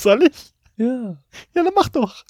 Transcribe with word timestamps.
Soll 0.00 0.22
ich? 0.22 0.54
Ja. 0.78 1.18
Ja, 1.54 1.62
dann 1.62 1.74
mach 1.76 1.90
doch. 1.90 2.24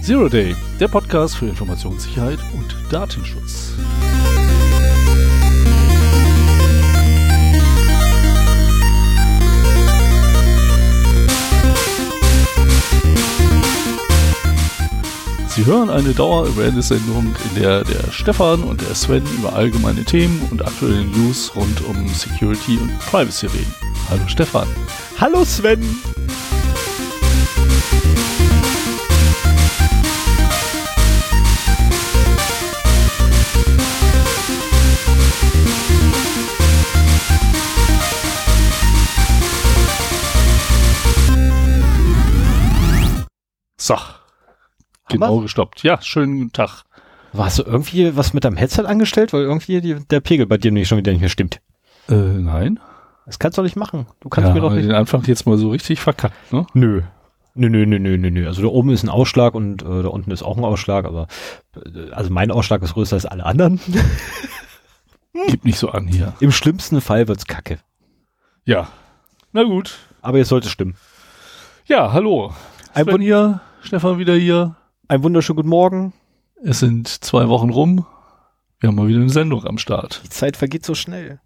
Zero 0.00 0.30
Day, 0.30 0.56
der 0.80 0.88
Podcast 0.88 1.36
für 1.36 1.46
Informationssicherheit 1.46 2.38
und 2.54 2.74
Datenschutz. 2.90 3.61
Sie 15.54 15.66
hören 15.66 15.90
eine 15.90 16.14
Dauer-Awareness-Sendung, 16.14 17.26
in 17.50 17.60
der 17.60 17.84
der 17.84 18.10
Stefan 18.10 18.62
und 18.62 18.80
der 18.80 18.94
Sven 18.94 19.22
über 19.38 19.52
allgemeine 19.52 20.02
Themen 20.02 20.48
und 20.50 20.64
aktuelle 20.64 21.04
News 21.04 21.54
rund 21.54 21.84
um 21.84 22.08
Security 22.08 22.78
und 22.78 22.98
Privacy 23.00 23.48
reden. 23.48 23.74
Hallo 24.08 24.22
Stefan. 24.28 24.66
Hallo 25.20 25.44
Sven. 25.44 25.82
Genau 45.28 45.40
gestoppt. 45.40 45.82
Ja, 45.82 46.00
schönen 46.00 46.38
guten 46.38 46.52
Tag. 46.52 46.84
Warst 47.32 47.58
du 47.58 47.62
irgendwie 47.62 48.14
was 48.16 48.34
mit 48.34 48.44
deinem 48.44 48.56
Headset 48.56 48.84
angestellt, 48.84 49.32
weil 49.32 49.42
irgendwie 49.42 49.80
die, 49.80 49.96
der 50.10 50.20
Pegel 50.20 50.46
bei 50.46 50.58
dir 50.58 50.70
nicht 50.70 50.88
schon 50.88 50.98
wieder 50.98 51.12
nicht 51.12 51.20
mehr 51.20 51.30
stimmt? 51.30 51.60
Äh, 52.08 52.14
nein. 52.14 52.78
Das 53.24 53.38
kannst 53.38 53.56
du 53.56 53.62
doch 53.62 53.64
nicht 53.64 53.76
machen. 53.76 54.06
Du 54.20 54.28
kannst 54.28 54.48
ja, 54.48 54.54
mir 54.54 54.60
doch 54.60 54.72
nicht. 54.72 54.84
den 54.84 54.94
Anfang 54.94 55.22
jetzt 55.24 55.46
mal 55.46 55.56
so 55.56 55.70
richtig 55.70 56.00
verkackt, 56.00 56.52
ne? 56.52 56.66
Nö. 56.74 57.02
Nö, 57.54 57.68
nö, 57.68 57.86
nö, 57.86 57.98
nö, 57.98 58.16
nö, 58.16 58.30
nö. 58.30 58.46
Also 58.46 58.62
da 58.62 58.68
oben 58.68 58.90
ist 58.90 59.02
ein 59.02 59.08
Ausschlag 59.08 59.54
und 59.54 59.82
äh, 59.82 60.02
da 60.02 60.08
unten 60.08 60.30
ist 60.30 60.42
auch 60.42 60.56
ein 60.56 60.64
Ausschlag, 60.64 61.04
aber 61.04 61.26
äh, 61.76 62.10
also 62.10 62.32
mein 62.32 62.50
Ausschlag 62.50 62.82
ist 62.82 62.94
größer 62.94 63.14
als 63.14 63.26
alle 63.26 63.44
anderen. 63.44 63.80
Gib 65.48 65.64
nicht 65.64 65.78
so 65.78 65.90
an 65.90 66.06
hier. 66.06 66.34
Im 66.40 66.52
schlimmsten 66.52 67.00
Fall 67.00 67.28
wird's 67.28 67.46
kacke. 67.46 67.78
Ja. 68.64 68.88
Na 69.52 69.64
gut. 69.64 69.98
Aber 70.22 70.38
jetzt 70.38 70.48
sollte 70.48 70.66
es 70.66 70.72
stimmen. 70.72 70.94
Ja, 71.86 72.12
hallo. 72.12 72.54
Ein, 72.94 73.04
Sven 73.04 73.20
hier, 73.20 73.60
Stefan 73.80 74.18
wieder 74.18 74.34
hier. 74.34 74.76
Ein 75.08 75.22
wunderschönen 75.22 75.56
guten 75.56 75.68
Morgen. 75.68 76.12
Es 76.62 76.80
sind 76.80 77.08
zwei 77.08 77.48
Wochen 77.48 77.70
rum. 77.70 78.06
Wir 78.80 78.88
haben 78.88 78.96
mal 78.96 79.08
wieder 79.08 79.20
eine 79.20 79.30
Sendung 79.30 79.64
am 79.66 79.78
Start. 79.78 80.22
Die 80.24 80.28
Zeit 80.30 80.56
vergeht 80.56 80.84
so 80.86 80.94
schnell. 80.94 81.40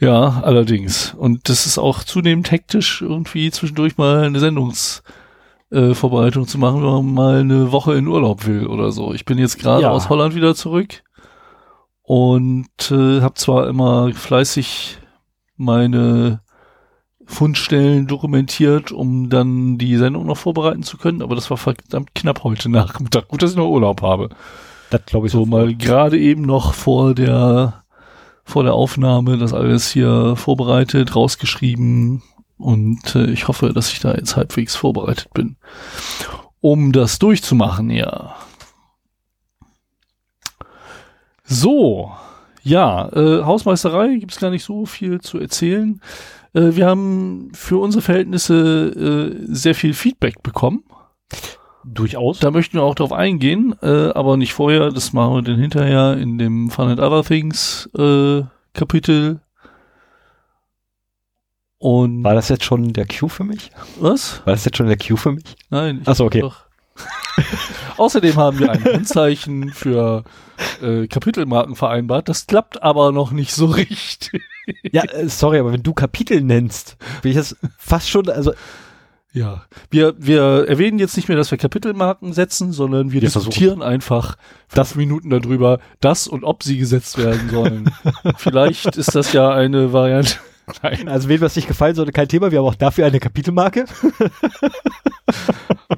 Ja, 0.00 0.40
allerdings. 0.42 1.14
Und 1.14 1.48
das 1.48 1.66
ist 1.66 1.78
auch 1.78 2.04
zunehmend 2.04 2.50
hektisch, 2.50 3.02
irgendwie 3.02 3.50
zwischendurch 3.50 3.96
mal 3.96 4.24
eine 4.24 4.38
Sendungsvorbereitung 4.40 6.44
äh, 6.44 6.46
zu 6.46 6.58
machen, 6.58 6.82
wenn 6.82 6.90
man 6.90 7.14
mal 7.14 7.40
eine 7.40 7.72
Woche 7.72 7.94
in 7.94 8.06
Urlaub 8.06 8.46
will 8.46 8.66
oder 8.66 8.92
so. 8.92 9.14
Ich 9.14 9.24
bin 9.24 9.38
jetzt 9.38 9.58
gerade 9.58 9.82
Ja. 9.84 9.90
aus 9.90 10.08
Holland 10.08 10.34
wieder 10.34 10.54
zurück 10.54 11.02
und 12.02 12.90
äh, 12.90 13.20
habe 13.22 13.34
zwar 13.34 13.68
immer 13.68 14.12
fleißig 14.12 14.98
meine 15.56 16.42
Fundstellen 17.26 18.06
dokumentiert, 18.06 18.92
um 18.92 19.30
dann 19.30 19.78
die 19.78 19.96
Sendung 19.96 20.26
noch 20.26 20.36
vorbereiten 20.36 20.82
zu 20.82 20.98
können, 20.98 21.22
aber 21.22 21.34
das 21.34 21.50
war 21.50 21.56
verdammt 21.56 22.14
knapp 22.14 22.44
heute 22.44 22.68
Nachmittag. 22.68 23.28
Gut, 23.28 23.42
dass 23.42 23.52
ich 23.52 23.56
noch 23.56 23.68
Urlaub 23.68 24.02
habe. 24.02 24.28
Das 24.90 25.04
glaube 25.06 25.26
ich 25.26 25.32
So 25.32 25.46
mal 25.46 25.74
gerade 25.74 26.18
eben 26.18 26.42
noch 26.42 26.74
vor 26.74 27.14
der 27.14 27.84
vor 28.44 28.62
der 28.62 28.74
Aufnahme 28.74 29.38
das 29.38 29.54
alles 29.54 29.90
hier 29.90 30.36
vorbereitet, 30.36 31.16
rausgeschrieben 31.16 32.22
und 32.58 33.14
äh, 33.14 33.30
ich 33.30 33.48
hoffe, 33.48 33.72
dass 33.72 33.90
ich 33.90 34.00
da 34.00 34.14
jetzt 34.14 34.36
halbwegs 34.36 34.76
vorbereitet 34.76 35.32
bin, 35.32 35.56
um 36.60 36.92
das 36.92 37.18
durchzumachen, 37.18 37.90
ja. 37.90 38.36
So, 41.44 42.12
ja, 42.62 43.08
äh, 43.12 43.42
Hausmeisterei 43.44 44.16
gibt's 44.16 44.40
gar 44.40 44.50
nicht 44.50 44.64
so 44.64 44.86
viel 44.86 45.20
zu 45.20 45.38
erzählen. 45.38 46.00
Äh, 46.54 46.76
wir 46.76 46.86
haben 46.86 47.50
für 47.52 47.78
unsere 47.78 48.02
Verhältnisse 48.02 49.34
äh, 49.34 49.46
sehr 49.46 49.74
viel 49.74 49.92
Feedback 49.92 50.42
bekommen. 50.42 50.84
Durchaus. 51.84 52.38
Da 52.38 52.50
möchten 52.50 52.78
wir 52.78 52.82
auch 52.82 52.94
drauf 52.94 53.12
eingehen, 53.12 53.74
äh, 53.82 54.08
aber 54.14 54.38
nicht 54.38 54.54
vorher. 54.54 54.90
Das 54.90 55.12
machen 55.12 55.34
wir 55.34 55.42
dann 55.42 55.60
hinterher 55.60 56.16
in 56.16 56.38
dem 56.38 56.70
Fun 56.70 56.88
and 56.88 57.00
Other 57.00 57.22
Things 57.22 57.90
äh, 57.98 58.42
Kapitel. 58.72 59.40
Und 61.76 62.24
War 62.24 62.34
das 62.34 62.48
jetzt 62.48 62.64
schon 62.64 62.94
der 62.94 63.06
Cue 63.06 63.28
für 63.28 63.44
mich? 63.44 63.70
was? 64.00 64.40
War 64.46 64.54
das 64.54 64.64
jetzt 64.64 64.78
schon 64.78 64.86
der 64.86 64.96
Cue 64.96 65.18
für 65.18 65.32
mich? 65.32 65.44
Nein. 65.68 65.98
ich 66.00 66.08
Ach 66.08 66.16
so, 66.16 66.24
okay. 66.24 66.40
Doch. 66.40 66.64
Außerdem 67.98 68.36
haben 68.36 68.58
wir 68.60 68.72
ein 68.72 68.82
Handzeichen 68.82 69.70
für 69.70 70.24
äh, 70.82 71.06
Kapitelmarken 71.06 71.76
vereinbart. 71.76 72.28
Das 72.28 72.46
klappt 72.46 72.82
aber 72.82 73.12
noch 73.12 73.30
nicht 73.32 73.52
so 73.52 73.66
richtig. 73.66 74.42
Ja, 74.92 75.04
äh, 75.04 75.28
sorry, 75.28 75.58
aber 75.58 75.72
wenn 75.72 75.82
du 75.82 75.92
Kapitel 75.92 76.40
nennst, 76.40 76.96
bin 77.22 77.30
ich 77.30 77.36
jetzt 77.36 77.56
fast 77.78 78.08
schon, 78.08 78.28
also 78.28 78.52
Ja, 79.32 79.64
wir, 79.90 80.14
wir 80.16 80.66
erwähnen 80.68 80.98
jetzt 81.00 81.16
nicht 81.16 81.28
mehr, 81.28 81.36
dass 81.36 81.50
wir 81.50 81.58
Kapitelmarken 81.58 82.32
setzen, 82.32 82.72
sondern 82.72 83.08
wir 83.08 83.20
Wir 83.20 83.28
diskutieren 83.28 83.82
einfach 83.82 84.36
fünf 84.68 84.94
Minuten 84.94 85.28
darüber, 85.28 85.80
dass 86.00 86.28
und 86.28 86.44
ob 86.44 86.62
sie 86.62 86.78
gesetzt 86.78 87.18
werden 87.18 87.50
sollen. 87.50 87.90
Vielleicht 88.36 88.96
ist 88.96 89.14
das 89.14 89.32
ja 89.32 89.50
eine 89.50 89.92
Variante. 89.92 90.36
Nein. 90.82 91.08
Also 91.08 91.28
wem 91.28 91.40
das 91.40 91.56
nicht 91.56 91.68
gefallen 91.68 91.94
sollte, 91.94 92.12
kein 92.12 92.28
Thema. 92.28 92.50
Wir 92.50 92.58
haben 92.60 92.66
auch 92.66 92.74
dafür 92.74 93.06
eine 93.06 93.20
Kapitelmarke. 93.20 93.84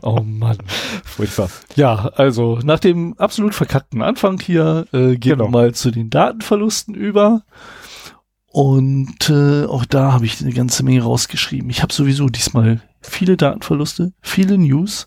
Oh 0.02 0.20
Mann. 0.22 0.58
Furchtbar. 1.04 1.48
Ja, 1.74 2.10
also 2.14 2.58
nach 2.62 2.78
dem 2.78 3.14
absolut 3.18 3.54
verkackten 3.54 4.02
Anfang 4.02 4.40
hier 4.40 4.86
äh, 4.92 5.16
gehen 5.16 5.38
Genau. 5.38 5.44
wir 5.46 5.50
mal 5.50 5.74
zu 5.74 5.90
den 5.90 6.10
Datenverlusten 6.10 6.94
über. 6.94 7.42
Und 8.46 9.28
äh, 9.28 9.64
auch 9.64 9.84
da 9.84 10.12
habe 10.12 10.24
ich 10.26 10.40
eine 10.40 10.52
ganze 10.52 10.84
Menge 10.84 11.02
rausgeschrieben. 11.02 11.68
Ich 11.70 11.82
habe 11.82 11.92
sowieso 11.92 12.28
diesmal 12.28 12.80
viele 13.00 13.36
Datenverluste, 13.36 14.12
viele 14.22 14.58
News, 14.58 15.06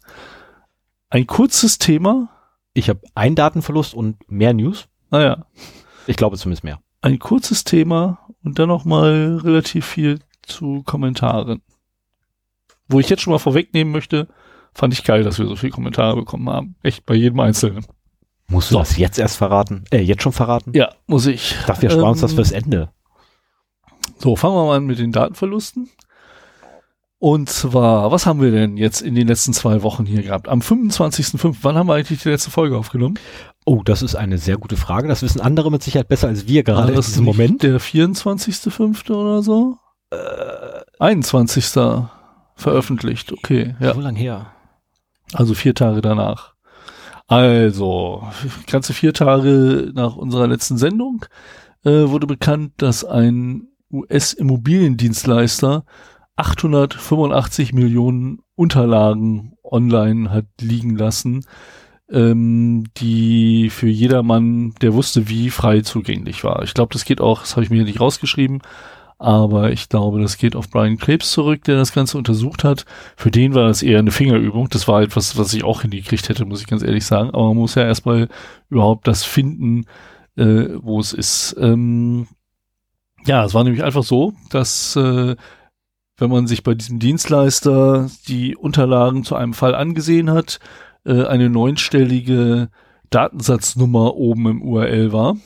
ein 1.10 1.26
kurzes 1.26 1.78
Thema. 1.78 2.30
Ich 2.74 2.90
habe 2.90 3.02
einen 3.16 3.36
Datenverlust 3.36 3.94
und 3.94 4.18
mehr 4.30 4.54
News. 4.54 4.88
Naja, 5.12 5.46
Ich 6.08 6.16
glaube 6.18 6.38
zumindest 6.38 6.64
mehr. 6.64 6.80
ein 7.02 7.20
kurzes 7.20 7.64
Thema 7.64 8.20
und 8.44 8.60
dann 8.60 8.70
noch 8.70 8.86
mal 8.86 9.40
relativ 9.44 9.86
viel 9.86 10.20
zu 10.44 10.84
Kommentaren. 10.86 11.62
Wo 12.88 13.00
ich 13.00 13.10
jetzt 13.10 13.22
schon 13.22 13.32
mal 13.34 13.40
vorwegnehmen 13.40 13.92
möchte, 13.94 14.28
fand 14.74 14.94
ich 14.94 15.04
geil, 15.04 15.24
dass 15.24 15.38
wir 15.40 15.46
so 15.48 15.56
viele 15.56 15.72
Kommentare 15.72 16.16
bekommen 16.16 16.50
haben. 16.50 16.76
Echt 16.82 17.06
bei 17.06 17.14
jedem 17.16 17.40
Einzelnen. 17.40 17.86
Musst 18.48 18.72
du 18.72 18.74
So. 18.74 18.80
das 18.80 18.98
jetzt 18.98 19.20
erst 19.20 19.38
verraten? 19.38 19.84
Äh, 19.92 20.00
jetzt 20.02 20.24
schon 20.24 20.32
verraten? 20.32 20.72
Ja, 20.74 20.90
muss 21.06 21.28
ich. 21.28 21.52
Ich 21.60 21.66
dachte, 21.66 21.84
wir 21.84 21.92
sparen 21.92 22.10
uns 22.10 22.22
das 22.22 22.32
Ähm, 22.32 22.36
fürs 22.38 22.52
Ende. 22.52 22.90
So, 24.18 24.36
fangen 24.36 24.56
wir 24.56 24.66
mal 24.66 24.78
an 24.78 24.86
mit 24.86 24.98
den 24.98 25.12
Datenverlusten. 25.12 25.90
Und 27.20 27.50
zwar, 27.50 28.12
was 28.12 28.26
haben 28.26 28.42
wir 28.42 28.50
denn 28.52 28.78
jetzt 28.78 29.02
in 29.02 29.14
den 29.14 29.28
letzten 29.28 29.54
zwei 29.54 29.84
Wochen 29.84 30.06
hier 30.06 30.24
gehabt? 30.24 30.48
Am 30.48 30.62
25.05. 30.62 31.58
Wann 31.62 31.76
haben 31.76 31.88
wir 31.88 31.94
eigentlich 31.96 32.24
die 32.24 32.30
letzte 32.30 32.50
Folge 32.50 32.78
aufgenommen? 32.78 33.20
Oh, 33.70 33.84
das 33.86 34.02
ist 34.02 34.16
eine 34.16 34.40
sehr 34.40 34.58
gute 34.58 34.78
Frage. 34.78 35.08
Das 35.08 35.22
wissen 35.22 35.42
andere 35.42 35.70
mit 35.70 35.84
Sicherheit 35.84 36.08
besser 36.08 36.28
als 36.28 36.48
wir 36.48 36.64
gerade 36.64 36.82
War 36.82 36.90
in 36.90 36.96
das 36.96 37.06
diesem 37.06 37.24
Moment. 37.24 37.62
Der 37.62 37.80
24.05. 37.80 39.12
oder 39.12 39.44
so? 39.44 39.78
Äh, 40.10 40.18
21. 40.98 41.80
veröffentlicht, 42.56 43.32
okay. 43.32 43.76
Ja. 43.80 43.94
So 43.94 44.02
lang 44.02 44.16
her. 44.16 44.48
Also 45.34 45.54
vier 45.54 45.76
Tage 45.76 46.02
danach. 46.02 46.56
Also, 47.28 48.24
ganze 48.66 48.94
vier 48.94 49.14
Tage 49.14 49.92
nach 49.94 50.16
unserer 50.16 50.48
letzten 50.48 50.80
Sendung 50.80 51.28
äh, 51.86 52.08
wurde 52.08 52.26
bekannt, 52.26 52.74
dass 52.78 53.06
ein 53.06 53.68
US-Immobiliendienstleister 53.92 55.86
885 56.38 57.74
Millionen 57.74 58.40
Unterlagen 58.56 59.54
online 59.64 60.32
hat 60.32 60.48
liegen 60.60 60.96
lassen, 60.96 61.46
ähm, 62.12 62.86
die 62.98 63.70
für 63.70 63.88
jedermann, 63.88 64.74
der 64.82 64.94
wusste, 64.94 65.30
wie 65.30 65.50
frei 65.50 65.82
zugänglich 65.82 66.44
war. 66.44 66.64
Ich 66.64 66.74
glaube, 66.74 66.94
das 66.94 67.06
geht 67.06 67.22
auch, 67.22 67.42
das 67.42 67.56
habe 67.56 67.64
ich 67.64 67.70
mir 67.70 67.84
nicht 67.84 68.00
rausgeschrieben, 68.02 68.62
aber 69.18 69.72
ich 69.72 69.90
glaube, 69.90 70.22
das 70.22 70.38
geht 70.38 70.56
auf 70.56 70.70
Brian 70.70 70.98
Krebs 70.98 71.32
zurück, 71.32 71.64
der 71.66 71.76
das 71.76 71.94
Ganze 71.94 72.18
untersucht 72.18 72.64
hat. 72.64 72.86
Für 73.18 73.32
den 73.32 73.54
war 73.54 73.68
das 73.68 73.84
eher 73.84 74.00
eine 74.00 74.12
Fingerübung. 74.12 74.70
Das 74.70 74.88
war 74.88 75.02
etwas, 75.02 75.38
was 75.38 75.54
ich 75.54 75.64
auch 75.64 75.82
hingekriegt 75.82 76.30
hätte, 76.30 76.46
muss 76.46 76.62
ich 76.62 76.68
ganz 76.68 76.84
ehrlich 76.84 77.06
sagen. 77.06 77.30
Aber 77.32 77.50
man 77.50 77.58
muss 77.58 77.76
ja 77.76 77.84
erstmal 77.84 78.30
überhaupt 78.70 79.08
das 79.08 79.26
finden, 79.26 79.86
äh, 80.38 80.68
wo 80.82 81.00
es 81.00 81.12
ist. 81.14 81.56
Ähm, 81.60 82.28
Ja, 83.26 83.44
es 83.44 83.54
war 83.54 83.64
nämlich 83.66 83.84
einfach 83.84 84.04
so, 84.04 84.34
dass 84.50 84.96
äh, 84.96 85.36
wenn 86.18 86.30
man 86.30 86.48
sich 86.48 86.64
bei 86.64 86.74
diesem 86.74 87.00
Dienstleister 87.00 88.10
die 88.28 88.56
Unterlagen 88.56 89.24
zu 89.26 89.36
einem 89.36 89.54
Fall 89.54 89.76
angesehen 89.76 90.32
hat, 90.32 90.60
äh, 91.06 91.26
eine 91.26 91.50
neunstellige 91.50 92.70
Datensatznummer 93.10 94.16
oben 94.16 94.48
im 94.48 94.62
URL 94.62 95.12
war. 95.12 95.38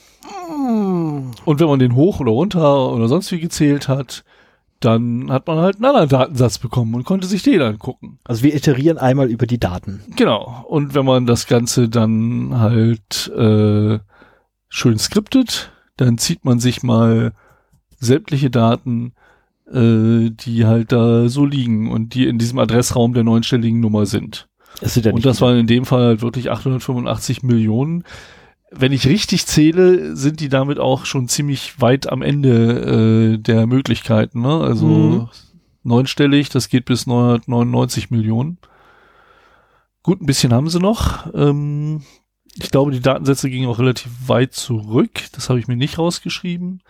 Und 1.44 1.60
wenn 1.60 1.68
man 1.68 1.78
den 1.78 1.94
hoch 1.94 2.20
oder 2.20 2.32
runter 2.32 2.92
oder 2.92 3.08
sonst 3.08 3.30
wie 3.32 3.40
gezählt 3.40 3.88
hat, 3.88 4.24
dann 4.80 5.30
hat 5.30 5.46
man 5.46 5.58
halt 5.58 5.76
einen 5.76 5.86
anderen 5.86 6.08
Datensatz 6.08 6.58
bekommen 6.58 6.94
und 6.94 7.04
konnte 7.04 7.26
sich 7.26 7.42
den 7.42 7.62
angucken. 7.62 8.18
Also 8.24 8.42
wir 8.42 8.54
iterieren 8.54 8.98
einmal 8.98 9.30
über 9.30 9.46
die 9.46 9.58
Daten. 9.58 10.02
Genau. 10.16 10.64
Und 10.68 10.94
wenn 10.94 11.06
man 11.06 11.26
das 11.26 11.46
Ganze 11.46 11.88
dann 11.88 12.58
halt 12.58 13.28
äh, 13.34 13.98
schön 14.68 14.98
skriptet, 14.98 15.72
dann 15.96 16.18
zieht 16.18 16.44
man 16.44 16.58
sich 16.58 16.82
mal 16.82 17.32
sämtliche 17.98 18.50
Daten, 18.50 19.14
äh, 19.70 20.30
die 20.30 20.66
halt 20.66 20.92
da 20.92 21.28
so 21.28 21.46
liegen 21.46 21.90
und 21.90 22.14
die 22.14 22.26
in 22.26 22.38
diesem 22.38 22.58
Adressraum 22.58 23.14
der 23.14 23.24
neunstelligen 23.24 23.80
Nummer 23.80 24.04
sind. 24.04 24.48
Das 24.80 24.96
ja 24.96 25.12
und 25.12 25.24
das 25.24 25.40
waren 25.40 25.58
in 25.58 25.66
dem 25.66 25.84
Fall 25.86 26.02
halt 26.04 26.22
wirklich 26.22 26.50
885 26.50 27.42
Millionen. 27.42 28.04
Wenn 28.70 28.92
ich 28.92 29.06
richtig 29.06 29.46
zähle, 29.46 30.16
sind 30.16 30.40
die 30.40 30.48
damit 30.48 30.78
auch 30.80 31.04
schon 31.06 31.28
ziemlich 31.28 31.80
weit 31.80 32.08
am 32.08 32.22
Ende 32.22 33.34
äh, 33.34 33.38
der 33.38 33.66
Möglichkeiten. 33.66 34.40
Ne? 34.42 34.60
Also 34.60 34.86
Mhm. 34.86 35.28
neunstellig, 35.84 36.48
das 36.48 36.68
geht 36.68 36.84
bis 36.86 37.06
999 37.06 38.10
Millionen. 38.10 38.58
Gut, 40.02 40.20
ein 40.20 40.26
bisschen 40.26 40.52
haben 40.52 40.68
sie 40.68 40.80
noch. 40.80 41.32
Ähm, 41.34 42.02
ich 42.60 42.70
glaube, 42.70 42.90
die 42.90 43.00
Datensätze 43.00 43.48
gingen 43.48 43.68
auch 43.68 43.78
relativ 43.78 44.10
weit 44.26 44.54
zurück. 44.54 45.10
Das 45.32 45.48
habe 45.48 45.60
ich 45.60 45.68
mir 45.68 45.76
nicht 45.76 45.98
rausgeschrieben. 45.98 46.82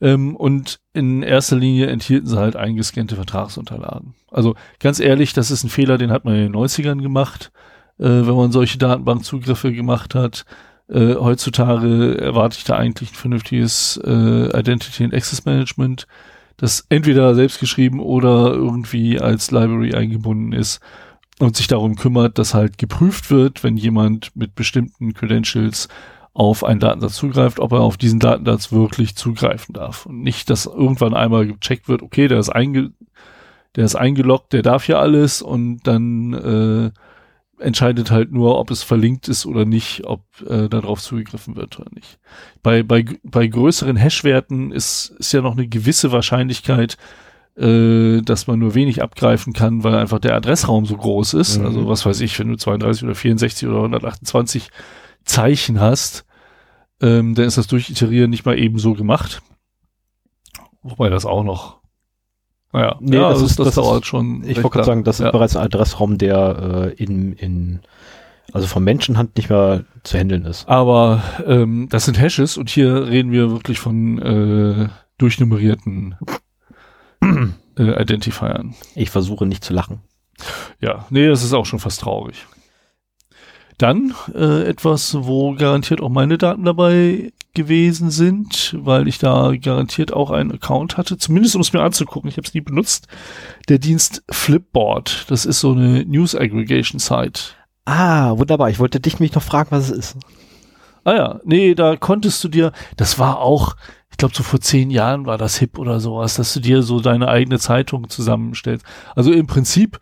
Ähm, 0.00 0.36
und 0.36 0.78
in 0.92 1.22
erster 1.22 1.56
Linie 1.56 1.86
enthielten 1.86 2.28
sie 2.28 2.38
halt 2.38 2.56
eingescannte 2.56 3.16
Vertragsunterlagen. 3.16 4.14
Also 4.30 4.54
ganz 4.78 5.00
ehrlich, 5.00 5.32
das 5.32 5.50
ist 5.50 5.64
ein 5.64 5.70
Fehler, 5.70 5.98
den 5.98 6.10
hat 6.10 6.24
man 6.24 6.34
in 6.34 6.52
den 6.52 6.56
90ern 6.56 7.00
gemacht, 7.00 7.50
äh, 7.98 8.04
wenn 8.04 8.34
man 8.34 8.52
solche 8.52 8.78
Datenbankzugriffe 8.78 9.72
gemacht 9.72 10.14
hat. 10.14 10.44
Äh, 10.88 11.14
heutzutage 11.14 12.18
erwarte 12.20 12.58
ich 12.58 12.64
da 12.64 12.76
eigentlich 12.76 13.12
ein 13.12 13.16
vernünftiges 13.16 14.00
äh, 14.04 14.58
Identity 14.58 15.04
and 15.04 15.14
Access 15.14 15.44
Management, 15.44 16.06
das 16.58 16.86
entweder 16.88 17.34
selbst 17.34 17.58
geschrieben 17.58 18.00
oder 18.00 18.52
irgendwie 18.52 19.20
als 19.20 19.50
Library 19.50 19.94
eingebunden 19.94 20.52
ist 20.52 20.80
und 21.38 21.56
sich 21.56 21.66
darum 21.66 21.96
kümmert, 21.96 22.38
dass 22.38 22.54
halt 22.54 22.78
geprüft 22.78 23.30
wird, 23.30 23.64
wenn 23.64 23.76
jemand 23.76 24.34
mit 24.36 24.54
bestimmten 24.54 25.12
Credentials 25.12 25.88
auf 26.36 26.64
einen 26.64 26.80
Datensatz 26.80 27.14
zugreift, 27.14 27.60
ob 27.60 27.72
er 27.72 27.80
auf 27.80 27.96
diesen 27.96 28.20
Datensatz 28.20 28.70
wirklich 28.70 29.16
zugreifen 29.16 29.72
darf. 29.72 30.04
Und 30.04 30.20
nicht, 30.20 30.50
dass 30.50 30.66
irgendwann 30.66 31.14
einmal 31.14 31.46
gecheckt 31.46 31.88
wird, 31.88 32.02
okay, 32.02 32.28
der 32.28 32.38
ist, 32.38 32.50
einge 32.50 32.92
der 33.74 33.86
ist 33.86 33.94
eingeloggt, 33.94 34.52
der 34.52 34.60
darf 34.60 34.86
ja 34.86 34.98
alles 34.98 35.40
und 35.40 35.80
dann 35.84 36.34
äh, 36.34 37.62
entscheidet 37.62 38.10
halt 38.10 38.32
nur, 38.32 38.58
ob 38.58 38.70
es 38.70 38.82
verlinkt 38.82 39.28
ist 39.28 39.46
oder 39.46 39.64
nicht, 39.64 40.06
ob 40.06 40.20
äh, 40.46 40.68
darauf 40.68 41.00
zugegriffen 41.00 41.56
wird 41.56 41.78
oder 41.78 41.88
nicht. 41.94 42.18
Bei, 42.62 42.82
bei, 42.82 43.06
bei 43.22 43.46
größeren 43.46 43.96
Hashwerten 43.96 44.72
ist, 44.72 45.14
ist 45.18 45.32
ja 45.32 45.40
noch 45.40 45.56
eine 45.56 45.68
gewisse 45.68 46.12
Wahrscheinlichkeit, 46.12 46.98
äh, 47.56 48.20
dass 48.20 48.46
man 48.46 48.58
nur 48.58 48.74
wenig 48.74 49.02
abgreifen 49.02 49.54
kann, 49.54 49.84
weil 49.84 49.94
einfach 49.94 50.18
der 50.18 50.34
Adressraum 50.34 50.84
so 50.84 50.98
groß 50.98 51.32
ist. 51.32 51.58
Mhm. 51.58 51.66
Also 51.66 51.88
was 51.88 52.04
weiß 52.04 52.20
ich, 52.20 52.38
wenn 52.38 52.48
du 52.48 52.56
32 52.56 53.04
oder 53.04 53.14
64 53.14 53.68
oder 53.68 53.78
128 53.78 54.68
Zeichen 55.24 55.80
hast, 55.80 56.25
ähm, 57.00 57.34
dann 57.34 57.44
ist 57.46 57.58
das 57.58 57.66
Durchiterieren 57.66 58.30
nicht 58.30 58.44
mal 58.46 58.58
eben 58.58 58.78
so 58.78 58.94
gemacht. 58.94 59.42
Wobei 60.82 61.08
das 61.08 61.24
auch 61.26 61.42
noch. 61.44 61.78
Naja, 62.72 62.96
Nee, 63.00 63.16
ja, 63.16 63.30
das 63.30 63.42
ist- 63.42 63.58
das 63.58 63.74
dauert 63.74 64.02
ist- 64.02 64.06
schon. 64.08 64.42
Ich 64.44 64.56
wollte 64.56 64.70
gerade 64.70 64.84
sagen, 64.86 65.04
das 65.04 65.18
ja. 65.18 65.26
ist 65.26 65.32
bereits 65.32 65.56
ein 65.56 65.64
Adressraum, 65.64 66.18
der 66.18 66.92
äh, 66.98 67.02
in, 67.02 67.32
in, 67.34 67.80
also 68.52 68.66
von 68.66 68.84
Menschenhand 68.84 69.36
nicht 69.36 69.48
mehr 69.50 69.84
zu 70.02 70.18
handeln 70.18 70.44
ist. 70.44 70.68
Aber 70.68 71.22
ähm, 71.46 71.88
das 71.90 72.04
sind 72.04 72.20
Hashes 72.20 72.56
und 72.56 72.68
hier 72.70 73.06
reden 73.08 73.32
wir 73.32 73.50
wirklich 73.50 73.78
von 73.80 74.18
äh, 74.20 74.88
durchnummerierten 75.18 76.16
äh, 77.78 78.02
Identifiern. 78.02 78.74
Ich 78.94 79.10
versuche 79.10 79.46
nicht 79.46 79.64
zu 79.64 79.72
lachen. 79.72 80.00
Ja, 80.80 81.06
nee, 81.10 81.26
das 81.28 81.42
ist 81.42 81.54
auch 81.54 81.64
schon 81.66 81.78
fast 81.78 82.00
traurig. 82.02 82.46
Dann 83.78 84.14
äh, 84.34 84.64
etwas, 84.64 85.14
wo 85.18 85.54
garantiert 85.54 86.00
auch 86.00 86.08
meine 86.08 86.38
Daten 86.38 86.64
dabei 86.64 87.32
gewesen 87.52 88.10
sind, 88.10 88.74
weil 88.78 89.06
ich 89.06 89.18
da 89.18 89.52
garantiert 89.60 90.12
auch 90.12 90.30
einen 90.30 90.52
Account 90.52 90.96
hatte, 90.96 91.18
zumindest 91.18 91.56
um 91.56 91.60
es 91.60 91.72
mir 91.72 91.82
anzugucken. 91.82 92.28
Ich 92.28 92.36
habe 92.36 92.46
es 92.46 92.54
nie 92.54 92.60
benutzt. 92.60 93.06
Der 93.68 93.78
Dienst 93.78 94.22
Flipboard, 94.30 95.26
das 95.28 95.44
ist 95.44 95.60
so 95.60 95.72
eine 95.72 96.04
News 96.04 96.34
Aggregation 96.34 96.98
Site. 96.98 97.40
Ah, 97.84 98.36
wunderbar. 98.36 98.70
Ich 98.70 98.78
wollte 98.78 99.00
dich 99.00 99.20
mich 99.20 99.34
noch 99.34 99.42
fragen, 99.42 99.70
was 99.70 99.90
es 99.90 99.98
ist. 99.98 100.16
Ah 101.04 101.14
ja, 101.14 101.40
nee, 101.44 101.74
da 101.74 101.96
konntest 101.96 102.42
du 102.42 102.48
dir, 102.48 102.72
das 102.96 103.18
war 103.18 103.38
auch, 103.38 103.76
ich 104.10 104.16
glaube 104.16 104.34
so 104.34 104.42
vor 104.42 104.60
zehn 104.60 104.90
Jahren 104.90 105.24
war 105.24 105.38
das 105.38 105.56
hip 105.56 105.78
oder 105.78 106.00
sowas, 106.00 106.34
dass 106.34 106.52
du 106.52 106.60
dir 106.60 106.82
so 106.82 107.00
deine 107.00 107.28
eigene 107.28 107.60
Zeitung 107.60 108.08
zusammenstellst. 108.08 108.84
Also 109.14 109.32
im 109.32 109.46
Prinzip 109.46 110.00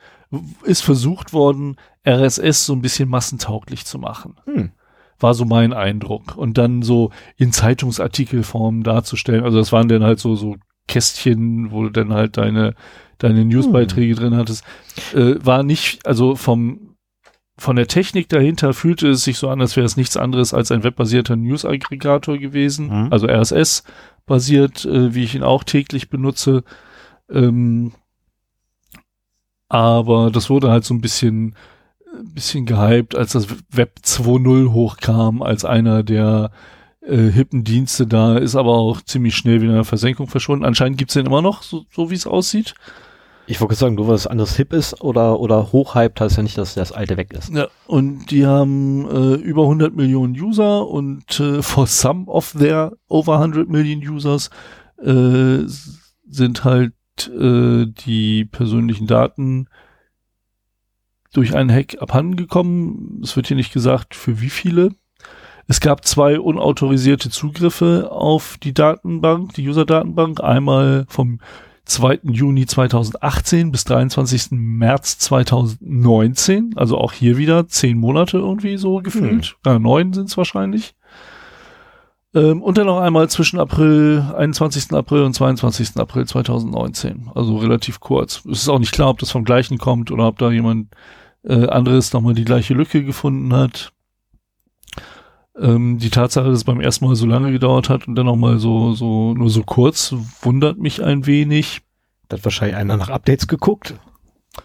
ist 0.62 0.82
versucht 0.82 1.32
worden, 1.32 1.76
RSS 2.06 2.66
so 2.66 2.72
ein 2.74 2.82
bisschen 2.82 3.08
massentauglich 3.08 3.84
zu 3.84 3.98
machen. 3.98 4.36
Hm. 4.44 4.72
War 5.18 5.34
so 5.34 5.44
mein 5.44 5.72
Eindruck. 5.72 6.36
Und 6.36 6.58
dann 6.58 6.82
so 6.82 7.10
in 7.36 7.52
Zeitungsartikelform 7.52 8.82
darzustellen. 8.82 9.44
Also 9.44 9.58
das 9.58 9.72
waren 9.72 9.88
dann 9.88 10.04
halt 10.04 10.18
so, 10.18 10.34
so 10.34 10.56
Kästchen, 10.88 11.70
wo 11.70 11.84
du 11.84 11.90
dann 11.90 12.12
halt 12.12 12.36
deine, 12.36 12.74
deine 13.18 13.44
Newsbeiträge 13.44 14.14
drin 14.14 14.36
hattest. 14.36 14.64
Äh, 15.14 15.36
war 15.44 15.62
nicht, 15.62 16.06
also 16.06 16.36
vom, 16.36 16.96
von 17.56 17.76
der 17.76 17.86
Technik 17.86 18.28
dahinter 18.28 18.74
fühlte 18.74 19.08
es 19.08 19.24
sich 19.24 19.38
so 19.38 19.48
an, 19.48 19.60
als 19.60 19.76
wäre 19.76 19.86
es 19.86 19.96
nichts 19.96 20.16
anderes 20.16 20.52
als 20.52 20.72
ein 20.72 20.82
webbasierter 20.82 21.36
News-Aggregator 21.36 22.38
gewesen. 22.38 22.86
Mhm. 22.88 23.12
Also 23.12 23.26
RSS-basiert, 23.26 24.84
äh, 24.84 25.14
wie 25.14 25.24
ich 25.24 25.34
ihn 25.34 25.42
auch 25.44 25.64
täglich 25.64 26.10
benutze. 26.10 26.64
Ähm, 27.30 27.92
aber 29.68 30.30
das 30.30 30.50
wurde 30.50 30.70
halt 30.70 30.84
so 30.84 30.94
ein 30.94 31.00
bisschen, 31.00 31.54
bisschen 32.22 32.66
gehypt, 32.66 33.16
als 33.16 33.32
das 33.32 33.48
Web 33.70 34.00
2.0 34.04 34.72
hochkam, 34.72 35.42
als 35.42 35.64
einer 35.64 36.02
der 36.02 36.50
äh, 37.00 37.30
hippen 37.30 37.64
Dienste 37.64 38.06
da, 38.06 38.36
ist 38.36 38.56
aber 38.56 38.72
auch 38.72 39.00
ziemlich 39.02 39.34
schnell 39.34 39.60
wieder 39.60 39.72
in 39.72 39.78
der 39.78 39.84
Versenkung 39.84 40.26
verschwunden. 40.26 40.64
Anscheinend 40.64 40.98
gibt's 40.98 41.14
den 41.14 41.26
immer 41.26 41.42
noch, 41.42 41.62
so, 41.62 41.84
so 41.90 42.10
wie 42.10 42.14
es 42.14 42.26
aussieht. 42.26 42.74
Ich 43.46 43.60
wollte 43.60 43.74
sagen, 43.74 43.94
nur 43.94 44.08
weil 44.08 44.14
es 44.14 44.26
anderes 44.26 44.56
hip 44.56 44.72
ist 44.72 45.02
oder, 45.02 45.38
oder 45.38 45.70
hochhyped, 45.70 46.18
heißt 46.18 46.38
ja 46.38 46.42
nicht, 46.42 46.56
dass 46.56 46.74
das 46.74 46.92
alte 46.92 47.18
weg 47.18 47.32
ist. 47.34 47.50
Ja, 47.50 47.68
und 47.86 48.30
die 48.30 48.46
haben 48.46 49.06
äh, 49.10 49.34
über 49.34 49.62
100 49.62 49.94
Millionen 49.94 50.34
User 50.34 50.88
und 50.88 51.40
äh, 51.40 51.62
for 51.62 51.86
some 51.86 52.26
of 52.26 52.52
their 52.58 52.92
over 53.08 53.34
100 53.34 53.68
Million 53.68 54.00
Users 54.00 54.48
äh, 55.02 55.58
sind 56.26 56.64
halt 56.64 56.94
äh, 57.28 57.86
die 57.86 58.44
persönlichen 58.44 59.06
Daten 59.06 59.68
durch 61.32 61.54
einen 61.54 61.70
Hack 61.72 62.00
abhanden 62.00 62.36
gekommen. 62.36 63.20
Es 63.22 63.36
wird 63.36 63.48
hier 63.48 63.56
nicht 63.56 63.72
gesagt, 63.72 64.14
für 64.14 64.40
wie 64.40 64.50
viele. 64.50 64.90
Es 65.66 65.80
gab 65.80 66.04
zwei 66.04 66.38
unautorisierte 66.38 67.30
Zugriffe 67.30 68.10
auf 68.10 68.58
die 68.62 68.74
Datenbank, 68.74 69.54
die 69.54 69.66
User-Datenbank. 69.66 70.42
Einmal 70.42 71.06
vom 71.08 71.40
2. 71.86 72.20
Juni 72.24 72.66
2018 72.66 73.70
bis 73.72 73.84
23. 73.84 74.48
März 74.52 75.18
2019. 75.18 76.74
Also 76.76 76.98
auch 76.98 77.12
hier 77.12 77.36
wieder 77.36 77.66
zehn 77.68 77.98
Monate 77.98 78.38
irgendwie 78.38 78.76
so 78.76 78.96
gefühlt. 78.98 79.56
Ja, 79.66 79.78
neun 79.78 80.12
sind 80.12 80.28
es 80.28 80.36
wahrscheinlich. 80.36 80.94
Ähm, 82.34 82.62
und 82.62 82.78
dann 82.78 82.86
noch 82.86 83.00
einmal 83.00 83.28
zwischen 83.30 83.60
April, 83.60 84.24
21. 84.36 84.92
April 84.92 85.22
und 85.22 85.34
22. 85.34 85.96
April 85.96 86.26
2019. 86.26 87.30
Also 87.34 87.56
relativ 87.56 88.00
kurz. 88.00 88.44
Es 88.50 88.62
ist 88.62 88.68
auch 88.68 88.80
nicht 88.80 88.92
klar, 88.92 89.10
ob 89.10 89.18
das 89.18 89.30
vom 89.30 89.44
gleichen 89.44 89.78
kommt 89.78 90.10
oder 90.10 90.26
ob 90.26 90.38
da 90.38 90.50
jemand 90.50 90.88
äh, 91.44 91.68
anderes 91.68 92.12
nochmal 92.12 92.34
die 92.34 92.44
gleiche 92.44 92.74
Lücke 92.74 93.04
gefunden 93.04 93.54
hat. 93.54 93.92
Ähm, 95.56 95.98
die 95.98 96.10
Tatsache, 96.10 96.46
dass 96.46 96.58
es 96.58 96.64
beim 96.64 96.80
ersten 96.80 97.06
Mal 97.06 97.14
so 97.14 97.26
lange 97.26 97.52
gedauert 97.52 97.88
hat 97.88 98.08
und 98.08 98.16
dann 98.16 98.26
nochmal 98.26 98.58
so, 98.58 98.92
so, 98.94 99.34
nur 99.34 99.50
so 99.50 99.62
kurz, 99.62 100.14
wundert 100.42 100.78
mich 100.78 101.04
ein 101.04 101.26
wenig. 101.26 101.82
Da 102.28 102.36
hat 102.36 102.44
wahrscheinlich 102.44 102.76
einer 102.76 102.96
nach 102.96 103.10
Updates 103.10 103.46
geguckt. 103.46 103.94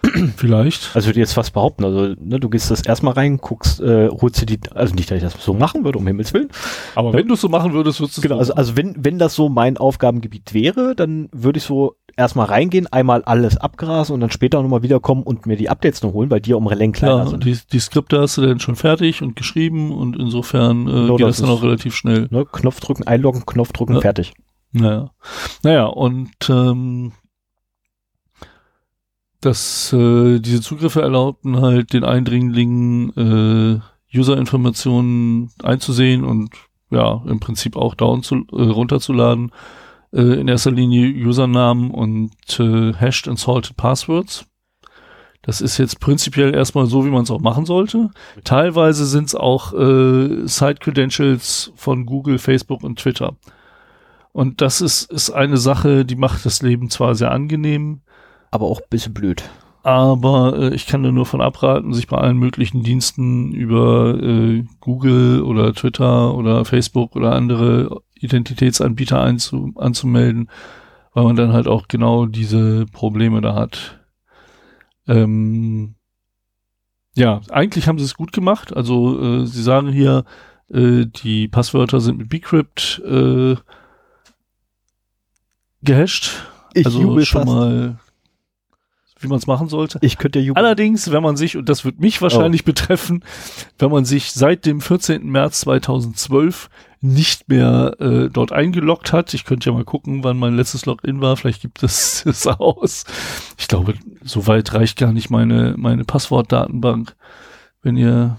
Vielleicht. 0.37 0.91
Also 0.95 1.07
würde 1.07 1.19
ich 1.19 1.23
jetzt 1.23 1.33
fast 1.33 1.53
behaupten, 1.53 1.83
also 1.83 2.13
ne, 2.19 2.39
du 2.39 2.49
gehst 2.49 2.69
das 2.71 2.81
erstmal 2.81 3.13
rein, 3.13 3.37
guckst, 3.37 3.81
äh, 3.81 4.09
holst 4.09 4.41
dir 4.41 4.45
die, 4.45 4.59
also 4.73 4.93
nicht, 4.95 5.09
dass 5.09 5.17
ich 5.17 5.23
das 5.23 5.33
so 5.43 5.53
machen 5.53 5.83
würde, 5.83 5.97
um 5.97 6.05
Himmels 6.07 6.33
Willen. 6.33 6.49
Aber 6.95 7.13
wenn 7.13 7.27
du 7.27 7.33
es 7.33 7.41
so 7.41 7.49
machen 7.49 7.73
würdest, 7.73 7.99
würdest 7.99 8.17
du 8.17 8.21
es 8.21 8.23
Genau, 8.23 8.37
also, 8.37 8.53
also 8.53 8.77
wenn, 8.77 8.95
wenn 8.97 9.17
das 9.19 9.33
so 9.35 9.49
mein 9.49 9.77
Aufgabengebiet 9.77 10.53
wäre, 10.53 10.95
dann 10.95 11.29
würde 11.31 11.57
ich 11.57 11.63
so 11.63 11.95
erstmal 12.17 12.47
reingehen, 12.47 12.87
einmal 12.87 13.23
alles 13.23 13.57
abgrasen 13.57 14.13
und 14.13 14.19
dann 14.21 14.31
später 14.31 14.61
nochmal 14.61 14.83
wiederkommen 14.83 15.23
und 15.23 15.45
mir 15.45 15.55
die 15.57 15.69
Updates 15.69 16.03
noch 16.03 16.13
holen, 16.13 16.29
weil 16.29 16.41
die 16.41 16.51
ja 16.51 16.55
um 16.55 16.67
Relais 16.67 16.91
kleiner 16.91 17.19
ja, 17.19 17.27
sind. 17.27 17.45
die, 17.45 17.57
die 17.71 17.79
Skripte 17.79 18.19
hast 18.19 18.37
du 18.37 18.41
dann 18.41 18.59
schon 18.59 18.75
fertig 18.75 19.21
und 19.21 19.35
geschrieben 19.35 19.91
und 19.91 20.17
insofern 20.17 20.87
äh, 20.87 20.91
Genau, 20.91 21.15
geht 21.15 21.27
das 21.27 21.37
das 21.37 21.47
dann 21.47 21.55
auch 21.55 21.63
relativ 21.63 21.95
schnell. 21.95 22.27
Ne, 22.29 22.45
Knopf 22.45 22.79
drücken, 22.79 23.07
einloggen, 23.07 23.45
Knopf 23.45 23.71
drücken, 23.71 23.95
Ja. 23.95 24.01
fertig. 24.01 24.33
Naja, 24.71 25.09
naja 25.63 25.85
und 25.85 26.29
ähm, 26.49 27.13
dass 29.41 29.93
äh, 29.93 30.39
diese 30.39 30.61
Zugriffe 30.61 31.01
erlaubten 31.01 31.61
halt 31.61 31.93
den 31.93 32.03
Eindringlingen 32.03 33.81
äh, 34.11 34.17
User-Informationen 34.17 35.51
einzusehen 35.63 36.23
und 36.23 36.49
ja, 36.89 37.21
im 37.27 37.39
Prinzip 37.39 37.75
auch 37.75 37.95
down 37.95 38.23
zu, 38.23 38.45
äh, 38.51 38.61
runterzuladen. 38.61 39.51
Äh, 40.11 40.39
in 40.39 40.47
erster 40.47 40.71
Linie 40.71 41.25
Usernamen 41.25 41.91
und 41.91 42.31
äh, 42.59 42.93
hashed 42.93 43.27
and 43.27 43.39
salted 43.39 43.77
Passwords. 43.77 44.45
Das 45.41 45.61
ist 45.61 45.77
jetzt 45.77 45.99
prinzipiell 45.99 46.53
erstmal 46.53 46.87
so, 46.87 47.05
wie 47.05 47.09
man 47.09 47.23
es 47.23 47.31
auch 47.31 47.39
machen 47.39 47.65
sollte. 47.65 48.09
Teilweise 48.43 49.05
sind 49.05 49.25
es 49.25 49.35
auch 49.35 49.73
äh, 49.73 50.45
Site-Credentials 50.45 51.71
von 51.75 52.05
Google, 52.05 52.39
Facebook 52.39 52.83
und 52.83 52.99
Twitter. 52.99 53.37
Und 54.31 54.61
das 54.61 54.81
ist, 54.81 55.11
ist 55.11 55.31
eine 55.31 55.57
Sache, 55.57 56.05
die 56.05 56.15
macht 56.15 56.45
das 56.45 56.61
Leben 56.61 56.89
zwar 56.89 57.15
sehr 57.15 57.31
angenehm, 57.31 58.01
aber 58.51 58.65
auch 58.67 58.79
ein 58.79 58.89
bisschen 58.89 59.13
blöd. 59.13 59.43
Aber 59.83 60.57
äh, 60.57 60.75
ich 60.75 60.87
kann 60.87 61.03
da 61.03 61.11
nur 61.11 61.25
von 61.25 61.41
abraten, 61.41 61.93
sich 61.93 62.07
bei 62.07 62.17
allen 62.17 62.37
möglichen 62.37 62.83
Diensten 62.83 63.53
über 63.53 64.21
äh, 64.21 64.65
Google 64.81 65.41
oder 65.41 65.73
Twitter 65.73 66.35
oder 66.35 66.65
Facebook 66.65 67.15
oder 67.15 67.33
andere 67.33 68.01
Identitätsanbieter 68.15 69.21
einzu 69.21 69.71
anzumelden, 69.77 70.49
weil 71.13 71.23
man 71.23 71.37
dann 71.37 71.53
halt 71.53 71.67
auch 71.67 71.87
genau 71.87 72.25
diese 72.25 72.85
Probleme 72.87 73.41
da 73.41 73.55
hat. 73.55 73.99
Ähm, 75.07 75.95
ja, 77.15 77.41
eigentlich 77.49 77.87
haben 77.87 77.99
sie 77.99 78.05
es 78.05 78.15
gut 78.15 78.33
gemacht. 78.33 78.75
Also 78.75 79.41
äh, 79.41 79.45
sie 79.45 79.63
sagen 79.63 79.91
hier, 79.91 80.25
äh, 80.69 81.05
die 81.05 81.47
Passwörter 81.47 82.01
sind 82.01 82.17
mit 82.17 82.29
Bcrypt 82.29 83.01
äh, 83.05 83.55
gehasht. 85.81 86.43
Ich 86.73 86.85
also 86.85 87.19
schon 87.21 87.45
fast. 87.45 87.45
mal 87.45 87.99
wie 89.19 89.27
man 89.27 89.37
es 89.37 89.47
machen 89.47 89.67
sollte. 89.67 89.99
Ich 90.01 90.17
könnte 90.17 90.39
ja 90.39 90.53
Allerdings, 90.53 91.11
wenn 91.11 91.23
man 91.23 91.37
sich, 91.37 91.57
und 91.57 91.67
das 91.67 91.85
wird 91.85 91.99
mich 91.99 92.21
wahrscheinlich 92.21 92.61
oh. 92.63 92.65
betreffen, 92.65 93.23
wenn 93.77 93.91
man 93.91 94.05
sich 94.05 94.31
seit 94.31 94.65
dem 94.65 94.81
14. 94.81 95.27
März 95.29 95.61
2012 95.61 96.69
nicht 97.01 97.47
mehr 97.47 97.95
äh, 97.99 98.29
dort 98.29 98.51
eingeloggt 98.51 99.13
hat, 99.13 99.33
ich 99.33 99.45
könnte 99.45 99.69
ja 99.69 99.75
mal 99.75 99.85
gucken, 99.85 100.23
wann 100.23 100.37
mein 100.37 100.55
letztes 100.55 100.85
Login 100.85 101.21
war, 101.21 101.37
vielleicht 101.37 101.61
gibt 101.61 101.83
es 101.83 102.25
es 102.25 102.47
aus. 102.47 103.05
Ich 103.57 103.67
glaube, 103.67 103.93
so 104.23 104.47
weit 104.47 104.73
reicht 104.73 104.97
gar 104.97 105.13
nicht 105.13 105.29
meine, 105.29 105.75
meine 105.77 106.03
Passwortdatenbank. 106.03 107.15
Wenn 107.81 107.95
ihr, 107.95 108.37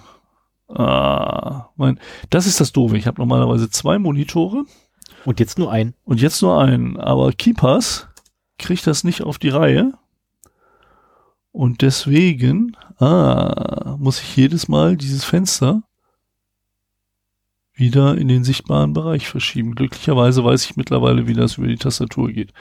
ah, 0.69 1.71
mein, 1.77 1.99
das 2.29 2.47
ist 2.47 2.61
das 2.61 2.73
Doofe. 2.73 2.99
Ich 2.99 3.07
habe 3.07 3.21
normalerweise 3.21 3.71
zwei 3.71 3.99
Monitore. 3.99 4.65
Und 5.25 5.41
jetzt 5.41 5.59
nur 5.59 5.71
einen. 5.71 5.95
Und 6.05 6.21
jetzt 6.21 6.43
nur 6.43 6.61
einen. 6.61 6.99
Aber 6.99 7.33
Keepers 7.33 8.09
kriegt 8.59 8.87
das 8.87 9.05
nicht 9.05 9.23
auf 9.23 9.39
die 9.39 9.49
Reihe. 9.49 9.95
Und 11.61 11.83
deswegen 11.83 12.75
ah, 13.01 13.95
muss 13.99 14.19
ich 14.23 14.35
jedes 14.35 14.69
Mal 14.69 14.97
dieses 14.97 15.27
Fenster 15.27 15.83
wieder 17.75 18.17
in 18.17 18.29
den 18.29 18.45
sichtbaren 18.45 18.95
Bereich 18.95 19.29
verschieben. 19.29 19.75
Glücklicherweise 19.75 20.43
weiß 20.43 20.65
ich 20.65 20.77
mittlerweile, 20.77 21.27
wie 21.27 21.35
das 21.35 21.59
über 21.59 21.67
die 21.67 21.77
Tastatur 21.77 22.33
geht. 22.33 22.55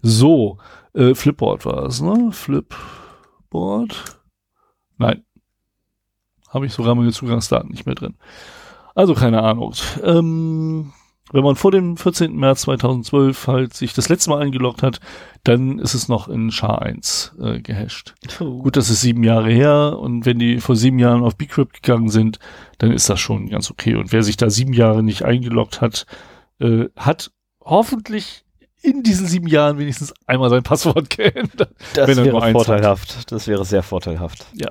So, 0.00 0.56
äh, 0.94 1.14
Flipboard 1.14 1.66
war 1.66 1.84
es, 1.84 2.00
ne? 2.00 2.32
Flipboard? 2.32 4.18
Nein. 4.96 5.26
Habe 6.48 6.64
ich 6.64 6.72
sogar 6.72 6.94
meine 6.94 7.12
Zugangsdaten 7.12 7.70
nicht 7.70 7.84
mehr 7.84 7.96
drin. 7.96 8.16
Also 8.94 9.12
keine 9.12 9.42
Ahnung. 9.42 9.74
Ähm, 10.02 10.94
wenn 11.32 11.44
man 11.44 11.56
vor 11.56 11.70
dem 11.70 11.96
14. 11.96 12.34
März 12.34 12.62
2012 12.62 13.46
halt 13.46 13.74
sich 13.74 13.92
das 13.92 14.08
letzte 14.08 14.30
Mal 14.30 14.42
eingeloggt 14.42 14.82
hat, 14.82 15.00
dann 15.44 15.78
ist 15.78 15.94
es 15.94 16.08
noch 16.08 16.28
in 16.28 16.50
SHA-1 16.50 17.40
äh, 17.42 17.60
gehasht. 17.60 18.14
Oh. 18.40 18.62
Gut, 18.62 18.76
das 18.76 18.90
ist 18.90 19.00
sieben 19.00 19.24
Jahre 19.24 19.50
her 19.50 19.98
und 19.98 20.26
wenn 20.26 20.38
die 20.38 20.60
vor 20.60 20.76
sieben 20.76 20.98
Jahren 20.98 21.22
auf 21.22 21.36
Bcrypt 21.36 21.82
gegangen 21.82 22.08
sind, 22.08 22.38
dann 22.78 22.92
ist 22.92 23.08
das 23.10 23.20
schon 23.20 23.48
ganz 23.48 23.70
okay. 23.70 23.96
Und 23.96 24.12
wer 24.12 24.22
sich 24.22 24.36
da 24.36 24.50
sieben 24.50 24.72
Jahre 24.72 25.02
nicht 25.02 25.24
eingeloggt 25.24 25.80
hat, 25.80 26.06
äh, 26.60 26.86
hat 26.96 27.30
hoffentlich 27.60 28.44
in 28.80 29.02
diesen 29.02 29.26
sieben 29.26 29.48
Jahren 29.48 29.78
wenigstens 29.78 30.14
einmal 30.26 30.50
sein 30.50 30.62
Passwort 30.62 31.10
geändert. 31.16 31.74
Das 31.94 32.16
wäre 32.16 32.52
vorteilhaft. 32.52 33.16
Hat. 33.16 33.32
Das 33.32 33.46
wäre 33.46 33.64
sehr 33.64 33.82
vorteilhaft. 33.82 34.46
Ja. 34.54 34.70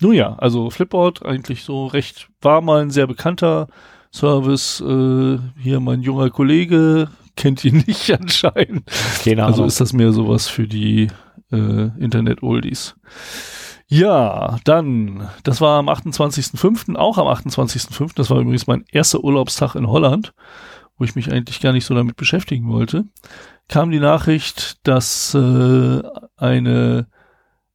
Nun 0.00 0.14
ja, 0.14 0.34
also 0.34 0.70
Flipboard 0.70 1.24
eigentlich 1.24 1.64
so 1.64 1.86
recht, 1.86 2.28
war 2.40 2.60
mal 2.60 2.82
ein 2.82 2.90
sehr 2.90 3.06
bekannter 3.06 3.68
Service. 4.12 4.80
Äh, 4.80 5.38
hier 5.60 5.80
mein 5.80 6.02
junger 6.02 6.30
Kollege 6.30 7.08
kennt 7.36 7.64
ihn 7.64 7.84
nicht 7.86 8.10
anscheinend. 8.12 8.84
Keine 9.24 9.44
Ahnung. 9.44 9.54
Also 9.54 9.64
ist 9.64 9.80
das 9.80 9.92
mehr 9.92 10.12
sowas 10.12 10.48
für 10.48 10.66
die 10.66 11.08
äh, 11.50 11.88
Internet-Oldies. 11.98 12.96
Ja, 13.90 14.58
dann, 14.64 15.28
das 15.44 15.62
war 15.62 15.78
am 15.78 15.88
28.05., 15.88 16.96
auch 16.96 17.16
am 17.16 17.26
28.05., 17.26 18.14
das 18.14 18.28
war 18.28 18.38
übrigens 18.38 18.66
mein 18.66 18.84
erster 18.92 19.24
Urlaubstag 19.24 19.76
in 19.76 19.88
Holland, 19.88 20.34
wo 20.98 21.04
ich 21.04 21.14
mich 21.14 21.32
eigentlich 21.32 21.60
gar 21.60 21.72
nicht 21.72 21.86
so 21.86 21.94
damit 21.94 22.16
beschäftigen 22.16 22.68
wollte, 22.68 23.04
kam 23.68 23.90
die 23.90 24.00
Nachricht, 24.00 24.86
dass 24.86 25.34
äh, 25.34 26.02
eine 26.36 27.06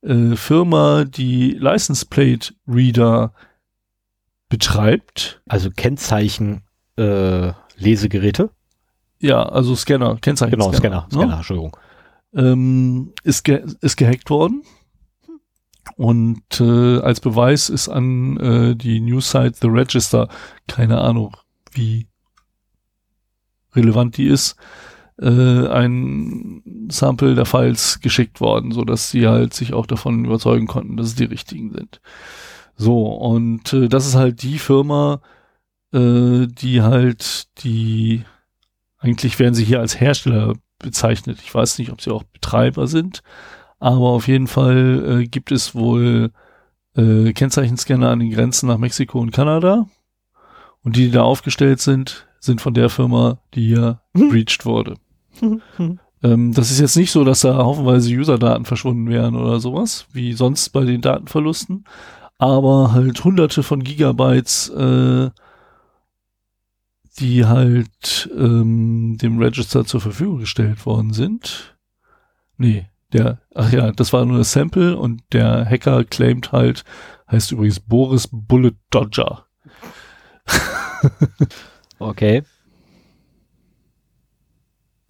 äh, 0.04 0.36
Firma 0.36 1.06
die 1.06 1.54
License 1.54 2.06
Plate 2.06 2.54
Reader 2.68 3.34
betreibt. 4.54 5.42
Also 5.48 5.72
Kennzeichen 5.72 6.62
äh, 6.96 7.54
Lesegeräte? 7.76 8.52
Ja, 9.18 9.42
also 9.42 9.76
Scanner, 9.76 10.18
Kennzeichen. 10.22 10.52
Genau, 10.52 10.72
Scanner, 10.72 11.08
Scanner, 11.08 11.12
Scanner 11.12 11.26
ne? 11.26 11.36
Entschuldigung. 11.38 11.78
Ähm, 12.36 13.14
ist, 13.24 13.46
ge 13.46 13.66
ist 13.82 13.98
gehackt 13.98 14.30
worden. 14.30 14.62
Und 15.96 16.62
äh, 16.62 17.00
als 17.00 17.20
Beweis 17.20 17.70
ist 17.70 17.90
an 17.90 18.38
äh, 18.38 18.76
die 18.76 19.00
Newsite 19.00 19.54
The 19.60 19.70
Register, 19.70 20.30
keine 20.68 21.02
Ahnung, 21.02 21.36
wie 21.72 22.06
relevant 23.76 24.18
die 24.18 24.28
ist, 24.28 24.56
äh, 25.20 25.68
ein 25.68 26.62
Sample 26.90 27.34
der 27.34 27.48
Files 27.48 28.02
geschickt 28.02 28.40
worden, 28.40 28.72
so 28.72 28.84
dass 28.84 29.10
sie 29.10 29.28
halt 29.28 29.56
sich 29.56 29.74
auch 29.74 29.88
davon 29.88 30.26
überzeugen 30.26 30.68
konnten, 30.68 30.96
dass 30.96 31.08
es 31.08 31.16
die 31.16 31.24
richtigen 31.24 31.72
sind. 31.72 32.02
So, 32.76 33.08
und 33.08 33.74
äh, 33.74 33.88
das 33.88 34.08
ist 34.08 34.16
halt 34.16 34.42
die 34.44 34.60
Firma, 34.60 35.22
äh, 35.94 36.48
die 36.48 36.82
halt 36.82 37.48
die, 37.64 38.24
eigentlich 38.98 39.40
werden 39.40 39.54
sie 39.54 39.64
hier 39.64 39.80
als 39.80 40.00
Hersteller 40.00 40.54
bezeichnet. 40.80 41.40
Ich 41.44 41.54
weiß 41.54 41.78
nicht, 41.78 41.92
ob 41.92 42.02
sie 42.02 42.12
auch 42.12 42.24
Betreiber 42.24 42.88
sind, 42.88 43.22
aber 43.80 44.10
auf 44.10 44.28
jeden 44.28 44.48
Fall 44.48 45.22
äh, 45.22 45.26
gibt 45.28 45.52
es 45.52 45.76
wohl 45.76 46.32
äh, 46.96 47.34
Kennzeichenscanner 47.34 48.10
an 48.10 48.20
den 48.20 48.32
Grenzen 48.32 48.68
nach 48.68 48.78
Mexiko 48.78 49.20
und 49.20 49.32
Kanada. 49.32 49.88
Und 50.84 50.96
die, 50.98 51.06
die 51.06 51.12
da 51.12 51.24
aufgestellt 51.24 51.80
sind, 51.80 52.28
sind 52.40 52.60
von 52.60 52.74
der 52.74 52.90
Firma, 52.90 53.40
die 53.54 53.68
hier 53.68 54.02
mhm. 54.14 54.30
breached 54.30 54.66
wurde. 54.66 54.96
ähm, 55.42 56.54
das 56.54 56.72
ist 56.72 56.80
jetzt 56.80 56.98
nicht 56.98 57.12
so, 57.12 57.24
dass 57.24 57.42
da 57.42 57.56
haufenweise 57.56 58.14
User-Daten 58.14 58.66
verschwunden 58.66 59.10
wären 59.10 59.36
oder 59.36 59.60
sowas, 59.60 60.08
wie 60.12 60.34
sonst 60.34 60.70
bei 60.70 60.84
den 60.84 61.02
Datenverlusten 61.02 61.86
aber 62.46 62.94
halt 62.94 63.24
hunderte 63.24 63.64
von 63.64 63.84
Gigabytes, 63.84 64.70
äh, 64.70 65.30
die 67.20 67.46
halt 67.46 68.30
ähm, 68.36 69.18
dem 69.22 69.40
Register 69.40 69.86
zur 69.86 70.02
Verfügung 70.02 70.40
gestellt 70.40 70.86
worden 70.86 71.14
sind. 71.14 71.78
Nee, 72.58 72.88
der, 73.12 73.40
ach 73.54 73.72
ja, 73.72 73.92
das 73.92 74.14
war 74.14 74.26
nur 74.26 74.38
ein 74.38 74.44
Sample 74.44 74.98
und 74.98 75.22
der 75.32 75.66
Hacker 75.66 76.04
claimt 76.04 76.52
halt, 76.52 76.84
heißt 77.30 77.52
übrigens 77.52 77.80
Boris 77.80 78.28
Bullet 78.32 78.76
Dodger. 78.90 79.46
okay 82.00 82.44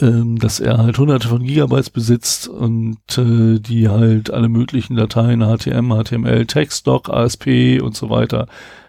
ähm, 0.01 0.39
dass 0.39 0.59
er 0.59 0.79
halt 0.79 0.97
hunderte 0.97 1.27
von 1.27 1.43
Gigabytes 1.43 1.89
besitzt 1.89 2.47
und 2.47 2.97
äh, 3.17 3.59
die 3.59 3.89
halt 3.89 4.31
alle 4.31 4.49
möglichen 4.49 4.95
Dateien, 4.95 5.41
HTM, 5.41 5.93
HTML, 5.93 6.45
Textdoc, 6.45 7.09
ASP 7.09 7.79
und 7.81 7.95
so 7.95 8.09
weiter 8.09 8.47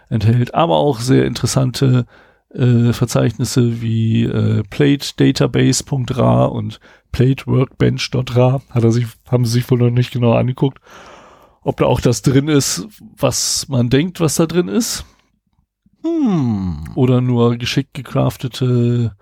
enthält, 0.08 0.54
aber 0.54 0.76
auch 0.76 1.00
sehr 1.00 1.26
interessante 1.26 2.06
äh, 2.54 2.92
Verzeichnisse 2.92 3.82
wie 3.82 4.24
äh, 4.24 4.62
platedatabase.ra 4.70 6.44
und 6.46 6.80
plateworkbench.ra 7.12 8.60
hat 8.70 8.84
er 8.84 8.92
sich, 8.92 9.06
haben 9.28 9.44
sie 9.44 9.52
sich 9.52 9.70
wohl 9.70 9.78
noch 9.78 9.90
nicht 9.90 10.12
genau 10.12 10.32
angeguckt, 10.32 10.78
ob 11.62 11.76
da 11.78 11.86
auch 11.86 12.00
das 12.00 12.22
drin 12.22 12.48
ist, 12.48 12.86
was 13.16 13.68
man 13.68 13.90
denkt, 13.90 14.20
was 14.20 14.36
da 14.36 14.46
drin 14.46 14.68
ist. 14.68 15.04
Hm. 16.02 16.90
Oder 16.94 17.20
nur 17.20 17.56
geschickt 17.56 17.94
gecraftete 17.94 19.16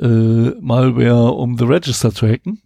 äh, 0.00 0.54
Malware, 0.60 1.32
um 1.32 1.58
The 1.58 1.64
Register 1.64 2.12
zu 2.12 2.26
hacken. 2.26 2.62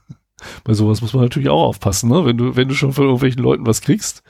Bei 0.64 0.74
sowas 0.74 1.00
muss 1.00 1.14
man 1.14 1.22
natürlich 1.22 1.48
auch 1.48 1.62
aufpassen, 1.62 2.10
ne? 2.10 2.26
Wenn 2.26 2.36
du, 2.36 2.56
wenn 2.56 2.68
du 2.68 2.74
schon 2.74 2.92
von 2.92 3.04
irgendwelchen 3.04 3.42
Leuten 3.42 3.66
was 3.66 3.80
kriegst. 3.80 4.22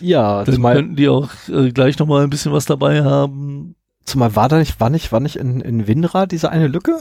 Ja, 0.00 0.44
dann 0.44 0.62
könnten 0.62 0.96
die 0.96 1.08
auch 1.08 1.30
äh, 1.48 1.70
gleich 1.72 1.98
nochmal 1.98 2.22
ein 2.22 2.30
bisschen 2.30 2.52
was 2.52 2.66
dabei 2.66 3.02
haben. 3.02 3.74
Zumal 4.04 4.36
war 4.36 4.48
da 4.48 4.58
nicht, 4.58 4.80
war 4.80 4.90
nicht, 4.90 5.10
war 5.12 5.20
nicht 5.20 5.36
in, 5.36 5.60
in 5.60 5.86
Winra 5.86 6.26
diese 6.26 6.50
eine 6.50 6.66
Lücke? 6.66 6.98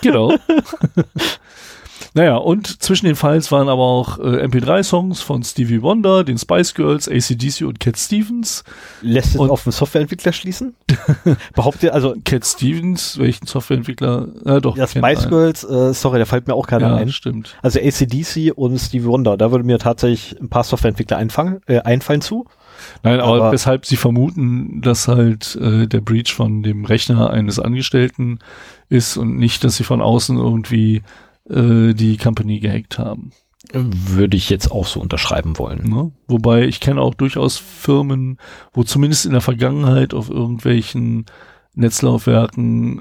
Genau. 0.00 0.34
naja, 2.14 2.36
und 2.36 2.82
zwischen 2.82 3.06
den 3.06 3.16
Files 3.16 3.50
waren 3.52 3.68
aber 3.68 3.82
auch 3.82 4.18
äh, 4.18 4.44
MP3-Songs 4.44 5.20
von 5.22 5.42
Stevie 5.42 5.80
Wonder, 5.82 6.24
den 6.24 6.36
Spice 6.38 6.74
Girls, 6.74 7.08
ACDC 7.08 7.62
und 7.62 7.80
Cat 7.80 7.98
Stevens. 7.98 8.64
Lässt 9.00 9.34
es 9.34 9.40
auf 9.40 9.62
den 9.64 9.72
Softwareentwickler 9.72 10.32
schließen? 10.32 10.74
Behauptet, 11.54 11.92
also 11.92 12.14
Cat 12.24 12.44
Stevens, 12.44 13.18
welchen 13.18 13.46
Softwareentwickler? 13.46 14.28
Ja, 14.44 14.60
doch. 14.60 14.76
ja, 14.76 14.86
Spice. 14.86 15.28
Girls, 15.28 15.64
äh, 15.64 15.94
sorry, 15.94 16.18
da 16.18 16.24
fällt 16.24 16.46
mir 16.46 16.54
auch 16.54 16.66
keiner 16.66 16.88
Ja, 16.88 16.96
ein. 16.96 17.10
stimmt. 17.12 17.56
Also 17.62 17.78
ACDC 17.80 18.52
und 18.54 18.78
Stevie 18.78 19.06
Wonder, 19.06 19.36
da 19.36 19.50
würde 19.50 19.64
mir 19.64 19.78
tatsächlich 19.78 20.40
ein 20.40 20.48
paar 20.48 20.64
Softwareentwickler 20.64 21.16
einfangen, 21.16 21.60
äh, 21.66 21.78
einfallen 21.80 22.20
zu. 22.20 22.46
Nein, 23.02 23.20
aber, 23.20 23.36
Aber- 23.36 23.52
weshalb 23.52 23.86
sie 23.86 23.96
vermuten, 23.96 24.80
dass 24.82 25.08
halt 25.08 25.56
äh, 25.56 25.86
der 25.86 26.00
Breach 26.00 26.34
von 26.34 26.62
dem 26.62 26.84
Rechner 26.84 27.30
eines 27.30 27.58
Angestellten 27.58 28.38
ist 28.88 29.16
und 29.16 29.36
nicht, 29.36 29.64
dass 29.64 29.76
sie 29.76 29.84
von 29.84 30.00
außen 30.02 30.36
irgendwie 30.36 31.02
äh, 31.48 31.92
die 31.94 32.16
Company 32.16 32.60
gehackt 32.60 32.98
haben. 32.98 33.30
Würde 33.72 34.36
ich 34.36 34.50
jetzt 34.50 34.70
auch 34.70 34.86
so 34.86 35.00
unterschreiben 35.00 35.56
wollen. 35.58 35.88
Ne? 35.88 36.10
Wobei 36.26 36.64
ich 36.66 36.80
kenne 36.80 37.00
auch 37.00 37.14
durchaus 37.14 37.56
Firmen, 37.58 38.38
wo 38.72 38.82
zumindest 38.82 39.24
in 39.24 39.32
der 39.32 39.40
Vergangenheit 39.40 40.14
auf 40.14 40.28
irgendwelchen 40.28 41.26
Netzlaufwerken 41.74 43.00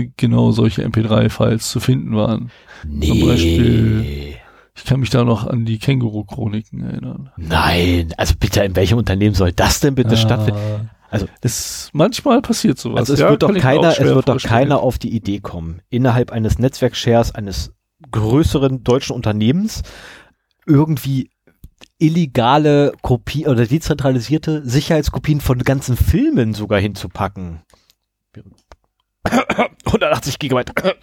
äh, 0.00 0.10
genau 0.16 0.50
solche 0.50 0.84
MP3-Files 0.86 1.70
zu 1.70 1.80
finden 1.80 2.14
waren. 2.16 2.50
Nee. 2.86 3.22
Beispiel- 3.24 4.34
Ich 4.76 4.84
kann 4.84 5.00
mich 5.00 5.10
da 5.10 5.24
noch 5.24 5.46
an 5.46 5.64
die 5.64 5.78
Känguru-Chroniken 5.78 6.80
erinnern. 6.82 7.30
Nein, 7.36 8.12
also 8.16 8.34
bitte, 8.38 8.62
in 8.62 8.74
welchem 8.76 8.98
Unternehmen 8.98 9.34
soll 9.34 9.52
das 9.52 9.80
denn 9.80 9.94
bitte 9.94 10.16
stattfinden? 10.16 10.90
Also- 11.10 11.26
das 11.40 11.90
manchmal 11.92 12.40
passiert 12.42 12.78
sowas. 12.78 13.00
Also 13.00 13.14
es 13.14 13.20
ja, 13.20 13.30
wird 13.30 13.42
doch 13.42 13.54
keiner, 13.54 13.90
es 13.90 14.00
wird 14.00 14.28
doch 14.28 14.38
keiner 14.40 14.80
auf 14.80 14.98
die 14.98 15.14
Idee 15.14 15.40
kommen, 15.40 15.80
innerhalb 15.90 16.30
eines 16.30 16.58
Netzwerkshares 16.58 17.34
eines 17.34 17.72
größeren 18.10 18.84
deutschen 18.84 19.14
Unternehmens 19.14 19.82
irgendwie 20.66 21.30
illegale 21.98 22.92
Kopie 23.02 23.46
oder 23.46 23.66
dezentralisierte 23.66 24.66
Sicherheitskopien 24.66 25.40
von 25.40 25.58
ganzen 25.58 25.96
Filmen 25.96 26.54
sogar 26.54 26.80
hinzupacken. 26.80 27.62
180 29.86 30.38
Gigabyte. 30.38 30.72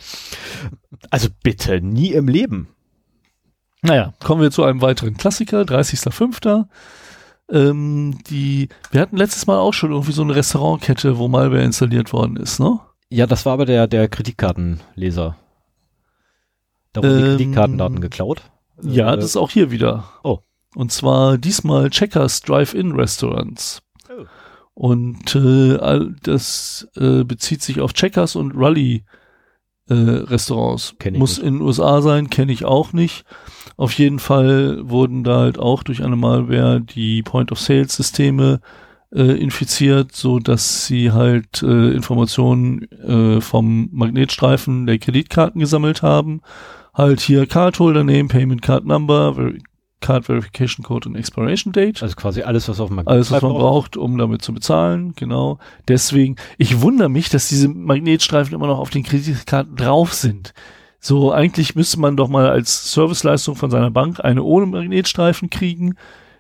Also 1.10 1.30
bitte, 1.44 1.80
nie 1.80 2.12
im 2.12 2.28
Leben. 2.28 2.70
Naja, 3.82 4.14
kommen 4.24 4.42
wir 4.42 4.52
zu 4.52 4.64
einem 4.64 4.82
weiteren 4.82 5.16
Klassiker, 5.16 5.62
30.05. 5.62 6.66
Ähm, 7.50 8.18
die, 8.28 8.68
wir 8.92 9.02
hatten 9.02 9.16
letztes 9.16 9.48
Mal 9.48 9.58
auch 9.60 9.74
schon 9.74 9.92
irgendwie 9.92 10.12
so 10.12 10.24
eine 10.24 10.36
Restaurantkette, 10.36 11.18
wo 11.18 11.28
Malware 11.28 11.64
installiert 11.64 12.12
worden 12.12 12.36
ist, 12.36 12.60
ne? 12.60 12.80
Ja, 13.10 13.26
das 13.26 13.46
war 13.46 13.54
aber 13.54 13.66
der, 13.66 13.88
der 13.88 14.10
Kreditkartenleser. 14.10 15.38
Da 17.02 17.08
wurden 17.08 17.18
die 17.18 17.24
Ähm, 17.24 17.38
Kreditkartendaten 17.38 18.02
geklaut. 18.02 18.42
Ja, 18.82 19.14
Äh, 19.14 19.16
das 19.18 19.26
ist 19.26 19.38
auch 19.38 19.50
hier 19.50 19.72
wieder. 19.72 20.06
Oh. 20.24 20.40
Und 20.76 20.92
zwar 20.92 21.38
diesmal 21.38 21.90
Checkers 21.90 22.42
Drive-In 22.42 22.92
Restaurants. 22.94 23.82
Oh. 24.10 24.26
Und 24.74 25.36
äh, 25.36 25.78
all 25.78 26.16
das 26.22 26.88
äh, 26.96 27.24
bezieht 27.24 27.64
sich 27.64 27.82
auf 27.82 27.94
Checkers 27.94 28.36
und 28.36 28.54
Rally 28.56 29.04
äh, 29.90 29.94
Restaurants. 29.94 30.94
Muss 31.14 31.38
nicht. 31.38 31.48
in 31.48 31.56
den 31.56 31.62
USA 31.62 32.02
sein, 32.02 32.30
kenne 32.30 32.52
ich 32.52 32.66
auch 32.66 32.94
nicht. 32.94 33.26
Auf 33.78 33.94
jeden 33.94 34.20
Fall 34.20 34.88
wurden 34.90 35.24
da 35.24 35.40
halt 35.40 35.58
auch 35.58 35.84
durch 35.84 36.04
eine 36.04 36.16
Malware 36.16 36.82
die 36.82 37.24
Point-of-Sale-Systeme 37.24 38.60
äh, 39.14 39.22
infiziert, 39.42 40.14
so 40.14 40.40
dass 40.40 40.86
sie 40.86 41.12
halt 41.12 41.64
äh, 41.64 41.92
Informationen 41.92 42.84
äh, 42.92 43.42
vom 43.42 43.90
Magnetstreifen 43.92 44.86
der 44.86 45.00
Kreditkarten 45.00 45.60
gesammelt 45.60 46.02
haben. 46.02 46.42
Halt 46.98 47.22
hier 47.22 47.46
Cardholder 47.46 48.04
Name, 48.04 48.28
Payment 48.28 48.64
Card 48.64 48.86
Number, 48.86 49.36
Ver 49.36 49.54
Card 50.00 50.26
Verification 50.26 50.84
Code 50.84 51.10
und 51.10 51.16
Expiration 51.16 51.74
Date. 51.74 52.04
Also 52.04 52.16
quasi 52.16 52.44
alles, 52.44 52.70
was 52.70 52.80
auf 52.80 52.90
dem 52.90 53.00
Alles, 53.08 53.32
was 53.32 53.42
man 53.42 53.52
braucht. 53.52 53.62
braucht, 53.62 53.98
um 53.98 54.18
damit 54.18 54.42
zu 54.42 54.54
bezahlen, 54.54 55.14
genau. 55.16 55.58
Deswegen, 55.88 56.36
ich 56.58 56.82
wundere 56.82 57.10
mich, 57.10 57.30
dass 57.30 57.50
diese 57.50 57.68
Magnetstreifen 57.68 58.54
immer 58.54 58.68
noch 58.68 58.80
auf 58.80 58.92
den 58.92 59.04
Kreditkarten 59.04 59.76
drauf 59.76 60.14
sind. 60.14 60.54
So, 61.00 61.32
eigentlich 61.32 61.76
müsste 61.76 62.00
man 62.00 62.16
doch 62.16 62.28
mal 62.28 62.50
als 62.50 62.92
Serviceleistung 62.94 63.56
von 63.56 63.72
seiner 63.72 63.92
Bank 63.92 64.24
eine 64.24 64.44
ohne 64.44 64.66
Magnetstreifen 64.66 65.50
kriegen, 65.50 65.96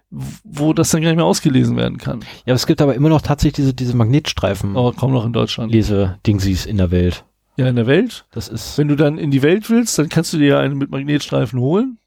wo 0.10 0.74
das 0.74 0.90
dann 0.90 1.02
gar 1.02 1.10
nicht 1.10 1.18
mehr 1.18 1.26
ausgelesen 1.26 1.78
werden 1.78 1.98
kann. 1.98 2.22
Ja, 2.46 2.54
es 2.54 2.66
gibt 2.66 2.82
aber 2.82 2.96
immer 2.96 3.10
noch 3.10 3.22
tatsächlich 3.22 3.54
diese, 3.54 3.74
diese 3.74 3.96
Magnetstreifen. 3.96 4.78
Aber 4.78 4.94
kaum 4.94 5.14
noch 5.14 5.26
in 5.26 5.34
Deutschland. 5.34 5.72
Lese-Dingsies 5.72 6.66
in 6.66 6.78
der 6.78 6.92
Welt. 6.92 7.26
Ja, 7.58 7.68
in 7.68 7.76
der 7.76 7.88
Welt. 7.88 8.26
Das 8.32 8.48
ist. 8.48 8.78
Wenn 8.78 8.88
du 8.88 8.96
dann 8.96 9.18
in 9.18 9.32
die 9.32 9.42
Welt 9.42 9.70
willst, 9.70 9.98
dann 9.98 10.10
kannst 10.10 10.32
du 10.32 10.38
dir 10.38 10.48
ja 10.48 10.60
eine 10.60 10.76
mit 10.76 10.92
Magnetstreifen 10.92 11.60
holen. 11.60 11.98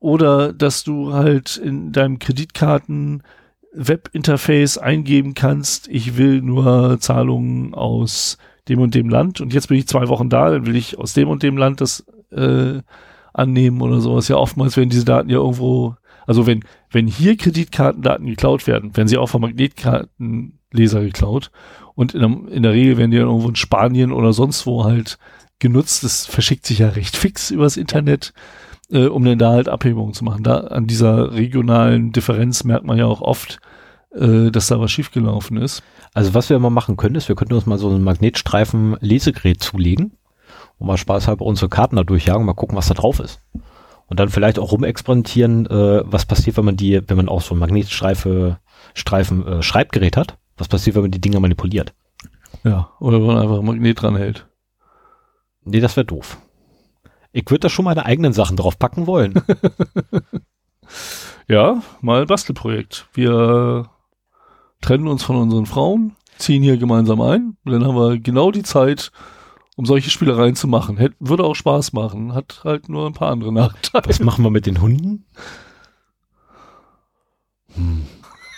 Oder 0.00 0.52
dass 0.52 0.84
du 0.84 1.12
halt 1.12 1.56
in 1.56 1.92
deinem 1.92 2.18
Kreditkarten 2.18 3.22
Webinterface 3.72 4.78
eingeben 4.78 5.34
kannst, 5.34 5.88
ich 5.88 6.16
will 6.16 6.40
nur 6.40 6.98
Zahlungen 7.00 7.74
aus 7.74 8.38
dem 8.68 8.80
und 8.80 8.94
dem 8.94 9.08
Land 9.08 9.40
und 9.40 9.54
jetzt 9.54 9.68
bin 9.68 9.78
ich 9.78 9.88
zwei 9.88 10.08
Wochen 10.08 10.28
da, 10.28 10.50
dann 10.50 10.66
will 10.66 10.76
ich 10.76 10.98
aus 10.98 11.14
dem 11.14 11.28
und 11.28 11.42
dem 11.42 11.56
Land 11.56 11.80
das 11.80 12.04
äh, 12.30 12.80
annehmen 13.32 13.80
oder 13.80 14.00
sowas. 14.00 14.28
Ja, 14.28 14.36
oftmals 14.36 14.76
werden 14.76 14.90
diese 14.90 15.04
Daten 15.04 15.30
ja 15.30 15.38
irgendwo, 15.38 15.96
also 16.26 16.46
wenn, 16.46 16.64
wenn 16.90 17.06
hier 17.06 17.36
Kreditkartendaten 17.36 18.26
geklaut 18.26 18.66
werden, 18.66 18.96
werden 18.96 19.08
sie 19.08 19.18
auch 19.18 19.28
vom 19.28 19.42
Magnetkartenleser 19.42 21.00
geklaut 21.00 21.50
und 21.94 22.14
in 22.14 22.20
der, 22.20 22.52
in 22.52 22.62
der 22.62 22.72
Regel 22.72 22.96
werden 22.96 23.10
die 23.10 23.18
dann 23.18 23.28
irgendwo 23.28 23.48
in 23.48 23.56
Spanien 23.56 24.12
oder 24.12 24.32
sonst 24.32 24.66
wo 24.66 24.84
halt 24.84 25.18
genutzt. 25.58 26.04
Das 26.04 26.26
verschickt 26.26 26.66
sich 26.66 26.80
ja 26.80 26.88
recht 26.88 27.16
fix 27.16 27.50
übers 27.50 27.76
Internet, 27.76 28.32
äh, 28.90 29.06
um 29.06 29.24
dann 29.24 29.38
da 29.38 29.52
halt 29.52 29.68
Abhebungen 29.68 30.14
zu 30.14 30.24
machen. 30.24 30.42
Da 30.42 30.58
an 30.58 30.86
dieser 30.86 31.32
regionalen 31.32 32.12
Differenz 32.12 32.64
merkt 32.64 32.84
man 32.84 32.98
ja 32.98 33.06
auch 33.06 33.20
oft, 33.20 33.60
äh, 34.14 34.50
dass 34.50 34.66
da 34.68 34.80
was 34.80 34.90
schiefgelaufen 34.90 35.56
ist. 35.56 35.82
Also 36.14 36.34
was 36.34 36.50
wir 36.50 36.58
mal 36.58 36.70
machen 36.70 36.96
können, 36.96 37.14
ist, 37.14 37.28
wir 37.28 37.36
könnten 37.36 37.54
uns 37.54 37.66
mal 37.66 37.78
so 37.78 37.88
ein 37.88 38.02
Magnetstreifen-Lesegerät 38.02 39.62
zulegen 39.62 40.12
und 40.78 40.86
mal 40.86 40.98
spaßhalber 40.98 41.44
unsere 41.44 41.68
Karten 41.68 41.96
da 41.96 42.04
durchjagen, 42.04 42.44
mal 42.44 42.54
gucken, 42.54 42.76
was 42.76 42.88
da 42.88 42.94
drauf 42.94 43.20
ist. 43.20 43.40
Und 44.08 44.20
dann 44.20 44.28
vielleicht 44.28 44.58
auch 44.58 44.72
rumexperimentieren, 44.72 45.66
äh, 45.66 46.02
was 46.04 46.26
passiert, 46.26 46.58
wenn 46.58 46.66
man 46.66 46.76
die, 46.76 47.00
wenn 47.06 47.16
man 47.16 47.30
auch 47.30 47.40
so 47.40 47.54
ein 47.54 47.58
Magnetstreife, 47.58 48.58
Streifen, 48.92 49.46
äh, 49.46 49.62
Schreibgerät 49.62 50.18
hat. 50.18 50.36
Was 50.56 50.68
passiert, 50.68 50.96
wenn 50.96 51.02
man 51.02 51.10
die 51.10 51.20
Dinger 51.20 51.40
manipuliert? 51.40 51.94
Ja, 52.64 52.90
oder 53.00 53.18
wenn 53.18 53.26
man 53.26 53.38
einfach 53.38 53.58
ein 53.58 53.64
Magnet 53.64 54.00
dran 54.00 54.16
hält. 54.16 54.46
Nee, 55.64 55.80
das 55.80 55.96
wäre 55.96 56.04
doof. 56.04 56.38
Ich 57.32 57.44
würde 57.48 57.60
da 57.60 57.68
schon 57.68 57.84
meine 57.84 58.04
eigenen 58.04 58.32
Sachen 58.32 58.56
drauf 58.56 58.78
packen 58.78 59.06
wollen. 59.06 59.34
Ja, 61.48 61.82
mal 62.00 62.26
Bastelprojekt. 62.26 63.06
Wir 63.12 63.90
trennen 64.80 65.06
uns 65.06 65.22
von 65.22 65.36
unseren 65.36 65.66
Frauen, 65.66 66.16
ziehen 66.38 66.62
hier 66.62 66.76
gemeinsam 66.76 67.20
ein 67.20 67.56
und 67.64 67.72
dann 67.72 67.84
haben 67.84 67.96
wir 67.96 68.18
genau 68.18 68.50
die 68.50 68.62
Zeit, 68.62 69.12
um 69.76 69.84
solche 69.84 70.10
Spielereien 70.10 70.54
zu 70.54 70.68
machen. 70.68 70.96
Hätt, 70.96 71.14
würde 71.18 71.44
auch 71.44 71.54
Spaß 71.54 71.92
machen, 71.92 72.34
hat 72.34 72.62
halt 72.64 72.88
nur 72.88 73.06
ein 73.06 73.12
paar 73.12 73.30
andere 73.30 73.52
Nachteile. 73.52 74.08
Was 74.08 74.20
machen 74.20 74.44
wir 74.44 74.50
mit 74.50 74.66
den 74.66 74.80
Hunden? 74.80 75.26
Hm. 77.74 78.06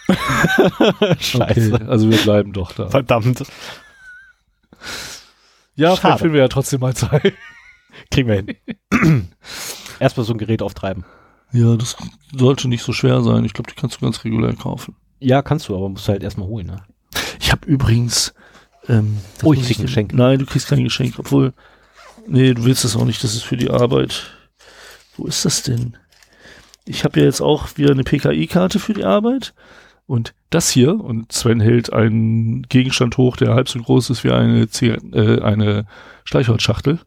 Scheiße. 1.19 1.75
Okay, 1.75 1.85
also 1.87 2.11
wir 2.11 2.19
bleiben 2.19 2.53
doch 2.53 2.73
da. 2.73 2.89
Verdammt. 2.89 3.45
Ja, 5.77 5.89
Schade. 5.91 6.01
vielleicht 6.01 6.19
finden 6.21 6.35
wir 6.35 6.41
ja 6.43 6.49
trotzdem 6.49 6.81
mal 6.81 6.95
Zeit. 6.95 7.33
Kriegen 8.11 8.29
wir 8.29 8.37
hin. 8.37 9.29
Erstmal 10.01 10.27
so 10.27 10.33
ein 10.35 10.39
Gerät 10.39 10.63
auftreiben. 10.63 11.05
Ja, 11.53 11.77
das 11.77 11.97
sollte 12.35 12.69
nicht 12.69 12.83
so 12.83 12.93
schwer 12.93 13.23
sein. 13.23 13.45
Ich 13.45 13.53
glaube, 13.53 13.71
die 13.71 13.81
kannst 13.81 13.97
du 13.97 14.01
ganz 14.05 14.25
regulär 14.25 14.55
kaufen. 14.55 14.97
Ja, 15.21 15.43
kannst 15.43 15.69
du, 15.69 15.77
aber 15.77 15.89
musst 15.89 16.07
du 16.09 16.13
halt 16.13 16.23
erstmal 16.23 16.49
holen, 16.49 16.67
ne? 16.67 16.83
Ich 17.41 17.53
habe 17.53 17.67
übrigens. 17.67 18.35
Ähm, 18.89 19.19
Oh, 19.43 19.53
ich 19.53 19.63
krieg 19.65 19.79
ein 19.79 19.87
Geschenk. 19.87 20.13
Nein, 20.13 20.41
du 20.41 20.47
kriegst 20.47 20.69
kein 20.69 20.83
Geschenk, 20.85 21.15
obwohl. 21.19 21.53
Nee, 22.27 22.55
du 22.55 22.65
willst 22.65 22.85
das 22.85 22.97
auch 22.97 23.05
nicht, 23.05 23.23
das 23.23 23.35
ist 23.35 23.45
für 23.45 23.57
die 23.57 23.71
Arbeit. 23.71 24.33
Wo 25.17 25.27
ist 25.27 25.45
das 25.45 25.63
denn? 25.63 25.97
Ich 26.85 27.05
habe 27.05 27.21
ja 27.21 27.27
jetzt 27.27 27.41
auch 27.41 27.77
wieder 27.77 27.93
eine 27.93 28.03
PKI-Karte 28.03 28.79
für 28.79 28.93
die 28.95 29.05
Arbeit. 29.05 29.55
Und 30.07 30.35
das 30.51 30.69
hier, 30.71 31.01
und 31.01 31.33
Sven 31.33 31.61
hält 31.61 31.93
einen 31.93 32.63
Gegenstand 32.65 33.17
hoch, 33.17 33.37
der 33.37 33.55
halb 33.55 33.69
so 33.69 33.79
groß 33.79 34.11
ist 34.11 34.23
wie 34.25 34.31
eine, 34.31 34.69
Zigaretten- 34.69 35.13
äh, 35.15 35.41
eine 35.43 35.87
Streichholzschachtel. 36.25 36.99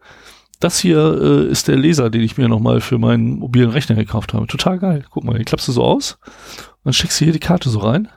Das 0.59 0.79
hier 0.79 0.97
äh, 1.21 1.45
ist 1.51 1.67
der 1.67 1.75
Laser, 1.77 2.09
den 2.09 2.21
ich 2.23 2.37
mir 2.37 2.47
nochmal 2.49 2.81
für 2.81 2.97
meinen 2.97 3.37
mobilen 3.37 3.69
Rechner 3.69 3.95
gekauft 3.95 4.33
habe. 4.33 4.47
Total 4.47 4.79
geil. 4.79 5.05
Guck 5.11 5.23
mal, 5.23 5.33
den 5.35 5.45
klappst 5.45 5.67
du 5.67 5.71
so 5.71 5.83
aus. 5.83 6.17
Und 6.25 6.85
dann 6.85 6.93
steckst 6.93 7.19
du 7.21 7.25
hier 7.25 7.33
die 7.33 7.39
Karte 7.39 7.69
so 7.69 7.79
rein. 7.79 8.07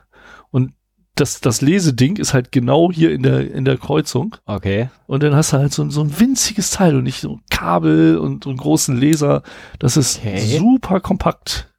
Und 0.49 0.73
das, 1.13 1.41
das 1.41 1.61
Leseding 1.61 2.15
ist 2.15 2.33
halt 2.33 2.51
genau 2.51 2.91
hier 2.91 3.11
in 3.11 3.21
der, 3.21 3.51
in 3.53 3.65
der 3.65 3.77
Kreuzung. 3.77 4.35
Okay. 4.47 4.89
Und 5.05 5.21
dann 5.21 5.35
hast 5.35 5.53
du 5.53 5.57
halt 5.57 5.71
so, 5.73 5.83
ein- 5.83 5.91
so 5.91 6.01
ein 6.01 6.19
winziges 6.19 6.71
Teil 6.71 6.95
und 6.95 7.03
nicht 7.03 7.21
so 7.21 7.33
ein 7.35 7.41
Kabel 7.51 8.17
und 8.17 8.45
so 8.45 8.49
einen 8.49 8.57
großen 8.57 8.99
Laser. 8.99 9.43
Das 9.77 9.95
ist 9.97 10.17
Okay. 10.19 10.57
super 10.57 10.99
kompakt. 10.99 11.70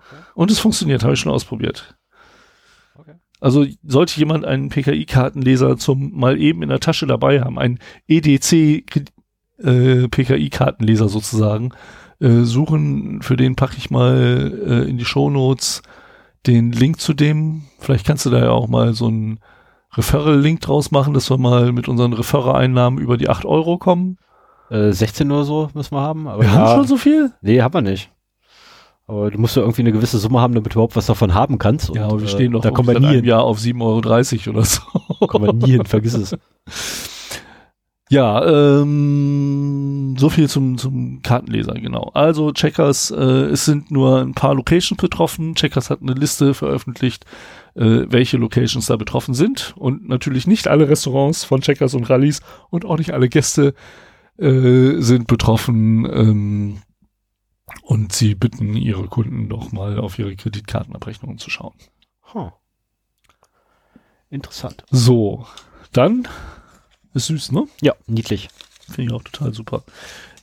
Okay. 0.00 0.22
Und 0.34 0.50
es 0.50 0.58
funktioniert, 0.58 1.02
habe 1.02 1.14
ich 1.14 1.20
schon 1.20 1.32
ausprobiert. 1.32 1.96
Okay. 2.94 3.14
Also 3.40 3.66
sollte 3.84 4.18
jemand 4.18 4.44
einen 4.44 4.68
PKI-Kartenleser 4.68 5.76
zum 5.76 6.18
mal 6.18 6.40
eben 6.40 6.62
in 6.62 6.68
der 6.68 6.80
Tasche 6.80 7.06
dabei 7.06 7.40
haben, 7.40 7.58
einen 7.58 7.78
EDC 8.08 8.84
äh, 9.58 10.08
PKI-Kartenleser 10.08 11.08
sozusagen, 11.08 11.72
äh, 12.20 12.42
suchen, 12.42 13.22
für 13.22 13.36
den 13.36 13.56
packe 13.56 13.76
ich 13.78 13.90
mal 13.90 14.52
äh, 14.66 14.88
in 14.88 14.98
die 14.98 15.04
Shownotes 15.04 15.82
den 16.46 16.72
Link 16.72 17.00
zu 17.00 17.14
dem. 17.14 17.62
Vielleicht 17.78 18.06
kannst 18.06 18.26
du 18.26 18.30
da 18.30 18.38
ja 18.38 18.50
auch 18.50 18.68
mal 18.68 18.94
so 18.94 19.06
einen 19.06 19.40
Referral-Link 19.92 20.60
draus 20.60 20.90
machen, 20.90 21.14
dass 21.14 21.30
wir 21.30 21.38
mal 21.38 21.72
mit 21.72 21.88
unseren 21.88 22.12
Referrer-Einnahmen 22.12 22.98
über 22.98 23.16
die 23.16 23.28
8 23.28 23.44
Euro 23.44 23.78
kommen. 23.78 24.18
Äh, 24.70 24.92
16 24.92 25.30
oder 25.30 25.44
so 25.44 25.70
müssen 25.74 25.94
wir 25.94 26.00
haben. 26.00 26.28
Aber 26.28 26.42
wir 26.42 26.48
ja, 26.48 26.54
haben 26.54 26.76
schon 26.76 26.86
so 26.86 26.96
viel? 26.96 27.32
Nee, 27.42 27.60
haben 27.60 27.74
wir 27.74 27.82
nicht. 27.82 28.10
Aber 29.10 29.28
du 29.28 29.38
musst 29.38 29.56
ja 29.56 29.62
irgendwie 29.62 29.82
eine 29.82 29.90
gewisse 29.90 30.18
Summe 30.18 30.40
haben, 30.40 30.54
damit 30.54 30.72
du 30.72 30.74
überhaupt 30.74 30.94
was 30.94 31.06
davon 31.06 31.34
haben 31.34 31.58
kannst. 31.58 31.92
Ja, 31.96 32.04
aber 32.06 32.20
wir 32.20 32.28
stehen 32.28 32.52
doch 32.52 32.60
da 32.60 32.70
kommen 32.70 32.88
wir 32.88 33.00
nie 33.00 33.18
im 33.18 33.24
Jahr 33.24 33.42
auf 33.42 33.58
7,30 33.58 34.46
Euro 34.46 34.56
oder 34.56 34.64
so. 34.64 34.80
kommen 35.26 35.46
wir 35.46 35.52
nie 35.52 35.72
hin, 35.72 35.84
vergiss 35.84 36.14
es. 36.14 36.36
Ja, 38.12 38.44
ähm, 38.44 40.16
so 40.18 40.30
viel 40.30 40.48
zum, 40.48 40.78
zum 40.78 41.22
Kartenleser, 41.22 41.74
genau. 41.74 42.10
Also 42.12 42.50
Checkers, 42.50 43.12
äh, 43.12 43.14
es 43.14 43.64
sind 43.64 43.92
nur 43.92 44.20
ein 44.20 44.34
paar 44.34 44.56
Locations 44.56 45.00
betroffen. 45.00 45.54
Checkers 45.54 45.90
hat 45.90 46.02
eine 46.02 46.14
Liste 46.14 46.52
veröffentlicht, 46.52 47.24
äh, 47.76 48.06
welche 48.08 48.36
Locations 48.36 48.84
da 48.86 48.96
betroffen 48.96 49.32
sind. 49.34 49.74
Und 49.76 50.08
natürlich 50.08 50.48
nicht 50.48 50.66
alle 50.66 50.88
Restaurants 50.88 51.44
von 51.44 51.60
Checkers 51.60 51.94
und 51.94 52.10
Rallyes 52.10 52.40
und 52.70 52.84
auch 52.84 52.98
nicht 52.98 53.12
alle 53.12 53.28
Gäste 53.28 53.74
äh, 54.38 55.00
sind 55.00 55.28
betroffen. 55.28 56.04
Ähm, 56.12 56.78
und 57.82 58.12
sie 58.12 58.34
bitten 58.34 58.74
ihre 58.74 59.06
Kunden 59.08 59.48
doch 59.48 59.72
mal 59.72 59.98
auf 59.98 60.18
ihre 60.18 60.36
Kreditkartenabrechnungen 60.36 61.38
zu 61.38 61.50
schauen. 61.50 61.74
Huh. 62.32 62.50
Interessant. 64.28 64.84
So, 64.90 65.46
dann 65.92 66.28
ist 67.14 67.26
süß, 67.26 67.52
ne? 67.52 67.66
Ja, 67.80 67.94
niedlich. 68.06 68.48
Finde 68.86 69.02
ich 69.02 69.12
auch 69.12 69.24
total 69.24 69.52
super. 69.52 69.82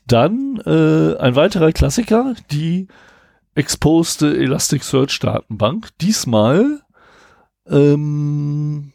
Dann 0.05 0.61
äh, 0.65 1.17
ein 1.17 1.35
weiterer 1.35 1.71
Klassiker, 1.71 2.35
die 2.51 2.87
exposte 3.55 4.37
Elasticsearch 4.37 5.19
Datenbank. 5.19 5.89
Diesmal 5.99 6.81
ähm, 7.67 8.93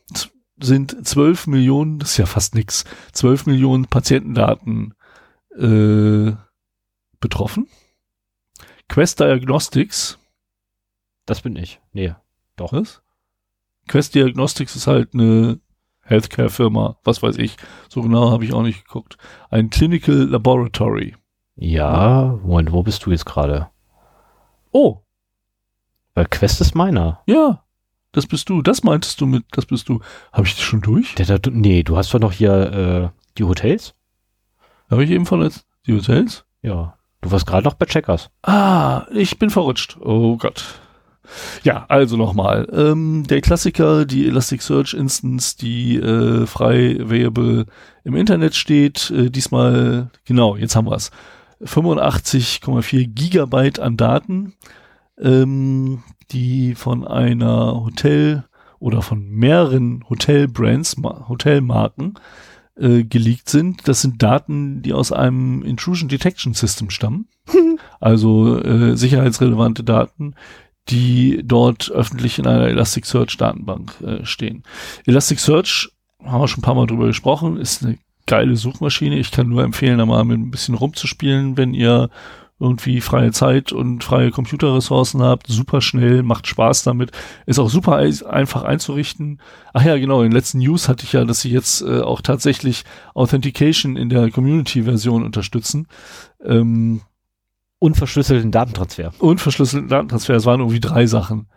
sind 0.61 1.07
12 1.07 1.49
Millionen, 1.49 1.99
das 1.99 2.13
ist 2.13 2.17
ja 2.19 2.27
fast 2.27 2.55
nix, 2.55 2.85
12 3.13 3.47
Millionen 3.47 3.87
Patientendaten 3.87 4.95
äh, 5.59 6.33
betroffen. 7.21 7.69
Quest 8.89 9.21
Diagnostics. 9.21 10.19
Das 11.27 11.41
bin 11.41 11.57
ich. 11.57 11.81
Nee, 11.93 12.15
doch. 12.57 12.73
Was? 12.73 13.03
Quest 13.89 14.15
Diagnostics 14.15 14.77
ist 14.77 14.87
halt 14.87 15.15
eine 15.15 15.61
Healthcare-Firma, 16.03 16.99
was 17.05 17.23
weiß 17.23 17.39
ich. 17.39 17.57
So 17.89 18.03
genau 18.03 18.31
habe 18.31 18.45
ich 18.45 18.53
auch 18.53 18.63
nicht 18.63 18.85
geguckt. 18.85 19.17
Ein 19.51 19.71
Clinical 19.71 20.15
Laboratory. 20.15 21.17
Ja, 21.57 22.39
Moment, 22.43 22.73
wo 22.73 22.83
bist 22.83 23.05
du 23.07 23.11
jetzt 23.11 23.27
gerade? 23.27 23.69
Oh. 24.71 25.03
Weil 26.15 26.27
Quest 26.27 26.61
ist 26.61 26.75
meiner. 26.75 27.23
Ja, 27.27 27.65
das 28.13 28.27
bist 28.27 28.49
du. 28.49 28.63
Das 28.63 28.83
meintest 28.83 29.21
du 29.21 29.27
mit, 29.27 29.45
das 29.53 29.67
bist 29.67 29.89
du. 29.89 30.01
Habe 30.33 30.47
ich 30.47 30.55
das 30.55 30.63
schon 30.63 30.81
durch? 30.81 31.15
Der, 31.15 31.39
der, 31.39 31.53
nee, 31.53 31.83
du 31.83 31.97
hast 31.97 32.13
doch 32.13 32.21
noch 32.21 32.33
hier 32.33 32.73
äh, 32.73 33.21
die 33.39 33.45
Hotels. 33.45 33.95
Habe 34.91 35.05
ich 35.05 35.11
eben 35.11 35.27
verletzt? 35.27 35.67
Die 35.87 35.95
Hotels? 35.95 36.45
Ja. 36.61 36.99
Du 37.23 37.31
warst 37.31 37.47
gerade 37.47 37.65
noch 37.65 37.75
bei 37.75 37.87
Checkers. 37.87 38.31
Ah, 38.43 39.07
ich 39.13 39.39
bin 39.39 39.49
verrutscht. 39.49 39.97
Oh 40.01 40.37
Gott. 40.37 40.65
Ja, 41.63 41.87
also 41.89 42.17
nochmal. 42.17 42.69
Ähm, 42.73 43.25
der 43.29 43.41
Klassiker, 43.41 44.05
die 44.05 44.27
Elasticsearch 44.27 44.93
Instance, 44.93 45.57
die 45.57 45.97
äh, 45.97 46.47
frei 46.47 46.99
available 47.01 47.67
im 48.05 48.17
Internet 48.17 48.57
steht. 48.57 49.11
Äh, 49.11 49.31
diesmal, 49.31 50.11
genau, 50.25 50.57
jetzt 50.57 50.75
haben 50.77 50.89
wir 50.89 50.97
es. 50.97 51.11
85,4 51.63 53.07
Gigabyte 53.07 53.79
an 53.79 53.97
Daten, 53.97 54.55
ähm, 55.17 56.03
die 56.33 56.75
von 56.75 57.07
einer 57.07 57.85
Hotel 57.85 58.45
oder 58.81 59.01
von 59.01 59.31
mehreren 59.31 60.05
Hotelbrands, 60.11 60.97
Hotelmarken 61.29 62.15
äh, 62.77 63.05
geleakt 63.05 63.49
sind. 63.49 63.87
Das 63.89 64.03
sind 64.03 64.23
Daten, 64.23 64.83
die 64.83 64.93
aus 64.93 65.13
einem 65.13 65.63
Intrusion 65.63 66.09
Detection 66.09 66.55
System 66.55 66.91
stammen. 66.91 67.29
also 68.01 68.63
äh, 68.63 68.97
sicherheitsrelevante 68.97 69.85
Daten, 69.85 70.35
die 70.89 71.43
dort 71.45 71.91
öffentlich 71.91 72.39
in 72.39 72.47
einer 72.47 72.69
Elasticsearch 72.69 73.37
Datenbank 73.37 74.01
äh, 74.01 74.25
stehen. 74.25 74.63
Elasticsearch, 75.07 75.91
haben 76.25 76.41
wir 76.41 76.49
schon 76.49 76.61
ein 76.61 76.63
paar 76.63 76.75
Mal 76.75 76.87
drüber 76.87 77.07
gesprochen, 77.07 77.57
ist 77.57 77.85
eine 77.85 77.99
geile 78.27 78.57
Suchmaschine. 78.57 79.19
Ich 79.19 79.31
kann 79.31 79.49
nur 79.49 79.65
empfehlen, 79.65 79.99
da 79.99 80.07
mal 80.07 80.25
mit 80.25 80.39
ein 80.39 80.51
bisschen 80.51 80.75
rumzuspielen, 80.75 81.57
wenn 81.57 81.75
ihr 81.75 82.11
irgendwie 82.63 83.01
freie 83.01 83.33
Zeit 83.33 83.73
und 83.73 84.05
freie 84.05 84.31
Computerressourcen 84.31 85.21
habt, 85.21 85.49
super 85.49 85.81
schnell, 85.81 86.23
macht 86.23 86.47
Spaß 86.47 86.85
damit, 86.85 87.11
ist 87.45 87.59
auch 87.59 87.69
super 87.69 87.97
einfach 87.97 88.63
einzurichten. 88.63 89.41
Ach 89.73 89.85
ja, 89.85 89.99
genau, 89.99 90.23
in 90.23 90.31
den 90.31 90.33
letzten 90.33 90.59
News 90.59 90.89
hatte 90.89 91.05
ich 91.05 91.13
ja, 91.13 91.25
dass 91.25 91.41
sie 91.41 91.51
jetzt 91.51 91.83
äh, 91.83 92.01
auch 92.01 92.21
tatsächlich 92.21 92.85
Authentication 93.15 93.97
in 93.97 94.09
der 94.09 94.31
Community-Version 94.31 95.25
unterstützen. 95.25 95.89
Ähm, 96.45 97.01
unverschlüsselten 97.81 98.53
Datentransfer. 98.53 99.13
Unverschlüsselten 99.19 99.89
Datentransfer, 99.89 100.37
es 100.37 100.47
waren 100.47 100.61
irgendwie 100.61 100.81
drei 100.81 101.07
Sachen. 101.07 101.49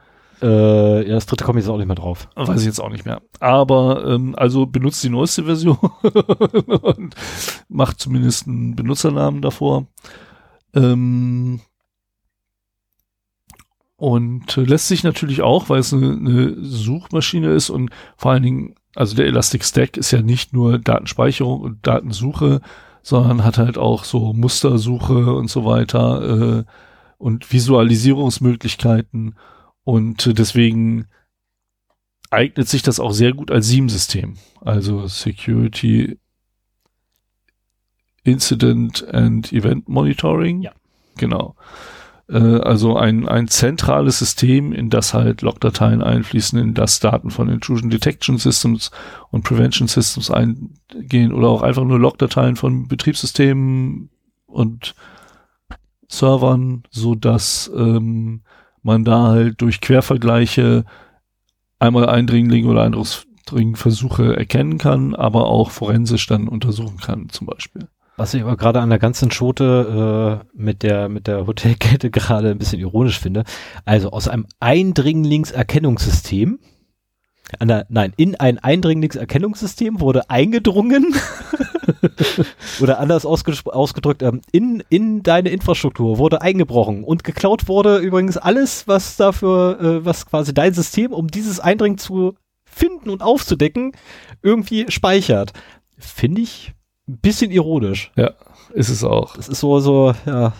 Äh, 0.41 1.07
ja, 1.07 1.13
das 1.13 1.27
dritte 1.27 1.43
komme 1.43 1.59
ich 1.59 1.65
jetzt 1.65 1.71
auch 1.71 1.77
nicht 1.77 1.85
mehr 1.85 1.95
drauf. 1.95 2.29
Weiß 2.35 2.61
ich 2.61 2.65
jetzt 2.65 2.81
auch 2.81 2.89
nicht 2.89 3.05
mehr. 3.05 3.21
Aber 3.39 4.03
ähm, 4.07 4.33
also 4.35 4.65
benutzt 4.65 5.03
die 5.03 5.09
neueste 5.09 5.43
Version 5.43 5.77
und 6.81 7.15
macht 7.69 7.99
zumindest 7.99 8.47
einen 8.47 8.75
Benutzernamen 8.75 9.43
davor. 9.43 9.85
Ähm, 10.75 11.61
und 13.97 14.55
lässt 14.57 14.87
sich 14.89 15.03
natürlich 15.03 15.41
auch, 15.41 15.69
weil 15.69 15.79
es 15.79 15.93
eine, 15.93 16.11
eine, 16.11 16.63
Suchmaschine 16.63 17.51
ist 17.53 17.69
und 17.69 17.91
vor 18.17 18.31
allen 18.31 18.43
Dingen, 18.43 18.75
also 18.93 19.15
der 19.15 19.25
Elastic 19.25 19.63
Stack 19.63 19.97
ist 19.97 20.11
ja 20.11 20.21
nicht 20.21 20.53
nur 20.53 20.79
Datenspeicherung 20.79 21.61
und 21.61 21.87
Datensuche, 21.87 22.61
sondern 23.01 23.43
hat 23.43 23.57
halt 23.57 23.77
auch 23.77 24.03
so 24.03 24.33
Mustersuche 24.33 25.33
und 25.33 25.49
so 25.49 25.63
weiter 25.63 26.59
äh, 26.59 26.63
und 27.17 27.51
Visualisierungsmöglichkeiten. 27.53 29.35
Und 29.83 30.37
deswegen 30.37 31.07
eignet 32.31 32.67
sich 32.67 32.81
das 32.81 32.99
auch 32.99 33.11
sehr 33.11 33.33
gut 33.33 33.51
als 33.51 33.67
SIEM-System, 33.67 34.35
also 34.61 35.07
Security 35.07 36.19
Incident 38.25 39.07
and 39.13 39.53
Event 39.53 39.87
Monitoring. 39.87 40.63
Ja. 40.63 40.71
Genau. 41.17 41.55
Äh, 42.27 42.37
also 42.37 42.97
ein, 42.97 43.27
ein 43.27 43.47
zentrales 43.47 44.19
System, 44.19 44.73
in 44.73 44.89
das 44.89 45.13
halt 45.13 45.41
Logdateien 45.41 46.01
einfließen, 46.01 46.59
in 46.59 46.73
das 46.73 46.99
Daten 46.99 47.29
von 47.29 47.49
Intrusion 47.49 47.89
Detection 47.89 48.37
Systems 48.37 48.91
und 49.31 49.43
Prevention 49.43 49.87
Systems 49.87 50.31
eingehen 50.31 51.31
oder 51.31 51.47
auch 51.47 51.61
einfach 51.61 51.83
nur 51.83 51.99
Logdateien 51.99 52.55
von 52.55 52.87
Betriebssystemen 52.87 54.09
und 54.47 54.95
Servern, 56.07 56.83
so 56.91 57.15
dass 57.15 57.71
ähm, 57.75 58.41
man 58.83 59.03
da 59.03 59.27
halt 59.27 59.61
durch 59.61 59.81
Quervergleiche 59.81 60.85
einmal 61.79 62.07
Eindringlinge 62.07 62.67
oder 62.67 62.83
Eindringversuche 62.83 64.35
erkennen 64.35 64.77
kann, 64.77 65.15
aber 65.15 65.47
auch 65.47 65.71
forensisch 65.71 66.27
dann 66.27 66.47
untersuchen 66.47 66.97
kann, 66.97 67.29
zum 67.29 67.47
Beispiel. 67.47 67.87
Was 68.17 68.33
ich 68.33 68.43
aber 68.43 68.55
gerade 68.55 68.79
an 68.79 68.89
der 68.89 68.99
ganzen 68.99 69.29
Schote 69.29 70.41
äh, 70.41 70.45
mit 70.53 70.83
der 70.83 71.09
mit 71.09 71.27
der 71.27 71.47
Hotelkette 71.47 72.09
gerade 72.11 72.51
ein 72.51 72.57
bisschen 72.57 72.79
ironisch 72.79 73.19
finde. 73.19 73.43
Also 73.83 74.11
aus 74.11 74.29
einem 74.29 74.45
Eindringlingserkennungssystem, 74.59 76.59
an 77.59 77.67
der, 77.67 77.85
nein, 77.89 78.13
in 78.15 78.35
ein 78.35 78.57
Eindringlingserkennungssystem 78.57 79.99
wurde 79.99 80.29
eingedrungen 80.29 81.13
oder 82.79 82.99
anders 82.99 83.25
ausgedrückt, 83.25 84.23
ähm, 84.23 84.41
in, 84.51 84.83
in 84.89 85.21
deine 85.21 85.49
Infrastruktur 85.49 86.17
wurde 86.17 86.41
eingebrochen 86.41 87.03
und 87.03 87.23
geklaut 87.23 87.67
wurde 87.67 87.97
übrigens 87.97 88.37
alles, 88.37 88.87
was 88.87 89.17
dafür, 89.17 89.79
äh, 89.79 90.05
was 90.05 90.25
quasi 90.25 90.53
dein 90.53 90.73
System, 90.73 91.11
um 91.11 91.27
dieses 91.27 91.59
Eindringen 91.59 91.97
zu 91.97 92.35
finden 92.63 93.09
und 93.09 93.21
aufzudecken, 93.21 93.91
irgendwie 94.41 94.89
speichert. 94.89 95.53
Finde 95.97 96.41
ich 96.41 96.74
ein 97.07 97.17
bisschen 97.17 97.51
ironisch. 97.51 98.11
Ja, 98.15 98.31
ist 98.73 98.89
es 98.89 99.03
auch. 99.03 99.35
Das 99.35 99.47
ist 99.47 99.59
so, 99.59 99.79
so, 99.79 100.13
ja. 100.25 100.53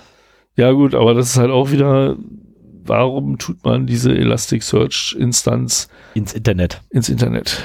Ja, 0.58 0.71
gut, 0.71 0.95
aber 0.95 1.13
das 1.13 1.31
ist 1.31 1.38
halt 1.38 1.51
auch 1.51 1.71
wieder, 1.71 2.15
warum 2.86 3.38
tut 3.38 3.63
man 3.65 3.86
diese 3.86 4.13
Elasticsearch-Instanz 4.15 5.89
ins 6.13 6.34
Internet? 6.34 6.81
Ins 6.89 7.10
Internet. 7.10 7.62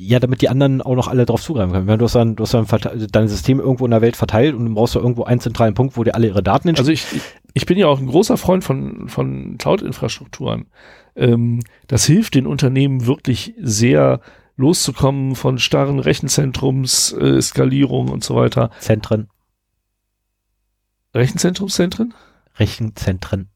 Ja, 0.00 0.20
damit 0.20 0.42
die 0.42 0.48
anderen 0.48 0.80
auch 0.80 0.94
noch 0.94 1.08
alle 1.08 1.26
drauf 1.26 1.42
zugreifen 1.42 1.72
können. 1.72 1.86
Wenn 1.88 1.98
du 1.98 2.04
hast 2.04 2.14
dann, 2.14 2.36
du 2.36 2.44
hast 2.44 2.54
dann 2.54 2.66
dein 3.10 3.28
System 3.28 3.58
irgendwo 3.58 3.84
in 3.84 3.90
der 3.90 4.00
Welt 4.00 4.16
verteilt 4.16 4.54
und 4.54 4.64
du 4.64 4.74
brauchst 4.74 4.94
du 4.94 5.00
irgendwo 5.00 5.24
einen 5.24 5.40
zentralen 5.40 5.74
Punkt, 5.74 5.96
wo 5.96 6.04
dir 6.04 6.14
alle 6.14 6.28
ihre 6.28 6.42
Daten 6.42 6.68
Also 6.76 6.92
ich, 6.92 7.04
ich 7.52 7.66
bin 7.66 7.76
ja 7.78 7.88
auch 7.88 7.98
ein 7.98 8.06
großer 8.06 8.36
Freund 8.36 8.62
von, 8.62 9.08
von 9.08 9.58
Cloud-Infrastrukturen. 9.58 10.66
Ähm, 11.16 11.60
das 11.88 12.06
hilft 12.06 12.36
den 12.36 12.46
Unternehmen 12.46 13.06
wirklich 13.06 13.54
sehr 13.60 14.20
loszukommen 14.58 15.36
von 15.36 15.58
starren 15.58 16.00
Rechenzentrums, 16.00 17.12
äh, 17.12 17.40
Skalierung 17.40 18.08
und 18.08 18.24
so 18.24 18.34
weiter. 18.34 18.70
Zentren. 18.80 19.30
Rechenzentrumszentren? 21.14 22.12
Rechenzentren. 22.56 23.48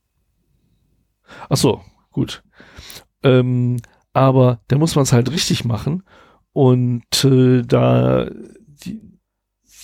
Ach 1.48 1.56
so, 1.56 1.82
gut. 2.12 2.44
Ähm, 3.24 3.78
aber 4.12 4.60
da 4.68 4.78
muss 4.78 4.94
man 4.94 5.02
es 5.02 5.12
halt 5.12 5.30
richtig 5.30 5.64
machen 5.64 6.04
und 6.52 7.24
äh, 7.24 7.62
da 7.62 8.30
die, 8.30 9.00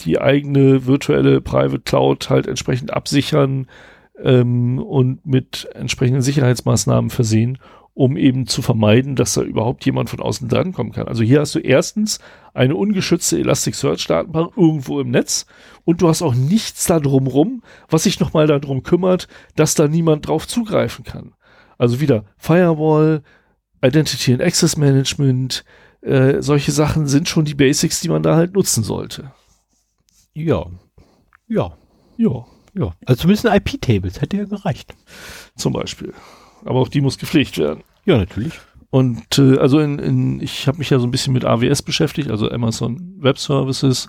die 0.05 0.21
eigene 0.21 0.87
virtuelle 0.87 1.41
Private 1.41 1.81
Cloud 1.81 2.31
halt 2.31 2.47
entsprechend 2.47 2.93
absichern 2.93 3.67
ähm, 4.23 4.79
und 4.79 5.27
mit 5.27 5.69
entsprechenden 5.75 6.23
Sicherheitsmaßnahmen 6.23 7.11
versehen, 7.11 7.59
um 7.99 8.17
eben 8.17 8.47
zu 8.47 8.63
vermeiden, 8.63 9.17
dass 9.17 9.35
da 9.35 9.43
überhaupt 9.43 9.85
jemand 9.85 10.09
von 10.09 10.21
außen 10.21 10.49
drankommen 10.49 10.93
kann. 10.93 11.09
Also 11.09 11.25
hier 11.25 11.41
hast 11.41 11.57
du 11.57 11.59
erstens 11.59 12.21
eine 12.55 12.77
ungeschützte 12.77 13.41
Elasticsearch-Datenbank 13.41 14.57
irgendwo 14.57 15.01
im 15.01 15.11
Netz 15.11 15.47
und 15.85 16.01
du 16.01 16.07
hast 16.07 16.23
auch 16.23 16.37
nichts 16.37 16.87
da 16.87 17.01
drumrum, 17.01 17.65
was 17.89 18.05
sich 18.05 18.21
nochmal 18.21 18.47
darum 18.47 18.85
kümmert, 18.85 19.27
dass 19.57 19.75
da 19.75 19.89
niemand 19.89 20.29
drauf 20.29 20.47
zugreifen 20.47 21.05
kann. 21.05 21.33
Also 21.77 21.99
wieder 21.99 22.25
Firewall, 22.37 23.25
Identity 23.83 24.33
and 24.33 24.43
Access 24.43 24.77
Management, 24.77 25.65
äh, 26.01 26.41
solche 26.41 26.71
Sachen 26.71 27.09
sind 27.09 27.29
schon 27.29 27.47
die 27.47 27.57
Basics, 27.57 28.01
die 28.01 28.11
man 28.11 28.23
da 28.23 28.37
halt 28.37 28.55
nutzen 28.55 28.85
sollte. 28.85 29.33
Ja. 30.35 30.67
Ja. 31.49 31.77
Ja. 32.17 32.47
Ja. 32.75 32.95
Also 33.07 33.23
zumindest 33.23 33.47
IP-Tables 33.47 34.21
hätte 34.21 34.37
ja 34.37 34.45
gereicht. 34.45 34.95
Zum 35.57 35.73
Beispiel. 35.73 36.15
Aber 36.65 36.79
auch 36.79 36.89
die 36.89 37.01
muss 37.01 37.19
gepflegt 37.19 37.59
werden. 37.59 37.83
Ja, 38.09 38.17
natürlich. 38.17 38.55
Und 38.89 39.39
äh, 39.39 39.59
also 39.59 39.81
in, 39.81 39.99
in 39.99 40.41
ich 40.41 40.67
habe 40.67 40.79
mich 40.79 40.89
ja 40.89 40.99
so 40.99 41.07
ein 41.07 41.11
bisschen 41.11 41.35
mit 41.35 41.45
AWS 41.45 41.83
beschäftigt, 41.83 42.31
also 42.31 42.51
Amazon 42.51 43.17
Web 43.19 43.39
Services. 43.39 44.09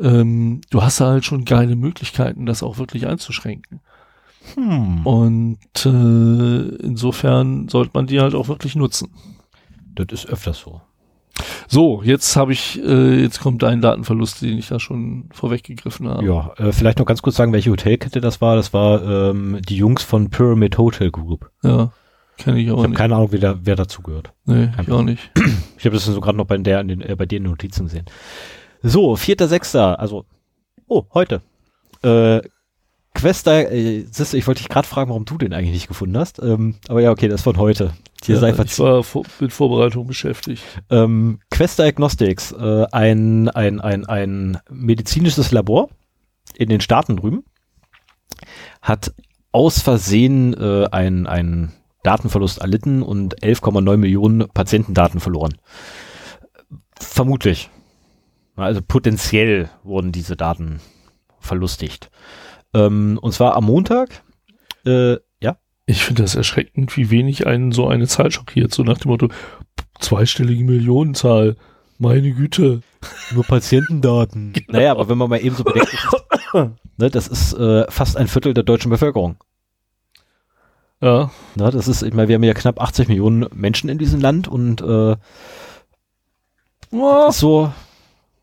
Ähm, 0.00 0.60
du 0.70 0.82
hast 0.82 1.00
da 1.00 1.06
halt 1.06 1.24
schon 1.24 1.44
geile 1.44 1.76
Möglichkeiten, 1.76 2.46
das 2.46 2.64
auch 2.64 2.78
wirklich 2.78 3.06
einzuschränken. 3.06 3.80
Hm. 4.54 5.06
Und 5.06 5.86
äh, 5.86 6.84
insofern 6.84 7.68
sollte 7.68 7.92
man 7.94 8.08
die 8.08 8.20
halt 8.20 8.34
auch 8.34 8.48
wirklich 8.48 8.74
nutzen. 8.74 9.10
Das 9.94 10.06
ist 10.10 10.26
öfters 10.26 10.58
so. 10.58 10.80
So, 11.68 12.02
jetzt 12.02 12.34
habe 12.34 12.52
ich, 12.52 12.82
äh, 12.82 13.22
jetzt 13.22 13.38
kommt 13.40 13.62
dein 13.62 13.80
Datenverlust, 13.80 14.42
den 14.42 14.58
ich 14.58 14.66
da 14.66 14.80
schon 14.80 15.28
vorweggegriffen 15.32 16.08
habe. 16.08 16.26
Ja, 16.26 16.52
äh, 16.56 16.72
vielleicht 16.72 16.98
noch 16.98 17.06
ganz 17.06 17.22
kurz 17.22 17.36
sagen, 17.36 17.52
welche 17.52 17.70
Hotelkette 17.70 18.20
das 18.20 18.40
war. 18.40 18.56
Das 18.56 18.72
war 18.72 19.30
ähm, 19.30 19.60
die 19.68 19.76
Jungs 19.76 20.02
von 20.02 20.28
Pyramid 20.28 20.76
Hotel 20.76 21.12
Group. 21.12 21.52
Ja, 21.62 21.92
kenne 22.44 22.60
ich 22.60 22.68
aber 22.68 22.78
Ich 22.78 22.82
habe 22.82 22.88
nicht. 22.90 22.98
keine 22.98 23.16
Ahnung, 23.16 23.28
wer, 23.30 23.40
da, 23.40 23.58
wer 23.62 23.76
dazu 23.76 24.02
gehört. 24.02 24.32
nee, 24.44 24.68
kein 24.74 24.84
ich 24.84 24.90
auch 24.92 25.02
nicht. 25.02 25.30
Ich 25.78 25.86
habe 25.86 25.96
das 25.96 26.04
so 26.04 26.20
gerade 26.20 26.38
noch 26.38 26.46
bei, 26.46 26.56
der, 26.58 26.84
den, 26.84 27.00
äh, 27.00 27.16
bei 27.16 27.26
dir 27.26 27.38
in 27.38 27.42
den 27.42 27.50
Notizen 27.50 27.86
gesehen. 27.86 28.06
So, 28.84 29.16
vierter, 29.16 29.48
sechster, 29.48 29.98
also, 29.98 30.26
oh, 30.86 31.06
heute. 31.12 31.42
Äh, 32.04 32.40
Questa, 33.14 33.60
äh, 33.62 34.04
siehst 34.10 34.32
du, 34.32 34.36
ich 34.36 34.46
wollte 34.46 34.60
dich 34.62 34.68
gerade 34.68 34.88
fragen, 34.88 35.10
warum 35.10 35.24
du 35.24 35.36
den 35.38 35.52
eigentlich 35.52 35.72
nicht 35.72 35.88
gefunden 35.88 36.16
hast. 36.16 36.40
Ähm, 36.42 36.76
aber 36.88 37.02
ja, 37.02 37.10
okay, 37.10 37.28
das 37.28 37.40
ist 37.40 37.44
von 37.44 37.56
heute. 37.56 37.92
Hier 38.24 38.38
sei 38.38 38.46
ja, 38.46 38.50
ich 38.50 38.56
verziehen. 38.56 38.84
war 38.84 39.02
vor, 39.02 39.24
mit 39.40 39.52
Vorbereitung 39.52 40.06
beschäftigt. 40.06 40.62
Ähm, 40.90 41.40
Quest 41.50 41.78
Diagnostics, 41.78 42.52
äh, 42.52 42.86
ein, 42.92 43.48
ein, 43.48 43.80
ein, 43.80 44.06
ein 44.06 44.58
medizinisches 44.70 45.50
Labor 45.50 45.90
in 46.54 46.68
den 46.68 46.80
Staaten 46.80 47.16
drüben, 47.16 47.44
hat 48.80 49.12
aus 49.50 49.80
Versehen 49.80 50.54
äh, 50.54 50.86
einen, 50.90 51.26
einen 51.26 51.72
Datenverlust 52.02 52.58
erlitten 52.58 53.02
und 53.02 53.40
11,9 53.42 53.96
Millionen 53.96 54.48
Patientendaten 54.48 55.20
verloren. 55.20 55.54
Vermutlich. 56.98 57.70
Also 58.56 58.80
potenziell 58.86 59.70
wurden 59.82 60.12
diese 60.12 60.36
Daten 60.36 60.80
verlustigt. 61.40 62.10
Ähm, 62.74 63.18
und 63.20 63.32
zwar 63.32 63.56
am 63.56 63.64
Montag. 63.64 64.22
Äh, 64.86 65.16
ja, 65.40 65.56
Ich 65.86 66.04
finde 66.04 66.22
das 66.22 66.34
erschreckend, 66.34 66.96
wie 66.96 67.10
wenig 67.10 67.46
einen 67.46 67.72
so 67.72 67.88
eine 67.88 68.06
Zahl 68.06 68.30
schockiert, 68.30 68.72
so 68.74 68.82
nach 68.82 68.98
dem 68.98 69.10
Motto, 69.10 69.28
zweistellige 70.00 70.64
Millionenzahl, 70.64 71.56
meine 71.98 72.32
Güte. 72.32 72.82
Nur 73.32 73.44
Patientendaten. 73.44 74.52
Naja, 74.68 74.92
aber 74.92 75.08
wenn 75.08 75.18
man 75.18 75.28
mal 75.30 75.42
eben 75.42 75.56
so 75.56 75.64
bedenkt, 75.64 75.92
ne, 76.96 77.10
das 77.10 77.26
ist 77.26 77.52
äh, 77.54 77.84
fast 77.90 78.16
ein 78.16 78.28
Viertel 78.28 78.54
der 78.54 78.64
deutschen 78.64 78.90
Bevölkerung. 78.90 79.36
Ja, 81.02 81.30
Ne, 81.56 81.70
das 81.70 81.88
ist, 81.88 82.02
ich 82.02 82.14
meine, 82.14 82.28
wir 82.28 82.36
haben 82.36 82.44
ja 82.44 82.54
knapp 82.54 82.80
80 82.80 83.08
Millionen 83.08 83.46
Menschen 83.52 83.90
in 83.90 83.98
diesem 83.98 84.20
Land 84.20 84.46
und 84.46 84.80
äh, 84.80 85.16
oh. 86.92 87.30
so, 87.30 87.72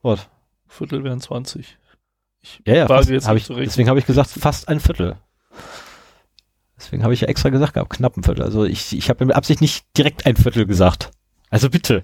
was? 0.01 0.27
Viertel 0.67 1.03
wären 1.03 1.21
20. 1.21 1.77
Ich 2.41 2.61
Ja, 2.65 2.75
ja, 2.75 2.87
fast, 2.87 3.09
jetzt 3.09 3.27
hab 3.27 3.37
ich, 3.37 3.47
deswegen 3.47 3.89
habe 3.89 3.97
ich 3.99 4.05
gesagt, 4.05 4.29
fast 4.29 4.67
ein 4.67 4.79
Viertel. 4.79 5.15
Deswegen 6.77 7.03
habe 7.03 7.13
ich 7.13 7.21
ja 7.21 7.27
extra 7.29 7.49
gesagt 7.49 7.73
gehabt, 7.73 7.91
knapp 7.91 8.17
ein 8.17 8.23
Viertel. 8.23 8.43
Also 8.43 8.65
ich, 8.65 8.95
ich 8.95 9.09
habe 9.09 9.25
mit 9.25 9.35
Absicht 9.35 9.61
nicht 9.61 9.85
direkt 9.97 10.25
ein 10.25 10.35
Viertel 10.35 10.65
gesagt. 10.65 11.11
Also 11.49 11.69
bitte. 11.69 12.03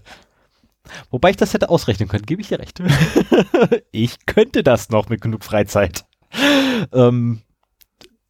Wobei 1.10 1.32
ich 1.32 1.38
das 1.38 1.54
hätte 1.54 1.70
ausrechnen 1.70 2.08
können, 2.08 2.26
gebe 2.26 2.42
ich 2.42 2.48
dir 2.48 2.60
recht. 2.60 2.82
ich 3.92 4.26
könnte 4.26 4.64
das 4.64 4.90
noch 4.90 5.10
mit 5.10 5.22
genug 5.22 5.44
Freizeit. 5.44 6.06
Ähm, 6.94 7.42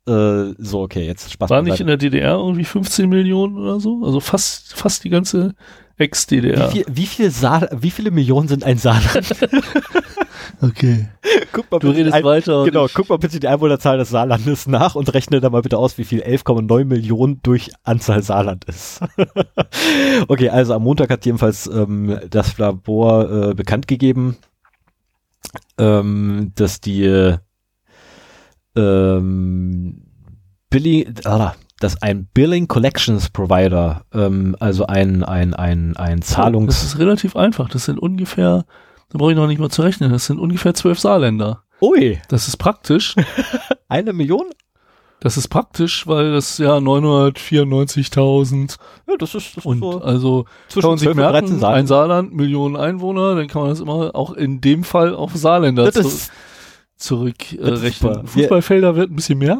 äh, 0.07 0.53
so, 0.57 0.81
okay, 0.81 1.05
jetzt 1.05 1.31
Spaß 1.31 1.49
War 1.49 1.61
nicht 1.61 1.79
in 1.79 1.87
der 1.87 1.97
DDR 1.97 2.35
irgendwie 2.35 2.65
15 2.65 3.09
Millionen 3.09 3.57
oder 3.57 3.79
so? 3.79 4.03
Also 4.03 4.19
fast, 4.19 4.73
fast 4.73 5.03
die 5.03 5.09
ganze 5.09 5.55
Ex-DDR. 5.97 6.67
Wie, 6.67 6.71
viel, 6.71 6.85
wie, 6.89 7.05
viel 7.05 7.31
wie 7.31 7.91
viele 7.91 8.11
Millionen 8.11 8.47
sind 8.47 8.63
ein 8.63 8.77
Saarland? 8.77 9.35
Okay. 10.61 11.07
guck 11.51 11.71
mal 11.71 11.79
Du 11.79 11.87
bitte 11.87 11.99
redest 11.99 12.15
ein, 12.15 12.23
weiter. 12.23 12.65
Genau, 12.65 12.87
guck 12.93 13.09
mal 13.09 13.17
bitte 13.17 13.39
die 13.39 13.47
Einwohnerzahl 13.47 13.97
des 13.97 14.09
Saarlandes 14.09 14.67
nach 14.67 14.95
und 14.95 15.13
rechne 15.13 15.41
da 15.41 15.49
mal 15.49 15.61
bitte 15.61 15.77
aus, 15.77 15.97
wie 15.97 16.03
viel 16.03 16.21
11,9 16.21 16.85
Millionen 16.85 17.39
durch 17.43 17.71
Anzahl 17.83 18.21
Saarland 18.23 18.65
ist. 18.65 19.01
okay, 20.27 20.49
also 20.49 20.73
am 20.73 20.83
Montag 20.83 21.09
hat 21.09 21.25
jedenfalls 21.25 21.67
ähm, 21.67 22.19
das 22.29 22.57
Labor 22.57 23.49
äh, 23.49 23.53
bekannt 23.53 23.87
gegeben, 23.87 24.37
ähm, 25.77 26.51
dass 26.55 26.81
die 26.81 27.03
äh, 27.03 27.37
ähm, 28.75 30.01
Billing, 30.69 31.13
ah, 31.25 31.53
dass 31.79 32.01
ein 32.01 32.27
Billing 32.33 32.67
Collections 32.67 33.29
Provider, 33.29 34.03
ähm, 34.13 34.55
also 34.59 34.87
ein, 34.87 35.23
ein, 35.23 35.53
ein, 35.53 35.95
ein 35.97 36.19
Das 36.19 36.29
Zahlungs... 36.29 36.83
ist 36.83 36.99
relativ 36.99 37.35
einfach. 37.35 37.69
Das 37.69 37.85
sind 37.85 37.99
ungefähr, 37.99 38.65
da 39.09 39.17
brauche 39.17 39.31
ich 39.31 39.37
noch 39.37 39.47
nicht 39.47 39.59
mal 39.59 39.69
zu 39.69 39.81
rechnen, 39.81 40.11
das 40.11 40.25
sind 40.25 40.39
ungefähr 40.39 40.73
zwölf 40.73 40.99
Saarländer. 40.99 41.63
Ui, 41.81 42.19
Das 42.29 42.47
ist 42.47 42.57
praktisch. 42.57 43.15
eine 43.89 44.13
Million? 44.13 44.45
Das 45.19 45.37
ist 45.37 45.47
praktisch, 45.47 46.07
weil 46.07 46.33
das 46.33 46.57
ja 46.57 46.77
994.000 46.77 48.77
Ja, 49.07 49.15
das 49.17 49.33
ist, 49.33 49.57
das 49.57 49.65
und 49.65 49.79
so 49.79 50.01
also 50.01 50.43
kann 50.43 50.51
zwischen 50.67 50.89
man 50.89 50.97
sich 50.97 51.07
12 51.07 51.17
und 51.17 51.23
13 51.23 51.59
merken, 51.59 51.65
ein 51.65 51.87
Saarland, 51.87 52.33
Millionen 52.33 52.75
Einwohner, 52.75 53.35
dann 53.35 53.47
kann 53.47 53.61
man 53.63 53.71
das 53.71 53.79
immer 53.79 54.13
auch 54.13 54.33
in 54.33 54.61
dem 54.61 54.83
Fall 54.83 55.15
auf 55.15 55.33
Saarländer 55.33 55.85
Das 55.85 55.95
zu, 55.95 56.01
ist, 56.01 56.31
zurück 56.97 57.53
äh. 57.53 57.91
Fußballfelder 57.91 58.95
wird 58.95 59.11
ein 59.11 59.15
bisschen 59.15 59.37
mehr. 59.39 59.59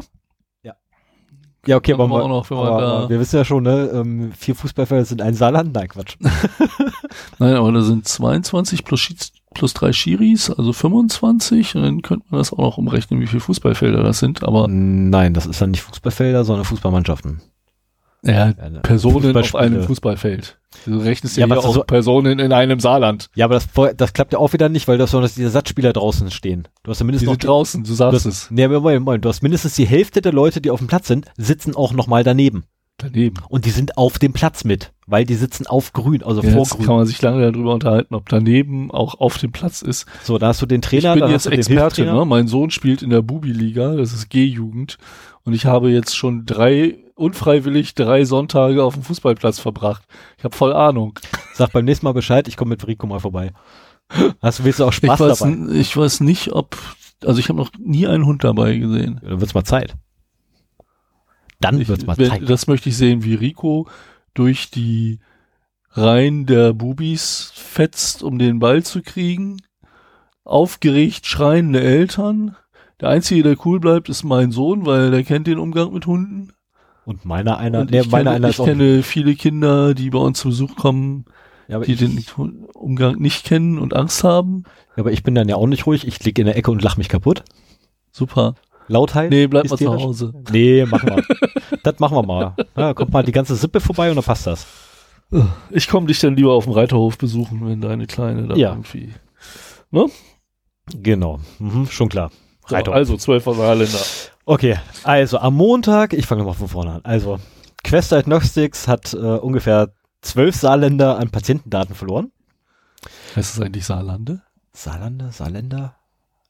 ja, 1.66 1.76
okay, 1.76 1.94
aber, 1.94 2.06
Machen 2.06 2.12
wir 2.12 2.18
mal- 2.18 2.24
auch 2.24 2.28
noch, 2.42 2.50
wenn 2.50 2.56
man 2.58 2.66
aber, 2.68 2.80
da- 2.80 3.08
wir 3.08 3.18
wissen 3.18 3.36
ja 3.36 3.44
schon, 3.44 3.64
ne, 3.64 3.90
ähm, 3.92 4.32
vier 4.38 4.54
Fußballfelder 4.54 5.04
sind 5.04 5.20
ein 5.20 5.34
Saarland. 5.34 5.74
Nein, 5.74 5.88
Quatsch. 5.88 6.16
Nein, 7.40 7.54
aber 7.56 7.72
da 7.72 7.80
sind 7.82 8.06
22 8.06 8.84
plus, 8.84 9.00
Schieds- 9.00 9.32
plus 9.52 9.74
drei 9.74 9.92
Schiris, 9.92 10.48
also 10.50 10.72
25 10.72 11.74
und 11.74 11.82
dann 11.82 12.02
könnte 12.02 12.24
man 12.30 12.38
das 12.38 12.52
auch 12.52 12.58
noch 12.58 12.78
umrechnen, 12.78 13.20
wie 13.20 13.26
viele 13.26 13.40
Fußballfelder 13.40 14.02
das 14.04 14.20
sind, 14.20 14.44
aber 14.44 14.68
Nein, 14.68 15.34
das 15.34 15.46
ist 15.46 15.60
dann 15.60 15.72
nicht 15.72 15.82
Fußballfelder, 15.82 16.44
sondern 16.44 16.64
Fußballmannschaften. 16.64 17.40
Ja, 18.26 18.46
ne. 18.70 18.80
Personen 18.82 19.36
auf 19.36 19.54
einem 19.54 19.82
Fußballfeld. 19.82 20.58
Du 20.84 20.98
rechnest 20.98 21.36
ja, 21.36 21.46
Ja, 21.46 21.56
auch 21.56 21.74
so- 21.74 21.82
Personen 21.84 22.38
in 22.38 22.52
einem 22.52 22.80
Saarland. 22.80 23.28
Ja, 23.34 23.46
aber 23.46 23.54
das, 23.54 23.66
das 23.96 24.12
klappt 24.12 24.32
ja 24.34 24.38
auch 24.38 24.52
wieder 24.52 24.68
nicht, 24.68 24.86
weil 24.88 24.98
du 24.98 25.04
hast 25.04 25.12
noch 25.12 25.26
diese 25.28 25.48
Satzspieler 25.50 25.92
draußen 25.92 26.30
stehen. 26.30 26.68
Du 26.82 26.90
hast 26.90 26.98
ja 26.98 27.04
Die 27.04 27.06
mindestens 27.06 27.26
noch 27.26 27.32
sind 27.34 27.44
draußen, 27.44 27.84
du 27.84 27.94
sagst 27.94 28.24
du 28.24 28.28
es. 28.28 28.42
hast, 28.42 28.50
nee, 28.50 28.68
Moment, 28.68 29.04
Moment, 29.04 29.24
du 29.24 29.28
hast 29.28 29.42
mindestens 29.42 29.74
die 29.76 29.86
Hälfte 29.86 30.20
der 30.20 30.32
Leute, 30.32 30.60
die 30.60 30.70
auf 30.70 30.78
dem 30.80 30.88
Platz 30.88 31.08
sind, 31.08 31.26
sitzen 31.36 31.74
auch 31.74 31.92
noch 31.92 32.06
mal 32.08 32.24
daneben. 32.24 32.64
Daneben. 32.98 33.36
Und 33.50 33.66
die 33.66 33.70
sind 33.70 33.98
auf 33.98 34.18
dem 34.18 34.32
Platz 34.32 34.64
mit, 34.64 34.92
weil 35.06 35.26
die 35.26 35.34
sitzen 35.34 35.66
auf 35.66 35.92
Grün, 35.92 36.22
also 36.22 36.42
Ja, 36.42 36.50
vor 36.50 36.60
jetzt 36.62 36.70
Grün. 36.76 36.86
kann 36.86 36.96
man 36.96 37.06
sich 37.06 37.20
lange 37.20 37.52
darüber 37.52 37.74
unterhalten, 37.74 38.14
ob 38.14 38.26
daneben 38.30 38.90
auch 38.90 39.20
auf 39.20 39.36
dem 39.36 39.52
Platz 39.52 39.82
ist. 39.82 40.06
So, 40.22 40.38
da 40.38 40.48
hast 40.48 40.62
du 40.62 40.66
den 40.66 40.80
Ich 40.80 40.88
Trainer, 40.88 41.12
bin 41.12 41.20
da 41.20 41.28
jetzt 41.28 41.46
Experte, 41.46 42.04
ne? 42.06 42.24
Mein 42.24 42.48
Sohn 42.48 42.70
spielt 42.70 43.02
in 43.02 43.10
der 43.10 43.20
Bubi-Liga, 43.20 43.96
das 43.96 44.14
ist 44.14 44.30
G-Jugend. 44.30 44.96
Und 45.44 45.52
ich 45.52 45.66
habe 45.66 45.90
jetzt 45.90 46.16
schon 46.16 46.46
drei, 46.46 46.96
unfreiwillig 47.16 47.94
drei 47.94 48.24
Sonntage 48.24 48.82
auf 48.84 48.94
dem 48.94 49.02
Fußballplatz 49.02 49.58
verbracht. 49.58 50.04
Ich 50.38 50.44
habe 50.44 50.54
voll 50.56 50.72
Ahnung. 50.72 51.18
Sag 51.54 51.72
beim 51.72 51.84
nächsten 51.84 52.06
Mal 52.06 52.12
Bescheid, 52.12 52.46
ich 52.46 52.56
komme 52.56 52.70
mit 52.70 52.86
Rico 52.86 53.06
mal 53.06 53.18
vorbei. 53.20 53.52
Hast 54.40 54.60
du, 54.60 54.64
willst 54.64 54.78
du 54.78 54.84
auch 54.84 54.90
Ich 54.90 54.96
Spaß 54.96 55.18
weiß, 55.20 55.38
dabei? 55.40 55.72
ich 55.74 55.96
weiß 55.96 56.20
nicht, 56.20 56.52
ob, 56.52 56.76
also 57.24 57.40
ich 57.40 57.48
habe 57.48 57.58
noch 57.58 57.70
nie 57.78 58.06
einen 58.06 58.26
Hund 58.26 58.44
dabei 58.44 58.76
gesehen. 58.76 59.18
Ja, 59.22 59.30
Dann 59.30 59.40
wird's 59.40 59.54
mal 59.54 59.64
Zeit. 59.64 59.96
dann 61.60 61.80
Ich, 61.80 61.88
wird's 61.88 62.06
mal 62.06 62.16
Zeit. 62.16 62.48
das 62.48 62.66
möchte 62.66 62.88
ich 62.90 62.96
sehen, 62.96 63.24
wie 63.24 63.34
Rico 63.34 63.88
durch 64.34 64.70
die 64.70 65.18
Reihen 65.90 66.44
der 66.46 66.74
Bubis 66.74 67.50
fetzt, 67.54 68.22
um 68.22 68.38
den 68.38 68.58
Ball 68.58 68.82
zu 68.82 69.00
kriegen. 69.02 69.56
Aufgeregt 70.44 71.26
schreiende 71.26 71.80
Eltern. 71.80 72.54
Der 73.00 73.08
Einzige, 73.08 73.42
der 73.42 73.56
cool 73.66 73.80
bleibt, 73.80 74.08
ist 74.08 74.22
mein 74.22 74.52
Sohn, 74.52 74.86
weil 74.86 75.10
der 75.10 75.24
kennt 75.24 75.46
den 75.46 75.58
Umgang 75.58 75.92
mit 75.92 76.06
Hunden. 76.06 76.52
Und 77.06 77.24
meiner 77.24 77.56
einer, 77.58 77.80
Und 77.80 77.90
nee, 77.92 78.00
ich 78.00 78.10
meiner 78.10 78.32
kenne, 78.32 78.36
einer 78.36 78.48
ich 78.50 78.60
auch. 78.60 78.64
kenne 78.66 79.02
viele 79.02 79.34
Kinder, 79.34 79.94
die 79.94 80.10
bei 80.10 80.18
uns 80.18 80.40
zu 80.40 80.48
Besuch 80.48 80.76
kommen, 80.76 81.24
Ja, 81.68 81.78
die 81.80 81.92
ich, 81.92 81.98
den 82.00 82.66
Umgang 82.74 83.16
nicht 83.18 83.44
kennen 83.46 83.78
und 83.78 83.94
Angst 83.96 84.24
haben. 84.24 84.64
ja, 84.96 85.02
aber 85.02 85.12
ich 85.12 85.22
bin 85.22 85.34
dann 85.34 85.48
ja 85.48 85.56
auch 85.56 85.66
nicht 85.68 85.86
ruhig. 85.86 86.06
Ich 86.06 86.22
lieg 86.24 86.38
in 86.38 86.46
der 86.46 86.56
Ecke 86.56 86.70
und 86.70 86.82
lach 86.82 86.96
mich 86.98 87.08
kaputt. 87.08 87.42
Super. 88.12 88.56
Lautheit. 88.88 89.30
Nee, 89.30 89.46
bleib 89.46 89.68
mal 89.70 89.78
zu. 89.78 89.88
Hause. 89.92 90.32
Nee, 90.52 90.84
machen 90.84 91.08
wir. 91.10 91.24
das 91.82 91.98
machen 91.98 92.16
wir 92.16 92.22
mal. 92.26 92.54
Ja, 92.76 92.92
kommt 92.94 93.12
mal 93.12 93.22
die 93.24 93.32
ganze 93.32 93.56
Sippe 93.56 93.80
vorbei 93.80 94.10
und 94.10 94.16
dann 94.16 94.24
passt 94.24 94.46
das. 94.46 94.66
Ich 95.70 95.88
komme 95.88 96.06
dich 96.06 96.20
dann 96.20 96.36
lieber 96.36 96.52
auf 96.52 96.64
dem 96.64 96.72
Reiterhof 96.72 97.18
besuchen, 97.18 97.66
wenn 97.66 97.80
deine 97.80 98.06
Kleine 98.06 98.46
da 98.46 98.54
Ja. 98.54 98.70
irgendwie. 98.70 99.12
Genau. 100.94 101.40
Mhm, 101.58 101.86
schon 101.86 102.08
klar. 102.08 102.30
So, 102.68 102.76
also 102.76 103.16
zwölf 103.16 103.44
Saarländer. 103.44 103.98
Okay, 104.48 104.78
also 105.02 105.38
am 105.38 105.54
Montag, 105.54 106.12
ich 106.12 106.24
fange 106.26 106.44
mal 106.44 106.52
von 106.52 106.68
vorne 106.68 106.92
an. 106.92 107.00
Also, 107.04 107.40
Quest 107.82 108.12
Diagnostics 108.12 108.86
hat 108.86 109.12
äh, 109.12 109.16
ungefähr 109.16 109.92
zwölf 110.22 110.54
Saarländer 110.54 111.18
an 111.18 111.30
Patientendaten 111.30 111.96
verloren. 111.96 112.30
Heißt 113.34 113.56
das 113.56 113.60
eigentlich 113.64 113.84
Saarlande? 113.84 114.42
Saarlande, 114.72 115.32
Saarländer? 115.32 115.96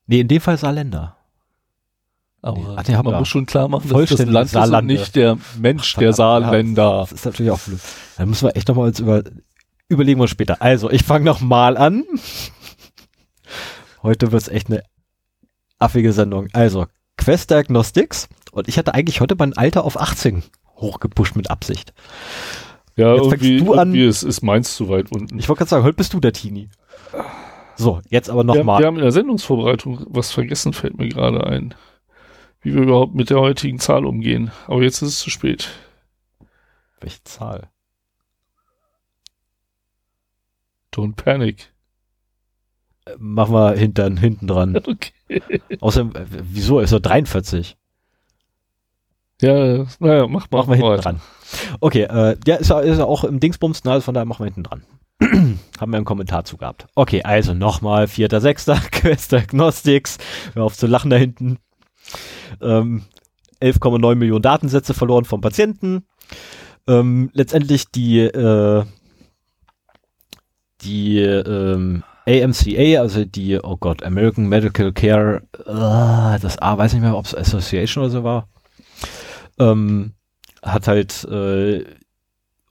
Nee, 0.06 0.20
in 0.20 0.28
dem 0.28 0.42
Fall 0.42 0.58
Saarländer. 0.58 1.16
Aber 2.42 2.58
Nee, 2.58 2.66
ach, 2.76 2.88
haben 2.98 3.04
man 3.06 3.14
wir. 3.14 3.18
muss 3.20 3.28
schon 3.28 3.46
klar 3.46 3.66
machen, 3.68 3.88
dass 3.88 4.10
das 4.10 4.18
Land 4.20 4.28
ist 4.28 4.34
und 4.36 4.46
Saarlande. 4.48 4.94
nicht 4.94 5.16
der 5.16 5.38
Mensch, 5.58 5.94
Ach, 5.96 6.00
der. 6.00 6.12
Saarländer. 6.12 6.98
Das 7.00 7.12
ist 7.12 7.24
natürlich 7.24 7.50
auch 7.50 7.58
blöd. 7.60 7.80
Da 8.18 8.26
müssen 8.26 8.46
wir 8.46 8.56
echt 8.56 8.68
nochmal 8.68 8.88
uns 8.88 9.00
über, 9.00 9.22
überlegen 9.88 10.18
wir 10.18 10.22
uns 10.22 10.30
später. 10.32 10.60
Also, 10.60 10.90
ich 10.90 11.02
fange 11.02 11.24
nochmal 11.24 11.78
an. 11.78 12.04
Heute 14.02 14.32
wird's 14.32 14.48
echt 14.48 14.68
eine 14.68 14.82
affige 15.78 16.12
Sendung. 16.12 16.48
Also, 16.52 16.86
Quest 17.26 17.50
Diagnostics. 17.50 18.28
Und 18.52 18.68
ich 18.68 18.78
hatte 18.78 18.94
eigentlich 18.94 19.20
heute 19.20 19.34
mein 19.36 19.52
Alter 19.56 19.82
auf 19.82 19.98
18 20.00 20.44
hochgepusht 20.76 21.34
mit 21.34 21.50
Absicht. 21.50 21.92
Ja, 22.94 23.16
Jetzt 23.16 23.24
irgendwie, 23.24 23.56
du 23.56 23.72
an. 23.72 23.88
irgendwie 23.88 24.06
ist, 24.06 24.22
ist 24.22 24.42
meins 24.42 24.76
zu 24.76 24.88
weit 24.88 25.10
unten. 25.10 25.36
Ich 25.36 25.48
wollte 25.48 25.58
gerade 25.58 25.70
sagen, 25.70 25.84
heute 25.84 25.96
bist 25.96 26.14
du 26.14 26.20
der 26.20 26.32
Teenie. 26.32 26.68
So, 27.74 28.00
jetzt 28.10 28.30
aber 28.30 28.44
wir, 28.44 28.50
haben, 28.50 28.54
wir 28.54 28.58
nochmal. 28.60 28.84
haben 28.84 28.94
in 28.94 29.02
der 29.02 29.10
Sendungsvorbereitung 29.10 30.06
was 30.08 30.30
vergessen, 30.30 30.72
fällt 30.72 30.98
mir 30.98 31.08
gerade 31.08 31.44
ein. 31.44 31.74
Wie 32.60 32.72
wir 32.72 32.82
überhaupt 32.82 33.16
mit 33.16 33.28
der 33.30 33.40
heutigen 33.40 33.80
Zahl 33.80 34.06
umgehen. 34.06 34.52
Aber 34.68 34.84
jetzt 34.84 35.02
ist 35.02 35.08
es 35.08 35.18
zu 35.18 35.30
spät. 35.30 35.70
Welche 37.00 37.24
Zahl? 37.24 37.70
Don't 40.94 41.16
panic. 41.16 41.72
Machen 43.18 43.54
wir 43.54 43.72
hinten, 43.72 44.16
hinten 44.16 44.46
dran. 44.46 44.80
Okay. 45.28 45.50
Außerdem, 45.80 46.14
äh, 46.14 46.24
wieso? 46.28 46.78
Ist 46.78 46.92
er 46.92 47.00
43? 47.00 47.76
Ja, 49.42 49.84
naja, 49.98 50.26
mach 50.28 50.50
mal. 50.50 50.58
Machen 50.58 50.70
wir 50.70 50.76
hinten 50.76 50.90
weiter. 50.90 51.02
dran. 51.02 51.20
Okay, 51.80 52.02
äh, 52.02 52.36
ja, 52.46 52.56
ist 52.56 52.70
ja, 52.70 52.80
ist 52.80 53.00
auch 53.00 53.24
im 53.24 53.40
Dingsbums, 53.40 53.82
na, 53.84 53.92
also 53.92 54.04
von 54.04 54.14
daher 54.14 54.24
machen 54.24 54.40
wir 54.40 54.52
hinten 54.52 54.62
dran. 54.62 54.82
Haben 55.20 55.92
wir 55.92 55.96
einen 55.96 56.04
Kommentar 56.04 56.44
zu 56.44 56.56
gehabt. 56.56 56.86
Okay, 56.94 57.22
also 57.22 57.54
nochmal, 57.54 58.06
vierter, 58.06 58.40
sechster, 58.40 58.76
Quest 58.92 59.32
Diagnostics, 59.32 60.18
hör 60.54 60.64
auf 60.64 60.76
zu 60.76 60.86
lachen 60.86 61.10
da 61.10 61.16
hinten. 61.16 61.58
Ähm, 62.60 63.02
11,9 63.60 64.14
Millionen 64.14 64.42
Datensätze 64.42 64.94
verloren 64.94 65.24
vom 65.24 65.40
Patienten. 65.40 66.04
Ähm, 66.86 67.30
letztendlich 67.32 67.90
die, 67.90 68.20
äh, 68.20 68.84
die 70.82 71.18
ähm, 71.18 72.04
AMCA, 72.26 73.00
also 73.00 73.24
die, 73.24 73.58
oh 73.62 73.76
Gott, 73.76 74.02
American 74.02 74.48
Medical 74.48 74.92
Care, 74.92 75.42
äh, 75.64 76.40
das 76.40 76.58
A, 76.58 76.76
weiß 76.76 76.92
nicht 76.92 77.02
mehr, 77.02 77.16
ob 77.16 77.26
es 77.26 77.34
Association 77.34 78.04
oder 78.04 78.10
so 78.10 78.24
war, 78.24 78.48
ähm, 79.58 80.14
hat 80.62 80.88
halt 80.88 81.24
äh, 81.24 81.84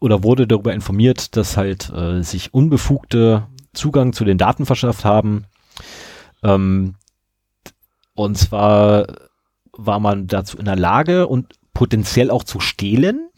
oder 0.02 0.24
wurde 0.24 0.46
darüber 0.46 0.74
informiert, 0.74 1.36
dass 1.38 1.56
halt 1.56 1.90
äh, 1.92 2.22
sich 2.22 2.54
unbefugte 2.54 3.48
Zugang 3.74 4.14
zu 4.14 4.26
den 4.26 4.38
Daten 4.38 4.66
verschafft 4.66 5.06
haben. 5.06 5.46
Ähm, 6.44 6.96
und 8.14 8.38
zwar 8.38 9.08
war 9.72 10.00
man 10.00 10.28
dazu 10.28 10.58
in 10.58 10.66
der 10.66 10.76
Lage 10.76 11.28
und 11.28 11.54
potenziell 11.74 12.30
auch 12.30 12.44
zu 12.44 12.60
stehlen, 12.60 13.30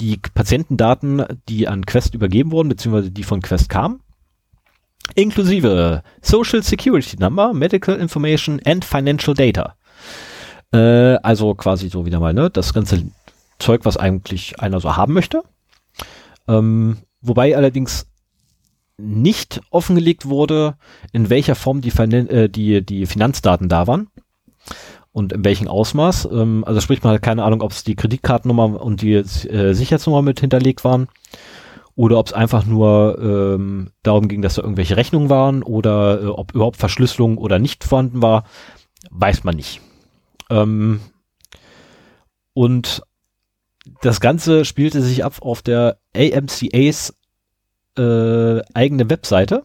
die 0.00 0.18
Patientendaten, 0.18 1.24
die 1.48 1.68
an 1.68 1.86
Quest 1.86 2.14
übergeben 2.14 2.52
wurden, 2.52 2.68
beziehungsweise 2.68 3.10
die 3.10 3.22
von 3.22 3.40
Quest 3.40 3.68
kamen, 3.68 4.00
inklusive 5.14 6.02
Social 6.22 6.62
Security 6.62 7.16
Number, 7.18 7.52
Medical 7.52 7.96
Information 7.96 8.60
and 8.64 8.84
Financial 8.84 9.34
Data. 9.34 9.76
Äh, 10.72 11.16
also 11.22 11.54
quasi 11.54 11.88
so 11.88 12.06
wieder 12.06 12.20
mal, 12.20 12.34
ne, 12.34 12.50
das 12.50 12.74
ganze 12.74 13.04
Zeug, 13.58 13.84
was 13.84 13.96
eigentlich 13.96 14.60
einer 14.60 14.80
so 14.80 14.96
haben 14.96 15.14
möchte. 15.14 15.42
Ähm, 16.48 16.98
wobei 17.20 17.56
allerdings 17.56 18.06
nicht 18.98 19.60
offengelegt 19.70 20.26
wurde, 20.26 20.76
in 21.12 21.28
welcher 21.30 21.54
Form 21.54 21.80
die, 21.80 21.90
Finan 21.90 22.28
äh, 22.28 22.48
die, 22.48 22.84
die 22.84 23.06
Finanzdaten 23.06 23.68
da 23.68 23.86
waren 23.86 24.08
und 25.12 25.32
in 25.32 25.44
welchem 25.44 25.68
Ausmaß. 25.68 26.28
Ähm, 26.32 26.64
also 26.66 26.80
sprich 26.80 27.02
mal, 27.02 27.18
keine 27.18 27.44
Ahnung, 27.44 27.62
ob 27.62 27.72
es 27.72 27.84
die 27.84 27.94
Kreditkartennummer 27.94 28.80
und 28.80 29.02
die 29.02 29.14
äh, 29.14 29.72
Sicherheitsnummer 29.74 30.22
mit 30.22 30.40
hinterlegt 30.40 30.84
waren 30.84 31.08
oder 31.96 32.18
ob 32.18 32.26
es 32.28 32.32
einfach 32.34 32.64
nur 32.66 33.18
ähm, 33.20 33.90
darum 34.02 34.28
ging, 34.28 34.42
dass 34.42 34.54
da 34.54 34.62
irgendwelche 34.62 34.96
Rechnungen 34.96 35.30
waren 35.30 35.62
oder 35.62 36.22
äh, 36.22 36.26
ob 36.26 36.54
überhaupt 36.54 36.76
Verschlüsselung 36.76 37.38
oder 37.38 37.58
nicht 37.58 37.82
vorhanden 37.84 38.22
war, 38.22 38.44
weiß 39.10 39.42
man 39.44 39.56
nicht. 39.56 39.80
Ähm, 40.50 41.00
und 42.52 43.02
das 44.02 44.20
Ganze 44.20 44.64
spielte 44.64 45.00
sich 45.00 45.24
ab 45.24 45.34
auf 45.40 45.62
der 45.62 45.98
AMCAs 46.14 47.14
äh, 47.98 48.60
eigene 48.74 49.08
Webseite, 49.08 49.62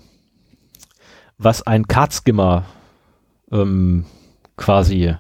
was 1.38 1.62
ein 1.64 1.88
Card-Skimmer 1.88 2.66
ähm, 3.52 4.06
quasi 4.56 5.16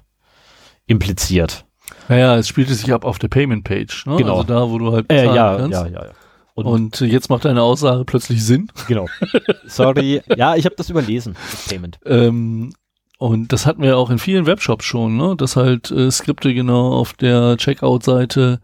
impliziert. 0.85 1.65
Naja, 2.07 2.37
es 2.37 2.47
spielte 2.47 2.73
sich 2.73 2.93
ab 2.93 3.03
auf 3.05 3.19
der 3.19 3.27
Payment 3.27 3.63
Page. 3.63 4.05
Ne? 4.05 4.17
Genau. 4.17 4.33
Also 4.37 4.43
da, 4.43 4.69
wo 4.69 4.77
du 4.77 4.93
halt 4.93 5.11
Äh, 5.11 5.25
ja, 5.25 5.57
kannst. 5.57 5.71
ja, 5.73 5.87
ja, 5.87 6.05
ja. 6.05 6.11
Und, 6.53 6.65
Und 6.65 7.01
jetzt 7.01 7.29
macht 7.29 7.45
deine 7.45 7.61
Aussage 7.61 8.05
plötzlich 8.05 8.43
Sinn. 8.43 8.71
genau. 8.87 9.07
Sorry. 9.65 10.21
Ja, 10.35 10.55
ich 10.55 10.65
habe 10.65 10.75
das 10.75 10.89
überlesen, 10.89 11.35
das 11.51 11.67
Payment. 11.67 11.99
Ähm, 12.05 12.73
und 13.17 13.53
das 13.53 13.65
hatten 13.65 13.83
wir 13.83 13.97
auch 13.97 14.09
in 14.09 14.19
vielen 14.19 14.45
Webshops 14.45 14.85
schon, 14.85 15.15
ne? 15.15 15.35
dass 15.37 15.55
halt 15.55 15.91
äh, 15.91 16.09
Skripte 16.09 16.53
genau 16.53 16.93
auf 16.93 17.13
der 17.13 17.55
Checkout-Seite 17.57 18.59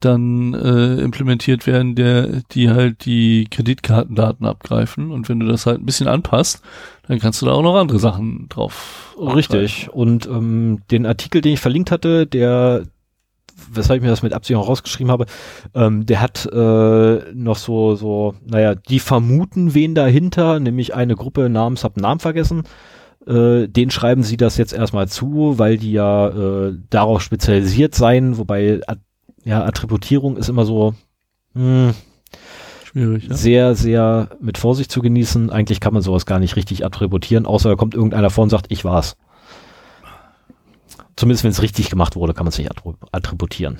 dann 0.00 0.54
äh, 0.54 1.00
implementiert 1.02 1.66
werden, 1.66 1.94
der, 1.94 2.42
die 2.52 2.70
halt 2.70 3.04
die 3.04 3.46
Kreditkartendaten 3.50 4.46
abgreifen. 4.46 5.10
Und 5.10 5.28
wenn 5.28 5.38
du 5.40 5.46
das 5.46 5.66
halt 5.66 5.80
ein 5.80 5.86
bisschen 5.86 6.08
anpasst, 6.08 6.62
dann 7.06 7.18
kannst 7.18 7.42
du 7.42 7.46
da 7.46 7.52
auch 7.52 7.62
noch 7.62 7.76
andere 7.76 7.98
Sachen 7.98 8.48
drauf. 8.48 9.14
Richtig. 9.18 9.90
Und 9.92 10.26
ähm, 10.26 10.80
den 10.90 11.06
Artikel, 11.06 11.42
den 11.42 11.52
ich 11.52 11.60
verlinkt 11.60 11.90
hatte, 11.90 12.26
der, 12.26 12.84
weshalb 13.72 13.98
ich 13.98 14.02
mir 14.02 14.10
das 14.10 14.22
mit 14.22 14.32
Absicht 14.32 14.58
auch 14.58 14.68
rausgeschrieben 14.68 15.10
habe, 15.10 15.26
ähm, 15.74 16.06
der 16.06 16.20
hat 16.20 16.46
äh, 16.52 17.32
noch 17.34 17.56
so, 17.56 17.94
so, 17.94 18.34
naja, 18.44 18.74
die 18.74 19.00
vermuten 19.00 19.74
wen 19.74 19.94
dahinter, 19.94 20.60
nämlich 20.60 20.94
eine 20.94 21.16
Gruppe 21.16 21.48
namens, 21.48 21.84
hab 21.84 21.96
Namen 21.96 22.20
vergessen, 22.20 22.64
äh, 23.26 23.68
den 23.68 23.90
schreiben 23.90 24.22
sie 24.22 24.36
das 24.36 24.56
jetzt 24.56 24.72
erstmal 24.72 25.08
zu, 25.08 25.58
weil 25.58 25.76
die 25.78 25.92
ja 25.92 26.28
äh, 26.28 26.74
darauf 26.90 27.22
spezialisiert 27.22 27.94
seien, 27.94 28.38
wobei 28.38 28.80
At 28.86 28.98
ja, 29.42 29.64
Attributierung 29.64 30.36
ist 30.36 30.50
immer 30.50 30.66
so, 30.66 30.94
hm, 31.54 31.94
Schwierig, 32.84 33.28
ja. 33.28 33.36
sehr, 33.36 33.74
sehr 33.74 34.28
mit 34.40 34.58
Vorsicht 34.58 34.90
zu 34.90 35.00
genießen. 35.00 35.50
Eigentlich 35.50 35.80
kann 35.80 35.94
man 35.94 36.02
sowas 36.02 36.26
gar 36.26 36.40
nicht 36.40 36.56
richtig 36.56 36.84
attributieren, 36.84 37.46
außer 37.46 37.68
da 37.68 37.76
kommt 37.76 37.94
irgendeiner 37.94 38.30
vor 38.30 38.42
und 38.44 38.50
sagt, 38.50 38.66
ich 38.68 38.84
war's. 38.84 39.16
Zumindest 41.20 41.44
wenn 41.44 41.50
es 41.50 41.60
richtig 41.60 41.90
gemacht 41.90 42.16
wurde, 42.16 42.32
kann 42.32 42.46
man 42.46 42.48
es 42.48 42.56
nicht 42.56 42.72
attrib- 42.72 42.96
attributieren. 43.12 43.76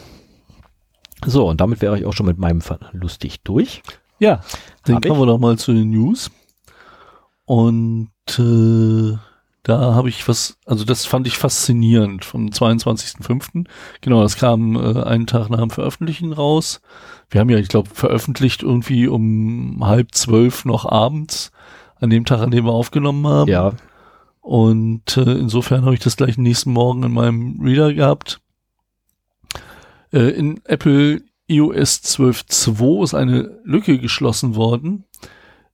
So, 1.25 1.49
und 1.49 1.59
damit 1.63 1.81
wäre 1.81 1.99
ich 1.99 2.05
auch 2.05 2.13
schon 2.13 2.27
mit 2.27 2.37
meinem 2.37 2.61
Fall 2.61 2.81
lustig 2.93 3.41
durch. 3.45 3.81
Ja, 4.19 4.43
dann 4.85 5.01
kommen 5.01 5.19
wir 5.21 5.25
doch 5.25 5.39
mal 5.39 5.57
zu 5.57 5.73
den 5.73 5.89
News. 5.89 6.31
Und 7.47 8.11
äh, 8.39 9.17
da 9.63 9.95
habe 9.95 10.11
ich 10.11 10.29
was, 10.29 10.59
also 10.67 10.85
das 10.85 11.07
fand 11.07 11.27
ich 11.27 11.39
faszinierend 11.39 12.27
vom 12.27 12.49
22.05. 12.49 13.65
Genau, 14.03 14.21
das 14.21 14.37
kam 14.37 14.77
äh, 14.77 15.03
einen 15.03 15.27
Tag 15.27 15.49
nach 15.49 15.61
dem 15.61 15.71
Veröffentlichen 15.71 16.35
raus. 16.35 16.83
Wir 17.31 17.41
haben 17.41 17.49
ja, 17.49 17.57
ich 17.57 17.69
glaube, 17.69 17.89
veröffentlicht 17.91 18.63
irgendwie 18.63 19.09
um 19.09 19.79
halb 19.81 20.15
zwölf 20.15 20.67
noch 20.67 20.85
abends, 20.85 21.53
an 22.01 22.11
dem 22.11 22.27
Tag, 22.27 22.41
an 22.43 22.51
dem 22.51 22.67
wir 22.67 22.73
aufgenommen 22.73 23.27
haben. 23.27 23.51
Ja, 23.51 23.73
Und 24.41 25.17
äh, 25.17 25.33
insofern 25.33 25.85
habe 25.85 25.95
ich 25.95 26.01
das 26.01 26.17
gleich 26.17 26.39
nächsten 26.39 26.73
Morgen 26.73 27.03
in 27.03 27.13
meinem 27.13 27.61
Reader 27.61 27.93
gehabt. 27.93 28.41
Äh, 30.13 30.31
in 30.31 30.61
Apple 30.65 31.23
iOS 31.47 32.03
12.2 32.03 33.05
ist 33.05 33.15
eine 33.15 33.61
Lücke 33.65 33.99
geschlossen 33.99 34.55
worden, 34.55 35.05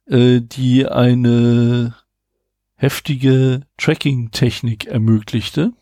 äh, 0.06 0.40
die 0.40 0.86
eine 0.86 1.94
heftige 2.74 3.62
Tracking-Technik 3.78 4.86
ermöglichte. 4.86 5.72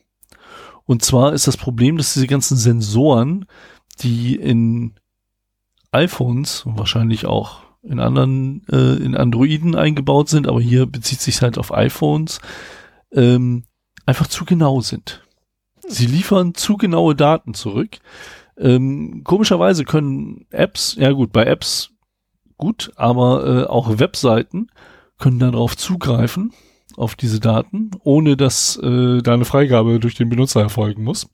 Und 0.84 1.02
zwar 1.02 1.32
ist 1.32 1.46
das 1.46 1.56
Problem, 1.56 1.96
dass 1.96 2.14
diese 2.14 2.26
ganzen 2.26 2.56
Sensoren, 2.56 3.46
die 4.00 4.36
in 4.36 4.94
iPhones 5.92 6.66
und 6.66 6.78
wahrscheinlich 6.78 7.26
auch 7.26 7.63
in 7.84 8.00
anderen, 8.00 8.62
äh, 8.70 8.96
in 8.96 9.16
Androiden 9.16 9.74
eingebaut 9.74 10.28
sind, 10.28 10.48
aber 10.48 10.60
hier 10.60 10.86
bezieht 10.86 11.20
sich 11.20 11.42
halt 11.42 11.58
auf 11.58 11.72
iPhones, 11.72 12.40
ähm, 13.12 13.64
einfach 14.06 14.26
zu 14.26 14.44
genau 14.44 14.80
sind. 14.80 15.22
Sie 15.86 16.06
liefern 16.06 16.54
zu 16.54 16.76
genaue 16.76 17.14
Daten 17.14 17.54
zurück. 17.54 17.98
Ähm, 18.56 19.22
komischerweise 19.24 19.84
können 19.84 20.46
Apps, 20.50 20.96
ja 20.98 21.12
gut, 21.12 21.32
bei 21.32 21.44
Apps 21.44 21.90
gut, 22.56 22.92
aber 22.96 23.46
äh, 23.46 23.64
auch 23.64 23.98
Webseiten 23.98 24.68
können 25.18 25.38
darauf 25.38 25.76
zugreifen, 25.76 26.52
auf 26.96 27.16
diese 27.16 27.40
Daten, 27.40 27.90
ohne 28.02 28.36
dass 28.36 28.76
äh, 28.76 29.20
da 29.20 29.34
eine 29.34 29.44
Freigabe 29.44 30.00
durch 30.00 30.14
den 30.14 30.28
Benutzer 30.28 30.60
erfolgen 30.60 31.02
muss. 31.02 31.28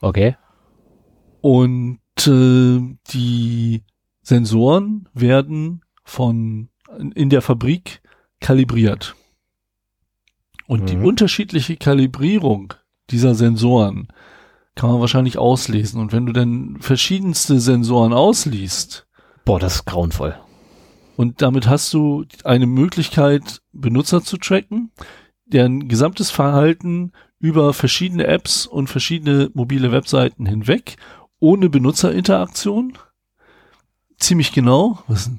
Okay. 0.00 0.36
Und 1.40 2.00
äh, 2.26 2.96
die 3.10 3.82
Sensoren 4.24 5.08
werden 5.14 5.82
von 6.02 6.68
in 7.14 7.30
der 7.30 7.42
Fabrik 7.42 8.02
kalibriert. 8.40 9.14
Und 10.66 10.82
mhm. 10.82 10.86
die 10.86 10.96
unterschiedliche 10.96 11.76
Kalibrierung 11.76 12.74
dieser 13.10 13.34
Sensoren 13.34 14.08
kann 14.74 14.90
man 14.90 15.00
wahrscheinlich 15.00 15.38
auslesen. 15.38 16.00
Und 16.00 16.12
wenn 16.12 16.26
du 16.26 16.32
dann 16.32 16.78
verschiedenste 16.80 17.60
Sensoren 17.60 18.12
ausliest. 18.12 19.06
Boah, 19.44 19.60
das 19.60 19.76
ist 19.76 19.84
grauenvoll. 19.84 20.34
Und 21.16 21.42
damit 21.42 21.68
hast 21.68 21.92
du 21.94 22.24
eine 22.42 22.66
Möglichkeit, 22.66 23.60
Benutzer 23.72 24.22
zu 24.22 24.36
tracken, 24.36 24.90
deren 25.46 25.86
gesamtes 25.86 26.30
Verhalten 26.30 27.12
über 27.38 27.72
verschiedene 27.72 28.26
Apps 28.26 28.66
und 28.66 28.88
verschiedene 28.88 29.50
mobile 29.54 29.92
Webseiten 29.92 30.46
hinweg, 30.46 30.96
ohne 31.38 31.68
Benutzerinteraktion. 31.68 32.98
Ziemlich 34.18 34.52
genau. 34.52 35.02
Was? 35.08 35.30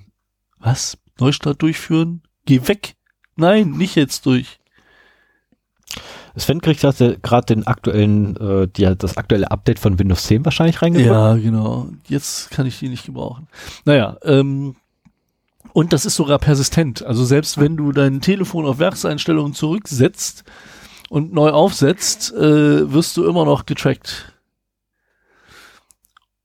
Was? 0.59 0.97
Neustart 1.19 1.61
durchführen? 1.61 2.21
Geh 2.45 2.67
weg! 2.67 2.95
Nein, 3.35 3.71
nicht 3.71 3.95
jetzt 3.95 4.25
durch. 4.25 4.59
Sven 6.37 6.61
kriegt 6.61 6.81
gerade 6.81 7.45
den 7.45 7.65
aktuellen, 7.65 8.35
äh, 8.37 8.67
die, 8.67 8.93
das 8.97 9.17
aktuelle 9.17 9.51
Update 9.51 9.79
von 9.79 9.97
Windows 9.97 10.23
10 10.23 10.43
wahrscheinlich 10.43 10.81
reingebracht. 10.81 11.07
Ja, 11.07 11.35
genau. 11.35 11.87
Jetzt 12.07 12.51
kann 12.51 12.65
ich 12.65 12.77
die 12.79 12.89
nicht 12.89 13.05
gebrauchen. 13.05 13.47
Naja, 13.85 14.17
ähm, 14.23 14.75
und 15.73 15.93
das 15.93 16.05
ist 16.05 16.15
sogar 16.15 16.39
persistent. 16.39 17.03
Also 17.05 17.23
selbst 17.25 17.59
wenn 17.59 17.77
du 17.77 17.91
dein 17.91 18.21
Telefon 18.21 18.65
auf 18.65 18.79
Werkseinstellungen 18.79 19.53
zurücksetzt 19.53 20.43
und 21.09 21.33
neu 21.33 21.51
aufsetzt, 21.51 22.33
äh, 22.33 22.91
wirst 22.91 23.15
du 23.17 23.25
immer 23.25 23.45
noch 23.45 23.65
getrackt. 23.65 24.33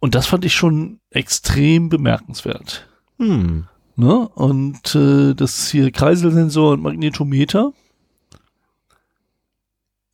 Und 0.00 0.14
das 0.14 0.26
fand 0.26 0.44
ich 0.44 0.54
schon 0.54 0.98
extrem 1.10 1.90
bemerkenswert. 1.90 2.88
Hm. 3.18 3.68
Ne? 3.96 4.28
Und 4.28 4.94
äh, 4.94 5.34
das 5.34 5.70
hier 5.70 5.92
Kreiselsensor 5.92 6.72
und 6.72 6.82
Magnetometer 6.82 7.74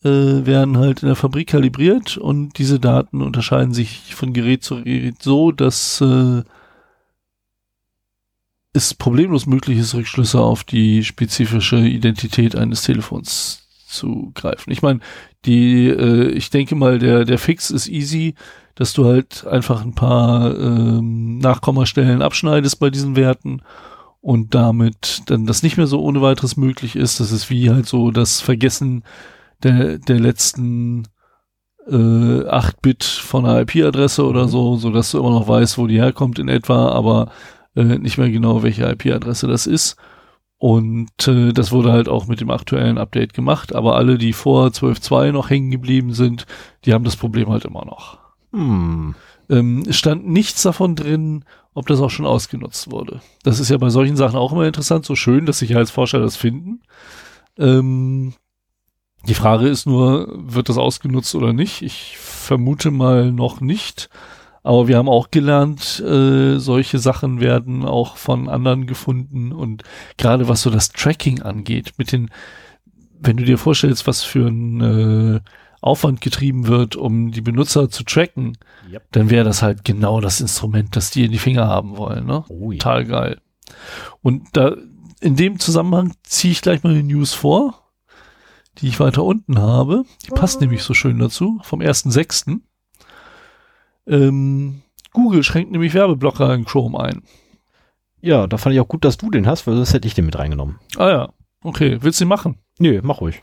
äh, 0.02 0.08
werden 0.44 0.76
halt 0.76 1.02
in 1.02 1.06
der 1.06 1.16
Fabrik 1.16 1.48
kalibriert 1.48 2.16
und 2.16 2.58
diese 2.58 2.80
Daten 2.80 3.22
unterscheiden 3.22 3.74
sich 3.74 4.14
von 4.14 4.32
Gerät 4.32 4.64
zu 4.64 4.82
Gerät 4.82 5.22
so, 5.22 5.52
dass 5.52 6.00
äh, 6.00 6.42
es 8.72 8.92
problemlos 8.92 9.46
möglich 9.46 9.78
ist, 9.78 9.94
Rückschlüsse 9.94 10.40
auf 10.40 10.64
die 10.64 11.04
spezifische 11.04 11.78
Identität 11.78 12.56
eines 12.56 12.82
Telefons 12.82 13.65
zu 13.96 14.32
greifen. 14.34 14.70
Ich 14.70 14.82
meine, 14.82 15.00
die, 15.44 15.88
äh, 15.88 16.28
ich 16.30 16.50
denke 16.50 16.74
mal, 16.74 16.98
der, 16.98 17.24
der 17.24 17.38
Fix 17.38 17.70
ist 17.70 17.88
easy, 17.88 18.34
dass 18.74 18.92
du 18.92 19.06
halt 19.06 19.46
einfach 19.46 19.82
ein 19.82 19.94
paar 19.94 20.56
ähm, 20.56 21.38
Nachkommastellen 21.38 22.22
abschneidest 22.22 22.78
bei 22.78 22.90
diesen 22.90 23.16
Werten 23.16 23.62
und 24.20 24.54
damit 24.54 25.22
dann 25.26 25.46
das 25.46 25.62
nicht 25.62 25.76
mehr 25.76 25.86
so 25.86 26.00
ohne 26.02 26.20
weiteres 26.20 26.56
möglich 26.56 26.96
ist. 26.96 27.20
Das 27.20 27.32
ist 27.32 27.48
wie 27.48 27.70
halt 27.70 27.86
so 27.86 28.10
das 28.10 28.40
Vergessen 28.40 29.04
der, 29.62 29.98
der 29.98 30.20
letzten 30.20 31.04
äh, 31.86 31.92
8-Bit 31.92 33.04
von 33.04 33.46
einer 33.46 33.60
IP-Adresse 33.60 34.26
oder 34.26 34.48
so, 34.48 34.76
so 34.76 34.90
dass 34.90 35.12
du 35.12 35.18
immer 35.18 35.30
noch 35.30 35.48
weißt, 35.48 35.78
wo 35.78 35.86
die 35.86 36.00
herkommt 36.00 36.38
in 36.38 36.48
etwa, 36.48 36.88
aber 36.90 37.30
äh, 37.76 37.84
nicht 37.84 38.18
mehr 38.18 38.30
genau, 38.30 38.62
welche 38.62 38.84
IP-Adresse 38.84 39.46
das 39.46 39.66
ist. 39.66 39.96
Und 40.58 41.28
äh, 41.28 41.52
das 41.52 41.70
wurde 41.70 41.92
halt 41.92 42.08
auch 42.08 42.26
mit 42.26 42.40
dem 42.40 42.50
aktuellen 42.50 42.98
Update 42.98 43.34
gemacht, 43.34 43.74
aber 43.74 43.96
alle, 43.96 44.16
die 44.16 44.32
vor 44.32 44.68
12.2 44.68 45.32
noch 45.32 45.50
hängen 45.50 45.70
geblieben 45.70 46.14
sind, 46.14 46.46
die 46.84 46.94
haben 46.94 47.04
das 47.04 47.16
Problem 47.16 47.50
halt 47.50 47.66
immer 47.66 47.84
noch. 47.84 48.18
Hm. 48.52 49.14
Ähm, 49.50 49.84
es 49.86 49.96
stand 49.96 50.26
nichts 50.26 50.62
davon 50.62 50.96
drin, 50.96 51.44
ob 51.74 51.86
das 51.86 52.00
auch 52.00 52.10
schon 52.10 52.26
ausgenutzt 52.26 52.90
wurde. 52.90 53.20
Das 53.42 53.60
ist 53.60 53.68
ja 53.68 53.76
bei 53.76 53.90
solchen 53.90 54.16
Sachen 54.16 54.38
auch 54.38 54.52
immer 54.52 54.66
interessant, 54.66 55.04
so 55.04 55.14
schön, 55.14 55.44
dass 55.44 55.58
Sicherheitsforscher 55.58 56.20
das 56.20 56.36
finden. 56.36 56.80
Ähm, 57.58 58.32
die 59.28 59.34
Frage 59.34 59.68
ist 59.68 59.86
nur, 59.86 60.28
wird 60.36 60.68
das 60.68 60.78
ausgenutzt 60.78 61.34
oder 61.34 61.52
nicht? 61.52 61.82
Ich 61.82 62.16
vermute 62.18 62.90
mal 62.90 63.30
noch 63.30 63.60
nicht. 63.60 64.08
Aber 64.66 64.88
wir 64.88 64.98
haben 64.98 65.08
auch 65.08 65.30
gelernt, 65.30 66.00
äh, 66.00 66.58
solche 66.58 66.98
Sachen 66.98 67.40
werden 67.40 67.84
auch 67.84 68.16
von 68.16 68.48
anderen 68.48 68.88
gefunden. 68.88 69.52
Und 69.52 69.84
gerade 70.18 70.48
was 70.48 70.62
so 70.62 70.70
das 70.70 70.88
Tracking 70.88 71.40
angeht, 71.40 71.92
mit 71.98 72.10
den, 72.10 72.30
wenn 73.20 73.36
du 73.36 73.44
dir 73.44 73.58
vorstellst, 73.58 74.08
was 74.08 74.24
für 74.24 74.48
ein 74.48 74.80
äh, 74.80 75.40
Aufwand 75.80 76.20
getrieben 76.20 76.66
wird, 76.66 76.96
um 76.96 77.30
die 77.30 77.42
Benutzer 77.42 77.90
zu 77.90 78.02
tracken, 78.02 78.58
yep. 78.90 79.04
dann 79.12 79.30
wäre 79.30 79.44
das 79.44 79.62
halt 79.62 79.84
genau 79.84 80.20
das 80.20 80.40
Instrument, 80.40 80.96
das 80.96 81.10
die 81.10 81.26
in 81.26 81.30
die 81.30 81.38
Finger 81.38 81.68
haben 81.68 81.96
wollen. 81.96 82.26
Ne? 82.26 82.44
Oh, 82.48 82.72
ja. 82.72 82.78
Total 82.78 83.04
geil. 83.04 83.40
Und 84.20 84.48
da 84.54 84.74
in 85.20 85.36
dem 85.36 85.60
Zusammenhang 85.60 86.14
ziehe 86.24 86.50
ich 86.50 86.60
gleich 86.60 86.82
mal 86.82 86.90
eine 86.90 87.04
News 87.04 87.34
vor 87.34 87.86
die 88.78 88.88
ich 88.88 89.00
weiter 89.00 89.24
unten 89.24 89.58
habe. 89.58 90.04
Die 90.26 90.30
passt 90.30 90.60
nämlich 90.60 90.82
so 90.82 90.92
schön 90.92 91.18
dazu, 91.18 91.60
vom 91.62 91.80
1.6. 91.80 92.60
Ähm, 94.06 94.82
Google 95.12 95.42
schränkt 95.42 95.72
nämlich 95.72 95.94
Werbeblocker 95.94 96.54
in 96.54 96.64
Chrome 96.64 96.98
ein. 96.98 97.22
Ja, 98.20 98.46
da 98.46 98.56
fand 98.58 98.74
ich 98.74 98.80
auch 98.80 98.88
gut, 98.88 99.04
dass 99.04 99.16
du 99.16 99.30
den 99.30 99.46
hast, 99.46 99.66
weil 99.66 99.76
sonst 99.76 99.94
hätte 99.94 100.08
ich 100.08 100.14
den 100.14 100.26
mit 100.26 100.38
reingenommen. 100.38 100.78
Ah 100.96 101.08
ja, 101.08 101.28
okay. 101.62 101.98
Willst 102.00 102.20
du 102.20 102.24
den 102.24 102.28
machen? 102.28 102.58
Nö, 102.78 103.00
mach 103.02 103.20
ruhig. 103.20 103.40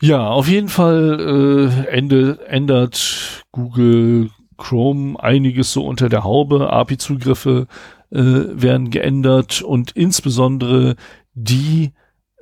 Ja, 0.00 0.28
auf 0.28 0.48
jeden 0.48 0.68
Fall 0.68 1.86
äh, 1.88 1.88
ende, 1.88 2.46
ändert 2.46 3.44
Google 3.52 4.30
Chrome 4.56 5.18
einiges 5.22 5.72
so 5.72 5.84
unter 5.84 6.08
der 6.08 6.24
Haube. 6.24 6.72
API-Zugriffe 6.72 7.66
äh, 8.10 8.18
werden 8.20 8.90
geändert 8.90 9.62
und 9.62 9.92
insbesondere 9.92 10.96
die 11.34 11.92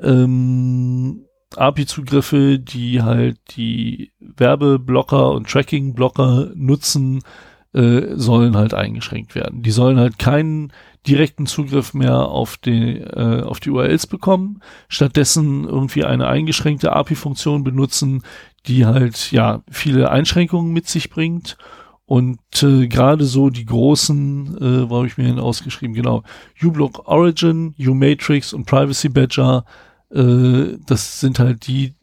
ähm, 0.00 1.24
API-Zugriffe, 1.58 2.58
die 2.58 3.02
halt 3.02 3.38
die 3.56 4.12
Werbeblocker 4.20 5.32
und 5.32 5.48
Tracking-Blocker 5.48 6.52
nutzen, 6.54 7.22
äh, 7.74 8.16
sollen 8.16 8.56
halt 8.56 8.74
eingeschränkt 8.74 9.34
werden. 9.34 9.62
Die 9.62 9.70
sollen 9.70 9.98
halt 9.98 10.18
keinen 10.18 10.72
direkten 11.06 11.46
Zugriff 11.46 11.94
mehr 11.94 12.16
auf 12.16 12.56
die, 12.56 12.98
äh, 12.98 13.42
auf 13.42 13.60
die 13.60 13.70
URLs 13.70 14.06
bekommen, 14.06 14.60
stattdessen 14.88 15.64
irgendwie 15.64 16.04
eine 16.04 16.28
eingeschränkte 16.28 16.92
API-Funktion 16.92 17.64
benutzen, 17.64 18.22
die 18.66 18.86
halt 18.86 19.32
ja 19.32 19.62
viele 19.70 20.10
Einschränkungen 20.10 20.72
mit 20.72 20.86
sich 20.86 21.10
bringt. 21.10 21.56
Und 22.04 22.40
äh, 22.62 22.88
gerade 22.88 23.24
so 23.24 23.48
die 23.48 23.64
großen, 23.64 24.58
äh, 24.58 24.90
wo 24.90 24.96
habe 24.96 25.06
ich 25.06 25.16
mir 25.16 25.24
hin 25.24 25.38
ausgeschrieben, 25.38 25.94
genau, 25.94 26.24
uBlock 26.62 27.08
Origin, 27.08 27.74
uMatrix 27.78 28.52
und 28.52 28.66
Privacy 28.66 29.08
Badger 29.08 29.64
äh, 30.12 30.78
das 30.86 31.20
sind 31.20 31.38
halt 31.38 31.66
die, 31.66 31.94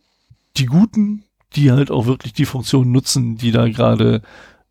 die 0.58 0.66
Guten, 0.66 1.24
die 1.56 1.72
halt 1.72 1.90
auch 1.92 2.06
wirklich 2.06 2.34
die 2.34 2.46
Funktion 2.46 2.92
nutzen, 2.92 3.38
die 3.38 3.52
da 3.52 3.68
gerade 3.68 4.22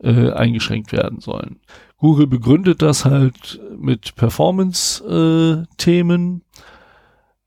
äh, 0.02 0.30
eingeschränkt 0.32 0.92
werden 0.92 1.20
sollen. 1.20 1.60
Google 1.96 2.28
begründet 2.28 2.82
das 2.82 3.04
halt 3.04 3.60
mit 3.76 4.14
Performance-Themen, 4.14 6.42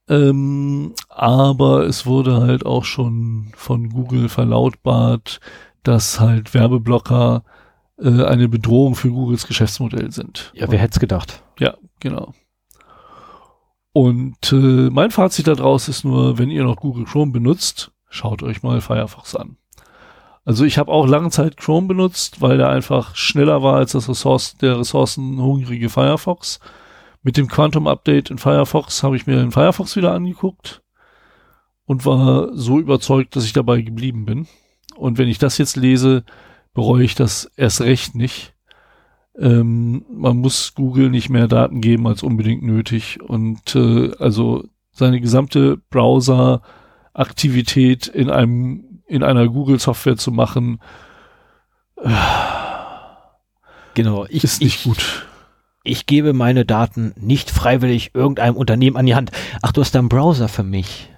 äh, 0.08 0.14
ähm, 0.14 0.94
aber 1.08 1.86
es 1.86 2.06
wurde 2.06 2.42
halt 2.42 2.66
auch 2.66 2.84
schon 2.84 3.54
von 3.56 3.88
Google 3.90 4.28
verlautbart, 4.28 5.40
dass 5.84 6.20
halt 6.20 6.54
Werbeblocker 6.54 7.46
äh, 7.98 8.26
eine 8.26 8.50
Bedrohung 8.50 8.96
für 8.96 9.10
Googles 9.10 9.48
Geschäftsmodell 9.48 10.12
sind. 10.12 10.52
Ja, 10.54 10.70
wer 10.70 10.80
hätte 10.80 10.96
es 10.96 11.00
gedacht? 11.00 11.44
Ja, 11.60 11.78
genau. 12.02 12.34
Und 13.94 14.54
äh, 14.54 14.90
mein 14.90 15.12
Fazit 15.12 15.48
daraus 15.48 15.90
ist 15.90 16.06
nur, 16.06 16.38
wenn 16.38 16.50
ihr 16.50 16.64
noch 16.64 16.78
Google 16.78 17.06
Chrome 17.06 17.32
benutzt, 17.32 17.92
schaut 18.10 18.42
euch 18.42 18.64
mal 18.64 18.82
Firefox 18.82 19.36
an. 19.36 19.58
Also 20.44 20.66
ich 20.66 20.78
habe 20.78 20.92
auch 20.92 21.06
lange 21.06 21.30
Zeit 21.30 21.58
Chrome 21.58 21.88
benutzt, 21.88 22.42
weil 22.42 22.58
der 22.58 22.70
einfach 22.70 23.16
schneller 23.16 23.62
war 23.62 23.76
als 23.76 23.92
das 23.92 24.10
Ressource, 24.10 24.58
der 24.58 24.80
ressourcenhungrige 24.80 25.90
Firefox. 25.90 26.60
Mit 27.22 27.38
dem 27.38 27.48
Quantum 27.48 27.88
Update 27.88 28.32
in 28.32 28.40
Firefox 28.40 29.04
habe 29.04 29.16
ich 29.16 29.28
mir 29.28 29.36
den 29.36 29.52
Firefox 29.52 29.96
wieder 29.96 30.14
angeguckt 30.14 30.82
und 31.86 32.06
war 32.06 32.56
so 32.56 32.80
überzeugt, 32.80 33.36
dass 33.36 33.46
ich 33.46 33.54
dabei 33.54 33.82
geblieben 33.82 34.26
bin. 34.26 34.48
Und 34.96 35.18
wenn 35.18 35.28
ich 35.28 35.38
das 35.38 35.58
jetzt 35.58 35.76
lese, 35.76 36.24
bereue 36.74 37.04
ich 37.04 37.14
das 37.14 37.52
erst 37.58 37.82
recht 37.82 38.16
nicht. 38.16 38.51
Ähm, 39.42 40.06
man 40.14 40.38
muss 40.38 40.76
Google 40.76 41.10
nicht 41.10 41.30
mehr 41.30 41.48
Daten 41.48 41.82
geben 41.82 42.06
als 42.06 42.22
unbedingt 42.22 42.62
nötig 42.62 43.20
und 43.22 43.76
äh, 43.76 44.12
also 44.20 44.66
seine 44.92 45.20
gesamte 45.20 45.78
Browser-Aktivität 45.90 48.06
in 48.08 48.30
einem 48.30 49.02
in 49.08 49.24
einer 49.24 49.50
Google-Software 49.50 50.16
zu 50.16 50.32
machen, 50.32 50.80
äh, 51.98 52.12
genau, 53.96 54.28
ich, 54.30 54.44
ist 54.44 54.62
nicht 54.62 54.78
ich, 54.78 54.84
gut. 54.84 55.26
Ich 55.84 56.06
gebe 56.06 56.34
meine 56.34 56.64
Daten 56.64 57.14
nicht 57.18 57.50
freiwillig 57.50 58.12
irgendeinem 58.14 58.56
Unternehmen 58.56 58.96
an 58.96 59.08
die 59.08 59.16
Hand. 59.16 59.32
Ach, 59.62 59.72
du 59.72 59.82
hast 59.82 59.96
da 59.96 60.00
einen 60.00 60.08
Browser 60.08 60.48
für 60.48 60.64
mich. 60.64 61.10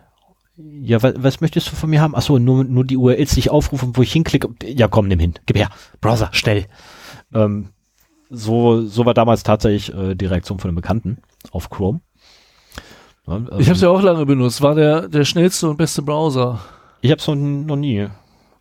Ja, 0.56 1.04
was, 1.04 1.16
was 1.18 1.42
möchtest 1.42 1.72
du 1.72 1.76
von 1.76 1.90
mir 1.90 2.02
haben? 2.02 2.16
Achso, 2.16 2.40
nur, 2.40 2.64
nur 2.64 2.86
die 2.86 2.98
URLs, 2.98 3.34
die 3.34 3.42
ich 3.42 3.50
aufrufe, 3.50 3.90
wo 3.94 4.02
ich 4.02 4.14
hinklicke. 4.14 4.50
Ja, 4.64 4.88
komm, 4.88 5.08
nimm 5.08 5.20
hin. 5.20 5.34
Gib 5.46 5.58
her. 5.58 5.70
Browser, 6.00 6.30
schnell. 6.32 6.66
Ähm, 7.34 7.73
so, 8.34 8.82
so 8.82 9.06
war 9.06 9.14
damals 9.14 9.44
tatsächlich 9.44 9.94
äh, 9.94 10.16
die 10.16 10.26
Reaktion 10.26 10.60
von 10.60 10.70
einem 10.70 10.76
Bekannten 10.76 11.20
auf 11.52 11.70
Chrome. 11.70 12.02
Ja, 13.28 13.38
ähm, 13.38 13.50
ich 13.60 13.68
habe 13.68 13.76
es 13.76 13.82
ja 13.82 13.90
auch 13.90 14.02
lange 14.02 14.26
benutzt. 14.26 14.62
War 14.62 14.76
der, 14.76 15.08
der 15.08 15.24
schnellste 15.24 15.70
und 15.70 15.78
beste 15.78 16.02
Browser. 16.02 16.60
Ich 17.02 17.12
habe 17.12 17.20
es 17.20 17.28
noch, 17.28 17.36
noch 17.36 17.76
nie 17.76 18.08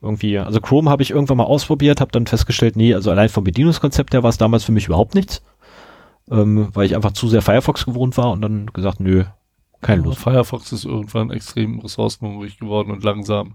irgendwie. 0.01 0.39
Also 0.39 0.61
Chrome 0.61 0.91
habe 0.91 1.03
ich 1.03 1.11
irgendwann 1.11 1.39
mal 1.39 1.45
ausprobiert, 1.45 2.01
habe 2.01 2.12
dann 2.12 2.27
festgestellt, 2.27 2.77
nee, 2.77 2.95
also 2.95 3.11
allein 3.11 3.29
vom 3.29 3.45
Bedienungskonzept 3.45 4.12
her 4.12 4.23
war 4.23 4.31
es 4.31 4.39
damals 4.39 4.64
für 4.64 4.73
mich 4.73 4.87
überhaupt 4.87 5.14
nichts, 5.14 5.43
ähm, 6.31 6.68
weil 6.75 6.87
ich 6.87 6.97
einfach 6.97 7.12
zu 7.12 7.29
sehr 7.29 7.43
Firefox 7.43 7.85
gewohnt 7.87 8.16
war 8.18 8.33
und 8.33 8.43
dann 8.43 8.66
gesagt, 8.66 9.01
nö, 9.01 9.25
keine 9.81 10.03
Lust. 10.03 10.18
Firefox 10.18 10.73
ist 10.73 10.85
irgendwann 10.85 11.31
extrem 11.31 11.81
ressourcenhungrig 11.81 12.59
geworden 12.59 12.91
und 12.91 13.05
langsam. 13.05 13.55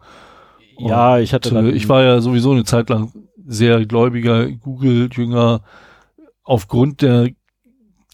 Ja, 0.78 1.16
und, 1.16 1.22
ich 1.22 1.34
hatte 1.34 1.54
dann, 1.54 1.74
ich 1.74 1.90
war 1.90 2.04
ja 2.04 2.22
sowieso 2.22 2.52
eine 2.52 2.64
Zeit 2.64 2.90
lang 2.90 3.12
sehr 3.46 3.86
gläubiger 3.86 4.50
Google-Jünger 4.50 5.62
aufgrund 6.48 7.02
der 7.02 7.30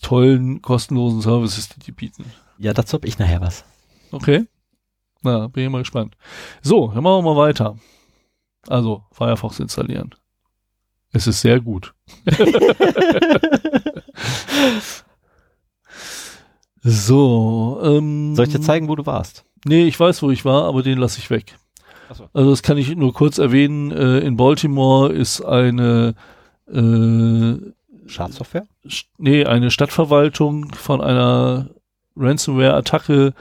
tollen 0.01 0.61
kostenlosen 0.61 1.21
Services, 1.21 1.69
die 1.69 1.79
die 1.79 1.91
bieten. 1.91 2.25
Ja, 2.57 2.73
dazu 2.73 2.95
habe 2.95 3.07
ich 3.07 3.17
nachher 3.19 3.39
was. 3.41 3.63
Okay. 4.11 4.45
Na, 5.21 5.47
bin 5.47 5.63
ich 5.63 5.69
mal 5.69 5.79
gespannt. 5.79 6.17
So, 6.61 6.87
dann 6.87 7.03
machen 7.03 7.23
wir 7.23 7.33
mal 7.33 7.41
weiter. 7.41 7.77
Also, 8.67 9.03
Firefox 9.11 9.59
installieren. 9.59 10.13
Es 11.11 11.27
ist 11.27 11.41
sehr 11.41 11.59
gut. 11.61 11.93
so, 16.81 17.79
ähm, 17.83 18.35
Soll 18.35 18.47
ich 18.47 18.53
dir 18.53 18.61
zeigen, 18.61 18.87
wo 18.89 18.95
du 18.95 19.05
warst? 19.05 19.45
Nee, 19.65 19.85
ich 19.85 19.99
weiß, 19.99 20.23
wo 20.23 20.31
ich 20.31 20.43
war, 20.43 20.65
aber 20.65 20.81
den 20.81 20.97
lasse 20.97 21.19
ich 21.19 21.29
weg. 21.29 21.55
So. 22.13 22.29
Also 22.33 22.49
das 22.49 22.63
kann 22.63 22.77
ich 22.77 22.95
nur 22.95 23.13
kurz 23.13 23.37
erwähnen. 23.37 23.91
Äh, 23.91 24.19
in 24.19 24.37
Baltimore 24.37 25.13
ist 25.13 25.41
eine 25.41 26.15
äh, 26.67 27.57
Schadsoftware? 28.05 28.67
Nee, 29.17 29.45
eine 29.45 29.71
Stadtverwaltung 29.71 30.73
von 30.73 31.01
einer 31.01 31.69
Ransomware-Attacke 32.15 33.33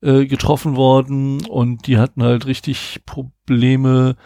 äh, 0.00 0.26
getroffen 0.26 0.76
worden 0.76 1.44
und 1.46 1.86
die 1.86 1.98
hatten 1.98 2.22
halt 2.22 2.46
richtig 2.46 3.00
Probleme. 3.06 4.16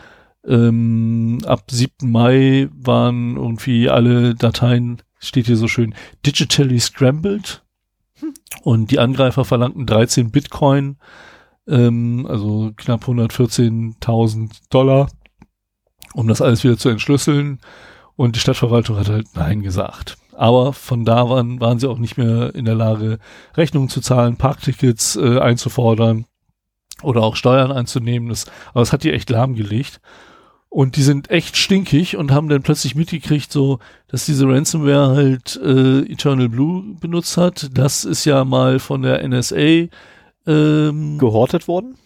Ähm, 0.44 1.38
ab 1.46 1.70
7. 1.70 2.10
Mai 2.10 2.68
waren 2.72 3.36
irgendwie 3.36 3.88
alle 3.88 4.34
Dateien, 4.34 5.00
steht 5.18 5.46
hier 5.46 5.56
so 5.56 5.68
schön, 5.68 5.94
digitally 6.26 6.80
scrambled. 6.80 7.62
Und 8.62 8.90
die 8.90 8.98
Angreifer 8.98 9.44
verlangten 9.44 9.86
13 9.86 10.30
Bitcoin, 10.30 10.96
ähm, 11.66 12.26
also 12.28 12.72
knapp 12.76 13.04
114.000 13.04 14.50
Dollar, 14.70 15.10
um 16.12 16.28
das 16.28 16.42
alles 16.42 16.62
wieder 16.62 16.76
zu 16.76 16.88
entschlüsseln. 16.88 17.60
Und 18.22 18.36
die 18.36 18.40
Stadtverwaltung 18.40 18.98
hat 18.98 19.08
halt 19.08 19.26
Nein 19.34 19.62
gesagt. 19.62 20.16
Aber 20.36 20.72
von 20.72 21.04
da 21.04 21.28
waren, 21.28 21.58
waren 21.58 21.80
sie 21.80 21.90
auch 21.90 21.98
nicht 21.98 22.16
mehr 22.16 22.54
in 22.54 22.64
der 22.64 22.76
Lage, 22.76 23.18
Rechnungen 23.56 23.88
zu 23.88 24.00
zahlen, 24.00 24.36
Parktickets 24.36 25.16
äh, 25.16 25.40
einzufordern 25.40 26.26
oder 27.02 27.24
auch 27.24 27.34
Steuern 27.34 27.72
einzunehmen. 27.72 28.28
Das, 28.28 28.46
aber 28.70 28.82
es 28.82 28.92
hat 28.92 29.02
die 29.02 29.12
echt 29.12 29.28
lahmgelegt. 29.28 30.00
Und 30.68 30.94
die 30.94 31.02
sind 31.02 31.30
echt 31.30 31.56
stinkig 31.56 32.16
und 32.16 32.30
haben 32.30 32.48
dann 32.48 32.62
plötzlich 32.62 32.94
mitgekriegt, 32.94 33.50
so, 33.50 33.80
dass 34.06 34.24
diese 34.24 34.46
Ransomware 34.46 35.16
halt 35.16 35.56
äh, 35.56 36.02
Eternal 36.02 36.48
Blue 36.48 36.94
benutzt 37.00 37.36
hat. 37.36 37.76
Das 37.76 38.04
ist 38.04 38.24
ja 38.24 38.44
mal 38.44 38.78
von 38.78 39.02
der 39.02 39.26
NSA 39.26 39.88
ähm, 40.46 41.18
gehortet 41.18 41.66
worden. 41.66 41.96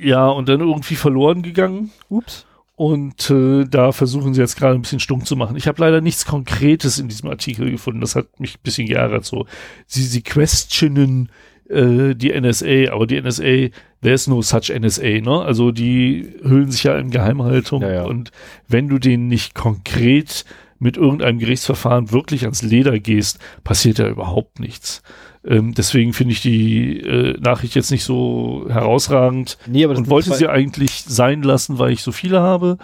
Ja, 0.00 0.28
und 0.28 0.48
dann 0.48 0.60
irgendwie 0.60 0.94
verloren 0.94 1.42
gegangen. 1.42 1.90
Ups. 2.08 2.46
Und 2.78 3.28
äh, 3.28 3.64
da 3.64 3.90
versuchen 3.90 4.34
sie 4.34 4.40
jetzt 4.40 4.56
gerade 4.56 4.76
ein 4.76 4.82
bisschen 4.82 5.00
stumm 5.00 5.24
zu 5.24 5.34
machen. 5.34 5.56
Ich 5.56 5.66
habe 5.66 5.80
leider 5.80 6.00
nichts 6.00 6.24
Konkretes 6.24 7.00
in 7.00 7.08
diesem 7.08 7.28
Artikel 7.28 7.72
gefunden. 7.72 8.00
Das 8.00 8.14
hat 8.14 8.38
mich 8.38 8.54
ein 8.54 8.62
bisschen 8.62 8.86
geärgert. 8.86 9.24
So, 9.24 9.46
sie, 9.88 10.04
sie 10.04 10.22
questionen 10.22 11.28
äh, 11.68 12.14
die 12.14 12.40
NSA, 12.40 12.92
aber 12.92 13.08
die 13.08 13.20
NSA, 13.20 13.76
there's 14.00 14.28
no 14.28 14.42
such 14.42 14.70
NSA, 14.72 15.20
ne? 15.22 15.42
Also 15.42 15.72
die 15.72 16.32
hüllen 16.40 16.70
sich 16.70 16.84
ja 16.84 16.96
in 16.96 17.10
Geheimhaltung. 17.10 17.82
Ja, 17.82 17.92
ja. 17.92 18.04
Und 18.04 18.30
wenn 18.68 18.88
du 18.88 19.00
denen 19.00 19.26
nicht 19.26 19.56
konkret 19.56 20.44
mit 20.78 20.96
irgendeinem 20.96 21.40
Gerichtsverfahren 21.40 22.12
wirklich 22.12 22.44
ans 22.44 22.62
Leder 22.62 23.00
gehst, 23.00 23.40
passiert 23.64 23.98
ja 23.98 24.08
überhaupt 24.08 24.60
nichts. 24.60 25.02
Ähm, 25.44 25.74
deswegen 25.74 26.12
finde 26.12 26.32
ich 26.32 26.42
die 26.42 27.00
äh, 27.00 27.38
Nachricht 27.40 27.74
jetzt 27.74 27.90
nicht 27.90 28.04
so 28.04 28.66
herausragend 28.68 29.58
nee, 29.66 29.84
aber 29.84 29.96
und 29.96 30.10
wollte 30.10 30.34
sie 30.34 30.48
eigentlich 30.48 31.04
sein 31.06 31.42
lassen, 31.42 31.78
weil 31.78 31.92
ich 31.92 32.02
so 32.02 32.12
viele 32.12 32.40
habe. 32.40 32.78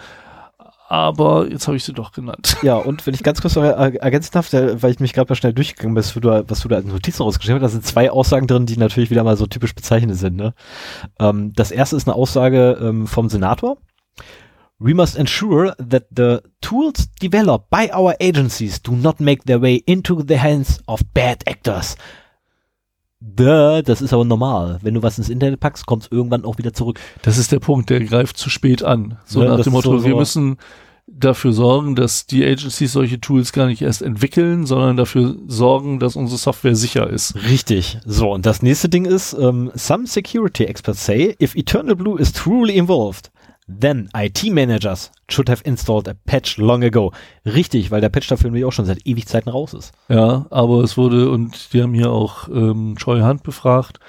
Aber 0.87 1.49
jetzt 1.49 1.67
habe 1.67 1.77
ich 1.77 1.83
sie 1.83 1.93
doch 1.93 2.11
genannt. 2.11 2.57
Ja, 2.61 2.75
und 2.75 3.07
wenn 3.07 3.15
ich 3.15 3.23
ganz 3.23 3.41
kurz 3.41 3.55
noch 3.55 3.63
ergänzen 3.63 4.31
darf, 4.33 4.53
weil 4.53 4.91
ich 4.91 4.99
mich 4.99 5.13
gerade 5.13 5.29
mal 5.29 5.35
schnell 5.35 5.53
durchgegangen 5.53 5.95
bin, 5.95 6.03
was 6.03 6.13
du, 6.13 6.45
was 6.47 6.59
du 6.61 6.67
da 6.67 6.75
als 6.75 6.85
Notizen 6.85 7.23
rausgeschrieben 7.23 7.61
hast, 7.61 7.71
da 7.71 7.73
sind 7.73 7.85
zwei 7.87 8.11
Aussagen 8.11 8.45
drin, 8.45 8.67
die 8.67 8.77
natürlich 8.77 9.09
wieder 9.09 9.23
mal 9.23 9.35
so 9.35 9.47
typisch 9.47 9.73
bezeichnet 9.73 10.17
sind. 10.17 10.35
Ne? 10.35 10.53
Ähm, 11.19 11.53
das 11.55 11.71
erste 11.71 11.95
ist 11.95 12.07
eine 12.07 12.15
Aussage 12.15 12.77
ähm, 12.79 13.07
vom 13.07 13.29
Senator. 13.29 13.77
We 14.77 14.93
must 14.93 15.17
ensure 15.17 15.73
that 15.77 16.07
the 16.15 16.39
tools 16.61 17.09
developed 17.21 17.69
by 17.69 17.89
our 17.91 18.13
agencies 18.21 18.81
do 18.81 18.91
not 18.91 19.19
make 19.19 19.45
their 19.45 19.61
way 19.61 19.81
into 19.87 20.21
the 20.21 20.37
hands 20.37 20.81
of 20.87 21.01
bad 21.13 21.47
actors. 21.47 21.95
Duh, 23.27 23.81
das 23.81 24.01
ist 24.01 24.13
aber 24.13 24.23
normal. 24.23 24.77
Wenn 24.81 24.93
du 24.93 25.03
was 25.03 25.17
ins 25.17 25.29
Internet 25.29 25.59
packst, 25.59 25.85
kommt 25.85 26.03
es 26.03 26.11
irgendwann 26.11 26.45
auch 26.45 26.57
wieder 26.57 26.73
zurück. 26.73 26.99
Das 27.23 27.37
ist 27.37 27.51
der 27.51 27.59
Punkt, 27.59 27.89
der 27.89 28.03
greift 28.03 28.37
zu 28.37 28.49
spät 28.49 28.83
an. 28.83 29.17
So 29.25 29.43
ja, 29.43 29.49
nach 29.49 29.63
dem 29.63 29.73
Motto, 29.73 29.97
so, 29.97 30.05
wir 30.05 30.15
müssen 30.15 30.57
dafür 31.07 31.53
sorgen, 31.53 31.95
dass 31.95 32.25
die 32.25 32.43
Agencies 32.43 32.91
solche 32.91 33.19
Tools 33.19 33.51
gar 33.51 33.67
nicht 33.67 33.81
erst 33.81 34.01
entwickeln, 34.01 34.65
sondern 34.65 34.97
dafür 34.97 35.35
sorgen, 35.47 35.99
dass 35.99 36.15
unsere 36.15 36.37
Software 36.37 36.75
sicher 36.75 37.09
ist. 37.09 37.35
Richtig. 37.49 37.99
So, 38.05 38.31
und 38.31 38.45
das 38.45 38.61
nächste 38.61 38.89
Ding 38.89 39.05
ist, 39.05 39.33
um, 39.33 39.67
ähm, 39.67 39.71
some 39.75 40.07
security 40.07 40.65
experts 40.65 41.05
say, 41.05 41.35
if 41.41 41.55
Eternal 41.55 41.95
Blue 41.95 42.19
is 42.19 42.31
truly 42.31 42.75
involved, 42.77 43.31
Then 43.67 44.09
IT 44.15 44.43
managers 44.51 45.11
should 45.29 45.49
have 45.49 45.63
installed 45.65 46.07
a 46.07 46.13
patch 46.25 46.57
long 46.57 46.83
ago. 46.83 47.11
Richtig, 47.45 47.89
weil 47.89 48.01
der 48.01 48.09
Patch 48.09 48.27
dafür 48.27 48.49
nämlich 48.49 48.65
auch 48.65 48.71
schon 48.71 48.85
seit 48.85 49.05
ewig 49.07 49.25
Zeiten 49.25 49.49
raus 49.49 49.73
ist. 49.73 49.91
Ja, 50.07 50.45
aber 50.51 50.83
es 50.83 50.97
wurde, 50.97 51.29
und 51.31 51.73
die 51.73 51.81
haben 51.81 51.93
hier 51.93 52.11
auch 52.11 52.47
ähm, 52.49 52.95
Troy 52.99 53.21
Hunt 53.21 53.41
befragt, 53.41 53.99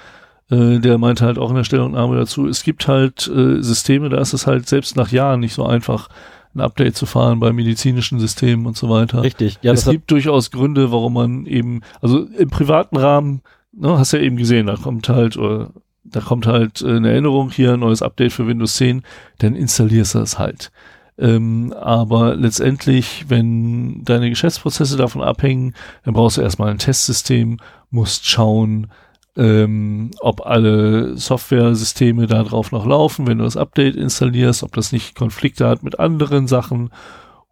äh, 0.51 0.79
der 0.79 0.97
meinte 0.99 1.25
halt 1.25 1.39
auch 1.39 1.49
in 1.49 1.55
der 1.55 1.63
Stellungnahme 1.63 2.15
dazu, 2.17 2.47
es 2.47 2.63
gibt 2.63 2.87
halt 2.87 3.27
äh, 3.27 3.61
Systeme, 3.61 4.09
da 4.09 4.19
ist 4.19 4.33
es 4.33 4.45
halt 4.45 4.67
selbst 4.67 4.95
nach 4.95 5.11
Jahren 5.11 5.39
nicht 5.39 5.53
so 5.53 5.65
einfach, 5.65 6.09
ein 6.57 6.61
Update 6.61 6.95
zu 6.95 7.05
fahren 7.05 7.39
bei 7.39 7.53
medizinischen 7.53 8.19
Systemen 8.19 8.65
und 8.65 8.75
so 8.75 8.89
weiter. 8.89 9.23
Richtig. 9.23 9.59
Ja, 9.61 9.73
es 9.73 9.85
gibt 9.85 10.11
durchaus 10.11 10.51
Gründe, 10.51 10.91
warum 10.91 11.13
man 11.13 11.45
eben, 11.45 11.81
also 12.01 12.23
im 12.23 12.49
privaten 12.49 12.97
Rahmen, 12.97 13.41
ne, 13.71 13.97
hast 13.97 14.13
ja 14.13 14.19
eben 14.19 14.37
gesehen, 14.37 14.67
da 14.67 14.75
kommt 14.75 15.07
halt, 15.09 15.37
oder 15.37 15.71
da 16.11 16.21
kommt 16.21 16.47
halt 16.47 16.81
äh, 16.81 16.95
eine 16.95 17.11
Erinnerung 17.11 17.51
hier, 17.51 17.73
ein 17.73 17.79
neues 17.79 18.01
Update 18.01 18.33
für 18.33 18.47
Windows 18.47 18.75
10, 18.75 19.03
dann 19.39 19.55
installierst 19.55 20.15
du 20.15 20.19
es 20.19 20.39
halt. 20.39 20.71
Ähm, 21.19 21.73
aber 21.79 22.35
letztendlich, 22.35 23.25
wenn 23.27 24.03
deine 24.03 24.29
Geschäftsprozesse 24.29 24.97
davon 24.97 25.23
abhängen, 25.23 25.73
dann 26.03 26.13
brauchst 26.13 26.37
du 26.37 26.41
erstmal 26.41 26.69
ein 26.69 26.77
Testsystem, 26.77 27.59
musst 27.89 28.27
schauen, 28.27 28.87
ähm, 29.35 30.11
ob 30.19 30.45
alle 30.45 31.17
Software-Systeme 31.17 32.27
darauf 32.27 32.71
noch 32.71 32.85
laufen, 32.85 33.27
wenn 33.27 33.37
du 33.37 33.43
das 33.43 33.57
Update 33.57 33.95
installierst, 33.95 34.63
ob 34.63 34.73
das 34.73 34.91
nicht 34.91 35.15
Konflikte 35.15 35.67
hat 35.67 35.83
mit 35.83 35.99
anderen 35.99 36.47
Sachen. 36.47 36.89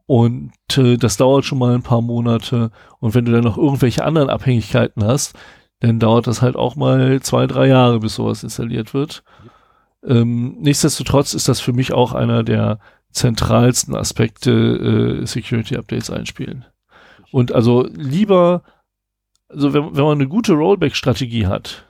Und 0.08 0.52
äh, 0.78 0.98
das 0.98 1.18
dauert 1.18 1.46
schon 1.46 1.60
mal 1.60 1.74
ein 1.74 1.84
paar 1.84 2.02
Monate. 2.02 2.72
Und 3.00 3.16
wenn 3.16 3.26
du 3.26 3.32
dann 3.32 3.44
noch 3.44 3.58
irgendwelche 3.58 4.04
anderen 4.04 4.30
Abhängigkeiten 4.30 5.04
hast, 5.04 5.36
dann 5.80 6.00
dauert 6.00 6.28
das 6.28 6.42
halt 6.42 6.56
auch 6.56 6.76
mal 6.76 7.22
zwei, 7.22 7.48
drei 7.48 7.68
Jahre, 7.68 8.00
bis 8.00 8.16
sowas 8.16 8.44
installiert 8.44 8.94
wird. 8.94 9.24
Ähm, 10.04 10.58
nichtsdestotrotz 10.60 11.34
ist 11.34 11.48
das 11.48 11.60
für 11.60 11.74
mich 11.74 11.94
auch 11.94 12.14
einer 12.14 12.44
der 12.44 12.80
zentralsten 13.12 13.96
Aspekte 13.96 14.52
äh, 15.22 15.26
Security-Updates 15.26 16.10
einspielen. 16.10 16.66
Und 17.32 17.54
also 17.54 17.88
lieber, 17.94 18.64
also 19.50 19.74
wenn, 19.74 19.96
wenn 19.96 20.04
man 20.04 20.20
eine 20.20 20.28
gute 20.28 20.54
Rollback-Strategie 20.54 21.48
hat, 21.48 21.86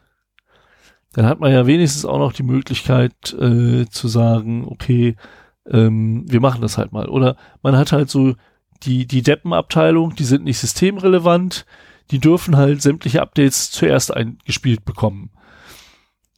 dann 1.13 1.25
hat 1.25 1.39
man 1.39 1.51
ja 1.51 1.65
wenigstens 1.65 2.05
auch 2.05 2.19
noch 2.19 2.33
die 2.33 2.43
Möglichkeit 2.43 3.33
äh, 3.33 3.85
zu 3.85 4.07
sagen, 4.07 4.65
okay, 4.67 5.15
ähm, 5.69 6.25
wir 6.27 6.41
machen 6.41 6.61
das 6.61 6.77
halt 6.77 6.91
mal. 6.91 7.09
Oder 7.09 7.37
man 7.61 7.77
hat 7.77 7.91
halt 7.91 8.09
so 8.09 8.35
die, 8.83 9.07
die 9.07 9.21
Deppenabteilung, 9.21 10.15
die 10.15 10.25
sind 10.25 10.43
nicht 10.43 10.59
systemrelevant, 10.59 11.65
die 12.11 12.19
dürfen 12.19 12.55
halt 12.57 12.81
sämtliche 12.81 13.21
Updates 13.21 13.71
zuerst 13.71 14.13
eingespielt 14.15 14.85
bekommen. 14.85 15.29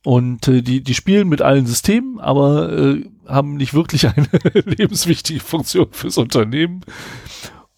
Und 0.03 0.47
äh, 0.47 0.61
die, 0.61 0.81
die 0.81 0.93
spielen 0.93 1.27
mit 1.27 1.41
allen 1.41 1.65
Systemen, 1.65 2.19
aber 2.19 2.71
äh, 2.71 3.05
haben 3.27 3.55
nicht 3.57 3.73
wirklich 3.73 4.07
eine 4.15 4.27
lebenswichtige 4.65 5.39
Funktion 5.41 5.87
fürs 5.91 6.17
Unternehmen. 6.17 6.81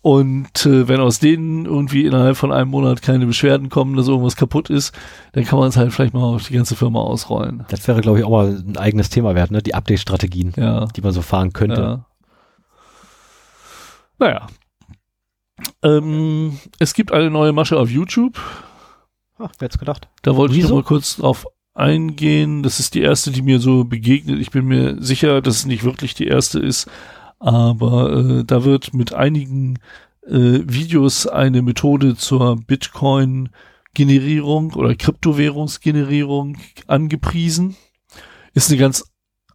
Und 0.02 0.66
äh, 0.66 0.88
wenn 0.88 1.02
aus 1.02 1.20
denen 1.20 1.66
irgendwie 1.66 2.06
innerhalb 2.06 2.38
von 2.38 2.54
einem 2.54 2.70
Monat 2.70 3.02
keine 3.02 3.26
Beschwerden 3.26 3.68
kommen, 3.70 3.98
dass 3.98 4.08
irgendwas 4.08 4.38
kaputt 4.38 4.70
ist, 4.70 4.94
dann 5.34 5.44
kann 5.44 5.60
man 5.60 5.68
es 5.70 5.76
halt 5.76 5.92
vielleicht 5.92 6.14
mal 6.14 6.24
auf 6.24 6.48
die 6.48 6.54
ganze 6.54 6.76
Firma 6.78 7.02
ausrollen. 7.02 7.66
Das 7.70 7.86
wäre, 7.88 8.00
glaube 8.00 8.20
ich, 8.20 8.24
auch 8.26 8.30
mal 8.30 8.64
ein 8.66 8.78
eigenes 8.78 9.10
Thema 9.10 9.36
wert, 9.36 9.52
ne? 9.52 9.62
Die 9.62 9.74
Update-Strategien, 9.76 10.54
Ja. 10.56 10.86
die 10.86 11.02
man 11.02 11.12
so 11.12 11.22
fahren 11.22 11.52
könnte. 11.52 11.82
Ja. 11.82 12.06
Naja. 14.20 14.48
Ähm, 15.84 16.60
es 16.80 16.94
gibt 16.94 17.12
eine 17.12 17.30
neue 17.30 17.54
Masche 17.54 17.80
auf 17.80 17.90
YouTube. 17.90 18.40
Ach, 19.38 19.52
wer 19.60 19.68
hätte 19.68 19.78
gedacht? 19.78 20.10
Da 20.22 20.36
wollte 20.36 20.54
ich 20.54 20.64
Wieso? 20.64 20.76
noch 20.76 20.84
mal 20.84 20.88
kurz 20.88 21.18
drauf 21.18 21.48
eingehen. 21.74 22.64
Das 22.64 22.80
ist 22.80 22.94
die 22.94 23.02
erste, 23.02 23.32
die 23.32 23.42
mir 23.42 23.60
so 23.60 23.86
begegnet. 23.86 24.40
Ich 24.40 24.52
bin 24.52 24.66
mir 24.66 25.02
sicher, 25.02 25.42
dass 25.42 25.58
es 25.58 25.66
nicht 25.66 25.84
wirklich 25.84 26.14
die 26.14 26.28
erste 26.28 26.60
ist, 26.60 26.90
aber 27.40 28.14
äh, 28.14 28.44
da 28.44 28.66
wird 28.66 28.94
mit 28.94 29.14
einigen 29.14 29.80
äh, 30.28 30.60
Videos 30.66 31.28
eine 31.28 31.62
Methode 31.62 32.16
zur 32.16 32.58
Bitcoin-Generierung 32.58 34.74
oder 34.74 34.96
Kryptowährungsgenerierung 34.96 36.58
angepriesen. 36.88 37.78
Ist 38.54 38.70
eine 38.70 38.80
ganz 38.80 39.10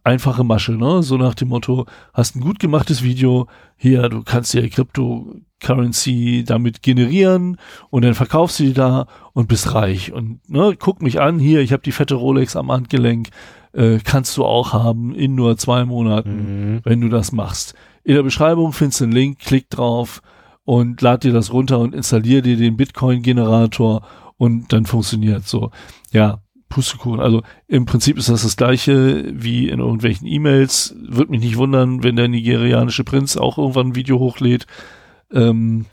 einfache 0.05 0.43
Masche, 0.43 0.73
ne? 0.73 1.01
So 1.03 1.17
nach 1.17 1.33
dem 1.35 1.49
Motto, 1.49 1.85
hast 2.13 2.35
ein 2.35 2.41
gut 2.41 2.59
gemachtes 2.59 3.03
Video, 3.03 3.47
hier, 3.75 4.07
du 4.09 4.23
kannst 4.23 4.53
ja 4.53 4.61
Cryptocurrency 4.67 6.43
damit 6.45 6.81
generieren 6.83 7.57
und 7.89 8.03
dann 8.03 8.13
verkaufst 8.13 8.59
du 8.59 8.63
die 8.63 8.73
da 8.73 9.07
und 9.33 9.47
bist 9.47 9.73
reich. 9.73 10.13
Und 10.13 10.47
ne, 10.49 10.75
guck 10.77 11.01
mich 11.01 11.19
an, 11.19 11.39
hier, 11.39 11.61
ich 11.61 11.71
habe 11.73 11.83
die 11.83 11.91
fette 11.91 12.15
Rolex 12.15 12.55
am 12.55 12.71
Handgelenk, 12.71 13.29
äh, 13.73 13.99
kannst 14.03 14.37
du 14.37 14.45
auch 14.45 14.73
haben 14.73 15.13
in 15.15 15.35
nur 15.35 15.57
zwei 15.57 15.85
Monaten, 15.85 16.73
Mhm. 16.75 16.79
wenn 16.83 17.01
du 17.01 17.09
das 17.09 17.31
machst. 17.31 17.73
In 18.03 18.15
der 18.15 18.23
Beschreibung 18.23 18.71
findest 18.71 19.01
du 19.01 19.05
einen 19.05 19.13
Link, 19.13 19.39
klick 19.39 19.69
drauf 19.69 20.21
und 20.63 21.01
lad 21.01 21.23
dir 21.23 21.33
das 21.33 21.51
runter 21.51 21.79
und 21.79 21.93
installier 21.95 22.41
dir 22.41 22.57
den 22.57 22.77
Bitcoin-Generator 22.77 24.05
und 24.37 24.71
dann 24.71 24.85
funktioniert 24.85 25.47
so. 25.47 25.71
Ja, 26.11 26.39
Pustekuchen. 26.69 27.19
Also 27.19 27.43
im 27.67 27.85
Prinzip 27.85 28.17
ist 28.17 28.29
das 28.29 28.43
das 28.43 28.57
gleiche 28.57 29.25
wie 29.33 29.69
in 29.69 29.79
irgendwelchen 29.79 30.27
E-Mails. 30.27 30.95
Würde 30.99 31.31
mich 31.31 31.41
nicht 31.41 31.57
wundern, 31.57 32.03
wenn 32.03 32.15
der 32.15 32.27
nigerianische 32.27 33.03
Prinz 33.03 33.37
auch 33.37 33.57
irgendwann 33.57 33.87
ein 33.87 33.95
Video 33.95 34.19
hochlädt. 34.19 34.65
Ähm, 35.31 35.85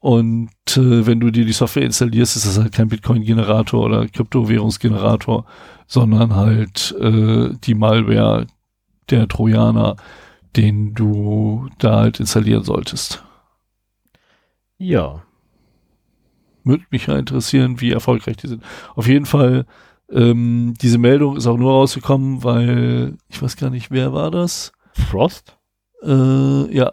und 0.00 0.50
äh, 0.76 1.06
wenn 1.06 1.20
du 1.20 1.30
dir 1.30 1.44
die 1.44 1.52
Software 1.52 1.84
installierst, 1.84 2.36
ist 2.36 2.46
das 2.46 2.58
halt 2.58 2.72
kein 2.72 2.88
Bitcoin-Generator 2.88 3.84
oder 3.84 4.08
Kryptowährungsgenerator, 4.08 5.46
sondern 5.86 6.34
halt 6.34 6.92
äh, 6.98 7.50
die 7.62 7.74
Malware 7.74 8.46
der 9.10 9.28
Trojaner, 9.28 9.96
den 10.56 10.94
du 10.94 11.68
da 11.78 12.00
halt 12.00 12.18
installieren 12.18 12.64
solltest. 12.64 13.24
Ja. 14.78 15.22
Würde 16.64 16.84
mich 16.90 17.06
ja 17.06 17.16
interessieren, 17.16 17.80
wie 17.80 17.92
erfolgreich 17.92 18.36
die 18.36 18.48
sind. 18.48 18.64
Auf 18.96 19.06
jeden 19.06 19.26
Fall, 19.26 19.66
ähm, 20.12 20.74
diese 20.80 20.98
Meldung 20.98 21.36
ist 21.36 21.46
auch 21.46 21.56
nur 21.56 21.72
rausgekommen, 21.72 22.44
weil 22.44 23.16
ich 23.28 23.40
weiß 23.40 23.56
gar 23.56 23.70
nicht, 23.70 23.90
wer 23.90 24.12
war 24.12 24.30
das? 24.30 24.72
Frost? 24.92 25.56
Äh, 26.02 26.76
ja. 26.76 26.92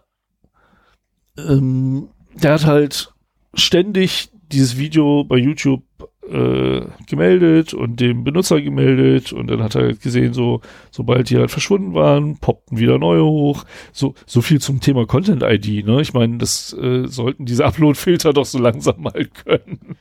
Ähm, 1.38 2.10
der 2.34 2.54
hat 2.54 2.66
halt 2.66 3.14
ständig 3.54 4.30
dieses 4.52 4.78
Video 4.78 5.24
bei 5.24 5.38
YouTube 5.38 5.84
äh, 6.30 6.82
gemeldet 7.08 7.74
und 7.74 8.00
dem 8.00 8.24
Benutzer 8.24 8.62
gemeldet 8.62 9.34
und 9.34 9.48
dann 9.48 9.64
hat 9.64 9.76
er 9.76 9.82
halt 9.84 10.02
gesehen, 10.02 10.34
so 10.34 10.62
sobald 10.92 11.30
die 11.30 11.38
halt 11.38 11.52
verschwunden 11.52 11.94
waren, 11.94 12.38
poppten 12.38 12.78
wieder 12.78 13.00
neue 13.00 13.24
hoch. 13.24 13.66
So 13.92 14.14
so 14.26 14.42
viel 14.42 14.62
zum 14.62 14.80
Thema 14.80 15.06
Content 15.06 15.44
ID. 15.44 15.86
Ne, 15.86 16.02
ich 16.02 16.14
meine, 16.14 16.38
das 16.38 16.74
äh, 16.74 17.08
sollten 17.08 17.46
diese 17.46 17.66
Upload-Filter 17.66 18.34
doch 18.34 18.46
so 18.46 18.60
langsam 18.60 19.02
mal 19.02 19.26
können. 19.44 19.98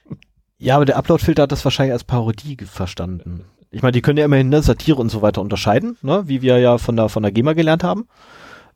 Ja, 0.58 0.76
aber 0.76 0.84
der 0.84 0.96
Upload-Filter 0.96 1.44
hat 1.44 1.52
das 1.52 1.64
wahrscheinlich 1.64 1.92
als 1.92 2.04
Parodie 2.04 2.56
verstanden. 2.64 3.44
Ich 3.70 3.82
meine, 3.82 3.92
die 3.92 4.02
können 4.02 4.18
ja 4.18 4.24
immerhin 4.24 4.48
ne, 4.48 4.62
Satire 4.62 4.96
und 4.96 5.10
so 5.10 5.22
weiter 5.22 5.40
unterscheiden, 5.40 5.96
ne, 6.02 6.24
wie 6.26 6.42
wir 6.42 6.58
ja 6.58 6.78
von 6.78 6.96
der, 6.96 7.08
von 7.08 7.22
der 7.22 7.32
GEMA 7.32 7.52
gelernt 7.52 7.84
haben. 7.84 8.08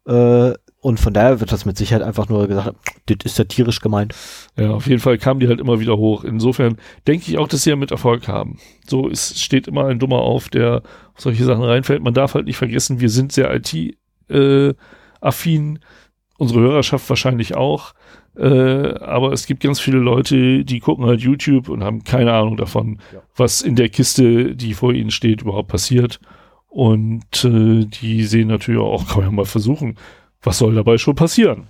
Äh, 0.06 0.52
und 0.80 0.98
von 0.98 1.12
daher 1.14 1.38
wird 1.40 1.52
das 1.52 1.64
mit 1.64 1.76
Sicherheit 1.76 2.02
einfach 2.02 2.28
nur 2.28 2.48
gesagt, 2.48 2.74
das 3.06 3.18
ist 3.24 3.36
satirisch 3.36 3.78
gemeint. 3.80 4.16
Ja, 4.56 4.70
auf 4.70 4.88
jeden 4.88 5.00
Fall 5.00 5.16
kamen 5.16 5.38
die 5.38 5.46
halt 5.46 5.60
immer 5.60 5.78
wieder 5.78 5.96
hoch. 5.96 6.24
Insofern 6.24 6.76
denke 7.06 7.30
ich 7.30 7.38
auch, 7.38 7.46
dass 7.46 7.62
sie 7.62 7.70
ja 7.70 7.76
mit 7.76 7.92
Erfolg 7.92 8.26
haben. 8.26 8.58
So 8.86 9.06
ist, 9.06 9.40
steht 9.40 9.68
immer 9.68 9.86
ein 9.86 10.00
Dummer 10.00 10.18
auf, 10.18 10.48
der 10.48 10.82
auf 11.14 11.20
solche 11.20 11.44
Sachen 11.44 11.62
reinfällt. 11.62 12.02
Man 12.02 12.14
darf 12.14 12.34
halt 12.34 12.46
nicht 12.46 12.56
vergessen, 12.56 12.98
wir 13.00 13.10
sind 13.10 13.30
sehr 13.32 13.54
IT-affin. 14.28 15.78
Unsere 16.36 16.60
Hörerschaft 16.60 17.08
wahrscheinlich 17.08 17.54
auch. 17.54 17.94
Äh, 18.36 18.94
aber 18.98 19.32
es 19.32 19.46
gibt 19.46 19.62
ganz 19.62 19.78
viele 19.78 19.98
Leute, 19.98 20.64
die 20.64 20.80
gucken 20.80 21.04
halt 21.04 21.20
YouTube 21.20 21.68
und 21.68 21.84
haben 21.84 22.02
keine 22.04 22.32
Ahnung 22.32 22.56
davon, 22.56 22.98
Ja. 23.12 23.20
was 23.36 23.60
in 23.60 23.76
der 23.76 23.88
Kiste, 23.90 24.56
die 24.56 24.72
vor 24.74 24.92
ihnen 24.94 25.10
steht, 25.10 25.42
überhaupt 25.42 25.68
passiert. 25.68 26.18
Und 26.68 27.44
äh, 27.44 27.84
die 27.84 28.24
sehen 28.24 28.48
natürlich 28.48 28.80
auch, 28.80 29.06
kann 29.06 29.18
man 29.18 29.26
ja 29.26 29.30
mal 29.32 29.44
versuchen, 29.44 29.96
was 30.40 30.58
soll 30.58 30.74
dabei 30.74 30.96
schon 30.96 31.14
passieren? 31.14 31.68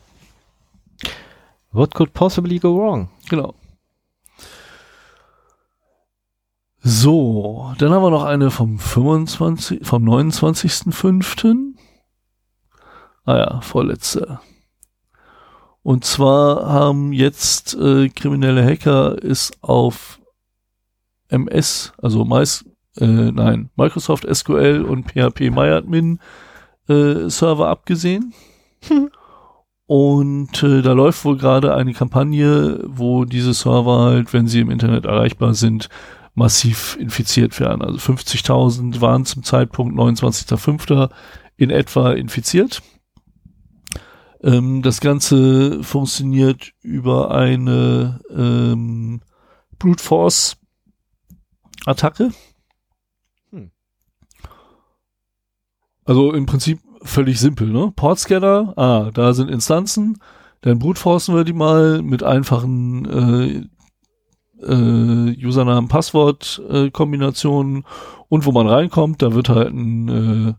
What 1.73 1.95
could 1.95 2.13
possibly 2.13 2.59
go 2.59 2.77
wrong? 2.79 3.09
Genau. 3.29 3.55
So, 6.85 7.73
dann 7.79 7.93
haben 7.93 8.03
wir 8.03 8.11
noch 8.11 8.25
eine 8.25 8.51
vom 8.51 8.79
25, 8.79 9.87
vom 9.87 10.05
29.05. 10.05 11.75
Ah 13.25 13.37
ja, 13.37 13.61
vorletzte. 13.61 14.41
Und 15.83 16.05
zwar 16.05 16.67
haben 16.67 17.13
jetzt 17.13 17.75
äh, 17.75 18.09
kriminelle 18.09 18.65
Hacker 18.65 19.17
es 19.23 19.51
auf 19.61 20.21
MS, 21.29 21.93
also 21.99 22.25
Mais, 22.25 22.65
äh, 22.99 23.07
nein, 23.07 23.71
Microsoft 23.77 24.27
SQL 24.33 24.85
und 24.89 25.11
PHP 25.11 25.51
MyAdmin 25.51 26.21
äh, 26.89 27.29
Server 27.29 27.69
abgesehen. 27.69 28.33
Und 29.87 30.63
äh, 30.63 30.81
da 30.83 30.93
läuft 30.93 31.25
wohl 31.25 31.37
gerade 31.37 31.75
eine 31.75 31.93
Kampagne, 31.93 32.81
wo 32.87 33.25
diese 33.25 33.53
Server 33.53 33.99
halt, 33.99 34.33
wenn 34.33 34.47
sie 34.47 34.61
im 34.61 34.71
Internet 34.71 35.05
erreichbar 35.05 35.55
sind, 35.55 35.89
massiv 36.35 36.97
infiziert 36.99 37.59
werden. 37.61 37.83
Also 37.83 37.99
50.000 37.99 39.01
waren 39.01 39.27
zum 39.27 39.43
Zeitpunkt 39.43 39.95
29.05. 39.99 41.11
in 41.57 41.71
etwa 41.71 42.13
infiziert. 42.13 42.83
Ähm, 44.43 44.83
das 44.83 45.01
Ganze 45.01 45.83
funktioniert 45.85 46.73
über 46.83 47.31
eine 47.31 48.21
ähm, 48.31 49.21
Brute 49.79 50.03
Force 50.03 50.57
Attacke. 51.87 52.31
Hm. 53.51 53.71
Also 56.05 56.33
im 56.33 56.47
Prinzip 56.47 56.81
völlig 57.03 57.41
simpel, 57.41 57.69
ne? 57.69 57.93
Portscanner, 57.95 58.75
ah, 58.77 59.11
da 59.13 59.35
sind 59.35 59.51
Instanzen, 59.51 60.19
dann 60.61 60.79
brutforcen 60.79 61.35
wir 61.35 61.45
die 61.45 61.53
mal 61.53 62.03
mit 62.03 62.23
einfachen 62.23 63.05
äh, 63.05 63.67
äh, 64.65 65.47
Usernamen, 65.47 65.89
Passwort 65.89 66.63
äh, 66.69 66.91
und 66.91 68.47
wo 68.47 68.53
man 68.53 68.69
reinkommt, 68.69 69.23
da 69.23 69.35
wird 69.35 69.49
halt 69.49 69.73
ein 69.73 70.09
äh, 70.09 70.55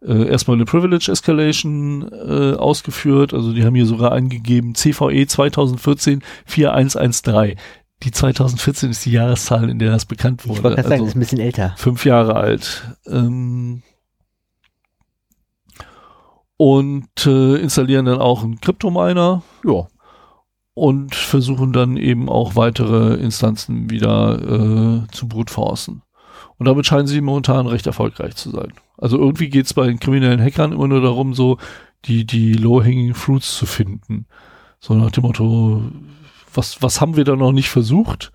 äh, 0.00 0.28
erstmal 0.28 0.56
eine 0.56 0.64
Privilege 0.64 1.10
Escalation 1.10 2.08
äh, 2.12 2.54
ausgeführt, 2.56 3.34
also 3.34 3.52
die 3.52 3.64
haben 3.64 3.74
hier 3.74 3.86
sogar 3.86 4.12
eingegeben 4.12 4.74
CVE 4.74 5.26
2014 5.26 6.22
4113. 6.46 7.56
Die 8.04 8.10
2014 8.12 8.90
ist 8.90 9.04
die 9.06 9.10
Jahreszahl, 9.10 9.68
in 9.68 9.80
der 9.80 9.90
das 9.90 10.04
bekannt 10.06 10.46
wurde. 10.46 10.58
Ich 10.58 10.62
wollte 10.64 10.76
gerade 10.76 10.88
sagen, 10.88 11.02
Also- 11.02 11.04
das 11.04 11.10
ist 11.10 11.16
ein 11.16 11.20
bisschen 11.20 11.40
älter. 11.40 11.74
fünf 11.78 12.04
Jahre 12.04 12.36
alt. 12.36 12.96
Ähm, 13.06 13.82
und 16.56 17.26
äh, 17.26 17.56
installieren 17.56 18.06
dann 18.06 18.18
auch 18.20 18.42
einen 18.42 18.60
Kryptominer 18.60 19.42
Ja. 19.64 19.86
und 20.74 21.14
versuchen 21.14 21.72
dann 21.72 21.96
eben 21.96 22.28
auch 22.28 22.56
weitere 22.56 23.14
Instanzen 23.14 23.90
wieder 23.90 24.38
äh, 24.40 25.06
zu 25.12 25.28
brutforcen. 25.28 26.02
Und 26.58 26.66
damit 26.66 26.86
scheinen 26.86 27.06
sie 27.06 27.20
momentan 27.20 27.66
recht 27.66 27.86
erfolgreich 27.86 28.34
zu 28.36 28.50
sein. 28.50 28.72
Also 28.96 29.16
irgendwie 29.16 29.48
geht 29.48 29.66
es 29.66 29.74
bei 29.74 29.86
den 29.86 30.00
kriminellen 30.00 30.42
Hackern 30.42 30.72
immer 30.72 30.88
nur 30.88 31.00
darum, 31.00 31.34
so 31.34 31.58
die, 32.04 32.24
die 32.24 32.52
low-hanging 32.52 33.14
fruits 33.14 33.56
zu 33.56 33.66
finden. 33.66 34.26
So 34.80 34.94
nach 34.94 35.10
dem 35.10 35.22
Motto, 35.22 35.82
was, 36.52 36.82
was 36.82 37.00
haben 37.00 37.16
wir 37.16 37.24
da 37.24 37.36
noch 37.36 37.52
nicht 37.52 37.68
versucht, 37.68 38.32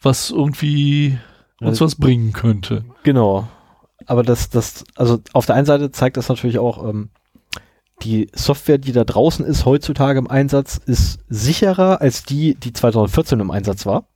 was 0.00 0.30
irgendwie 0.30 1.18
uns 1.60 1.80
was 1.80 1.96
bringen 1.96 2.32
könnte. 2.32 2.84
Genau. 3.02 3.48
Aber 4.06 4.22
das, 4.22 4.48
das, 4.48 4.84
also 4.94 5.18
auf 5.32 5.46
der 5.46 5.56
einen 5.56 5.66
Seite 5.66 5.90
zeigt 5.90 6.16
das 6.16 6.28
natürlich 6.28 6.58
auch, 6.58 6.88
ähm, 6.88 7.10
die 8.02 8.28
Software, 8.32 8.78
die 8.78 8.92
da 8.92 9.02
draußen 9.02 9.44
ist, 9.44 9.64
heutzutage 9.64 10.20
im 10.20 10.30
Einsatz, 10.30 10.76
ist 10.76 11.18
sicherer 11.28 12.00
als 12.00 12.22
die, 12.22 12.54
die 12.54 12.72
2014 12.72 13.40
im 13.40 13.50
Einsatz 13.50 13.86
war. 13.86 14.06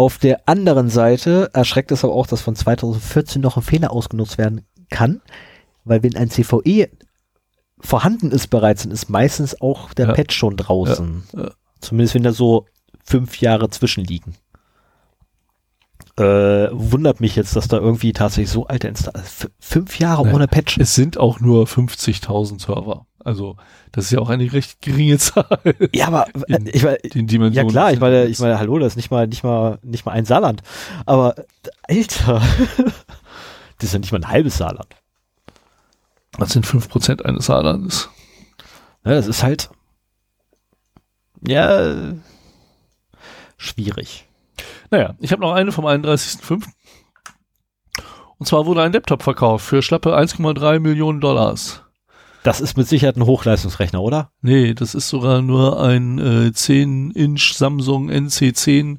Auf 0.00 0.16
der 0.16 0.48
anderen 0.48 0.88
Seite 0.88 1.50
erschreckt 1.52 1.92
es 1.92 2.04
aber 2.04 2.14
auch, 2.14 2.26
dass 2.26 2.40
von 2.40 2.56
2014 2.56 3.42
noch 3.42 3.58
ein 3.58 3.62
Fehler 3.62 3.92
ausgenutzt 3.92 4.38
werden 4.38 4.62
kann, 4.88 5.20
weil 5.84 6.02
wenn 6.02 6.16
ein 6.16 6.30
CVE 6.30 6.88
vorhanden 7.78 8.30
ist 8.30 8.46
bereits, 8.48 8.84
dann 8.84 8.92
ist 8.92 9.10
meistens 9.10 9.60
auch 9.60 9.92
der 9.92 10.06
Ja. 10.08 10.12
Patch 10.14 10.34
schon 10.34 10.56
draußen. 10.56 11.24
Ja, 11.34 11.42
ja. 11.42 11.50
Zumindest 11.82 12.14
wenn 12.14 12.22
da 12.22 12.32
so 12.32 12.64
fünf 13.04 13.42
Jahre 13.42 13.68
zwischenliegen. 13.68 14.36
Äh, 16.16 16.22
wundert 16.72 17.20
mich 17.20 17.36
jetzt, 17.36 17.54
dass 17.54 17.68
da 17.68 17.76
irgendwie 17.76 18.14
tatsächlich 18.14 18.48
so 18.50 18.66
alte 18.66 18.88
Installationen, 18.88 19.54
fünf 19.60 19.98
Jahre 19.98 20.26
Ja. 20.26 20.34
ohne 20.34 20.48
Patch. 20.48 20.78
Es 20.78 20.94
sind 20.94 21.18
auch 21.18 21.40
nur 21.40 21.66
50.000 21.66 22.58
Server. 22.58 23.04
Also, 23.24 23.56
das 23.92 24.06
ist 24.06 24.10
ja 24.12 24.18
auch 24.20 24.30
eine 24.30 24.50
recht 24.52 24.80
geringe 24.80 25.18
Zahl, 25.18 25.58
Ja, 25.94 26.06
aber 26.06 26.26
In- 26.48 26.66
ich 26.66 26.82
meine, 26.82 26.96
in 26.96 27.52
ja 27.52 27.64
klar, 27.64 27.92
ich 27.92 28.00
meine, 28.00 28.24
ich 28.26 28.38
meine, 28.38 28.58
hallo, 28.58 28.78
das 28.78 28.92
ist 28.92 28.96
nicht 28.96 29.10
mal, 29.10 29.26
nicht 29.26 29.42
mal, 29.44 29.78
nicht 29.82 30.06
mal 30.06 30.12
ein 30.12 30.24
Saarland. 30.24 30.62
Aber 31.06 31.34
Alter, 31.88 32.40
das 33.78 33.84
ist 33.84 33.92
ja 33.92 33.98
nicht 33.98 34.12
mal 34.12 34.18
ein 34.20 34.28
halbes 34.28 34.56
Saarland. 34.58 34.88
Das 36.38 36.50
sind 36.50 36.64
5% 36.66 37.22
eines 37.22 37.46
Saarlandes. 37.46 38.08
Ja, 39.04 39.12
das 39.12 39.26
ist 39.26 39.42
halt, 39.42 39.68
ja, 41.46 42.14
schwierig. 43.56 44.26
Naja, 44.90 45.14
ich 45.20 45.32
habe 45.32 45.42
noch 45.42 45.52
eine 45.52 45.72
vom 45.72 45.86
31.05. 45.86 46.64
Und 48.38 48.46
zwar 48.46 48.64
wurde 48.66 48.82
ein 48.82 48.92
Laptop 48.92 49.22
verkauft 49.22 49.66
für 49.66 49.82
schlappe 49.82 50.16
1,3 50.16 50.78
Millionen 50.80 51.20
Dollars. 51.20 51.82
Das 52.42 52.60
ist 52.60 52.76
mit 52.76 52.88
Sicherheit 52.88 53.16
ein 53.16 53.26
Hochleistungsrechner, 53.26 54.00
oder? 54.02 54.30
Nee, 54.40 54.72
das 54.74 54.94
ist 54.94 55.08
sogar 55.08 55.42
nur 55.42 55.82
ein 55.82 56.18
äh, 56.18 56.50
10-Inch 56.54 57.52
Samsung 57.54 58.10
NC10 58.10 58.98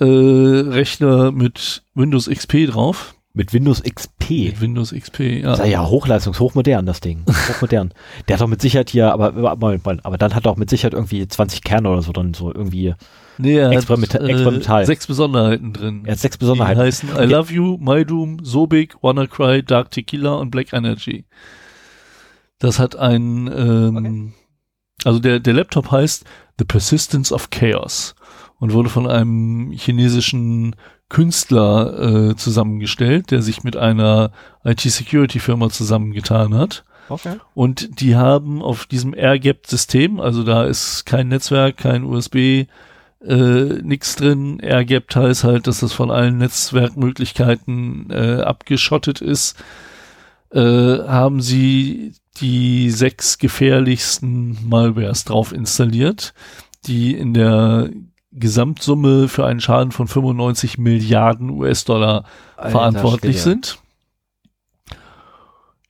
äh, 0.00 0.04
Rechner 0.04 1.32
mit 1.32 1.82
Windows 1.94 2.28
XP 2.28 2.66
drauf. 2.70 3.14
Mit 3.34 3.52
Windows 3.52 3.82
XP. 3.82 4.30
Mit 4.30 4.60
Windows 4.60 4.92
XP, 4.92 5.20
ja. 5.42 5.52
Ist 5.54 5.64
ja 5.66 5.86
hochleistungs, 5.86 6.40
hochmodern, 6.40 6.86
das 6.86 7.00
Ding. 7.00 7.24
Hochmodern. 7.48 7.92
Der 8.26 8.34
hat 8.34 8.40
doch 8.40 8.48
mit 8.48 8.60
Sicherheit 8.60 8.90
hier, 8.90 9.12
aber, 9.12 9.32
aber, 9.48 9.78
dann 10.18 10.34
hat 10.34 10.44
er 10.46 10.50
auch 10.50 10.56
mit 10.56 10.68
Sicherheit 10.70 10.94
irgendwie 10.94 11.26
20 11.26 11.62
Kerne 11.62 11.88
oder 11.90 12.02
so, 12.02 12.10
dann 12.12 12.34
so 12.34 12.52
irgendwie, 12.52 12.94
Nee, 13.40 13.56
er 13.58 13.70
Experimenta- 13.70 14.14
hat 14.14 14.22
äh, 14.22 14.32
experimental. 14.32 14.86
sechs 14.86 15.06
Besonderheiten 15.06 15.72
drin. 15.72 16.02
er 16.06 16.12
hat 16.12 16.18
sechs 16.18 16.36
Die 16.36 16.40
Besonderheiten. 16.40 16.80
heißen 16.80 17.10
I 17.16 17.24
Love 17.26 17.52
You, 17.52 17.76
My 17.80 18.04
Doom, 18.04 18.38
Sobik, 18.42 18.96
WannaCry, 19.02 19.62
Dark 19.62 19.92
Tequila 19.92 20.34
und 20.34 20.50
Black 20.50 20.72
Energy. 20.72 21.24
Das 22.58 22.78
hat 22.78 22.96
ein, 22.96 23.46
ähm, 23.54 24.34
also 25.04 25.18
der, 25.18 25.40
der 25.40 25.54
Laptop 25.54 25.90
heißt 25.90 26.24
The 26.58 26.64
Persistence 26.64 27.32
of 27.32 27.50
Chaos 27.50 28.14
und 28.58 28.72
wurde 28.72 28.88
von 28.88 29.06
einem 29.06 29.70
chinesischen 29.72 30.74
Künstler 31.08 32.30
äh, 32.30 32.36
zusammengestellt, 32.36 33.30
der 33.30 33.42
sich 33.42 33.62
mit 33.62 33.76
einer 33.76 34.32
IT-Security-Firma 34.64 35.70
zusammengetan 35.70 36.54
hat. 36.54 36.84
Okay. 37.08 37.36
Und 37.54 38.00
die 38.00 38.16
haben 38.16 38.60
auf 38.60 38.84
diesem 38.84 39.14
Air-Gapped-System, 39.14 40.20
also 40.20 40.42
da 40.42 40.64
ist 40.64 41.06
kein 41.06 41.28
Netzwerk, 41.28 41.78
kein 41.78 42.04
USB, 42.04 42.66
äh, 43.24 43.34
nix 43.82 44.16
drin. 44.16 44.60
Air-Gapped 44.60 45.16
heißt 45.16 45.44
halt, 45.44 45.66
dass 45.66 45.80
das 45.80 45.92
von 45.92 46.10
allen 46.10 46.38
Netzwerkmöglichkeiten 46.38 48.10
äh, 48.10 48.42
abgeschottet 48.42 49.20
ist. 49.22 49.56
Äh, 50.52 50.60
haben 50.60 51.40
sie 51.40 52.12
die 52.40 52.90
sechs 52.90 53.38
gefährlichsten 53.38 54.58
Malwares 54.68 55.24
drauf 55.24 55.52
installiert, 55.52 56.34
die 56.86 57.14
in 57.14 57.34
der 57.34 57.90
Gesamtsumme 58.32 59.28
für 59.28 59.46
einen 59.46 59.60
Schaden 59.60 59.92
von 59.92 60.06
95 60.06 60.78
Milliarden 60.78 61.50
US-Dollar 61.50 62.24
verantwortlich 62.56 63.42
sind. 63.42 63.78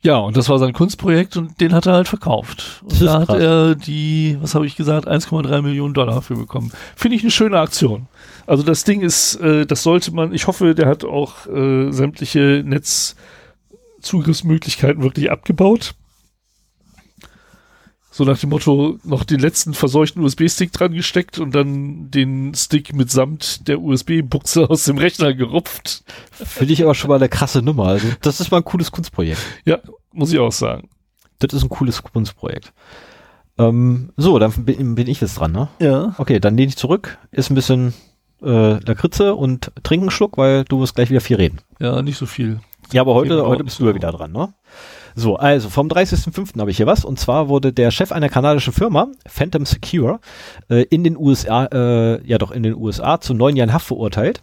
Ja, 0.01 0.19
und 0.19 0.37
das 0.37 0.49
war 0.49 0.61
sein 0.61 0.73
Kunstprojekt 0.73 1.37
und 1.37 1.61
den 1.61 1.73
hat 1.73 1.87
er 1.87 1.95
halt 1.95 2.07
verkauft. 2.07 2.83
Und 2.83 3.03
da 3.03 3.19
hat 3.21 3.27
krass. 3.27 3.41
er 3.41 3.75
die, 3.75 4.39
was 4.41 4.55
habe 4.55 4.65
ich 4.65 4.77
gesagt, 4.77 5.09
1,3 5.09 5.61
Millionen 5.61 5.93
Dollar 5.93 6.23
für 6.23 6.37
bekommen. 6.37 6.71
Finde 6.95 7.17
ich 7.17 7.23
eine 7.23 7.33
schöne 7.33 7.59
Aktion. 7.59 8.07
Also 8.47 8.63
das 8.63 8.85
Ding 8.85 9.01
ist, 9.01 9.35
äh, 9.37 9.67
das 9.67 9.83
sollte 9.83 10.15
man, 10.15 10.33
ich 10.33 10.47
hoffe, 10.47 10.77
der 10.77 10.87
hat 10.87 11.05
auch 11.05 11.49
äh, 11.49 11.91
sämtliche 11.91 12.63
Netzzugriffsmöglichkeiten 12.65 15.03
wirklich 15.03 15.33
abgebaut. 15.33 15.97
So 18.19 18.25
nach 18.25 18.41
dem 18.41 18.51
Motto, 18.51 18.99
noch 19.05 19.23
den 19.23 19.39
letzten 19.39 19.75
verseuchten 19.75 20.25
USB-Stick 20.25 20.73
dran 20.73 20.93
gesteckt 20.93 21.39
und 21.39 21.55
dann 21.55 22.11
den 22.11 22.53
Stick 22.53 22.93
mitsamt 22.93 23.69
der 23.69 23.81
USB-Buchse 23.81 24.69
aus 24.69 24.87
dem 24.87 24.99
Rechner 24.99 25.35
gerupft. 25.35 26.03
Finde 26.33 26.73
ich 26.73 26.83
aber 26.83 26.97
schon 26.97 27.11
mal 27.11 27.15
eine 27.15 27.29
krasse 27.29 27.63
Nummer. 27.63 27.85
Also, 27.85 28.09
das 28.21 28.41
ist 28.41 28.51
mal 28.51 28.57
ein 28.57 28.65
cooles 28.65 28.91
Kunstprojekt. 28.91 29.41
Ja, 29.65 29.79
muss 30.11 30.33
ich 30.33 30.41
auch 30.41 30.51
sagen. 30.51 30.89
Das 31.39 31.55
ist 31.55 31.63
ein 31.63 31.69
cooles 31.69 32.03
Kunstprojekt. 32.03 32.73
Ähm, 33.57 34.11
so, 34.17 34.41
dann 34.41 34.51
bin, 34.65 34.97
bin 34.97 35.07
ich 35.07 35.21
jetzt 35.21 35.39
dran, 35.39 35.53
ne? 35.53 35.69
Ja. 35.79 36.17
Okay, 36.19 36.41
dann 36.41 36.57
lehne 36.57 36.71
ich 36.71 36.77
zurück, 36.77 37.19
ist 37.31 37.53
ein 37.53 37.55
bisschen 37.55 37.95
äh, 38.43 38.85
Lakritze 38.85 39.37
und 39.37 39.71
trink 39.85 40.03
einen 40.03 40.11
Schluck, 40.11 40.39
weil 40.39 40.65
du 40.65 40.81
wirst 40.81 40.97
gleich 40.97 41.11
wieder 41.11 41.21
viel 41.21 41.37
reden. 41.37 41.61
Ja, 41.79 42.03
nicht 42.03 42.19
so 42.19 42.27
viel. 42.27 42.59
Ja, 42.93 43.03
aber 43.03 43.15
heute, 43.15 43.47
heute 43.47 43.63
bist 43.63 43.79
du 43.79 43.87
ja 43.87 43.95
wieder 43.95 44.11
dran, 44.11 44.33
ne? 44.33 44.55
So, 45.15 45.37
also 45.37 45.69
vom 45.69 45.89
30.05. 45.89 46.59
habe 46.61 46.71
ich 46.71 46.77
hier 46.77 46.87
was. 46.87 47.05
Und 47.05 47.19
zwar 47.19 47.49
wurde 47.49 47.73
der 47.73 47.91
Chef 47.91 48.13
einer 48.13 48.29
kanadischen 48.29 48.73
Firma, 48.73 49.09
Phantom 49.27 49.67
Secure, 49.67 50.21
äh, 50.69 50.83
in 50.91 51.05
den 51.05 51.17
USA, 51.17 51.67
äh, 51.67 52.27
ja 52.27 52.39
doch 52.39 52.51
in 52.51 52.63
den 52.63 52.75
USA 52.75 53.21
zu 53.21 53.35
neun 53.35 53.57
Jahren 53.57 53.73
Haft 53.73 53.87
verurteilt, 53.87 54.43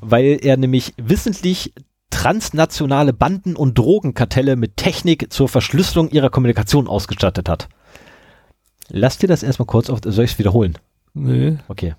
weil 0.00 0.38
er 0.42 0.56
nämlich 0.56 0.94
wissentlich 0.96 1.72
transnationale 2.10 3.12
Banden 3.12 3.56
und 3.56 3.78
Drogenkartelle 3.78 4.56
mit 4.56 4.76
Technik 4.76 5.32
zur 5.32 5.48
Verschlüsselung 5.48 6.10
ihrer 6.10 6.30
Kommunikation 6.30 6.86
ausgestattet 6.86 7.48
hat. 7.48 7.68
Lass 8.88 9.18
dir 9.18 9.28
das 9.28 9.42
erstmal 9.42 9.66
kurz 9.66 9.88
auf, 9.88 10.00
soll 10.04 10.24
ich 10.24 10.32
es 10.32 10.38
wiederholen? 10.38 10.76
Nee. 11.14 11.58
Okay. 11.68 11.94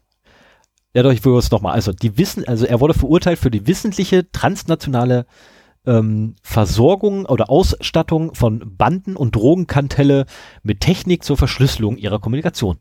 Ja, 0.96 1.02
doch, 1.02 1.12
ich 1.12 1.26
will 1.26 1.36
es 1.38 1.50
nochmal. 1.50 1.74
Also, 1.74 1.92
die 1.92 2.18
wissen, 2.18 2.48
also 2.48 2.66
er 2.66 2.80
wurde 2.80 2.94
verurteilt 2.94 3.40
für 3.40 3.50
die 3.50 3.66
wissentliche 3.66 4.32
transnationale 4.32 5.26
ähm, 5.86 6.36
Versorgung 6.42 7.26
oder 7.26 7.50
Ausstattung 7.50 8.36
von 8.36 8.76
Banden 8.78 9.16
und 9.16 9.36
Drogenkantelle 9.36 10.26
mit 10.64 10.82
Technik 10.82 11.24
zur 11.24 11.38
Verschlüsselung 11.38 11.98
ihrer 11.98 12.20
Kommunikation. 12.20 12.78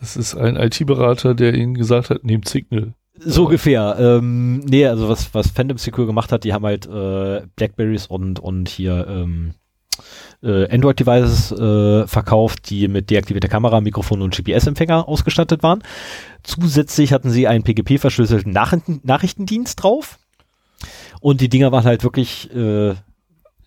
Das 0.00 0.16
ist 0.16 0.34
ein 0.34 0.56
IT-Berater, 0.56 1.34
der 1.34 1.54
ihnen 1.54 1.74
gesagt 1.74 2.10
hat, 2.10 2.24
nehmt 2.24 2.48
Signal. 2.48 2.94
So 3.18 3.44
ungefähr. 3.44 3.96
Ähm, 3.98 4.60
nee, 4.60 4.86
also 4.86 5.08
was, 5.08 5.34
was 5.34 5.48
Phantom 5.48 5.76
Secure 5.76 6.06
gemacht 6.06 6.32
hat, 6.32 6.44
die 6.44 6.54
haben 6.54 6.64
halt 6.64 6.86
äh, 6.86 7.42
Blackberries 7.56 8.06
und, 8.06 8.38
und 8.38 8.68
hier 8.68 9.06
ähm, 9.08 9.54
äh, 10.42 10.72
Android-Devices 10.72 11.52
äh, 11.52 12.06
verkauft, 12.06 12.70
die 12.70 12.88
mit 12.88 13.10
deaktivierter 13.10 13.48
Kamera, 13.48 13.80
Mikrofon 13.80 14.22
und 14.22 14.34
GPS-Empfänger 14.34 15.06
ausgestattet 15.06 15.62
waren. 15.62 15.82
Zusätzlich 16.42 17.12
hatten 17.12 17.30
sie 17.30 17.46
einen 17.46 17.64
PGP-verschlüsselten 17.64 18.52
Nachrichten 18.52 19.00
Nachrichtendienst 19.02 19.82
drauf. 19.82 20.18
Und 21.20 21.40
die 21.40 21.48
Dinger 21.48 21.70
waren 21.72 21.84
halt 21.84 22.02
wirklich, 22.02 22.50
äh, 22.54 22.94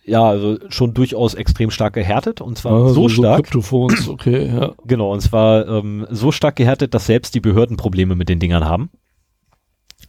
ja, 0.04 0.22
also 0.22 0.58
schon 0.68 0.92
durchaus 0.92 1.34
extrem 1.34 1.70
stark 1.70 1.94
gehärtet. 1.94 2.40
Und 2.40 2.58
zwar 2.58 2.72
Ah, 2.72 2.88
so 2.88 3.08
stark. 3.08 3.44
Kryptophones, 3.44 4.08
okay, 4.08 4.48
ja. 4.48 4.74
Genau, 4.84 5.12
und 5.12 5.20
zwar 5.20 5.66
ähm, 5.66 6.06
so 6.10 6.32
stark 6.32 6.56
gehärtet, 6.56 6.94
dass 6.94 7.06
selbst 7.06 7.34
die 7.34 7.40
Behörden 7.40 7.76
Probleme 7.76 8.14
mit 8.14 8.28
den 8.28 8.38
Dingern 8.40 8.64
haben. 8.64 8.90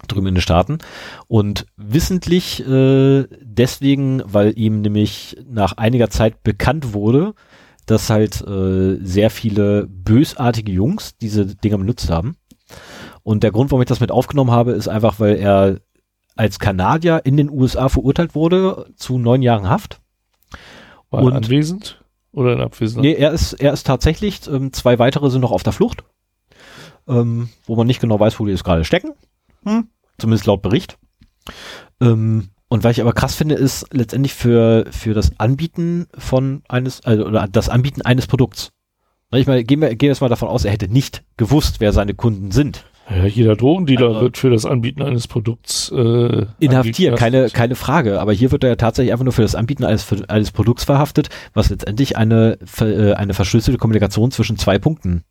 Drüben 0.07 0.27
in 0.27 0.35
den 0.35 0.41
Staaten. 0.41 0.79
Und 1.27 1.65
wissentlich 1.77 2.65
äh, 2.67 3.25
deswegen, 3.41 4.21
weil 4.25 4.57
ihm 4.57 4.81
nämlich 4.81 5.37
nach 5.47 5.77
einiger 5.77 6.09
Zeit 6.09 6.43
bekannt 6.43 6.93
wurde, 6.93 7.33
dass 7.85 8.09
halt 8.09 8.41
äh, 8.45 8.97
sehr 9.01 9.29
viele 9.29 9.87
bösartige 9.87 10.71
Jungs 10.71 11.17
diese 11.17 11.45
Dinger 11.45 11.77
benutzt 11.77 12.09
haben. 12.09 12.35
Und 13.23 13.43
der 13.43 13.51
Grund, 13.51 13.71
warum 13.71 13.81
ich 13.81 13.87
das 13.87 13.99
mit 13.99 14.11
aufgenommen 14.11 14.51
habe, 14.51 14.71
ist 14.71 14.87
einfach, 14.87 15.19
weil 15.19 15.35
er 15.37 15.79
als 16.35 16.59
Kanadier 16.59 17.21
in 17.25 17.37
den 17.37 17.49
USA 17.49 17.89
verurteilt 17.89 18.35
wurde 18.35 18.87
zu 18.95 19.17
neun 19.17 19.41
Jahren 19.41 19.69
Haft. 19.69 19.99
War 21.09 21.23
Und- 21.23 21.31
er 21.33 21.37
anwesend 21.37 22.03
oder 22.31 22.53
in 22.53 22.61
Abwesenheit? 22.61 23.03
Nee, 23.03 23.13
er 23.13 23.31
ist, 23.31 23.53
er 23.53 23.71
ist 23.73 23.85
tatsächlich, 23.87 24.47
ähm, 24.47 24.73
zwei 24.73 24.99
weitere 24.99 25.29
sind 25.29 25.41
noch 25.41 25.51
auf 25.51 25.63
der 25.63 25.73
Flucht, 25.73 26.03
ähm, 27.07 27.49
wo 27.65 27.75
man 27.75 27.87
nicht 27.87 28.01
genau 28.01 28.19
weiß, 28.19 28.39
wo 28.39 28.45
die 28.45 28.51
jetzt 28.51 28.63
gerade 28.63 28.83
stecken. 28.83 29.11
Hm. 29.63 29.87
Zumindest 30.17 30.45
laut 30.45 30.61
Bericht. 30.61 30.97
Ähm, 32.01 32.49
Und 32.67 32.83
was 32.83 32.93
ich 32.93 33.01
aber 33.01 33.13
krass 33.13 33.35
finde, 33.35 33.53
ist 33.55 33.85
letztendlich 33.93 34.33
für, 34.33 34.85
für 34.89 35.13
das 35.13 35.39
Anbieten 35.39 36.07
von 36.17 36.63
eines, 36.67 37.01
also, 37.05 37.25
oder 37.25 37.47
das 37.47 37.69
Anbieten 37.69 38.01
eines 38.01 38.25
Produkts. 38.25 38.71
Ich 39.31 39.45
meine, 39.47 39.63
gehen 39.63 39.81
wir, 39.81 39.89
gehen 39.89 40.07
wir 40.07 40.09
jetzt 40.09 40.21
mal 40.21 40.29
davon 40.29 40.47
aus, 40.49 40.65
er 40.65 40.71
hätte 40.71 40.87
nicht 40.87 41.23
gewusst, 41.37 41.79
wer 41.79 41.93
seine 41.93 42.15
Kunden 42.15 42.51
sind. 42.51 42.83
Ja, 43.09 43.25
jeder 43.25 43.55
Drogendealer 43.55 44.07
Also- 44.07 44.21
wird 44.21 44.37
für 44.37 44.49
das 44.49 44.65
Anbieten 44.65 45.01
eines 45.03 45.27
Produkts 45.27 45.91
äh, 45.91 46.45
Inhaftiert, 46.59 47.17
keine, 47.17 47.49
keine 47.51 47.75
Frage. 47.75 48.19
Aber 48.19 48.33
hier 48.33 48.51
wird 48.51 48.63
er 48.63 48.71
ja 48.71 48.75
tatsächlich 48.75 49.11
einfach 49.11 49.25
nur 49.25 49.33
für 49.33 49.43
das 49.43 49.53
Anbieten 49.55 49.83
eines, 49.83 50.07
eines 50.27 50.51
Produkts 50.51 50.83
verhaftet, 50.85 51.29
was 51.53 51.69
letztendlich 51.69 52.17
eine, 52.17 52.57
äh, 52.79 53.13
eine 53.13 53.33
verschlüsselte 53.35 53.77
Kommunikation 53.77 54.31
zwischen 54.31 54.57
zwei 54.57 54.79
Punkten 54.79 55.23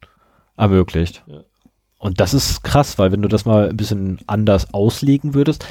ermöglicht. 0.57 1.25
Ja. 1.27 1.41
Und 1.99 2.21
das 2.21 2.33
ist 2.35 2.63
krass, 2.63 2.99
weil 2.99 3.11
wenn 3.13 3.23
du 3.23 3.29
das 3.29 3.45
mal 3.45 3.71
ein 3.71 3.77
bisschen 3.77 4.19
anders 4.27 4.73
auslegen 4.73 5.35
würdest, 5.35 5.67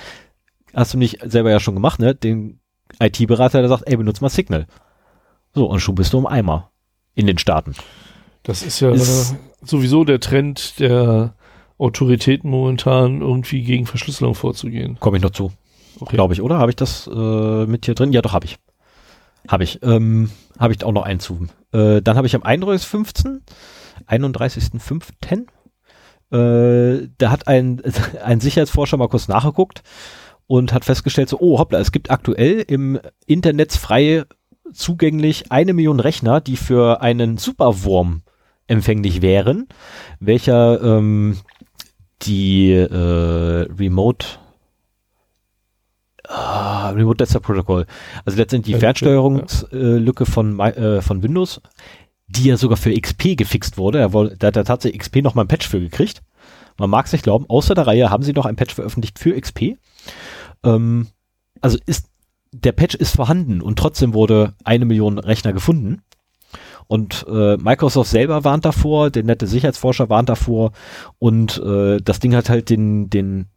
hast 0.73 0.93
du 0.93 0.97
nicht 0.97 1.19
selber 1.23 1.51
ja 1.51 1.59
schon 1.59 1.75
gemacht, 1.75 1.99
ne? 1.99 2.15
Den 2.15 2.59
IT-Berater, 2.99 3.59
der 3.59 3.69
sagt, 3.69 3.83
ey, 3.87 3.95
benutz 3.95 4.19
mal 4.19 4.29
Signal. 4.29 4.67
So, 5.53 5.67
und 5.67 5.79
schon 5.79 5.95
bist 5.95 6.11
du 6.11 6.17
im 6.17 6.25
Eimer. 6.25 6.71
In 7.15 7.27
den 7.27 7.37
Staaten. 7.37 7.75
Das 8.41 8.63
ist 8.63 8.79
ja 8.79 8.91
Ist- 8.91 9.35
sowieso 9.61 10.03
der 10.03 10.19
Trend 10.19 10.79
der 10.79 11.35
Autoritäten 11.77 12.49
momentan, 12.49 13.21
irgendwie 13.21 13.63
gegen 13.63 13.85
Verschlüsselung 13.85 14.35
vorzugehen. 14.35 14.97
Komme 14.99 15.17
ich 15.17 15.23
noch 15.23 15.31
zu. 15.31 15.51
Okay. 15.99 16.15
Glaube 16.15 16.33
ich, 16.33 16.41
oder? 16.41 16.57
Habe 16.57 16.71
ich 16.71 16.75
das 16.75 17.07
äh, 17.07 17.65
mit 17.65 17.85
hier 17.85 17.95
drin? 17.95 18.13
Ja, 18.13 18.21
doch, 18.21 18.33
habe 18.33 18.45
ich. 18.45 18.57
Habe 19.47 19.63
ich. 19.63 19.81
Ähm, 19.83 20.31
habe 20.59 20.73
ich 20.73 20.83
auch 20.83 20.91
noch 20.91 21.03
einen 21.03 21.19
zu. 21.19 21.47
Äh, 21.71 22.01
dann 22.01 22.17
habe 22.17 22.27
ich 22.27 22.35
am 22.35 22.43
31.15., 22.43 23.41
31.05., 24.07 25.47
äh, 26.31 27.09
da 27.17 27.29
hat 27.29 27.47
ein, 27.47 27.81
ein 28.23 28.39
Sicherheitsforscher 28.39 28.97
mal 28.97 29.07
kurz 29.07 29.27
nachgeguckt 29.27 29.83
und 30.47 30.73
hat 30.73 30.85
festgestellt, 30.85 31.29
so, 31.29 31.39
oh 31.39 31.59
hoppla, 31.59 31.79
es 31.79 31.91
gibt 31.91 32.09
aktuell 32.09 32.63
im 32.67 32.99
Internet 33.25 33.73
frei 33.73 34.23
zugänglich 34.71 35.51
eine 35.51 35.73
Million 35.73 35.99
Rechner, 35.99 36.41
die 36.41 36.57
für 36.57 37.01
einen 37.01 37.37
Superwurm 37.37 38.23
empfänglich 38.67 39.21
wären, 39.21 39.67
welcher 40.19 40.81
ähm, 40.81 41.37
die 42.25 42.71
äh, 42.71 43.67
Remote 43.79 44.25
Ah, 46.25 46.89
Remote 46.91 47.17
Desktop 47.17 47.43
Protocol. 47.43 47.85
Also 48.25 48.37
letztendlich 48.37 48.67
die 48.67 48.71
Ja, 48.73 48.79
Fernsteuerungslücke 48.79 50.25
von, 50.25 50.57
äh, 50.59 51.01
von 51.01 51.21
Windows, 51.21 51.61
die 52.27 52.45
ja 52.45 52.57
sogar 52.57 52.77
für 52.77 52.97
XP 52.97 53.35
gefixt 53.35 53.77
wurde. 53.77 53.99
Da, 53.99 54.13
woll- 54.13 54.35
da 54.39 54.47
hat 54.47 54.55
der 54.55 54.63
tatsächlich 54.63 55.01
XP 55.01 55.17
noch 55.21 55.35
mal 55.35 55.41
ein 55.43 55.47
Patch 55.49 55.67
für 55.67 55.81
gekriegt. 55.81 56.21
Man 56.77 56.89
mag 56.89 57.05
es 57.05 57.11
nicht 57.11 57.23
glauben, 57.23 57.45
außer 57.49 57.75
der 57.75 57.85
Reihe 57.87 58.09
haben 58.09 58.23
sie 58.23 58.33
noch 58.33 58.45
ein 58.45 58.55
Patch 58.55 58.73
veröffentlicht 58.73 59.19
für 59.19 59.39
XP. 59.39 59.77
Ähm, 60.63 61.07
also 61.61 61.77
ist, 61.85 62.07
der 62.53 62.71
Patch 62.71 62.95
ist 62.95 63.15
vorhanden 63.15 63.61
und 63.61 63.77
trotzdem 63.77 64.13
wurde 64.13 64.53
eine 64.63 64.85
Million 64.85 65.19
Rechner 65.19 65.51
gefunden. 65.53 66.01
Und 66.87 67.25
äh, 67.27 67.57
Microsoft 67.57 68.09
selber 68.09 68.43
warnt 68.43 68.65
davor, 68.65 69.09
der 69.09 69.23
nette 69.23 69.47
Sicherheitsforscher 69.47 70.09
warnt 70.09 70.29
davor 70.29 70.71
und 71.19 71.61
äh, 71.63 71.97
das 72.01 72.19
Ding 72.19 72.35
hat 72.35 72.49
halt 72.49 72.69
den, 72.69 73.09
den 73.09 73.47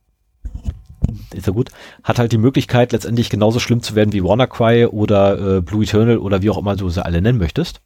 ist 1.34 1.46
ja 1.46 1.52
gut, 1.52 1.70
hat 2.02 2.18
halt 2.18 2.32
die 2.32 2.38
Möglichkeit, 2.38 2.92
letztendlich 2.92 3.30
genauso 3.30 3.58
schlimm 3.58 3.82
zu 3.82 3.94
werden 3.94 4.12
wie 4.12 4.22
WannaCry 4.22 4.86
oder 4.86 5.56
äh, 5.58 5.60
Blue 5.60 5.84
Eternal 5.84 6.18
oder 6.18 6.42
wie 6.42 6.50
auch 6.50 6.58
immer 6.58 6.76
du 6.76 6.88
sie 6.88 7.04
alle 7.04 7.22
nennen 7.22 7.38
möchtest. 7.38 7.80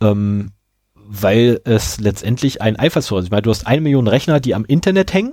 Ähm, 0.00 0.52
weil 0.94 1.60
es 1.64 2.00
letztendlich 2.00 2.62
ein 2.62 2.76
Einfallstor 2.76 3.18
ist. 3.18 3.26
Ich 3.26 3.30
meine, 3.30 3.42
du 3.42 3.50
hast 3.50 3.66
eine 3.66 3.82
Million 3.82 4.08
Rechner, 4.08 4.40
die 4.40 4.54
am 4.54 4.64
Internet 4.64 5.12
hängen, 5.12 5.32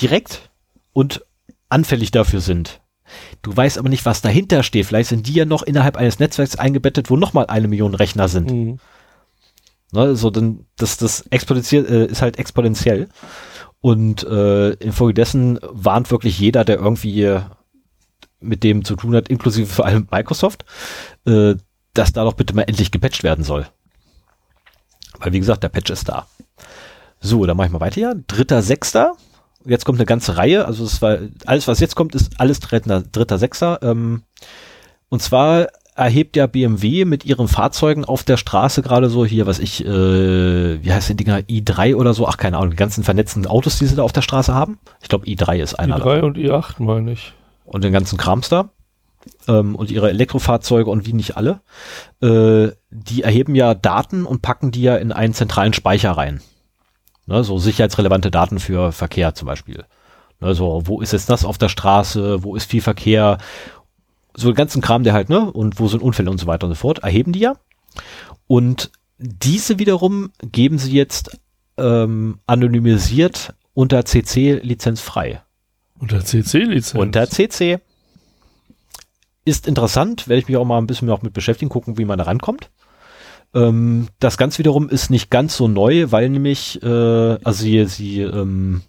direkt 0.00 0.50
und 0.92 1.24
anfällig 1.68 2.10
dafür 2.10 2.40
sind. 2.40 2.80
Du 3.42 3.56
weißt 3.56 3.78
aber 3.78 3.88
nicht, 3.88 4.04
was 4.04 4.22
dahinter 4.22 4.62
steht. 4.62 4.86
Vielleicht 4.86 5.08
sind 5.10 5.26
die 5.26 5.34
ja 5.34 5.44
noch 5.44 5.62
innerhalb 5.62 5.96
eines 5.96 6.18
Netzwerks 6.18 6.56
eingebettet, 6.56 7.10
wo 7.10 7.16
nochmal 7.16 7.46
eine 7.46 7.68
Million 7.68 7.94
Rechner 7.94 8.28
sind. 8.28 8.50
Mhm. 8.50 8.78
Ne, 9.92 10.14
so 10.14 10.30
dann, 10.30 10.66
das, 10.76 10.96
das 10.98 11.22
exponentiell, 11.30 11.84
äh, 11.86 12.06
ist 12.06 12.22
halt 12.22 12.38
exponentiell. 12.38 13.08
Und 13.80 14.22
äh, 14.24 14.70
infolgedessen 14.74 15.58
warnt 15.62 16.10
wirklich 16.10 16.38
jeder, 16.38 16.64
der 16.64 16.76
irgendwie 16.78 17.40
mit 18.40 18.62
dem 18.62 18.84
zu 18.84 18.96
tun 18.96 19.14
hat, 19.14 19.28
inklusive 19.28 19.66
vor 19.66 19.86
allem 19.86 20.06
Microsoft, 20.10 20.64
äh, 21.26 21.54
dass 21.94 22.12
da 22.12 22.24
doch 22.24 22.34
bitte 22.34 22.54
mal 22.54 22.62
endlich 22.62 22.90
gepatcht 22.90 23.22
werden 23.22 23.44
soll. 23.44 23.66
Weil 25.18 25.32
wie 25.32 25.40
gesagt, 25.40 25.62
der 25.62 25.68
Patch 25.68 25.90
ist 25.90 26.08
da. 26.08 26.26
So, 27.20 27.44
dann 27.44 27.56
mache 27.56 27.66
ich 27.66 27.72
mal 27.72 27.80
weiter 27.80 27.96
hier. 27.96 28.22
Dritter, 28.26 28.62
sechster. 28.62 29.16
Jetzt 29.64 29.84
kommt 29.84 29.98
eine 29.98 30.06
ganze 30.06 30.36
Reihe. 30.36 30.64
Also 30.64 30.84
es 30.84 31.02
war 31.02 31.18
alles, 31.46 31.68
was 31.68 31.80
jetzt 31.80 31.94
kommt, 31.96 32.14
ist 32.14 32.40
alles 32.40 32.60
dritter, 32.60 33.02
dritter, 33.02 33.38
sechster. 33.38 33.78
Ähm, 33.82 34.22
und 35.08 35.20
zwar 35.22 35.68
erhebt 35.94 36.36
ja 36.36 36.46
BMW 36.46 37.04
mit 37.04 37.26
ihren 37.26 37.46
Fahrzeugen 37.46 38.04
auf 38.04 38.22
der 38.24 38.38
Straße 38.38 38.80
gerade 38.80 39.10
so 39.10 39.26
hier, 39.26 39.46
was 39.46 39.58
ich, 39.58 39.84
äh, 39.84 40.82
wie 40.82 40.92
heißt 40.92 41.10
die 41.10 41.16
Dinger, 41.16 41.38
i3 41.40 41.94
oder 41.94 42.14
so, 42.14 42.26
ach 42.26 42.38
keine 42.38 42.56
Ahnung, 42.56 42.70
die 42.70 42.76
ganzen 42.76 43.04
vernetzten 43.04 43.46
Autos, 43.46 43.78
die 43.78 43.86
sie 43.86 43.96
da 43.96 44.02
auf 44.02 44.12
der 44.12 44.22
Straße 44.22 44.54
haben. 44.54 44.78
Ich 45.02 45.08
glaube 45.08 45.26
i3 45.26 45.58
ist 45.60 45.74
einer. 45.74 45.96
davon 45.98 46.12
i3 46.12 46.22
und 46.22 46.38
i8 46.38 46.82
meine 46.82 47.12
ich. 47.12 47.34
und 47.64 47.84
den 47.84 47.92
ganzen 47.92 48.16
Krams 48.16 48.48
da 48.48 48.70
ähm, 49.48 49.74
und 49.74 49.90
ihre 49.90 50.08
Elektrofahrzeuge 50.10 50.90
und 50.90 51.06
wie 51.06 51.12
nicht 51.12 51.36
alle, 51.36 51.60
äh, 52.22 52.72
die 52.90 53.22
erheben 53.22 53.54
ja 53.54 53.74
Daten 53.74 54.24
und 54.24 54.42
packen 54.42 54.70
die 54.70 54.82
ja 54.82 54.96
in 54.96 55.12
einen 55.12 55.34
zentralen 55.34 55.72
Speicher 55.72 56.12
rein. 56.12 56.40
Ne, 57.30 57.44
so 57.44 57.58
sicherheitsrelevante 57.58 58.32
Daten 58.32 58.58
für 58.58 58.90
Verkehr 58.90 59.36
zum 59.36 59.46
Beispiel. 59.46 59.84
Ne, 60.40 60.52
so, 60.52 60.82
wo 60.86 61.00
ist 61.00 61.12
jetzt 61.12 61.30
das 61.30 61.44
auf 61.44 61.58
der 61.58 61.68
Straße, 61.68 62.42
wo 62.42 62.56
ist 62.56 62.68
viel 62.68 62.82
Verkehr, 62.82 63.38
so 64.34 64.48
den 64.48 64.56
ganzen 64.56 64.82
Kram, 64.82 65.04
der 65.04 65.12
halt, 65.12 65.28
ne, 65.28 65.50
und 65.52 65.78
wo 65.78 65.86
sind 65.86 66.02
Unfälle 66.02 66.28
und 66.28 66.38
so 66.38 66.48
weiter 66.48 66.66
und 66.66 66.72
so 66.72 66.76
fort, 66.76 66.98
erheben 66.98 67.32
die 67.32 67.38
ja. 67.38 67.54
Und 68.48 68.90
diese 69.18 69.78
wiederum 69.78 70.32
geben 70.42 70.78
sie 70.78 70.92
jetzt 70.92 71.38
ähm, 71.76 72.40
anonymisiert 72.48 73.54
unter 73.74 74.04
CC-Lizenz 74.04 75.00
frei. 75.00 75.40
Unter 76.00 76.24
CC-Lizenz. 76.24 77.00
Unter 77.00 77.30
CC. 77.30 77.78
Ist 79.44 79.68
interessant, 79.68 80.26
werde 80.26 80.40
ich 80.40 80.48
mich 80.48 80.56
auch 80.56 80.64
mal 80.64 80.78
ein 80.78 80.88
bisschen 80.88 81.06
noch 81.06 81.22
mit 81.22 81.32
beschäftigen, 81.32 81.68
gucken, 81.68 81.96
wie 81.96 82.04
man 82.04 82.18
da 82.18 82.24
rankommt. 82.24 82.70
Ähm, 83.54 84.08
das 84.20 84.38
Ganze 84.38 84.58
wiederum 84.58 84.88
ist 84.88 85.10
nicht 85.10 85.30
ganz 85.30 85.56
so 85.56 85.68
neu, 85.68 86.06
weil 86.10 86.28
nämlich, 86.28 86.82
äh, 86.82 86.86
also 86.86 87.62
sie, 87.62 87.84
sie 87.86 88.20
ähm, 88.22 88.82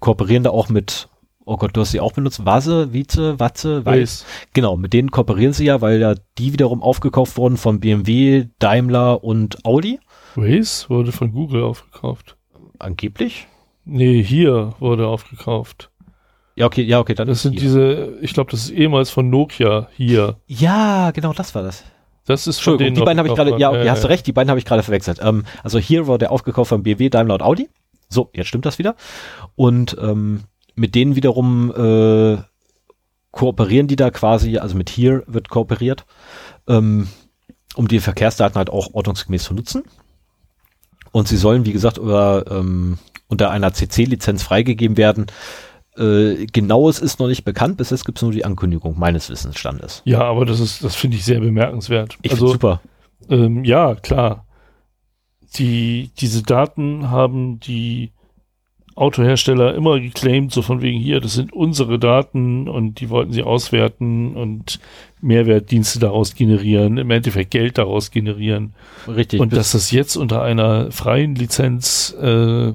kooperieren 0.00 0.42
da 0.42 0.50
auch 0.50 0.68
mit, 0.68 1.08
oh 1.44 1.56
Gott, 1.56 1.76
du 1.76 1.80
hast 1.80 1.92
sie 1.92 2.00
auch 2.00 2.12
benutzt, 2.12 2.44
Vase, 2.44 2.92
Vize, 2.92 3.38
Watze, 3.38 3.84
Weiß. 3.84 4.24
Weiß. 4.24 4.26
Genau, 4.52 4.76
mit 4.76 4.92
denen 4.92 5.10
kooperieren 5.10 5.52
sie 5.52 5.66
ja, 5.66 5.80
weil 5.80 6.00
ja 6.00 6.14
die 6.38 6.52
wiederum 6.52 6.82
aufgekauft 6.82 7.36
wurden 7.36 7.56
von 7.56 7.78
BMW, 7.80 8.46
Daimler 8.58 9.22
und 9.22 9.64
Audi. 9.64 10.00
Waze 10.34 10.90
wurde 10.90 11.12
von 11.12 11.32
Google 11.32 11.62
aufgekauft. 11.62 12.36
Angeblich. 12.78 13.46
Nee, 13.84 14.22
hier 14.22 14.74
wurde 14.78 15.06
aufgekauft. 15.06 15.90
Ja, 16.56 16.66
okay, 16.66 16.82
ja, 16.82 16.98
okay, 17.00 17.14
dann 17.14 17.28
Das 17.28 17.38
ist 17.38 17.42
sind 17.44 17.52
hier. 17.52 17.62
diese, 17.62 18.18
ich 18.20 18.34
glaube, 18.34 18.50
das 18.50 18.64
ist 18.64 18.70
ehemals 18.70 19.10
von 19.10 19.30
Nokia 19.30 19.88
hier. 19.96 20.36
Ja, 20.46 21.10
genau, 21.12 21.32
das 21.32 21.54
war 21.54 21.62
das. 21.62 21.84
Das 22.30 22.46
ist 22.46 22.64
denen 22.64 22.94
die 22.94 23.00
beiden 23.02 23.18
habe 23.18 23.28
ich 23.28 23.34
gerade, 23.34 23.58
ja, 23.58 23.70
okay, 23.70 23.90
hast 23.90 24.04
du 24.04 24.08
recht, 24.08 24.26
die 24.26 24.32
beiden 24.32 24.50
habe 24.50 24.58
ich 24.60 24.64
gerade 24.64 24.84
verwechselt. 24.84 25.18
Ähm, 25.20 25.44
also 25.64 25.78
hier 25.78 26.06
wurde 26.06 26.30
aufgekauft 26.30 26.68
von 26.68 26.82
BMW, 26.84 27.08
Daimler 27.08 27.34
und 27.34 27.42
Audi. 27.42 27.68
So, 28.08 28.30
jetzt 28.34 28.46
stimmt 28.46 28.66
das 28.66 28.78
wieder. 28.78 28.94
Und 29.56 29.96
ähm, 30.00 30.44
mit 30.76 30.94
denen 30.94 31.16
wiederum 31.16 31.72
äh, 31.72 32.38
kooperieren 33.32 33.88
die 33.88 33.96
da 33.96 34.10
quasi, 34.10 34.58
also 34.58 34.76
mit 34.76 34.90
hier 34.90 35.24
wird 35.26 35.48
kooperiert, 35.48 36.06
ähm, 36.68 37.08
um 37.74 37.88
die 37.88 37.98
Verkehrsdaten 37.98 38.56
halt 38.56 38.70
auch 38.70 38.94
ordnungsgemäß 38.94 39.44
zu 39.44 39.54
nutzen. 39.54 39.82
Und 41.10 41.26
sie 41.26 41.36
sollen, 41.36 41.66
wie 41.66 41.72
gesagt, 41.72 41.98
über, 41.98 42.44
ähm, 42.48 42.98
unter 43.26 43.50
einer 43.50 43.72
CC-Lizenz 43.72 44.44
freigegeben 44.44 44.96
werden. 44.96 45.26
Äh, 46.00 46.46
genaues 46.46 46.98
ist 46.98 47.20
noch 47.20 47.28
nicht 47.28 47.44
bekannt, 47.44 47.76
bis 47.76 47.90
jetzt 47.90 48.06
gibt 48.06 48.16
es 48.16 48.22
nur 48.22 48.32
die 48.32 48.46
Ankündigung 48.46 48.98
meines 48.98 49.28
Wissensstandes. 49.28 50.00
Ja, 50.06 50.22
aber 50.22 50.46
das 50.46 50.58
ist, 50.58 50.82
das 50.82 50.96
finde 50.96 51.18
ich 51.18 51.24
sehr 51.26 51.40
bemerkenswert. 51.40 52.16
Ich 52.22 52.32
also, 52.32 52.48
super. 52.48 52.80
Ähm, 53.28 53.64
ja, 53.64 53.94
klar. 53.96 54.46
Die, 55.56 56.10
diese 56.18 56.42
Daten 56.42 57.10
haben 57.10 57.60
die 57.60 58.12
Autohersteller 58.94 59.74
immer 59.74 60.00
geclaimed, 60.00 60.52
so 60.52 60.62
von 60.62 60.80
wegen 60.80 60.98
hier, 60.98 61.20
das 61.20 61.34
sind 61.34 61.52
unsere 61.52 61.98
Daten 61.98 62.68
und 62.68 63.00
die 63.00 63.10
wollten 63.10 63.32
sie 63.32 63.42
auswerten 63.42 64.36
und 64.36 64.80
Mehrwertdienste 65.20 65.98
daraus 65.98 66.34
generieren, 66.34 66.96
im 66.96 67.10
Endeffekt 67.10 67.50
Geld 67.50 67.78
daraus 67.78 68.10
generieren. 68.10 68.74
Richtig. 69.06 69.40
und 69.40 69.52
dass 69.52 69.72
das 69.72 69.90
jetzt 69.90 70.16
unter 70.16 70.42
einer 70.42 70.90
freien 70.92 71.34
Lizenz 71.34 72.16
äh, 72.20 72.72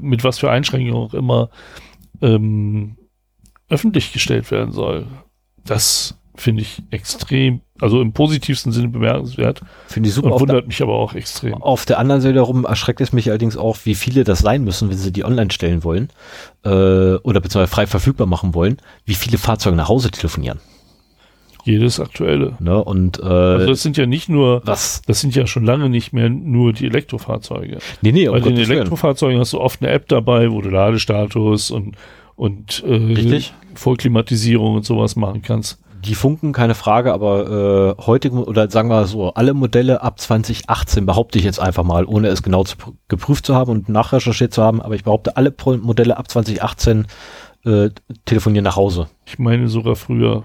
mit 0.00 0.24
was 0.24 0.38
für 0.38 0.50
Einschränkungen 0.50 0.94
auch 0.94 1.14
immer 1.14 1.50
ähm, 2.22 2.96
öffentlich 3.68 4.12
gestellt 4.12 4.50
werden 4.50 4.72
soll, 4.72 5.06
das 5.64 6.18
finde 6.34 6.62
ich 6.62 6.82
extrem, 6.90 7.60
also 7.80 8.00
im 8.00 8.12
positivsten 8.12 8.72
Sinne 8.72 8.88
bemerkenswert. 8.88 9.60
Finde 9.86 10.08
ich 10.08 10.14
super. 10.14 10.32
Und 10.32 10.40
wundert 10.40 10.66
mich 10.66 10.82
aber 10.82 10.94
auch 10.94 11.14
extrem. 11.14 11.54
Auf 11.54 11.84
der 11.84 11.98
anderen 11.98 12.20
Seite 12.20 12.36
darum 12.36 12.64
erschreckt 12.64 13.00
es 13.00 13.12
mich 13.12 13.28
allerdings 13.28 13.56
auch, 13.56 13.76
wie 13.84 13.94
viele 13.94 14.24
das 14.24 14.38
sein 14.38 14.64
müssen, 14.64 14.88
wenn 14.90 14.96
sie 14.96 15.12
die 15.12 15.24
online 15.24 15.50
stellen 15.50 15.84
wollen 15.84 16.08
äh, 16.64 16.68
oder 16.68 17.40
beziehungsweise 17.40 17.72
frei 17.72 17.86
verfügbar 17.86 18.26
machen 18.26 18.54
wollen, 18.54 18.78
wie 19.04 19.14
viele 19.14 19.36
Fahrzeuge 19.36 19.76
nach 19.76 19.88
Hause 19.88 20.10
telefonieren. 20.10 20.60
Jedes 21.64 22.00
aktuelle. 22.00 22.56
Ne? 22.60 22.82
Und 22.82 23.18
äh, 23.20 23.22
Also 23.22 23.66
das 23.68 23.82
sind 23.82 23.96
ja 23.96 24.06
nicht 24.06 24.28
nur, 24.28 24.62
was? 24.64 25.02
das 25.06 25.20
sind 25.20 25.34
ja 25.34 25.46
schon 25.46 25.64
lange 25.64 25.88
nicht 25.88 26.12
mehr 26.12 26.28
nur 26.28 26.72
die 26.72 26.86
Elektrofahrzeuge. 26.86 27.78
Nee, 28.00 28.12
nee, 28.12 28.28
um 28.28 28.34
Bei 28.34 28.40
den. 28.40 28.56
Elektrofahrzeugen 28.56 29.38
hast 29.38 29.52
du 29.52 29.60
oft 29.60 29.80
eine 29.82 29.90
App 29.92 30.08
dabei, 30.08 30.50
wo 30.50 30.60
du 30.60 30.70
Ladestatus 30.70 31.70
und 31.70 31.96
und 32.34 32.82
äh, 32.86 32.94
Richtig. 32.94 33.52
Vollklimatisierung 33.74 34.74
und 34.76 34.84
sowas 34.84 35.16
machen 35.16 35.42
kannst. 35.42 35.78
Die 36.04 36.16
funken, 36.16 36.52
keine 36.52 36.74
Frage, 36.74 37.12
aber 37.12 37.94
äh, 37.98 38.02
heutige 38.06 38.44
oder 38.44 38.68
sagen 38.68 38.88
wir 38.88 39.04
so, 39.06 39.34
alle 39.34 39.54
Modelle 39.54 40.02
ab 40.02 40.18
2018 40.18 41.06
behaupte 41.06 41.38
ich 41.38 41.44
jetzt 41.44 41.60
einfach 41.60 41.84
mal, 41.84 42.04
ohne 42.06 42.26
es 42.28 42.42
genau 42.42 42.64
zu, 42.64 42.76
pr- 42.76 42.94
geprüft 43.06 43.46
zu 43.46 43.54
haben 43.54 43.70
und 43.70 43.88
nachrecherchiert 43.88 44.52
zu 44.52 44.62
haben, 44.62 44.80
aber 44.82 44.96
ich 44.96 45.04
behaupte, 45.04 45.36
alle 45.36 45.54
Modelle 45.80 46.16
ab 46.16 46.28
2018 46.28 47.06
äh, 47.64 47.90
telefonieren 48.24 48.64
nach 48.64 48.74
Hause. 48.74 49.06
Ich 49.26 49.38
meine 49.38 49.68
sogar 49.68 49.94
früher. 49.94 50.42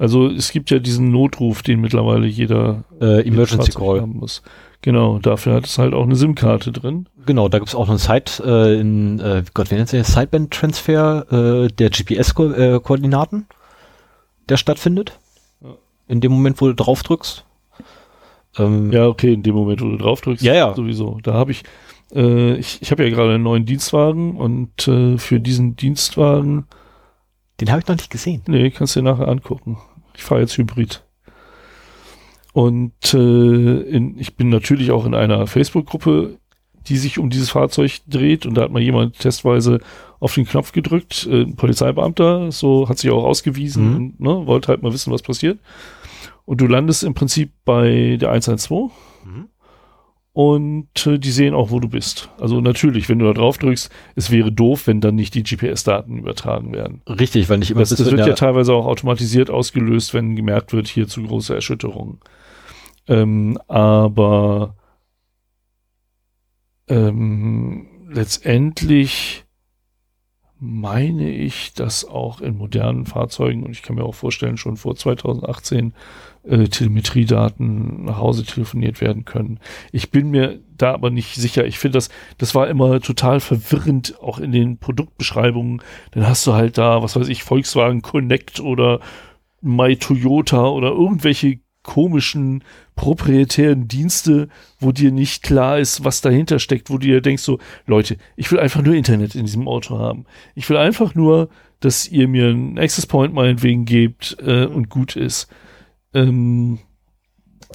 Also 0.00 0.28
es 0.28 0.50
gibt 0.50 0.70
ja 0.70 0.78
diesen 0.78 1.10
Notruf, 1.10 1.62
den 1.62 1.80
mittlerweile 1.80 2.26
jeder 2.26 2.84
Äh, 3.02 3.26
Emergency 3.28 3.72
Call. 3.72 4.00
haben 4.00 4.16
muss. 4.16 4.42
Genau, 4.82 5.18
dafür 5.18 5.52
hat 5.54 5.66
es 5.66 5.76
halt 5.76 5.92
auch 5.92 6.04
eine 6.04 6.16
SIM-Karte 6.16 6.72
drin. 6.72 7.06
Genau, 7.26 7.50
da 7.50 7.58
gibt's 7.58 7.74
auch 7.74 7.86
noch 7.86 7.90
einen 7.90 7.98
Side, 7.98 8.42
äh, 8.42 8.80
in, 8.80 9.20
äh, 9.20 9.42
Gott, 9.52 9.70
wie 9.70 9.74
nennt 9.74 9.90
sich? 9.90 10.02
Sideband-Transfer 10.06 11.64
äh, 11.64 11.68
der 11.68 11.90
GPS-Koordinaten, 11.90 13.46
der 14.48 14.56
stattfindet. 14.56 15.18
Ja. 15.62 15.74
In 16.08 16.22
dem 16.22 16.32
Moment, 16.32 16.62
wo 16.62 16.68
du 16.68 16.74
drauf 16.74 17.02
drückst. 17.02 17.44
Ähm, 18.58 18.90
Ja, 18.92 19.06
okay, 19.06 19.34
in 19.34 19.42
dem 19.42 19.54
Moment, 19.54 19.82
wo 19.82 19.88
du 19.90 19.98
drauf 19.98 20.22
drückst, 20.22 20.42
Ja, 20.42 20.54
ja. 20.54 20.74
sowieso. 20.74 21.18
Da 21.22 21.34
habe 21.34 21.50
ich, 21.50 21.62
äh, 22.14 22.54
ich, 22.54 22.80
ich 22.80 22.90
habe 22.90 23.04
ja 23.04 23.10
gerade 23.14 23.34
einen 23.34 23.44
neuen 23.44 23.66
Dienstwagen 23.66 24.36
und 24.38 24.88
äh, 24.88 25.18
für 25.18 25.40
diesen 25.40 25.76
Dienstwagen, 25.76 26.64
Den 27.60 27.70
habe 27.70 27.80
ich 27.82 27.86
noch 27.86 27.96
nicht 27.96 28.10
gesehen. 28.10 28.40
nee, 28.46 28.70
kannst 28.70 28.96
du 28.96 29.00
dir 29.00 29.10
nachher 29.10 29.28
angucken. 29.28 29.76
Ich 30.16 30.22
fahre 30.22 30.40
jetzt 30.42 30.56
Hybrid. 30.58 31.02
Und 32.52 33.14
äh, 33.14 33.80
in, 33.82 34.18
ich 34.18 34.36
bin 34.36 34.48
natürlich 34.48 34.90
auch 34.90 35.06
in 35.06 35.14
einer 35.14 35.46
Facebook-Gruppe, 35.46 36.36
die 36.88 36.96
sich 36.96 37.18
um 37.18 37.30
dieses 37.30 37.50
Fahrzeug 37.50 38.00
dreht 38.08 38.46
und 38.46 38.54
da 38.54 38.62
hat 38.62 38.72
mal 38.72 38.82
jemand 38.82 39.18
testweise 39.18 39.80
auf 40.18 40.34
den 40.34 40.46
Knopf 40.46 40.72
gedrückt, 40.72 41.28
äh, 41.30 41.42
ein 41.42 41.54
Polizeibeamter, 41.56 42.50
so 42.50 42.88
hat 42.88 42.98
sich 42.98 43.10
auch 43.10 43.24
ausgewiesen 43.24 43.88
Mhm. 43.90 43.96
und 43.96 44.20
ne, 44.20 44.46
wollte 44.46 44.68
halt 44.68 44.82
mal 44.82 44.92
wissen, 44.92 45.12
was 45.12 45.22
passiert. 45.22 45.58
Und 46.44 46.60
du 46.60 46.66
landest 46.66 47.04
im 47.04 47.14
Prinzip 47.14 47.52
bei 47.64 48.16
der 48.20 48.30
112 48.30 48.90
Mhm. 49.24 49.46
Und 50.32 51.06
äh, 51.06 51.18
die 51.18 51.30
sehen 51.30 51.54
auch, 51.54 51.70
wo 51.70 51.80
du 51.80 51.88
bist. 51.88 52.30
Also 52.38 52.60
natürlich, 52.60 53.08
wenn 53.08 53.18
du 53.18 53.26
da 53.26 53.32
drauf 53.32 53.58
drückst, 53.58 53.90
es 54.14 54.30
wäre 54.30 54.52
doof, 54.52 54.86
wenn 54.86 55.00
dann 55.00 55.16
nicht 55.16 55.34
die 55.34 55.42
GPS-Daten 55.42 56.18
übertragen 56.18 56.72
werden. 56.72 57.02
Richtig, 57.08 57.48
weil 57.48 57.58
nicht 57.58 57.72
immer 57.72 57.80
Das, 57.80 57.90
das 57.90 58.10
wird 58.10 58.26
ja 58.26 58.34
teilweise 58.34 58.72
auch 58.72 58.86
automatisiert 58.86 59.50
ausgelöst, 59.50 60.14
wenn 60.14 60.36
gemerkt 60.36 60.72
wird, 60.72 60.86
hier 60.86 61.08
zu 61.08 61.22
große 61.24 61.54
Erschütterungen. 61.54 62.20
Ähm, 63.08 63.58
aber 63.66 64.76
ähm, 66.88 67.86
letztendlich 68.08 69.44
meine 70.60 71.30
ich, 71.30 71.72
dass 71.72 72.04
auch 72.04 72.42
in 72.42 72.58
modernen 72.58 73.06
Fahrzeugen, 73.06 73.62
und 73.62 73.72
ich 73.72 73.82
kann 73.82 73.96
mir 73.96 74.04
auch 74.04 74.14
vorstellen, 74.14 74.58
schon 74.58 74.76
vor 74.76 74.94
2018 74.94 75.94
äh, 76.42 76.64
Telemetriedaten 76.64 78.04
nach 78.04 78.18
Hause 78.18 78.44
telefoniert 78.44 79.00
werden 79.00 79.24
können. 79.24 79.58
Ich 79.90 80.10
bin 80.10 80.30
mir 80.30 80.60
da 80.76 80.92
aber 80.92 81.10
nicht 81.10 81.34
sicher. 81.34 81.64
Ich 81.64 81.78
finde 81.78 81.96
das, 81.96 82.10
das 82.36 82.54
war 82.54 82.68
immer 82.68 83.00
total 83.00 83.40
verwirrend, 83.40 84.20
auch 84.20 84.38
in 84.38 84.52
den 84.52 84.78
Produktbeschreibungen. 84.78 85.82
Dann 86.10 86.26
hast 86.26 86.46
du 86.46 86.52
halt 86.52 86.76
da, 86.76 87.02
was 87.02 87.16
weiß 87.16 87.28
ich, 87.28 87.42
Volkswagen 87.42 88.02
Connect 88.02 88.60
oder 88.60 89.00
My 89.62 89.96
Toyota 89.96 90.68
oder 90.68 90.90
irgendwelche 90.90 91.60
komischen 91.82 92.62
proprietären 92.94 93.88
Dienste, 93.88 94.48
wo 94.78 94.92
dir 94.92 95.10
nicht 95.10 95.42
klar 95.42 95.78
ist, 95.78 96.04
was 96.04 96.20
dahinter 96.20 96.58
steckt, 96.58 96.90
wo 96.90 96.98
du 96.98 97.06
dir 97.06 97.20
denkst 97.20 97.42
so, 97.42 97.58
Leute, 97.86 98.16
ich 98.36 98.50
will 98.52 98.60
einfach 98.60 98.82
nur 98.82 98.94
Internet 98.94 99.34
in 99.34 99.46
diesem 99.46 99.66
Auto 99.66 99.98
haben. 99.98 100.26
Ich 100.54 100.68
will 100.68 100.76
einfach 100.76 101.14
nur, 101.14 101.48
dass 101.80 102.06
ihr 102.08 102.28
mir 102.28 102.48
einen 102.48 102.78
Access 102.78 103.06
Point 103.06 103.32
meinetwegen 103.32 103.86
gebt 103.86 104.36
äh, 104.40 104.66
und 104.66 104.90
gut 104.90 105.16
ist. 105.16 105.48
Ähm, 106.12 106.78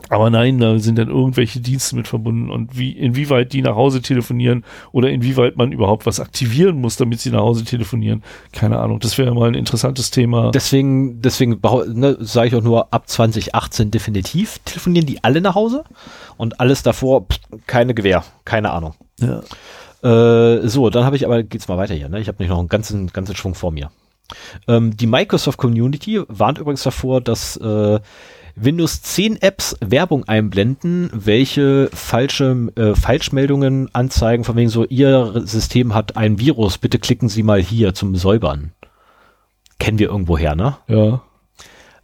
aber 0.10 0.30
nein, 0.30 0.60
da 0.60 0.78
sind 0.78 0.98
dann 0.98 1.10
irgendwelche 1.10 1.60
Dienste 1.60 1.96
mit 1.96 2.08
verbunden 2.08 2.52
und 2.52 2.78
wie, 2.78 2.92
inwieweit 2.92 3.54
die 3.54 3.62
nach 3.62 3.76
Hause 3.76 4.02
telefonieren 4.02 4.64
oder 4.92 5.10
inwieweit 5.10 5.58
man 5.58 5.72
überhaupt 5.72 6.06
was 6.06 6.20
aktivieren 6.20 6.80
muss, 6.80 6.98
damit 6.98 7.22
sie 7.22 7.32
nach 7.32 7.40
Hause 7.40 7.64
telefonieren. 7.64 8.24
Keine 8.52 8.80
Ahnung. 8.80 9.00
Das 9.00 9.18
wäre 9.18 9.34
mal 9.34 9.48
ein 9.48 9.56
interessantes 9.56 10.12
Thema. 10.12 10.52
Deswegen, 10.52 11.22
deswegen 11.22 11.60
ne, 11.88 12.18
sage 12.20 12.50
ich 12.50 12.56
auch 12.56 12.62
nur, 12.62 12.94
ab 12.94 13.10
2018 13.10 13.90
definitiv 13.90 14.60
telefonieren 14.60 15.08
die 15.08 15.24
alle 15.24 15.42
nach 15.42 15.56
Hause 15.56 15.84
und 16.38 16.60
alles 16.60 16.84
davor, 16.84 17.26
pff, 17.26 17.40
keine 17.66 17.94
Gewähr, 17.94 18.24
keine 18.44 18.72
Ahnung. 18.72 18.94
ja. 19.20 19.42
Äh, 20.04 20.68
so, 20.68 20.92
dann 20.92 21.04
habe 21.04 21.16
ich 21.16 21.26
aber, 21.26 21.42
geht's 21.42 21.68
mal 21.68 21.78
weiter 21.78 21.96
hier, 21.96 22.10
ne? 22.10 22.20
Ich 22.20 22.28
habe 22.28 22.38
nicht 22.44 22.50
noch 22.50 22.60
einen 22.60 22.68
ganzen, 22.68 23.08
ganzen 23.08 23.36
Schwung 23.36 23.56
vor 23.56 23.72
mir. 23.72 23.90
Ähm, 24.68 24.96
die 24.96 25.08
Microsoft 25.08 25.58
Community 25.58 26.22
warnt 26.28 26.60
übrigens 26.60 26.84
davor, 26.84 27.22
dass 27.22 27.58
äh, 27.58 28.00
Windows 28.56 29.02
10 29.02 29.42
Apps 29.42 29.76
Werbung 29.82 30.24
einblenden, 30.26 31.10
welche 31.14 31.90
falsche 31.94 32.72
äh, 32.76 32.96
Falschmeldungen 32.96 33.94
anzeigen, 33.94 34.44
von 34.44 34.56
wegen 34.56 34.70
so, 34.70 34.86
ihr 34.86 35.44
System 35.46 35.94
hat 35.94 36.16
ein 36.16 36.40
Virus, 36.40 36.78
bitte 36.78 37.00
klicken 37.00 37.28
Sie 37.28 37.44
mal 37.44 37.62
hier 37.62 37.94
zum 37.94 38.16
Säubern. 38.16 38.72
Kennen 39.78 40.00
wir 40.00 40.08
irgendwo 40.08 40.38
her, 40.38 40.56
ne? 40.56 40.78
Ja. 40.88 41.22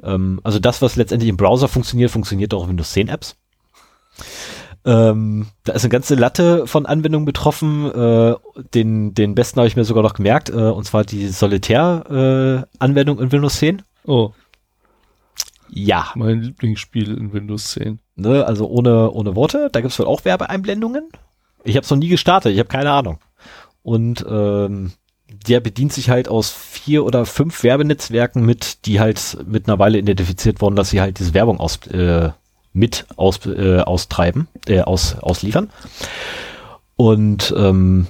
Ähm, 0.03 0.41
also 0.43 0.59
das, 0.59 0.81
was 0.81 0.97
letztendlich 0.97 1.29
im 1.29 1.37
Browser 1.37 1.69
funktioniert, 1.69 2.11
funktioniert 2.11 2.53
auch 2.53 2.63
in 2.63 2.69
Windows 2.71 2.91
10 2.91 3.07
Apps. 3.07 3.37
Ähm, 4.83 5.47
da 5.63 5.73
ist 5.73 5.83
eine 5.83 5.91
ganze 5.91 6.15
Latte 6.15 6.67
von 6.67 6.85
Anwendungen 6.85 7.25
betroffen. 7.25 7.89
Äh, 7.91 8.35
den, 8.73 9.13
den 9.13 9.35
besten 9.35 9.59
habe 9.59 9.67
ich 9.67 9.75
mir 9.75 9.85
sogar 9.85 10.03
noch 10.03 10.15
gemerkt, 10.15 10.49
äh, 10.49 10.53
und 10.53 10.85
zwar 10.85 11.03
die 11.05 11.27
Solitär-Anwendung 11.27 13.19
in 13.19 13.31
Windows 13.31 13.57
10. 13.57 13.83
Oh, 14.05 14.31
Ja, 15.74 16.11
mein 16.15 16.41
Lieblingsspiel 16.41 17.17
in 17.17 17.32
Windows 17.32 17.72
10. 17.72 17.99
ne, 18.15 18.45
also 18.45 18.67
ohne, 18.67 19.11
ohne 19.11 19.36
Worte. 19.36 19.69
Da 19.72 19.80
gibt 19.80 19.93
es 19.93 19.99
wohl 19.99 20.05
auch 20.05 20.26
Werbeeinblendungen. 20.26 21.09
Ich 21.63 21.76
habe 21.76 21.86
es 21.86 21.89
noch 21.89 21.97
nie 21.97 22.09
gestartet, 22.09 22.51
ich 22.51 22.59
habe 22.59 22.67
keine 22.67 22.91
Ahnung. 22.91 23.19
Und 23.82 24.26
ähm, 24.30 24.91
der 25.47 25.61
bedient 25.61 25.93
sich 25.93 26.09
halt 26.09 26.28
aus 26.28 26.51
vier 26.51 27.05
oder 27.05 27.26
fünf 27.26 27.63
Werbenetzwerken 27.63 28.45
mit, 28.45 28.86
die 28.86 28.99
halt 28.99 29.38
mittlerweile 29.47 29.97
identifiziert 29.97 30.61
wurden, 30.61 30.76
dass 30.76 30.89
sie 30.89 30.99
halt 30.99 31.19
diese 31.19 31.34
Werbung 31.34 31.59
aus, 31.59 31.78
äh, 31.88 32.32
mit 32.74 33.05
aus, 33.15 33.45
äh, 33.45 33.80
austreiben, 33.80 34.49
äh, 34.67 34.82
aus, 34.82 35.15
ausliefern. 35.15 35.69
Und 36.97 37.53
ähm, 37.57 38.07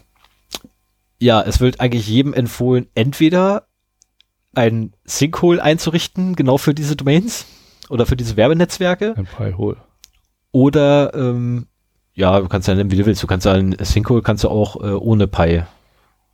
ja, 1.19 1.41
es 1.41 1.59
wird 1.59 1.79
eigentlich 1.79 2.07
jedem 2.07 2.33
empfohlen, 2.33 2.87
entweder 2.95 3.67
ein 4.55 4.93
Sinkhole 5.05 5.61
einzurichten, 5.63 6.35
genau 6.35 6.57
für 6.57 6.73
diese 6.73 6.95
Domains 6.95 7.45
oder 7.89 8.05
für 8.05 8.15
diese 8.15 8.35
Werbenetzwerke, 8.37 9.13
Ein 9.17 9.25
Pi-Hole. 9.25 9.77
oder 10.51 11.13
ähm, 11.13 11.67
ja, 12.13 12.39
du 12.39 12.47
kannst 12.49 12.67
ja 12.67 12.75
nennen, 12.75 12.91
wie 12.91 12.97
du 12.97 13.05
willst. 13.05 13.23
Du 13.23 13.27
kannst 13.27 13.45
ja 13.45 13.53
ein 13.53 13.75
Sinkhole 13.81 14.21
kannst 14.21 14.43
du 14.43 14.49
auch 14.49 14.75
äh, 14.77 14.89
ohne 14.93 15.27
Pi 15.27 15.55
Ja, 15.55 15.67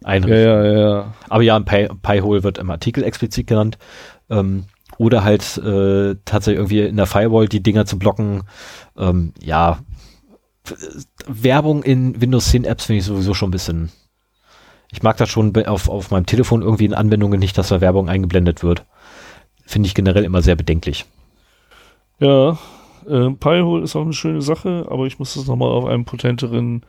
einrichten. 0.04 0.44
ja, 0.44 0.64
ja. 0.80 1.14
Aber 1.30 1.44
ja, 1.44 1.56
ein 1.56 1.66
Pi- 1.66 1.90
Pi-Hole 2.02 2.44
wird 2.44 2.58
im 2.58 2.70
Artikel 2.72 3.04
explizit 3.04 3.46
genannt. 3.48 3.78
Ähm, 4.30 4.66
oder 4.98 5.24
halt 5.24 5.58
äh, 5.60 6.16
tatsächlich 6.26 6.58
irgendwie 6.58 6.82
in 6.82 6.98
der 6.98 7.06
Firewall 7.06 7.48
die 7.48 7.62
Dinger 7.62 7.86
zu 7.86 8.00
blocken. 8.00 8.44
Ähm, 8.98 9.34
ja, 9.44 9.80
Werbung 11.28 11.84
in 11.84 12.20
Windows 12.20 12.50
10 12.50 12.64
Apps 12.66 12.86
finde 12.86 13.00
ich 13.00 13.06
sowieso 13.06 13.34
schon 13.34 13.50
ein 13.50 13.52
bisschen. 13.52 13.92
Ich 14.92 15.04
mag 15.04 15.18
das 15.18 15.30
schon 15.30 15.56
auf, 15.68 15.90
auf 15.90 16.12
meinem 16.12 16.26
Telefon 16.26 16.62
irgendwie 16.62 16.86
in 16.86 16.94
Anwendungen 16.94 17.40
nicht, 17.40 17.58
dass 17.58 17.70
da 17.70 17.82
Werbung 17.82 18.10
eingeblendet 18.10 18.64
wird. 18.64 18.86
Finde 19.66 19.88
ich 19.88 19.96
generell 19.96 20.24
immer 20.24 20.42
sehr 20.42 20.56
bedenklich. 20.56 21.06
Ja, 22.20 22.58
äh, 23.08 23.30
Pi-Hole 23.32 23.84
ist 23.84 23.96
auch 23.96 24.04
eine 24.04 24.14
schöne 24.14 24.42
Sache, 24.42 24.88
aber 24.90 25.06
ich 25.06 25.20
muss 25.20 25.34
das 25.34 25.48
nochmal 25.48 25.70
auf 25.70 25.86
einem 25.86 26.06
potenteren 26.06 26.84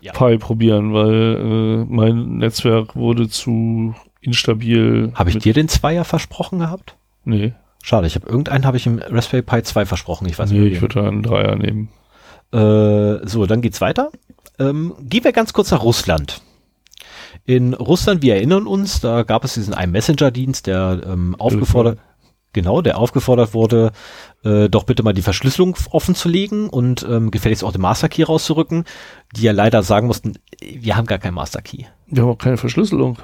Ja. 0.00 0.12
Pi 0.12 0.36
probieren, 0.38 0.92
weil 0.92 1.36
äh, 1.36 1.84
mein 1.88 2.38
Netzwerk 2.38 2.96
wurde 2.96 3.28
zu 3.28 3.94
instabil. 4.20 5.12
Habe 5.14 5.30
ich 5.30 5.38
dir 5.38 5.54
den 5.54 5.68
Zweier 5.68 6.04
versprochen 6.04 6.58
gehabt? 6.58 6.96
Nee, 7.24 7.54
Schade, 7.86 8.06
ich 8.06 8.14
habe 8.14 8.26
irgendeinen 8.26 8.64
habe 8.64 8.78
ich 8.78 8.86
im 8.86 8.98
Raspberry 8.98 9.42
Pi 9.42 9.62
2 9.62 9.84
versprochen. 9.84 10.26
Ich 10.26 10.38
weiß 10.38 10.50
nee 10.50 10.58
nicht. 10.58 10.72
ich 10.72 10.80
würde 10.80 11.02
da 11.02 11.06
einen 11.06 11.22
Dreier 11.22 11.54
nehmen. 11.54 11.90
Äh, 12.50 13.26
so, 13.28 13.44
dann 13.44 13.60
geht's 13.60 13.82
weiter. 13.82 14.10
Ähm, 14.58 14.94
gehen 15.02 15.22
wir 15.22 15.32
ganz 15.32 15.52
kurz 15.52 15.70
nach 15.70 15.82
Russland. 15.82 16.40
In 17.46 17.74
Russland, 17.74 18.22
wir 18.22 18.36
erinnern 18.36 18.66
uns, 18.66 19.00
da 19.00 19.22
gab 19.22 19.44
es 19.44 19.54
diesen 19.54 19.74
einen 19.74 19.92
Messenger-Dienst, 19.92 20.66
der 20.66 21.02
ähm, 21.06 21.36
aufgefordert, 21.38 21.98
Genau, 22.54 22.82
der 22.82 22.98
aufgefordert 22.98 23.52
wurde, 23.52 23.90
äh, 24.44 24.68
doch 24.68 24.84
bitte 24.84 25.02
mal 25.02 25.12
die 25.12 25.22
Verschlüsselung 25.22 25.76
offen 25.90 26.14
zu 26.14 26.28
legen 26.28 26.68
und 26.68 27.04
ähm, 27.10 27.32
gefälligst 27.32 27.64
auch 27.64 27.72
den 27.72 27.80
Master 27.80 28.08
Key 28.08 28.22
rauszurücken, 28.22 28.84
die 29.34 29.42
ja 29.42 29.52
leider 29.52 29.82
sagen 29.82 30.06
mussten, 30.06 30.34
wir 30.62 30.96
haben 30.96 31.06
gar 31.06 31.18
keinen 31.18 31.34
Master 31.34 31.60
Key. 31.60 31.82
Wir 32.06 32.22
haben 32.22 32.30
auch 32.30 32.38
keine 32.38 32.56
Verschlüsselung. 32.56 33.18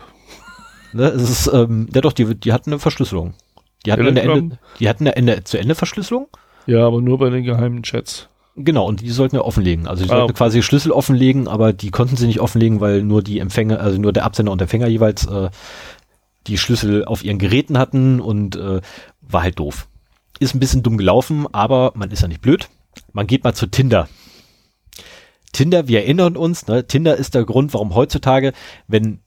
Ne, 0.92 1.04
es 1.04 1.30
ist, 1.30 1.50
ähm, 1.54 1.88
ja 1.94 2.00
doch, 2.00 2.12
die, 2.12 2.34
die 2.34 2.52
hatten 2.52 2.70
eine 2.70 2.80
Verschlüsselung. 2.80 3.34
Die 3.86 3.92
hatten 3.92 4.08
eine 4.08 4.20
Ende, 4.20 4.58
die 4.80 4.88
hatten 4.88 5.04
eine 5.04 5.14
Ende 5.14 5.44
zu 5.44 5.58
Ende 5.58 5.76
Verschlüsselung. 5.76 6.26
Ja, 6.66 6.84
aber 6.84 7.00
nur 7.00 7.18
bei 7.18 7.30
den 7.30 7.44
geheimen 7.44 7.84
Chats. 7.84 8.28
Genau, 8.56 8.86
und 8.86 9.00
die 9.00 9.10
sollten 9.10 9.36
wir 9.36 9.44
offenlegen. 9.44 9.86
Also 9.86 10.04
die 10.04 10.10
Ah, 10.10 10.18
sollten 10.18 10.34
quasi 10.34 10.62
Schlüssel 10.62 10.92
offenlegen, 10.92 11.48
aber 11.48 11.72
die 11.72 11.90
konnten 11.90 12.16
sie 12.16 12.26
nicht 12.26 12.40
offenlegen, 12.40 12.80
weil 12.80 13.02
nur 13.02 13.22
die 13.22 13.38
Empfänger, 13.38 13.80
also 13.80 13.98
nur 13.98 14.12
der 14.12 14.24
Absender 14.24 14.52
und 14.52 14.60
Empfänger 14.60 14.88
jeweils 14.88 15.26
äh, 15.26 15.50
die 16.46 16.58
Schlüssel 16.58 17.04
auf 17.04 17.24
ihren 17.24 17.38
Geräten 17.38 17.78
hatten 17.78 18.20
und 18.20 18.56
äh, 18.56 18.80
war 19.20 19.42
halt 19.42 19.58
doof. 19.58 19.88
Ist 20.40 20.54
ein 20.54 20.60
bisschen 20.60 20.82
dumm 20.82 20.98
gelaufen, 20.98 21.46
aber 21.52 21.92
man 21.94 22.10
ist 22.10 22.22
ja 22.22 22.28
nicht 22.28 22.40
blöd. 22.40 22.68
Man 23.12 23.26
geht 23.26 23.44
mal 23.44 23.54
zu 23.54 23.66
Tinder. 23.66 24.08
Tinder, 25.52 25.88
wir 25.88 26.00
erinnern 26.00 26.36
uns, 26.36 26.66
ne, 26.66 26.86
Tinder 26.86 27.16
ist 27.16 27.34
der 27.34 27.44
Grund, 27.44 27.74
warum 27.74 27.94
heutzutage, 27.94 28.52
wenn 28.86 29.20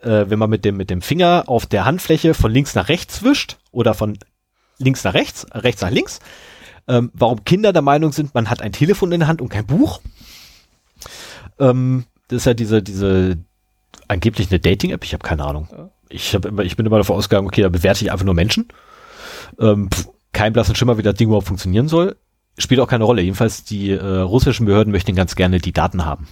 äh, 0.00 0.24
wenn 0.28 0.38
man 0.38 0.50
mit 0.50 0.64
dem 0.64 0.76
mit 0.76 0.90
dem 0.90 1.02
Finger 1.02 1.44
auf 1.46 1.66
der 1.66 1.84
Handfläche 1.84 2.34
von 2.34 2.50
links 2.50 2.74
nach 2.74 2.88
rechts 2.88 3.22
wischt 3.22 3.58
oder 3.72 3.94
von 3.94 4.18
links 4.78 5.04
nach 5.04 5.14
rechts, 5.14 5.46
rechts 5.52 5.82
nach 5.82 5.90
links, 5.90 6.20
ähm, 6.88 7.10
warum 7.14 7.44
Kinder 7.44 7.72
der 7.72 7.82
Meinung 7.82 8.12
sind, 8.12 8.34
man 8.34 8.48
hat 8.50 8.62
ein 8.62 8.72
Telefon 8.72 9.12
in 9.12 9.20
der 9.20 9.28
Hand 9.28 9.40
und 9.40 9.48
kein 9.48 9.66
Buch. 9.66 10.00
Ähm, 11.58 12.04
das 12.28 12.38
ist 12.38 12.44
ja 12.46 12.54
diese, 12.54 12.82
diese 12.82 13.38
angeblich 14.08 14.50
eine 14.50 14.60
Dating-App, 14.60 15.04
ich 15.04 15.12
habe 15.12 15.26
keine 15.26 15.44
Ahnung. 15.44 15.68
Ich, 16.08 16.34
hab 16.34 16.44
immer, 16.44 16.62
ich 16.62 16.76
bin 16.76 16.86
immer 16.86 16.98
davon 16.98 17.16
ausgegangen, 17.16 17.46
okay, 17.46 17.62
da 17.62 17.68
bewerte 17.68 18.04
ich 18.04 18.12
einfach 18.12 18.24
nur 18.24 18.34
Menschen. 18.34 18.68
Ähm, 19.58 19.90
pf, 19.90 20.08
kein 20.32 20.52
blassen 20.52 20.74
Schimmer, 20.74 20.98
wie 20.98 21.02
das 21.02 21.14
Ding 21.14 21.28
überhaupt 21.28 21.46
funktionieren 21.46 21.88
soll. 21.88 22.16
Spielt 22.58 22.80
auch 22.80 22.88
keine 22.88 23.04
Rolle. 23.04 23.22
Jedenfalls 23.22 23.64
die 23.64 23.90
äh, 23.90 24.18
russischen 24.18 24.66
Behörden 24.66 24.92
möchten 24.92 25.14
ganz 25.14 25.34
gerne 25.34 25.58
die 25.58 25.72
Daten 25.72 26.04
haben. 26.04 26.28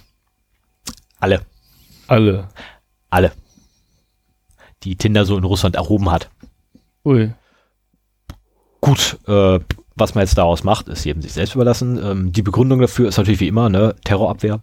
Alle. 1.19 1.41
Alle. 2.07 2.49
Alle. 3.09 3.31
Die 4.83 4.95
Tinder 4.95 5.25
so 5.25 5.37
in 5.37 5.43
Russland 5.43 5.75
erhoben 5.75 6.11
hat. 6.11 6.29
Ui. 7.03 7.33
Gut, 8.81 9.17
äh, 9.27 9.59
was 9.95 10.15
man 10.15 10.23
jetzt 10.23 10.37
daraus 10.37 10.63
macht, 10.63 10.87
ist 10.87 11.05
jedem 11.05 11.21
sich 11.21 11.33
selbst 11.33 11.55
überlassen. 11.55 11.99
Ähm, 12.03 12.31
die 12.31 12.41
Begründung 12.41 12.79
dafür 12.79 13.07
ist 13.07 13.17
natürlich 13.17 13.39
wie 13.39 13.47
immer, 13.47 13.69
ne, 13.69 13.95
Terrorabwehr, 14.03 14.61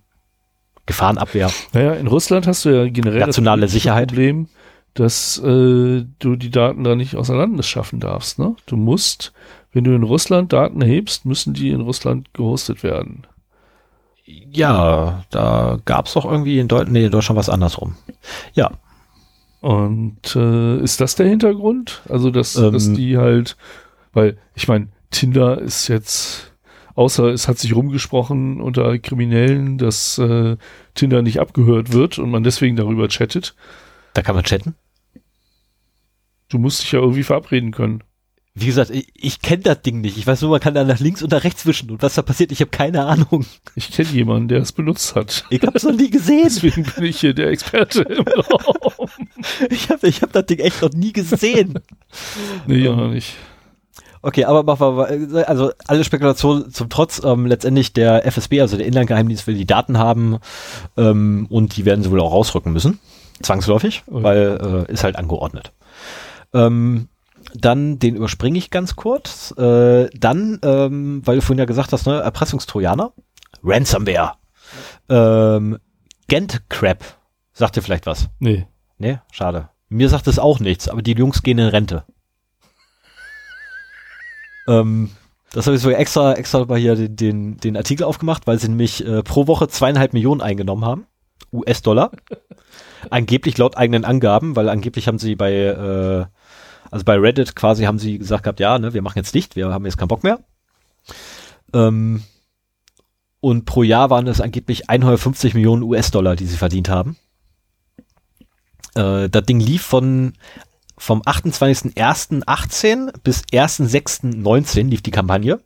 Gefahrenabwehr. 0.86 1.50
Naja, 1.72 1.94
in 1.94 2.06
Russland 2.06 2.46
hast 2.46 2.64
du 2.64 2.70
ja 2.70 2.88
generell 2.88 3.20
Nationale 3.20 3.62
das 3.62 3.72
Sicherheit. 3.72 4.08
Problem, 4.08 4.48
dass 4.94 5.38
äh, 5.38 6.04
du 6.18 6.36
die 6.36 6.50
Daten 6.50 6.84
da 6.84 6.94
nicht 6.94 7.16
außer 7.16 7.34
Landes 7.34 7.66
schaffen 7.66 7.98
darfst. 8.00 8.38
Ne? 8.38 8.56
Du 8.66 8.76
musst, 8.76 9.32
wenn 9.72 9.84
du 9.84 9.94
in 9.94 10.02
Russland 10.02 10.52
Daten 10.52 10.82
erhebst, 10.82 11.24
müssen 11.24 11.54
die 11.54 11.70
in 11.70 11.80
Russland 11.80 12.34
gehostet 12.34 12.82
werden. 12.82 13.26
Ja, 14.24 15.24
da 15.30 15.78
gab's 15.84 16.12
doch 16.14 16.24
irgendwie 16.24 16.58
in 16.58 16.68
Deutschland, 16.68 16.92
nee, 16.92 17.06
in 17.06 17.10
Deutschland 17.10 17.38
was 17.38 17.48
andersrum. 17.48 17.96
Ja, 18.54 18.70
Und 19.60 20.36
äh, 20.36 20.78
ist 20.78 21.00
das 21.00 21.14
der 21.14 21.26
Hintergrund? 21.28 22.02
Also, 22.08 22.30
dass, 22.30 22.56
Ähm. 22.56 22.72
dass 22.72 22.92
die 22.92 23.16
halt, 23.16 23.56
weil 24.12 24.36
ich 24.54 24.68
meine, 24.68 24.88
Tinder 25.12 25.60
ist 25.60 25.86
jetzt, 25.86 26.52
außer 26.94 27.28
es 27.28 27.46
hat 27.46 27.58
sich 27.58 27.76
rumgesprochen 27.76 28.60
unter 28.60 28.98
Kriminellen, 28.98 29.78
dass 29.78 30.18
äh, 30.18 30.56
Tinder 30.94 31.22
nicht 31.22 31.38
abgehört 31.38 31.92
wird 31.92 32.18
und 32.18 32.30
man 32.30 32.42
deswegen 32.42 32.74
darüber 32.74 33.06
chattet. 33.08 33.54
da 34.14 34.22
kann 34.22 34.34
man 34.34 34.44
chatten. 34.44 34.74
Du 36.48 36.58
musst 36.58 36.82
dich 36.82 36.92
ja 36.92 36.98
irgendwie 36.98 37.22
verabreden 37.22 37.70
können. 37.70 38.02
Wie 38.54 38.66
gesagt, 38.66 38.90
ich, 38.90 39.08
ich 39.14 39.40
kenne 39.40 39.62
das 39.62 39.80
Ding 39.80 40.02
nicht. 40.02 40.18
Ich 40.18 40.26
weiß 40.26 40.42
nur, 40.42 40.50
man 40.50 40.60
kann 40.60 40.74
da 40.74 40.84
nach 40.84 41.00
links 41.00 41.22
und 41.22 41.32
nach 41.32 41.42
rechts 41.44 41.64
wischen. 41.64 41.90
Und 41.90 42.02
was 42.02 42.16
da 42.16 42.20
passiert, 42.20 42.52
ich 42.52 42.60
habe 42.60 42.70
keine 42.70 43.06
Ahnung. 43.06 43.46
Ich 43.74 43.90
kenne 43.90 44.10
jemanden, 44.10 44.48
der 44.48 44.60
es 44.60 44.72
benutzt 44.72 45.14
hat. 45.14 45.46
Ich 45.48 45.62
hab's 45.62 45.84
noch 45.84 45.96
nie 45.96 46.10
gesehen. 46.10 46.42
Deswegen 46.44 46.82
bin 46.82 47.04
ich 47.04 47.20
hier 47.20 47.32
der 47.32 47.48
Experte 47.48 48.02
im 48.02 48.24
Raum. 48.26 49.08
Ich 49.70 49.88
habe 49.88 50.06
ich 50.06 50.20
hab 50.20 50.32
das 50.32 50.44
Ding 50.44 50.58
echt 50.58 50.82
noch 50.82 50.92
nie 50.92 51.14
gesehen. 51.14 51.78
Nee, 52.66 52.84
ja, 52.84 52.94
noch 52.94 53.08
nicht. 53.08 53.36
Okay, 54.22 54.44
aber 54.44 55.08
also 55.48 55.72
alle 55.88 56.04
Spekulationen 56.04 56.70
zum 56.70 56.88
Trotz, 56.88 57.20
ähm, 57.24 57.46
letztendlich 57.46 57.92
der 57.92 58.24
FSB, 58.24 58.60
also 58.60 58.76
der 58.76 58.86
Inlandgeheimdienst, 58.86 59.46
will 59.48 59.56
die 59.56 59.66
Daten 59.66 59.98
haben 59.98 60.38
ähm, 60.96 61.46
und 61.50 61.76
die 61.76 61.84
werden 61.84 62.02
sie 62.04 62.10
wohl 62.10 62.20
auch 62.20 62.32
rausrücken 62.32 62.72
müssen. 62.72 63.00
Zwangsläufig, 63.42 64.04
Okay. 64.06 64.22
weil 64.22 64.86
äh, 64.88 64.92
ist 64.92 65.02
halt 65.02 65.16
angeordnet. 65.16 65.72
Ähm, 66.54 67.08
dann, 67.54 67.98
den 67.98 68.14
überspringe 68.14 68.58
ich 68.58 68.70
ganz 68.70 68.94
kurz. 68.94 69.52
Äh, 69.58 70.08
dann, 70.16 70.60
ähm, 70.62 71.22
weil 71.24 71.36
du 71.36 71.42
vorhin 71.42 71.58
ja 71.58 71.64
gesagt 71.64 71.92
hast, 71.92 72.06
ne, 72.06 72.20
Erpressungstrojaner, 72.20 73.12
Ransomware, 73.64 74.34
ähm, 75.08 75.78
Gent 76.28 76.62
Crab, 76.68 77.02
sagt 77.52 77.74
dir 77.76 77.82
vielleicht 77.82 78.06
was? 78.06 78.28
Nee. 78.38 78.66
Nee, 78.98 79.18
schade. 79.32 79.68
Mir 79.88 80.08
sagt 80.08 80.28
es 80.28 80.38
auch 80.38 80.60
nichts, 80.60 80.88
aber 80.88 81.02
die 81.02 81.12
Jungs 81.12 81.42
gehen 81.42 81.58
in 81.58 81.66
Rente. 81.68 82.04
Ähm, 84.68 85.10
das 85.52 85.66
habe 85.66 85.76
ich 85.76 85.82
so 85.82 85.90
extra, 85.90 86.34
extra 86.34 86.64
mal 86.64 86.78
hier 86.78 86.94
den, 86.94 87.16
den, 87.16 87.56
den 87.58 87.76
Artikel 87.76 88.04
aufgemacht, 88.04 88.46
weil 88.46 88.58
sie 88.58 88.68
nämlich 88.68 89.06
äh, 89.06 89.22
pro 89.22 89.46
Woche 89.46 89.68
zweieinhalb 89.68 90.12
Millionen 90.12 90.40
eingenommen 90.40 90.84
haben. 90.84 91.06
US-Dollar. 91.52 92.10
angeblich 93.10 93.58
laut 93.58 93.76
eigenen 93.76 94.04
Angaben, 94.04 94.56
weil 94.56 94.68
angeblich 94.68 95.08
haben 95.08 95.18
sie 95.18 95.34
bei, 95.34 95.52
äh, 95.52 96.26
also 96.90 97.04
bei 97.04 97.16
Reddit 97.18 97.56
quasi 97.56 97.84
haben 97.84 97.98
sie 97.98 98.18
gesagt 98.18 98.44
gehabt, 98.44 98.60
ja, 98.60 98.78
ne, 98.78 98.94
wir 98.94 99.02
machen 99.02 99.18
jetzt 99.18 99.34
dicht, 99.34 99.56
wir 99.56 99.68
haben 99.72 99.84
jetzt 99.84 99.98
keinen 99.98 100.08
Bock 100.08 100.22
mehr. 100.22 100.40
Ähm, 101.74 102.22
und 103.40 103.64
pro 103.64 103.82
Jahr 103.82 104.10
waren 104.10 104.26
es 104.26 104.40
angeblich 104.40 104.88
150 104.88 105.54
Millionen 105.54 105.82
US-Dollar, 105.82 106.36
die 106.36 106.46
sie 106.46 106.56
verdient 106.56 106.88
haben. 106.88 107.16
Äh, 108.94 109.28
das 109.28 109.44
Ding 109.44 109.58
lief 109.58 109.82
von 109.82 110.34
vom 111.02 111.20
28.01.18 111.22 113.12
bis 113.24 113.42
1.06.19 113.52 114.84
lief 114.84 115.02
die 115.02 115.10
Kampagne. 115.10 115.58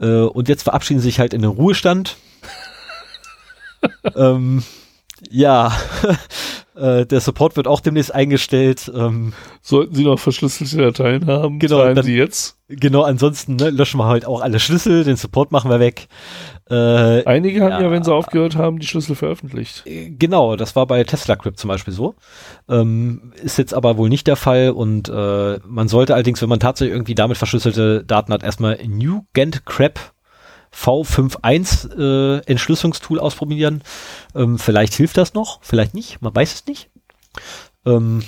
Äh, 0.00 0.20
und 0.22 0.48
jetzt 0.48 0.62
verabschieden 0.62 1.00
sie 1.00 1.08
sich 1.08 1.18
halt 1.18 1.34
in 1.34 1.42
den 1.42 1.50
Ruhestand. 1.50 2.16
ähm, 4.14 4.62
ja, 5.30 5.72
äh, 6.76 7.04
der 7.06 7.20
Support 7.20 7.56
wird 7.56 7.66
auch 7.66 7.80
demnächst 7.80 8.14
eingestellt. 8.14 8.90
Ähm, 8.94 9.32
Sollten 9.62 9.94
Sie 9.94 10.04
noch 10.04 10.18
verschlüsselte 10.18 10.78
Dateien 10.78 11.26
haben, 11.26 11.58
Genau, 11.58 11.84
dann- 11.92 12.04
Sie 12.04 12.16
jetzt. 12.16 12.56
genau, 12.68 13.02
ansonsten 13.02 13.56
ne, 13.56 13.70
löschen 13.70 13.98
wir 13.98 14.06
halt 14.06 14.24
auch 14.24 14.40
alle 14.40 14.58
Schlüssel, 14.60 15.04
den 15.04 15.16
Support 15.16 15.52
machen 15.52 15.70
wir 15.70 15.80
weg. 15.80 16.08
Äh, 16.70 17.24
Einige 17.26 17.62
haben 17.62 17.70
ja, 17.72 17.82
Ja. 17.82 17.90
wenn 17.90 18.04
sie 18.04 18.14
aufgehört 18.14 18.54
haben, 18.56 18.78
die 18.78 18.86
Schlüssel 18.86 19.16
veröffentlicht. 19.16 19.82
Genau, 19.86 20.54
das 20.56 20.76
war 20.76 20.86
bei 20.86 21.02
Tesla 21.02 21.34
Crypt 21.36 21.58
zum 21.58 21.68
Beispiel 21.68 21.92
so. 21.92 22.14
Ähm, 22.68 23.32
ist 23.42 23.58
jetzt 23.58 23.74
aber 23.74 23.96
wohl 23.96 24.08
nicht 24.08 24.26
der 24.28 24.36
Fall 24.36 24.70
und 24.70 25.08
äh, 25.08 25.58
man 25.66 25.88
sollte 25.88 26.14
allerdings, 26.14 26.40
wenn 26.42 26.48
man 26.48 26.60
tatsächlich 26.60 26.94
irgendwie 26.94 27.16
damit 27.16 27.38
verschlüsselte 27.38 28.04
Daten 28.04 28.32
hat, 28.32 28.44
erstmal 28.44 28.78
New 28.86 29.22
Gent 29.32 29.66
Crab 29.66 29.98
V51 30.74 31.98
äh, 31.98 32.38
Entschlüsselungstool 32.46 33.18
ausprobieren. 33.18 33.82
Ähm, 34.34 34.58
vielleicht 34.58 34.94
hilft 34.94 35.16
das 35.16 35.34
noch, 35.34 35.60
vielleicht 35.62 35.94
nicht, 35.94 36.22
man 36.22 36.34
weiß 36.34 36.54
es 36.54 36.66
nicht. 36.66 36.90
Ähm, 37.84 38.22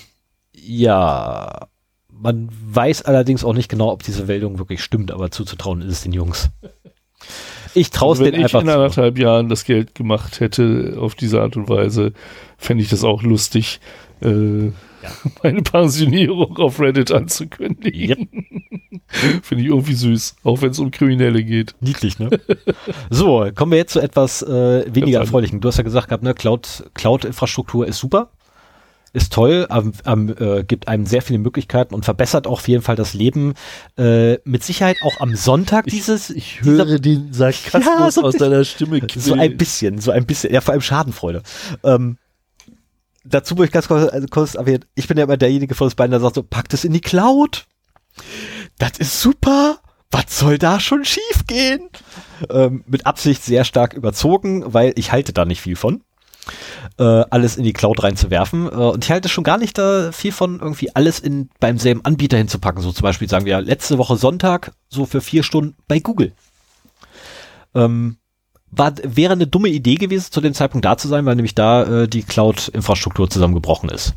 ja, 0.53 1.69
man 2.09 2.49
weiß 2.51 3.03
allerdings 3.03 3.45
auch 3.45 3.55
nicht 3.55 3.69
genau, 3.69 3.91
ob 3.91 4.03
diese 4.03 4.25
Meldung 4.25 4.59
wirklich 4.59 4.83
stimmt, 4.83 5.11
aber 5.11 5.31
zuzutrauen 5.31 5.83
ist 5.83 5.93
es 5.93 6.03
den 6.03 6.13
Jungs. 6.13 6.51
Ich 7.75 7.91
traue 7.91 8.13
es 8.13 8.19
Also 8.21 8.25
wenn 8.25 8.33
denen 8.33 8.47
ich 8.47 8.55
einfach 8.55 8.61
in 8.61 8.67
zu. 8.67 8.75
anderthalb 8.75 9.19
Jahren 9.19 9.49
das 9.49 9.65
Geld 9.65 9.95
gemacht 9.95 10.41
hätte 10.41 10.97
auf 10.99 11.15
diese 11.15 11.41
Art 11.41 11.57
und 11.57 11.69
Weise, 11.69 12.13
fände 12.59 12.83
ich 12.85 12.91
das 12.91 13.03
auch 13.03 13.23
lustig, 13.23 13.81
äh, 14.21 14.71
meine 15.43 15.63
Pensionierung 15.63 16.57
auf 16.59 16.81
Reddit 16.81 17.13
anzukündigen. 17.13 18.29
Finde 19.43 19.65
ich 19.65 19.71
irgendwie 19.71 19.95
süß, 19.95 20.37
auch 20.45 20.63
wenn 20.63 20.71
es 20.71 20.79
um 20.79 20.91
Kriminelle 20.91 21.43
geht. 21.45 21.75
Niedlich, 21.81 22.19
ne? 22.19 22.31
so, 23.11 23.49
kommen 23.55 23.73
wir 23.73 23.79
jetzt 23.79 23.93
zu 23.93 24.01
etwas 24.01 24.43
äh, 24.43 24.85
weniger 24.95 25.21
erfreulichen. 25.21 25.61
Du 25.61 25.69
hast 25.69 25.77
ja 25.77 25.85
gesagt 25.85 26.09
gehabt, 26.09 26.23
ne, 26.23 26.35
Cloud, 26.35 26.85
Cloud-Infrastruktur 26.95 27.87
ist 27.87 27.99
super, 27.99 28.31
ist 29.13 29.33
toll, 29.33 29.67
am, 29.69 29.93
am, 30.05 30.31
äh, 30.31 30.65
gibt 30.65 30.89
einem 30.89 31.05
sehr 31.05 31.21
viele 31.21 31.39
Möglichkeiten 31.39 31.95
und 31.95 32.05
verbessert 32.07 32.47
auch 32.47 32.53
auf 32.53 32.69
jeden 32.69 32.83
Fall 32.83 32.97
das 32.97 33.13
Leben. 33.13 33.53
Äh, 33.99 34.39
mit 34.45 34.63
Sicherheit 34.65 34.97
auch 35.03 35.21
am 35.21 35.37
Sonntag 35.37 35.87
dieses. 35.87 36.31
Ich 36.31 36.61
dieser- 36.65 36.87
höre 36.87 36.99
den 36.99 37.33
Sarkasmus 37.33 37.85
Ja, 37.85 38.11
so 38.11 38.23
aus 38.23 38.37
deiner 38.37 38.65
Stimme. 38.65 39.01
so 39.15 39.35
ein 39.35 39.59
bisschen, 39.59 39.99
so 39.99 40.11
ein 40.13 40.25
bisschen, 40.25 40.55
ja, 40.55 40.63
vor 40.63 40.73
allem 40.73 40.81
Schadenfreude. 40.81 41.43
Ähm, 41.85 42.17
dazu 43.25 43.55
muss 43.55 43.67
ich 43.67 43.73
ganz 43.73 43.89
kurz, 43.89 44.13
also 44.13 44.27
kurz 44.29 44.55
erwähnen, 44.55 44.85
ich 44.95 45.09
bin 45.09 45.19
ja 45.19 45.25
immer 45.25 45.37
derjenige 45.37 45.75
von 45.75 45.87
uns 45.87 45.95
beiden, 45.95 46.11
der 46.11 46.21
sagt 46.21 46.35
so, 46.37 46.43
packt 46.43 46.75
es 46.75 46.85
in 46.85 46.93
die 46.93 47.01
Cloud. 47.01 47.67
Das 48.79 48.99
ist 48.99 49.21
super. 49.21 49.79
Was 50.11 50.39
soll 50.39 50.59
da 50.59 50.79
schon 50.79 51.05
schief 51.07 51.47
gehen? 51.47 51.89
Ähm, 52.51 52.85
mit 52.87 53.07
Absicht 53.07 53.43
sehr 53.43 53.65
stark 53.65 53.95
überzogen, 53.95 54.75
weil 54.75 54.93
ich 54.97 55.11
halte 55.11 55.33
da 55.33 55.45
nicht 55.47 55.63
viel 55.63 55.77
von. 55.77 56.03
äh, 56.99 57.03
alles 57.31 57.57
in 57.57 57.65
die 57.65 57.73
Cloud 57.73 58.03
reinzuwerfen. 58.03 58.67
Äh, 58.67 58.71
und 58.71 59.05
ich 59.05 59.11
halte 59.11 59.29
schon 59.29 59.45
gar 59.45 59.59
nicht 59.59 59.79
da 59.79 60.13
viel 60.13 60.33
von 60.33 60.61
irgendwie 60.61 60.95
alles 60.95 61.19
in 61.19 61.51
beim 61.61 61.79
selben 61.79 62.05
Anbieter 62.05 62.37
hinzupacken. 62.37 62.83
So 62.83 62.93
zum 62.93 63.03
Beispiel 63.03 63.29
sagen 63.29 63.45
wir 63.45 63.61
letzte 63.61 63.99
Woche 63.99 64.17
Sonntag 64.17 64.73
so 64.89 65.07
für 65.07 65.21
vier 65.21 65.43
Stunden 65.43 65.77
bei 65.89 66.01
Google. 66.01 66.33
Ähm, 67.75 68.17
war, 68.73 68.95
wäre 69.05 69.35
eine 69.35 69.47
dumme 69.47 69.69
Idee 69.69 69.95
gewesen, 69.95 70.33
zu 70.33 70.41
dem 70.41 70.55
Zeitpunkt 70.55 70.85
da 70.85 70.97
zu 70.97 71.07
sein, 71.07 71.25
weil 71.27 71.37
nämlich 71.37 71.55
da 71.55 72.03
äh, 72.03 72.09
die 72.09 72.23
Cloud-Infrastruktur 72.23 73.31
zusammengebrochen 73.31 73.91
ist. 73.91 74.15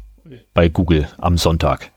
Bei 0.54 0.70
Google 0.70 1.08
am 1.20 1.38
Sonntag. 1.38 1.92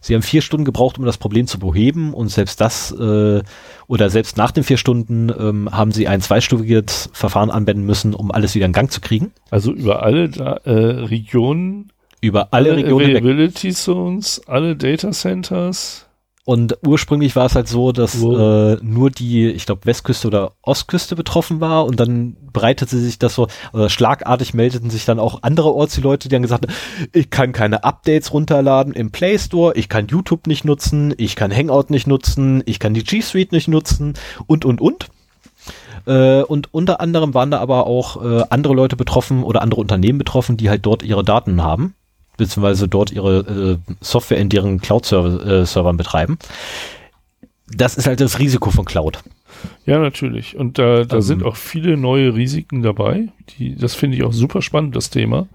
Sie 0.00 0.14
haben 0.14 0.22
vier 0.22 0.42
Stunden 0.42 0.66
gebraucht, 0.66 0.98
um 0.98 1.06
das 1.06 1.16
Problem 1.16 1.46
zu 1.46 1.58
beheben 1.58 2.12
und 2.12 2.28
selbst 2.28 2.60
das 2.60 2.92
äh, 2.92 3.42
oder 3.86 4.10
selbst 4.10 4.36
nach 4.36 4.50
den 4.50 4.62
vier 4.62 4.76
Stunden 4.76 5.30
ähm, 5.30 5.70
haben 5.72 5.92
sie 5.92 6.08
ein 6.08 6.20
zweistufiges 6.20 7.08
Verfahren 7.14 7.50
anwenden 7.50 7.84
müssen, 7.84 8.12
um 8.12 8.30
alles 8.30 8.54
wieder 8.54 8.66
in 8.66 8.72
Gang 8.72 8.92
zu 8.92 9.00
kriegen. 9.00 9.32
Also 9.50 9.72
über 9.72 10.02
alle 10.02 10.28
da, 10.28 10.56
äh, 10.64 10.70
Regionen, 10.70 11.90
über 12.20 12.48
alle, 12.52 12.72
alle 12.72 12.82
Regionen 12.82 13.06
Availability 13.12 13.70
Zones, 13.70 14.42
alle 14.46 14.76
Data 14.76 15.10
Centers. 15.12 16.06
Und 16.46 16.76
ursprünglich 16.86 17.34
war 17.36 17.46
es 17.46 17.54
halt 17.54 17.68
so, 17.68 17.92
dass 17.92 18.22
äh, 18.22 18.76
nur 18.82 19.10
die, 19.10 19.48
ich 19.48 19.64
glaube, 19.64 19.86
Westküste 19.86 20.26
oder 20.26 20.52
Ostküste 20.60 21.16
betroffen 21.16 21.60
war. 21.60 21.86
Und 21.86 21.98
dann 21.98 22.36
breitete 22.52 22.98
sich 22.98 23.18
das 23.18 23.34
so, 23.34 23.48
oder 23.72 23.88
schlagartig 23.88 24.52
meldeten 24.52 24.90
sich 24.90 25.06
dann 25.06 25.18
auch 25.18 25.38
andererorts 25.40 25.94
die 25.94 26.02
Leute, 26.02 26.28
die 26.28 26.34
dann 26.34 26.42
gesagt 26.42 26.66
haben, 26.66 26.74
ich 27.14 27.30
kann 27.30 27.52
keine 27.52 27.82
Updates 27.82 28.34
runterladen 28.34 28.92
im 28.92 29.10
Play 29.10 29.38
Store, 29.38 29.74
ich 29.74 29.88
kann 29.88 30.06
YouTube 30.08 30.46
nicht 30.46 30.66
nutzen, 30.66 31.14
ich 31.16 31.34
kann 31.34 31.50
Hangout 31.50 31.86
nicht 31.88 32.06
nutzen, 32.06 32.62
ich 32.66 32.78
kann 32.78 32.92
die 32.92 33.04
G 33.04 33.22
Suite 33.22 33.52
nicht 33.52 33.68
nutzen 33.68 34.12
und, 34.46 34.66
und, 34.66 34.82
und. 34.82 35.08
Äh, 36.04 36.42
und 36.42 36.74
unter 36.74 37.00
anderem 37.00 37.32
waren 37.32 37.50
da 37.50 37.60
aber 37.60 37.86
auch 37.86 38.22
äh, 38.22 38.44
andere 38.50 38.74
Leute 38.74 38.96
betroffen 38.96 39.44
oder 39.44 39.62
andere 39.62 39.80
Unternehmen 39.80 40.18
betroffen, 40.18 40.58
die 40.58 40.68
halt 40.68 40.84
dort 40.84 41.02
ihre 41.02 41.24
Daten 41.24 41.62
haben 41.62 41.94
beziehungsweise 42.36 42.88
dort 42.88 43.12
ihre 43.12 43.78
äh, 43.88 43.92
Software 44.00 44.38
in 44.38 44.48
deren 44.48 44.80
Cloud-Servern 44.80 45.94
äh, 45.94 45.96
betreiben. 45.96 46.38
Das 47.68 47.96
ist 47.96 48.06
halt 48.06 48.20
das 48.20 48.38
Risiko 48.38 48.70
von 48.70 48.84
Cloud. 48.84 49.20
Ja, 49.86 49.98
natürlich. 49.98 50.56
Und 50.56 50.78
da, 50.78 51.04
da 51.04 51.16
um, 51.16 51.22
sind 51.22 51.42
ähm. 51.42 51.48
auch 51.48 51.56
viele 51.56 51.96
neue 51.96 52.34
Risiken 52.34 52.82
dabei. 52.82 53.28
Die, 53.58 53.76
das 53.76 53.94
finde 53.94 54.16
ich 54.16 54.24
auch 54.24 54.32
super 54.32 54.62
spannend, 54.62 54.96
das 54.96 55.10
Thema. 55.10 55.46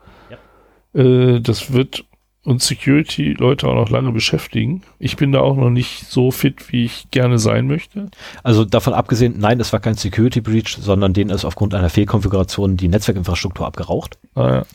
Ja. 0.94 1.02
Äh, 1.02 1.42
das 1.42 1.74
wird 1.74 2.06
uns 2.46 2.66
Security-Leute 2.68 3.68
auch 3.68 3.76
noch 3.76 3.90
lange 3.90 4.12
beschäftigen. 4.12 4.82
Ich 4.98 5.18
bin 5.18 5.32
da 5.32 5.42
auch 5.42 5.56
noch 5.56 5.70
nicht 5.70 6.08
so 6.08 6.32
fit, 6.32 6.72
wie 6.72 6.86
ich 6.86 7.12
gerne 7.12 7.38
sein 7.38 7.68
möchte. 7.68 8.10
Also 8.44 8.66
davon 8.66 8.94
abgesehen, 8.94 9.36
nein, 9.38 9.60
es 9.60 9.74
war 9.74 9.80
kein 9.80 9.96
Security-Breach, 9.96 10.78
sondern 10.80 11.14
denen 11.14 11.30
ist 11.30 11.46
aufgrund 11.46 11.76
einer 11.76 11.90
Fehlkonfiguration 11.90 12.78
die 12.78 12.88
Netzwerkinfrastruktur 12.88 13.68
abgeraucht. 13.68 14.18
Ah, 14.36 14.50
ja 14.50 14.66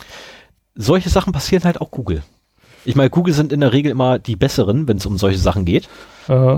solche 0.75 1.09
Sachen 1.09 1.33
passieren 1.33 1.65
halt 1.65 1.81
auch 1.81 1.91
Google. 1.91 2.23
Ich 2.85 2.97
meine, 2.97 3.11
Google 3.11 3.35
sind 3.35 3.53
in 3.53 3.61
der 3.61 3.73
Regel 3.73 3.91
immer 3.91 4.19
die 4.19 4.37
besseren, 4.37 4.87
wenn 4.87 4.99
es 4.99 5.07
um 5.07 5.17
solche 5.17 5.39
Sachen 5.39 5.65
geht. 5.65 5.89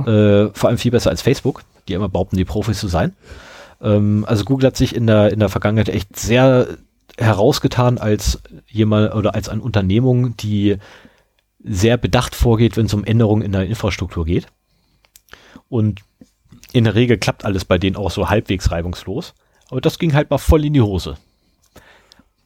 Äh, 0.07 0.51
vor 0.53 0.69
allem 0.69 0.79
viel 0.79 0.91
besser 0.91 1.11
als 1.11 1.23
Facebook, 1.23 1.63
die 1.89 1.93
immer 1.93 2.09
behaupten, 2.09 2.37
die 2.37 2.45
Profis 2.45 2.81
zu 2.81 2.89
sein. 2.89 3.15
Ähm, 3.81 4.25
also 4.27 4.45
Google 4.45 4.69
hat 4.69 4.77
sich 4.77 4.95
in 4.95 5.07
der, 5.07 5.33
in 5.33 5.39
der 5.39 5.49
Vergangenheit 5.49 5.89
echt 5.89 6.19
sehr 6.19 6.67
herausgetan 7.17 7.99
als 7.99 8.43
jemand 8.67 9.15
oder 9.15 9.35
als 9.35 9.49
eine 9.49 9.63
Unternehmung, 9.63 10.37
die 10.37 10.77
sehr 11.63 11.97
bedacht 11.97 12.35
vorgeht, 12.35 12.77
wenn 12.77 12.87
es 12.87 12.95
um 12.95 13.05
Änderungen 13.05 13.43
in 13.43 13.53
der 13.53 13.67
Infrastruktur 13.67 14.25
geht. 14.25 14.47
Und 15.69 16.01
in 16.73 16.85
der 16.85 16.95
Regel 16.95 17.19
klappt 17.19 17.45
alles 17.45 17.65
bei 17.65 17.79
denen 17.79 17.97
auch 17.97 18.11
so 18.11 18.29
halbwegs 18.29 18.71
reibungslos. 18.71 19.35
Aber 19.71 19.81
das 19.81 19.99
ging 19.99 20.15
halt 20.15 20.31
mal 20.31 20.39
voll 20.39 20.65
in 20.65 20.75
die 20.75 20.83
Hose 20.83 21.17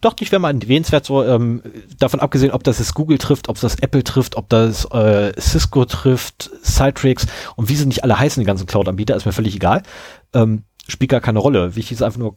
dachte 0.01 0.24
ich, 0.24 0.32
wäre 0.32 0.40
mal 0.40 0.55
erwähnenswert, 0.55 1.05
so 1.05 1.24
ähm, 1.24 1.62
davon 1.98 2.20
abgesehen, 2.20 2.52
ob 2.52 2.64
das 2.64 2.78
jetzt 2.78 2.94
Google 2.94 3.18
trifft, 3.18 3.48
ob 3.48 3.60
das 3.60 3.77
Apple 3.77 4.02
trifft, 4.05 4.36
ob 4.36 4.48
das 4.48 4.86
äh, 4.86 5.32
Cisco 5.39 5.85
trifft, 5.85 6.51
Citrix 6.64 7.27
und 7.56 7.68
wie 7.68 7.77
sie 7.77 7.86
nicht 7.86 8.02
alle 8.02 8.18
heißen, 8.18 8.40
die 8.40 8.47
ganzen 8.47 8.66
Cloud-Anbieter, 8.66 9.16
ist 9.16 9.27
mir 9.27 9.32
völlig 9.32 9.55
egal. 9.55 9.82
Ähm, 10.32 10.64
spielt 10.89 11.10
gar 11.10 11.20
keine 11.20 11.39
Rolle. 11.39 11.77
Wichtig 11.77 11.93
ist 11.93 12.02
einfach 12.02 12.18
nur, 12.18 12.36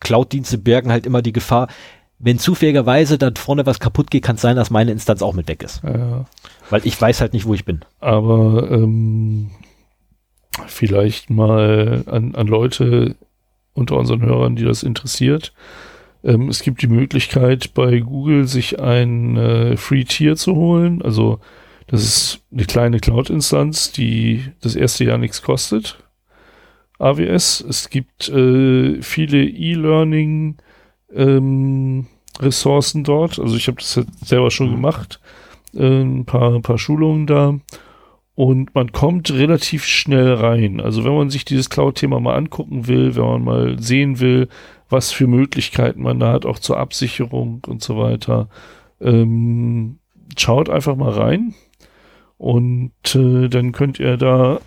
Cloud-Dienste 0.00 0.58
bergen 0.58 0.90
halt 0.90 1.06
immer 1.06 1.22
die 1.22 1.32
Gefahr, 1.32 1.68
wenn 2.18 2.38
zufälligerweise 2.38 3.18
da 3.18 3.30
vorne 3.36 3.66
was 3.66 3.80
kaputt 3.80 4.10
geht, 4.10 4.24
kann 4.24 4.36
es 4.36 4.42
sein, 4.42 4.56
dass 4.56 4.70
meine 4.70 4.92
Instanz 4.92 5.20
auch 5.20 5.34
mit 5.34 5.48
weg 5.48 5.62
ist. 5.62 5.82
Ja. 5.82 6.26
Weil 6.70 6.86
ich 6.86 7.00
weiß 7.00 7.20
halt 7.20 7.32
nicht, 7.32 7.44
wo 7.44 7.54
ich 7.54 7.64
bin. 7.64 7.80
Aber 8.00 8.70
ähm, 8.70 9.50
vielleicht 10.66 11.28
mal 11.28 12.04
an, 12.06 12.34
an 12.34 12.46
Leute 12.46 13.16
unter 13.72 13.96
unseren 13.96 14.22
Hörern, 14.22 14.54
die 14.54 14.64
das 14.64 14.84
interessiert 14.84 15.52
ähm, 16.24 16.48
es 16.48 16.62
gibt 16.62 16.82
die 16.82 16.88
Möglichkeit 16.88 17.74
bei 17.74 18.00
Google 18.00 18.48
sich 18.48 18.80
ein 18.80 19.36
äh, 19.36 19.76
Free 19.76 20.04
Tier 20.04 20.36
zu 20.36 20.56
holen. 20.56 21.02
Also 21.02 21.38
das 21.86 22.02
ist 22.02 22.42
eine 22.50 22.64
kleine 22.64 22.98
Cloud-Instanz, 22.98 23.92
die 23.92 24.42
das 24.62 24.74
erste 24.74 25.04
Jahr 25.04 25.18
nichts 25.18 25.42
kostet. 25.42 25.98
AWS. 26.98 27.60
Es 27.60 27.90
gibt 27.90 28.28
äh, 28.30 29.02
viele 29.02 29.44
E-Learning 29.44 30.56
ähm, 31.12 32.06
Ressourcen 32.40 33.04
dort. 33.04 33.38
Also 33.38 33.56
ich 33.56 33.68
habe 33.68 33.76
das 33.76 34.00
selber 34.24 34.50
schon 34.50 34.68
mhm. 34.68 34.76
gemacht. 34.76 35.20
Äh, 35.74 36.02
ein 36.02 36.24
paar, 36.24 36.54
ein 36.54 36.62
paar 36.62 36.78
Schulungen 36.78 37.26
da. 37.26 37.54
Und 38.34 38.74
man 38.74 38.90
kommt 38.92 39.30
relativ 39.30 39.84
schnell 39.84 40.32
rein. 40.32 40.80
Also 40.80 41.04
wenn 41.04 41.14
man 41.14 41.30
sich 41.30 41.44
dieses 41.44 41.70
Cloud-Thema 41.70 42.18
mal 42.18 42.34
angucken 42.34 42.88
will, 42.88 43.14
wenn 43.14 43.24
man 43.24 43.44
mal 43.44 43.78
sehen 43.78 44.18
will, 44.18 44.48
was 44.88 45.12
für 45.12 45.26
Möglichkeiten 45.26 46.02
man 46.02 46.20
da 46.20 46.32
hat, 46.32 46.46
auch 46.46 46.58
zur 46.58 46.78
Absicherung 46.78 47.62
und 47.66 47.82
so 47.82 47.98
weiter. 47.98 48.48
Ähm, 49.00 49.98
schaut 50.36 50.70
einfach 50.70 50.96
mal 50.96 51.12
rein 51.12 51.54
und 52.38 52.92
äh, 53.14 53.48
dann 53.48 53.72
könnt 53.72 53.98
ihr 53.98 54.16
da 54.16 54.60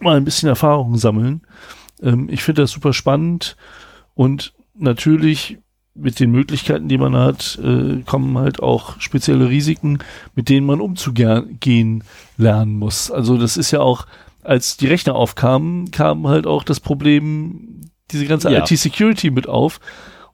mal 0.00 0.16
ein 0.16 0.24
bisschen 0.24 0.48
Erfahrung 0.48 0.96
sammeln. 0.96 1.42
Ähm, 2.02 2.28
ich 2.30 2.42
finde 2.42 2.62
das 2.62 2.72
super 2.72 2.92
spannend 2.92 3.56
und 4.14 4.52
natürlich 4.74 5.58
mit 5.94 6.20
den 6.20 6.30
Möglichkeiten, 6.30 6.88
die 6.88 6.98
man 6.98 7.14
hat, 7.14 7.58
äh, 7.62 8.02
kommen 8.02 8.38
halt 8.38 8.62
auch 8.62 8.98
spezielle 9.00 9.48
Risiken, 9.48 9.98
mit 10.34 10.48
denen 10.48 10.66
man 10.66 10.80
umzugehen 10.80 12.04
lernen 12.38 12.78
muss. 12.78 13.10
Also 13.10 13.36
das 13.36 13.56
ist 13.56 13.70
ja 13.72 13.80
auch, 13.80 14.06
als 14.42 14.76
die 14.76 14.86
Rechner 14.86 15.14
aufkamen, 15.14 15.90
kam 15.90 16.26
halt 16.26 16.46
auch 16.46 16.64
das 16.64 16.80
Problem 16.80 17.90
diese 18.10 18.26
ganze 18.26 18.50
ja. 18.50 18.60
IT-Security 18.60 19.30
mit 19.30 19.48
auf. 19.48 19.80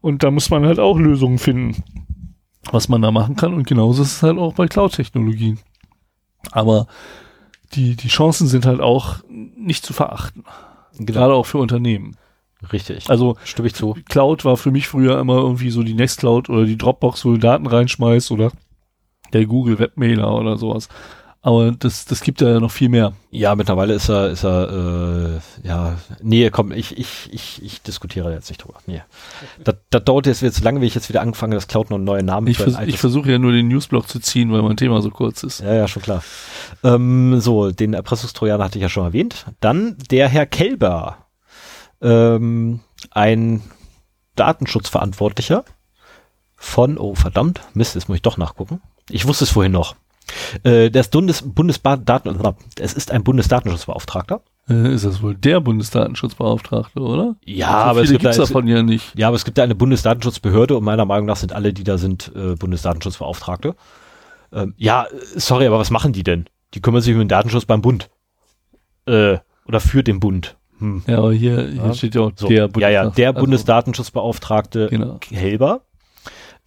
Und 0.01 0.23
da 0.23 0.31
muss 0.31 0.51
man 0.51 0.65
halt 0.65 0.78
auch 0.78 0.99
Lösungen 0.99 1.39
finden, 1.39 1.82
was 2.70 2.89
man 2.89 3.03
da 3.03 3.11
machen 3.11 3.36
kann. 3.36 3.55
Und 3.55 3.66
genauso 3.66 4.03
ist 4.03 4.12
es 4.12 4.23
halt 4.23 4.39
auch 4.39 4.55
bei 4.55 4.66
Cloud-Technologien. 4.66 5.59
Aber 6.53 6.86
die, 7.74 7.97
die 7.97 8.09
Chancen 8.09 8.47
sind 8.47 8.66
halt 8.66 8.81
auch 8.81 9.16
nicht 9.28 9.85
zu 9.85 9.93
verachten. 9.93 10.45
Genau. 10.93 11.12
Gerade 11.12 11.35
auch 11.35 11.47
für 11.47 11.59
Unternehmen. 11.59 12.16
Richtig. 12.73 13.09
Also 13.09 13.36
stimme 13.45 13.69
ich 13.69 13.74
zu. 13.74 13.97
Cloud 14.09 14.45
war 14.45 14.57
für 14.57 14.70
mich 14.70 14.89
früher 14.89 15.19
immer 15.20 15.36
irgendwie 15.36 15.70
so 15.70 15.82
die 15.82 15.95
Nextcloud 15.95 16.49
oder 16.49 16.65
die 16.65 16.78
Dropbox, 16.78 17.24
wo 17.24 17.32
du 17.32 17.39
Daten 17.39 17.66
reinschmeißt 17.66 18.32
oder 18.32 18.51
der 19.32 19.47
Google 19.47 19.78
Webmailer 19.78 20.35
oder 20.35 20.57
sowas. 20.57 20.89
Aber 21.49 21.73
das, 21.73 22.05
das 22.05 22.20
gibt 22.20 22.43
ja 22.43 22.61
noch 22.61 22.70
viel 22.70 22.91
mehr. 22.91 23.15
Ja, 23.31 23.55
mittlerweile 23.55 23.95
ist 23.95 24.11
er, 24.11 24.29
ist 24.29 24.45
er, 24.45 25.41
äh, 25.65 25.66
ja, 25.66 25.97
nee, 26.20 26.51
komm, 26.51 26.73
ich, 26.73 26.99
ich, 26.99 27.31
ich, 27.33 27.62
ich 27.62 27.81
diskutiere 27.81 28.31
jetzt 28.35 28.51
nicht 28.51 28.62
drüber. 28.62 28.81
Nee. 28.87 29.01
Das, 29.65 29.77
das 29.89 30.05
dauert 30.05 30.27
jetzt 30.27 30.43
wieder 30.43 30.53
zu 30.53 30.62
lange, 30.62 30.83
wie 30.83 30.85
ich 30.85 30.95
jetzt 30.95 31.09
wieder 31.09 31.23
angefange, 31.23 31.55
das 31.55 31.66
Cloud 31.66 31.89
noch 31.89 31.97
einen 31.97 32.05
neuen 32.05 32.27
Namen 32.27 32.49
Ich, 32.49 32.59
vers 32.59 32.77
ich 32.85 32.99
versuche 32.99 33.33
ja 33.33 33.39
nur 33.39 33.53
den 33.53 33.66
Newsblock 33.69 34.07
zu 34.11 34.20
ziehen, 34.20 34.53
weil 34.53 34.61
mein 34.61 34.77
Thema 34.77 35.01
so 35.01 35.09
kurz 35.09 35.43
ist. 35.43 35.61
Ja, 35.61 35.73
ja, 35.73 35.89
schon 35.89 36.03
klar. 36.03 36.23
Ähm, 36.85 37.41
so, 37.41 37.70
den 37.70 37.95
Erpressungstrojaner 37.95 38.65
hatte 38.65 38.77
ich 38.77 38.83
ja 38.83 38.91
schon 38.91 39.05
erwähnt. 39.05 39.47
Dann 39.61 39.97
der 40.11 40.29
Herr 40.29 40.45
Kelber, 40.45 41.16
ähm, 42.03 42.81
ein 43.11 43.62
Datenschutzverantwortlicher 44.37 45.65
von, 46.57 46.99
oh 46.99 47.15
verdammt, 47.15 47.62
Mist, 47.73 47.95
jetzt 47.95 48.11
muss 48.11 48.16
ich 48.16 48.23
doch 48.23 48.37
nachgucken. 48.37 48.83
Ich 49.09 49.27
wusste 49.27 49.45
es 49.45 49.51
vorhin 49.51 49.73
noch. 49.73 49.97
Äh, 50.63 50.91
das 50.91 51.09
Bundes 51.09 51.43
Bundesdaten, 51.43 52.55
es 52.79 52.95
ist 52.95 53.11
ein 53.11 53.25
Bundesdatenschutzbeauftragter. 53.25 54.43
Äh, 54.69 54.95
ist 54.95 55.05
das 55.05 55.23
wohl 55.23 55.35
der 55.35 55.61
Bundesdatenschutzbeauftragte, 55.61 57.01
oder? 57.01 57.37
Ja, 57.45 57.69
also 57.69 57.91
aber 57.91 58.03
es 58.03 58.11
gibt 58.11 58.25
da, 58.25 58.33
davon 58.33 58.67
ja 58.67 58.83
nicht. 58.83 59.19
Ja, 59.19 59.29
aber 59.29 59.37
es 59.37 59.45
gibt 59.45 59.57
da 59.57 59.63
eine 59.63 59.75
Bundesdatenschutzbehörde 59.75 60.77
und 60.77 60.85
meiner 60.85 61.07
Meinung 61.07 61.27
nach 61.27 61.37
sind 61.37 61.53
alle, 61.53 61.73
die 61.73 61.85
da 61.85 61.97
sind, 61.97 62.33
äh, 62.37 62.55
Bundesdatenschutzbeauftragte. 62.55 63.75
Ähm, 64.53 64.75
ja, 64.77 65.07
sorry, 65.37 65.67
aber 65.67 65.79
was 65.79 65.91
machen 65.91 66.13
die 66.13 66.23
denn? 66.23 66.47
Die 66.75 66.81
kümmern 66.81 67.01
sich 67.01 67.15
um 67.15 67.21
den 67.21 67.29
Datenschutz 67.29 67.65
beim 67.65 67.81
Bund. 67.81 68.11
Äh, 69.07 69.39
oder 69.67 69.81
für 69.81 70.03
den 70.03 70.21
Bund. 70.21 70.57
Hm. 70.79 71.03
Ja, 71.07 71.19
aber 71.19 71.33
hier, 71.33 71.69
hier 71.69 71.83
ja. 71.83 71.95
steht 71.95 72.15
ja 72.15 72.23
auch 72.23 72.33
so. 72.37 72.49
der 72.49 72.71
Ja, 72.79 72.89
ja, 72.89 73.11
der 73.11 73.31
also, 73.31 73.41
Bundesdatenschutzbeauftragte 73.41 74.89
genau. 74.89 75.19
Helber 75.31 75.83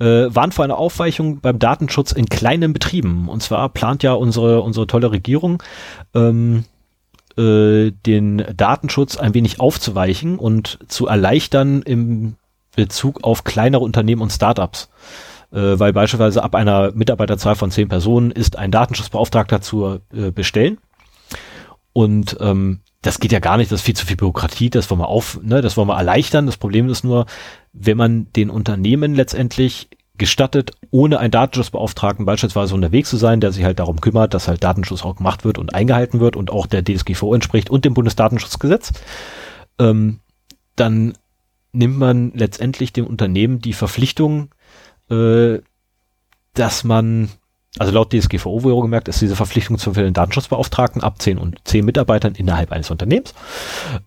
äh, 0.01 0.33
waren 0.33 0.51
für 0.51 0.63
eine 0.63 0.77
Aufweichung 0.77 1.41
beim 1.41 1.59
Datenschutz 1.59 2.11
in 2.11 2.25
kleinen 2.25 2.73
Betrieben. 2.73 3.29
Und 3.29 3.43
zwar 3.43 3.69
plant 3.69 4.01
ja 4.01 4.13
unsere, 4.13 4.61
unsere 4.61 4.87
tolle 4.87 5.11
Regierung, 5.11 5.61
ähm, 6.15 6.65
äh, 7.37 7.91
den 7.91 8.43
Datenschutz 8.57 9.17
ein 9.17 9.35
wenig 9.35 9.59
aufzuweichen 9.59 10.39
und 10.39 10.79
zu 10.87 11.05
erleichtern 11.05 11.83
im 11.83 12.35
Bezug 12.75 13.23
auf 13.23 13.43
kleinere 13.43 13.83
Unternehmen 13.83 14.23
und 14.23 14.31
Startups. 14.31 14.89
Äh, 15.51 15.79
weil 15.79 15.93
beispielsweise 15.93 16.43
ab 16.43 16.55
einer 16.55 16.91
Mitarbeiterzahl 16.93 17.55
von 17.55 17.69
zehn 17.69 17.87
Personen 17.87 18.31
ist 18.31 18.57
ein 18.57 18.71
Datenschutzbeauftragter 18.71 19.61
zu 19.61 19.99
äh, 20.13 20.31
bestellen. 20.31 20.79
Und 21.93 22.37
ähm, 22.39 22.79
das 23.01 23.19
geht 23.19 23.31
ja 23.31 23.39
gar 23.39 23.57
nicht, 23.57 23.71
das 23.71 23.79
ist 23.79 23.85
viel 23.85 23.95
zu 23.95 24.05
viel 24.05 24.17
Bürokratie, 24.17 24.69
das 24.69 24.89
wollen 24.89 25.01
wir 25.01 25.07
auf, 25.07 25.39
ne, 25.41 25.61
das 25.61 25.75
wollen 25.75 25.87
wir 25.87 25.97
erleichtern. 25.97 26.45
Das 26.45 26.57
Problem 26.57 26.87
ist 26.89 27.03
nur, 27.03 27.25
wenn 27.73 27.97
man 27.97 28.31
den 28.33 28.49
Unternehmen 28.49 29.15
letztendlich 29.15 29.89
gestattet, 30.17 30.73
ohne 30.91 31.17
einen 31.17 31.31
Datenschutzbeauftragten 31.31 32.25
beispielsweise 32.25 32.75
unterwegs 32.75 33.09
zu 33.09 33.17
sein, 33.17 33.39
der 33.39 33.51
sich 33.51 33.63
halt 33.63 33.79
darum 33.79 34.01
kümmert, 34.01 34.35
dass 34.35 34.47
halt 34.47 34.63
Datenschutz 34.63 35.03
auch 35.03 35.15
gemacht 35.15 35.43
wird 35.43 35.57
und 35.57 35.73
eingehalten 35.73 36.19
wird 36.19 36.35
und 36.35 36.51
auch 36.51 36.67
der 36.67 36.83
DSGVO 36.83 37.33
entspricht 37.33 37.71
und 37.71 37.85
dem 37.85 37.95
Bundesdatenschutzgesetz, 37.95 38.91
ähm, 39.79 40.19
dann 40.75 41.13
nimmt 41.71 41.97
man 41.97 42.31
letztendlich 42.35 42.93
dem 42.93 43.07
Unternehmen 43.07 43.61
die 43.61 43.73
Verpflichtung, 43.73 44.49
äh, 45.09 45.59
dass 46.53 46.83
man, 46.83 47.29
also 47.79 47.93
laut 47.93 48.11
DSGVO 48.11 48.63
wohl 48.63 48.81
gemerkt, 48.81 49.07
ist 49.07 49.21
diese 49.21 49.35
Verpflichtung 49.35 49.77
zu 49.77 49.91
den 49.91 50.13
Datenschutzbeauftragten 50.13 51.01
ab 51.01 51.21
10 51.21 51.37
und 51.37 51.59
10 51.63 51.85
Mitarbeitern 51.85 52.35
innerhalb 52.35 52.71
eines 52.71 52.91
Unternehmens. 52.91 53.33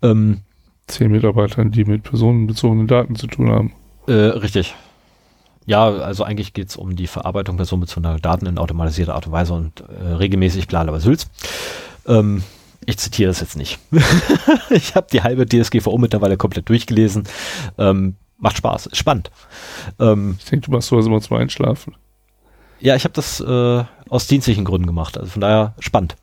Ähm, 0.02 0.42
10 0.88 1.10
Mitarbeitern, 1.10 1.70
die 1.70 1.84
mit 1.84 2.02
personenbezogenen 2.02 2.86
Daten 2.86 3.16
zu 3.16 3.26
tun 3.26 3.50
haben. 3.50 3.72
Äh, 4.06 4.12
richtig. 4.12 4.74
Ja, 5.66 5.88
also 5.88 6.24
eigentlich 6.24 6.52
geht 6.52 6.68
es 6.68 6.76
um 6.76 6.94
die 6.94 7.06
Verarbeitung 7.06 7.56
personenbezogener 7.56 8.18
Daten 8.18 8.44
in 8.44 8.58
automatisierter 8.58 9.14
Art 9.14 9.26
und 9.26 9.32
Weise 9.32 9.54
und 9.54 9.80
äh, 9.80 10.12
regelmäßig 10.12 10.68
bla 10.68 10.82
aber 10.82 11.00
Sülz. 11.00 11.30
Ähm, 12.06 12.42
ich 12.84 12.98
zitiere 12.98 13.28
das 13.28 13.40
jetzt 13.40 13.56
nicht. 13.56 13.78
ich 14.70 14.94
habe 14.94 15.06
die 15.10 15.22
halbe 15.22 15.46
DSGVO 15.46 15.96
mittlerweile 15.96 16.36
komplett 16.36 16.68
durchgelesen. 16.68 17.24
Ähm, 17.78 18.16
macht 18.36 18.58
Spaß, 18.58 18.86
ist 18.86 18.98
spannend. 18.98 19.30
Ähm, 19.98 20.36
ich 20.38 20.44
denke, 20.44 20.66
du 20.66 20.72
machst 20.72 20.88
sowas 20.88 21.06
immer 21.06 21.22
zum 21.22 21.38
Einschlafen. 21.38 21.94
Ja, 22.84 22.94
ich 22.94 23.04
habe 23.04 23.14
das 23.14 23.40
äh, 23.40 23.84
aus 24.10 24.26
dienstlichen 24.26 24.66
Gründen 24.66 24.86
gemacht. 24.86 25.16
Also 25.16 25.30
von 25.30 25.40
daher 25.40 25.74
spannend. 25.78 26.16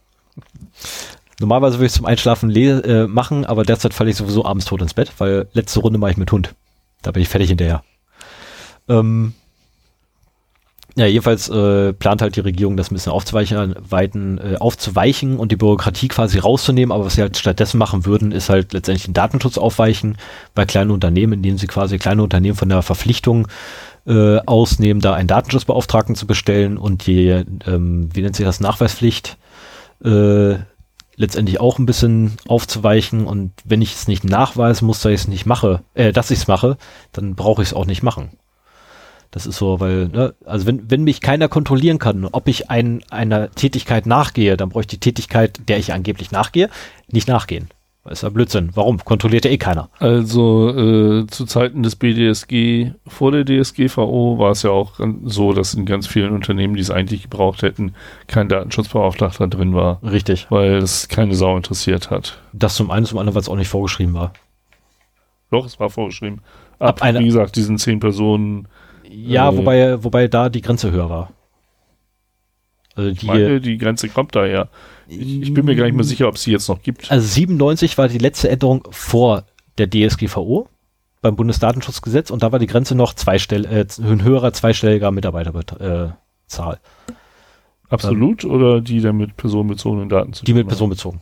Normalerweise 1.40 1.78
würde 1.80 1.88
ich 1.88 1.94
zum 1.94 2.06
Einschlafen 2.06 2.56
äh, 2.56 3.08
machen, 3.08 3.48
aber 3.48 3.64
derzeit 3.64 3.96
falle 3.96 4.12
ich 4.12 4.16
sowieso 4.16 4.46
abends 4.46 4.68
tot 4.68 4.80
ins 4.80 4.94
Bett, 4.94 5.12
weil 5.18 5.48
letzte 5.54 5.80
Runde 5.80 5.98
mache 5.98 6.12
ich 6.12 6.18
mit 6.18 6.32
Hund. 6.32 6.54
Da 7.02 7.10
bin 7.10 7.24
ich 7.24 7.30
fertig 7.30 7.50
hinterher. 7.50 7.84
Ähm, 8.88 9.34
ja, 10.96 11.08
jedenfalls 11.08 11.50
äh, 11.50 11.94
plant 11.94 12.22
halt 12.22 12.36
die 12.36 12.42
Regierung, 12.42 12.78
das 12.78 12.92
ein 12.92 12.94
bisschen 12.94 13.12
aufzuweichen, 13.12 13.74
weiten, 13.80 14.38
äh, 14.38 14.58
aufzuweichen 14.60 15.38
und 15.38 15.52
die 15.52 15.56
Bürokratie 15.56 16.10
quasi 16.10 16.38
rauszunehmen. 16.38 16.92
Aber 16.92 17.06
was 17.06 17.16
sie 17.16 17.22
halt 17.22 17.38
stattdessen 17.38 17.80
machen 17.80 18.06
würden, 18.06 18.32
ist 18.32 18.50
halt 18.50 18.74
letztendlich 18.74 19.06
den 19.06 19.16
Datenschutz 19.16 19.58
aufweichen 19.58 20.16
bei 20.54 20.66
kleinen 20.66 20.92
Unternehmen, 20.92 21.34
indem 21.34 21.58
sie 21.58 21.66
quasi 21.66 21.98
kleine 21.98 22.22
Unternehmen 22.22 22.56
von 22.56 22.70
der 22.70 22.84
Verpflichtung 22.84 23.48
äh, 24.06 24.38
ausnehmen, 24.46 25.02
da 25.02 25.14
einen 25.14 25.28
Datenschutzbeauftragten 25.28 26.16
zu 26.16 26.28
bestellen 26.28 26.78
und 26.78 27.06
die, 27.08 27.28
ähm, 27.28 28.10
wie 28.14 28.22
nennt 28.22 28.36
sich 28.36 28.46
das, 28.46 28.60
Nachweispflicht 28.60 29.38
äh, 30.04 30.56
letztendlich 31.16 31.60
auch 31.60 31.78
ein 31.80 31.86
bisschen 31.86 32.34
aufzuweichen. 32.48 33.26
Und 33.26 33.52
wenn 33.64 33.82
ich 33.82 33.94
es 33.94 34.08
nicht 34.08 34.24
nachweisen 34.24 34.86
muss, 34.86 35.02
dass 35.02 35.12
ich 35.12 35.22
es 35.22 35.28
nicht 35.28 35.46
mache, 35.46 35.82
äh, 35.94 36.12
dass 36.12 36.32
ich 36.32 36.40
es 36.40 36.48
mache, 36.48 36.78
dann 37.12 37.36
brauche 37.36 37.62
ich 37.62 37.70
es 37.70 37.74
auch 37.74 37.86
nicht 37.86 38.04
machen. 38.04 38.32
Das 39.30 39.46
ist 39.46 39.58
so, 39.58 39.80
weil, 39.80 40.10
ne, 40.10 40.34
also 40.46 40.66
wenn, 40.66 40.92
wenn 40.92 41.04
mich 41.04 41.22
keiner 41.22 41.48
kontrollieren 41.48 42.00
kann, 42.00 42.26
ob 42.26 42.50
ich 42.50 42.70
ein, 42.70 43.02
einer 43.10 43.50
Tätigkeit 43.52 44.06
nachgehe, 44.06 44.58
dann 44.58 44.70
bräuchte 44.70 44.96
ich 44.96 45.00
die 45.00 45.10
Tätigkeit, 45.12 45.70
der 45.70 45.78
ich 45.78 45.94
angeblich 45.94 46.32
nachgehe, 46.32 46.70
nicht 47.08 47.30
nachgehen. 47.30 47.70
Ist 48.10 48.24
ja 48.24 48.30
Blödsinn. 48.30 48.72
Warum? 48.74 48.98
Kontrolliert 48.98 49.46
ja 49.46 49.52
eh 49.52 49.58
keiner. 49.58 49.90
Also 50.00 50.70
äh, 50.70 51.28
zu 51.28 51.46
Zeiten 51.46 51.84
des 51.84 51.96
BDSG, 51.96 52.94
vor 53.06 53.32
der 53.32 53.46
DSGVO, 53.46 54.40
war 54.40 54.52
es 54.52 54.64
ja 54.64 54.72
auch 54.72 55.00
so, 55.26 55.54
dass 55.54 55.76
in 55.76 55.86
ganz 55.86 56.08
vielen 56.08 56.32
Unternehmen, 56.32 56.74
die 56.74 56.82
es 56.82 56.90
eigentlich 56.90 57.24
gebraucht 57.24 57.62
hätten, 57.62 57.94
kein 58.26 58.50
Datenschutzbeauftragter 58.50 59.48
drin 59.48 59.76
war. 59.76 60.02
Richtig. 60.04 60.48
Weil 60.50 60.78
es 60.78 61.10
keine 61.10 61.36
Sau 61.36 61.56
interessiert 61.56 62.10
hat. 62.10 62.42
Das 62.54 62.76
zum 62.76 62.90
einen, 62.90 63.06
zum 63.06 63.20
anderen, 63.20 63.36
weil 63.36 63.42
es 63.42 63.50
auch 63.50 63.56
nicht 63.56 63.70
vorgeschrieben 63.70 64.16
war. 64.16 64.34
Doch, 65.52 65.66
es 65.68 65.80
war 65.80 65.92
vorgeschrieben. 65.92 66.42
Ab, 66.80 67.04
Ab 67.04 67.20
wie 67.20 67.26
gesagt, 67.26 67.56
diesen 67.56 67.78
zehn 67.78 68.00
Personen 68.00 68.68
ja, 69.12 69.52
äh, 69.52 69.58
wobei, 69.58 70.04
wobei 70.04 70.28
da 70.28 70.50
die 70.50 70.62
Grenze 70.62 70.92
höher 70.92 71.10
war. 71.10 71.32
Also 72.96 73.12
die, 73.12 73.26
meine, 73.26 73.62
die 73.62 73.78
Grenze 73.78 74.10
kommt 74.10 74.36
daher. 74.36 74.70
Ich, 75.12 75.42
ich 75.42 75.54
bin 75.54 75.66
mir 75.66 75.76
gar 75.76 75.86
nicht 75.86 75.96
mehr 75.96 76.04
sicher, 76.04 76.28
ob 76.28 76.36
es 76.36 76.44
sie 76.44 76.52
jetzt 76.52 76.68
noch 76.70 76.82
gibt. 76.82 77.12
Also 77.12 77.28
97 77.28 77.98
war 77.98 78.08
die 78.08 78.18
letzte 78.18 78.50
Änderung 78.50 78.88
vor 78.92 79.46
der 79.78 79.90
DSGVO 79.90 80.68
beim 81.22 81.36
Bundesdatenschutzgesetz 81.36 82.32
und 82.32 82.44
da 82.44 82.52
war 82.52 82.60
die 82.60 82.68
Grenze 82.68 82.96
noch 82.96 83.14
zweistell, 83.14 83.66
äh, 83.66 83.86
ein 84.02 84.24
höherer 84.24 84.54
zweistelliger 84.54 85.12
Mitarbeiterzahl. 85.12 86.76
Äh, 86.76 87.14
Absolut 87.90 88.44
ähm, 88.46 88.52
oder 88.52 88.82
die 88.82 89.02
der 89.02 89.14
mit 89.14 89.36
personenbezogenen 89.36 90.08
Daten 90.08 90.34
zu 90.34 90.46
Die 90.46 90.54
mit 90.54 90.68
personenbezogen. 90.68 91.20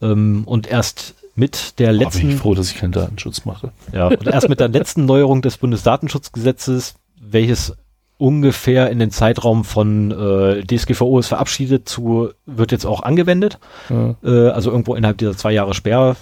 Ähm, 0.00 0.44
und 0.46 0.68
erst 0.68 1.16
mit 1.34 1.78
der 1.78 1.92
letzten. 1.92 2.18
Oh, 2.18 2.20
bin 2.20 2.30
ich 2.30 2.36
froh, 2.36 2.54
dass 2.54 2.70
ich 2.70 2.78
keinen 2.78 2.92
Datenschutz 2.92 3.44
mache. 3.44 3.72
Ja, 3.92 4.08
und 4.08 4.26
erst 4.26 4.48
mit 4.48 4.60
der 4.60 4.68
letzten 4.68 5.06
Neuerung 5.06 5.42
des 5.42 5.56
Bundesdatenschutzgesetzes, 5.58 6.94
welches 7.20 7.76
ungefähr 8.18 8.90
in 8.90 8.98
den 8.98 9.10
Zeitraum 9.10 9.64
von 9.64 10.10
äh, 10.10 10.64
DSGVO 10.64 11.20
ist 11.20 11.28
verabschiedet 11.28 11.88
zu, 11.88 12.30
wird 12.46 12.72
jetzt 12.72 12.84
auch 12.84 13.02
angewendet. 13.02 13.58
Ja. 13.88 14.16
Äh, 14.24 14.50
also 14.50 14.70
irgendwo 14.70 14.96
innerhalb 14.96 15.18
dieser 15.18 15.36
zwei 15.36 15.52
Jahre 15.52 15.72
Sperrfrist 15.72 16.20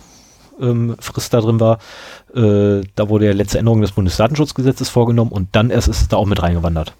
ähm, 0.60 0.96
da 1.30 1.40
drin 1.40 1.60
war. 1.60 1.78
Äh, 2.34 2.86
da 2.94 3.08
wurde 3.08 3.26
ja 3.26 3.32
letzte 3.32 3.58
Änderung 3.58 3.80
des 3.80 3.92
Bundesdatenschutzgesetzes 3.92 4.90
vorgenommen 4.90 5.32
und 5.32 5.48
dann 5.56 5.70
erst 5.70 5.88
ist 5.88 6.02
es 6.02 6.08
da 6.08 6.18
auch 6.18 6.26
mit 6.26 6.42
reingewandert. 6.42 6.92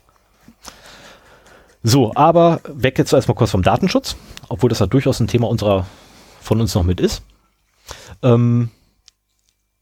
So, 1.83 2.13
aber 2.17 2.61
weg 2.67 2.99
jetzt 2.99 3.13
erstmal 3.13 3.37
kurz 3.37 3.51
vom 3.51 3.63
Datenschutz, 3.63 4.17
obwohl 4.49 4.71
das 4.71 4.81
ja 4.81 4.87
durchaus 4.87 5.21
ein 5.21 5.29
Thema 5.29 5.49
unserer 5.49 5.87
von 6.41 6.61
uns 6.61 6.75
noch 6.75 6.83
mit 6.85 7.01
ist. 7.01 7.23
Ähm, 8.23 8.71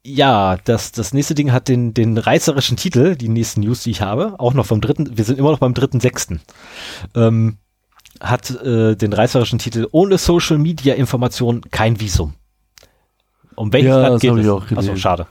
ja, 0.05 0.59
das, 0.65 0.93
das 0.93 1.15
nächste 1.15 1.35
Ding 1.35 1.51
hat 1.51 1.69
den, 1.69 1.95
den 1.95 2.19
reißerischen 2.19 2.77
Titel, 2.77 3.17
die 3.17 3.29
nächsten 3.29 3.61
News, 3.61 3.83
die 3.83 3.91
ich 3.91 4.03
habe, 4.03 4.35
auch 4.39 4.53
noch 4.53 4.67
vom 4.67 4.81
dritten, 4.81 5.17
wir 5.17 5.25
sind 5.25 5.39
immer 5.39 5.51
noch 5.51 5.59
beim 5.59 5.75
dritten 5.75 6.01
sechsten, 6.01 6.43
ähm, 7.15 7.57
hat 8.21 8.51
äh, 8.63 8.97
den 8.97 9.13
reißerischen 9.13 9.59
Titel 9.59 9.89
Ohne 9.93 10.19
Social 10.19 10.59
Media 10.59 10.95
Information 10.95 11.63
kein 11.71 12.01
Visum. 12.01 12.35
Um 13.57 13.73
welches 13.73 13.89
ja, 13.89 14.09
Land 14.09 14.21
geht 14.21 14.33
es? 14.35 14.77
Achso, 14.77 14.97
schade. 14.97 15.27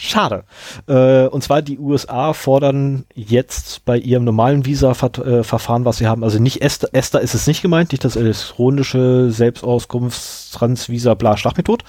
Schade. 0.00 0.44
Äh, 0.86 1.26
und 1.26 1.42
zwar 1.42 1.60
die 1.60 1.78
USA 1.78 2.32
fordern 2.32 3.04
jetzt 3.14 3.84
bei 3.84 3.98
ihrem 3.98 4.22
normalen 4.22 4.64
Visa-Verfahren, 4.64 5.84
was 5.84 5.96
sie 5.96 6.06
haben, 6.06 6.22
also 6.22 6.38
nicht 6.38 6.62
ESTA, 6.62 6.88
ESTA 6.92 7.18
ist 7.18 7.34
es 7.34 7.48
nicht 7.48 7.62
gemeint, 7.62 7.90
nicht 7.90 8.04
das 8.04 8.14
elektronische 8.14 9.30
Selbstauskunftstransvisa 9.30 11.14
bla 11.14 11.36
Schlagmethode, 11.36 11.84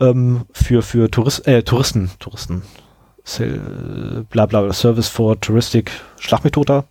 ähm, 0.00 0.42
für, 0.52 0.82
für 0.82 1.10
Tourist, 1.10 1.46
äh, 1.46 1.62
Touristen, 1.62 2.10
Touristen, 2.18 2.62
bla 4.30 4.46
bla 4.46 4.72
Service 4.72 5.08
for 5.08 5.40
Touristic 5.40 5.90
Schlagmethode. 6.20 6.84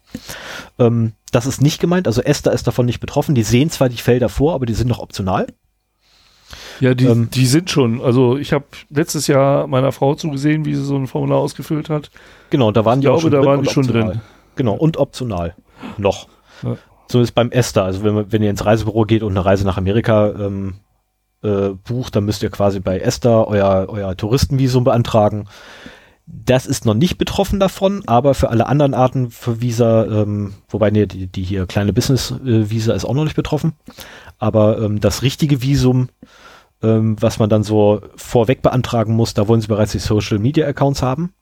Ähm, 0.80 1.14
das 1.32 1.46
ist 1.46 1.62
nicht 1.62 1.80
gemeint, 1.80 2.08
also 2.08 2.22
ESTA 2.22 2.52
ist 2.52 2.68
davon 2.68 2.86
nicht 2.86 3.00
betroffen, 3.00 3.36
die 3.36 3.44
sehen 3.44 3.70
zwar 3.70 3.90
die 3.90 3.98
Felder 3.98 4.30
vor, 4.30 4.54
aber 4.54 4.66
die 4.66 4.74
sind 4.74 4.88
noch 4.88 5.00
optional. 5.00 5.48
Ja, 6.80 6.94
die, 6.94 7.06
ähm, 7.06 7.30
die 7.32 7.46
sind 7.46 7.70
schon. 7.70 8.02
Also 8.02 8.38
ich 8.38 8.54
habe 8.54 8.66
letztes 8.90 9.28
Jahr 9.28 9.68
meiner 9.68 9.92
Frau 9.92 10.16
zugesehen, 10.16 10.66
wie 10.66 10.76
sie 10.76 10.84
so 10.84 10.96
ein 10.96 11.08
Formular 11.08 11.40
ausgefüllt 11.40 11.90
hat. 11.90 12.12
Genau, 12.50 12.72
da 12.72 12.86
waren 12.86 13.00
ich 13.00 13.02
die 13.02 13.06
glaube, 13.06 13.18
auch 13.18 13.22
schon 13.22 13.32
da 13.32 13.38
drin 13.38 13.48
waren 13.48 13.64
die 13.64 13.70
schon 13.70 13.86
optional. 13.86 14.12
drin. 14.12 14.22
Genau, 14.56 14.74
und 14.74 14.98
optional. 14.98 15.56
Noch. 15.98 16.28
Ja. 16.64 16.78
So 17.12 17.22
ist 17.22 17.34
beim 17.34 17.52
ESTA. 17.52 17.84
Also 17.84 18.04
wenn, 18.04 18.32
wenn 18.32 18.44
ihr 18.44 18.50
ins 18.50 18.66
Reisebüro 18.66 19.04
geht 19.04 19.24
und 19.24 19.32
eine 19.32 19.46
Reise 19.46 19.66
nach 19.66 19.78
Amerika 19.78 20.30
ähm, 20.30 20.76
äh, 21.44 21.70
bucht, 21.70 22.15
dann 22.15 22.26
müsst 22.26 22.44
ihr 22.44 22.49
quasi 22.49 22.80
bei 22.80 22.99
ESTA 22.99 23.44
euer, 23.44 23.88
euer 23.90 24.15
Touristenvisum 24.15 24.84
beantragen. 24.84 25.45
Das 26.26 26.65
ist 26.65 26.86
noch 26.86 26.94
nicht 26.94 27.18
betroffen 27.18 27.60
davon, 27.60 28.03
aber 28.07 28.34
für 28.34 28.49
alle 28.49 28.68
anderen 28.68 28.94
Arten 28.94 29.30
für 29.30 29.61
Visa, 29.61 30.06
ähm, 30.06 30.53
wobei 30.70 30.90
nee, 30.90 31.06
die, 31.06 31.28
die 31.28 31.44
hier 31.44 31.65
kleine 31.65 31.91
Business-Visa 31.91 32.94
äh, 32.94 32.95
ist 32.95 33.06
auch 33.06 33.14
noch 33.14 33.26
nicht 33.26 33.36
betroffen. 33.36 33.74
Aber 34.40 34.82
ähm, 34.82 35.02
das 35.02 35.22
richtige 35.22 35.61
Visum 35.61 36.07
ähm, 36.84 37.15
was 37.20 37.40
man 37.40 37.49
dann 37.49 37.64
so 37.64 38.02
vorweg 38.15 38.61
beantragen 38.61 39.15
muss. 39.15 39.34
Da 39.34 39.48
wollen 39.48 39.61
sie 39.61 39.68
bereits 39.68 39.94
die 39.94 39.99
Social 39.99 40.38
Media 40.38 40.68
Accounts 40.68 41.02
haben. 41.02 41.34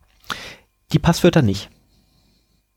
Die 0.93 0.99
Passwörter 0.99 1.41
nicht. 1.41 1.69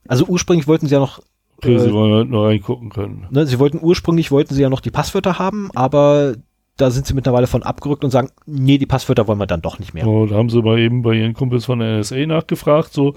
Also 0.09 0.25
ursprünglich 0.27 0.67
wollten 0.67 0.87
sie 0.87 0.95
ja 0.95 1.01
noch 1.01 1.21
ja, 1.63 1.79
sie 1.79 1.93
wollen 1.93 2.13
halt 2.13 2.29
nur 2.29 2.47
reingucken 2.47 2.91
können. 2.91 3.27
Ne, 3.31 3.47
sie 3.47 3.59
wollten 3.59 3.79
ursprünglich 3.81 4.31
wollten 4.31 4.55
sie 4.55 4.61
ja 4.61 4.69
noch 4.69 4.81
die 4.81 4.91
Passwörter 4.91 5.39
haben, 5.39 5.71
aber 5.75 6.35
da 6.77 6.91
sind 6.91 7.07
sie 7.07 7.15
mittlerweile 7.15 7.47
von 7.47 7.63
abgerückt 7.63 8.05
und 8.05 8.11
sagen, 8.11 8.31
nee, 8.47 8.79
die 8.79 8.87
Passwörter 8.87 9.29
wollen 9.29 9.39
wir 9.39 9.47
dann 9.47 9.63
doch 9.63 9.79
nicht 9.79 9.95
mehr. 9.95 10.07
Oh, 10.07 10.27
da 10.27 10.37
haben 10.37 10.51
sie 10.51 10.63
mal 10.63 10.79
eben 10.79 11.03
bei 11.03 11.15
ihren 11.15 11.35
Kumpels 11.35 11.65
von 11.67 11.79
der 11.79 11.99
NSA 11.99 12.27
nachgefragt, 12.27 12.93
so, 12.93 13.15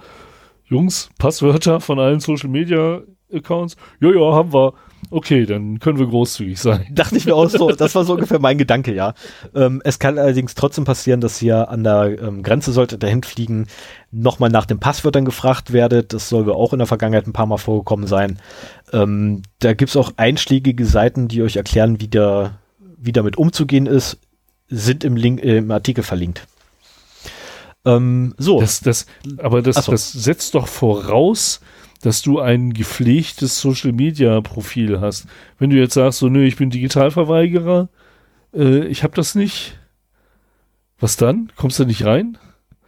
Jungs, 0.65 1.09
Passwörter 1.17 1.79
von 1.79 1.99
allen 1.99 2.19
Social 2.19 2.49
Media 2.49 3.01
Accounts? 3.33 3.75
Ja, 3.99 4.11
ja, 4.11 4.33
haben 4.33 4.53
wir. 4.53 4.73
Okay, 5.09 5.45
dann 5.45 5.79
können 5.79 5.99
wir 5.99 6.07
großzügig 6.07 6.59
sein. 6.59 6.87
Dachte 6.91 7.17
ich 7.17 7.25
mir 7.25 7.35
auch 7.35 7.49
so, 7.49 7.71
das 7.77 7.95
war 7.95 8.03
so 8.03 8.13
ungefähr 8.13 8.39
mein 8.39 8.57
Gedanke, 8.57 8.93
ja. 8.93 9.13
Ähm, 9.55 9.81
es 9.85 9.99
kann 9.99 10.17
allerdings 10.17 10.55
trotzdem 10.55 10.85
passieren, 10.85 11.21
dass 11.21 11.41
ihr 11.41 11.69
an 11.69 11.83
der 11.83 12.21
ähm, 12.21 12.43
Grenze 12.43 12.71
solltet 12.71 13.03
dahin 13.03 13.23
fliegen, 13.23 13.67
nochmal 14.11 14.49
nach 14.49 14.65
den 14.65 14.79
Passwörtern 14.79 15.25
gefragt 15.25 15.71
werdet. 15.71 16.13
Das 16.13 16.29
soll 16.29 16.51
auch 16.51 16.73
in 16.73 16.79
der 16.79 16.87
Vergangenheit 16.87 17.27
ein 17.27 17.33
paar 17.33 17.45
Mal 17.45 17.57
vorgekommen 17.57 18.07
sein. 18.07 18.39
Ähm, 18.91 19.43
da 19.59 19.73
gibt's 19.73 19.95
auch 19.95 20.11
einschlägige 20.17 20.85
Seiten, 20.85 21.27
die 21.27 21.41
euch 21.41 21.55
erklären, 21.55 22.01
wie, 22.01 22.07
der, 22.07 22.59
wie 22.97 23.11
damit 23.11 23.37
umzugehen 23.37 23.85
ist, 23.85 24.17
sind 24.67 25.03
im, 25.03 25.15
Link, 25.15 25.41
äh, 25.43 25.57
im 25.57 25.71
Artikel 25.71 26.03
verlinkt. 26.03 26.47
Ähm, 27.85 28.33
so. 28.37 28.59
Das, 28.59 28.81
das, 28.81 29.05
aber 29.37 29.61
das, 29.61 29.85
so. 29.85 29.91
das 29.91 30.11
setzt 30.11 30.55
doch 30.55 30.67
voraus, 30.67 31.61
dass 32.01 32.21
du 32.21 32.39
ein 32.39 32.73
gepflegtes 32.73 33.59
Social 33.59 33.91
Media 33.91 34.41
Profil 34.41 34.99
hast. 34.99 35.27
Wenn 35.57 35.69
du 35.69 35.77
jetzt 35.77 35.93
sagst, 35.93 36.19
so, 36.19 36.27
nö, 36.29 36.45
ich 36.45 36.57
bin 36.57 36.69
Digitalverweigerer, 36.69 37.89
äh, 38.53 38.85
ich 38.85 39.03
habe 39.03 39.15
das 39.15 39.35
nicht. 39.35 39.77
Was 40.99 41.15
dann? 41.15 41.51
Kommst 41.55 41.79
du 41.79 41.85
nicht 41.85 42.05
rein? 42.05 42.37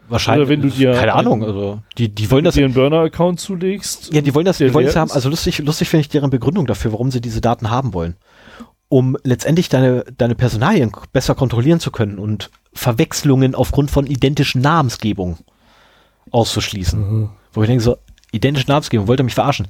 Wahrscheinlich. 0.10 0.48
Oder 0.48 0.49
wenn 0.49 0.61
du 0.61 0.69
dir 0.69 0.94
keine 0.94 1.14
Ahnung, 1.14 1.44
also 1.44 1.81
die 1.98 2.10
die 2.10 2.31
wollen 2.31 2.44
das 2.44 2.56
dir 2.56 2.65
einen 2.65 2.73
Burner 2.73 3.02
Account 3.02 3.40
zulegst. 3.40 4.11
Ja, 4.11 4.22
die 4.22 4.34
wollen 4.34 4.45
das, 4.45 4.57
die 4.57 4.73
wollen 4.73 4.88
das 4.88 4.95
haben. 4.95 5.11
Also 5.11 5.30
lustig, 5.30 5.60
lustig 5.60 5.90
finde 5.90 6.02
ich 6.02 6.10
deren 6.10 6.31
Begründung 6.31 6.65
dafür, 6.65 6.91
warum 6.91 7.11
sie 7.11 7.22
diese 7.22 7.41
Daten 7.41 7.69
haben 7.69 7.94
wollen, 7.94 8.15
um 8.90 9.18
letztendlich 9.24 9.70
deine 9.70 10.03
deine 10.18 10.36
Personalien 10.36 10.91
besser 11.14 11.36
kontrollieren 11.36 11.80
zu 11.80 11.91
können 11.91 12.20
und 12.20 12.49
Verwechslungen 12.74 13.56
aufgrund 13.56 13.91
von 13.91 14.06
identischen 14.07 14.61
Namensgebung 14.61 15.38
auszuschließen. 16.32 16.99
Mhm. 16.99 17.30
Wo 17.53 17.61
ich 17.61 17.68
denke 17.68 17.84
so, 17.84 17.98
identische 18.32 18.68
Namensgebung, 18.68 19.07
wollte 19.07 19.24
mich 19.24 19.36
verarschen. 19.36 19.68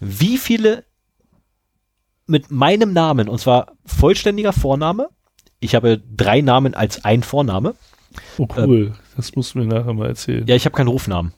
Wie 0.00 0.38
viele 0.38 0.84
mit 2.26 2.50
meinem 2.50 2.92
Namen, 2.92 3.28
und 3.28 3.40
zwar 3.40 3.72
vollständiger 3.84 4.52
Vorname, 4.52 5.08
ich 5.58 5.74
habe 5.74 6.00
drei 6.16 6.40
Namen 6.40 6.74
als 6.74 7.04
ein 7.04 7.22
Vorname. 7.22 7.74
Oh 8.38 8.48
cool, 8.56 8.92
äh, 8.94 8.98
das 9.16 9.34
musst 9.36 9.54
du 9.54 9.58
mir 9.58 9.66
nachher 9.66 9.92
mal 9.92 10.08
erzählen. 10.08 10.46
Ja, 10.46 10.54
ich 10.54 10.64
habe 10.64 10.76
keinen 10.76 10.88
Rufnamen. 10.88 11.32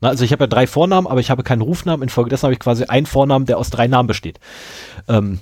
Na, 0.00 0.08
also 0.08 0.24
ich 0.24 0.32
habe 0.32 0.44
ja 0.44 0.48
drei 0.48 0.66
Vornamen, 0.66 1.06
aber 1.06 1.20
ich 1.20 1.30
habe 1.30 1.44
keinen 1.44 1.62
Rufnamen. 1.62 2.02
Infolgedessen 2.02 2.44
habe 2.44 2.52
ich 2.52 2.58
quasi 2.58 2.84
einen 2.84 3.06
Vornamen, 3.06 3.46
der 3.46 3.58
aus 3.58 3.70
drei 3.70 3.86
Namen 3.86 4.08
besteht. 4.08 4.40
Ähm, 5.08 5.38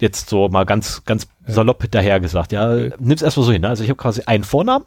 jetzt 0.00 0.28
so 0.28 0.48
mal 0.48 0.64
ganz, 0.64 1.04
ganz 1.04 1.28
salopp 1.46 1.84
daher 1.90 2.20
gesagt. 2.20 2.52
Ja, 2.52 2.74
nimm's 2.98 3.22
erstmal 3.22 3.46
so 3.46 3.52
hin. 3.52 3.62
Ne? 3.62 3.68
Also 3.68 3.84
ich 3.84 3.90
habe 3.90 4.00
quasi 4.00 4.22
einen 4.26 4.44
Vornamen, 4.44 4.84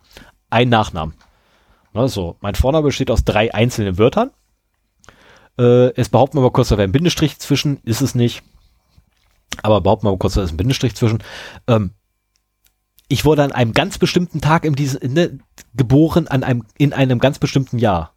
einen 0.50 0.70
Nachnamen. 0.70 1.16
Also 1.94 2.36
mein 2.42 2.56
Vorname 2.56 2.86
besteht 2.86 3.10
aus 3.10 3.24
drei 3.24 3.54
einzelnen 3.54 3.98
Wörtern. 3.98 4.32
Äh, 5.58 5.88
jetzt 5.98 6.12
behaupten 6.12 6.38
wir 6.38 6.42
mal 6.42 6.52
kurz, 6.52 6.70
da 6.70 6.78
wäre 6.78 6.88
ein 6.88 6.92
Bindestrich 6.92 7.40
zwischen, 7.40 7.80
ist 7.84 8.02
es 8.02 8.14
nicht. 8.14 8.44
Aber 9.64 9.82
behaupten 9.82 10.06
wir 10.06 10.12
mal 10.12 10.18
kurz, 10.18 10.36
da 10.36 10.44
ist 10.44 10.52
ein 10.52 10.58
Bindestrich 10.58 10.96
zwischen. 10.96 11.24
Ähm, 11.68 11.92
ich 13.08 13.26
wurde 13.26 13.44
an 13.44 13.52
einem 13.54 13.74
ganz 13.74 13.98
bestimmten 13.98 14.42
Tag 14.42 14.66
in 14.66 14.76
diesem, 14.76 15.14
ne, 15.14 15.40
geboren 15.76 16.28
an 16.28 16.44
einem, 16.44 16.66
in 16.78 16.94
einem 16.94 17.20
ganz 17.20 17.40
bestimmten 17.40 17.80
Jahr. 17.80 18.14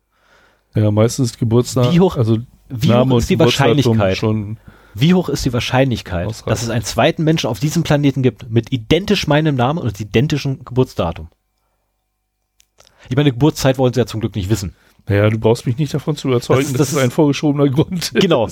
Ja, 0.75 0.91
meistens 0.91 1.39
Geburtstag. 1.39 1.93
Wie 1.93 2.01
hoch, 2.01 2.17
also 2.17 2.39
wie 2.69 2.89
Name 2.89 3.15
hoch 3.15 3.19
ist 3.19 3.31
die 3.31 3.39
Wahrscheinlichkeit? 3.39 4.17
Schon 4.17 4.59
wie 4.95 5.15
hoch 5.15 5.29
ist 5.29 5.45
die 5.45 5.53
Wahrscheinlichkeit, 5.53 6.27
ausreichend. 6.27 6.51
dass 6.51 6.63
es 6.63 6.71
einen 6.71 6.85
zweiten 6.85 7.25
Menschen 7.25 7.49
auf 7.49 7.61
diesem 7.61 7.83
Planeten 7.83 8.23
gibt 8.23 8.51
mit 8.51 8.73
identisch 8.73 9.27
meinem 9.27 9.57
Namen 9.57 9.79
und 9.79 10.01
identischem 10.01 10.65
Geburtsdatum? 10.65 11.29
Ich 13.09 13.17
meine, 13.17 13.33
Geburtszeit 13.33 13.79
wollen 13.79 13.93
sie 13.93 14.01
ja 14.01 14.07
zum 14.07 14.21
Glück 14.21 14.37
nicht 14.37 14.51
wissen. 14.51 14.75
Naja, 15.09 15.29
du 15.31 15.39
brauchst 15.39 15.67
mich 15.67 15.79
nicht 15.79 15.95
davon 15.95 16.17
zu 16.17 16.29
überzeugen, 16.29 16.63
das, 16.63 16.73
das, 16.73 16.79
das 16.79 16.93
ist 16.93 16.99
ein 16.99 17.11
vorgeschobener 17.11 17.69
Grund. 17.69 18.13
Genau. 18.21 18.49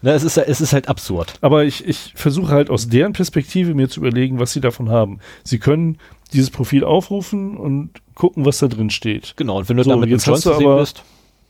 Na, 0.00 0.12
es, 0.12 0.22
ist, 0.22 0.36
es 0.36 0.60
ist 0.60 0.72
halt 0.72 0.88
absurd. 0.88 1.34
Aber 1.40 1.64
ich, 1.64 1.84
ich 1.84 2.12
versuche 2.14 2.52
halt 2.52 2.70
aus 2.70 2.88
deren 2.88 3.14
Perspektive 3.14 3.74
mir 3.74 3.88
zu 3.88 3.98
überlegen, 3.98 4.38
was 4.38 4.52
sie 4.52 4.60
davon 4.60 4.90
haben. 4.90 5.18
Sie 5.42 5.58
können 5.58 5.98
dieses 6.32 6.50
Profil 6.50 6.84
aufrufen 6.84 7.56
und 7.56 7.90
gucken, 8.14 8.44
was 8.44 8.58
da 8.58 8.68
drin 8.68 8.90
steht. 8.90 9.34
Genau, 9.36 9.58
und 9.58 9.68
wenn 9.68 9.76
du 9.76 9.82
so, 9.82 9.90
damit 9.90 10.08
jetzt 10.08 10.28
hast 10.28 10.46
du 10.46 10.52
aber, 10.52 10.78
bist. 10.78 11.02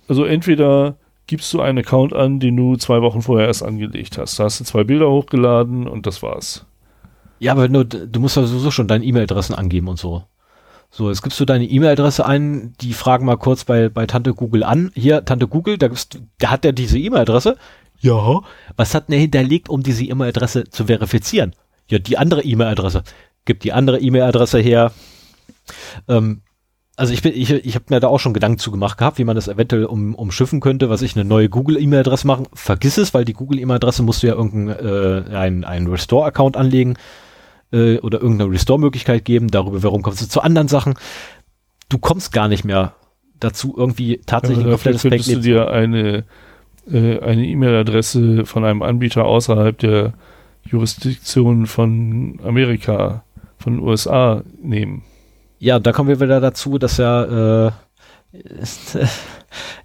Also 0.09 0.24
entweder 0.24 0.97
gibst 1.29 1.53
du 1.53 1.61
einen 1.61 1.79
Account 1.79 2.13
an, 2.13 2.41
den 2.41 2.57
du 2.57 2.75
zwei 2.77 3.01
Wochen 3.03 3.23
vorher 3.23 3.47
erst 3.47 3.63
angelegt 3.63 4.19
hast. 4.19 4.39
Da 4.41 4.45
hast 4.45 4.59
du 4.59 4.65
zwei 4.65 4.83
Bilder 4.83 5.09
hochgeladen 5.09 5.87
und 5.87 6.07
das 6.07 6.23
war's. 6.23 6.67
Ja, 7.39 7.53
aber 7.53 7.69
nur, 7.69 7.85
du 7.85 8.19
musst 8.19 8.37
ja 8.37 8.45
sowieso 8.45 8.73
schon 8.73 8.89
deine 8.89 9.05
E-Mail-Adressen 9.05 9.55
angeben 9.55 9.87
und 9.87 9.99
so. 9.99 10.25
So, 10.91 11.11
jetzt 11.11 11.23
gibst 11.23 11.39
du 11.39 11.45
deine 11.45 11.67
E-Mail-Adresse 11.67 12.25
ein, 12.27 12.73
die 12.81 12.95
fragen 12.95 13.27
mal 13.27 13.37
kurz 13.37 13.65
bei, 13.65 13.91
bei 13.91 14.07
Tante 14.07 14.35
Google 14.35 14.65
an. 14.65 14.91
Hier, 14.95 15.25
Tante 15.25 15.47
Google, 15.47 15.77
da, 15.77 15.89
gibst, 15.89 16.19
da 16.39 16.51
hat 16.51 16.65
er 16.65 16.73
diese 16.73 16.99
E-Mail-Adresse. 16.99 17.57
Ja. 18.01 18.41
Was 18.77 18.95
hat 18.95 19.09
denn 19.09 19.15
er 19.15 19.21
hinterlegt, 19.21 19.69
um 19.69 19.83
diese 19.83 20.05
E-Mail-Adresse 20.05 20.65
zu 20.71 20.87
verifizieren? 20.87 21.55
Ja, 21.89 21.99
die 21.99 22.17
andere 22.17 22.43
E-Mail-Adresse. 22.43 23.03
Gib 23.45 23.61
die 23.61 23.73
andere 23.73 24.01
E-Mail-Adresse 24.01 24.59
her. 24.59 24.93
Ähm, 26.09 26.41
also 26.99 27.12
ich 27.12 27.23
bin, 27.23 27.33
ich, 27.33 27.51
ich 27.51 27.75
habe 27.77 27.85
mir 27.91 28.01
da 28.01 28.09
auch 28.09 28.19
schon 28.19 28.35
Gedanken 28.35 28.59
zu 28.59 28.73
gemacht 28.73 28.99
gehabt, 28.99 29.19
wie 29.19 29.25
man 29.25 29.37
das 29.37 29.47
eventuell 29.47 29.85
um, 29.85 30.16
umschiffen 30.16 30.59
könnte, 30.59 30.91
was 30.91 31.01
ich 31.01 31.15
eine 31.15 31.25
neue 31.25 31.49
Google-E-Mail-Adresse 31.49 32.27
machen. 32.27 32.47
Vergiss 32.53 32.99
es, 32.99 33.15
weil 33.15 33.25
die 33.25 33.35
Google-E-Mail-Adresse 33.35 34.03
musst 34.03 34.25
du 34.25 34.27
ja 34.27 34.35
irgendeinen 34.35 35.31
äh, 35.31 35.37
ein, 35.37 35.65
ein 35.65 35.87
Restore-Account 35.87 36.57
anlegen 36.57 36.95
äh, 37.73 37.99
oder 37.99 38.20
irgendeine 38.20 38.51
Restore-Möglichkeit 38.51 39.25
geben. 39.25 39.49
Darüber, 39.49 39.81
warum 39.85 40.03
kommst 40.03 40.23
du 40.23 40.29
zu 40.29 40.41
anderen 40.41 40.66
Sachen? 40.66 40.95
Du 41.89 41.99
kommst 41.99 42.33
gar 42.33 42.49
nicht 42.49 42.65
mehr 42.65 42.95
dazu, 43.39 43.75
irgendwie 43.77 44.20
tatsächlich 44.27 44.65
ja, 44.65 44.73
ein 44.73 44.75
komplettes 44.75 45.03
könntest 45.03 45.33
du 45.33 45.41
dir 45.41 45.70
eine 45.70 46.25
äh, 46.91 47.20
eine 47.20 47.47
E-Mail-Adresse 47.47 48.45
von 48.45 48.65
einem 48.65 48.83
Anbieter 48.83 49.25
außerhalb 49.25 49.79
der 49.79 50.15
Jurisdiktion 50.65 51.66
von 51.66 52.41
Amerika, 52.45 53.23
von 53.59 53.75
den 53.75 53.83
USA 53.83 54.43
nehmen. 54.61 55.03
Ja, 55.59 55.78
da 55.78 55.93
kommen 55.93 56.09
wir 56.09 56.20
wieder 56.20 56.40
dazu, 56.40 56.78
dass 56.78 56.98
ja, 56.98 57.66
äh, 57.66 57.72
ist, 58.32 58.94
äh, 58.94 59.06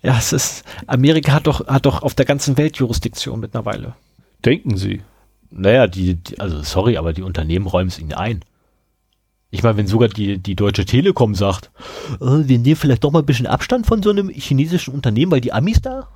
ja, 0.01 0.17
es 0.17 0.33
ist, 0.33 0.63
Amerika 0.87 1.33
hat 1.33 1.47
doch, 1.47 1.67
hat 1.67 1.85
doch 1.85 2.03
auf 2.03 2.13
der 2.13 2.25
ganzen 2.25 2.57
Welt 2.57 2.77
Jurisdiktion 2.77 3.39
mittlerweile. 3.39 3.95
Denken 4.45 4.77
Sie? 4.77 5.01
Naja, 5.49 5.87
die, 5.87 6.15
die 6.15 6.39
also 6.39 6.61
sorry, 6.63 6.97
aber 6.97 7.13
die 7.13 7.21
Unternehmen 7.21 7.67
räumen 7.67 7.89
es 7.89 7.99
ihnen 7.99 8.13
ein. 8.13 8.43
Ich 9.51 9.61
meine, 9.61 9.77
wenn 9.77 9.87
sogar 9.87 10.09
die, 10.09 10.39
die 10.39 10.55
Deutsche 10.55 10.83
Telekom 10.83 11.35
sagt, 11.35 11.69
oh, 12.19 12.41
wir 12.43 12.57
nehmen 12.57 12.75
vielleicht 12.75 13.03
doch 13.03 13.11
mal 13.11 13.19
ein 13.19 13.25
bisschen 13.25 13.45
Abstand 13.45 13.85
von 13.85 14.01
so 14.01 14.09
einem 14.09 14.29
chinesischen 14.29 14.93
Unternehmen, 14.95 15.31
weil 15.31 15.41
die 15.41 15.53
Amis 15.53 15.79
da 15.79 16.07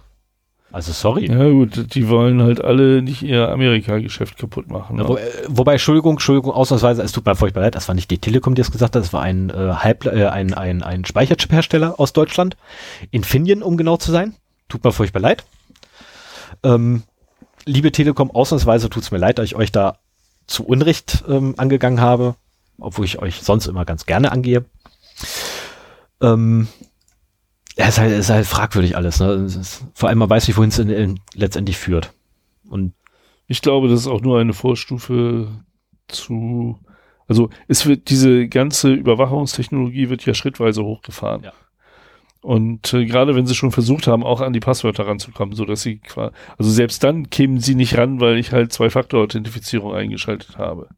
also 0.71 0.91
sorry. 0.91 1.27
Ja 1.31 1.49
gut, 1.49 1.95
die 1.95 2.09
wollen 2.09 2.41
halt 2.41 2.63
alle 2.63 3.01
nicht 3.01 3.21
ihr 3.21 3.49
Amerika-Geschäft 3.49 4.37
kaputt 4.37 4.69
machen. 4.69 4.97
Ne? 4.97 5.07
Wo, 5.07 5.15
äh, 5.15 5.21
wobei, 5.47 5.73
Entschuldigung, 5.73 6.13
Entschuldigung, 6.13 6.51
ausnahmsweise, 6.51 7.01
es 7.01 7.13
tut 7.13 7.25
mir 7.25 7.35
furchtbar 7.35 7.61
leid, 7.61 7.75
das 7.75 7.87
war 7.87 7.95
nicht 7.95 8.11
die 8.11 8.17
Telekom, 8.17 8.53
die 8.53 8.61
es 8.61 8.71
gesagt 8.71 8.95
hat, 8.95 9.01
das 9.01 9.13
war 9.13 9.21
ein, 9.21 9.49
äh, 9.49 9.53
Halb, 9.53 10.05
äh, 10.05 10.25
ein, 10.27 10.53
ein, 10.53 10.83
ein 10.83 11.05
Speicherchip-Hersteller 11.05 11.99
aus 11.99 12.13
Deutschland. 12.13 12.57
Infineon, 13.11 13.63
um 13.63 13.77
genau 13.77 13.97
zu 13.97 14.11
sein. 14.11 14.35
Tut 14.67 14.83
mir 14.83 14.91
furchtbar 14.91 15.21
leid. 15.21 15.45
Ähm, 16.63 17.03
liebe 17.65 17.91
Telekom, 17.91 18.31
ausnahmsweise 18.31 18.89
tut 18.89 19.03
es 19.03 19.11
mir 19.11 19.19
leid, 19.19 19.39
dass 19.39 19.45
ich 19.45 19.55
euch 19.55 19.71
da 19.71 19.97
zu 20.47 20.65
Unrecht 20.65 21.23
ähm, 21.27 21.55
angegangen 21.57 22.01
habe, 22.01 22.35
obwohl 22.79 23.05
ich 23.05 23.19
euch 23.19 23.41
sonst 23.41 23.67
immer 23.67 23.85
ganz 23.85 24.05
gerne 24.05 24.31
angehe. 24.31 24.65
Ähm, 26.21 26.67
ja, 27.77 27.87
ist 27.87 27.99
halt, 27.99 28.11
ist 28.11 28.29
halt 28.29 28.45
fragwürdig 28.45 28.95
alles. 28.95 29.19
Ne? 29.19 29.45
Ist, 29.45 29.85
vor 29.93 30.09
allem 30.09 30.17
man 30.17 30.29
weiß 30.29 30.47
nicht, 30.47 30.57
wohin 30.57 30.69
es 30.69 30.81
letztendlich 31.35 31.77
führt. 31.77 32.11
Und 32.67 32.93
ich 33.47 33.61
glaube, 33.61 33.87
das 33.87 34.01
ist 34.01 34.07
auch 34.07 34.21
nur 34.21 34.39
eine 34.39 34.53
Vorstufe 34.53 35.47
zu, 36.07 36.79
also 37.27 37.49
es 37.67 37.85
wird 37.85 38.09
diese 38.09 38.47
ganze 38.47 38.91
Überwachungstechnologie 38.93 40.09
wird 40.09 40.25
ja 40.25 40.33
schrittweise 40.33 40.83
hochgefahren. 40.83 41.43
Ja. 41.43 41.53
Und 42.41 42.93
äh, 42.93 43.05
gerade 43.05 43.35
wenn 43.35 43.45
sie 43.45 43.55
schon 43.55 43.71
versucht 43.71 44.07
haben, 44.07 44.23
auch 44.23 44.41
an 44.41 44.53
die 44.53 44.59
Passwörter 44.59 45.05
ranzukommen, 45.05 45.55
so 45.55 45.65
dass 45.65 45.81
sie 45.81 45.99
quasi, 45.99 46.33
also 46.57 46.71
selbst 46.71 47.03
dann 47.03 47.29
kämen 47.29 47.59
sie 47.59 47.75
nicht 47.75 47.97
ran, 47.97 48.19
weil 48.21 48.37
ich 48.37 48.51
halt 48.51 48.73
Zwei-Faktor-Authentifizierung 48.73 49.93
eingeschaltet 49.93 50.57
habe. 50.57 50.89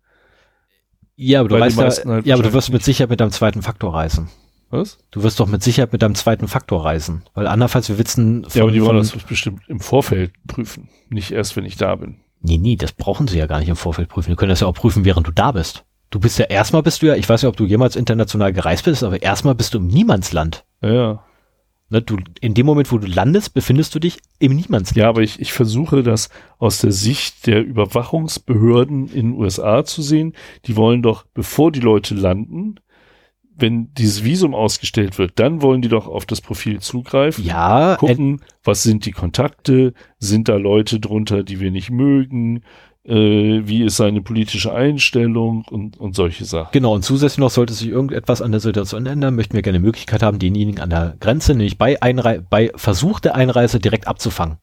Ja, 1.15 1.41
aber 1.41 1.49
du 1.49 1.59
weißt 1.59 1.77
ja, 1.77 2.05
halt 2.05 2.25
ja, 2.25 2.35
aber 2.35 2.43
du 2.43 2.53
wirst 2.53 2.71
mit 2.71 2.83
Sicherheit 2.83 3.09
mit 3.09 3.19
deinem 3.19 3.31
zweiten 3.31 3.61
Faktor 3.61 3.93
reisen. 3.93 4.29
Was? 4.69 4.99
Du 5.11 5.23
wirst 5.23 5.39
doch 5.39 5.47
mit 5.47 5.63
Sicherheit 5.63 5.91
mit 5.91 6.01
deinem 6.01 6.15
zweiten 6.15 6.47
Faktor 6.47 6.85
reisen. 6.85 7.23
Weil 7.33 7.47
andernfalls, 7.47 7.89
wir 7.89 7.97
witzen 7.97 8.43
von, 8.43 8.57
Ja, 8.57 8.63
aber 8.63 8.71
die 8.71 8.83
wollen 8.83 8.97
das 8.97 9.11
bestimmt 9.11 9.61
im 9.67 9.79
Vorfeld 9.79 10.31
prüfen. 10.47 10.89
Nicht 11.09 11.31
erst, 11.31 11.55
wenn 11.55 11.65
ich 11.65 11.75
da 11.75 11.95
bin. 11.95 12.17
Nee, 12.41 12.57
nee, 12.57 12.75
das 12.75 12.91
brauchen 12.91 13.27
sie 13.27 13.37
ja 13.37 13.47
gar 13.47 13.59
nicht 13.59 13.69
im 13.69 13.75
Vorfeld 13.75 14.09
prüfen. 14.09 14.29
Die 14.29 14.35
können 14.35 14.49
das 14.49 14.61
ja 14.61 14.67
auch 14.67 14.75
prüfen, 14.75 15.05
während 15.05 15.27
du 15.27 15.31
da 15.31 15.51
bist. 15.51 15.85
Du 16.11 16.19
bist 16.19 16.39
ja 16.39 16.45
erstmal 16.45 16.83
bist 16.83 17.01
du 17.01 17.07
ja, 17.07 17.15
ich 17.15 17.27
weiß 17.27 17.41
ja, 17.43 17.49
ob 17.49 17.57
du 17.57 17.65
jemals 17.65 17.95
international 17.95 18.53
gereist 18.53 18.85
bist, 18.85 19.03
aber 19.03 19.21
erstmal 19.21 19.55
bist 19.55 19.73
du 19.73 19.79
im 19.79 19.87
Niemandsland. 19.87 20.65
Ja, 20.81 20.93
ja. 20.93 21.23
Ne, 21.91 22.03
du, 22.03 22.17
in 22.39 22.53
dem 22.53 22.67
Moment, 22.67 22.91
wo 22.91 22.99
du 22.99 23.07
landest, 23.07 23.55
befindest 23.55 23.95
du 23.95 23.99
dich 23.99 24.19
im 24.37 24.55
Niemandsland. 24.55 24.95
Ja, 24.95 25.09
aber 25.09 25.21
ich, 25.21 25.39
ich 25.39 25.53
versuche 25.53 26.03
das 26.03 26.29
aus 26.59 26.79
der 26.79 26.91
Sicht 26.91 27.47
der 27.47 27.63
Überwachungsbehörden 27.63 29.07
in 29.07 29.31
den 29.31 29.39
USA 29.39 29.83
zu 29.83 30.03
sehen. 30.03 30.33
Die 30.65 30.75
wollen 30.75 31.01
doch, 31.01 31.25
bevor 31.33 31.71
die 31.71 31.79
Leute 31.79 32.13
landen, 32.13 32.75
wenn 33.59 33.93
dieses 33.93 34.23
Visum 34.23 34.55
ausgestellt 34.55 35.17
wird, 35.17 35.33
dann 35.35 35.61
wollen 35.61 35.81
die 35.81 35.89
doch 35.89 36.07
auf 36.07 36.25
das 36.25 36.41
Profil 36.41 36.79
zugreifen. 36.79 37.43
Ja. 37.43 37.97
Gucken, 37.97 38.41
was 38.63 38.83
sind 38.83 39.05
die 39.05 39.11
Kontakte? 39.11 39.93
Sind 40.17 40.49
da 40.49 40.55
Leute 40.55 40.99
drunter, 40.99 41.43
die 41.43 41.59
wir 41.59 41.71
nicht 41.71 41.89
mögen? 41.89 42.61
äh, 43.09 43.67
wie 43.67 43.83
ist 43.83 43.97
seine 43.97 44.21
politische 44.21 44.73
Einstellung 44.73 45.65
und, 45.69 45.99
und 45.99 46.15
solche 46.15 46.45
Sachen. 46.45 46.69
Genau, 46.71 46.93
und 46.93 47.03
zusätzlich 47.03 47.39
noch 47.39 47.49
sollte 47.49 47.73
sich 47.73 47.89
irgendetwas 47.89 48.41
an 48.41 48.51
der 48.51 48.59
Situation 48.59 49.05
ändern, 49.05 49.35
möchten 49.35 49.55
wir 49.55 49.61
gerne 49.61 49.79
Möglichkeit 49.79 50.21
haben, 50.21 50.39
denjenigen 50.39 50.81
an 50.81 50.89
der 50.89 51.15
Grenze, 51.19 51.55
nämlich 51.55 51.77
bei, 51.77 52.01
Einrei 52.01 52.39
bei 52.39 52.71
Versuch 52.75 53.19
der 53.19 53.35
Einreise 53.35 53.79
direkt 53.79 54.07
abzufangen. 54.07 54.57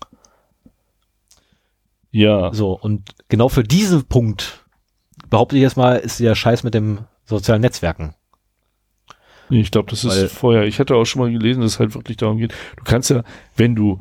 Ja. 2.12 2.52
So, 2.52 2.78
und 2.78 3.10
genau 3.28 3.48
für 3.48 3.64
diesen 3.64 4.04
Punkt, 4.04 4.64
behaupte 5.28 5.56
ich 5.56 5.62
jetzt 5.62 5.76
mal, 5.76 5.96
ist 5.96 6.20
der 6.20 6.34
Scheiß 6.34 6.62
mit 6.62 6.74
dem 6.74 7.00
sozialen 7.24 7.62
Netzwerken. 7.62 8.14
Nee, 9.48 9.60
ich 9.60 9.70
glaube, 9.70 9.90
das 9.90 10.04
ist 10.04 10.10
Weil- 10.16 10.28
vorher. 10.28 10.64
Ich 10.64 10.78
hatte 10.80 10.94
auch 10.96 11.04
schon 11.04 11.22
mal 11.22 11.30
gelesen, 11.30 11.60
dass 11.62 11.74
es 11.74 11.80
halt 11.80 11.94
wirklich 11.94 12.16
darum 12.16 12.38
geht. 12.38 12.52
Du 12.76 12.84
kannst 12.84 13.10
ja, 13.10 13.22
wenn 13.56 13.74
du, 13.74 14.00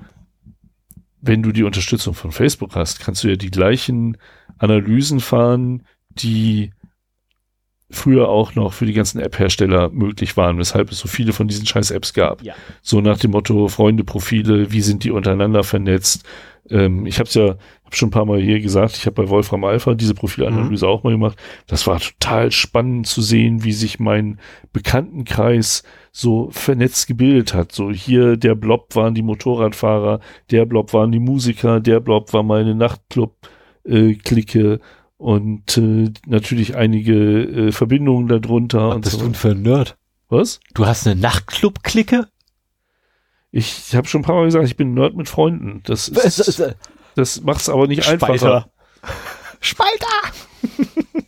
wenn 1.22 1.44
du 1.44 1.52
die 1.52 1.64
Unterstützung 1.64 2.14
von 2.14 2.32
Facebook 2.32 2.76
hast, 2.76 3.00
kannst 3.00 3.24
du 3.24 3.28
ja 3.30 3.36
die 3.36 3.52
gleichen 3.52 4.18
Analysen 4.58 5.20
fahren, 5.20 5.84
die 6.10 6.72
früher 7.96 8.30
auch 8.30 8.56
noch 8.56 8.74
für 8.74 8.86
die 8.86 8.94
ganzen 8.94 9.20
App-Hersteller 9.20 9.90
möglich 9.90 10.38
waren, 10.38 10.58
weshalb 10.58 10.92
es 10.92 11.00
so 11.00 11.08
viele 11.08 11.34
von 11.34 11.48
diesen 11.48 11.66
scheiß 11.66 11.92
Apps 11.92 12.14
gab. 12.14 12.44
Ja. 12.44 12.54
So 12.82 13.02
nach 13.02 13.18
dem 13.18 13.32
Motto 13.32 13.68
Freunde-Profile, 13.68 14.72
wie 14.72 14.82
sind 14.82 15.04
die 15.04 15.12
untereinander 15.12 15.64
vernetzt? 15.64 16.24
Ähm, 16.70 17.06
ich 17.06 17.20
habe 17.20 17.28
es 17.28 17.36
ja 17.36 17.56
hab 17.84 17.96
schon 17.96 18.10
ein 18.10 18.12
paar 18.12 18.26
Mal 18.26 18.42
hier 18.42 18.60
gesagt, 18.60 18.98
ich 18.98 19.06
habe 19.06 19.24
bei 19.24 19.30
Wolfram 19.30 19.64
Alpha 19.64 19.94
diese 19.94 20.16
Profilanalyse 20.16 20.88
auch 20.88 21.04
mal 21.04 21.12
gemacht. 21.12 21.38
Das 21.68 21.86
war 21.88 22.00
total 22.00 22.52
spannend 22.52 23.08
zu 23.08 23.22
sehen, 23.22 23.64
wie 23.64 23.74
sich 23.74 24.00
mein 24.00 24.40
Bekanntenkreis 24.74 25.84
so 26.12 26.50
vernetzt 26.52 27.08
gebildet 27.08 27.54
hat. 27.54 27.72
So 27.72 27.92
hier 27.92 28.38
der 28.38 28.56
Blob 28.56 28.96
waren 28.96 29.14
die 29.14 29.22
Motorradfahrer, 29.22 30.20
der 30.50 30.66
Blob 30.66 30.94
waren 30.94 31.12
die 31.12 31.20
Musiker, 31.20 31.80
der 31.80 32.00
Blob 32.00 32.34
war 32.34 32.44
meine 32.44 32.74
Nachtclub-Clique 32.74 34.80
und 35.18 35.78
äh, 35.78 36.12
natürlich 36.26 36.76
einige 36.76 37.14
äh, 37.14 37.72
Verbindungen 37.72 38.28
darunter. 38.28 38.90
Was 38.90 38.96
und 38.96 39.02
bist 39.02 39.14
so. 39.14 39.20
du 39.20 39.26
denn 39.26 39.36
für 39.36 39.52
ein 39.52 39.62
Nerd? 39.62 39.98
Was? 40.30 40.60
Du 40.74 40.86
hast 40.86 41.08
eine 41.08 41.20
Nachtclub-Clique? 41.20 42.28
Ich 43.52 43.96
habe 43.96 44.08
schon 44.08 44.22
ein 44.22 44.26
paar 44.26 44.36
Mal 44.36 44.46
gesagt, 44.46 44.66
ich 44.66 44.76
bin 44.76 44.92
ein 44.92 44.94
Nerd 44.96 45.16
mit 45.16 45.30
Freunden. 45.30 45.82
Das, 45.86 46.10
ist, 46.10 46.62
das 47.16 47.42
macht's 47.42 47.70
aber 47.70 47.88
nicht 47.88 48.08
einfacher. 48.08 48.70
Spalter! 49.62 50.34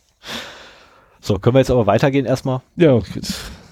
so, 1.22 1.40
können 1.40 1.56
wir 1.56 1.60
jetzt 1.60 1.72
aber 1.72 1.88
weitergehen 1.88 2.26
erstmal? 2.26 2.62
Ja, 2.76 2.94
okay. 2.94 3.22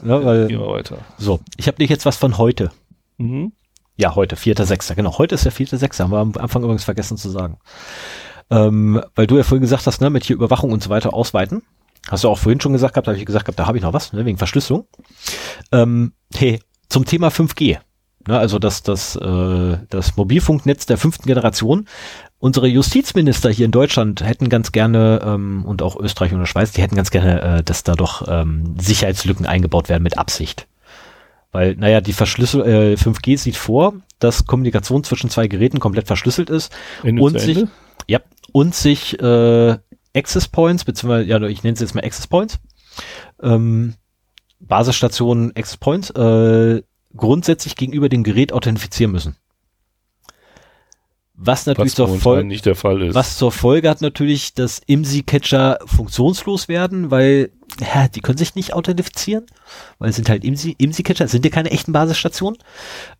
Ja, 0.06 0.24
weil, 0.24 0.48
Gehen 0.48 0.60
wir 0.60 0.68
weiter. 0.68 1.00
so, 1.18 1.40
ich 1.58 1.68
habe 1.68 1.78
dir 1.78 1.88
jetzt 1.88 2.06
was 2.06 2.16
von 2.16 2.38
heute. 2.38 2.72
Mhm. 3.18 3.52
Ja, 3.98 4.16
heute, 4.16 4.36
4.6. 4.36 4.94
Genau, 4.96 5.18
heute 5.18 5.36
ist 5.36 5.46
der 5.46 5.54
4.6. 5.54 6.00
Haben 6.00 6.12
wir 6.12 6.20
am 6.20 6.34
Anfang 6.38 6.64
übrigens 6.64 6.84
vergessen 6.84 7.18
zu 7.18 7.30
sagen. 7.30 7.58
Ähm, 8.50 9.02
weil 9.16 9.28
du 9.28 9.38
ja 9.38 9.44
vorhin 9.44 9.62
gesagt 9.62 9.88
hast, 9.88 10.02
ne, 10.02 10.10
mit 10.10 10.24
hier 10.24 10.36
Überwachung 10.36 10.72
und 10.72 10.84
so 10.84 10.90
weiter 10.90 11.14
ausweiten. 11.14 11.64
Hast 12.08 12.24
du 12.24 12.30
auch 12.30 12.38
vorhin 12.38 12.62
schon 12.62 12.74
gesagt 12.74 12.94
gehabt, 12.94 13.08
habe 13.08 13.18
ich 13.18 13.26
gesagt 13.26 13.46
gehabt, 13.46 13.58
da 13.58 13.66
habe 13.66 13.78
ich 13.78 13.84
noch 13.84 13.94
was, 13.94 14.14
ne, 14.14 14.26
wegen 14.26 14.38
Verschlüsselung. 14.38 14.88
Ähm, 15.72 16.14
hey, 16.34 16.60
zum 16.88 17.06
Thema 17.06 17.30
5G. 17.30 17.80
Ne, 18.28 18.38
also 18.38 18.60
das, 18.60 18.84
das, 18.84 19.16
äh, 19.16 19.78
das 19.90 20.16
Mobilfunknetz 20.16 20.86
der 20.86 20.98
fünften 20.98 21.28
Generation. 21.28 21.88
Unsere 22.38 22.68
Justizminister 22.68 23.50
hier 23.50 23.66
in 23.66 23.72
Deutschland 23.72 24.24
hätten 24.24 24.50
ganz 24.50 24.72
gerne, 24.72 25.22
ähm, 25.26 25.66
und 25.66 25.82
auch 25.82 25.96
Österreich 25.96 26.32
und 26.34 26.40
der 26.40 26.46
Schweiz, 26.46 26.72
die 26.72 26.82
hätten 26.82 26.96
ganz 26.96 27.10
gerne, 27.10 27.42
äh, 27.42 27.64
dass 27.64 27.84
da 27.84 27.94
doch 27.94 28.28
ähm, 28.28 28.76
Sicherheitslücken 28.80 29.46
eingebaut 29.46 29.90
werden 29.90 30.04
mit 30.04 30.18
Absicht. 30.18 30.68
Weil, 31.56 31.78
naja, 31.78 32.02
die 32.02 32.12
Verschlüssel 32.12 32.66
äh, 32.66 32.94
5G 32.96 33.38
sieht 33.38 33.56
vor, 33.56 33.94
dass 34.20 34.46
Kommunikation 34.46 35.06
zwischen 35.06 35.30
zwei 35.30 35.48
Geräten 35.48 35.80
komplett 35.80 36.06
verschlüsselt 36.06 36.50
ist 36.50 36.76
Ende 37.02 37.22
und 37.22 37.40
sich, 37.40 37.60
Ende? 37.60 37.72
ja, 38.10 38.20
und 38.52 38.76
sich 38.76 39.18
äh, 39.22 39.78
Access 40.14 40.50
Points, 40.50 40.84
beziehungsweise, 40.84 41.30
ja, 41.30 41.42
ich 41.44 41.64
nenne 41.64 41.76
es 41.76 41.80
jetzt 41.80 41.96
mal 41.96 42.04
Access 42.04 42.28
Points, 42.28 42.60
ähm, 43.42 43.94
Basisstationen 44.60 45.56
Access 45.56 45.78
Points, 45.78 46.10
äh, 46.10 46.84
grundsätzlich 47.16 47.78
gegenüber 47.78 48.10
dem 48.10 48.26
Gerät 48.26 48.52
authentifizieren 48.52 49.14
müssen. 49.14 49.38
Was 51.36 51.66
natürlich 51.66 51.92
was 51.92 51.96
zur 51.96 52.20
Folge, 52.20 52.46
nicht 52.46 52.66
der 52.66 52.76
Fall 52.76 53.02
ist. 53.02 53.16
was 53.16 53.38
zur 53.38 53.54
Folge 53.54 53.90
hat 53.90 54.02
natürlich, 54.02 54.56
dass 54.56 54.82
IMSI-Catcher 54.86 55.80
funktionslos 55.86 56.68
werden, 56.68 57.12
weil 57.12 57.52
ja, 57.80 58.08
die 58.08 58.22
können 58.22 58.38
sich 58.38 58.56
nicht 58.56 58.74
authentifizieren, 58.74 59.46
weil 60.00 60.10
es 60.10 60.16
sind 60.16 60.30
halt 60.30 60.44
IMSI- 60.44 60.76
IMSI-Catcher, 60.78 61.26
es 61.26 61.32
sind 61.32 61.44
ja 61.44 61.52
keine 61.52 61.72
echten 61.72 61.92
Basisstationen. 61.92 62.58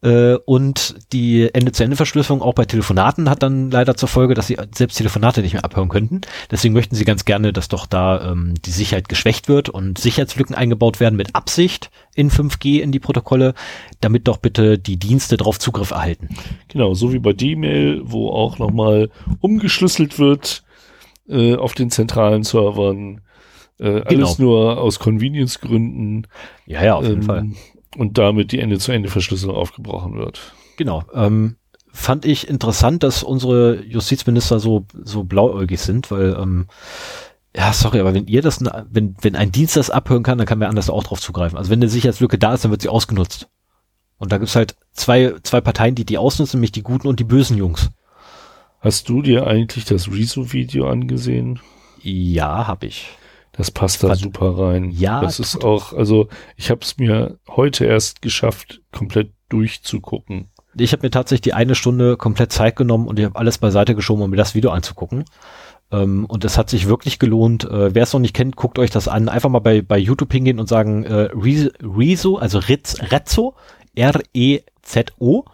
Äh, 0.02 0.36
und 0.46 0.96
die 1.12 1.50
Ende-zu-Ende-Verschlüsselung 1.54 2.42
auch 2.42 2.54
bei 2.54 2.66
Telefonaten 2.66 3.30
hat 3.30 3.44
dann 3.44 3.72
leider 3.72 3.96
zur 3.96 4.08
Folge, 4.08 4.34
dass 4.34 4.48
sie 4.48 4.58
selbst 4.74 4.96
Telefonate 4.96 5.42
nicht 5.42 5.54
mehr 5.54 5.66
abhören 5.66 5.90
könnten. 5.90 6.22
Deswegen 6.52 6.74
möchten 6.74 6.96
sie 6.96 7.06
ganz 7.06 7.26
gerne, 7.26 7.54
dass 7.54 7.68
doch 7.68 7.86
da 7.86 8.32
ähm, 8.32 8.54
die 8.66 8.72
Sicherheit 8.72 9.10
geschwächt 9.10 9.48
wird 9.48 9.70
und 9.70 9.98
Sicherheitslücken 9.98 10.56
eingebaut 10.56 11.00
werden 11.00 11.16
mit 11.16 11.36
Absicht 11.36 11.90
in 12.16 12.32
5G 12.32 12.80
in 12.80 12.92
die 12.92 13.00
Protokolle, 13.00 13.54
damit 14.00 14.28
doch 14.28 14.38
bitte 14.38 14.80
die 14.80 14.98
Dienste 14.98 15.38
darauf 15.38 15.60
Zugriff 15.60 15.92
erhalten. 15.92 16.30
Genau, 16.70 16.94
so 16.94 17.12
wie 17.12 17.20
bei 17.20 17.34
D-Mail, 17.34 18.02
wo 18.04 18.30
auch 18.30 18.58
nochmal 18.58 19.10
umgeschlüsselt 19.42 20.18
wird 20.18 20.64
äh, 21.28 21.56
auf 21.56 21.74
den 21.74 21.92
zentralen 21.92 22.44
Servern. 22.44 23.22
Äh, 23.80 24.02
Alles 24.02 24.40
nur 24.40 24.80
aus 24.80 25.00
Convenience-Gründen. 25.00 26.28
Ja, 26.66 26.84
ja, 26.84 26.96
auf 26.96 27.04
jeden 27.04 27.22
ähm, 27.22 27.24
Fall. 27.24 27.46
Und 27.98 28.18
damit 28.18 28.52
die 28.52 28.60
Ende-zu-Ende-Verschlüsselung 28.60 29.56
aufgebrochen 29.56 30.16
wird. 30.16 30.54
Genau. 30.78 31.04
Ähm, 31.14 31.56
fand 31.92 32.26
ich 32.26 32.48
interessant, 32.48 33.04
dass 33.04 33.24
unsere 33.24 33.82
Justizminister 33.84 34.60
so, 34.60 34.86
so 34.94 35.24
blauäugig 35.24 35.80
sind, 35.80 36.12
weil, 36.12 36.38
ähm, 36.40 36.68
ja, 37.56 37.72
sorry, 37.72 38.02
aber 38.02 38.14
wenn 38.14 38.28
ihr 38.28 38.42
das, 38.42 38.62
wenn, 38.90 39.16
wenn 39.22 39.36
ein 39.36 39.52
Dienst 39.52 39.78
das 39.78 39.90
abhören 39.90 40.24
kann, 40.24 40.38
dann 40.38 40.48
kann 40.48 40.60
wer 40.60 40.68
anders 40.68 40.90
auch 40.90 41.04
drauf 41.04 41.22
zugreifen. 41.22 41.58
Also 41.58 41.70
wenn 41.70 41.80
eine 41.80 41.90
Sicherheitslücke 41.90 42.38
da 42.38 42.54
ist, 42.54 42.66
dann 42.66 42.72
wird 42.72 42.82
sie 42.82 42.90
ausgenutzt. 42.90 43.48
Und 44.18 44.32
da 44.32 44.38
gibt's 44.38 44.56
halt 44.56 44.76
zwei, 44.94 45.34
zwei 45.44 45.62
Parteien, 45.62 45.96
die 45.96 46.06
die 46.06 46.18
ausnutzen, 46.18 46.58
nämlich 46.58 46.72
die 46.74 46.84
guten 46.84 47.08
und 47.08 47.20
die 47.20 47.26
bösen 47.26 47.58
Jungs. 47.58 47.90
Hast 48.82 49.10
du 49.10 49.22
dir 49.22 49.48
eigentlich 49.48 49.86
das 49.86 50.12
Rezo-Video 50.12 50.88
angesehen? 50.90 51.60
Ja, 52.02 52.68
hab 52.68 52.84
ich. 52.84 53.08
Das 53.58 53.72
passt 53.72 54.04
da 54.04 54.16
super 54.16 54.58
rein. 54.58 54.92
Ja, 54.92 55.22
das 55.22 55.40
ist 55.40 55.64
auch, 55.64 55.94
also 55.94 56.28
ich 56.58 56.70
habe 56.70 56.82
es 56.82 56.98
mir 56.98 57.40
heute 57.48 57.86
erst 57.86 58.22
geschafft, 58.22 58.82
komplett 58.92 59.32
durchzugucken. 59.50 60.50
Ich 60.78 60.92
habe 60.92 61.04
mir 61.04 61.12
tatsächlich 61.12 61.42
die 61.42 61.54
eine 61.54 61.74
Stunde 61.76 62.18
komplett 62.18 62.52
Zeit 62.52 62.76
genommen 62.76 63.08
und 63.08 63.18
ich 63.18 63.24
habe 63.26 63.38
alles 63.40 63.58
beiseite 63.58 63.96
geschoben, 63.96 64.24
um 64.24 64.30
mir 64.30 64.36
das 64.36 64.56
Video 64.56 64.72
anzugucken. 64.72 65.24
Ähm, 65.92 66.26
und 66.26 66.44
es 66.44 66.58
hat 66.58 66.70
sich 66.70 66.88
wirklich 66.90 67.18
gelohnt. 67.18 67.64
Äh, 67.64 67.96
Wer 67.96 68.04
es 68.04 68.12
noch 68.12 68.20
nicht 68.20 68.34
kennt, 68.36 68.58
guckt 68.58 68.78
euch 68.78 68.90
das 68.90 69.08
an. 69.08 69.30
Einfach 69.30 69.50
mal 69.50 69.60
bei, 69.60 69.82
bei 69.82 69.98
YouTube 69.98 70.34
hingehen 70.34 70.60
und 70.60 70.68
sagen 70.68 71.06
äh, 71.06 71.30
Re- 71.34 71.72
Rezo, 71.82 72.36
also 72.38 72.60
Riz, 72.60 72.98
Rezzo, 73.12 73.56
R-E-Z-O 73.96 75.46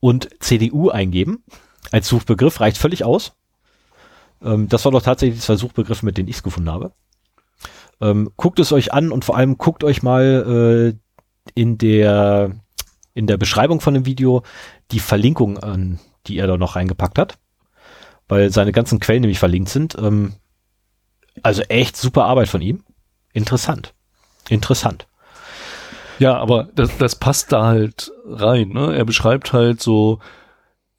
und 0.00 0.28
CDU 0.40 0.90
eingeben. 0.90 1.44
Als 1.90 2.08
Suchbegriff 2.08 2.60
reicht 2.60 2.76
völlig 2.78 3.04
aus. 3.04 3.32
Ähm, 4.42 4.68
das 4.68 4.84
war 4.84 4.92
doch 4.92 5.02
tatsächlich 5.02 5.40
zwei 5.40 5.56
Suchbegriffe, 5.56 6.04
mit 6.04 6.18
denen 6.18 6.28
ich 6.28 6.36
es 6.36 6.42
gefunden 6.42 6.70
habe. 6.70 6.92
Ähm, 8.00 8.30
guckt 8.36 8.58
es 8.58 8.72
euch 8.72 8.92
an 8.92 9.12
und 9.12 9.24
vor 9.24 9.36
allem 9.36 9.58
guckt 9.58 9.84
euch 9.84 10.02
mal 10.02 10.94
äh, 10.94 11.50
in 11.54 11.78
der 11.78 12.52
in 13.14 13.26
der 13.26 13.36
Beschreibung 13.36 13.80
von 13.80 13.94
dem 13.94 14.06
Video 14.06 14.42
die 14.92 15.00
Verlinkung 15.00 15.58
an, 15.58 15.98
die 16.26 16.38
er 16.38 16.46
da 16.46 16.56
noch 16.56 16.76
reingepackt 16.76 17.18
hat, 17.18 17.38
weil 18.28 18.50
seine 18.50 18.72
ganzen 18.72 19.00
Quellen 19.00 19.22
nämlich 19.22 19.38
verlinkt 19.38 19.68
sind. 19.68 19.96
Ähm, 19.98 20.34
also 21.42 21.62
echt 21.62 21.96
super 21.96 22.24
Arbeit 22.24 22.48
von 22.48 22.62
ihm. 22.62 22.84
Interessant. 23.32 23.94
Interessant. 24.48 25.06
Ja, 26.18 26.36
aber 26.36 26.68
das, 26.74 26.96
das 26.98 27.16
passt 27.16 27.52
da 27.52 27.64
halt 27.64 28.12
rein. 28.26 28.70
Ne? 28.70 28.94
Er 28.94 29.04
beschreibt 29.04 29.52
halt 29.52 29.80
so, 29.80 30.18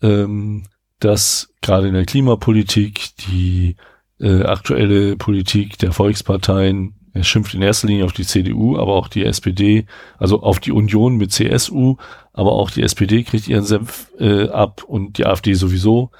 ähm, 0.01 0.63
dass 0.99 1.53
gerade 1.61 1.87
in 1.87 1.93
der 1.93 2.05
Klimapolitik 2.05 3.15
die 3.17 3.75
äh, 4.21 4.43
aktuelle 4.43 5.17
Politik 5.17 5.77
der 5.79 5.91
Volksparteien, 5.91 6.95
er 7.13 7.23
schimpft 7.23 7.53
in 7.53 7.61
erster 7.61 7.87
Linie 7.87 8.05
auf 8.05 8.13
die 8.13 8.25
CDU, 8.25 8.77
aber 8.77 8.93
auch 8.93 9.09
die 9.09 9.25
SPD, 9.25 9.85
also 10.17 10.41
auf 10.43 10.59
die 10.61 10.71
Union 10.71 11.17
mit 11.17 11.31
CSU, 11.33 11.97
aber 12.31 12.53
auch 12.53 12.71
die 12.71 12.83
SPD 12.83 13.23
kriegt 13.23 13.47
ihren 13.49 13.65
Senf 13.65 14.09
äh, 14.17 14.47
ab 14.47 14.83
und 14.83 15.17
die 15.17 15.25
AfD 15.25 15.53
sowieso. 15.53 16.11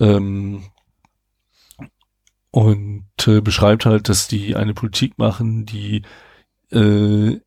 Ähm, 0.00 0.62
und 2.50 3.04
äh, 3.26 3.40
beschreibt 3.42 3.84
halt, 3.84 4.08
dass 4.08 4.28
die 4.28 4.56
eine 4.56 4.72
Politik 4.72 5.18
machen, 5.18 5.66
die 5.66 6.02
äh, 6.72 7.38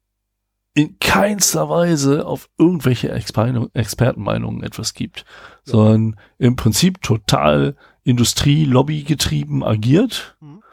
in 0.75 0.99
keinster 0.99 1.67
Weise 1.69 2.27
auf 2.27 2.49
irgendwelche 2.59 3.11
Exper 3.11 3.67
Expertenmeinungen 3.73 4.61
etwas 4.61 4.93
gibt, 4.93 5.25
Ja. 5.65 5.71
sondern 5.73 6.19
im 6.37 6.55
Prinzip 6.55 7.01
total 7.01 7.75
Industrie-Lobby 8.03 9.03
getrieben 9.03 9.63
agiert. 9.63 10.37
Mhm. 10.39 10.63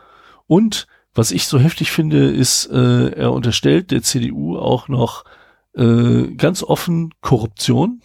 Und 0.46 0.86
was 1.14 1.30
ich 1.30 1.46
so 1.46 1.58
heftig 1.58 1.90
finde, 1.90 2.30
ist, 2.30 2.66
äh, 2.66 3.10
er 3.10 3.32
unterstellt 3.32 3.90
der 3.90 4.02
CDU 4.02 4.58
auch 4.58 4.88
noch 4.88 5.24
äh, 5.74 6.34
ganz 6.36 6.62
offen 6.62 7.14
Korruption. 7.20 8.02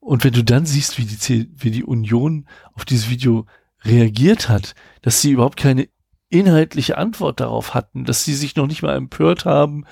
Und 0.00 0.24
wenn 0.24 0.32
du 0.32 0.44
dann 0.44 0.66
siehst, 0.66 0.98
wie 0.98 1.04
die, 1.04 1.18
C 1.18 1.48
wie 1.54 1.70
die 1.70 1.84
Union 1.84 2.46
auf 2.74 2.84
dieses 2.84 3.10
Video 3.10 3.46
reagiert 3.82 4.48
hat, 4.48 4.74
dass 5.02 5.20
sie 5.20 5.30
überhaupt 5.30 5.56
keine 5.56 5.88
inhaltliche 6.28 6.98
Antwort 6.98 7.40
darauf 7.40 7.74
hatten, 7.74 8.04
dass 8.04 8.24
sie 8.24 8.34
sich 8.34 8.56
noch 8.56 8.66
nicht 8.66 8.82
mal 8.82 8.96
empört 8.96 9.44
haben, 9.44 9.84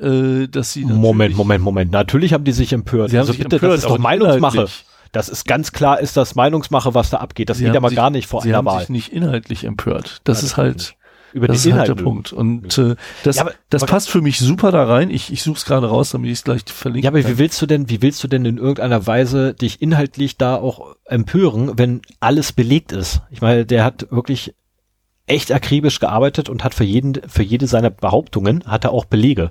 äh, 0.00 0.46
dass 0.48 0.72
sie 0.72 0.84
Moment, 0.84 1.36
Moment, 1.36 1.62
Moment. 1.62 1.90
Natürlich 1.92 2.32
haben 2.32 2.44
die 2.44 2.52
sich 2.52 2.72
empört. 2.72 3.10
Sie 3.10 3.16
haben 3.16 3.22
also 3.22 3.32
sich 3.32 3.42
bitte, 3.42 3.56
empört, 3.56 3.72
das 3.72 3.84
ist 3.84 3.90
doch 3.90 3.98
Meinungsmache. 3.98 4.66
Das 5.16 5.28
ist 5.28 5.46
ganz 5.46 5.72
klar, 5.72 6.00
ist 6.00 6.16
das 6.16 6.34
Meinungsmache, 6.34 6.94
was 6.94 7.10
da 7.10 7.18
abgeht. 7.18 7.48
Das 7.48 7.58
sie 7.58 7.64
geht 7.64 7.74
ja 7.74 7.80
mal 7.80 7.94
gar 7.94 8.10
nicht 8.10 8.26
vor 8.26 8.42
sie 8.42 8.50
einer 8.50 8.58
haben 8.58 8.66
Wahl. 8.66 8.80
Sich 8.80 8.90
nicht 8.90 9.12
inhaltlich 9.12 9.64
empört. 9.64 10.20
Das 10.24 10.42
ja, 10.42 10.46
ist 10.46 10.56
halt 10.56 10.96
über 11.32 11.48
das 11.48 11.62
den 11.62 11.72
ist 11.72 11.78
halt 11.78 11.88
der 11.88 11.94
Punkt. 11.94 12.32
Und 12.32 12.78
äh, 12.78 12.96
das, 13.22 13.36
ja, 13.36 13.42
aber, 13.42 13.52
das 13.70 13.82
aber, 13.82 13.90
passt 13.90 14.10
für 14.10 14.22
mich 14.22 14.38
super 14.38 14.72
da 14.72 14.84
rein. 14.84 15.10
Ich, 15.10 15.32
ich 15.32 15.42
suche 15.42 15.56
es 15.56 15.64
gerade 15.64 15.86
raus, 15.86 16.10
damit 16.10 16.30
ich 16.30 16.38
es 16.38 16.44
gleich 16.44 16.62
verlinke. 16.66 17.04
Ja, 17.04 17.10
aber 17.10 17.20
kann. 17.20 17.30
wie 17.30 17.38
willst 17.38 17.60
du 17.60 17.66
denn, 17.66 17.88
wie 17.90 18.02
willst 18.02 18.22
du 18.24 18.28
denn 18.28 18.44
in 18.44 18.58
irgendeiner 18.58 19.06
Weise 19.06 19.54
dich 19.54 19.82
inhaltlich 19.82 20.38
da 20.38 20.56
auch 20.56 20.96
empören, 21.04 21.78
wenn 21.78 22.02
alles 22.20 22.52
belegt 22.52 22.92
ist? 22.92 23.22
Ich 23.30 23.40
meine, 23.40 23.66
der 23.66 23.84
hat 23.84 24.06
wirklich 24.10 24.54
echt 25.26 25.52
akribisch 25.52 25.98
gearbeitet 26.00 26.48
und 26.48 26.64
hat 26.64 26.74
für 26.74 26.84
jeden, 26.84 27.20
für 27.28 27.42
jede 27.42 27.66
seiner 27.66 27.90
Behauptungen 27.90 28.64
hat 28.66 28.84
er 28.84 28.92
auch 28.92 29.04
Belege. 29.04 29.50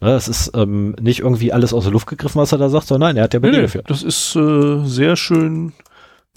Ne, 0.00 0.10
es 0.10 0.28
ist 0.28 0.52
ähm, 0.54 0.94
nicht 1.00 1.20
irgendwie 1.20 1.52
alles 1.52 1.72
aus 1.72 1.84
der 1.84 1.92
Luft 1.92 2.06
gegriffen, 2.06 2.40
was 2.40 2.52
er 2.52 2.58
da 2.58 2.68
sagt, 2.68 2.86
sondern 2.86 3.08
nein, 3.10 3.16
er 3.16 3.24
hat 3.24 3.34
ja 3.34 3.40
Belege 3.40 3.58
nee, 3.58 3.62
dafür. 3.64 3.82
Das 3.86 4.02
ist 4.02 4.36
äh, 4.36 4.84
sehr 4.84 5.16
schön 5.16 5.72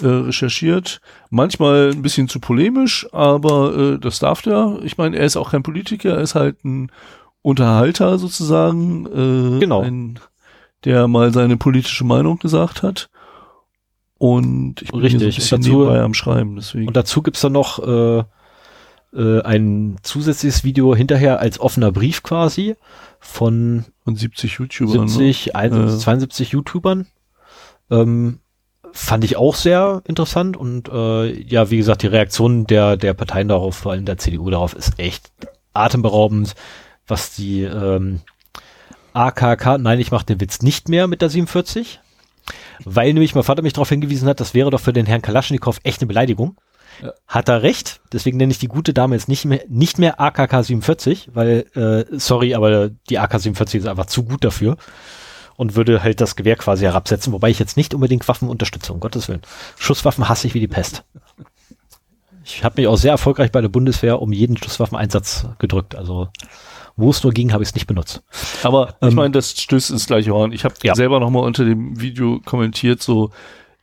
äh, 0.01 0.07
recherchiert. 0.07 1.01
Manchmal 1.29 1.91
ein 1.91 2.01
bisschen 2.01 2.27
zu 2.27 2.39
polemisch, 2.39 3.07
aber 3.11 3.75
äh, 3.75 3.99
das 3.99 4.19
darf 4.19 4.41
der. 4.41 4.79
Ich 4.83 4.97
meine, 4.97 5.17
er 5.17 5.25
ist 5.25 5.37
auch 5.37 5.51
kein 5.51 5.63
Politiker, 5.63 6.11
er 6.11 6.21
ist 6.21 6.35
halt 6.35 6.63
ein 6.63 6.91
Unterhalter 7.41 8.17
sozusagen. 8.17 9.05
Äh, 9.05 9.59
genau. 9.59 9.81
Ein, 9.81 10.19
der 10.85 11.07
mal 11.07 11.33
seine 11.33 11.57
politische 11.57 12.03
Meinung 12.03 12.37
gesagt 12.37 12.83
hat. 12.83 13.09
Und 14.19 14.81
ich 14.81 14.91
bin 14.91 14.99
Richtig. 14.99 15.19
so 15.19 15.25
ein 15.25 15.61
bisschen 15.61 15.61
dazu, 15.61 15.89
am 15.89 16.13
Schreiben. 16.13 16.55
Deswegen. 16.55 16.87
Und 16.87 16.95
dazu 16.95 17.21
gibt's 17.21 17.41
dann 17.41 17.53
noch 17.53 17.79
äh, 19.13 19.17
äh, 19.17 19.41
ein 19.43 19.97
zusätzliches 20.03 20.63
Video 20.63 20.95
hinterher 20.95 21.39
als 21.39 21.59
offener 21.59 21.91
Brief 21.91 22.23
quasi 22.23 22.75
von, 23.19 23.85
von 24.03 24.15
70 24.15 24.53
YouTubern. 24.53 25.07
70, 25.07 25.47
ne? 25.47 25.55
71, 25.55 25.99
72 26.01 26.51
YouTubern. 26.51 27.07
Ähm, 27.89 28.39
fand 28.91 29.23
ich 29.23 29.37
auch 29.37 29.55
sehr 29.55 30.01
interessant 30.05 30.57
und 30.57 30.89
äh, 30.89 31.31
ja, 31.43 31.69
wie 31.69 31.77
gesagt, 31.77 32.01
die 32.03 32.07
Reaktion 32.07 32.65
der, 32.67 32.97
der 32.97 33.13
Parteien 33.13 33.47
darauf, 33.47 33.75
vor 33.75 33.91
allem 33.91 34.05
der 34.05 34.17
CDU 34.17 34.49
darauf, 34.49 34.73
ist 34.73 34.99
echt 34.99 35.31
atemberaubend, 35.73 36.55
was 37.05 37.35
die 37.35 37.61
ähm, 37.63 38.21
AKK, 39.13 39.77
nein, 39.77 39.99
ich 39.99 40.11
mache 40.11 40.25
den 40.25 40.41
Witz 40.41 40.61
nicht 40.61 40.89
mehr 40.89 41.07
mit 41.07 41.21
der 41.21 41.29
47, 41.29 41.99
weil 42.83 43.13
nämlich 43.13 43.35
mein 43.35 43.43
Vater 43.43 43.61
mich 43.61 43.73
darauf 43.73 43.89
hingewiesen 43.89 44.27
hat, 44.27 44.39
das 44.39 44.53
wäre 44.53 44.71
doch 44.71 44.79
für 44.79 44.93
den 44.93 45.05
Herrn 45.05 45.21
Kalaschnikow 45.21 45.79
echt 45.83 46.01
eine 46.01 46.07
Beleidigung. 46.07 46.57
Ja. 47.01 47.13
Hat 47.27 47.49
er 47.49 47.61
recht, 47.61 48.01
deswegen 48.11 48.37
nenne 48.37 48.51
ich 48.51 48.59
die 48.59 48.67
gute 48.67 48.93
Dame 48.93 49.15
jetzt 49.15 49.27
nicht 49.27 49.45
mehr, 49.45 49.61
nicht 49.67 49.99
mehr 49.99 50.19
AKK 50.19 50.63
47, 50.63 51.29
weil, 51.33 51.65
äh, 51.75 52.05
sorry, 52.17 52.55
aber 52.55 52.89
die 52.89 53.19
AK 53.19 53.39
47 53.39 53.81
ist 53.81 53.87
einfach 53.87 54.07
zu 54.07 54.23
gut 54.23 54.43
dafür 54.43 54.77
und 55.57 55.75
würde 55.75 56.03
halt 56.03 56.21
das 56.21 56.35
Gewehr 56.35 56.55
quasi 56.55 56.85
herabsetzen, 56.85 57.33
wobei 57.33 57.49
ich 57.49 57.59
jetzt 57.59 57.77
nicht 57.77 57.93
unbedingt 57.93 58.27
Waffen 58.27 58.49
unterstütze, 58.49 58.93
um 58.93 58.99
Gottes 58.99 59.27
Willen. 59.27 59.41
Schusswaffen 59.77 60.27
hasse 60.29 60.47
ich 60.47 60.53
wie 60.53 60.59
die 60.59 60.67
Pest. 60.67 61.03
Ich 62.43 62.63
habe 62.63 62.79
mich 62.79 62.87
auch 62.87 62.95
sehr 62.95 63.11
erfolgreich 63.11 63.51
bei 63.51 63.61
der 63.61 63.67
Bundeswehr 63.67 64.21
um 64.21 64.31
jeden 64.31 64.55
Schusswaffeneinsatz 64.55 65.47
gedrückt, 65.59 65.95
also 65.95 66.29
wo 66.95 67.11
es 67.11 67.23
nur 67.23 67.31
ging, 67.31 67.53
habe 67.53 67.61
ich 67.61 67.69
es 67.69 67.75
nicht 67.75 67.87
benutzt. 67.87 68.23
Aber 68.63 68.95
ähm, 69.01 69.09
ich 69.09 69.15
meine, 69.15 69.31
das 69.31 69.51
stößt 69.51 69.91
ins 69.91 70.07
gleiche 70.07 70.33
Horn. 70.33 70.51
Ich 70.51 70.63
habe 70.63 70.73
ja. 70.83 70.95
selber 70.95 71.19
nochmal 71.19 71.43
unter 71.43 71.63
dem 71.63 71.99
Video 71.99 72.41
kommentiert, 72.43 73.03
so 73.03 73.31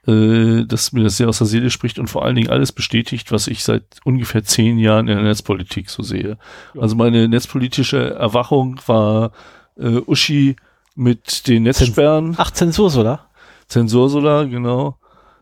äh, 0.06 0.64
dass 0.64 0.92
mir 0.92 1.04
das 1.04 1.16
sehr 1.16 1.28
aus 1.28 1.38
der 1.38 1.46
Seele 1.46 1.70
spricht 1.70 1.98
und 1.98 2.08
vor 2.08 2.24
allen 2.24 2.34
Dingen 2.34 2.50
alles 2.50 2.72
bestätigt, 2.72 3.32
was 3.32 3.46
ich 3.46 3.64
seit 3.64 3.84
ungefähr 4.04 4.44
zehn 4.44 4.78
Jahren 4.78 5.08
in 5.08 5.16
der 5.16 5.24
Netzpolitik 5.24 5.90
so 5.90 6.02
sehe. 6.02 6.38
Ja. 6.74 6.82
Also 6.82 6.96
meine 6.96 7.28
netzpolitische 7.28 8.14
Erwachung 8.14 8.80
war 8.86 9.32
äh, 9.76 10.00
Uschi 10.06 10.56
mit 10.94 11.48
den 11.48 11.64
Netzsperren. 11.64 12.34
Ach, 12.38 12.50
Zensursolar? 12.50 13.30
Zensursolar, 13.68 14.46
genau. 14.46 14.98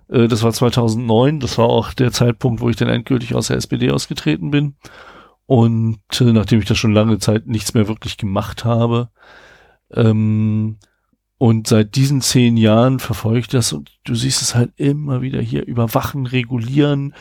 Äh, 0.08 0.28
das 0.28 0.42
war 0.42 0.52
2009. 0.52 1.40
Das 1.40 1.58
war 1.58 1.66
auch 1.66 1.92
der 1.92 2.12
Zeitpunkt, 2.12 2.60
wo 2.60 2.68
ich 2.68 2.76
dann 2.76 2.88
endgültig 2.88 3.34
aus 3.34 3.48
der 3.48 3.56
SPD 3.56 3.90
ausgetreten 3.90 4.50
bin. 4.50 4.76
Und 5.46 5.98
äh, 6.20 6.32
nachdem 6.32 6.60
ich 6.60 6.66
da 6.66 6.74
schon 6.74 6.94
lange 6.94 7.18
Zeit 7.18 7.46
nichts 7.46 7.74
mehr 7.74 7.88
wirklich 7.88 8.16
gemacht 8.16 8.64
habe, 8.64 9.10
ähm, 9.92 10.78
und 11.42 11.66
seit 11.66 11.96
diesen 11.96 12.20
zehn 12.20 12.56
Jahren 12.56 13.00
verfolge 13.00 13.40
ich 13.40 13.48
das 13.48 13.72
und 13.72 13.90
du 14.04 14.14
siehst 14.14 14.42
es 14.42 14.54
halt 14.54 14.70
immer 14.76 15.22
wieder 15.22 15.40
hier 15.40 15.66
überwachen, 15.66 16.26
regulieren. 16.26 17.14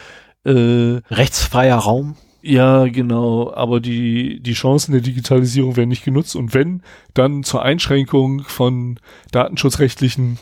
Äh, 0.45 1.02
Rechtsfreier 1.10 1.77
Raum. 1.77 2.18
Ja, 2.43 2.85
genau. 2.85 3.52
Aber 3.52 3.80
die, 3.80 4.39
die 4.39 4.53
Chancen 4.53 4.91
der 4.91 5.02
Digitalisierung 5.02 5.76
werden 5.76 5.89
nicht 5.89 6.06
genutzt. 6.06 6.35
Und 6.35 6.53
wenn, 6.53 6.84
dann 7.15 7.41
zur 7.41 7.64
Einschränkung 7.64 8.43
von 8.43 8.99
datenschutzrechtlichen 9.31 10.38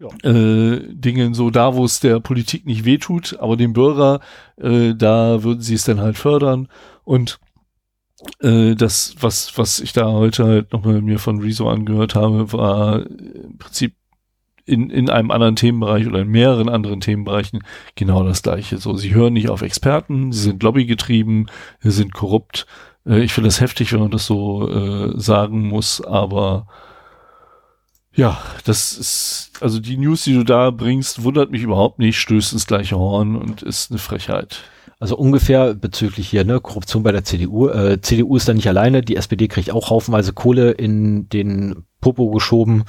ja. 0.00 0.08
äh, 0.30 0.82
Dingen, 0.92 1.32
so 1.32 1.48
da, 1.48 1.76
wo 1.76 1.86
es 1.86 2.00
der 2.00 2.20
Politik 2.20 2.66
nicht 2.66 2.84
wehtut, 2.84 3.38
aber 3.40 3.56
dem 3.56 3.72
Bürger, 3.72 4.20
äh, 4.58 4.94
da 4.94 5.42
würden 5.42 5.62
sie 5.62 5.76
es 5.76 5.84
dann 5.84 6.00
halt 6.00 6.18
fördern. 6.18 6.68
Und 7.04 7.40
äh, 8.40 8.74
das, 8.74 9.14
was, 9.20 9.56
was 9.56 9.80
ich 9.80 9.92
da 9.92 10.06
heute 10.06 10.44
halt 10.44 10.72
nochmal 10.72 11.00
mir 11.02 11.18
von 11.18 11.40
Rezo 11.40 11.68
angehört 11.68 12.14
habe, 12.14 12.52
war 12.52 13.06
im 13.06 13.58
Prinzip 13.58 13.94
in, 14.64 14.90
in 14.90 15.08
einem 15.08 15.30
anderen 15.30 15.56
Themenbereich 15.56 16.06
oder 16.06 16.20
in 16.20 16.28
mehreren 16.28 16.68
anderen 16.68 17.00
Themenbereichen 17.00 17.64
genau 17.94 18.22
das 18.22 18.42
gleiche. 18.42 18.78
So, 18.78 18.96
sie 18.96 19.14
hören 19.14 19.32
nicht 19.32 19.48
auf 19.48 19.62
Experten, 19.62 20.32
sie 20.32 20.42
sind 20.42 20.62
lobbygetrieben, 20.62 21.50
sie 21.80 21.90
sind 21.90 22.12
korrupt. 22.12 22.66
Äh, 23.06 23.20
ich 23.20 23.32
finde 23.32 23.48
das 23.48 23.60
heftig, 23.60 23.92
wenn 23.92 24.00
man 24.00 24.10
das 24.10 24.26
so 24.26 24.68
äh, 24.68 25.18
sagen 25.18 25.68
muss, 25.68 26.02
aber 26.04 26.66
ja, 28.12 28.40
das 28.64 28.92
ist, 28.92 29.52
also 29.60 29.78
die 29.78 29.96
News, 29.96 30.24
die 30.24 30.34
du 30.34 30.42
da 30.42 30.70
bringst, 30.70 31.22
wundert 31.22 31.50
mich 31.50 31.62
überhaupt 31.62 31.98
nicht, 32.00 32.18
stößt 32.18 32.52
ins 32.52 32.66
gleiche 32.66 32.98
Horn 32.98 33.36
und 33.36 33.62
ist 33.62 33.90
eine 33.90 33.98
Frechheit. 33.98 34.64
Also 35.00 35.16
ungefähr 35.16 35.74
bezüglich 35.74 36.28
hier, 36.28 36.44
ne, 36.44 36.60
Korruption 36.60 37.04
bei 37.04 37.12
der 37.12 37.22
CDU. 37.22 37.68
Äh, 37.68 38.00
CDU 38.00 38.36
ist 38.36 38.48
da 38.48 38.54
nicht 38.54 38.66
alleine, 38.66 39.00
die 39.02 39.14
SPD 39.14 39.46
kriegt 39.46 39.70
auch 39.70 39.90
haufenweise 39.90 40.32
Kohle 40.32 40.72
in 40.72 41.28
den 41.28 41.84
Popo 42.00 42.30
geschoben 42.30 42.84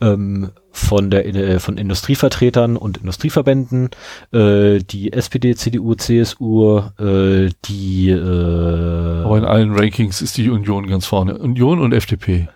ähm, 0.00 0.50
von 0.70 1.10
der 1.10 1.26
äh, 1.26 1.58
von 1.58 1.78
Industrievertretern 1.78 2.76
und 2.76 2.98
Industrieverbänden. 2.98 3.88
Äh, 4.32 4.80
die 4.80 5.14
SPD, 5.14 5.54
CDU, 5.54 5.94
CSU, 5.94 6.78
äh, 6.98 7.50
die 7.64 8.10
äh, 8.10 9.22
Aber 9.24 9.38
in 9.38 9.44
allen 9.44 9.74
Rankings 9.74 10.20
ist 10.20 10.36
die 10.36 10.50
Union 10.50 10.86
ganz 10.86 11.06
vorne. 11.06 11.38
Union 11.38 11.80
und 11.80 11.92
FDP. 11.92 12.48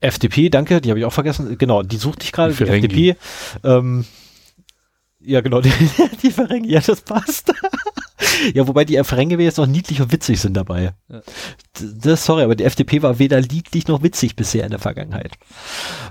FDP, 0.00 0.48
danke, 0.48 0.80
die 0.80 0.88
habe 0.88 1.00
ich 1.00 1.04
auch 1.04 1.12
vergessen. 1.12 1.58
Genau, 1.58 1.82
die 1.82 1.96
suchte 1.96 2.24
ich 2.24 2.32
gerade, 2.32 2.54
die, 2.54 2.64
die 2.64 2.70
FDP. 2.70 3.16
Ähm, 3.62 4.06
ja, 5.20 5.42
genau, 5.42 5.60
die, 5.60 5.72
die 6.22 6.30
Ferengi, 6.30 6.72
ja, 6.72 6.80
das 6.80 7.02
passt. 7.02 7.52
ja, 8.54 8.66
wobei 8.66 8.84
die 8.84 9.02
Ferengi 9.04 9.36
jetzt 9.36 9.58
noch 9.58 9.66
niedlich 9.66 10.00
und 10.00 10.12
witzig 10.12 10.40
sind 10.40 10.56
dabei. 10.56 10.94
Ja. 11.08 11.22
Das, 12.02 12.24
sorry, 12.24 12.42
aber 12.42 12.56
die 12.56 12.64
FDP 12.64 13.02
war 13.02 13.18
weder 13.18 13.40
niedlich 13.40 13.88
noch 13.88 14.02
witzig 14.02 14.36
bisher 14.36 14.64
in 14.64 14.70
der 14.70 14.78
Vergangenheit. 14.78 15.32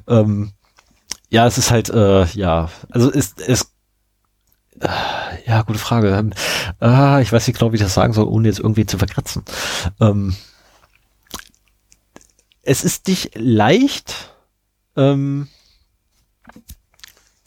Ähm, 0.08 0.52
ja, 1.30 1.46
es 1.46 1.58
ist 1.58 1.72
halt, 1.72 1.90
äh, 1.90 2.26
ja, 2.26 2.70
also 2.90 3.10
ist, 3.10 3.42
es, 3.42 3.74
äh, 4.80 4.88
ja, 5.46 5.62
gute 5.64 5.80
Frage. 5.80 6.16
Ähm, 6.16 6.34
äh, 6.82 7.22
ich 7.22 7.32
weiß 7.32 7.48
nicht 7.48 7.60
genau, 7.60 7.72
wie 7.72 7.76
ich 7.76 7.82
das 7.82 7.94
sagen 7.94 8.14
soll, 8.14 8.28
ohne 8.28 8.48
jetzt 8.48 8.60
irgendwie 8.60 8.86
zu 8.86 8.98
verkratzen. 8.98 9.44
Ähm, 10.00 10.36
es 12.62 12.84
ist 12.84 13.08
nicht 13.08 13.32
leicht, 13.36 14.34
ähm, 14.96 15.48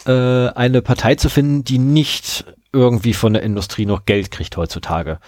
äh, 0.06 0.48
eine 0.48 0.82
Partei 0.82 1.14
zu 1.14 1.28
finden, 1.28 1.64
die 1.64 1.78
nicht 1.78 2.44
irgendwie 2.72 3.14
von 3.14 3.32
der 3.32 3.42
Industrie 3.42 3.86
noch 3.86 4.04
Geld 4.04 4.30
kriegt 4.30 4.56
heutzutage. 4.56 5.18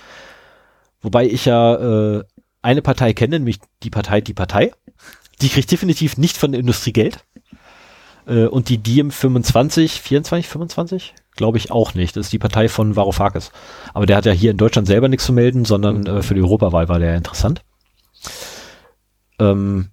Wobei 1.00 1.26
ich 1.26 1.44
ja 1.44 1.74
äh, 2.18 2.24
eine 2.62 2.82
Partei 2.82 3.12
kenne, 3.12 3.38
nämlich 3.38 3.58
die 3.82 3.90
Partei 3.90 4.20
Die 4.20 4.34
Partei. 4.34 4.72
Die 5.40 5.48
kriegt 5.48 5.70
definitiv 5.70 6.16
nicht 6.16 6.36
von 6.36 6.52
der 6.52 6.60
Industrie 6.60 6.92
Geld. 6.92 7.24
Äh, 8.26 8.46
und 8.46 8.68
die 8.68 8.78
Diem 8.78 9.10
25, 9.10 10.00
24, 10.00 10.48
25? 10.48 11.14
Glaube 11.34 11.58
ich 11.58 11.70
auch 11.70 11.94
nicht. 11.94 12.16
Das 12.16 12.26
ist 12.26 12.32
die 12.32 12.38
Partei 12.38 12.68
von 12.68 12.94
Varoufakis. 12.94 13.50
Aber 13.94 14.06
der 14.06 14.16
hat 14.16 14.26
ja 14.26 14.32
hier 14.32 14.52
in 14.52 14.58
Deutschland 14.58 14.86
selber 14.86 15.08
nichts 15.08 15.26
zu 15.26 15.32
melden, 15.32 15.64
sondern 15.64 16.06
äh, 16.06 16.22
für 16.22 16.34
die 16.34 16.42
Europawahl 16.42 16.88
war 16.88 16.98
der 16.98 17.16
interessant. 17.16 17.62
Ähm, 19.38 19.90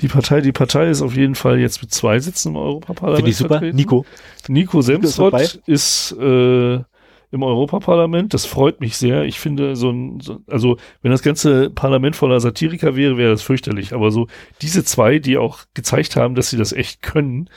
die 0.00 0.08
Partei, 0.08 0.40
die 0.40 0.52
Partei 0.52 0.88
ist 0.88 1.02
auf 1.02 1.16
jeden 1.16 1.34
Fall 1.34 1.58
jetzt 1.58 1.82
mit 1.82 1.92
zwei 1.92 2.18
Sitzen 2.18 2.50
im 2.50 2.56
Europaparlament. 2.56 3.18
Finde 3.18 3.30
ich 3.30 3.36
super. 3.36 3.54
Vertreten. 3.54 3.76
Nico. 3.76 4.04
Nico 4.48 4.80
Semsrott 4.82 5.34
ist, 5.40 5.62
ist 5.66 6.16
äh, 6.18 6.74
im 6.74 7.42
Europaparlament. 7.42 8.32
Das 8.32 8.46
freut 8.46 8.80
mich 8.80 8.96
sehr. 8.96 9.24
Ich 9.24 9.40
finde 9.40 9.76
so 9.76 9.90
ein, 9.90 10.20
so, 10.20 10.38
also 10.46 10.76
wenn 11.02 11.10
das 11.10 11.22
ganze 11.22 11.70
Parlament 11.70 12.16
voller 12.16 12.40
Satiriker 12.40 12.96
wäre, 12.96 13.16
wäre 13.16 13.32
das 13.32 13.42
fürchterlich. 13.42 13.92
Aber 13.92 14.10
so 14.10 14.28
diese 14.62 14.84
zwei, 14.84 15.18
die 15.18 15.36
auch 15.36 15.60
gezeigt 15.74 16.16
haben, 16.16 16.34
dass 16.34 16.50
sie 16.50 16.56
das 16.56 16.72
echt 16.72 17.02
können, 17.02 17.48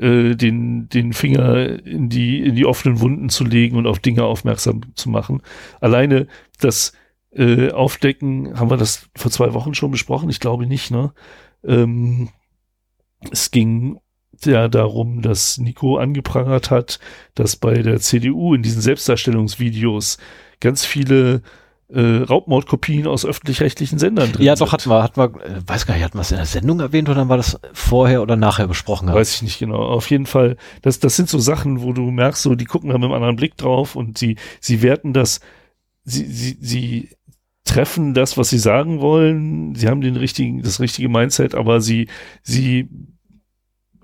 äh, 0.00 0.34
den, 0.34 0.88
den 0.88 1.12
Finger 1.12 1.84
in 1.84 2.08
die, 2.08 2.40
in 2.40 2.56
die 2.56 2.66
offenen 2.66 3.00
Wunden 3.00 3.28
zu 3.28 3.44
legen 3.44 3.76
und 3.76 3.86
auf 3.86 3.98
Dinge 3.98 4.24
aufmerksam 4.24 4.80
zu 4.94 5.10
machen. 5.10 5.42
Alleine 5.80 6.26
das 6.58 6.92
äh, 7.32 7.70
Aufdecken, 7.70 8.58
haben 8.58 8.70
wir 8.70 8.76
das 8.76 9.08
vor 9.14 9.30
zwei 9.30 9.54
Wochen 9.54 9.74
schon 9.74 9.90
besprochen? 9.90 10.30
Ich 10.30 10.40
glaube 10.40 10.66
nicht, 10.66 10.90
ne? 10.90 11.12
Ähm, 11.64 12.28
es 13.30 13.50
ging 13.50 14.00
ja 14.44 14.68
darum, 14.68 15.22
dass 15.22 15.58
Nico 15.58 15.98
angeprangert 15.98 16.70
hat, 16.70 16.98
dass 17.34 17.56
bei 17.56 17.74
der 17.74 18.00
CDU 18.00 18.54
in 18.54 18.62
diesen 18.62 18.80
Selbstdarstellungsvideos 18.80 20.18
ganz 20.60 20.84
viele 20.84 21.42
äh, 21.92 22.22
Raubmordkopien 22.22 23.06
aus 23.06 23.26
öffentlich-rechtlichen 23.26 23.98
Sendern 23.98 24.32
drin 24.32 24.44
Ja, 24.44 24.54
doch, 24.54 24.72
hatten 24.72 24.88
wir, 24.88 25.02
hatten 25.02 25.20
wir, 25.20 25.44
äh, 25.44 25.60
weiß 25.66 25.86
gar 25.86 25.94
nicht, 25.94 26.04
hatten 26.04 26.16
wir 26.16 26.22
es 26.22 26.30
in 26.30 26.36
der 26.36 26.46
Sendung 26.46 26.80
erwähnt 26.80 27.08
oder 27.08 27.28
war 27.28 27.36
das 27.36 27.58
vorher 27.72 28.22
oder 28.22 28.36
nachher 28.36 28.68
besprochen? 28.68 29.12
Weiß 29.12 29.34
ich 29.34 29.42
nicht 29.42 29.58
genau. 29.58 29.78
Auf 29.78 30.08
jeden 30.10 30.26
Fall, 30.26 30.56
das, 30.82 31.00
das 31.00 31.16
sind 31.16 31.28
so 31.28 31.38
Sachen, 31.38 31.82
wo 31.82 31.92
du 31.92 32.10
merkst, 32.10 32.42
so, 32.42 32.54
die 32.54 32.64
gucken 32.64 32.90
da 32.90 32.96
mit 32.96 33.04
einem 33.04 33.14
anderen 33.14 33.36
Blick 33.36 33.56
drauf 33.56 33.96
und 33.96 34.18
sie, 34.18 34.36
sie 34.60 34.82
werten 34.82 35.12
das, 35.12 35.40
sie, 36.04 36.24
sie, 36.26 36.58
sie 36.60 37.08
treffen 37.70 38.14
das, 38.14 38.36
was 38.36 38.50
sie 38.50 38.58
sagen 38.58 39.00
wollen. 39.00 39.76
Sie 39.76 39.86
haben 39.86 40.00
den 40.00 40.16
richtigen, 40.16 40.62
das 40.62 40.80
richtige 40.80 41.08
Mindset, 41.08 41.54
aber 41.54 41.80
sie, 41.80 42.08
sie 42.42 42.88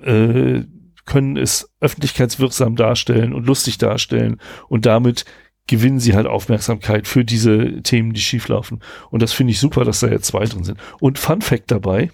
äh, 0.00 0.62
können 1.04 1.36
es 1.36 1.68
öffentlichkeitswirksam 1.80 2.76
darstellen 2.76 3.32
und 3.32 3.44
lustig 3.44 3.78
darstellen 3.78 4.40
und 4.68 4.86
damit 4.86 5.24
gewinnen 5.66 5.98
sie 5.98 6.14
halt 6.14 6.28
Aufmerksamkeit 6.28 7.08
für 7.08 7.24
diese 7.24 7.82
Themen, 7.82 8.12
die 8.12 8.20
schieflaufen. 8.20 8.82
Und 9.10 9.20
das 9.20 9.32
finde 9.32 9.52
ich 9.52 9.58
super, 9.58 9.84
dass 9.84 9.98
da 9.98 10.06
jetzt 10.06 10.26
zwei 10.26 10.44
drin 10.44 10.62
sind. 10.62 10.78
Und 11.00 11.18
Fun 11.18 11.42
Fact 11.42 11.72
dabei, 11.72 12.12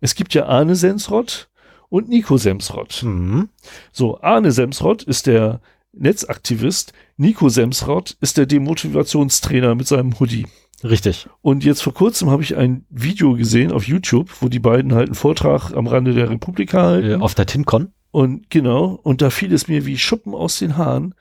es 0.00 0.14
gibt 0.14 0.32
ja 0.32 0.46
Arne 0.46 0.76
Semsrott 0.76 1.50
und 1.90 2.08
Nico 2.08 2.38
Semsrott. 2.38 3.02
Mhm. 3.02 3.50
So, 3.92 4.18
Arne 4.22 4.50
Semsrott 4.50 5.02
ist 5.02 5.26
der 5.26 5.60
Netzaktivist, 5.92 6.94
Nico 7.18 7.50
Semsrott 7.50 8.16
ist 8.22 8.38
der 8.38 8.46
Demotivationstrainer 8.46 9.74
mit 9.74 9.88
seinem 9.88 10.18
Hoodie. 10.18 10.46
Richtig. 10.84 11.28
Und 11.42 11.64
jetzt 11.64 11.82
vor 11.82 11.94
kurzem 11.94 12.30
habe 12.30 12.42
ich 12.42 12.56
ein 12.56 12.84
Video 12.90 13.34
gesehen 13.34 13.72
auf 13.72 13.86
YouTube, 13.88 14.30
wo 14.40 14.48
die 14.48 14.58
beiden 14.58 14.94
halt 14.94 15.08
einen 15.08 15.14
Vortrag 15.14 15.72
am 15.72 15.86
Rande 15.86 16.12
der 16.12 16.30
Republika 16.30 16.82
halten. 16.82 17.20
Äh, 17.20 17.22
auf 17.22 17.34
der 17.34 17.46
TinCon. 17.46 17.92
Und 18.10 18.50
genau, 18.50 18.98
und 19.02 19.22
da 19.22 19.30
fiel 19.30 19.52
es 19.52 19.68
mir 19.68 19.86
wie 19.86 19.98
Schuppen 19.98 20.34
aus 20.34 20.58
den 20.58 20.76
Haaren. 20.76 21.14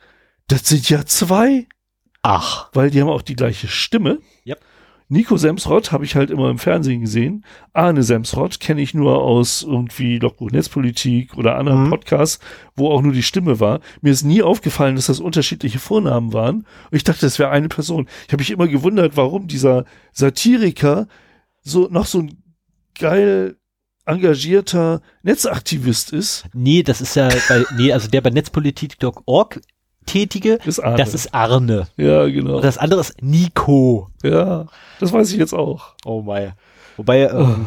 Das 0.48 0.66
sind 0.68 0.90
ja 0.90 1.06
zwei. 1.06 1.68
Ach. 2.22 2.70
Weil 2.74 2.92
die 2.92 3.02
haben 3.02 3.10
auch 3.10 3.22
die 3.22 3.36
gleiche 3.36 3.68
Stimme. 3.68 4.20
Yep. 4.46 4.60
Nico 5.08 5.38
Semsrott 5.38 5.92
habe 5.92 6.04
ich 6.04 6.16
halt 6.16 6.32
immer 6.32 6.50
im 6.50 6.58
Fernsehen 6.58 7.02
gesehen. 7.02 7.46
Arne 7.74 8.02
Semsrott 8.02 8.60
kenne 8.60 8.82
ich 8.82 8.96
nur 8.96 9.22
aus 9.22 9.62
irgendwie 9.62 10.18
Logbuch 10.18 10.50
Netzpolitik 10.50 11.38
oder 11.38 11.58
anderen 11.58 11.86
mhm. 11.86 11.90
Podcasts, 11.92 12.40
wo 12.76 12.90
auch 12.90 13.02
nur 13.02 13.14
die 13.14 13.24
Stimme 13.24 13.60
war. 13.60 13.82
Mir 14.02 14.12
ist 14.12 14.24
nie 14.24 14.42
aufgefallen, 14.42 14.96
dass 14.96 15.06
das 15.06 15.20
unterschiedliche 15.20 15.78
Vornamen 15.78 16.34
waren. 16.34 16.66
Und 16.90 16.98
ich 16.98 17.04
dachte, 17.04 17.22
das 17.22 17.38
wäre 17.38 17.52
eine 17.52 17.70
Person. 17.70 18.08
Ich 18.26 18.34
habe 18.34 18.42
mich 18.42 18.52
immer 18.52 18.68
gewundert, 18.68 19.16
warum 19.16 19.48
dieser 19.48 19.86
Satiriker 20.12 21.08
so 21.62 21.88
noch 21.90 22.08
so 22.08 22.20
ein 22.20 22.44
geil 22.98 23.58
engagierter 24.06 25.02
Netzaktivist 25.24 26.14
ist. 26.14 26.46
Nee, 26.54 26.84
das 26.84 27.02
ist 27.02 27.16
ja 27.16 27.30
bei, 27.50 27.64
nee, 27.76 27.92
also 27.92 28.08
der 28.08 28.22
bei 28.22 28.30
Netzpolitik.org 28.30 29.62
Tätige, 30.06 30.60
ist 30.66 30.80
Arne. 30.80 30.98
das 30.98 31.14
ist 31.14 31.34
Arne. 31.34 31.88
Ja, 31.98 32.26
genau. 32.28 32.58
Und 32.58 32.64
das 32.64 32.78
andere 32.78 33.02
ist 33.02 33.22
Nico. 33.22 34.10
Ja, 34.24 34.66
das 35.00 35.12
weiß 35.12 35.32
ich 35.32 35.38
jetzt 35.38 35.54
auch. 35.54 35.96
Oh 36.06 36.22
mein. 36.22 36.54
Wobei, 36.98 37.30
ähm, 37.30 37.66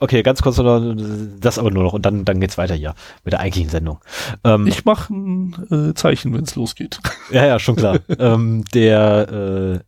okay, 0.00 0.22
ganz 0.22 0.42
kurz 0.42 0.58
noch, 0.58 0.94
das 1.40 1.58
aber 1.58 1.70
nur 1.70 1.82
noch 1.82 1.92
und 1.94 2.04
dann, 2.04 2.24
dann 2.24 2.40
geht's 2.40 2.58
weiter 2.58 2.74
hier 2.74 2.94
mit 3.24 3.32
der 3.32 3.40
eigentlichen 3.40 3.70
Sendung. 3.70 4.00
Ähm, 4.44 4.66
ich 4.66 4.84
mache 4.84 5.12
ein 5.12 5.66
äh, 5.70 5.94
Zeichen, 5.94 6.34
wenn 6.34 6.44
es 6.44 6.56
losgeht. 6.56 7.00
Ja, 7.30 7.44
ja, 7.44 7.58
schon 7.58 7.76
klar. 7.76 7.98
ähm, 8.18 8.64
der 8.72 9.28
äh, 9.28 9.78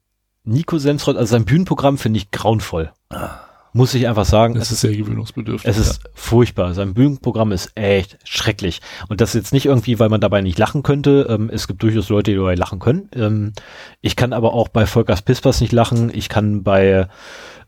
Nico 0.45 0.79
Semsrott, 0.79 1.17
also 1.17 1.31
sein 1.31 1.47
Bühnenprogramm 1.47 1.97
finde 1.97 2.19
ich 2.19 2.31
grauenvoll. 2.31 2.93
Ah 3.09 3.50
muss 3.73 3.95
ich 3.95 4.09
einfach 4.09 4.25
sagen. 4.25 4.57
Es 4.57 4.71
ist 4.71 4.81
sehr 4.81 4.97
gewöhnungsbedürftig. 4.97 5.69
Es 5.69 5.79
ist 5.79 6.03
ja. 6.03 6.11
furchtbar. 6.15 6.75
Sein 6.75 6.95
Bühnenprogramm 6.95 7.53
ist 7.53 7.73
echt 7.77 8.19
schrecklich. 8.25 8.81
Und 9.09 9.21
das 9.21 9.35
jetzt 9.35 9.53
nicht 9.53 9.67
irgendwie, 9.67 9.99
weil 9.99 10.09
man 10.09 10.21
dabei 10.21 10.41
nicht 10.41 10.59
lachen 10.59 10.83
könnte. 10.83 11.27
Ähm, 11.29 11.51
es 11.53 11.69
gibt 11.69 11.83
durchaus 11.83 12.09
Leute, 12.09 12.33
die 12.33 12.37
dabei 12.37 12.55
lachen 12.55 12.79
können. 12.79 13.09
Ähm, 13.15 13.53
ich 14.01 14.17
kann 14.17 14.33
aber 14.33 14.55
auch 14.55 14.69
bei 14.69 14.87
Volkers 14.87 15.23
Pispers 15.23 15.61
nicht 15.61 15.73
lachen. 15.73 16.11
Ich 16.13 16.29
kann 16.29 16.63
bei, 16.63 17.09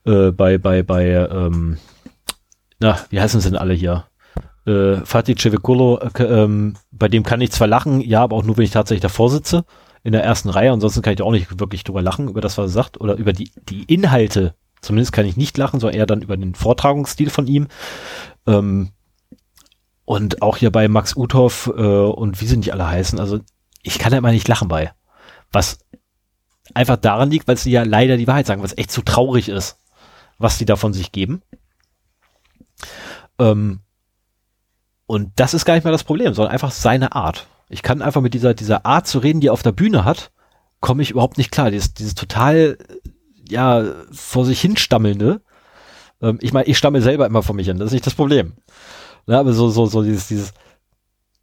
äh, 0.05 0.31
bei, 0.33 0.59
bei, 0.59 0.83
bei, 0.83 1.07
ähm, 1.07 1.79
na, 2.81 2.99
wie 3.11 3.21
heißen 3.21 3.41
sie 3.41 3.51
denn 3.51 3.59
alle 3.59 3.75
hier? 3.75 4.07
Äh, 4.67 5.05
Fatih 5.05 5.37
Cevicolo, 5.37 5.99
äh, 5.99 6.23
ähm, 6.23 6.75
bei 6.91 7.09
dem 7.09 7.23
kann 7.23 7.41
ich 7.41 7.51
zwar 7.53 7.67
lachen, 7.67 8.01
ja, 8.01 8.23
aber 8.23 8.37
auch 8.37 8.45
nur, 8.45 8.57
wenn 8.57 8.65
ich 8.65 8.71
tatsächlich 8.71 9.03
davor 9.03 9.31
sitze 9.31 9.65
in 10.05 10.13
der 10.13 10.25
ersten 10.25 10.49
Reihe. 10.49 10.73
Ansonsten 10.73 11.03
kann 11.03 11.13
ich 11.13 11.19
da 11.19 11.25
auch 11.25 11.33
nicht 11.33 11.61
wirklich 11.61 11.85
drüber 11.85 12.03
lachen, 12.03 12.29
über 12.29 12.41
das, 12.41 12.59
was 12.59 12.67
er 12.67 12.75
sagt, 12.75 13.01
oder 13.01 13.15
über 13.17 13.33
die, 13.33 13.51
die 13.69 13.85
Inhalte 13.85 14.55
Zumindest 14.83 15.13
kann 15.13 15.27
ich 15.27 15.37
nicht 15.37 15.57
lachen, 15.57 15.81
sondern 15.81 15.99
eher 15.99 16.07
dann 16.07 16.23
über 16.23 16.37
den 16.37 16.55
Vortragungsstil 16.55 17.31
von 17.31 17.47
ihm. 17.47 17.69
Ähm, 18.47 18.91
und 20.05 20.43
auch 20.43 20.57
hier 20.57 20.73
bei 20.73 20.89
Max 20.89 21.17
Uthoff 21.17 21.73
äh, 21.75 21.81
und 21.81 22.41
wie 22.41 22.47
sie 22.47 22.57
nicht 22.57 22.73
alle 22.73 22.89
heißen. 22.89 23.21
Also 23.21 23.41
ich 23.83 23.99
kann 23.99 24.11
da 24.11 24.19
immer 24.19 24.33
nicht 24.33 24.49
lachen 24.49 24.69
bei. 24.69 24.93
Was 25.53 25.79
einfach 26.75 26.97
daran 26.97 27.31
liegt, 27.31 27.47
weil 27.47 27.57
sie 27.57 27.71
ja 27.71 27.85
leider 27.85 28.17
die 28.17 28.27
Wahrheit 28.27 28.47
sagen, 28.47 28.63
was 28.63 28.77
echt 28.77 28.91
zu 28.91 29.03
traurig 29.03 29.49
ist, 29.49 29.79
was 30.39 30.59
die 30.59 30.65
da 30.65 30.75
von 30.75 30.93
sich 30.93 31.13
geben. 31.13 31.43
Ähm, 33.39 33.81
und 35.07 35.31
das 35.37 35.55
ist 35.55 35.65
gar 35.65 35.75
nicht 35.75 35.85
mehr 35.85 35.93
das 35.93 36.05
Problem, 36.05 36.35
sondern 36.35 36.53
einfach 36.53 36.73
seine 36.73 37.15
Art. 37.15 37.47
Ich 37.69 37.83
kann 37.83 38.03
einfach 38.03 38.21
mit 38.21 38.35
dieser, 38.35 38.55
dieser 38.55 38.85
Art 38.85 39.07
zu 39.07 39.21
reden, 39.21 39.41
die 39.41 39.49
er 39.49 39.53
auf 39.53 39.63
der 39.63 39.73
Bühne 39.73 40.05
hat, 40.05 40.33
komme 40.81 41.03
ich 41.03 41.11
überhaupt 41.11 41.39
nicht 41.39 41.53
klar. 41.53 41.71
Dieses, 41.71 41.95
dieses 41.95 42.15
total 42.15 42.79
ja, 43.49 43.85
vor 44.11 44.45
sich 44.45 44.61
hin 44.61 44.77
stammelnde. 44.77 45.43
Ähm, 46.21 46.39
ich 46.41 46.53
meine, 46.53 46.67
ich 46.67 46.79
stammel 46.79 47.03
selber 47.03 47.27
immer 47.27 47.43
vor 47.43 47.55
mich 47.55 47.67
hin, 47.67 47.79
das 47.79 47.87
ist 47.87 47.93
nicht 47.93 48.07
das 48.07 48.15
Problem. 48.15 48.55
Ja, 49.27 49.41
aber 49.41 49.53
so, 49.53 49.71
so, 49.71 49.87
so 49.87 50.03
dieses, 50.03 50.29
dieses, 50.29 50.53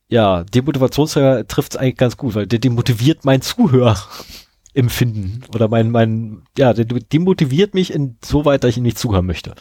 ja, 0.09 0.43
Demotivationsträger 0.43 1.47
trifft 1.47 1.73
es 1.73 1.77
eigentlich 1.77 1.97
ganz 1.97 2.17
gut, 2.17 2.35
weil 2.35 2.47
der 2.47 2.59
demotiviert 2.59 3.25
mein 3.25 3.41
Zuhör. 3.41 3.97
Empfinden 4.75 5.41
oder 5.53 5.67
mein, 5.67 5.89
mein, 5.89 6.43
ja, 6.55 6.73
der 6.73 6.85
demotiviert 6.85 7.73
mich 7.73 7.91
insoweit, 7.91 8.63
dass 8.63 8.69
ich 8.69 8.77
ihm 8.77 8.83
nicht 8.83 8.99
zuhören 8.99 9.25
möchte. 9.25 9.55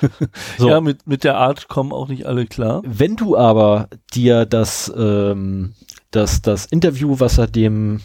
so. 0.58 0.70
Ja, 0.70 0.80
mit, 0.80 1.06
mit 1.06 1.22
der 1.22 1.36
Art 1.36 1.68
kommen 1.68 1.92
auch 1.92 2.08
nicht 2.08 2.24
alle 2.24 2.46
klar. 2.46 2.82
Wenn 2.84 3.14
du 3.14 3.36
aber 3.36 3.88
dir 4.14 4.46
das, 4.46 4.90
ähm, 4.96 5.74
das, 6.10 6.40
das 6.40 6.64
Interview, 6.64 7.20
was 7.20 7.36
er 7.36 7.46
dem, 7.46 8.00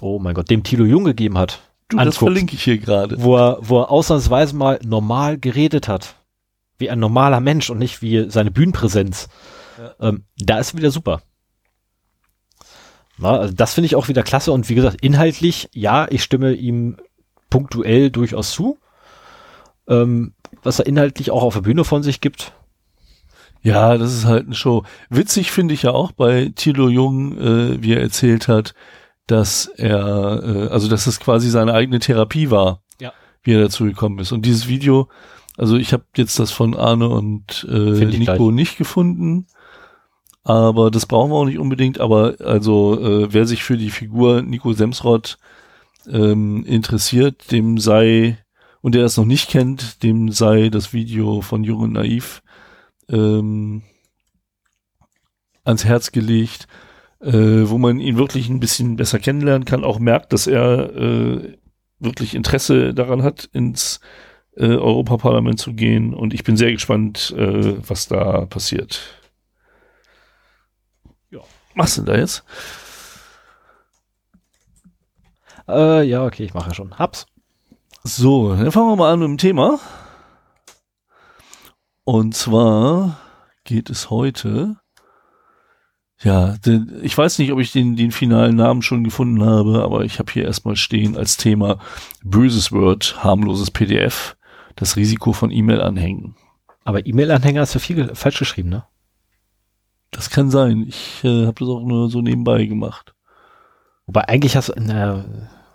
oh 0.00 0.18
mein 0.18 0.34
Gott, 0.34 0.50
dem 0.50 0.64
Tilo 0.64 0.84
Jung 0.84 1.04
gegeben 1.04 1.38
hat, 1.38 1.60
Du, 1.88 1.96
anguckt, 1.96 2.08
das 2.08 2.18
verlinke 2.18 2.54
ich 2.54 2.62
hier 2.62 2.78
gerade. 2.78 3.22
Wo 3.22 3.36
er, 3.36 3.58
wo 3.60 3.80
er 3.80 3.90
ausnahmsweise 3.90 4.54
mal 4.54 4.78
normal 4.84 5.38
geredet 5.38 5.88
hat. 5.88 6.16
Wie 6.76 6.90
ein 6.90 7.00
normaler 7.00 7.40
Mensch 7.40 7.70
und 7.70 7.78
nicht 7.78 8.02
wie 8.02 8.30
seine 8.30 8.50
Bühnenpräsenz. 8.50 9.28
Ja. 9.78 10.08
Ähm, 10.08 10.24
da 10.38 10.58
ist 10.58 10.76
wieder 10.76 10.90
super. 10.90 11.22
Na, 13.16 13.38
also 13.38 13.54
das 13.54 13.74
finde 13.74 13.86
ich 13.86 13.96
auch 13.96 14.08
wieder 14.08 14.22
klasse 14.22 14.52
und 14.52 14.68
wie 14.68 14.74
gesagt, 14.74 14.98
inhaltlich, 15.00 15.68
ja, 15.72 16.06
ich 16.08 16.22
stimme 16.22 16.52
ihm 16.52 16.98
punktuell 17.50 18.10
durchaus 18.10 18.52
zu. 18.52 18.78
Ähm, 19.88 20.34
was 20.62 20.78
er 20.78 20.86
inhaltlich 20.86 21.30
auch 21.30 21.42
auf 21.42 21.54
der 21.54 21.62
Bühne 21.62 21.84
von 21.84 22.02
sich 22.02 22.20
gibt. 22.20 22.52
Ja, 23.62 23.96
das 23.96 24.12
ist 24.14 24.24
halt 24.24 24.46
eine 24.46 24.54
Show. 24.54 24.84
Witzig 25.08 25.50
finde 25.50 25.74
ich 25.74 25.82
ja 25.82 25.90
auch 25.90 26.12
bei 26.12 26.52
Thilo 26.54 26.88
Jung, 26.88 27.38
äh, 27.38 27.82
wie 27.82 27.94
er 27.94 28.00
erzählt 28.00 28.46
hat, 28.46 28.74
dass 29.28 29.66
er, 29.66 30.42
äh, 30.42 30.68
also 30.68 30.88
dass 30.88 31.06
es 31.06 31.20
quasi 31.20 31.50
seine 31.50 31.74
eigene 31.74 32.00
Therapie 32.00 32.50
war, 32.50 32.82
ja. 33.00 33.12
wie 33.42 33.52
er 33.52 33.60
dazu 33.60 33.84
gekommen 33.84 34.18
ist. 34.18 34.32
Und 34.32 34.44
dieses 34.44 34.66
Video, 34.66 35.08
also 35.56 35.76
ich 35.76 35.92
habe 35.92 36.04
jetzt 36.16 36.38
das 36.38 36.50
von 36.50 36.74
Arne 36.74 37.08
und 37.08 37.66
äh, 37.70 38.04
Nico 38.04 38.24
gleich. 38.24 38.54
nicht 38.54 38.78
gefunden, 38.78 39.46
aber 40.44 40.90
das 40.90 41.04
brauchen 41.04 41.30
wir 41.30 41.36
auch 41.36 41.44
nicht 41.44 41.58
unbedingt. 41.58 42.00
Aber 42.00 42.36
also 42.40 42.98
äh, 43.00 43.32
wer 43.32 43.46
sich 43.46 43.62
für 43.62 43.76
die 43.76 43.90
Figur 43.90 44.42
Nico 44.42 44.72
Semsrott 44.72 45.38
ähm, 46.10 46.64
interessiert, 46.64 47.52
dem 47.52 47.76
sei 47.76 48.38
und 48.80 48.94
der 48.94 49.02
das 49.02 49.18
noch 49.18 49.26
nicht 49.26 49.50
kennt, 49.50 50.02
dem 50.02 50.32
sei 50.32 50.70
das 50.70 50.94
Video 50.94 51.42
von 51.42 51.64
Jung 51.64 51.80
und 51.80 51.92
Naiv 51.92 52.42
ähm, 53.10 53.82
ans 55.64 55.84
Herz 55.84 56.12
gelegt 56.12 56.66
äh, 57.20 57.68
wo 57.68 57.78
man 57.78 58.00
ihn 58.00 58.16
wirklich 58.16 58.48
ein 58.48 58.60
bisschen 58.60 58.96
besser 58.96 59.18
kennenlernen 59.18 59.64
kann, 59.64 59.84
auch 59.84 59.98
merkt, 59.98 60.32
dass 60.32 60.46
er 60.46 60.94
äh, 60.94 61.56
wirklich 61.98 62.34
Interesse 62.34 62.94
daran 62.94 63.22
hat, 63.22 63.44
ins 63.52 64.00
äh, 64.56 64.66
Europaparlament 64.66 65.58
zu 65.58 65.72
gehen. 65.72 66.14
Und 66.14 66.34
ich 66.34 66.44
bin 66.44 66.56
sehr 66.56 66.72
gespannt, 66.72 67.34
äh, 67.36 67.76
was 67.88 68.08
da 68.08 68.46
passiert. 68.46 69.00
Ja, 71.30 71.40
machst 71.74 71.98
du 71.98 72.02
da 72.02 72.16
jetzt? 72.16 72.44
Äh, 75.68 76.04
ja, 76.04 76.24
okay, 76.24 76.44
ich 76.44 76.54
mache 76.54 76.68
ja 76.68 76.74
schon. 76.74 76.98
Hab's. 76.98 77.26
So, 78.04 78.54
dann 78.54 78.72
fangen 78.72 78.88
wir 78.88 78.96
mal 78.96 79.12
an 79.12 79.18
mit 79.18 79.28
dem 79.28 79.38
Thema. 79.38 79.78
Und 82.04 82.34
zwar 82.34 83.18
geht 83.64 83.90
es 83.90 84.08
heute. 84.08 84.76
Ja, 86.22 86.56
den, 86.58 86.98
ich 87.02 87.16
weiß 87.16 87.38
nicht, 87.38 87.52
ob 87.52 87.60
ich 87.60 87.70
den, 87.70 87.94
den 87.94 88.10
finalen 88.10 88.56
Namen 88.56 88.82
schon 88.82 89.04
gefunden 89.04 89.44
habe, 89.44 89.82
aber 89.82 90.04
ich 90.04 90.18
habe 90.18 90.32
hier 90.32 90.44
erstmal 90.44 90.74
stehen 90.74 91.16
als 91.16 91.36
Thema 91.36 91.78
böses 92.24 92.72
Word, 92.72 93.22
harmloses 93.22 93.70
PDF, 93.70 94.36
das 94.74 94.96
Risiko 94.96 95.32
von 95.32 95.52
E-Mail-Anhängen. 95.52 96.34
Aber 96.84 97.06
E-Mail-Anhänger 97.06 97.60
hast 97.60 97.74
du 97.74 97.78
viel 97.78 98.14
falsch 98.14 98.38
geschrieben, 98.38 98.70
ne? 98.70 98.84
Das 100.10 100.30
kann 100.30 100.50
sein. 100.50 100.86
Ich 100.88 101.22
äh, 101.22 101.46
habe 101.46 101.60
das 101.60 101.68
auch 101.68 101.82
nur 101.82 102.08
so 102.08 102.22
nebenbei 102.22 102.64
gemacht. 102.64 103.14
Wobei 104.06 104.26
eigentlich 104.26 104.56
hast 104.56 104.70
du, 104.70 104.72
na, 104.76 105.24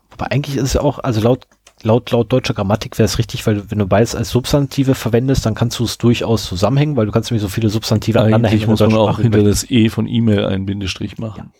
wobei 0.10 0.26
eigentlich 0.32 0.58
ist 0.58 0.64
es 0.64 0.78
auch, 0.78 1.00
also 1.00 1.22
laut 1.22 1.48
laut, 1.84 2.12
laut 2.12 2.32
deutscher 2.32 2.54
Grammatik 2.54 2.98
wäre 2.98 3.06
es 3.06 3.18
richtig, 3.18 3.46
weil 3.46 3.70
wenn 3.70 3.80
du 3.80 3.86
beides 3.86 4.16
als 4.16 4.30
Substantive 4.30 4.96
verwendest, 4.96 5.46
dann 5.46 5.56
kannst 5.56 5.80
du 5.80 5.84
es 5.84 5.98
durchaus 5.98 6.46
zusammenhängen, 6.46 6.96
weil 6.96 7.06
du 7.06 7.12
kannst 7.12 7.30
nämlich 7.30 7.42
so 7.42 7.50
viele 7.50 7.70
Substantive 7.70 8.20
aneinander 8.20 8.50
hängen. 8.50 8.70
muss 8.70 8.80
man 8.80 8.94
auch 8.94 9.20
hinter 9.20 9.44
das 9.44 9.70
E 9.70 9.90
von 9.90 10.08
E-Mail 10.08 10.46
einen 10.46 10.66
Bindestrich 10.66 11.18
machen. 11.18 11.52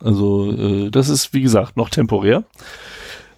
Ja. 0.00 0.06
Also 0.06 0.50
äh, 0.50 0.90
das 0.90 1.08
ist, 1.08 1.32
wie 1.32 1.42
gesagt, 1.42 1.76
noch 1.76 1.88
temporär. 1.88 2.44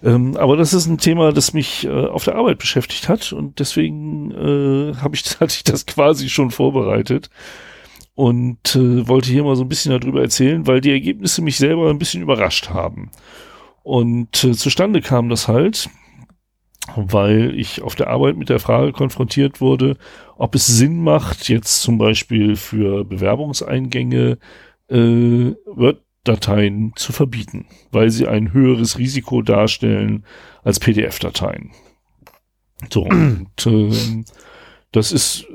Ähm, 0.03 0.35
aber 0.37 0.57
das 0.57 0.73
ist 0.73 0.87
ein 0.87 0.97
Thema, 0.97 1.31
das 1.31 1.53
mich 1.53 1.85
äh, 1.85 1.89
auf 1.89 2.25
der 2.25 2.35
Arbeit 2.35 2.57
beschäftigt 2.57 3.07
hat 3.07 3.31
und 3.31 3.59
deswegen 3.59 4.31
äh, 4.31 4.95
habe 4.97 5.15
ich, 5.15 5.23
hatte 5.39 5.55
ich 5.55 5.63
das 5.63 5.85
quasi 5.85 6.29
schon 6.29 6.51
vorbereitet 6.51 7.29
und 8.15 8.75
äh, 8.75 9.07
wollte 9.07 9.31
hier 9.31 9.43
mal 9.43 9.55
so 9.55 9.63
ein 9.63 9.69
bisschen 9.69 9.97
darüber 9.97 10.21
erzählen, 10.21 10.65
weil 10.67 10.81
die 10.81 10.91
Ergebnisse 10.91 11.41
mich 11.41 11.57
selber 11.57 11.89
ein 11.89 11.99
bisschen 11.99 12.21
überrascht 12.21 12.69
haben. 12.69 13.11
Und 13.83 14.43
äh, 14.43 14.53
zustande 14.53 15.01
kam 15.01 15.29
das 15.29 15.47
halt, 15.47 15.89
weil 16.95 17.57
ich 17.57 17.81
auf 17.81 17.95
der 17.95 18.09
Arbeit 18.09 18.37
mit 18.37 18.49
der 18.49 18.59
Frage 18.59 18.91
konfrontiert 18.91 19.61
wurde, 19.61 19.97
ob 20.37 20.55
es 20.55 20.67
Sinn 20.67 21.01
macht, 21.01 21.49
jetzt 21.49 21.81
zum 21.81 21.97
Beispiel 21.97 22.55
für 22.55 23.03
Bewerbungseingänge 23.03 24.37
äh, 24.89 24.95
Word-Dateien 25.65 26.93
zu 26.95 27.11
verbieten, 27.11 27.65
weil 27.91 28.11
sie 28.11 28.27
ein 28.27 28.53
höheres 28.53 28.97
Risiko 28.99 29.41
darstellen 29.41 30.25
als 30.63 30.79
PDF-Dateien. 30.79 31.71
So, 32.91 33.01
und 33.03 33.65
äh, 33.65 34.23
das 34.91 35.11
ist, 35.11 35.47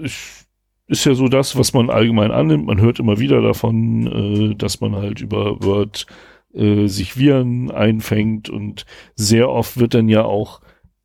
ist 0.87 1.05
ja 1.05 1.15
so 1.15 1.29
das, 1.29 1.57
was 1.57 1.73
man 1.73 1.91
allgemein 1.91 2.33
annimmt. 2.33 2.67
Man 2.67 2.81
hört 2.81 2.99
immer 2.99 3.19
wieder 3.19 3.41
davon, 3.41 4.51
äh, 4.53 4.55
dass 4.57 4.81
man 4.81 4.97
halt 4.97 5.21
über 5.21 5.63
Word 5.63 6.07
äh, 6.53 6.89
sich 6.89 7.17
Viren 7.17 7.71
einfängt 7.71 8.51
und 8.51 8.85
sehr 9.15 9.49
oft 9.49 9.79
wird 9.79 9.95
dann 9.95 10.09
ja 10.09 10.25
auch 10.25 10.61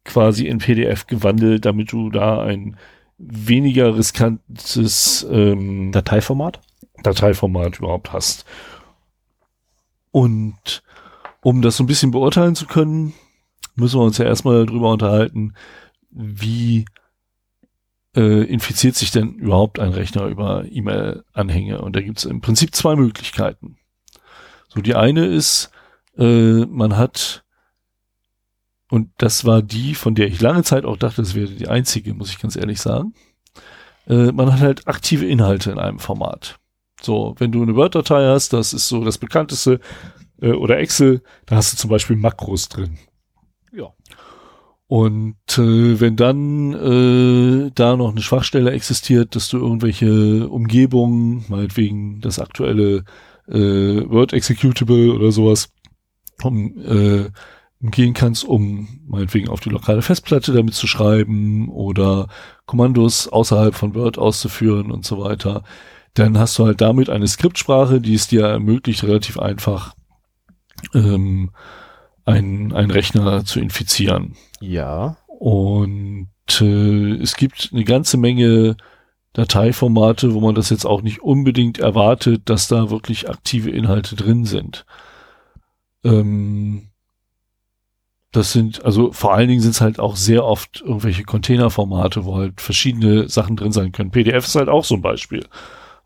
quasi 0.05 0.47
in 0.47 0.59
PDF 0.59 1.07
gewandelt, 1.07 1.65
damit 1.65 1.91
du 1.91 2.09
da 2.09 2.41
ein 2.41 2.77
weniger 3.17 3.97
riskantes 3.97 5.25
ähm, 5.29 5.91
Dateiformat? 5.91 6.61
Dateiformat 7.03 7.79
überhaupt 7.79 8.13
hast. 8.13 8.45
Und 10.11 10.83
um 11.41 11.61
das 11.61 11.77
so 11.77 11.83
ein 11.83 11.87
bisschen 11.87 12.11
beurteilen 12.11 12.55
zu 12.55 12.65
können, 12.65 13.13
müssen 13.75 13.99
wir 13.99 14.05
uns 14.05 14.17
ja 14.17 14.25
erstmal 14.25 14.65
darüber 14.65 14.91
unterhalten, 14.91 15.53
wie 16.09 16.85
äh, 18.15 18.43
infiziert 18.45 18.95
sich 18.95 19.11
denn 19.11 19.33
überhaupt 19.35 19.79
ein 19.79 19.91
Rechner 19.91 20.25
über 20.27 20.65
E-Mail-Anhänge. 20.69 21.81
Und 21.81 21.95
da 21.95 22.01
gibt 22.01 22.19
es 22.19 22.25
im 22.25 22.41
Prinzip 22.41 22.73
zwei 22.73 22.95
Möglichkeiten. 22.95 23.77
So, 24.69 24.81
die 24.81 24.95
eine 24.95 25.25
ist, 25.25 25.71
äh, 26.17 26.65
man 26.65 26.97
hat 26.97 27.44
und 28.95 29.09
das 29.17 29.43
war 29.43 29.61
die, 29.61 29.93
von 29.93 30.15
der 30.15 30.27
ich 30.27 30.39
lange 30.39 30.63
Zeit 30.63 30.85
auch 30.85 30.95
dachte, 30.95 31.21
das 31.21 31.35
wäre 31.35 31.49
die 31.49 31.67
einzige, 31.67 32.13
muss 32.13 32.29
ich 32.29 32.39
ganz 32.39 32.55
ehrlich 32.55 32.79
sagen. 32.79 33.13
Äh, 34.07 34.31
man 34.31 34.53
hat 34.53 34.61
halt 34.61 34.87
aktive 34.87 35.25
Inhalte 35.25 35.69
in 35.69 35.79
einem 35.79 35.99
Format. 35.99 36.59
So, 37.01 37.35
wenn 37.37 37.51
du 37.51 37.61
eine 37.61 37.75
Word-Datei 37.75 38.25
hast, 38.27 38.53
das 38.53 38.71
ist 38.71 38.87
so 38.87 39.03
das 39.03 39.17
bekannteste, 39.17 39.81
äh, 40.41 40.51
oder 40.51 40.79
Excel, 40.79 41.21
da 41.45 41.57
hast 41.57 41.73
du 41.73 41.77
zum 41.77 41.89
Beispiel 41.89 42.15
Makros 42.15 42.69
drin. 42.69 42.97
Ja. 43.73 43.93
Und 44.87 45.35
äh, 45.57 45.99
wenn 45.99 46.15
dann 46.15 46.73
äh, 46.73 47.71
da 47.75 47.97
noch 47.97 48.11
eine 48.11 48.21
Schwachstelle 48.21 48.71
existiert, 48.71 49.35
dass 49.35 49.49
du 49.49 49.57
irgendwelche 49.57 50.47
Umgebungen, 50.47 51.43
meinetwegen 51.49 52.21
das 52.21 52.39
aktuelle 52.39 53.03
äh, 53.49 54.09
Word 54.09 54.31
Executable 54.31 55.13
oder 55.13 55.33
sowas, 55.33 55.67
um 56.41 56.77
äh, 56.77 57.29
gehen 57.91 58.13
kannst, 58.13 58.43
um 58.43 58.87
meinetwegen 59.07 59.49
auf 59.49 59.59
die 59.59 59.69
lokale 59.69 60.01
Festplatte 60.01 60.53
damit 60.53 60.73
zu 60.73 60.87
schreiben 60.87 61.69
oder 61.69 62.27
Kommandos 62.65 63.27
außerhalb 63.27 63.75
von 63.75 63.95
Word 63.95 64.17
auszuführen 64.17 64.91
und 64.91 65.05
so 65.05 65.19
weiter, 65.19 65.63
dann 66.13 66.37
hast 66.37 66.57
du 66.57 66.65
halt 66.65 66.81
damit 66.81 67.09
eine 67.09 67.27
Skriptsprache, 67.27 68.01
die 68.01 68.15
es 68.15 68.27
dir 68.27 68.45
ermöglicht, 68.45 69.03
relativ 69.03 69.37
einfach 69.37 69.93
ähm, 70.93 71.51
einen, 72.23 72.73
einen 72.73 72.91
Rechner 72.91 73.45
zu 73.45 73.59
infizieren. 73.59 74.35
Ja. 74.61 75.17
Und 75.27 76.29
äh, 76.61 77.11
es 77.21 77.35
gibt 77.35 77.69
eine 77.73 77.83
ganze 77.83 78.17
Menge 78.17 78.77
Dateiformate, 79.33 80.33
wo 80.33 80.39
man 80.39 80.55
das 80.55 80.69
jetzt 80.69 80.85
auch 80.85 81.01
nicht 81.01 81.21
unbedingt 81.21 81.77
erwartet, 81.79 82.43
dass 82.45 82.69
da 82.69 82.89
wirklich 82.89 83.29
aktive 83.29 83.69
Inhalte 83.69 84.15
drin 84.15 84.45
sind. 84.45 84.85
Ähm, 86.05 86.87
das 88.35 88.51
sind, 88.51 88.83
also 88.83 89.11
vor 89.11 89.33
allen 89.33 89.47
Dingen 89.47 89.61
sind 89.61 89.71
es 89.71 89.81
halt 89.81 89.99
auch 89.99 90.15
sehr 90.15 90.43
oft 90.43 90.81
irgendwelche 90.81 91.23
Containerformate, 91.23 92.25
wo 92.25 92.37
halt 92.37 92.61
verschiedene 92.61 93.29
Sachen 93.29 93.55
drin 93.55 93.71
sein 93.71 93.91
können. 93.91 94.11
PDF 94.11 94.45
ist 94.45 94.55
halt 94.55 94.69
auch 94.69 94.83
so 94.83 94.95
ein 94.95 95.01
Beispiel. 95.01 95.45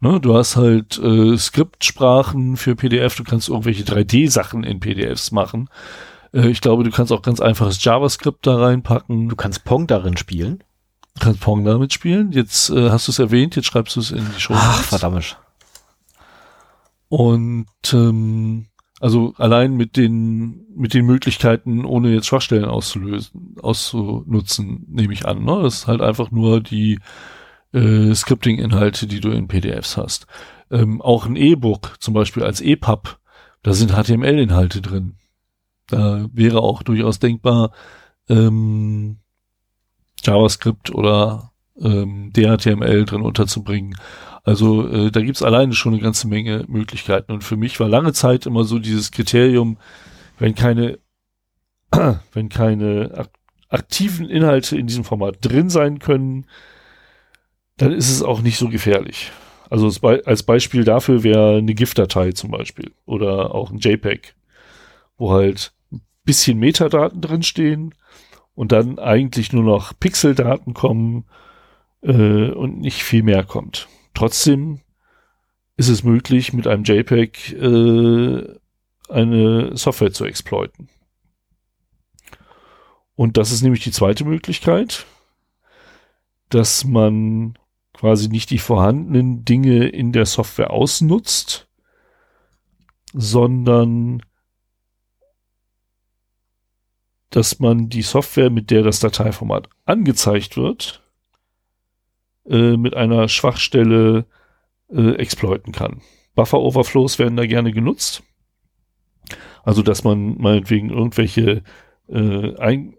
Ne, 0.01 0.19
du 0.21 0.35
hast 0.35 0.55
halt 0.55 0.97
äh, 0.97 1.37
Skriptsprachen 1.37 2.55
für 2.55 2.75
PDF, 2.75 3.15
du 3.15 3.23
kannst 3.23 3.49
irgendwelche 3.49 3.83
3D-Sachen 3.83 4.63
in 4.63 4.79
PDFs 4.79 5.31
machen. 5.31 5.69
Äh, 6.33 6.47
ich 6.47 6.61
glaube, 6.61 6.83
du 6.83 6.91
kannst 6.91 7.11
auch 7.11 7.21
ganz 7.21 7.41
einfaches 7.41 7.83
JavaScript 7.83 8.47
da 8.47 8.57
reinpacken. 8.57 9.27
Du 9.27 9.35
kannst 9.35 9.65
Pong 9.65 9.87
darin 9.87 10.15
spielen. 10.15 10.63
Du 11.15 11.25
kannst 11.25 11.41
Pong 11.41 11.65
damit 11.65 11.93
spielen. 11.93 12.31
Jetzt 12.31 12.69
äh, 12.69 12.89
hast 12.89 13.07
du 13.07 13.11
es 13.11 13.19
erwähnt, 13.19 13.57
jetzt 13.57 13.65
schreibst 13.65 13.97
du 13.97 13.99
es 13.99 14.11
in 14.11 14.25
die 14.33 14.39
Show. 14.39 14.53
Ach, 14.55 14.83
verdammt. 14.83 15.37
Und 17.09 17.65
ähm, 17.91 18.68
also 18.99 19.33
allein 19.37 19.75
mit 19.75 19.97
den, 19.97 20.65
mit 20.75 20.93
den 20.93 21.05
Möglichkeiten, 21.05 21.85
ohne 21.85 22.13
jetzt 22.13 22.27
Schwachstellen 22.27 22.65
auszulösen, 22.65 23.55
auszunutzen, 23.61 24.85
nehme 24.89 25.13
ich 25.13 25.25
an. 25.25 25.43
Ne? 25.43 25.59
Das 25.61 25.75
ist 25.75 25.87
halt 25.87 26.01
einfach 26.01 26.31
nur 26.31 26.61
die 26.61 26.99
äh, 27.73 28.13
Scripting-Inhalte, 28.13 29.07
die 29.07 29.21
du 29.21 29.29
in 29.29 29.47
PDFs 29.47 29.97
hast. 29.97 30.27
Ähm, 30.71 31.01
auch 31.01 31.25
ein 31.25 31.35
E-Book, 31.35 31.95
zum 31.99 32.13
Beispiel 32.13 32.43
als 32.43 32.61
EPUB, 32.61 33.17
da 33.63 33.73
sind 33.73 33.91
HTML-Inhalte 33.91 34.81
drin. 34.81 35.15
Da 35.87 36.27
wäre 36.33 36.61
auch 36.61 36.83
durchaus 36.83 37.19
denkbar, 37.19 37.71
ähm, 38.27 39.17
JavaScript 40.23 40.93
oder 40.93 41.51
ähm, 41.81 42.31
DHTML 42.33 43.05
drin 43.05 43.21
unterzubringen. 43.21 43.95
Also 44.43 44.87
äh, 44.87 45.11
da 45.11 45.21
gibt's 45.21 45.43
alleine 45.43 45.73
schon 45.73 45.93
eine 45.93 46.01
ganze 46.01 46.27
Menge 46.27 46.65
Möglichkeiten. 46.67 47.31
Und 47.31 47.43
für 47.43 47.57
mich 47.57 47.79
war 47.79 47.89
lange 47.89 48.13
Zeit 48.13 48.45
immer 48.45 48.63
so 48.63 48.79
dieses 48.79 49.11
Kriterium, 49.11 49.77
wenn 50.37 50.55
keine, 50.55 50.99
wenn 52.33 52.49
keine 52.49 53.29
aktiven 53.69 54.29
Inhalte 54.29 54.77
in 54.77 54.87
diesem 54.87 55.03
Format 55.03 55.37
drin 55.41 55.69
sein 55.69 55.99
können, 55.99 56.45
dann 57.77 57.91
ist 57.91 58.09
es 58.09 58.23
auch 58.23 58.41
nicht 58.41 58.57
so 58.57 58.69
gefährlich. 58.69 59.31
Also 59.69 59.87
als 60.07 60.43
Beispiel 60.43 60.83
dafür 60.83 61.23
wäre 61.23 61.57
eine 61.57 61.75
GIF-Datei 61.75 62.31
zum 62.31 62.51
Beispiel 62.51 62.91
oder 63.05 63.53
auch 63.53 63.69
ein 63.69 63.77
JPEG, 63.77 64.33
wo 65.17 65.31
halt 65.31 65.73
ein 65.91 66.01
bisschen 66.23 66.57
Metadaten 66.57 67.21
drinstehen 67.21 67.93
und 68.55 68.71
dann 68.71 68.97
eigentlich 68.97 69.53
nur 69.53 69.63
noch 69.63 69.93
Pixeldaten 69.99 70.73
kommen 70.73 71.25
äh, 72.01 72.49
und 72.49 72.79
nicht 72.79 73.03
viel 73.03 73.21
mehr 73.21 73.43
kommt. 73.43 73.87
Trotzdem 74.13 74.81
ist 75.77 75.89
es 75.89 76.03
möglich, 76.03 76.53
mit 76.53 76.67
einem 76.67 76.83
JPEG 76.83 77.53
äh, 77.53 78.59
eine 79.09 79.77
Software 79.77 80.11
zu 80.11 80.25
exploiten. 80.25 80.89
Und 83.15 83.37
das 83.37 83.51
ist 83.51 83.61
nämlich 83.61 83.83
die 83.83 83.91
zweite 83.91 84.25
Möglichkeit, 84.25 85.05
dass 86.49 86.85
man 86.85 87.57
quasi 87.93 88.29
nicht 88.29 88.49
die 88.49 88.59
vorhandenen 88.59 89.43
Dinge 89.45 89.87
in 89.87 90.13
der 90.13 90.25
Software 90.25 90.71
ausnutzt, 90.71 91.67
sondern 93.13 94.23
dass 97.29 97.59
man 97.59 97.89
die 97.89 98.01
Software, 98.01 98.49
mit 98.49 98.71
der 98.71 98.83
das 98.83 98.99
Dateiformat 98.99 99.69
angezeigt 99.85 100.57
wird, 100.57 101.03
äh, 102.49 102.77
mit 102.77 102.95
einer 102.95 103.29
Schwachstelle 103.29 104.25
äh, 104.91 105.11
exploiten 105.15 105.71
kann. 105.71 106.01
Buffer 106.35 106.59
Overflows 106.59 107.19
werden 107.19 107.37
da 107.37 107.45
gerne 107.45 107.71
genutzt. 107.71 108.23
Also, 109.63 109.81
dass 109.83 110.03
man 110.03 110.37
meinetwegen 110.37 110.89
irgendwelche 110.89 111.63
äh, 112.07 112.55
Ein 112.57 112.95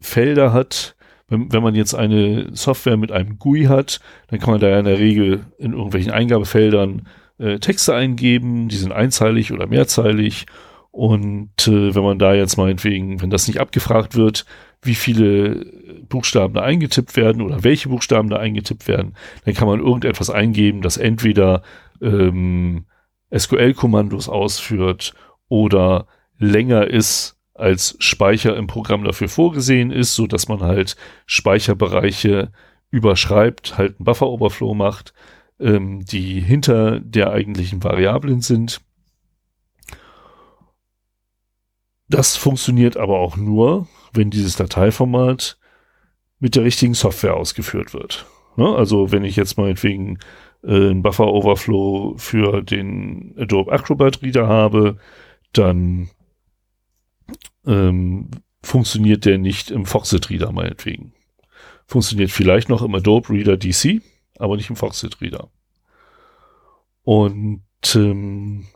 Felder 0.00 0.52
hat, 0.52 0.94
wenn, 1.28 1.52
wenn 1.52 1.62
man 1.62 1.74
jetzt 1.74 1.94
eine 1.94 2.54
Software 2.54 2.96
mit 2.96 3.10
einem 3.10 3.38
GUI 3.38 3.64
hat, 3.64 4.00
dann 4.28 4.38
kann 4.38 4.50
man 4.50 4.60
da 4.60 4.68
ja 4.68 4.78
in 4.78 4.84
der 4.84 4.98
Regel 4.98 5.46
in 5.58 5.72
irgendwelchen 5.72 6.12
Eingabefeldern 6.12 7.08
äh, 7.38 7.58
Texte 7.58 7.94
eingeben, 7.94 8.68
die 8.68 8.76
sind 8.76 8.92
einzeilig 8.92 9.52
oder 9.52 9.66
mehrzeilig. 9.66 10.46
Und 10.90 11.66
äh, 11.66 11.94
wenn 11.94 12.02
man 12.02 12.18
da 12.18 12.34
jetzt 12.34 12.58
meinetwegen, 12.58 13.22
wenn 13.22 13.30
das 13.30 13.48
nicht 13.48 13.60
abgefragt 13.60 14.14
wird, 14.14 14.44
wie 14.82 14.94
viele 14.94 15.64
Buchstaben 16.08 16.54
da 16.54 16.62
eingetippt 16.62 17.16
werden 17.16 17.42
oder 17.42 17.62
welche 17.62 17.88
Buchstaben 17.88 18.28
da 18.28 18.36
eingetippt 18.36 18.88
werden, 18.88 19.14
dann 19.44 19.54
kann 19.54 19.68
man 19.68 19.80
irgendetwas 19.80 20.28
eingeben, 20.28 20.82
das 20.82 20.96
entweder 20.96 21.62
ähm, 22.00 22.84
SQL-Kommandos 23.36 24.28
ausführt 24.28 25.14
oder 25.48 26.06
länger 26.38 26.88
ist 26.88 27.38
als 27.54 27.96
Speicher 28.00 28.56
im 28.56 28.66
Programm 28.66 29.04
dafür 29.04 29.28
vorgesehen 29.28 29.90
ist, 29.90 30.14
so 30.14 30.26
dass 30.26 30.48
man 30.48 30.60
halt 30.60 30.96
Speicherbereiche 31.26 32.50
überschreibt, 32.90 33.78
halt 33.78 33.96
einen 33.98 34.04
Buffer-Overflow 34.04 34.74
macht, 34.74 35.14
ähm, 35.60 36.04
die 36.04 36.40
hinter 36.40 36.98
der 37.00 37.30
eigentlichen 37.30 37.84
Variablen 37.84 38.40
sind. 38.40 38.80
Das 42.08 42.36
funktioniert 42.36 42.96
aber 42.96 43.20
auch 43.20 43.36
nur, 43.36 43.86
wenn 44.12 44.30
dieses 44.30 44.56
Dateiformat 44.56 45.58
mit 46.38 46.56
der 46.56 46.64
richtigen 46.64 46.94
Software 46.94 47.36
ausgeführt 47.36 47.94
wird. 47.94 48.26
Ne? 48.56 48.68
Also 48.74 49.12
wenn 49.12 49.24
ich 49.24 49.36
jetzt 49.36 49.56
meinetwegen 49.56 50.18
äh, 50.62 50.74
einen 50.74 51.02
Buffer 51.02 51.26
Overflow 51.26 52.14
für 52.16 52.62
den 52.62 53.34
Adobe 53.38 53.72
Acrobat 53.72 54.22
Reader 54.22 54.48
habe, 54.48 54.98
dann 55.52 56.10
ähm, 57.66 58.30
funktioniert 58.62 59.24
der 59.24 59.38
nicht 59.38 59.70
im 59.70 59.86
Foxit 59.86 60.30
Reader 60.30 60.52
meinetwegen. 60.52 61.14
Funktioniert 61.86 62.30
vielleicht 62.30 62.68
noch 62.68 62.82
im 62.82 62.94
Adobe 62.94 63.30
Reader 63.30 63.56
DC, 63.56 64.00
aber 64.38 64.56
nicht 64.56 64.70
im 64.70 64.76
Foxit 64.76 65.20
Reader. 65.20 65.50
Und 67.02 67.62
ähm, 67.94 68.66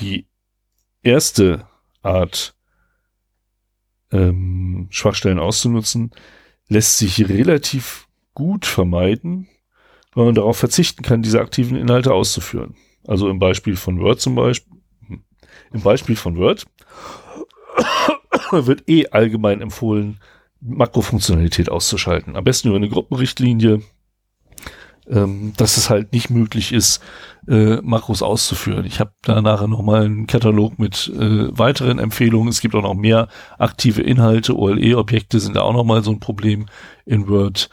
die 0.00 0.26
erste 1.02 1.66
Art, 2.02 2.55
ähm, 4.12 4.88
Schwachstellen 4.90 5.38
auszunutzen, 5.38 6.10
lässt 6.68 6.98
sich 6.98 7.28
relativ 7.28 8.08
gut 8.34 8.66
vermeiden, 8.66 9.48
weil 10.14 10.26
man 10.26 10.34
darauf 10.34 10.56
verzichten 10.56 11.02
kann, 11.02 11.22
diese 11.22 11.40
aktiven 11.40 11.76
Inhalte 11.76 12.12
auszuführen. 12.12 12.74
Also 13.06 13.28
im 13.28 13.38
Beispiel 13.38 13.76
von 13.76 14.00
Word 14.00 14.20
zum 14.20 14.34
Beispiel, 14.34 14.78
hm, 15.06 15.24
im 15.72 15.80
Beispiel 15.82 16.16
von 16.16 16.36
Word 16.36 16.66
wird 18.50 18.88
eh 18.88 19.08
allgemein 19.08 19.60
empfohlen, 19.60 20.20
Makrofunktionalität 20.60 21.68
auszuschalten. 21.68 22.36
Am 22.36 22.44
besten 22.44 22.68
über 22.68 22.76
eine 22.76 22.88
Gruppenrichtlinie, 22.88 23.82
ähm, 25.08 25.52
dass 25.56 25.76
es 25.76 25.90
halt 25.90 26.12
nicht 26.12 26.30
möglich 26.30 26.72
ist, 26.72 27.00
äh, 27.48 27.76
Makros 27.82 28.22
auszuführen. 28.22 28.84
Ich 28.84 29.00
habe 29.00 29.12
da 29.22 29.40
nachher 29.40 29.68
nochmal 29.68 30.04
einen 30.04 30.26
Katalog 30.26 30.78
mit 30.78 31.08
äh, 31.14 31.56
weiteren 31.56 31.98
Empfehlungen. 31.98 32.48
Es 32.48 32.60
gibt 32.60 32.74
auch 32.74 32.82
noch 32.82 32.94
mehr 32.94 33.28
aktive 33.58 34.02
Inhalte. 34.02 34.56
OLE-Objekte 34.56 35.40
sind 35.40 35.56
da 35.56 35.62
auch 35.62 35.72
nochmal 35.72 36.02
so 36.02 36.10
ein 36.10 36.20
Problem 36.20 36.66
in 37.04 37.28
Word. 37.28 37.70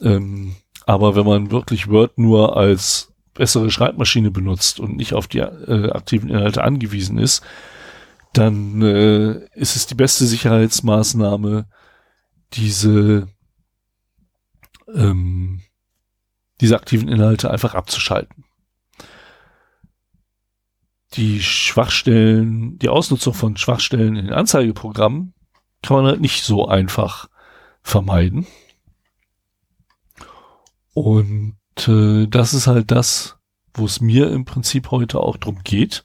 Ähm, 0.00 0.56
aber 0.86 1.14
wenn 1.14 1.26
man 1.26 1.50
wirklich 1.50 1.88
Word 1.88 2.18
nur 2.18 2.56
als 2.56 3.12
bessere 3.34 3.70
Schreibmaschine 3.70 4.30
benutzt 4.30 4.80
und 4.80 4.96
nicht 4.96 5.14
auf 5.14 5.26
die 5.26 5.38
äh, 5.38 5.90
aktiven 5.90 6.28
Inhalte 6.28 6.64
angewiesen 6.64 7.18
ist, 7.18 7.42
dann 8.32 8.82
äh, 8.82 9.46
ist 9.54 9.76
es 9.76 9.86
die 9.86 9.94
beste 9.94 10.26
Sicherheitsmaßnahme, 10.26 11.66
diese 12.54 13.28
ähm, 14.94 15.62
diese 16.62 16.76
aktiven 16.76 17.08
Inhalte 17.08 17.50
einfach 17.50 17.74
abzuschalten. 17.74 18.44
Die 21.14 21.42
Schwachstellen, 21.42 22.78
die 22.78 22.88
Ausnutzung 22.88 23.34
von 23.34 23.56
Schwachstellen 23.58 24.16
in 24.16 24.26
den 24.26 24.34
Anzeigeprogrammen 24.34 25.34
kann 25.82 25.96
man 25.96 26.06
halt 26.06 26.20
nicht 26.20 26.44
so 26.44 26.68
einfach 26.68 27.28
vermeiden. 27.82 28.46
Und 30.94 31.56
äh, 31.88 32.26
das 32.28 32.54
ist 32.54 32.68
halt 32.68 32.90
das, 32.90 33.38
wo 33.74 33.84
es 33.84 34.00
mir 34.00 34.30
im 34.30 34.44
Prinzip 34.44 34.90
heute 34.90 35.18
auch 35.20 35.36
drum 35.36 35.58
geht. 35.64 36.04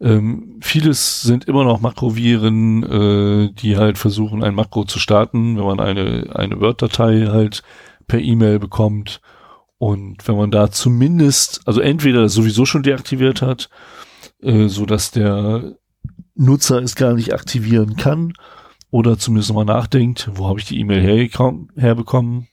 Ähm, 0.00 0.58
vieles 0.60 1.22
sind 1.22 1.46
immer 1.46 1.64
noch 1.64 1.80
Makroviren, 1.80 2.82
äh, 2.82 3.52
die 3.52 3.76
halt 3.76 3.98
versuchen, 3.98 4.44
ein 4.44 4.54
Makro 4.54 4.84
zu 4.84 4.98
starten, 4.98 5.56
wenn 5.56 5.64
man 5.64 5.80
eine, 5.80 6.34
eine 6.34 6.60
Word-Datei 6.60 7.28
halt 7.28 7.62
per 8.06 8.20
E-Mail 8.20 8.58
bekommt. 8.58 9.20
Und 9.78 10.26
wenn 10.28 10.36
man 10.36 10.50
da 10.50 10.70
zumindest, 10.70 11.60
also 11.66 11.80
entweder 11.80 12.28
sowieso 12.28 12.64
schon 12.66 12.82
deaktiviert 12.82 13.42
hat, 13.42 13.68
äh, 14.40 14.68
so 14.68 14.86
dass 14.86 15.10
der 15.10 15.76
Nutzer 16.34 16.80
es 16.82 16.94
gar 16.94 17.14
nicht 17.14 17.34
aktivieren 17.34 17.96
kann, 17.96 18.32
oder 18.92 19.18
zumindest 19.18 19.54
mal 19.54 19.64
nachdenkt, 19.64 20.30
wo 20.34 20.46
habe 20.46 20.60
ich 20.60 20.66
die 20.66 20.78
E-Mail 20.78 21.02
herbekommen? 21.02 22.48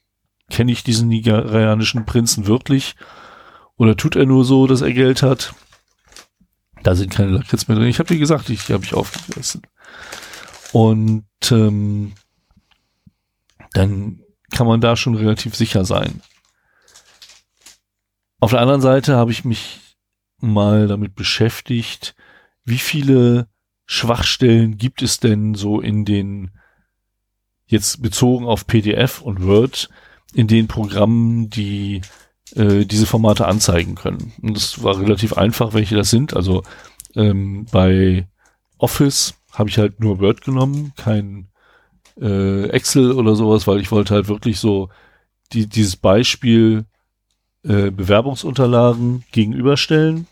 Kenne 0.49 0.71
ich 0.71 0.83
diesen 0.83 1.09
nigerianischen 1.09 2.05
Prinzen 2.05 2.47
wirklich? 2.47 2.95
Oder 3.75 3.97
tut 3.97 4.15
er 4.15 4.25
nur 4.25 4.45
so, 4.45 4.65
dass 4.65 4.81
er 4.81 4.93
Geld 4.93 5.21
hat? 5.21 5.53
Da 6.81 6.95
sind 6.95 7.11
keine 7.11 7.31
Lakritz 7.31 7.67
mehr 7.67 7.77
drin. 7.77 7.89
Ich 7.89 7.99
habe 7.99 8.09
wie 8.09 8.19
gesagt, 8.19 8.49
ich 8.49 8.71
habe 8.71 8.85
ich 8.85 8.93
aufgegessen. 8.93 9.63
Und 10.71 11.25
ähm, 11.51 12.13
dann 13.73 14.21
kann 14.51 14.67
man 14.67 14.81
da 14.81 14.95
schon 14.95 15.15
relativ 15.15 15.55
sicher 15.55 15.85
sein. 15.85 16.21
Auf 18.39 18.51
der 18.51 18.61
anderen 18.61 18.81
Seite 18.81 19.15
habe 19.15 19.31
ich 19.31 19.43
mich 19.43 19.79
mal 20.39 20.87
damit 20.87 21.15
beschäftigt, 21.15 22.15
wie 22.63 22.77
viele 22.77 23.47
Schwachstellen 23.85 24.77
gibt 24.77 25.01
es 25.01 25.19
denn 25.19 25.55
so 25.55 25.81
in 25.81 26.05
den, 26.05 26.51
jetzt 27.65 28.01
bezogen 28.01 28.45
auf 28.45 28.67
PDF 28.67 29.21
und 29.21 29.43
Word, 29.43 29.89
in 30.33 30.47
den 30.47 30.67
Programmen, 30.67 31.49
die 31.49 32.01
äh, 32.55 32.85
diese 32.85 33.05
Formate 33.05 33.47
anzeigen 33.47 33.95
können. 33.95 34.31
Und 34.41 34.55
das 34.55 34.83
war 34.83 34.99
relativ 34.99 35.33
einfach, 35.33 35.73
welche 35.73 35.95
das 35.95 36.09
sind. 36.09 36.35
Also 36.35 36.63
ähm, 37.15 37.65
bei 37.71 38.27
Office 38.77 39.33
habe 39.51 39.69
ich 39.69 39.77
halt 39.77 39.99
nur 39.99 40.19
Word 40.19 40.41
genommen, 40.41 40.93
kein 40.95 41.48
äh, 42.21 42.69
Excel 42.69 43.11
oder 43.13 43.35
sowas, 43.35 43.67
weil 43.67 43.79
ich 43.79 43.91
wollte 43.91 44.13
halt 44.13 44.27
wirklich 44.27 44.59
so 44.59 44.89
die, 45.53 45.67
dieses 45.67 45.95
Beispiel 45.95 46.85
äh, 47.63 47.91
Bewerbungsunterlagen 47.91 49.23
gegenüberstellen. 49.31 50.27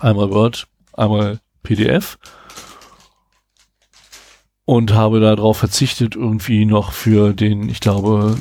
Einmal 0.00 0.30
Word, 0.30 0.66
einmal 0.92 1.40
PDF. 1.62 2.18
Und 4.64 4.92
habe 4.92 5.20
darauf 5.20 5.56
verzichtet, 5.58 6.14
irgendwie 6.14 6.66
noch 6.66 6.92
für 6.92 7.32
den, 7.32 7.70
ich 7.70 7.80
glaube, 7.80 8.36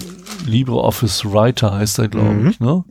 LibreOffice 0.46 1.26
Writer 1.26 1.74
heißt 1.74 2.00
er, 2.00 2.10
glaube 2.10 2.34
mhm. 2.34 2.50
ich, 2.50 2.60
ne? 2.60 2.84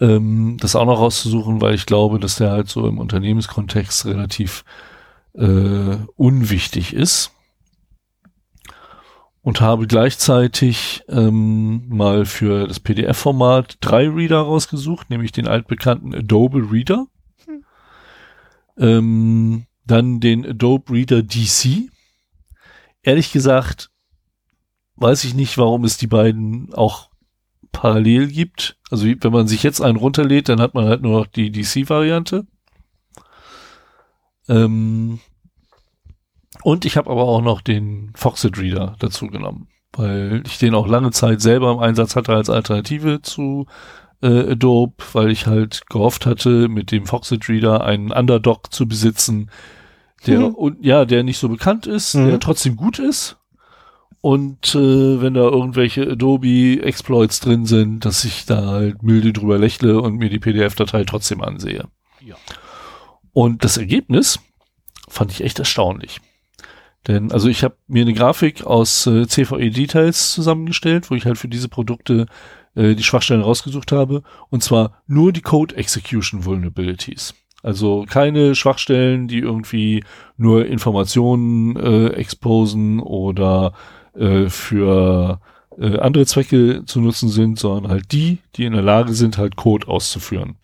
Ja. 0.00 0.08
Ähm, 0.08 0.56
das 0.60 0.74
auch 0.74 0.84
noch 0.84 0.98
rauszusuchen, 0.98 1.60
weil 1.60 1.74
ich 1.74 1.86
glaube, 1.86 2.18
dass 2.18 2.36
der 2.36 2.50
halt 2.50 2.68
so 2.68 2.88
im 2.88 2.98
Unternehmenskontext 2.98 4.06
relativ 4.06 4.64
äh, 5.34 5.96
unwichtig 6.16 6.92
ist 6.92 7.35
und 9.46 9.60
habe 9.60 9.86
gleichzeitig 9.86 11.04
ähm, 11.08 11.88
mal 11.88 12.24
für 12.24 12.66
das 12.66 12.80
PDF-Format 12.80 13.78
drei 13.80 14.08
Reader 14.08 14.40
rausgesucht, 14.40 15.08
nämlich 15.08 15.30
den 15.30 15.46
altbekannten 15.46 16.12
Adobe 16.12 16.68
Reader, 16.72 17.06
hm. 17.44 17.64
ähm, 18.76 19.66
dann 19.84 20.18
den 20.18 20.44
Adobe 20.44 20.92
Reader 20.92 21.22
DC. 21.22 21.88
Ehrlich 23.04 23.30
gesagt 23.30 23.90
weiß 24.96 25.22
ich 25.22 25.34
nicht, 25.34 25.56
warum 25.58 25.84
es 25.84 25.96
die 25.96 26.08
beiden 26.08 26.74
auch 26.74 27.10
parallel 27.70 28.26
gibt. 28.26 28.76
Also 28.90 29.06
wenn 29.06 29.32
man 29.32 29.46
sich 29.46 29.62
jetzt 29.62 29.80
einen 29.80 29.98
runterlädt, 29.98 30.48
dann 30.48 30.60
hat 30.60 30.74
man 30.74 30.86
halt 30.86 31.02
nur 31.02 31.20
noch 31.20 31.26
die 31.28 31.52
DC-Variante. 31.52 32.48
Ähm, 34.48 35.20
und 36.62 36.84
ich 36.84 36.96
habe 36.96 37.10
aber 37.10 37.24
auch 37.24 37.42
noch 37.42 37.60
den 37.60 38.12
Foxit 38.14 38.58
Reader 38.58 38.96
dazu 38.98 39.28
genommen, 39.28 39.68
weil 39.92 40.42
ich 40.46 40.58
den 40.58 40.74
auch 40.74 40.86
lange 40.86 41.10
Zeit 41.10 41.40
selber 41.40 41.72
im 41.72 41.78
Einsatz 41.78 42.16
hatte 42.16 42.34
als 42.34 42.50
Alternative 42.50 43.22
zu 43.22 43.66
äh, 44.22 44.52
Adobe, 44.52 44.94
weil 45.12 45.30
ich 45.30 45.46
halt 45.46 45.86
gehofft 45.88 46.26
hatte, 46.26 46.68
mit 46.68 46.90
dem 46.90 47.06
Foxit 47.06 47.48
Reader 47.48 47.84
einen 47.84 48.12
Underdog 48.12 48.72
zu 48.72 48.86
besitzen, 48.86 49.50
der 50.26 50.40
mhm. 50.40 50.54
und 50.54 50.84
ja, 50.84 51.04
der 51.04 51.22
nicht 51.22 51.38
so 51.38 51.48
bekannt 51.48 51.86
ist, 51.86 52.14
mhm. 52.14 52.28
der 52.28 52.40
trotzdem 52.40 52.76
gut 52.76 52.98
ist. 52.98 53.36
Und 54.20 54.74
äh, 54.74 55.20
wenn 55.20 55.34
da 55.34 55.42
irgendwelche 55.42 56.10
Adobe 56.10 56.82
Exploits 56.82 57.38
drin 57.40 57.64
sind, 57.66 58.04
dass 58.04 58.24
ich 58.24 58.44
da 58.44 58.66
halt 58.66 59.02
milde 59.02 59.32
drüber 59.32 59.58
lächle 59.58 60.00
und 60.00 60.16
mir 60.16 60.30
die 60.30 60.40
PDF-Datei 60.40 61.04
trotzdem 61.04 61.42
ansehe. 61.42 61.84
Ja. 62.24 62.34
Und 63.32 63.62
das 63.62 63.76
Ergebnis 63.76 64.40
fand 65.08 65.30
ich 65.30 65.44
echt 65.44 65.58
erstaunlich. 65.58 66.20
Denn, 67.06 67.30
also 67.30 67.48
ich 67.48 67.62
habe 67.62 67.76
mir 67.86 68.02
eine 68.02 68.14
Grafik 68.14 68.64
aus 68.64 69.06
äh, 69.06 69.26
CVE-Details 69.26 70.32
zusammengestellt, 70.32 71.10
wo 71.10 71.14
ich 71.14 71.24
halt 71.24 71.38
für 71.38 71.48
diese 71.48 71.68
Produkte 71.68 72.26
äh, 72.74 72.94
die 72.94 73.04
Schwachstellen 73.04 73.42
rausgesucht 73.42 73.92
habe. 73.92 74.22
Und 74.50 74.62
zwar 74.62 75.02
nur 75.06 75.32
die 75.32 75.42
Code 75.42 75.76
Execution 75.76 76.44
Vulnerabilities. 76.44 77.34
Also 77.62 78.04
keine 78.08 78.54
Schwachstellen, 78.54 79.28
die 79.28 79.38
irgendwie 79.38 80.04
nur 80.36 80.66
Informationen 80.66 81.76
äh, 81.76 82.08
exposen 82.08 83.00
oder 83.00 83.72
äh, 84.14 84.48
für 84.48 85.40
äh, 85.78 85.98
andere 85.98 86.26
Zwecke 86.26 86.84
zu 86.86 87.00
nutzen 87.00 87.28
sind, 87.28 87.58
sondern 87.58 87.90
halt 87.90 88.12
die, 88.12 88.38
die 88.56 88.64
in 88.64 88.72
der 88.72 88.82
Lage 88.82 89.14
sind, 89.14 89.38
halt 89.38 89.56
Code 89.56 89.88
auszuführen. 89.88 90.56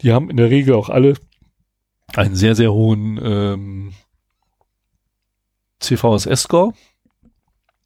Die 0.00 0.12
haben 0.12 0.30
in 0.30 0.36
der 0.36 0.50
Regel 0.50 0.74
auch 0.74 0.88
alle 0.88 1.14
einen 2.14 2.34
sehr, 2.34 2.54
sehr 2.54 2.72
hohen 2.72 3.20
ähm, 3.22 3.92
CVSS-Score. 5.84 6.72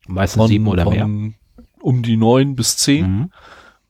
Meistens 0.06 0.48
sieben 0.48 0.66
oder 0.66 0.88
mehr. 0.88 1.04
Um 1.80 2.02
die 2.02 2.16
neun 2.16 2.56
bis 2.56 2.76
zehn. 2.76 3.30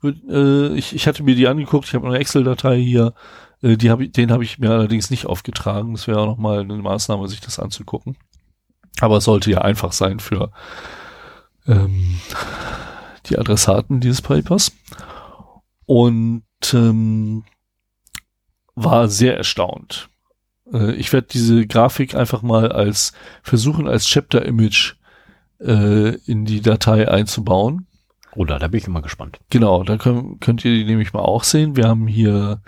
Mhm. 0.02 0.20
Äh, 0.28 0.74
ich, 0.76 0.94
ich 0.94 1.06
hatte 1.06 1.22
mir 1.22 1.35
die 1.35 1.48
angeguckt, 1.48 1.89
ich 1.89 1.94
habe 1.94 2.06
eine 2.06 2.18
Excel-Datei 2.18 2.80
hier, 2.80 3.14
äh, 3.62 3.76
die 3.76 3.90
hab 3.90 4.01
ich, 4.01 4.12
den 4.12 4.30
habe 4.30 4.44
ich 4.44 4.59
mir 4.59 4.70
allerdings 4.70 5.10
nicht 5.10 5.26
aufgetragen. 5.26 5.93
Das 5.93 6.06
wäre 6.06 6.20
auch 6.20 6.26
nochmal 6.26 6.60
eine 6.60 6.76
Maßnahme, 6.76 7.28
sich 7.28 7.40
das 7.40 7.59
anzugucken. 7.59 8.16
Aber 9.01 9.18
es 9.18 9.24
sollte 9.24 9.51
ja 9.51 9.62
einfach 9.62 9.93
sein 9.93 10.20
für 10.20 10.51
ähm, 11.66 12.20
die 13.26 13.39
Adressaten 13.39 14.01
dieses 14.01 14.22
Papers. 14.22 14.72
Und 15.86 16.44
ähm, 16.72 17.44
war 18.74 19.09
sehr 19.09 19.36
erstaunt. 19.36 20.10
Äh, 20.73 20.93
ich 20.93 21.12
werde 21.12 21.28
diese 21.31 21.66
Grafik 21.66 22.15
einfach 22.15 22.43
mal 22.43 22.73
als 22.73 23.12
versuchen, 23.43 23.89
als 23.89 24.07
Chapter-Image 24.07 24.95
äh, 25.61 26.15
in 26.27 26.45
die 26.45 26.61
Datei 26.61 27.09
einzubauen. 27.09 27.86
Oder, 28.35 28.59
da 28.59 28.69
bin 28.69 28.78
ich 28.78 28.86
immer 28.86 29.03
gespannt. 29.03 29.40
Genau, 29.51 29.82
da 29.82 29.97
könnt, 29.97 30.40
könnt 30.40 30.65
ihr 30.65 30.73
die 30.73 30.85
nämlich 30.85 31.12
mal 31.12 31.23
auch 31.23 31.45
sehen. 31.45 31.77
Wir 31.77 31.89
haben 31.89 32.07
hier 32.07 32.61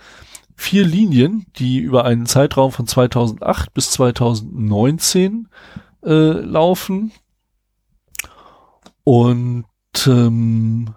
vier 0.56 0.84
Linien, 0.84 1.46
die 1.56 1.78
über 1.78 2.04
einen 2.04 2.26
Zeitraum 2.26 2.72
von 2.72 2.86
2008 2.86 3.72
bis 3.72 3.90
2019 3.92 5.48
äh, 6.04 6.32
laufen. 6.32 7.12
Und 9.04 9.66
ähm, 10.06 10.94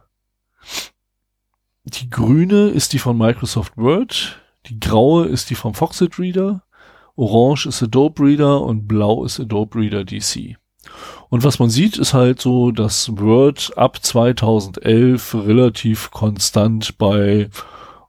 die 1.86 2.10
grüne 2.10 2.70
ist 2.70 2.94
die 2.94 3.00
von 3.00 3.18
Microsoft 3.18 3.78
Word, 3.78 4.40
die 4.68 4.80
graue 4.80 5.28
ist 5.28 5.50
die 5.50 5.56
vom 5.56 5.74
Foxit 5.74 6.20
Reader, 6.20 6.64
orange 7.16 7.68
ist 7.68 7.84
Adobe 7.84 8.24
Reader 8.24 8.62
und 8.62 8.88
blau 8.88 9.24
ist 9.24 9.40
Adobe 9.40 9.80
Reader 9.80 10.04
DC. 10.04 10.58
Und 11.30 11.44
was 11.44 11.60
man 11.60 11.70
sieht, 11.70 11.98
ist 11.98 12.14
halt 12.14 12.42
so, 12.42 12.72
dass 12.72 13.18
Word 13.18 13.72
ab 13.76 14.04
2011 14.04 15.36
relativ 15.36 16.12
konstant 16.12 16.98
bei 16.98 17.50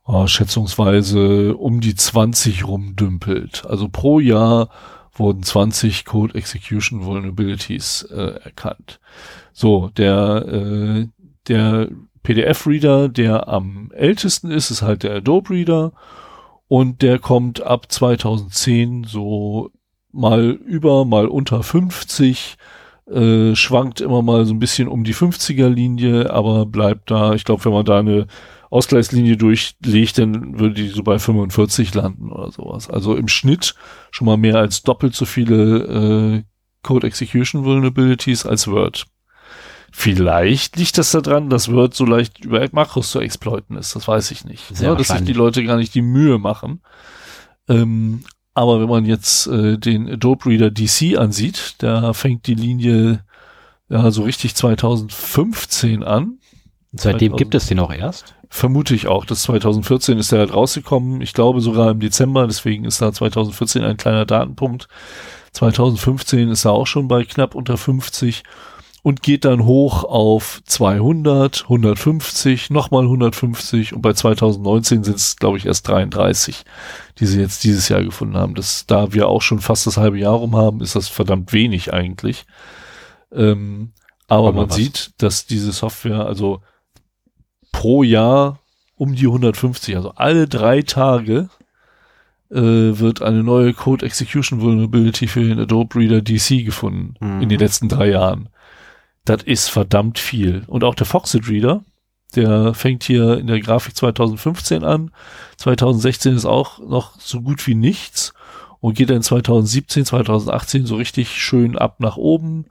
oh, 0.04 0.26
schätzungsweise 0.26 1.56
um 1.56 1.80
die 1.80 1.94
20 1.94 2.66
rumdümpelt. 2.66 3.64
Also 3.66 3.88
pro 3.88 4.20
Jahr 4.20 4.68
wurden 5.12 5.42
20 5.42 6.04
Code 6.04 6.34
Execution 6.34 7.04
Vulnerabilities 7.04 8.02
äh, 8.10 8.40
erkannt. 8.44 9.00
So, 9.52 9.90
der, 9.96 10.44
äh, 10.46 11.06
der 11.48 11.88
PDF-Reader, 12.22 13.08
der 13.08 13.48
am 13.48 13.90
ältesten 13.94 14.50
ist, 14.50 14.70
ist 14.70 14.82
halt 14.82 15.02
der 15.02 15.16
Adobe 15.16 15.50
Reader 15.50 15.92
und 16.68 17.02
der 17.02 17.18
kommt 17.18 17.62
ab 17.62 17.90
2010 17.90 19.04
so 19.04 19.70
mal 20.12 20.50
über, 20.50 21.04
mal 21.04 21.26
unter 21.26 21.62
50, 21.62 22.56
äh, 23.10 23.54
schwankt 23.54 24.00
immer 24.00 24.22
mal 24.22 24.46
so 24.46 24.54
ein 24.54 24.58
bisschen 24.58 24.88
um 24.88 25.04
die 25.04 25.14
50er 25.14 25.68
Linie, 25.68 26.30
aber 26.30 26.66
bleibt 26.66 27.10
da, 27.10 27.34
ich 27.34 27.44
glaube, 27.44 27.64
wenn 27.64 27.72
man 27.72 27.84
da 27.84 27.98
eine 27.98 28.26
Ausgleichslinie 28.70 29.36
durchlegt, 29.36 30.18
dann 30.18 30.58
würde 30.58 30.74
die 30.74 30.88
so 30.88 31.02
bei 31.02 31.18
45 31.18 31.94
landen 31.94 32.32
oder 32.32 32.50
sowas. 32.50 32.90
Also 32.90 33.14
im 33.14 33.28
Schnitt 33.28 33.74
schon 34.10 34.26
mal 34.26 34.36
mehr 34.36 34.56
als 34.56 34.82
doppelt 34.82 35.14
so 35.14 35.26
viele 35.26 36.38
äh, 36.38 36.42
Code 36.82 37.06
Execution 37.06 37.64
Vulnerabilities 37.64 38.46
als 38.46 38.66
Word. 38.68 39.06
Vielleicht 39.96 40.76
liegt 40.76 40.98
das 40.98 41.12
daran, 41.12 41.48
dass 41.50 41.70
Word 41.70 41.94
so 41.94 42.04
leicht 42.04 42.44
über 42.44 42.66
Makros 42.72 43.12
zu 43.12 43.20
exploiten 43.20 43.76
ist. 43.76 43.94
Das 43.94 44.08
weiß 44.08 44.32
ich 44.32 44.44
nicht. 44.44 44.76
Sehr 44.76 44.88
ja, 44.88 44.94
dass 44.96 45.06
sich 45.06 45.22
die 45.22 45.32
Leute 45.32 45.62
gar 45.62 45.76
nicht 45.76 45.94
die 45.94 46.02
Mühe 46.02 46.38
machen. 46.38 46.82
Ähm, 47.68 48.24
aber 48.54 48.80
wenn 48.80 48.88
man 48.88 49.04
jetzt 49.04 49.46
äh, 49.46 49.78
den 49.78 50.10
Adobe 50.10 50.46
Reader 50.46 50.72
DC 50.72 51.16
ansieht, 51.16 51.76
da 51.78 52.12
fängt 52.12 52.48
die 52.48 52.56
Linie 52.56 53.24
ja 53.88 54.10
so 54.10 54.24
richtig 54.24 54.56
2015 54.56 56.02
an. 56.02 56.38
Seitdem 56.90 57.30
2000, 57.30 57.38
gibt 57.38 57.54
es 57.54 57.66
den 57.66 57.78
auch 57.78 57.92
erst? 57.92 58.34
Vermute 58.50 58.96
ich 58.96 59.06
auch. 59.06 59.24
Das 59.24 59.42
2014 59.42 60.18
ist 60.18 60.32
er 60.32 60.40
halt 60.40 60.52
rausgekommen. 60.52 61.20
Ich 61.20 61.34
glaube 61.34 61.60
sogar 61.60 61.92
im 61.92 62.00
Dezember. 62.00 62.48
Deswegen 62.48 62.84
ist 62.84 63.00
da 63.00 63.12
2014 63.12 63.84
ein 63.84 63.96
kleiner 63.96 64.26
Datenpunkt. 64.26 64.88
2015 65.52 66.48
ist 66.48 66.64
er 66.64 66.72
auch 66.72 66.88
schon 66.88 67.06
bei 67.06 67.22
knapp 67.22 67.54
unter 67.54 67.76
50 67.76 68.42
und 69.04 69.22
geht 69.22 69.44
dann 69.44 69.66
hoch 69.66 70.02
auf 70.04 70.62
200, 70.64 71.64
150, 71.64 72.70
nochmal 72.70 73.02
150 73.02 73.92
und 73.92 74.00
bei 74.00 74.14
2019 74.14 75.04
sind 75.04 75.16
es, 75.16 75.36
glaube 75.36 75.58
ich, 75.58 75.66
erst 75.66 75.86
33, 75.88 76.64
die 77.18 77.26
sie 77.26 77.38
jetzt 77.38 77.64
dieses 77.64 77.90
Jahr 77.90 78.02
gefunden 78.02 78.34
haben. 78.34 78.54
Das, 78.54 78.86
da 78.86 79.12
wir 79.12 79.28
auch 79.28 79.42
schon 79.42 79.60
fast 79.60 79.86
das 79.86 79.98
halbe 79.98 80.18
Jahr 80.18 80.36
rum 80.36 80.56
haben, 80.56 80.80
ist 80.80 80.96
das 80.96 81.08
verdammt 81.08 81.52
wenig 81.52 81.92
eigentlich. 81.92 82.46
Ähm, 83.30 83.92
aber, 84.26 84.48
aber 84.48 84.56
man 84.56 84.70
was? 84.70 84.76
sieht, 84.76 85.10
dass 85.18 85.44
diese 85.44 85.72
Software 85.72 86.24
also 86.24 86.62
pro 87.72 88.04
Jahr 88.04 88.60
um 88.96 89.14
die 89.14 89.26
150, 89.26 89.96
also 89.96 90.12
alle 90.12 90.48
drei 90.48 90.80
Tage 90.80 91.50
äh, 92.50 92.56
wird 92.56 93.20
eine 93.20 93.42
neue 93.42 93.74
Code 93.74 94.06
Execution 94.06 94.62
Vulnerability 94.62 95.26
für 95.26 95.44
den 95.44 95.60
Adobe 95.60 95.98
Reader 95.98 96.22
DC 96.22 96.64
gefunden 96.64 97.16
mhm. 97.20 97.42
in 97.42 97.50
den 97.50 97.58
letzten 97.58 97.90
drei 97.90 98.08
Jahren. 98.08 98.48
Das 99.24 99.42
ist 99.42 99.68
verdammt 99.68 100.18
viel. 100.18 100.64
Und 100.66 100.84
auch 100.84 100.94
der 100.94 101.06
Foxit 101.06 101.48
Reader, 101.48 101.82
der 102.34 102.74
fängt 102.74 103.04
hier 103.04 103.38
in 103.38 103.46
der 103.46 103.60
Grafik 103.60 103.96
2015 103.96 104.84
an. 104.84 105.10
2016 105.56 106.34
ist 106.34 106.44
auch 106.44 106.78
noch 106.80 107.18
so 107.18 107.40
gut 107.40 107.66
wie 107.66 107.74
nichts 107.74 108.34
und 108.80 108.94
geht 108.94 109.08
dann 109.08 109.22
2017, 109.22 110.04
2018 110.04 110.84
so 110.84 110.96
richtig 110.96 111.40
schön 111.40 111.78
ab 111.78 112.00
nach 112.00 112.18
oben 112.18 112.66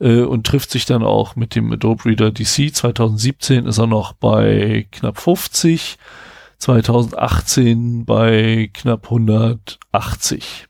äh, 0.00 0.22
und 0.22 0.46
trifft 0.46 0.70
sich 0.70 0.86
dann 0.86 1.02
auch 1.02 1.36
mit 1.36 1.54
dem 1.54 1.70
Adobe 1.72 2.06
Reader 2.06 2.30
DC. 2.30 2.74
2017 2.74 3.66
ist 3.66 3.78
er 3.78 3.86
noch 3.86 4.14
bei 4.14 4.86
knapp 4.90 5.20
50, 5.20 5.98
2018 6.56 8.06
bei 8.06 8.70
knapp 8.72 9.04
180. 9.04 10.68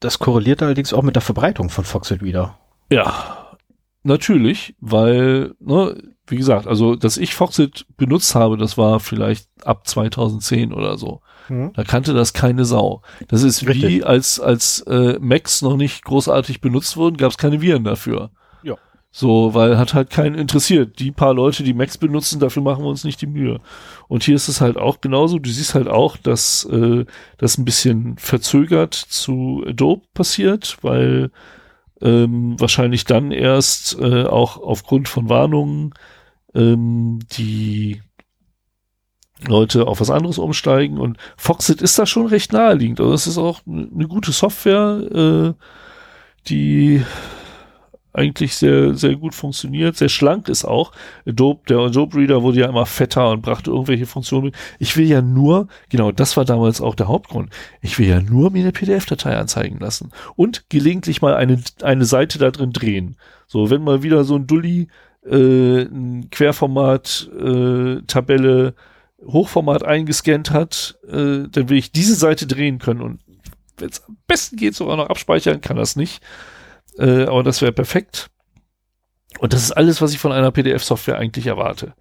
Das 0.00 0.18
korreliert 0.18 0.62
allerdings 0.62 0.92
auch 0.92 1.02
mit 1.02 1.16
der 1.16 1.22
Verbreitung 1.22 1.70
von 1.70 1.84
Foxit 1.84 2.20
Reader. 2.20 2.58
Ja, 2.90 3.56
natürlich, 4.02 4.74
weil, 4.80 5.54
ne, 5.58 5.96
wie 6.28 6.36
gesagt, 6.36 6.66
also, 6.66 6.96
dass 6.96 7.16
ich 7.16 7.34
Foxit 7.34 7.86
benutzt 7.96 8.34
habe, 8.34 8.56
das 8.56 8.76
war 8.76 9.00
vielleicht 9.00 9.48
ab 9.64 9.86
2010 9.86 10.72
oder 10.72 10.98
so. 10.98 11.20
Mhm. 11.48 11.72
Da 11.74 11.84
kannte 11.84 12.14
das 12.14 12.32
keine 12.32 12.64
Sau. 12.64 13.02
Das 13.28 13.42
ist 13.42 13.66
Richtig. 13.66 13.88
wie 13.88 14.04
als, 14.04 14.40
als 14.40 14.80
äh, 14.82 15.18
Macs 15.20 15.62
noch 15.62 15.76
nicht 15.76 16.04
großartig 16.04 16.60
benutzt 16.60 16.96
wurden, 16.96 17.16
gab 17.16 17.30
es 17.30 17.38
keine 17.38 17.60
Viren 17.60 17.84
dafür. 17.84 18.30
Ja. 18.64 18.74
So, 19.12 19.54
weil 19.54 19.78
hat 19.78 19.94
halt 19.94 20.10
keinen 20.10 20.34
interessiert. 20.34 20.98
Die 20.98 21.12
paar 21.12 21.32
Leute, 21.32 21.62
die 21.62 21.74
Macs 21.74 21.96
benutzen, 21.96 22.40
dafür 22.40 22.62
machen 22.62 22.82
wir 22.82 22.90
uns 22.90 23.04
nicht 23.04 23.20
die 23.22 23.28
Mühe. 23.28 23.60
Und 24.08 24.24
hier 24.24 24.34
ist 24.34 24.48
es 24.48 24.60
halt 24.60 24.76
auch 24.76 25.00
genauso. 25.00 25.38
Du 25.38 25.50
siehst 25.50 25.74
halt 25.74 25.88
auch, 25.88 26.16
dass 26.16 26.64
äh, 26.64 27.04
das 27.38 27.56
ein 27.56 27.64
bisschen 27.64 28.18
verzögert 28.18 28.94
zu 28.94 29.64
Adobe 29.66 30.02
passiert, 30.12 30.78
weil 30.82 31.30
ähm, 32.00 32.58
wahrscheinlich 32.60 33.04
dann 33.04 33.32
erst 33.32 33.98
äh, 33.98 34.24
auch 34.24 34.58
aufgrund 34.58 35.08
von 35.08 35.28
Warnungen 35.28 35.94
ähm, 36.54 37.20
die 37.32 38.02
Leute 39.46 39.86
auf 39.86 40.00
was 40.00 40.10
anderes 40.10 40.38
umsteigen 40.38 40.98
und 40.98 41.18
Foxit 41.36 41.82
ist 41.82 41.98
da 41.98 42.06
schon 42.06 42.26
recht 42.26 42.52
naheliegend. 42.52 43.00
Also 43.00 43.12
es 43.12 43.26
ist 43.26 43.38
auch 43.38 43.60
eine 43.66 44.08
gute 44.08 44.32
Software, 44.32 45.54
äh, 45.54 45.64
die 46.48 47.02
eigentlich 48.16 48.54
sehr, 48.54 48.94
sehr 48.94 49.16
gut 49.16 49.34
funktioniert, 49.34 49.96
sehr 49.96 50.08
schlank 50.08 50.48
ist 50.48 50.64
auch. 50.64 50.92
Adobe, 51.26 51.60
der 51.68 51.78
Adobe 51.78 52.16
Reader 52.16 52.42
wurde 52.42 52.60
ja 52.60 52.68
immer 52.68 52.86
fetter 52.86 53.30
und 53.30 53.42
brachte 53.42 53.70
irgendwelche 53.70 54.06
Funktionen 54.06 54.46
mit. 54.46 54.54
Ich 54.78 54.96
will 54.96 55.06
ja 55.06 55.20
nur, 55.20 55.68
genau, 55.90 56.12
das 56.12 56.36
war 56.36 56.44
damals 56.44 56.80
auch 56.80 56.94
der 56.94 57.08
Hauptgrund. 57.08 57.50
Ich 57.82 57.98
will 57.98 58.08
ja 58.08 58.20
nur 58.20 58.50
mir 58.50 58.62
eine 58.62 58.72
PDF-Datei 58.72 59.36
anzeigen 59.36 59.78
lassen 59.78 60.12
und 60.34 60.68
gelegentlich 60.70 61.20
mal 61.20 61.34
eine, 61.34 61.60
eine 61.82 62.04
Seite 62.04 62.38
da 62.38 62.50
drin 62.50 62.72
drehen. 62.72 63.16
So, 63.46 63.70
wenn 63.70 63.84
mal 63.84 64.02
wieder 64.02 64.24
so 64.24 64.36
ein 64.36 64.46
Dulli, 64.46 64.88
äh, 65.24 65.82
ein 65.82 66.28
Querformat, 66.30 67.30
äh, 67.38 68.00
Tabelle, 68.06 68.74
Hochformat 69.24 69.82
eingescannt 69.84 70.50
hat, 70.50 70.98
äh, 71.06 71.48
dann 71.50 71.68
will 71.68 71.78
ich 71.78 71.92
diese 71.92 72.14
Seite 72.14 72.46
drehen 72.46 72.78
können 72.78 73.00
und 73.00 73.20
wenn 73.78 73.90
es 73.90 74.02
am 74.04 74.16
besten 74.26 74.56
geht, 74.56 74.74
sogar 74.74 74.96
noch 74.96 75.10
abspeichern, 75.10 75.60
kann 75.60 75.76
das 75.76 75.96
nicht. 75.96 76.22
Äh, 76.98 77.24
aber 77.24 77.42
das 77.42 77.62
wäre 77.62 77.72
perfekt. 77.72 78.30
Und 79.38 79.52
das 79.52 79.62
ist 79.62 79.72
alles, 79.72 80.00
was 80.00 80.12
ich 80.12 80.18
von 80.18 80.32
einer 80.32 80.50
PDF-Software 80.50 81.18
eigentlich 81.18 81.46
erwarte. 81.46 81.94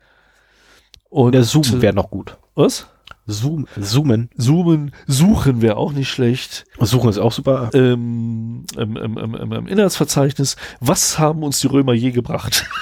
Und 1.09 1.33
der 1.33 1.43
Zoom 1.43 1.81
wäre 1.81 1.93
noch 1.93 2.09
gut. 2.09 2.37
Was? 2.55 2.87
Zoom, 3.27 3.67
zoomen. 3.79 4.29
Zoomen, 4.37 4.91
suchen 5.07 5.61
wäre 5.61 5.77
auch 5.77 5.91
nicht 5.91 6.09
schlecht. 6.09 6.65
Suchen 6.79 7.09
ist 7.09 7.17
auch 7.17 7.31
super. 7.31 7.71
Ähm, 7.73 8.65
im, 8.77 8.97
im, 8.97 9.17
im, 9.17 9.51
im 9.51 9.67
Inhaltsverzeichnis. 9.67 10.55
Was 10.79 11.17
haben 11.17 11.41
uns 11.41 11.59
die 11.59 11.67
Römer 11.67 11.93
je 11.93 12.11
gebracht? 12.11 12.65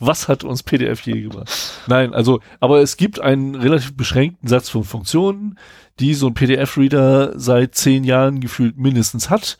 Was 0.00 0.28
hat 0.28 0.42
uns 0.42 0.62
PDF 0.62 1.02
je 1.02 1.20
gebracht? 1.20 1.50
Nein, 1.86 2.14
also, 2.14 2.40
aber 2.60 2.80
es 2.80 2.96
gibt 2.96 3.20
einen 3.20 3.54
relativ 3.54 3.96
beschränkten 3.96 4.48
Satz 4.48 4.68
von 4.68 4.84
Funktionen, 4.84 5.58
die 6.00 6.14
so 6.14 6.26
ein 6.28 6.34
PDF-Reader 6.34 7.38
seit 7.38 7.74
zehn 7.74 8.04
Jahren 8.04 8.40
gefühlt 8.40 8.78
mindestens 8.78 9.28
hat. 9.28 9.58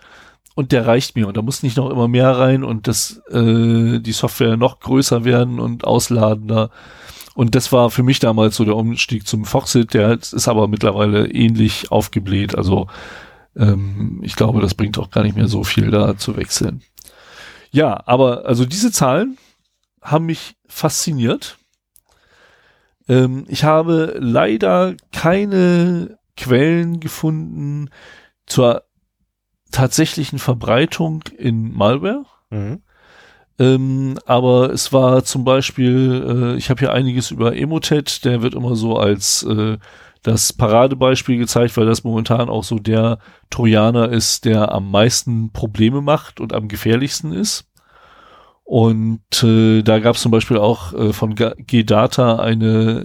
Und 0.54 0.72
der 0.72 0.86
reicht 0.86 1.16
mir. 1.16 1.28
Und 1.28 1.36
da 1.36 1.42
muss 1.42 1.62
nicht 1.62 1.76
noch 1.76 1.90
immer 1.90 2.08
mehr 2.08 2.30
rein 2.30 2.64
und 2.64 2.88
das, 2.88 3.22
äh, 3.30 4.00
die 4.00 4.12
Software 4.12 4.56
noch 4.56 4.80
größer 4.80 5.24
werden 5.24 5.60
und 5.60 5.84
ausladender. 5.84 6.70
Und 7.34 7.54
das 7.54 7.72
war 7.72 7.90
für 7.90 8.02
mich 8.02 8.18
damals 8.18 8.56
so 8.56 8.64
der 8.64 8.76
Umstieg 8.76 9.26
zum 9.26 9.44
Foxit, 9.44 9.94
der 9.94 10.12
ist 10.12 10.48
aber 10.48 10.68
mittlerweile 10.68 11.30
ähnlich 11.30 11.90
aufgebläht. 11.90 12.56
Also 12.56 12.88
ähm, 13.56 14.20
ich 14.22 14.36
glaube, 14.36 14.60
das 14.60 14.74
bringt 14.74 14.98
auch 14.98 15.10
gar 15.10 15.22
nicht 15.22 15.36
mehr 15.36 15.48
so 15.48 15.64
viel 15.64 15.90
da 15.90 16.16
zu 16.16 16.36
wechseln. 16.36 16.82
Ja, 17.70 18.02
aber 18.06 18.46
also 18.46 18.64
diese 18.64 18.90
Zahlen 18.90 19.38
haben 20.02 20.26
mich 20.26 20.56
fasziniert. 20.66 21.58
Ähm, 23.08 23.44
ich 23.48 23.64
habe 23.64 24.16
leider 24.18 24.94
keine 25.12 26.18
Quellen 26.36 27.00
gefunden 27.00 27.90
zur 28.46 28.84
tatsächlichen 29.70 30.38
Verbreitung 30.38 31.22
in 31.36 31.72
Malware. 31.72 32.24
Mhm. 32.50 32.82
Ähm, 33.58 34.18
aber 34.24 34.70
es 34.70 34.92
war 34.92 35.22
zum 35.24 35.44
Beispiel, 35.44 36.54
äh, 36.54 36.56
ich 36.56 36.70
habe 36.70 36.80
hier 36.80 36.92
einiges 36.92 37.30
über 37.30 37.54
Emotet, 37.56 38.24
der 38.24 38.42
wird 38.42 38.54
immer 38.54 38.74
so 38.74 38.96
als 38.96 39.42
äh, 39.42 39.76
das 40.22 40.52
Paradebeispiel 40.52 41.38
gezeigt, 41.38 41.76
weil 41.76 41.86
das 41.86 42.04
momentan 42.04 42.48
auch 42.48 42.64
so 42.64 42.78
der 42.78 43.18
Trojaner 43.50 44.10
ist, 44.10 44.44
der 44.44 44.72
am 44.72 44.90
meisten 44.90 45.52
Probleme 45.52 46.00
macht 46.00 46.40
und 46.40 46.54
am 46.54 46.68
gefährlichsten 46.68 47.32
ist. 47.32 47.69
Und 48.70 49.42
äh, 49.42 49.82
da 49.82 49.98
gab 49.98 50.14
es 50.14 50.22
zum 50.22 50.30
Beispiel 50.30 50.56
auch 50.56 50.92
äh, 50.92 51.12
von 51.12 51.34
G-Data 51.34 52.36
eine 52.36 53.00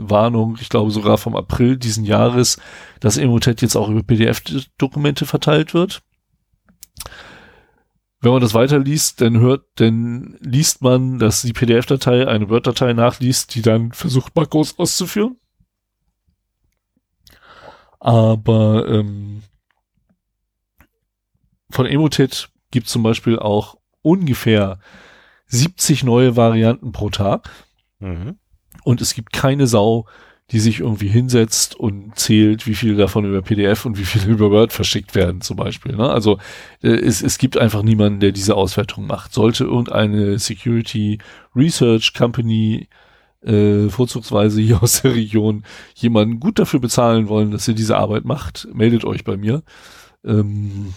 äh, 0.00 0.10
Warnung, 0.10 0.58
ich 0.60 0.68
glaube 0.68 0.90
sogar 0.90 1.16
vom 1.16 1.36
April 1.36 1.76
diesen 1.76 2.04
Jahres, 2.04 2.58
dass 2.98 3.16
Emotet 3.16 3.62
jetzt 3.62 3.76
auch 3.76 3.88
über 3.88 4.02
PDF-Dokumente 4.02 5.24
verteilt 5.24 5.74
wird 5.74 6.02
wenn 8.20 8.32
man 8.32 8.40
das 8.40 8.54
weiterliest, 8.54 9.20
dann 9.20 9.38
hört, 9.38 9.66
dann 9.76 10.36
liest 10.40 10.82
man, 10.82 11.20
dass 11.20 11.42
die 11.42 11.52
PDF-Datei 11.52 12.26
eine 12.26 12.48
Word-Datei 12.50 12.92
nachliest, 12.92 13.54
die 13.54 13.62
dann 13.62 13.92
versucht, 13.92 14.34
Makros 14.34 14.76
auszuführen. 14.80 15.36
Aber 18.00 18.88
ähm, 18.88 19.44
von 21.70 21.86
Emotet 21.86 22.48
gibt 22.72 22.88
zum 22.88 23.04
Beispiel 23.04 23.38
auch 23.38 23.76
ungefähr 24.06 24.78
70 25.48 26.04
neue 26.04 26.36
Varianten 26.36 26.92
pro 26.92 27.10
Tag. 27.10 27.50
Mhm. 27.98 28.36
Und 28.84 29.00
es 29.00 29.14
gibt 29.14 29.32
keine 29.32 29.66
Sau, 29.66 30.06
die 30.52 30.60
sich 30.60 30.78
irgendwie 30.78 31.08
hinsetzt 31.08 31.74
und 31.74 32.16
zählt, 32.16 32.68
wie 32.68 32.76
viele 32.76 32.94
davon 32.94 33.24
über 33.24 33.42
PDF 33.42 33.84
und 33.84 33.98
wie 33.98 34.04
viele 34.04 34.26
über 34.32 34.52
Word 34.52 34.72
verschickt 34.72 35.16
werden, 35.16 35.40
zum 35.40 35.56
Beispiel. 35.56 35.96
Ne? 35.96 36.08
Also 36.08 36.38
äh, 36.82 36.90
es, 36.90 37.20
es 37.20 37.38
gibt 37.38 37.58
einfach 37.58 37.82
niemanden, 37.82 38.20
der 38.20 38.30
diese 38.30 38.54
Auswertung 38.54 39.08
macht. 39.08 39.32
Sollte 39.32 39.64
irgendeine 39.64 40.38
Security 40.38 41.18
Research 41.56 42.14
Company 42.14 42.88
äh, 43.42 43.88
vorzugsweise 43.88 44.60
hier 44.60 44.80
aus 44.82 45.02
der 45.02 45.16
Region 45.16 45.64
jemanden 45.96 46.38
gut 46.38 46.60
dafür 46.60 46.78
bezahlen 46.78 47.28
wollen, 47.28 47.50
dass 47.50 47.66
ihr 47.66 47.74
diese 47.74 47.96
Arbeit 47.96 48.24
macht, 48.24 48.68
meldet 48.72 49.04
euch 49.04 49.24
bei 49.24 49.36
mir. 49.36 49.64
Ähm, 50.24 50.94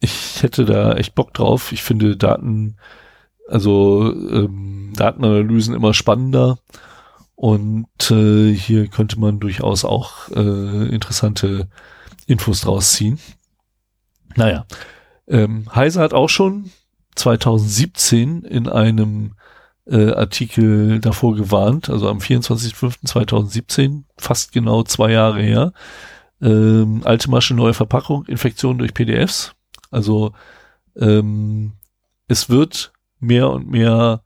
ich 0.00 0.42
hätte 0.42 0.64
da 0.64 0.94
echt 0.94 1.14
Bock 1.14 1.34
drauf. 1.34 1.72
Ich 1.72 1.82
finde 1.82 2.16
Daten, 2.16 2.76
also 3.48 4.12
ähm, 4.12 4.92
Datenanalysen 4.96 5.74
immer 5.74 5.94
spannender 5.94 6.58
und 7.34 8.10
äh, 8.10 8.52
hier 8.52 8.88
könnte 8.88 9.18
man 9.18 9.40
durchaus 9.40 9.84
auch 9.84 10.28
äh, 10.30 10.88
interessante 10.88 11.68
Infos 12.26 12.62
draus 12.62 12.92
ziehen. 12.92 13.18
Naja, 14.36 14.66
ähm, 15.26 15.66
Heise 15.74 16.00
hat 16.00 16.14
auch 16.14 16.28
schon 16.28 16.70
2017 17.14 18.42
in 18.42 18.68
einem 18.68 19.32
äh, 19.86 20.12
Artikel 20.12 21.00
davor 21.00 21.34
gewarnt, 21.34 21.90
also 21.90 22.08
am 22.08 22.18
24.05.2017, 22.18 24.04
fast 24.16 24.52
genau 24.52 24.82
zwei 24.82 25.12
Jahre 25.12 25.40
her, 25.42 25.72
ähm, 26.40 27.02
alte 27.04 27.30
Masche, 27.30 27.54
neue 27.54 27.74
Verpackung, 27.74 28.26
Infektion 28.26 28.78
durch 28.78 28.94
PDFs. 28.94 29.54
Also 29.90 30.32
ähm, 30.96 31.72
es 32.28 32.48
wird 32.48 32.92
mehr 33.18 33.50
und 33.50 33.70
mehr 33.70 34.22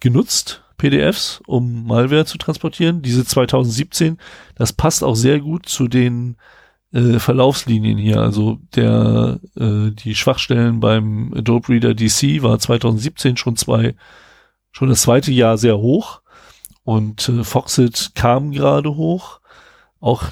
genutzt 0.00 0.62
PDFs, 0.76 1.40
um 1.46 1.86
Malware 1.86 2.26
zu 2.26 2.38
transportieren. 2.38 3.02
Diese 3.02 3.24
2017, 3.24 4.18
das 4.54 4.72
passt 4.72 5.02
auch 5.04 5.14
sehr 5.14 5.40
gut 5.40 5.68
zu 5.68 5.88
den 5.88 6.36
äh, 6.92 7.18
Verlaufslinien 7.18 7.98
hier. 7.98 8.20
Also 8.20 8.58
der 8.74 9.40
äh, 9.56 9.90
die 9.90 10.14
Schwachstellen 10.14 10.80
beim 10.80 11.32
Adobe 11.34 11.70
Reader 11.70 11.94
DC 11.94 12.42
war 12.42 12.58
2017 12.58 13.36
schon 13.36 13.56
zwei 13.56 13.94
schon 14.72 14.88
das 14.88 15.02
zweite 15.02 15.32
Jahr 15.32 15.56
sehr 15.56 15.78
hoch 15.78 16.20
und 16.82 17.28
äh, 17.28 17.44
Foxit 17.44 18.12
kam 18.14 18.52
gerade 18.52 18.94
hoch. 18.96 19.40
Auch 20.00 20.24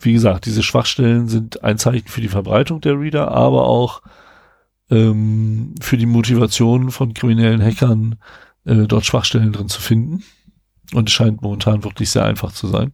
wie 0.00 0.12
gesagt, 0.12 0.46
diese 0.46 0.62
Schwachstellen 0.62 1.28
sind 1.28 1.64
ein 1.64 1.78
Zeichen 1.78 2.08
für 2.08 2.20
die 2.20 2.28
Verbreitung 2.28 2.80
der 2.80 2.98
Reader, 2.98 3.30
aber 3.32 3.66
auch 3.66 4.02
ähm, 4.90 5.74
für 5.80 5.96
die 5.96 6.06
Motivation 6.06 6.90
von 6.90 7.14
kriminellen 7.14 7.62
Hackern 7.62 8.16
äh, 8.64 8.86
dort 8.86 9.04
Schwachstellen 9.04 9.52
drin 9.52 9.68
zu 9.68 9.80
finden. 9.80 10.24
Und 10.94 11.08
es 11.08 11.12
scheint 11.12 11.42
momentan 11.42 11.84
wirklich 11.84 12.10
sehr 12.10 12.24
einfach 12.24 12.52
zu 12.52 12.68
sein. 12.68 12.92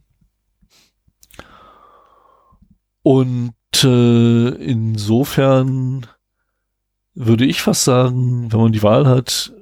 Und 3.03 3.53
äh, 3.83 4.49
insofern 4.49 6.07
würde 7.13 7.45
ich 7.45 7.61
fast 7.61 7.83
sagen, 7.83 8.51
wenn 8.51 8.59
man 8.59 8.71
die 8.71 8.83
Wahl 8.83 9.07
hat, 9.07 9.53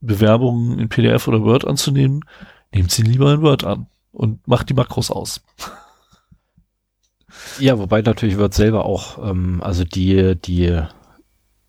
Bewerbungen 0.00 0.78
in 0.78 0.88
PDF 0.88 1.28
oder 1.28 1.42
Word 1.42 1.66
anzunehmen, 1.66 2.24
nehmt 2.72 2.90
sie 2.90 3.02
lieber 3.02 3.32
in 3.32 3.42
Word 3.42 3.64
an 3.64 3.86
und 4.10 4.46
macht 4.48 4.68
die 4.70 4.74
Makros 4.74 5.10
aus. 5.10 5.42
Ja, 7.58 7.78
wobei 7.78 8.02
natürlich 8.02 8.38
Word 8.38 8.54
selber 8.54 8.84
auch, 8.84 9.18
ähm, 9.18 9.62
also 9.62 9.84
die, 9.84 10.36
die, 10.36 10.80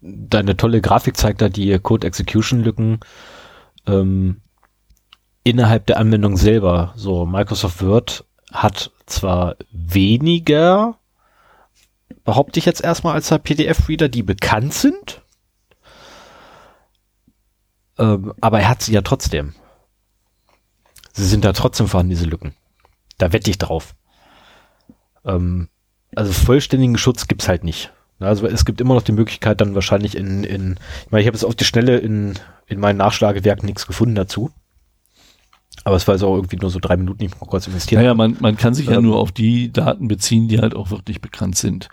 deine 0.02 0.58
tolle 0.58 0.82
Grafik 0.82 1.18
zeigt 1.18 1.42
da 1.42 1.50
die 1.50 1.78
Code 1.80 2.08
Execution 2.08 2.62
Lücken 2.64 3.00
ähm, 3.88 4.42
innerhalb 5.44 5.86
der 5.88 5.98
Anwendung 5.98 6.38
selber. 6.38 6.94
So, 6.96 7.26
Microsoft 7.26 7.82
Word 7.82 8.26
hat 8.52 8.92
zwar 9.06 9.56
weniger, 9.72 10.98
behaupte 12.24 12.60
ich 12.60 12.66
jetzt 12.66 12.84
erstmal 12.84 13.14
als 13.14 13.30
PDF-Reader, 13.30 14.10
die 14.10 14.24
bekannt 14.24 14.74
sind, 14.74 15.24
ähm, 17.98 18.34
aber 18.42 18.62
er 18.62 18.70
hat 18.70 18.82
sie 18.82 18.94
ja 18.94 19.02
trotzdem. 19.02 19.54
Sie 21.14 21.26
sind 21.26 21.44
da 21.44 21.54
trotzdem 21.54 21.88
vorhanden, 21.88 22.12
diese 22.12 22.26
Lücken. 22.26 22.56
Da 23.18 23.34
wette 23.34 23.50
ich 23.50 23.58
drauf. 23.58 23.96
Ähm, 25.26 25.70
also 26.16 26.32
vollständigen 26.32 26.98
Schutz 26.98 27.28
gibt's 27.28 27.48
halt 27.48 27.64
nicht. 27.64 27.92
Also 28.20 28.48
es 28.48 28.66
gibt 28.66 28.82
immer 28.82 28.96
noch 28.96 29.02
die 29.02 29.14
Möglichkeit, 29.14 29.62
dann 29.62 29.76
wahrscheinlich 29.76 30.16
in, 30.16 30.44
in 30.44 30.76
ich 31.06 31.12
meine, 31.12 31.22
ich 31.22 31.28
habe 31.28 31.36
jetzt 31.36 31.46
auf 31.46 31.56
die 31.56 31.64
Schnelle 31.64 31.98
in, 31.98 32.34
in 32.68 32.80
meinen 32.80 32.98
Nachschlagewerken 32.98 33.66
nichts 33.66 33.88
gefunden 33.88 34.16
dazu. 34.16 34.52
Aber 35.86 35.96
es 35.96 36.08
war 36.08 36.14
also 36.14 36.28
auch 36.28 36.36
irgendwie 36.36 36.58
nur 36.58 36.70
so 36.70 36.80
drei 36.80 36.98
Minuten, 36.98 37.24
ich 37.24 37.40
mal 37.40 37.48
kurz 37.48 37.68
investieren. 37.68 38.02
Naja, 38.02 38.14
man, 38.14 38.36
man 38.42 38.58
kann 38.58 38.74
sich 38.74 38.88
ähm, 38.88 38.94
ja 38.94 39.02
nur 39.02 39.18
auf 39.18 39.32
die 39.32 39.72
Daten 39.72 40.10
beziehen, 40.10 40.50
die 40.50 40.60
halt 40.60 40.76
auch 40.76 40.92
wirklich 40.92 41.22
bekannt 41.22 41.56
sind. 41.56 41.88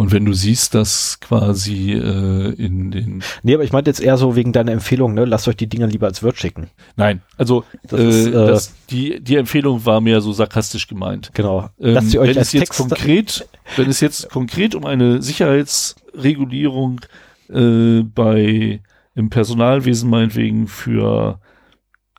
Und 0.00 0.12
wenn 0.12 0.24
du 0.24 0.32
siehst, 0.32 0.74
dass 0.74 1.20
quasi 1.20 1.92
äh, 1.92 2.54
in 2.54 2.90
den. 2.90 3.22
Nee, 3.42 3.52
aber 3.52 3.64
ich 3.64 3.72
meinte 3.72 3.90
jetzt 3.90 4.00
eher 4.00 4.16
so 4.16 4.34
wegen 4.34 4.50
deiner 4.50 4.72
Empfehlung, 4.72 5.12
ne? 5.12 5.26
Lasst 5.26 5.46
euch 5.46 5.58
die 5.58 5.66
Dinger 5.66 5.88
lieber 5.88 6.06
als 6.06 6.22
Word 6.22 6.38
schicken. 6.38 6.70
Nein, 6.96 7.20
also 7.36 7.64
das 7.82 8.00
äh, 8.00 8.08
ist, 8.08 8.26
äh, 8.28 8.32
das, 8.32 8.74
die, 8.88 9.20
die 9.20 9.36
Empfehlung 9.36 9.84
war 9.84 10.00
mehr 10.00 10.22
so 10.22 10.32
sarkastisch 10.32 10.88
gemeint. 10.88 11.32
Genau. 11.34 11.68
Ähm, 11.78 11.92
Lasst 11.92 12.14
ihr 12.14 12.22
euch 12.22 12.30
wenn 12.30 12.38
als 12.38 12.46
es 12.46 12.52
jetzt 12.54 12.62
Text 12.62 12.78
konkret, 12.78 13.48
wenn 13.76 13.90
es 13.90 14.00
jetzt 14.00 14.30
konkret 14.30 14.74
um 14.74 14.86
eine 14.86 15.20
Sicherheitsregulierung 15.20 17.02
äh, 17.50 18.00
bei 18.00 18.80
im 19.14 19.28
Personalwesen 19.28 20.08
meinetwegen 20.08 20.66
für 20.66 21.40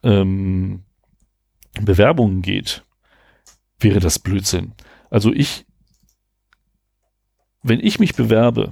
ähm, 0.04 0.84
Bewerbungen 1.82 2.44
geht, 2.44 2.84
wäre 3.80 4.00
das 4.00 4.20
Blödsinn. 4.20 4.74
Also 5.10 5.34
ich 5.34 5.66
wenn 7.64 7.80
ich 7.80 8.00
mich 8.00 8.16
bewerbe, 8.16 8.70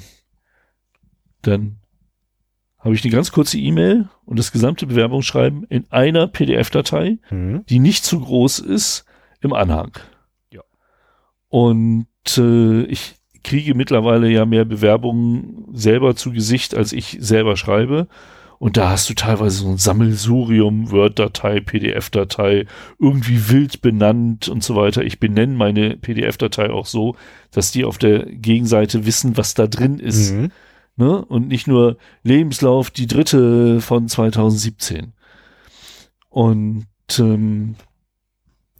dann 1.41 1.77
habe 2.79 2.95
ich 2.95 3.03
eine 3.03 3.13
ganz 3.13 3.31
kurze 3.31 3.57
E-Mail 3.57 4.07
und 4.25 4.39
das 4.39 4.51
gesamte 4.51 4.87
Bewerbungsschreiben 4.87 5.63
in 5.65 5.85
einer 5.91 6.27
PDF-Datei, 6.27 7.17
Mhm. 7.29 7.65
die 7.67 7.79
nicht 7.79 8.05
zu 8.05 8.19
groß 8.19 8.59
ist, 8.59 9.05
im 9.41 9.53
Anhang. 9.53 9.91
Ja. 10.51 10.61
Und 11.49 12.07
äh, 12.37 12.83
ich 12.83 13.15
kriege 13.43 13.73
mittlerweile 13.75 14.29
ja 14.29 14.45
mehr 14.45 14.65
Bewerbungen 14.65 15.65
selber 15.73 16.15
zu 16.15 16.31
Gesicht, 16.31 16.75
als 16.75 16.93
ich 16.93 17.17
selber 17.19 17.57
schreibe. 17.57 18.07
Und 18.59 18.75
da 18.75 18.89
hast 18.89 19.09
du 19.09 19.13
teilweise 19.13 19.59
so 19.59 19.69
ein 19.69 19.77
Sammelsurium, 19.77 20.91
Word-Datei, 20.91 21.61
PDF-Datei, 21.61 22.65
irgendwie 22.99 23.49
wild 23.49 23.81
benannt 23.81 24.49
und 24.49 24.63
so 24.63 24.75
weiter. 24.75 25.01
Ich 25.01 25.19
benenne 25.19 25.55
meine 25.55 25.95
PDF-Datei 25.95 26.69
auch 26.69 26.85
so, 26.85 27.15
dass 27.51 27.71
die 27.71 27.85
auf 27.85 27.97
der 27.97 28.25
Gegenseite 28.25 29.05
wissen, 29.05 29.37
was 29.37 29.53
da 29.53 29.65
drin 29.65 29.97
ist. 29.97 30.33
Mhm. 30.33 30.51
Ne? 30.97 31.23
Und 31.23 31.47
nicht 31.47 31.67
nur 31.67 31.95
Lebenslauf, 32.23 32.91
die 32.91 33.07
dritte 33.07 33.79
von 33.79 34.09
2017. 34.09 35.13
Und 36.27 36.85
ähm, 37.17 37.75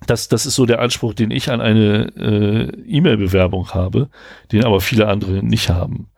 das, 0.06 0.28
das 0.28 0.46
ist 0.46 0.56
so 0.56 0.66
der 0.66 0.82
Anspruch, 0.82 1.14
den 1.14 1.32
ich 1.32 1.50
an 1.50 1.62
eine 1.62 2.12
äh, 2.18 2.82
E-Mail-Bewerbung 2.86 3.70
habe, 3.70 4.10
den 4.52 4.66
aber 4.66 4.82
viele 4.82 5.08
andere 5.08 5.42
nicht 5.42 5.70
haben. 5.70 6.10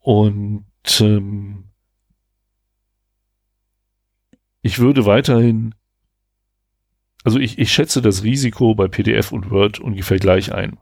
Und 0.00 0.64
ähm, 1.00 1.64
ich 4.64 4.78
würde 4.78 5.04
weiterhin, 5.04 5.74
also 7.22 7.38
ich, 7.38 7.58
ich 7.58 7.70
schätze 7.70 8.00
das 8.00 8.22
Risiko 8.22 8.74
bei 8.74 8.88
PDF 8.88 9.30
und 9.30 9.50
Word 9.50 9.78
ungefähr 9.78 10.18
gleich 10.18 10.54
ein. 10.54 10.78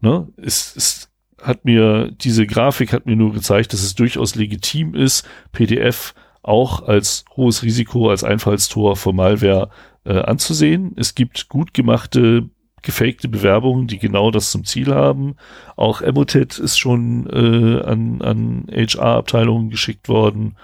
Ne? 0.00 0.28
Es, 0.36 0.76
es 0.76 1.10
hat 1.40 1.64
mir, 1.64 2.10
diese 2.10 2.46
Grafik 2.46 2.92
hat 2.92 3.06
mir 3.06 3.16
nur 3.16 3.32
gezeigt, 3.32 3.72
dass 3.72 3.82
es 3.82 3.94
durchaus 3.94 4.34
legitim 4.34 4.94
ist, 4.94 5.26
PDF 5.50 6.14
auch 6.42 6.82
als 6.82 7.24
hohes 7.36 7.62
Risiko, 7.62 8.10
als 8.10 8.22
Einfallstor 8.22 8.96
für 8.96 9.14
Malware 9.14 9.70
äh, 10.04 10.18
anzusehen. 10.18 10.92
Es 10.96 11.14
gibt 11.14 11.48
gut 11.48 11.72
gemachte, 11.72 12.50
gefakte 12.82 13.28
Bewerbungen, 13.28 13.86
die 13.86 13.98
genau 13.98 14.30
das 14.30 14.50
zum 14.50 14.64
Ziel 14.64 14.94
haben. 14.94 15.36
Auch 15.74 16.02
Emotet 16.02 16.58
ist 16.58 16.76
schon 16.76 17.26
äh, 17.30 17.82
an, 17.82 18.20
an 18.20 18.66
HR-Abteilungen 18.70 19.70
geschickt 19.70 20.10
worden. 20.10 20.58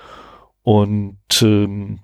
Und 0.62 1.16
ähm, 1.42 2.00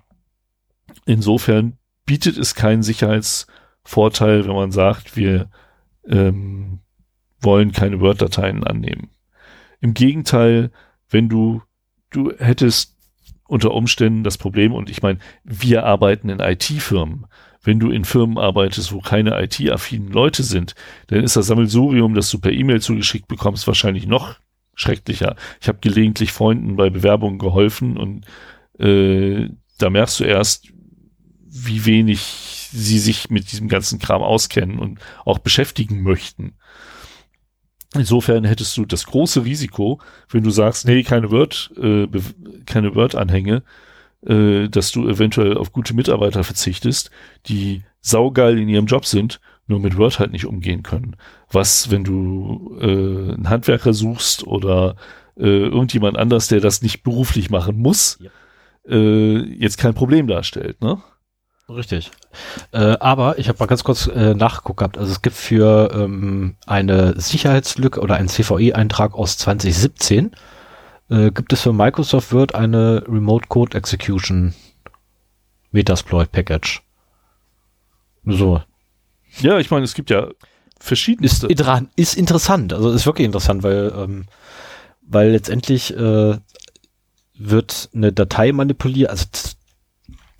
insofern 1.05 1.77
bietet 2.05 2.37
es 2.37 2.55
keinen 2.55 2.83
Sicherheitsvorteil, 2.83 4.45
wenn 4.45 4.55
man 4.55 4.71
sagt, 4.71 5.15
wir 5.15 5.49
ähm, 6.07 6.79
wollen 7.39 7.71
keine 7.71 7.99
Word-Dateien 7.99 8.63
annehmen. 8.63 9.09
Im 9.79 9.93
Gegenteil, 9.93 10.71
wenn 11.09 11.29
du, 11.29 11.61
du 12.09 12.31
hättest 12.37 12.97
unter 13.47 13.71
Umständen 13.71 14.23
das 14.23 14.37
Problem, 14.37 14.73
und 14.73 14.89
ich 14.89 15.01
meine, 15.01 15.19
wir 15.43 15.85
arbeiten 15.85 16.29
in 16.29 16.39
IT-Firmen. 16.39 17.25
Wenn 17.61 17.79
du 17.79 17.91
in 17.91 18.03
Firmen 18.03 18.37
arbeitest, 18.37 18.91
wo 18.91 18.99
keine 18.99 19.41
IT-affinen 19.41 20.11
Leute 20.11 20.43
sind, 20.43 20.75
dann 21.07 21.23
ist 21.23 21.35
das 21.35 21.47
Sammelsurium, 21.47 22.13
das 22.13 22.29
du 22.29 22.39
per 22.39 22.51
E-Mail 22.51 22.81
zugeschickt 22.81 23.27
bekommst, 23.27 23.67
wahrscheinlich 23.67 24.05
noch 24.05 24.37
schrecklicher. 24.75 25.35
Ich 25.61 25.67
habe 25.67 25.77
gelegentlich 25.79 26.31
Freunden 26.31 26.75
bei 26.75 26.89
Bewerbungen 26.89 27.39
geholfen 27.39 27.97
und 27.97 28.25
äh, 28.79 29.49
da 29.77 29.89
merkst 29.89 30.19
du 30.19 30.23
erst, 30.23 30.72
wie 31.55 31.85
wenig 31.85 32.19
sie 32.71 32.97
sich 32.99 33.29
mit 33.29 33.51
diesem 33.51 33.67
ganzen 33.67 33.99
Kram 33.99 34.23
auskennen 34.23 34.79
und 34.79 34.99
auch 35.25 35.37
beschäftigen 35.39 36.01
möchten. 36.01 36.53
Insofern 37.95 38.43
hättest 38.43 38.75
du 38.75 38.85
das 38.85 39.05
große 39.05 39.45
Risiko, 39.45 40.01
wenn 40.29 40.43
du 40.43 40.49
sagst, 40.49 40.87
nee, 40.87 41.03
keine 41.03 41.29
Word, 41.29 41.71
äh, 41.79 42.07
keine 42.65 42.95
Word-Anhänge, 42.95 43.61
äh, 44.25 44.67
dass 44.67 44.91
du 44.91 45.07
eventuell 45.07 45.57
auf 45.57 45.71
gute 45.71 45.93
Mitarbeiter 45.93 46.43
verzichtest, 46.43 47.11
die 47.45 47.83
saugeil 48.01 48.57
in 48.57 48.67
ihrem 48.67 48.87
Job 48.87 49.05
sind, 49.05 49.39
nur 49.67 49.79
mit 49.79 49.95
Word 49.97 50.17
halt 50.19 50.31
nicht 50.31 50.45
umgehen 50.45 50.81
können. 50.81 51.15
Was, 51.51 51.91
wenn 51.91 52.03
du 52.03 52.75
äh, 52.81 53.33
einen 53.33 53.49
Handwerker 53.49 53.93
suchst 53.93 54.47
oder 54.47 54.95
äh, 55.37 55.43
irgendjemand 55.45 56.17
anders, 56.17 56.47
der 56.47 56.61
das 56.61 56.81
nicht 56.81 57.03
beruflich 57.03 57.51
machen 57.51 57.77
muss, 57.77 58.17
Ja. 58.19 58.31
äh, 58.89 59.37
jetzt 59.37 59.77
kein 59.77 59.93
Problem 59.93 60.25
darstellt, 60.27 60.81
ne? 60.81 61.01
Richtig. 61.69 62.11
Äh, 62.71 62.97
aber 62.99 63.39
ich 63.39 63.47
habe 63.47 63.57
mal 63.59 63.67
ganz 63.67 63.83
kurz 63.83 64.07
äh, 64.07 64.33
nachgeguckt 64.33 64.79
gehabt. 64.79 64.97
Also 64.97 65.11
es 65.11 65.21
gibt 65.21 65.35
für 65.35 65.91
ähm, 65.93 66.55
eine 66.67 67.19
Sicherheitslücke 67.19 68.01
oder 68.01 68.15
einen 68.15 68.27
CVE-Eintrag 68.27 69.13
aus 69.15 69.37
2017 69.37 70.31
äh, 71.09 71.31
gibt 71.31 71.53
es 71.53 71.61
für 71.61 71.73
Microsoft 71.73 72.33
Word 72.33 72.53
eine 72.55 73.03
Remote 73.07 73.47
Code 73.47 73.77
Execution 73.77 74.53
Metasploit 75.71 76.31
Package. 76.31 76.81
So. 78.25 78.61
Ja, 79.39 79.57
ich 79.57 79.71
meine, 79.71 79.85
es 79.85 79.93
gibt 79.95 80.09
ja 80.09 80.27
Ist, 80.27 80.35
verschiedenste. 80.79 81.47
inter- 81.47 81.87
ist 81.95 82.15
interessant. 82.15 82.73
Also 82.73 82.91
ist 82.91 83.05
wirklich 83.05 83.25
interessant, 83.25 83.63
weil, 83.63 83.91
ähm, 83.97 84.25
weil 85.01 85.31
letztendlich 85.31 85.95
äh, 85.95 86.37
wird 87.35 87.89
eine 87.95 88.11
Datei 88.13 88.51
manipuliert, 88.51 89.09
also 89.09 89.25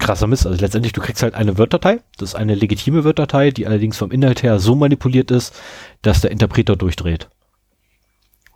krasser 0.04 0.28
Mist. 0.28 0.46
Also 0.46 0.60
letztendlich, 0.62 0.94
du 0.94 1.02
kriegst 1.02 1.24
halt 1.24 1.34
eine 1.34 1.58
Word-Datei, 1.58 2.02
das 2.18 2.30
ist 2.30 2.36
eine 2.36 2.56
legitime 2.56 3.04
Word-Datei, 3.04 3.52
die 3.52 3.66
allerdings 3.68 3.98
vom 3.98 4.12
Inhalt 4.12 4.44
her 4.44 4.60
so 4.60 4.76
manipuliert 4.76 5.32
ist, 5.32 5.54
dass 6.02 6.22
der 6.22 6.32
Interpreter 6.32 6.76
durchdreht. 6.76 7.30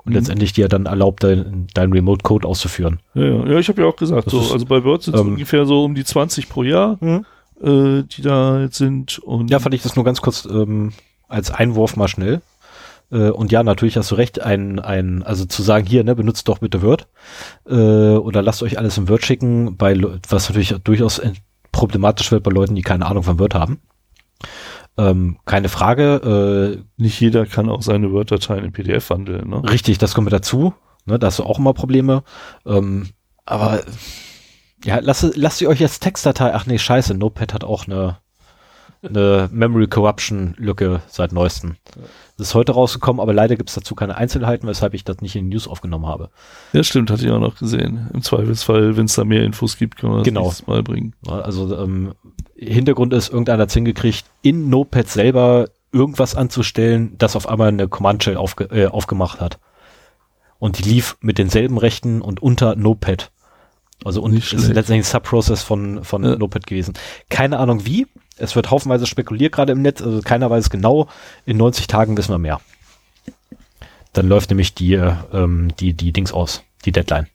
Und 0.03 0.11
Mhm. 0.11 0.19
letztendlich 0.19 0.53
dir 0.53 0.67
dann 0.69 0.85
erlaubt, 0.85 1.23
dein, 1.23 1.67
dein 1.73 1.91
Remote-Code 1.91 2.47
auszuführen. 2.47 2.99
Ja, 3.13 3.23
ja, 3.23 3.45
ja 3.47 3.59
ich 3.59 3.67
habe 3.67 3.81
ja 3.81 3.87
auch 3.87 3.95
gesagt, 3.95 4.27
Das 4.27 4.31
so, 4.33 4.39
ist, 4.41 4.51
also 4.51 4.65
bei 4.65 4.83
Word 4.83 5.03
sind 5.03 5.15
es 5.15 5.21
ähm, 5.21 5.27
ungefähr 5.29 5.65
so 5.65 5.83
um 5.83 5.95
die 5.95 6.05
20 6.05 6.47
pro 6.49 6.63
Jahr, 6.63 6.97
äh, 7.01 8.03
die 8.03 8.21
da 8.21 8.51
halt 8.53 8.73
sind. 8.73 9.19
Und 9.19 9.49
Ja, 9.49 9.59
fand 9.59 9.75
ich 9.75 9.81
das 9.83 9.95
nur 9.95 10.05
ganz 10.05 10.21
kurz 10.21 10.45
ähm, 10.45 10.93
als 11.27 11.51
Einwurf 11.51 11.95
mal 11.97 12.07
schnell. 12.07 12.41
Äh, 13.11 13.29
und 13.29 13.51
ja, 13.51 13.63
natürlich 13.63 13.97
hast 13.97 14.11
du 14.11 14.15
recht, 14.15 14.41
ein, 14.41 14.79
ein, 14.79 15.23
also 15.23 15.45
zu 15.45 15.61
sagen, 15.61 15.85
hier, 15.85 16.03
ne, 16.03 16.15
benutzt 16.15 16.47
doch 16.47 16.59
bitte 16.59 16.81
Word 16.81 17.07
äh, 17.67 17.73
oder 17.73 18.41
lasst 18.41 18.63
euch 18.63 18.77
alles 18.77 18.97
im 18.97 19.09
Word 19.09 19.25
schicken, 19.25 19.77
bei 19.77 19.97
was 20.29 20.49
natürlich 20.49 20.75
durchaus 20.83 21.19
äh, 21.19 21.33
problematisch 21.71 22.31
wird 22.31 22.43
bei 22.43 22.51
Leuten, 22.51 22.75
die 22.75 22.81
keine 22.81 23.05
Ahnung 23.05 23.23
von 23.23 23.39
Word 23.39 23.55
haben. 23.55 23.79
Ähm, 24.97 25.37
keine 25.45 25.69
Frage, 25.69 26.83
nicht 26.97 27.19
jeder 27.19 27.45
kann 27.45 27.69
auch 27.69 27.83
seine 27.83 28.11
Word-Dateien 28.11 28.65
in 28.65 28.71
PDF 28.71 29.11
wandeln. 29.11 29.41
äh, 29.41 29.55
Ne? 29.55 29.69
richtig, 29.69 29.99
das 29.99 30.15
kommt 30.15 30.25
mit 30.25 30.33
dazu. 30.33 30.73
Ne, 31.05 31.17
da 31.17 31.27
hast 31.27 31.39
du 31.39 31.43
auch 31.43 31.59
immer 31.59 31.73
Probleme. 31.73 32.23
Ähm, 32.65 33.09
aber 33.45 33.81
ja, 34.83 34.99
lasst, 34.99 35.35
lasst 35.35 35.61
ihr 35.61 35.69
euch 35.69 35.79
jetzt 35.79 36.01
Textdatei, 36.01 36.53
ach 36.53 36.65
nee, 36.65 36.77
scheiße, 36.77 37.13
Notepad 37.13 37.53
hat 37.53 37.63
auch 37.63 37.87
eine, 37.87 38.17
eine 39.09 39.49
Memory 39.51 39.87
Corruption 39.87 40.53
Lücke 40.57 41.01
seit 41.07 41.31
neuestem. 41.31 41.75
Das 42.37 42.49
ist 42.49 42.55
heute 42.55 42.73
rausgekommen, 42.73 43.19
aber 43.19 43.33
leider 43.33 43.55
gibt 43.55 43.69
es 43.69 43.75
dazu 43.75 43.95
keine 43.95 44.15
Einzelheiten, 44.15 44.67
weshalb 44.67 44.93
ich 44.93 45.03
das 45.03 45.21
nicht 45.21 45.35
in 45.35 45.45
die 45.49 45.55
News 45.55 45.67
aufgenommen 45.67 46.05
habe. 46.05 46.29
Ja, 46.73 46.83
stimmt, 46.83 47.09
hatte 47.09 47.25
ich 47.25 47.31
auch 47.31 47.39
noch 47.39 47.57
gesehen. 47.57 48.09
Im 48.13 48.21
Zweifelsfall, 48.21 48.95
wenn 48.97 49.05
es 49.05 49.15
da 49.15 49.23
mehr 49.23 49.43
Infos 49.43 49.77
gibt, 49.77 49.97
können 49.97 50.13
wir 50.13 50.17
das 50.19 50.25
Genau. 50.25 50.53
Mal 50.67 50.83
bringen. 50.83 51.13
Also 51.27 51.75
ähm, 51.77 52.13
Hintergrund 52.55 53.13
ist, 53.13 53.29
irgendeiner 53.29 53.63
hat 53.63 53.71
hingekriegt, 53.71 54.25
in 54.41 54.69
Notepad 54.69 55.07
selber 55.07 55.69
irgendwas 55.91 56.35
anzustellen, 56.35 57.15
das 57.17 57.35
auf 57.35 57.47
einmal 57.47 57.69
eine 57.69 57.87
Command 57.87 58.23
Shell 58.23 58.37
aufge 58.37 58.65
äh, 58.65 58.87
aufgemacht 58.87 59.39
hat. 59.41 59.57
Und 60.59 60.79
die 60.79 60.89
lief 60.89 61.17
mit 61.21 61.37
denselben 61.37 61.77
Rechten 61.77 62.21
und 62.21 62.41
unter 62.41 62.75
Notepad. 62.75 63.31
Also 64.03 64.21
und 64.21 64.33
ist 64.35 64.51
letztendlich 64.51 64.99
ein 64.99 65.03
Subprocess 65.03 65.63
von, 65.63 66.03
von 66.03 66.23
Ja. 66.23 66.31
Notepad 66.35 66.67
gewesen. 66.67 66.93
Keine 67.29 67.57
Ahnung 67.59 67.85
wie. 67.85 68.05
Es 68.37 68.55
wird 68.55 68.71
haufenweise 68.71 69.07
spekuliert 69.07 69.53
gerade 69.53 69.71
im 69.71 69.81
Netz, 69.81 70.01
also 70.01 70.21
keiner 70.21 70.49
weiß 70.49 70.69
genau. 70.69 71.07
In 71.45 71.57
90 71.57 71.87
Tagen 71.87 72.17
wissen 72.17 72.33
wir 72.33 72.37
mehr. 72.37 72.61
Dann 74.13 74.27
läuft 74.27 74.49
nämlich 74.49 74.73
die, 74.73 74.93
äh, 74.93 75.13
ähm, 75.33 75.73
die, 75.79 75.93
die 75.93 76.11
Dings 76.11 76.31
aus, 76.31 76.63
die 76.85 76.91
Deadline. 76.91 77.27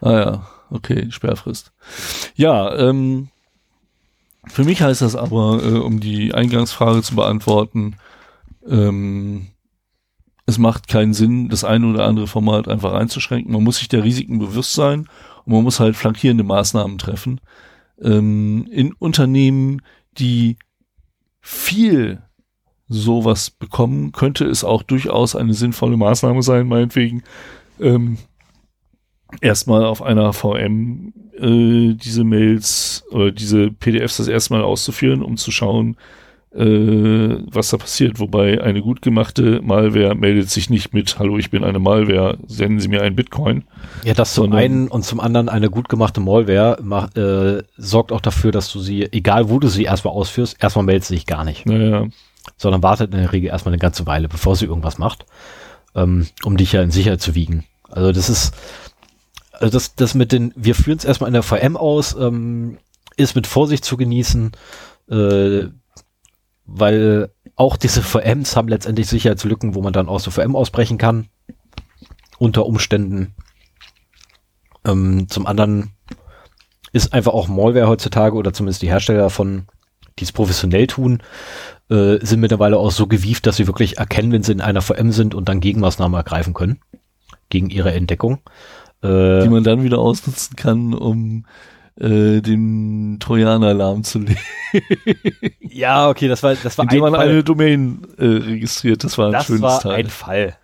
Ah 0.00 0.12
ja, 0.12 0.46
okay, 0.70 1.10
Sperrfrist. 1.10 1.72
Ja, 2.34 2.74
ähm, 2.76 3.28
für 4.46 4.64
mich 4.64 4.82
heißt 4.82 5.02
das 5.02 5.16
aber, 5.16 5.62
äh, 5.62 5.78
um 5.78 6.00
die 6.00 6.34
Eingangsfrage 6.34 7.02
zu 7.02 7.14
beantworten, 7.14 7.96
ähm, 8.66 9.48
es 10.46 10.58
macht 10.58 10.88
keinen 10.88 11.12
Sinn, 11.12 11.50
das 11.50 11.64
eine 11.64 11.86
oder 11.86 12.06
andere 12.06 12.26
Format 12.26 12.68
einfach 12.68 12.94
einzuschränken. 12.94 13.52
Man 13.52 13.62
muss 13.62 13.78
sich 13.78 13.88
der 13.88 14.04
Risiken 14.04 14.38
bewusst 14.38 14.72
sein 14.72 15.08
und 15.44 15.52
man 15.52 15.62
muss 15.62 15.78
halt 15.78 15.94
flankierende 15.94 16.44
Maßnahmen 16.44 16.96
treffen. 16.96 17.40
Ähm, 18.02 18.66
in 18.70 18.92
Unternehmen, 18.92 19.82
die 20.18 20.56
viel 21.40 22.22
sowas 22.88 23.50
bekommen, 23.50 24.12
könnte 24.12 24.46
es 24.46 24.64
auch 24.64 24.82
durchaus 24.82 25.36
eine 25.36 25.54
sinnvolle 25.54 25.96
Maßnahme 25.96 26.42
sein, 26.42 26.66
meinetwegen, 26.66 27.22
ähm, 27.80 28.18
erstmal 29.40 29.84
auf 29.84 30.02
einer 30.02 30.32
VM 30.32 31.12
äh, 31.38 31.94
diese 31.94 32.24
Mails 32.24 33.04
oder 33.10 33.30
diese 33.30 33.70
PDFs 33.70 34.16
das 34.16 34.28
erstmal 34.28 34.62
auszuführen, 34.62 35.22
um 35.22 35.36
zu 35.36 35.50
schauen, 35.50 35.96
was 36.50 37.68
da 37.68 37.76
passiert. 37.76 38.18
Wobei 38.20 38.62
eine 38.62 38.80
gut 38.80 39.02
gemachte 39.02 39.60
Malware 39.62 40.14
meldet 40.14 40.48
sich 40.50 40.70
nicht 40.70 40.94
mit, 40.94 41.18
hallo, 41.18 41.36
ich 41.38 41.50
bin 41.50 41.62
eine 41.62 41.78
Malware, 41.78 42.38
senden 42.46 42.80
Sie 42.80 42.88
mir 42.88 43.02
einen 43.02 43.16
Bitcoin. 43.16 43.64
Ja, 44.04 44.14
das 44.14 44.34
zum 44.34 44.52
einen 44.52 44.88
und 44.88 45.04
zum 45.04 45.20
anderen 45.20 45.48
eine 45.48 45.68
gut 45.68 45.88
gemachte 45.88 46.20
Malware 46.20 46.78
macht, 46.82 47.18
äh, 47.18 47.62
sorgt 47.76 48.12
auch 48.12 48.20
dafür, 48.20 48.50
dass 48.50 48.72
du 48.72 48.80
sie, 48.80 49.12
egal 49.12 49.50
wo 49.50 49.58
du 49.58 49.68
sie 49.68 49.84
erstmal 49.84 50.14
ausführst, 50.14 50.56
erstmal 50.62 50.84
meldet 50.84 51.04
sie 51.04 51.14
sich 51.14 51.26
gar 51.26 51.44
nicht. 51.44 51.66
Naja. 51.66 52.06
Sondern 52.56 52.82
wartet 52.82 53.12
in 53.12 53.20
der 53.20 53.32
Regel 53.32 53.50
erstmal 53.50 53.74
eine 53.74 53.80
ganze 53.80 54.06
Weile, 54.06 54.28
bevor 54.28 54.56
sie 54.56 54.64
irgendwas 54.64 54.98
macht, 54.98 55.26
ähm, 55.94 56.26
um 56.44 56.56
dich 56.56 56.72
ja 56.72 56.82
in 56.82 56.90
Sicherheit 56.90 57.20
zu 57.20 57.34
wiegen. 57.34 57.64
Also 57.90 58.10
das 58.10 58.30
ist, 58.30 58.54
also 59.52 59.70
das, 59.70 59.94
das 59.96 60.14
mit 60.14 60.32
den, 60.32 60.52
wir 60.56 60.74
führen 60.74 60.98
es 60.98 61.04
erstmal 61.04 61.28
in 61.28 61.34
der 61.34 61.42
VM 61.42 61.76
aus, 61.76 62.16
ähm, 62.18 62.78
ist 63.16 63.34
mit 63.34 63.46
Vorsicht 63.46 63.84
zu 63.84 63.96
genießen, 63.96 64.52
äh, 65.10 65.64
weil 66.68 67.30
auch 67.56 67.76
diese 67.76 68.02
VMs 68.02 68.54
haben 68.54 68.68
letztendlich 68.68 69.08
Sicherheitslücken, 69.08 69.74
wo 69.74 69.82
man 69.82 69.92
dann 69.92 70.08
aus 70.08 70.24
der 70.24 70.32
VM 70.32 70.54
ausbrechen 70.54 70.98
kann. 70.98 71.28
Unter 72.38 72.66
Umständen. 72.66 73.34
Ähm, 74.84 75.26
zum 75.28 75.46
anderen 75.46 75.90
ist 76.92 77.12
einfach 77.12 77.32
auch 77.32 77.48
Malware 77.48 77.88
heutzutage 77.88 78.36
oder 78.36 78.52
zumindest 78.52 78.82
die 78.82 78.88
Hersteller 78.88 79.22
davon, 79.22 79.66
die 80.18 80.24
es 80.24 80.32
professionell 80.32 80.86
tun, 80.86 81.22
äh, 81.90 82.24
sind 82.24 82.40
mittlerweile 82.40 82.78
auch 82.78 82.92
so 82.92 83.06
gewieft, 83.06 83.46
dass 83.46 83.56
sie 83.56 83.66
wirklich 83.66 83.98
erkennen, 83.98 84.30
wenn 84.30 84.42
sie 84.42 84.52
in 84.52 84.60
einer 84.60 84.82
VM 84.82 85.10
sind 85.10 85.34
und 85.34 85.48
dann 85.48 85.60
Gegenmaßnahmen 85.60 86.16
ergreifen 86.16 86.54
können. 86.54 86.80
Gegen 87.48 87.70
ihre 87.70 87.92
Entdeckung. 87.92 88.40
Äh, 89.02 89.42
die 89.42 89.48
man 89.48 89.64
dann 89.64 89.82
wieder 89.82 89.98
ausnutzen 89.98 90.54
kann, 90.54 90.92
um 90.92 91.46
äh, 92.00 92.40
den 92.40 93.18
Trojaner 93.20 93.74
lahmzulegen. 93.74 94.36
ja, 95.60 96.08
okay, 96.08 96.28
das 96.28 96.42
war 96.42 96.54
das 96.54 96.78
war 96.78 96.84
Indem 96.84 97.04
ein 97.04 97.12
man 97.12 97.20
Fall. 97.20 97.28
eine 97.28 97.44
Domain 97.44 98.06
äh, 98.18 98.24
registriert, 98.24 99.04
das 99.04 99.18
war 99.18 99.26
ein 99.26 99.32
das 99.32 99.46
schönes 99.46 99.62
war 99.62 99.80
Teil. 99.80 99.94
ein 99.94 100.08
Fall. 100.08 100.56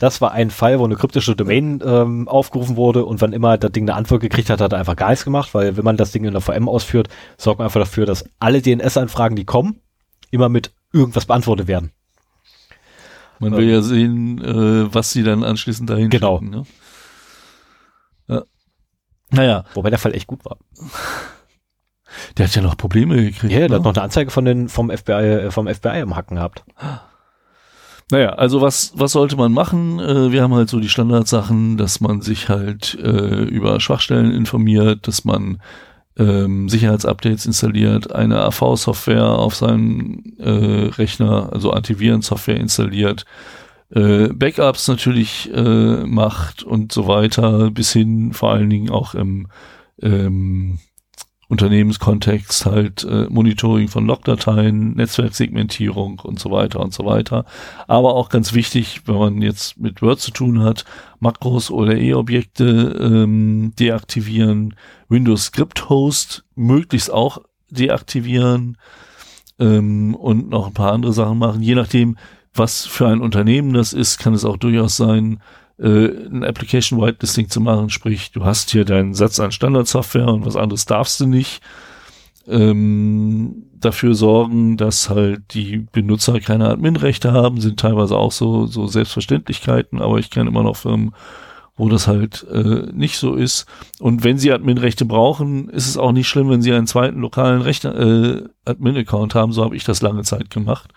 Das 0.00 0.20
war 0.20 0.32
ein 0.32 0.50
Fall, 0.50 0.80
wo 0.80 0.84
eine 0.84 0.96
kryptische 0.96 1.36
Domain 1.36 1.80
ähm, 1.84 2.26
aufgerufen 2.26 2.74
wurde 2.74 3.04
und 3.04 3.20
wann 3.20 3.32
immer 3.32 3.56
das 3.56 3.70
Ding 3.70 3.84
eine 3.84 3.94
Antwort 3.94 4.20
gekriegt 4.20 4.50
hat, 4.50 4.60
hat 4.60 4.72
er 4.72 4.80
einfach 4.80 4.96
gar 4.96 5.10
nichts 5.10 5.24
gemacht, 5.24 5.54
weil 5.54 5.76
wenn 5.76 5.84
man 5.84 5.96
das 5.96 6.10
Ding 6.10 6.24
in 6.24 6.32
der 6.32 6.40
VM 6.40 6.68
ausführt, 6.68 7.08
sorgt 7.36 7.60
man 7.60 7.66
einfach 7.66 7.80
dafür, 7.80 8.04
dass 8.04 8.24
alle 8.40 8.62
DNS-Anfragen, 8.62 9.36
die 9.36 9.44
kommen, 9.44 9.80
immer 10.32 10.48
mit 10.48 10.72
irgendwas 10.92 11.26
beantwortet 11.26 11.68
werden. 11.68 11.92
Man 13.38 13.52
will 13.56 13.68
ähm, 13.68 13.70
ja 13.70 13.82
sehen, 13.82 14.40
äh, 14.42 14.92
was 14.92 15.12
sie 15.12 15.22
dann 15.22 15.44
anschließend 15.44 15.88
dahin 15.88 16.10
genau. 16.10 16.38
schicken. 16.38 16.50
Ne? 16.50 16.64
Naja. 19.32 19.64
Wobei 19.74 19.90
der 19.90 19.98
Fall 19.98 20.14
echt 20.14 20.26
gut 20.26 20.44
war. 20.44 20.56
Der 22.36 22.46
hat 22.46 22.54
ja 22.54 22.62
noch 22.62 22.76
Probleme 22.76 23.16
gekriegt. 23.16 23.52
Ja, 23.52 23.60
der 23.60 23.68
ne? 23.70 23.74
hat 23.76 23.84
noch 23.84 23.94
eine 23.94 24.02
Anzeige 24.02 24.30
von 24.30 24.44
den, 24.44 24.68
vom 24.68 24.90
FBI, 24.90 25.12
äh, 25.12 25.50
vom 25.50 25.66
FBI 25.66 26.00
im 26.00 26.14
Hacken 26.14 26.36
gehabt. 26.36 26.62
Naja, 28.10 28.34
also 28.34 28.60
was, 28.60 28.92
was 28.94 29.12
sollte 29.12 29.36
man 29.36 29.52
machen? 29.52 29.98
Äh, 29.98 30.30
wir 30.30 30.42
haben 30.42 30.54
halt 30.54 30.68
so 30.68 30.78
die 30.78 30.90
Standardsachen, 30.90 31.78
dass 31.78 32.00
man 32.00 32.20
sich 32.20 32.50
halt 32.50 32.98
äh, 33.02 33.44
über 33.44 33.80
Schwachstellen 33.80 34.30
informiert, 34.32 35.08
dass 35.08 35.24
man 35.24 35.62
ähm, 36.18 36.68
Sicherheitsupdates 36.68 37.46
installiert, 37.46 38.14
eine 38.14 38.42
AV-Software 38.42 39.30
auf 39.30 39.54
seinen 39.54 40.38
äh, 40.38 40.90
Rechner, 40.90 41.48
also 41.52 41.70
Antiviren-Software 41.70 42.58
installiert, 42.58 43.24
äh, 43.94 44.28
Backups 44.28 44.88
natürlich 44.88 45.50
äh, 45.52 46.04
macht 46.04 46.62
und 46.62 46.92
so 46.92 47.06
weiter, 47.06 47.70
bis 47.70 47.92
hin 47.92 48.32
vor 48.32 48.50
allen 48.50 48.70
Dingen 48.70 48.90
auch 48.90 49.14
im 49.14 49.48
ähm, 50.00 50.78
Unternehmenskontext 51.52 52.64
halt 52.64 53.04
äh, 53.04 53.26
Monitoring 53.28 53.88
von 53.88 54.06
Logdateien, 54.06 54.94
Netzwerksegmentierung 54.94 56.20
und 56.20 56.38
so 56.38 56.50
weiter 56.50 56.80
und 56.80 56.94
so 56.94 57.04
weiter. 57.04 57.44
Aber 57.86 58.14
auch 58.14 58.30
ganz 58.30 58.54
wichtig, 58.54 59.02
wenn 59.04 59.16
man 59.16 59.42
jetzt 59.42 59.78
mit 59.78 60.00
Word 60.00 60.20
zu 60.20 60.30
tun 60.30 60.62
hat, 60.62 60.86
Makros 61.20 61.70
oder 61.70 61.94
E-Objekte 61.98 62.98
ähm, 62.98 63.74
deaktivieren, 63.78 64.74
Windows 65.10 65.44
Script 65.44 65.90
Host 65.90 66.44
möglichst 66.54 67.10
auch 67.10 67.42
deaktivieren 67.68 68.78
ähm, 69.58 70.14
und 70.14 70.48
noch 70.48 70.68
ein 70.68 70.74
paar 70.74 70.92
andere 70.92 71.12
Sachen 71.12 71.36
machen, 71.36 71.60
je 71.60 71.74
nachdem, 71.74 72.16
was 72.54 72.86
für 72.86 73.08
ein 73.08 73.20
Unternehmen 73.20 73.72
das 73.72 73.92
ist, 73.92 74.18
kann 74.18 74.34
es 74.34 74.44
auch 74.44 74.56
durchaus 74.56 74.96
sein, 74.96 75.40
äh, 75.78 76.06
ein 76.06 76.44
Application 76.44 77.00
Whitelisting 77.00 77.48
zu 77.48 77.60
machen, 77.60 77.90
sprich, 77.90 78.30
du 78.32 78.44
hast 78.44 78.70
hier 78.70 78.84
deinen 78.84 79.14
Satz 79.14 79.40
an 79.40 79.52
Standardsoftware 79.52 80.28
und 80.28 80.44
was 80.44 80.56
anderes 80.56 80.84
darfst 80.84 81.20
du 81.20 81.26
nicht. 81.26 81.62
Ähm, 82.46 83.64
dafür 83.74 84.14
sorgen, 84.14 84.76
dass 84.76 85.10
halt 85.10 85.54
die 85.54 85.78
Benutzer 85.78 86.40
keine 86.40 86.68
Adminrechte 86.68 87.32
haben, 87.32 87.60
sind 87.60 87.80
teilweise 87.80 88.16
auch 88.16 88.32
so, 88.32 88.66
so 88.66 88.86
Selbstverständlichkeiten, 88.86 90.00
aber 90.00 90.18
ich 90.18 90.30
kenne 90.30 90.50
immer 90.50 90.62
noch 90.62 90.76
Firmen, 90.76 91.14
wo 91.76 91.88
das 91.88 92.06
halt 92.06 92.46
äh, 92.52 92.86
nicht 92.92 93.16
so 93.16 93.34
ist. 93.34 93.66
Und 93.98 94.24
wenn 94.24 94.38
sie 94.38 94.52
Adminrechte 94.52 95.04
brauchen, 95.04 95.68
ist 95.68 95.88
es 95.88 95.96
auch 95.96 96.12
nicht 96.12 96.28
schlimm, 96.28 96.50
wenn 96.50 96.62
sie 96.62 96.72
einen 96.72 96.86
zweiten 96.86 97.20
lokalen 97.20 97.62
Rechner, 97.62 97.94
äh, 97.98 98.44
Admin-Account 98.64 99.34
haben. 99.34 99.52
So 99.52 99.64
habe 99.64 99.76
ich 99.76 99.84
das 99.84 100.02
lange 100.02 100.22
Zeit 100.22 100.50
gemacht 100.50 100.92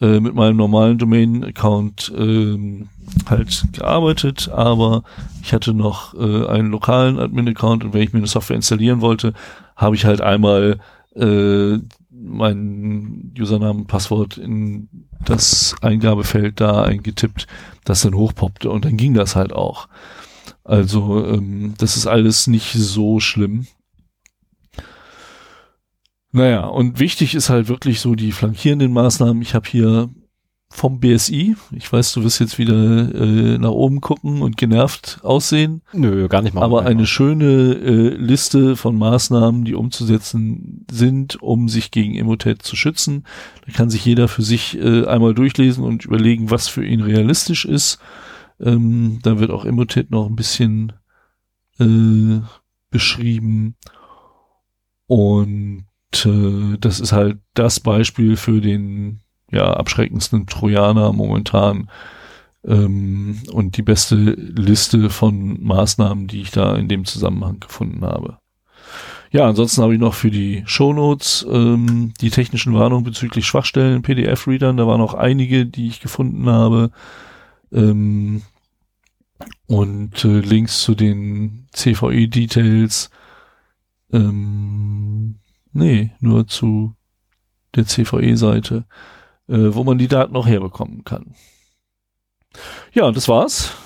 äh, 0.00 0.20
mit 0.20 0.34
meinem 0.34 0.56
normalen 0.56 0.98
Domain-Account 0.98 2.12
ähm, 2.16 2.88
halt 3.28 3.64
gearbeitet, 3.72 4.48
aber 4.48 5.02
ich 5.42 5.52
hatte 5.52 5.72
noch 5.72 6.14
äh, 6.14 6.46
einen 6.46 6.70
lokalen 6.70 7.18
Admin-Account 7.18 7.84
und 7.84 7.94
wenn 7.94 8.02
ich 8.02 8.12
mir 8.12 8.18
eine 8.18 8.26
Software 8.26 8.56
installieren 8.56 9.00
wollte, 9.00 9.32
habe 9.74 9.96
ich 9.96 10.04
halt 10.04 10.20
einmal 10.20 10.78
äh, 11.14 11.78
Username 13.38 13.80
und 13.80 13.86
Passwort 13.86 14.38
in 14.38 14.88
das 15.24 15.74
Eingabefeld 15.80 16.60
da 16.60 16.82
eingetippt, 16.82 17.46
das 17.84 18.02
dann 18.02 18.14
hochpoppte 18.14 18.70
und 18.70 18.84
dann 18.84 18.96
ging 18.96 19.14
das 19.14 19.36
halt 19.36 19.52
auch. 19.52 19.88
Also 20.64 21.24
ähm, 21.24 21.74
das 21.78 21.96
ist 21.96 22.06
alles 22.06 22.46
nicht 22.46 22.72
so 22.72 23.20
schlimm. 23.20 23.66
Naja, 26.36 26.66
und 26.66 26.98
wichtig 26.98 27.34
ist 27.34 27.48
halt 27.48 27.68
wirklich 27.68 28.00
so 28.00 28.14
die 28.14 28.30
flankierenden 28.30 28.92
Maßnahmen. 28.92 29.40
Ich 29.40 29.54
habe 29.54 29.66
hier 29.66 30.10
vom 30.68 31.00
BSI, 31.00 31.56
ich 31.72 31.90
weiß, 31.90 32.12
du 32.12 32.24
wirst 32.24 32.40
jetzt 32.40 32.58
wieder 32.58 32.74
äh, 33.14 33.56
nach 33.56 33.70
oben 33.70 34.02
gucken 34.02 34.42
und 34.42 34.58
genervt 34.58 35.20
aussehen. 35.22 35.80
Nö, 35.94 36.28
gar 36.28 36.42
nicht 36.42 36.52
mal. 36.52 36.62
Aber 36.62 36.84
eine 36.84 37.06
schöne 37.06 37.72
äh, 37.72 38.08
Liste 38.16 38.76
von 38.76 38.98
Maßnahmen, 38.98 39.64
die 39.64 39.74
umzusetzen 39.74 40.84
sind, 40.90 41.40
um 41.40 41.70
sich 41.70 41.90
gegen 41.90 42.14
Emotet 42.14 42.60
zu 42.60 42.76
schützen. 42.76 43.24
Da 43.64 43.72
kann 43.72 43.88
sich 43.88 44.04
jeder 44.04 44.28
für 44.28 44.42
sich 44.42 44.76
äh, 44.76 45.06
einmal 45.06 45.32
durchlesen 45.32 45.84
und 45.84 46.04
überlegen, 46.04 46.50
was 46.50 46.68
für 46.68 46.84
ihn 46.84 47.00
realistisch 47.00 47.64
ist. 47.64 47.98
Ähm, 48.60 49.20
da 49.22 49.38
wird 49.38 49.50
auch 49.50 49.64
Emotet 49.64 50.10
noch 50.10 50.26
ein 50.26 50.36
bisschen 50.36 50.92
äh, 51.78 52.40
beschrieben. 52.90 53.76
Und 55.06 55.86
äh, 56.24 56.78
das 56.78 57.00
ist 57.00 57.12
halt 57.12 57.38
das 57.54 57.80
Beispiel 57.80 58.36
für 58.36 58.60
den 58.60 59.20
ja, 59.50 59.72
abschreckendsten 59.72 60.46
Trojaner 60.46 61.12
momentan 61.12 61.90
ähm, 62.64 63.42
und 63.52 63.76
die 63.76 63.82
beste 63.82 64.16
Liste 64.16 65.10
von 65.10 65.62
Maßnahmen, 65.62 66.26
die 66.26 66.40
ich 66.40 66.50
da 66.50 66.76
in 66.76 66.88
dem 66.88 67.04
Zusammenhang 67.04 67.60
gefunden 67.60 68.04
habe. 68.04 68.38
Ja, 69.30 69.46
ansonsten 69.46 69.82
habe 69.82 69.94
ich 69.94 70.00
noch 70.00 70.14
für 70.14 70.30
die 70.30 70.62
Shownotes 70.66 71.46
ähm, 71.50 72.14
die 72.20 72.30
technischen 72.30 72.74
Warnungen 72.74 73.04
bezüglich 73.04 73.46
Schwachstellen 73.46 73.96
in 73.96 74.02
PDF-Readern. 74.02 74.76
Da 74.76 74.86
waren 74.86 75.00
auch 75.00 75.14
einige, 75.14 75.66
die 75.66 75.88
ich 75.88 76.00
gefunden 76.00 76.48
habe. 76.48 76.90
Ähm, 77.72 78.42
und 79.66 80.24
äh, 80.24 80.40
Links 80.40 80.80
zu 80.80 80.94
den 80.94 81.66
CVE-Details. 81.72 83.10
Ähm, 84.12 85.36
Nee, 85.76 86.10
nur 86.20 86.46
zu 86.46 86.94
der 87.74 87.84
CVE-Seite, 87.84 88.86
äh, 89.46 89.74
wo 89.74 89.84
man 89.84 89.98
die 89.98 90.08
Daten 90.08 90.34
auch 90.34 90.46
herbekommen 90.46 91.04
kann. 91.04 91.34
Ja, 92.94 93.12
das 93.12 93.28
war's. 93.28 93.76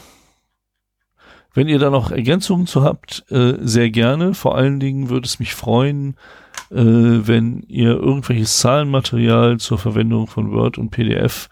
Wenn 1.53 1.67
ihr 1.67 1.81
da 1.81 1.91
noch 1.91 2.12
Ergänzungen 2.12 2.69
zu 2.69 2.85
habt, 2.85 3.25
äh, 3.31 3.55
sehr 3.61 3.91
gerne. 3.91 4.35
Vor 4.35 4.55
allen 4.57 4.79
Dingen 4.79 5.11
würde 5.11 5.27
es 5.27 5.41
mich 5.41 5.57
freuen, 5.57 6.15
äh, 6.71 6.77
wenn 6.77 7.65
ihr 7.67 7.97
irgendwelches 7.97 8.59
Zahlenmaterial 8.59 9.59
zur 9.59 9.79
Verwendung 9.79 10.29
von 10.29 10.53
Word 10.53 10.79
und 10.79 10.91
PDF 10.91 11.49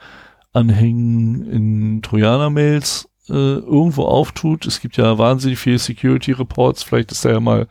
anhängen 0.53 1.51
in 1.51 2.03
Trojaner-Mails 2.03 3.09
äh, 3.29 3.33
irgendwo 3.33 4.05
auftut. 4.05 4.67
Es 4.67 4.81
gibt 4.81 4.99
ja 4.99 5.19
wahnsinnig 5.19 5.59
viele 5.59 5.81
Security 5.81 6.31
Reports. 6.31 6.85
Vielleicht 6.85 7.11
ist 7.11 7.25
da 7.25 7.31
ja 7.31 7.41
mal 7.41 7.67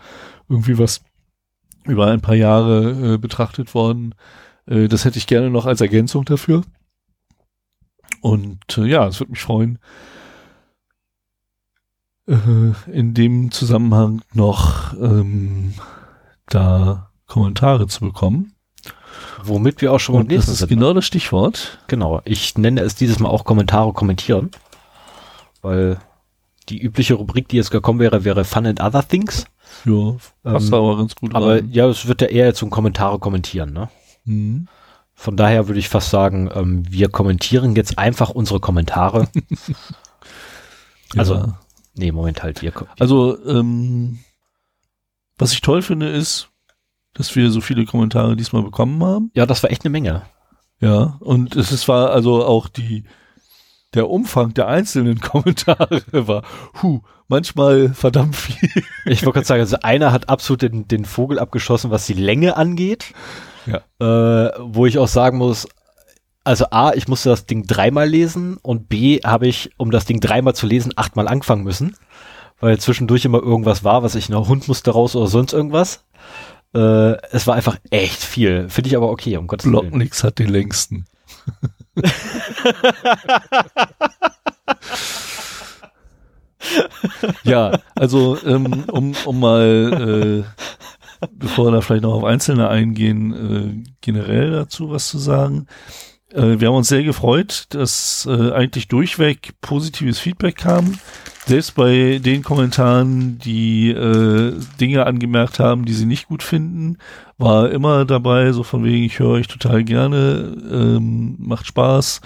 irgendwie 0.49 0.77
was 0.77 1.01
über 1.87 2.07
ein 2.07 2.21
paar 2.21 2.35
Jahre 2.35 3.13
äh, 3.13 3.17
betrachtet 3.17 3.73
worden. 3.73 4.15
Äh, 4.65 4.87
das 4.87 5.05
hätte 5.05 5.17
ich 5.17 5.27
gerne 5.27 5.49
noch 5.49 5.65
als 5.65 5.81
Ergänzung 5.81 6.25
dafür. 6.25 6.63
Und 8.21 8.77
äh, 8.77 8.85
ja, 8.85 9.07
es 9.07 9.19
würde 9.19 9.31
mich 9.31 9.41
freuen, 9.41 9.79
äh, 12.27 12.35
in 12.91 13.13
dem 13.13 13.51
Zusammenhang 13.51 14.21
noch 14.33 14.93
ähm, 14.93 15.73
da 16.47 17.11
Kommentare 17.25 17.87
zu 17.87 18.01
bekommen. 18.01 18.53
Womit 19.43 19.81
wir 19.81 19.93
auch 19.93 19.99
schon 19.99 20.15
beim 20.15 20.27
nächsten 20.27 20.51
das 20.51 20.53
ist 20.53 20.59
sind. 20.59 20.69
Genau 20.69 20.93
das 20.93 21.05
Stichwort. 21.05 21.79
Genau. 21.87 22.21
Ich 22.25 22.57
nenne 22.57 22.81
es 22.81 22.95
dieses 22.95 23.19
Mal 23.19 23.29
auch 23.29 23.45
Kommentare 23.45 23.93
kommentieren. 23.93 24.51
Weil 25.61 25.99
die 26.69 26.79
übliche 26.81 27.15
Rubrik, 27.15 27.47
die 27.47 27.57
jetzt 27.57 27.71
gekommen 27.71 27.99
wäre, 27.99 28.23
wäre 28.23 28.43
Fun 28.43 28.65
and 28.65 28.81
Other 28.81 29.07
Things. 29.07 29.45
Ja, 29.85 30.15
passt 30.43 30.67
ähm, 30.67 30.73
aber 30.73 30.97
ganz 30.97 31.15
gut 31.15 31.33
Aber 31.35 31.55
rein. 31.55 31.69
ja, 31.71 31.87
es 31.87 32.07
wird 32.07 32.21
ja 32.21 32.27
eher 32.27 32.53
zum 32.53 32.69
Kommentare 32.69 33.19
kommentieren, 33.19 33.73
ne? 33.73 33.89
Mhm. 34.25 34.67
Von 35.13 35.35
daher 35.35 35.67
würde 35.67 35.79
ich 35.79 35.89
fast 35.89 36.11
sagen, 36.11 36.49
ähm, 36.53 36.83
wir 36.89 37.09
kommentieren 37.09 37.75
jetzt 37.75 37.97
einfach 37.97 38.29
unsere 38.29 38.59
Kommentare. 38.59 39.27
also, 41.17 41.35
ja. 41.35 41.59
nee, 41.95 42.11
Moment 42.11 42.43
halt, 42.43 42.61
wir. 42.61 42.71
Also, 42.99 43.43
ähm, 43.45 44.19
was 45.37 45.53
ich 45.53 45.61
toll 45.61 45.81
finde, 45.81 46.09
ist, 46.09 46.49
dass 47.13 47.35
wir 47.35 47.49
so 47.49 47.61
viele 47.61 47.85
Kommentare 47.85 48.35
diesmal 48.35 48.61
bekommen 48.61 49.03
haben. 49.03 49.31
Ja, 49.33 49.47
das 49.47 49.63
war 49.63 49.71
echt 49.71 49.85
eine 49.85 49.91
Menge. 49.91 50.21
Ja, 50.79 51.17
und 51.19 51.55
es 51.55 51.87
war 51.87 52.11
also 52.11 52.45
auch 52.45 52.67
die, 52.67 53.03
der 53.93 54.09
Umfang 54.09 54.53
der 54.53 54.67
einzelnen 54.67 55.19
Kommentare 55.21 56.01
war, 56.11 56.43
hu, 56.81 57.01
manchmal 57.27 57.89
verdammt 57.93 58.35
viel. 58.35 58.83
Ich 59.05 59.25
wollte 59.25 59.39
gerade 59.39 59.47
sagen, 59.47 59.61
also 59.61 59.77
einer 59.81 60.11
hat 60.11 60.29
absolut 60.29 60.61
den, 60.61 60.87
den 60.87 61.05
Vogel 61.05 61.39
abgeschossen, 61.39 61.91
was 61.91 62.05
die 62.05 62.13
Länge 62.13 62.57
angeht. 62.57 63.13
Ja. 63.65 63.81
Äh, 63.99 64.51
wo 64.59 64.85
ich 64.85 64.97
auch 64.97 65.07
sagen 65.07 65.37
muss, 65.37 65.67
also 66.43 66.67
A, 66.71 66.93
ich 66.93 67.09
musste 67.09 67.29
das 67.29 67.45
Ding 67.45 67.67
dreimal 67.67 68.07
lesen 68.07 68.57
und 68.61 68.87
B, 68.87 69.19
habe 69.19 69.47
ich, 69.47 69.71
um 69.75 69.91
das 69.91 70.05
Ding 70.05 70.21
dreimal 70.21 70.55
zu 70.55 70.65
lesen, 70.65 70.93
achtmal 70.95 71.27
anfangen 71.27 71.63
müssen. 71.63 71.97
Weil 72.59 72.79
zwischendurch 72.79 73.25
immer 73.25 73.43
irgendwas 73.43 73.83
war, 73.83 74.01
was 74.01 74.15
ich, 74.15 74.29
ein 74.29 74.47
Hund 74.47 74.67
musste 74.67 74.91
raus 74.91 75.15
oder 75.15 75.27
sonst 75.27 75.53
irgendwas. 75.53 76.05
Äh, 76.73 77.17
es 77.31 77.47
war 77.47 77.55
einfach 77.55 77.77
echt 77.91 78.23
viel. 78.23 78.69
Finde 78.69 78.89
ich 78.89 78.95
aber 78.95 79.09
okay, 79.09 79.35
um 79.37 79.47
Gottes 79.47 79.65
Willen. 79.65 79.89
Blocknix 79.89 80.23
hat 80.23 80.39
den 80.39 80.49
längsten. 80.49 81.05
Ja, 87.43 87.71
also 87.95 88.37
ähm, 88.45 88.83
um, 88.91 89.15
um 89.25 89.39
mal, 89.39 90.43
äh, 90.43 91.27
bevor 91.31 91.65
wir 91.65 91.71
da 91.71 91.81
vielleicht 91.81 92.03
noch 92.03 92.13
auf 92.13 92.23
Einzelne 92.23 92.69
eingehen, 92.69 93.33
äh, 93.33 93.83
generell 94.01 94.51
dazu 94.51 94.89
was 94.91 95.07
zu 95.07 95.17
sagen. 95.17 95.67
Äh, 96.33 96.59
wir 96.59 96.67
haben 96.67 96.75
uns 96.75 96.87
sehr 96.87 97.03
gefreut, 97.03 97.65
dass 97.69 98.27
äh, 98.29 98.51
eigentlich 98.51 98.87
durchweg 98.87 99.53
positives 99.61 100.19
Feedback 100.19 100.57
kam. 100.57 100.99
Selbst 101.45 101.75
bei 101.75 102.19
den 102.23 102.43
Kommentaren, 102.43 103.39
die 103.39 103.89
äh, 103.89 104.53
Dinge 104.81 105.05
angemerkt 105.05 105.59
haben, 105.59 105.85
die 105.85 105.93
sie 105.93 106.05
nicht 106.05 106.27
gut 106.27 106.43
finden, 106.43 106.97
war 107.37 107.71
immer 107.71 108.03
dabei, 108.03 108.51
so 108.51 108.63
von 108.63 108.83
wegen, 108.83 109.03
ich 109.05 109.19
höre 109.19 109.29
euch 109.29 109.47
total 109.47 109.85
gerne, 109.85 110.57
ähm, 110.69 111.37
macht 111.39 111.67
Spaß. 111.67 112.21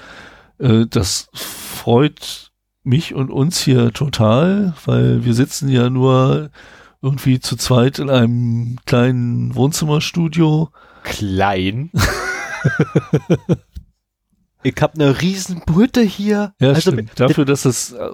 Äh, 0.58 0.86
das 0.90 1.30
freut 1.34 2.52
mich 2.84 3.14
und 3.14 3.30
uns 3.30 3.60
hier 3.60 3.94
total, 3.94 4.74
weil 4.86 5.24
wir 5.24 5.36
sitzen 5.36 5.70
ja 5.70 5.92
nur 5.92 6.50
irgendwie 7.04 7.40
zu 7.40 7.56
zweit 7.56 8.00
in 8.00 8.10
einem 8.10 8.78
kleinen 8.86 9.54
Wohnzimmerstudio. 9.54 10.70
Klein. 11.04 11.92
ich 14.64 14.76
habe 14.82 14.94
eine 14.96 15.22
riesen 15.22 15.62
Brüte 15.66 16.02
hier. 16.02 16.54
Ja, 16.60 16.70
also 16.70 16.92
stimmt. 16.92 17.12
Dafür, 17.20 17.46
dass 17.46 17.66
es 17.66 17.92
äh, 17.92 18.10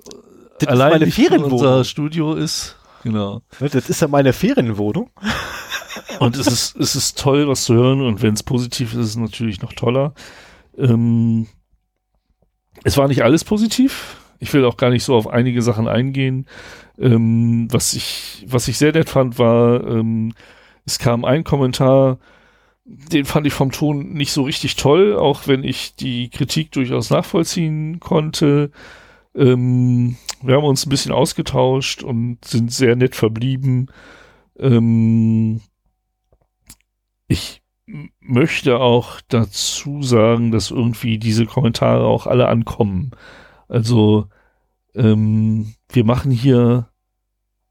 das 0.59 0.69
allein 0.69 0.91
meine 0.91 1.11
Ferienwohnung. 1.11 1.51
unser 1.53 1.83
Studio 1.83 2.33
ist. 2.33 2.77
Genau. 3.03 3.41
Das 3.59 3.89
ist 3.89 4.01
ja 4.01 4.07
meine 4.07 4.33
Ferienwohnung. 4.33 5.09
Und 6.19 6.35
es 6.35 6.47
ist, 6.47 6.75
es 6.77 6.95
ist 6.95 7.19
toll, 7.19 7.47
was 7.47 7.63
zu 7.63 7.73
hören. 7.73 8.01
Und 8.01 8.21
wenn 8.21 8.33
es 8.33 8.43
positiv 8.43 8.93
ist, 8.93 8.99
ist 8.99 9.09
es 9.09 9.17
natürlich 9.17 9.61
noch 9.61 9.73
toller. 9.73 10.13
Ähm, 10.77 11.47
es 12.83 12.97
war 12.97 13.07
nicht 13.07 13.23
alles 13.23 13.43
positiv. 13.43 14.17
Ich 14.39 14.53
will 14.53 14.65
auch 14.65 14.77
gar 14.77 14.89
nicht 14.89 15.03
so 15.03 15.15
auf 15.15 15.27
einige 15.27 15.61
Sachen 15.61 15.87
eingehen. 15.87 16.47
Ähm, 16.99 17.67
was 17.71 17.93
ich, 17.93 18.45
was 18.47 18.67
ich 18.67 18.77
sehr 18.77 18.93
nett 18.93 19.09
fand, 19.09 19.39
war, 19.39 19.85
ähm, 19.85 20.33
es 20.85 20.99
kam 20.99 21.25
ein 21.25 21.43
Kommentar, 21.43 22.19
den 22.87 23.25
fand 23.25 23.45
ich 23.45 23.53
vom 23.53 23.71
Ton 23.71 24.13
nicht 24.13 24.31
so 24.31 24.43
richtig 24.43 24.77
toll, 24.77 25.17
auch 25.17 25.47
wenn 25.47 25.63
ich 25.63 25.95
die 25.95 26.29
Kritik 26.29 26.71
durchaus 26.71 27.09
nachvollziehen 27.09 27.99
konnte. 27.99 28.71
Ähm, 29.35 30.15
wir 30.41 30.55
haben 30.55 30.63
uns 30.63 30.85
ein 30.85 30.89
bisschen 30.89 31.11
ausgetauscht 31.11 32.01
und 32.01 32.43
sind 32.45 32.71
sehr 32.71 32.95
nett 32.95 33.15
verblieben. 33.15 33.91
Ähm, 34.57 35.59
ich 37.27 37.61
möchte 38.19 38.79
auch 38.79 39.19
dazu 39.27 40.01
sagen, 40.01 40.51
dass 40.51 40.71
irgendwie 40.71 41.17
diese 41.17 41.45
Kommentare 41.45 42.05
auch 42.05 42.25
alle 42.25 42.47
ankommen. 42.47 43.11
Also 43.67 44.27
ähm, 44.95 45.73
wir 45.89 46.05
machen 46.05 46.31
hier 46.31 46.89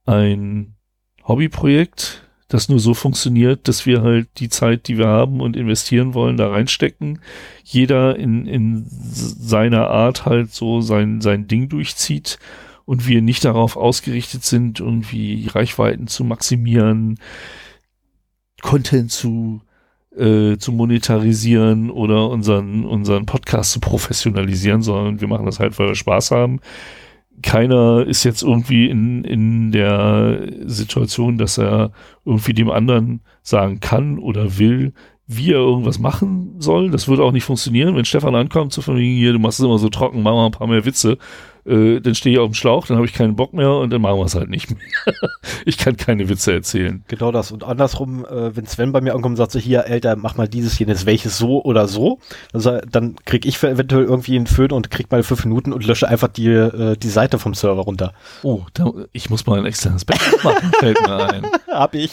ein 0.05 0.77
Hobbyprojekt, 1.27 2.26
das 2.49 2.69
nur 2.69 2.79
so 2.79 2.95
funktioniert, 2.95 3.67
dass 3.67 3.87
wir 3.87 4.03
halt 4.03 4.29
die 4.39 4.49
Zeit, 4.49 4.87
die 4.87 4.99
wir 4.99 5.09
haben 5.09 5.41
und 5.41 5.57
investieren 5.57 6.15
wollen, 6.15 6.37
da 6.37 6.49
reinstecken. 6.49 7.21
Jeder 7.65 8.17
in, 8.17 8.47
in 8.47 8.87
seiner 8.89 9.89
Art 9.89 10.27
halt 10.27 10.53
so 10.53 10.81
sein, 10.81 11.21
sein 11.21 11.49
Ding 11.49 11.69
durchzieht 11.69 12.39
und 12.85 13.09
wir 13.09 13.21
nicht 13.21 13.45
darauf 13.45 13.77
ausgerichtet 13.77 14.45
sind, 14.45 14.79
irgendwie 14.79 15.49
Reichweiten 15.49 16.07
zu 16.07 16.23
maximieren, 16.23 17.19
Content 18.63 19.11
zu 19.11 19.61
äh, 20.17 20.57
zu 20.57 20.73
monetarisieren 20.73 21.91
oder 21.91 22.31
unseren, 22.31 22.85
unseren 22.85 23.27
Podcast 23.27 23.73
zu 23.73 23.81
professionalisieren, 23.81 24.81
sondern 24.81 25.21
wir 25.21 25.29
machen 25.29 25.45
das 25.47 25.61
halt, 25.61 25.79
weil 25.79 25.89
wir 25.89 25.95
Spaß 25.95 26.31
haben. 26.31 26.61
Keiner 27.43 28.07
ist 28.07 28.25
jetzt 28.25 28.43
irgendwie 28.43 28.89
in, 28.89 29.25
in 29.25 29.73
der 29.73 30.49
Situation, 30.65 31.39
dass 31.39 31.59
er 31.59 31.93
irgendwie 32.25 32.55
dem 32.55 32.71
anderen 32.71 33.21
sagen 33.43 33.81
kann 33.81 34.19
oder 34.19 34.59
will, 34.59 34.93
wie 35.27 35.53
er 35.53 35.59
irgendwas 35.59 35.99
machen 35.99 36.57
soll. 36.59 36.91
Das 36.91 37.09
würde 37.09 37.25
auch 37.25 37.33
nicht 37.33 37.45
funktionieren, 37.45 37.97
wenn 37.97 38.05
Stefan 38.05 38.35
ankommt, 38.35 38.73
zu 38.73 38.83
von 38.83 38.97
hier, 38.97 39.33
du 39.33 39.39
machst 39.39 39.59
es 39.59 39.65
immer 39.65 39.79
so 39.79 39.89
trocken, 39.89 40.23
mach 40.23 40.33
mal 40.33 40.47
ein 40.47 40.53
paar 40.53 40.69
mehr 40.69 40.85
Witze 40.85 41.19
äh, 41.67 42.01
dann 42.01 42.15
stehe 42.15 42.35
ich 42.35 42.39
auf 42.39 42.49
dem 42.49 42.55
Schlauch, 42.55 42.87
dann 42.87 42.97
habe 42.97 43.07
ich 43.07 43.13
keinen 43.13 43.37
Bock 43.37 43.53
mehr 43.53 43.73
und 43.73 43.93
dann 43.93 44.01
machen 44.01 44.19
wir 44.19 44.25
es 44.25 44.35
halt 44.35 44.49
nicht 44.49 44.71
mehr. 44.71 44.81
ich 45.65 45.79
kann 45.79 45.97
keine 45.97 46.29
Witze 46.29 46.53
erzählen. 46.53 47.05
Genau 47.09 47.33
das. 47.33 47.51
Und 47.51 47.65
andersrum, 47.65 48.25
äh, 48.25 48.55
wenn 48.57 48.67
Sven 48.67 48.93
bei 48.93 49.01
mir 49.01 49.15
ankommt 49.15 49.33
und 49.33 49.37
sagt 49.37 49.53
so, 49.53 49.59
hier, 49.59 49.87
Alter, 49.87 50.17
mach 50.17 50.37
mal 50.37 50.49
dieses, 50.49 50.79
jenes, 50.79 51.07
welches 51.07 51.39
so 51.39 51.63
oder 51.63 51.89
so, 51.89 52.21
also, 52.53 52.79
dann 52.91 53.17
krieg 53.25 53.45
ich 53.45 53.63
eventuell 53.63 54.05
irgendwie 54.05 54.37
einen 54.37 54.47
Föhn 54.47 54.71
und 54.71 54.91
krieg 54.91 55.11
mal 55.11 55.23
fünf 55.23 55.45
Minuten 55.45 55.73
und 55.73 55.85
lösche 55.85 56.09
einfach 56.09 56.29
die, 56.29 56.49
äh, 56.49 56.97
die 56.97 57.09
Seite 57.09 57.39
vom 57.39 57.55
Server 57.55 57.83
runter. 57.83 58.13
Oh, 58.43 58.63
da, 58.75 58.93
ich 59.13 59.31
muss 59.31 59.47
mal 59.47 59.59
ein 59.59 59.67
externes 59.67 60.05
Backup 60.05 60.45
machen, 60.45 60.71
fällt 60.79 61.01
mir 61.01 61.33
ein. 61.33 61.47
Hab 61.69 61.95
ich. 61.95 62.13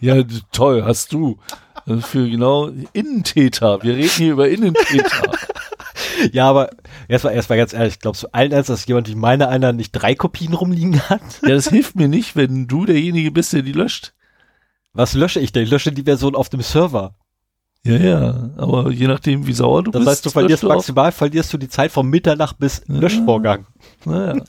ja, 0.00 0.22
toll, 0.52 0.84
hast 0.84 1.12
du. 1.12 1.38
Also 1.86 2.00
für 2.00 2.28
genau 2.28 2.70
Innentäter. 2.92 3.82
Wir 3.82 3.94
reden 3.94 4.08
hier 4.08 4.32
über 4.32 4.48
Innentäter. 4.48 5.32
ja, 6.32 6.48
aber 6.48 6.70
erstmal, 7.06 7.34
erstmal 7.34 7.58
ganz 7.58 7.72
ehrlich, 7.72 8.00
glaubst 8.00 8.24
du 8.24 8.28
allen 8.32 8.50
ernst, 8.52 8.70
dass 8.70 8.86
jemand 8.86 9.08
wie 9.08 9.14
meine 9.14 9.48
einer 9.48 9.72
nicht 9.72 9.92
drei 9.92 10.14
Kopien 10.14 10.52
rumliegen 10.52 11.00
hat? 11.08 11.22
ja, 11.42 11.50
das 11.50 11.68
hilft 11.68 11.94
mir 11.94 12.08
nicht, 12.08 12.34
wenn 12.34 12.66
du 12.66 12.86
derjenige 12.86 13.30
bist, 13.30 13.52
der 13.52 13.62
die 13.62 13.72
löscht. 13.72 14.14
Was 14.92 15.14
lösche 15.14 15.40
ich 15.40 15.52
denn? 15.52 15.62
Ich 15.62 15.70
lösche 15.70 15.92
die 15.92 16.02
Version 16.02 16.34
auf 16.34 16.48
dem 16.48 16.62
Server. 16.62 17.14
Ja, 17.84 17.96
ja, 17.98 18.50
aber 18.56 18.90
je 18.90 19.06
nachdem, 19.06 19.46
wie 19.46 19.52
sauer 19.52 19.84
du 19.84 19.92
das 19.92 20.00
bist. 20.00 20.06
Das 20.06 20.16
heißt, 20.16 20.26
du 20.26 20.30
verlierst 20.30 20.62
du 20.64 20.68
maximal, 20.68 21.12
verlierst 21.12 21.52
du 21.52 21.58
die 21.58 21.68
Zeit 21.68 21.92
vom 21.92 22.10
Mitternacht 22.10 22.58
bis 22.58 22.82
ja. 22.88 22.98
Löschvorgang. 22.98 23.66
Naja. 24.04 24.42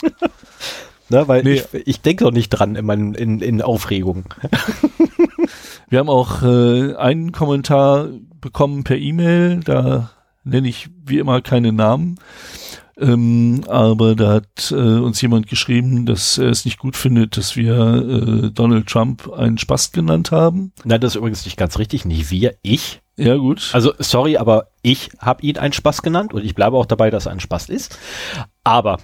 ne, 1.09 1.27
weil 1.27 1.43
nee. 1.43 1.53
ich, 1.73 1.87
ich 1.87 2.01
denke 2.01 2.23
doch 2.23 2.31
nicht 2.31 2.49
dran 2.49 2.75
in, 2.75 2.85
meinen, 2.85 3.13
in, 3.13 3.39
in 3.39 3.61
Aufregung. 3.61 4.25
Wir 5.89 5.99
haben 5.99 6.09
auch 6.09 6.43
äh, 6.43 6.95
einen 6.95 7.31
Kommentar 7.31 8.09
bekommen 8.41 8.83
per 8.83 8.97
E-Mail, 8.97 9.61
da 9.63 10.11
nenne 10.43 10.67
ich 10.67 10.89
wie 11.05 11.19
immer 11.19 11.41
keine 11.41 11.71
Namen. 11.71 12.19
Ähm, 12.99 13.63
aber 13.67 14.15
da 14.15 14.33
hat 14.33 14.71
äh, 14.71 14.75
uns 14.75 15.21
jemand 15.21 15.47
geschrieben, 15.47 16.05
dass 16.05 16.37
er 16.37 16.49
es 16.49 16.65
nicht 16.65 16.79
gut 16.79 16.95
findet, 16.95 17.37
dass 17.37 17.55
wir 17.55 17.75
äh, 17.75 18.51
Donald 18.51 18.87
Trump 18.87 19.31
einen 19.31 19.59
Spast 19.59 19.93
genannt 19.93 20.31
haben. 20.31 20.71
Nein, 20.83 20.99
das 20.99 21.11
ist 21.11 21.17
übrigens 21.17 21.45
nicht 21.45 21.57
ganz 21.57 21.77
richtig. 21.77 22.05
Nicht 22.05 22.31
wir, 22.31 22.55
ich. 22.63 23.01
Ja, 23.15 23.35
gut. 23.35 23.69
Also, 23.73 23.93
sorry, 23.99 24.37
aber 24.37 24.67
ich 24.81 25.11
habe 25.19 25.43
ihn 25.43 25.57
einen 25.57 25.73
Spaß 25.73 26.01
genannt 26.01 26.33
und 26.33 26.43
ich 26.43 26.55
bleibe 26.55 26.75
auch 26.75 26.85
dabei, 26.85 27.09
dass 27.11 27.27
er 27.27 27.33
ein 27.33 27.39
Spaß 27.39 27.69
ist. 27.69 27.97
Aber, 28.63 28.97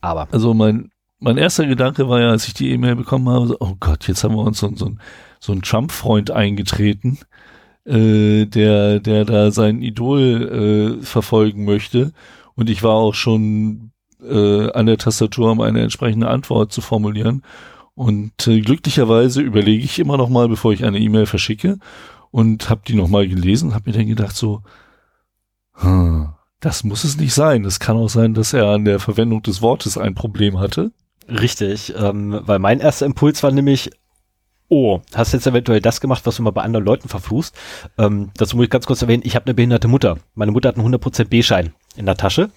aber. 0.00 0.28
Also, 0.32 0.54
mein, 0.54 0.90
mein 1.18 1.38
erster 1.38 1.66
Gedanke 1.66 2.08
war 2.08 2.20
ja, 2.20 2.30
als 2.30 2.46
ich 2.48 2.54
die 2.54 2.70
E-Mail 2.70 2.96
bekommen 2.96 3.28
habe, 3.28 3.46
so, 3.46 3.56
oh 3.60 3.76
Gott, 3.80 4.06
jetzt 4.08 4.24
haben 4.24 4.34
wir 4.34 4.42
uns 4.42 4.58
so, 4.58 4.70
so, 4.74 4.92
so 5.40 5.52
einen 5.52 5.62
Trump-Freund 5.62 6.30
eingetreten 6.30 7.18
äh, 7.86 8.46
der, 8.46 9.00
der 9.00 9.24
da 9.24 9.50
sein 9.50 9.80
Idol 9.80 10.98
äh, 11.00 11.04
verfolgen 11.04 11.64
möchte. 11.64 12.12
Und 12.54 12.68
ich 12.68 12.82
war 12.82 12.94
auch 12.94 13.14
schon 13.14 13.92
äh, 14.22 14.70
an 14.72 14.86
der 14.86 14.98
Tastatur, 14.98 15.52
um 15.52 15.60
eine 15.60 15.82
entsprechende 15.82 16.28
Antwort 16.28 16.72
zu 16.72 16.80
formulieren. 16.80 17.42
Und 17.94 18.46
äh, 18.46 18.60
glücklicherweise 18.60 19.40
überlege 19.40 19.84
ich 19.84 19.98
immer 19.98 20.16
noch 20.16 20.28
mal, 20.28 20.48
bevor 20.48 20.72
ich 20.72 20.84
eine 20.84 20.98
E-Mail 20.98 21.26
verschicke. 21.26 21.78
und 22.30 22.68
habe 22.68 22.82
die 22.86 22.94
nochmal 22.94 23.28
gelesen, 23.28 23.74
habe 23.74 23.90
mir 23.90 23.96
dann 23.96 24.08
gedacht 24.08 24.36
so, 24.36 24.62
hm, 25.74 26.30
das 26.60 26.84
muss 26.84 27.04
es 27.04 27.16
nicht 27.16 27.34
sein. 27.34 27.64
Es 27.64 27.80
kann 27.80 27.96
auch 27.96 28.08
sein, 28.08 28.34
dass 28.34 28.52
er 28.52 28.66
an 28.68 28.84
der 28.84 28.98
Verwendung 28.98 29.42
des 29.42 29.62
Wortes 29.62 29.98
ein 29.98 30.14
Problem 30.14 30.58
hatte. 30.58 30.92
Richtig, 31.28 31.94
ähm, 31.96 32.40
weil 32.42 32.58
mein 32.58 32.80
erster 32.80 33.06
Impuls 33.06 33.42
war 33.42 33.50
nämlich, 33.50 33.90
oh, 34.68 35.00
hast 35.14 35.32
jetzt 35.32 35.46
eventuell 35.46 35.80
das 35.80 36.00
gemacht, 36.00 36.24
was 36.24 36.36
du 36.36 36.42
mal 36.42 36.52
bei 36.52 36.62
anderen 36.62 36.84
Leuten 36.84 37.08
verfluchst. 37.08 37.54
Ähm, 37.98 38.30
dazu 38.36 38.56
muss 38.56 38.64
ich 38.64 38.70
ganz 38.70 38.86
kurz 38.86 39.02
erwähnen, 39.02 39.22
ich 39.24 39.34
habe 39.34 39.46
eine 39.46 39.54
behinderte 39.54 39.88
Mutter. 39.88 40.18
Meine 40.34 40.52
Mutter 40.52 40.68
hat 40.68 40.78
einen 40.78 40.94
100% 40.94 41.24
B-Schein 41.24 41.72
in 41.96 42.06
der 42.06 42.16
Tasche. 42.16 42.50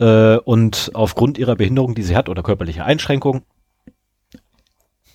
Äh, 0.00 0.36
und 0.38 0.90
aufgrund 0.94 1.38
ihrer 1.38 1.56
Behinderung, 1.56 1.94
die 1.94 2.02
sie 2.02 2.16
hat, 2.16 2.28
oder 2.28 2.42
körperliche 2.42 2.84
Einschränkung, 2.84 3.42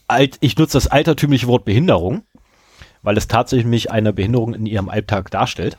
alt, 0.08 0.38
ich 0.42 0.58
nutze 0.58 0.78
das 0.78 0.88
altertümliche 0.88 1.48
Wort 1.48 1.66
Behinderung, 1.66 2.24
weil 3.02 3.18
es 3.18 3.28
tatsächlich 3.28 3.92
eine 3.92 4.14
Behinderung 4.14 4.54
in 4.54 4.66
ihrem 4.66 4.90
Alltag 4.90 5.32
darstellt. 5.32 5.78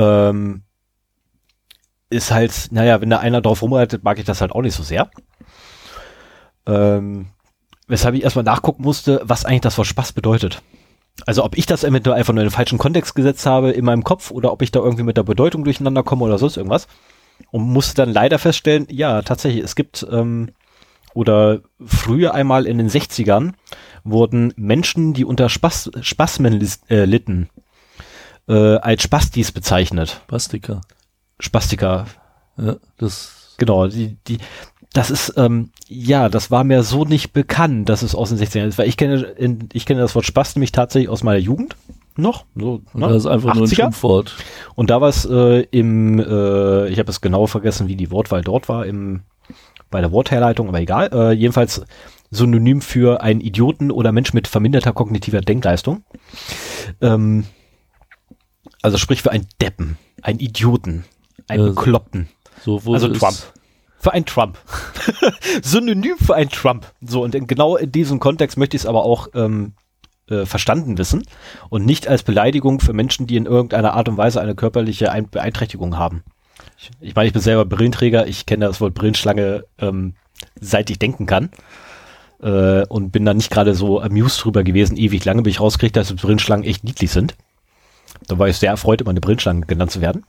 Ähm, 0.00 0.62
ist 2.08 2.32
halt, 2.32 2.68
naja, 2.70 3.00
wenn 3.00 3.10
da 3.10 3.18
einer 3.18 3.40
drauf 3.40 3.62
rumreitet, 3.62 4.02
mag 4.02 4.18
ich 4.18 4.24
das 4.24 4.40
halt 4.40 4.52
auch 4.52 4.62
nicht 4.62 4.74
so 4.74 4.82
sehr. 4.82 5.10
Ähm, 6.66 7.26
weshalb 7.86 8.14
ich 8.14 8.22
erstmal 8.22 8.44
nachgucken 8.44 8.82
musste, 8.82 9.20
was 9.24 9.44
eigentlich 9.44 9.60
das 9.60 9.78
Wort 9.78 9.86
Spaß 9.86 10.12
bedeutet. 10.12 10.62
Also 11.26 11.44
ob 11.44 11.58
ich 11.58 11.66
das 11.66 11.84
eventuell 11.84 12.16
einfach 12.16 12.32
nur 12.32 12.42
in 12.42 12.48
den 12.48 12.54
falschen 12.54 12.78
Kontext 12.78 13.14
gesetzt 13.14 13.44
habe 13.46 13.72
in 13.72 13.84
meinem 13.84 14.04
Kopf 14.04 14.30
oder 14.30 14.52
ob 14.52 14.62
ich 14.62 14.70
da 14.70 14.80
irgendwie 14.80 15.02
mit 15.02 15.16
der 15.16 15.22
Bedeutung 15.22 15.64
durcheinander 15.64 16.02
komme 16.02 16.24
oder 16.24 16.38
sonst 16.38 16.56
irgendwas. 16.56 16.88
Und 17.50 17.62
musste 17.62 17.94
dann 17.94 18.12
leider 18.12 18.38
feststellen, 18.38 18.86
ja, 18.90 19.22
tatsächlich, 19.22 19.62
es 19.62 19.74
gibt, 19.74 20.06
ähm, 20.10 20.50
oder 21.14 21.60
früher 21.84 22.34
einmal 22.34 22.66
in 22.66 22.78
den 22.78 22.88
60ern 22.88 23.52
wurden 24.04 24.52
Menschen, 24.56 25.12
die 25.12 25.24
unter 25.24 25.48
Spaß, 25.48 25.90
Spasmen 26.00 26.66
äh, 26.88 27.04
litten, 27.04 27.50
äh, 28.50 28.76
als 28.78 29.02
Spastis 29.02 29.52
bezeichnet. 29.52 30.20
Spastiker. 30.26 30.80
Spastiker. 31.38 32.06
Ja, 32.58 32.76
das. 32.98 33.54
Genau, 33.58 33.86
die, 33.86 34.16
die, 34.26 34.38
das 34.92 35.10
ist, 35.10 35.34
ähm, 35.36 35.70
ja, 35.86 36.28
das 36.28 36.50
war 36.50 36.64
mir 36.64 36.82
so 36.82 37.04
nicht 37.04 37.32
bekannt, 37.32 37.88
dass 37.88 38.02
es 38.02 38.14
aus 38.14 38.30
den 38.30 38.38
60ern 38.38 38.66
ist, 38.66 38.78
weil 38.78 38.88
ich 38.88 38.96
kenne, 38.96 39.20
in, 39.20 39.68
ich 39.72 39.86
kenne 39.86 40.00
das 40.00 40.14
Wort 40.14 40.24
Spaß 40.24 40.56
nämlich 40.56 40.72
tatsächlich 40.72 41.08
aus 41.10 41.22
meiner 41.22 41.38
Jugend 41.38 41.76
noch. 42.16 42.44
So, 42.56 42.82
ne? 42.94 43.08
Das 43.08 43.18
ist 43.18 43.26
einfach 43.26 43.50
80er. 43.50 43.54
nur 43.54 43.64
ein 43.64 43.70
Schimpfwort. 43.74 44.36
Und 44.74 44.90
da 44.90 45.00
war 45.00 45.08
es 45.08 45.24
äh, 45.26 45.60
im, 45.70 46.18
äh, 46.18 46.88
ich 46.88 46.98
habe 46.98 47.10
es 47.10 47.20
genau 47.20 47.46
vergessen, 47.46 47.86
wie 47.86 47.96
die 47.96 48.10
Wortwahl 48.10 48.42
dort 48.42 48.68
war, 48.68 48.84
im, 48.86 49.22
bei 49.90 50.00
der 50.00 50.10
Wortherleitung, 50.10 50.68
aber 50.68 50.80
egal. 50.80 51.10
Äh, 51.12 51.32
jedenfalls 51.32 51.84
Synonym 52.30 52.80
für 52.80 53.22
einen 53.22 53.40
Idioten 53.40 53.90
oder 53.90 54.10
Mensch 54.12 54.32
mit 54.32 54.48
verminderter 54.48 54.92
kognitiver 54.92 55.40
Denkleistung. 55.40 56.02
Ähm, 57.00 57.44
also 58.82 58.98
sprich 58.98 59.22
für 59.22 59.30
einen 59.30 59.46
Deppen, 59.60 59.98
einen 60.22 60.40
Idioten, 60.40 61.04
einen 61.48 61.66
äh, 61.66 61.70
Bekloppten. 61.70 62.28
So 62.62 62.80
also 62.86 63.08
Trump. 63.08 63.36
Für 63.98 64.12
einen 64.12 64.24
Trump. 64.24 64.58
Synonym 65.62 66.16
für 66.18 66.34
einen 66.34 66.50
Trump. 66.50 66.86
So, 67.02 67.22
und 67.22 67.34
in, 67.34 67.46
genau 67.46 67.76
in 67.76 67.92
diesem 67.92 68.18
Kontext 68.18 68.56
möchte 68.56 68.76
ich 68.76 68.82
es 68.82 68.86
aber 68.86 69.04
auch 69.04 69.28
ähm, 69.34 69.74
äh, 70.28 70.46
verstanden 70.46 70.96
wissen 70.96 71.22
und 71.68 71.84
nicht 71.84 72.08
als 72.08 72.22
Beleidigung 72.22 72.80
für 72.80 72.94
Menschen, 72.94 73.26
die 73.26 73.36
in 73.36 73.46
irgendeiner 73.46 73.94
Art 73.94 74.08
und 74.08 74.16
Weise 74.16 74.40
eine 74.40 74.54
körperliche 74.54 75.12
Ein 75.12 75.28
Beeinträchtigung 75.28 75.98
haben. 75.98 76.22
Ich, 76.78 76.90
ich 77.00 77.14
meine, 77.14 77.26
ich 77.26 77.34
bin 77.34 77.42
selber 77.42 77.66
Brillenträger, 77.66 78.26
ich 78.26 78.46
kenne 78.46 78.64
das 78.64 78.80
Wort 78.80 78.94
Brillenschlange 78.94 79.64
ähm, 79.78 80.14
seit 80.60 80.88
ich 80.88 80.98
denken 80.98 81.26
kann. 81.26 81.50
Äh, 82.42 82.86
und 82.86 83.10
bin 83.10 83.26
da 83.26 83.34
nicht 83.34 83.50
gerade 83.50 83.74
so 83.74 84.00
amused 84.00 84.42
drüber 84.42 84.64
gewesen, 84.64 84.96
ewig 84.96 85.24
lange, 85.26 85.42
bis 85.42 85.54
ich 85.54 85.60
rauskriege, 85.60 85.92
dass 85.92 86.14
Brillenschlangen 86.14 86.64
echt 86.64 86.84
niedlich 86.84 87.10
sind. 87.10 87.34
Da 88.26 88.38
war 88.38 88.48
ich 88.48 88.56
sehr 88.56 88.70
erfreut, 88.70 89.00
immer 89.00 89.10
eine 89.10 89.20
Brillenschlange 89.20 89.66
genannt 89.66 89.90
zu 89.90 90.00
werden. 90.00 90.24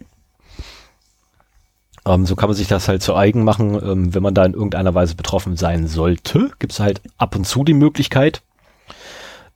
Ähm, 2.05 2.26
so 2.26 2.35
kann 2.35 2.49
man 2.49 2.55
sich 2.55 2.68
das 2.68 2.88
halt 2.88 3.03
zu 3.03 3.15
eigen 3.15 3.43
machen, 3.43 3.76
ähm, 3.76 4.13
wenn 4.13 4.23
man 4.23 4.34
da 4.34 4.45
in 4.45 4.53
irgendeiner 4.53 4.95
Weise 4.95 5.15
betroffen 5.15 5.55
sein 5.55 5.88
sollte. 5.88 6.51
Gibt 6.59 6.73
es 6.73 6.80
halt 6.80 7.01
ab 7.18 7.35
und 7.35 7.45
zu 7.45 7.63
die 7.63 7.73
Möglichkeit, 7.73 8.41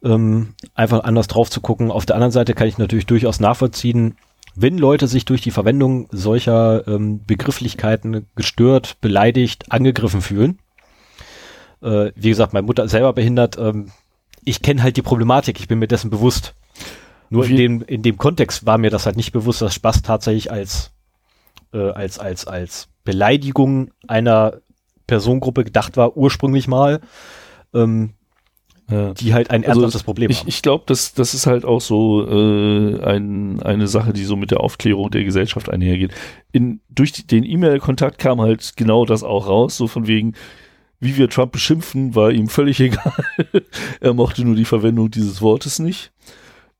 ähm, 0.03 0.53
einfach 0.75 1.03
anders 1.03 1.27
drauf 1.27 1.49
zu 1.49 1.61
gucken. 1.61 1.91
Auf 1.91 2.05
der 2.05 2.15
anderen 2.15 2.31
Seite 2.31 2.53
kann 2.53 2.67
ich 2.67 2.77
natürlich 2.77 3.07
durchaus 3.07 3.39
nachvollziehen, 3.39 4.17
wenn 4.55 4.77
Leute 4.77 5.07
sich 5.07 5.25
durch 5.25 5.41
die 5.41 5.51
Verwendung 5.51 6.07
solcher 6.11 6.87
ähm, 6.87 7.25
Begrifflichkeiten 7.25 8.27
gestört, 8.35 8.97
beleidigt, 9.01 9.71
angegriffen 9.71 10.21
fühlen. 10.21 10.59
Äh, 11.81 12.11
wie 12.15 12.29
gesagt, 12.29 12.53
meine 12.53 12.65
Mutter 12.65 12.85
ist 12.85 12.91
selber 12.91 13.13
behindert. 13.13 13.57
Ähm, 13.57 13.91
ich 14.43 14.61
kenne 14.61 14.83
halt 14.83 14.95
die 14.97 15.01
Problematik, 15.01 15.59
ich 15.59 15.67
bin 15.67 15.79
mir 15.79 15.87
dessen 15.87 16.09
bewusst. 16.09 16.53
Nur 17.29 17.45
in 17.45 17.55
dem, 17.55 17.81
in 17.81 18.01
dem 18.01 18.17
Kontext 18.17 18.65
war 18.65 18.77
mir 18.77 18.89
das 18.89 19.05
halt 19.05 19.17
nicht 19.17 19.31
bewusst, 19.31 19.61
dass 19.61 19.73
Spaß 19.73 20.01
tatsächlich 20.01 20.51
als, 20.51 20.91
äh, 21.73 21.89
als, 21.89 22.19
als, 22.19 22.45
als 22.45 22.87
Beleidigung 23.03 23.91
einer 24.07 24.61
Personengruppe 25.07 25.63
gedacht 25.63 25.97
war, 25.97 26.17
ursprünglich 26.17 26.67
mal. 26.67 27.01
Ähm, 27.73 28.13
ja. 28.89 29.13
die 29.13 29.33
halt 29.33 29.49
ein 29.49 29.65
also 29.65 29.81
ernsthaftes 29.81 30.03
Problem 30.03 30.29
ich, 30.29 30.41
haben. 30.41 30.47
Ich 30.47 30.61
glaube, 30.61 30.83
das, 30.87 31.13
das 31.13 31.33
ist 31.33 31.47
halt 31.47 31.65
auch 31.65 31.81
so 31.81 32.27
äh, 32.27 33.01
ein, 33.03 33.61
eine 33.63 33.87
Sache, 33.87 34.13
die 34.13 34.23
so 34.23 34.35
mit 34.35 34.51
der 34.51 34.61
Aufklärung 34.61 35.09
der 35.09 35.23
Gesellschaft 35.23 35.69
einhergeht. 35.69 36.13
In, 36.51 36.81
durch 36.89 37.11
die, 37.11 37.25
den 37.25 37.43
E-Mail-Kontakt 37.43 38.19
kam 38.19 38.41
halt 38.41 38.73
genau 38.75 39.05
das 39.05 39.23
auch 39.23 39.47
raus, 39.47 39.77
so 39.77 39.87
von 39.87 40.07
wegen, 40.07 40.33
wie 40.99 41.17
wir 41.17 41.29
Trump 41.29 41.51
beschimpfen, 41.51 42.15
war 42.15 42.31
ihm 42.31 42.47
völlig 42.47 42.79
egal. 42.79 43.13
er 43.99 44.13
mochte 44.13 44.45
nur 44.45 44.55
die 44.55 44.65
Verwendung 44.65 45.09
dieses 45.09 45.41
Wortes 45.41 45.79
nicht. 45.79 46.11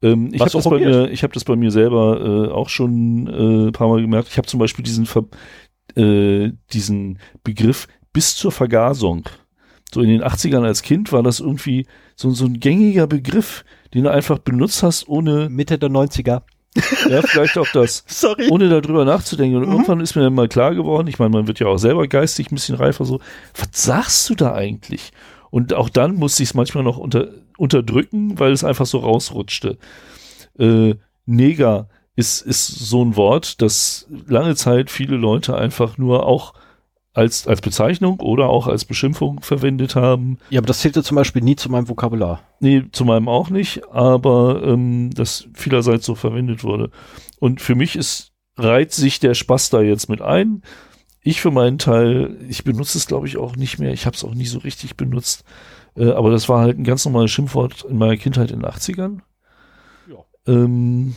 Ähm, 0.02 0.30
ich 0.34 0.42
habe 0.42 0.52
das, 0.52 0.64
bei 0.66 0.80
mir, 0.80 1.10
ich 1.10 1.24
hab 1.24 1.34
das 1.34 1.44
bei 1.44 1.56
mir 1.56 1.72
selber 1.72 2.50
äh, 2.50 2.52
auch 2.52 2.70
schon 2.70 3.28
äh, 3.28 3.68
ein 3.68 3.72
paar 3.72 3.88
Mal 3.88 4.02
gemerkt. 4.02 4.30
Ich 4.30 4.38
habe 4.38 4.48
zum 4.48 4.60
Beispiel 4.60 4.84
diesen, 4.84 5.06
Ver 5.06 5.26
äh, 5.96 6.52
diesen 6.74 7.20
Begriff 7.44 7.88
bis 8.12 8.36
zur 8.36 8.52
Vergasung 8.52 9.30
so 9.96 10.02
in 10.02 10.10
den 10.10 10.24
80ern 10.24 10.66
als 10.66 10.82
Kind 10.82 11.12
war 11.12 11.24
das 11.24 11.40
irgendwie 11.40 11.86
so, 12.16 12.30
so 12.32 12.46
ein 12.46 12.60
gängiger 12.60 13.08
Begriff, 13.08 13.64
den 13.94 14.04
du 14.04 14.12
einfach 14.12 14.40
benutzt 14.40 14.84
hast, 14.84 15.08
ohne. 15.08 15.50
Mitte 15.50 15.78
der 15.78 15.90
90er. 15.90 16.42
Ja, 17.10 17.22
vielleicht 17.22 17.58
auch 17.58 17.70
das. 17.72 18.04
Sorry. 18.08 18.50
Ohne 18.50 18.68
darüber 18.68 19.06
nachzudenken. 19.06 19.56
Und 19.60 19.68
mhm. 19.68 19.72
irgendwann 19.72 20.02
ist 20.02 20.16
mir 20.16 20.24
dann 20.24 20.34
mal 20.34 20.50
klar 20.50 20.76
geworden, 20.76 21.08
ich 21.08 21.20
meine, 21.20 21.30
man 21.30 21.48
wird 21.48 21.62
ja 21.62 21.68
auch 21.68 21.78
selber 21.78 22.06
geistig 22.06 22.52
ein 22.52 22.56
bisschen 22.56 22.76
reifer, 22.76 23.06
so, 23.06 23.22
was 23.58 23.70
sagst 23.72 24.30
du 24.30 24.36
da 24.36 24.54
eigentlich? 24.54 25.14
Und 25.50 25.74
auch 25.74 25.90
dann 25.90 26.16
musste 26.16 26.44
ich 26.44 26.50
es 26.50 26.56
manchmal 26.56 26.84
noch 26.84 26.98
unter, 26.98 27.30
unterdrücken, 27.58 28.40
weil 28.40 28.52
es 28.52 28.64
einfach 28.64 28.86
so 28.86 29.00
rausrutschte. 29.00 29.78
Äh, 30.58 30.96
Neger 31.26 31.90
ist, 32.16 32.42
ist 32.42 32.68
so 32.68 33.04
ein 33.04 33.16
Wort, 33.16 33.62
das 33.62 34.08
lange 34.28 34.56
Zeit 34.56 34.90
viele 34.90 35.18
Leute 35.18 35.58
einfach 35.58 35.98
nur 35.98 36.26
auch 36.26 36.54
als, 37.16 37.48
als 37.48 37.62
Bezeichnung 37.62 38.20
oder 38.20 38.50
auch 38.50 38.68
als 38.68 38.86
Beschimpfung 38.86 39.42
verwendet 39.42 39.96
haben. 39.96 40.38
Ja, 40.50 40.60
aber 40.60 40.68
das 40.68 40.80
zählte 40.80 41.02
zum 41.02 41.16
Beispiel 41.16 41.42
nie 41.42 41.56
zu 41.56 41.72
meinem 41.72 41.88
Vokabular. 41.88 42.42
Nee, 42.60 42.84
zu 42.92 43.06
meinem 43.06 43.30
auch 43.30 43.50
nicht, 43.50 43.88
aber 43.92 44.62
ähm, 44.64 45.12
das 45.14 45.48
vielerseits 45.54 46.06
so 46.06 46.16
verwendet 46.16 46.64
wurde. 46.64 46.92
Und 47.40 47.62
für 47.62 47.76
mich 47.76 47.96
ist, 47.96 48.34
reiht 48.58 48.92
sich 48.92 49.20
der 49.20 49.34
Spaß 49.34 49.70
da 49.70 49.82
jetzt 49.82 50.10
mit 50.10 50.22
ein. 50.22 50.62
Ich 51.28 51.42
für 51.42 51.50
meinen 51.50 51.80
Teil, 51.80 52.38
ich 52.48 52.64
benutze 52.64 53.00
es 53.00 53.08
glaube 53.08 53.26
ich 53.28 53.38
auch 53.38 53.56
nicht 53.56 53.80
mehr, 53.80 53.92
ich 53.92 54.06
habe 54.06 54.16
es 54.16 54.24
auch 54.24 54.36
nie 54.36 54.45
so 54.45 54.60
richtig 54.60 54.95
benutzt, 54.95 55.44
äh, 55.98 56.12
aber 56.12 56.30
das 56.30 56.48
war 56.48 56.62
halt 56.62 56.78
ein 56.78 56.84
ganz 56.84 57.04
normales 57.04 57.32
Schimpfwort 57.32 57.84
in 57.84 57.98
meiner 57.98 58.16
Kindheit 58.16 58.52
in 58.52 58.60
den 58.60 58.70
80ern. 58.70 59.22
Ja. 60.08 60.24
Ähm, 60.45 61.16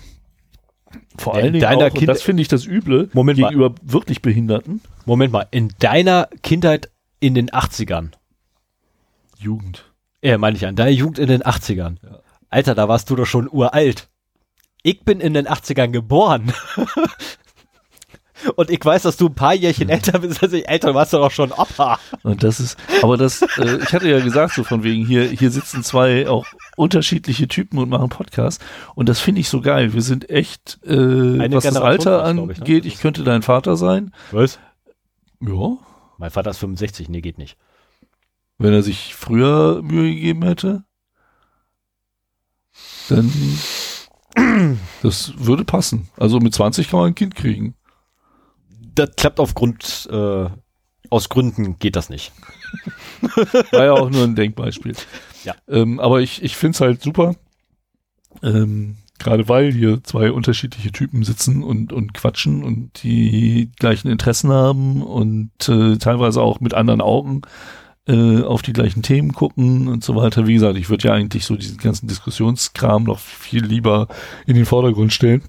vor 1.19 1.35
allen 1.35 1.53
Dingen 1.53 1.61
deiner 1.61 1.89
auch, 1.89 1.95
kind 1.95 2.09
das 2.09 2.23
finde 2.23 2.41
ich 2.41 2.49
das 2.49 2.65
Üble 2.65 3.11
Moment 3.13 3.39
gegenüber 3.39 3.69
mal. 3.69 3.77
wirklich 3.83 4.23
Behinderten. 4.23 4.81
Moment 5.05 5.31
mal, 5.31 5.47
in 5.51 5.75
deiner 5.79 6.31
Kindheit 6.43 6.91
in 7.21 7.35
den 7.35 7.51
80ern. 7.51 8.13
Jugend. 9.37 9.93
Ja, 10.23 10.39
meine 10.39 10.57
ich 10.57 10.67
an, 10.67 10.75
deiner 10.75 10.91
Jugend 10.91 11.19
in 11.19 11.29
den 11.29 11.43
80ern. 11.43 11.97
Ja. 12.03 12.21
Alter, 12.49 12.75
da 12.75 12.89
warst 12.89 13.11
du 13.11 13.17
doch 13.17 13.27
schon 13.27 13.47
uralt. 13.47 14.09
Ich 14.83 15.03
bin 15.05 15.21
in 15.21 15.35
den 15.35 15.47
80ern 15.47 15.89
geboren. 15.89 16.55
Und 18.57 18.71
ich 18.71 18.85
weiß, 18.85 19.03
dass 19.03 19.17
du 19.17 19.27
ein 19.27 19.35
paar 19.35 19.55
Jährchen 19.55 19.89
älter 19.89 20.19
bist 20.21 20.43
als 20.43 20.53
ich. 20.53 20.69
Älter 20.69 20.95
warst 20.95 21.13
du 21.13 21.19
doch 21.19 21.31
schon 21.31 21.53
Opa. 21.53 21.99
Und 22.23 22.43
das 22.43 22.61
ist, 22.61 22.77
aber 23.03 23.17
das, 23.17 23.43
äh, 23.59 23.79
ich 23.83 23.93
hatte 23.93 24.09
ja 24.09 24.21
gesagt, 24.21 24.55
so 24.55 24.65
von 24.65 24.83
wegen, 24.83 25.07
hier, 25.07 25.25
hier 25.25 25.51
sitzen 25.51 25.83
zwei 25.83 26.29
auch 26.29 26.47
unterschiedliche 26.77 27.49
Typen 27.49 27.79
und 27.79 27.89
machen 27.89 28.09
Podcast. 28.09 28.65
Und 28.95 29.09
das 29.09 29.21
finde 29.21 29.41
ich 29.41 29.49
so 29.49 29.61
geil. 29.61 29.93
Wir 29.93 30.03
sind 30.03 30.31
echt, 30.31 30.79
äh, 30.85 30.91
was 30.91 31.65
Generation 31.65 31.75
das 31.75 31.77
Alter 31.77 32.25
angeht, 32.25 32.59
ich, 32.59 32.69
ne? 32.69 32.89
ich 32.89 32.99
könnte 32.99 33.25
dein 33.25 33.43
Vater 33.43 33.77
sein. 33.77 34.13
Was? 34.31 34.59
Ja. 35.41 35.77
Mein 36.19 36.31
Vater 36.31 36.51
ist 36.51 36.59
65, 36.59 37.09
nee, 37.09 37.21
geht 37.21 37.39
nicht. 37.39 37.57
Wenn 38.59 38.73
er 38.73 38.83
sich 38.83 39.15
früher 39.15 39.83
Mühe 39.83 40.13
gegeben 40.15 40.43
hätte, 40.43 40.85
dann 43.09 43.33
das 45.03 45.33
würde 45.37 45.65
passen. 45.65 46.09
Also 46.17 46.41
mit 46.41 46.55
20 46.55 46.91
kann 46.91 47.01
man 47.01 47.09
ein 47.11 47.15
Kind 47.15 47.35
kriegen 47.35 47.75
das 48.99 49.11
klappt 49.17 49.41
aufgrund, 49.41 50.09
äh, 50.11 50.47
aus 51.11 51.29
Gründen 51.29 51.79
geht 51.79 51.97
das 51.97 52.11
nicht. 52.11 52.33
War 53.73 53.85
ja 53.85 53.93
auch 53.93 54.11
nur 54.11 54.25
ein 54.25 54.37
Denkbeispiel. 54.37 54.95
Ja. 55.45 55.55
Ähm, 55.69 56.01
aber 56.01 56.21
ich, 56.21 56.43
ich 56.43 56.57
finde 56.57 56.77
es 56.77 56.81
halt 56.81 57.03
super, 57.03 57.35
Ähm, 58.43 58.97
Gerade 59.19 59.49
weil 59.49 59.73
hier 59.73 60.03
zwei 60.05 60.31
unterschiedliche 60.31 60.93
Typen 60.93 61.25
sitzen 61.25 61.65
und, 61.65 61.93
und 61.93 62.15
quatschen 62.15 62.63
und 62.63 63.03
die 63.03 63.73
gleichen 63.77 64.09
Interessen 64.09 64.51
haben 64.53 65.03
und 65.03 65.51
äh, 65.69 65.97
teilweise 65.97 66.41
auch 66.41 66.61
mit 66.61 66.73
anderen 66.73 67.01
Augen 67.01 67.43
äh, 68.07 68.43
auf 68.43 68.63
die 68.63 68.73
gleichen 68.73 69.03
Themen 69.03 69.33
gucken 69.33 69.89
und 69.89 70.05
so 70.05 70.15
weiter. 70.15 70.47
Wie 70.47 70.55
gesagt, 70.55 70.79
ich 70.79 70.89
würde 70.89 71.09
ja 71.09 71.15
eigentlich 71.15 71.47
so 71.47 71.57
diesen 71.57 71.79
ganzen 71.79 72.07
Diskussionskram 72.07 73.03
noch 73.03 73.19
viel 73.19 73.65
lieber 73.65 74.07
in 74.47 74.55
den 74.55 74.67
Vordergrund 74.67 75.13
stellen. 75.13 75.43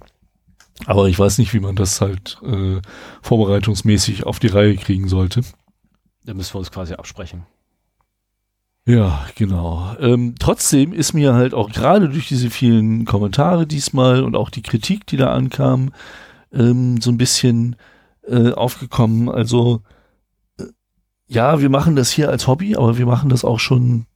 Aber 0.85 1.07
ich 1.07 1.19
weiß 1.19 1.37
nicht, 1.37 1.53
wie 1.53 1.59
man 1.59 1.75
das 1.75 2.01
halt 2.01 2.37
äh, 2.43 2.81
vorbereitungsmäßig 3.21 4.25
auf 4.25 4.39
die 4.39 4.47
Reihe 4.47 4.75
kriegen 4.75 5.07
sollte. 5.07 5.41
Da 6.23 6.33
müssen 6.33 6.53
wir 6.53 6.59
uns 6.59 6.71
quasi 6.71 6.93
absprechen. 6.93 7.45
Ja, 8.85 9.25
genau. 9.35 9.95
Ähm, 9.99 10.35
trotzdem 10.39 10.93
ist 10.93 11.13
mir 11.13 11.33
halt 11.33 11.53
auch 11.53 11.69
gerade 11.69 12.09
durch 12.09 12.27
diese 12.27 12.49
vielen 12.49 13.05
Kommentare 13.05 13.67
diesmal 13.67 14.23
und 14.23 14.35
auch 14.35 14.49
die 14.49 14.63
Kritik, 14.63 15.05
die 15.05 15.17
da 15.17 15.31
ankam, 15.31 15.91
ähm, 16.51 16.99
so 16.99 17.11
ein 17.11 17.17
bisschen 17.17 17.75
äh, 18.27 18.51
aufgekommen. 18.51 19.29
Also 19.29 19.81
äh, 20.57 20.63
ja, 21.27 21.61
wir 21.61 21.69
machen 21.69 21.95
das 21.95 22.09
hier 22.09 22.29
als 22.29 22.47
Hobby, 22.47 22.75
aber 22.75 22.97
wir 22.97 23.05
machen 23.05 23.29
das 23.29 23.45
auch 23.45 23.59
schon 23.59 24.07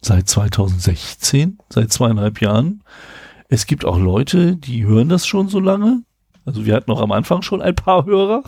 seit 0.00 0.28
2016, 0.28 1.58
seit 1.68 1.92
zweieinhalb 1.92 2.40
Jahren. 2.40 2.82
Es 3.48 3.66
gibt 3.66 3.84
auch 3.84 3.98
Leute, 3.98 4.56
die 4.56 4.84
hören 4.84 5.08
das 5.08 5.26
schon 5.26 5.48
so 5.48 5.60
lange. 5.60 6.02
Also 6.44 6.66
wir 6.66 6.74
hatten 6.74 6.90
noch 6.90 7.00
am 7.00 7.12
Anfang 7.12 7.42
schon 7.42 7.62
ein 7.62 7.74
paar 7.74 8.04
Hörer. 8.06 8.42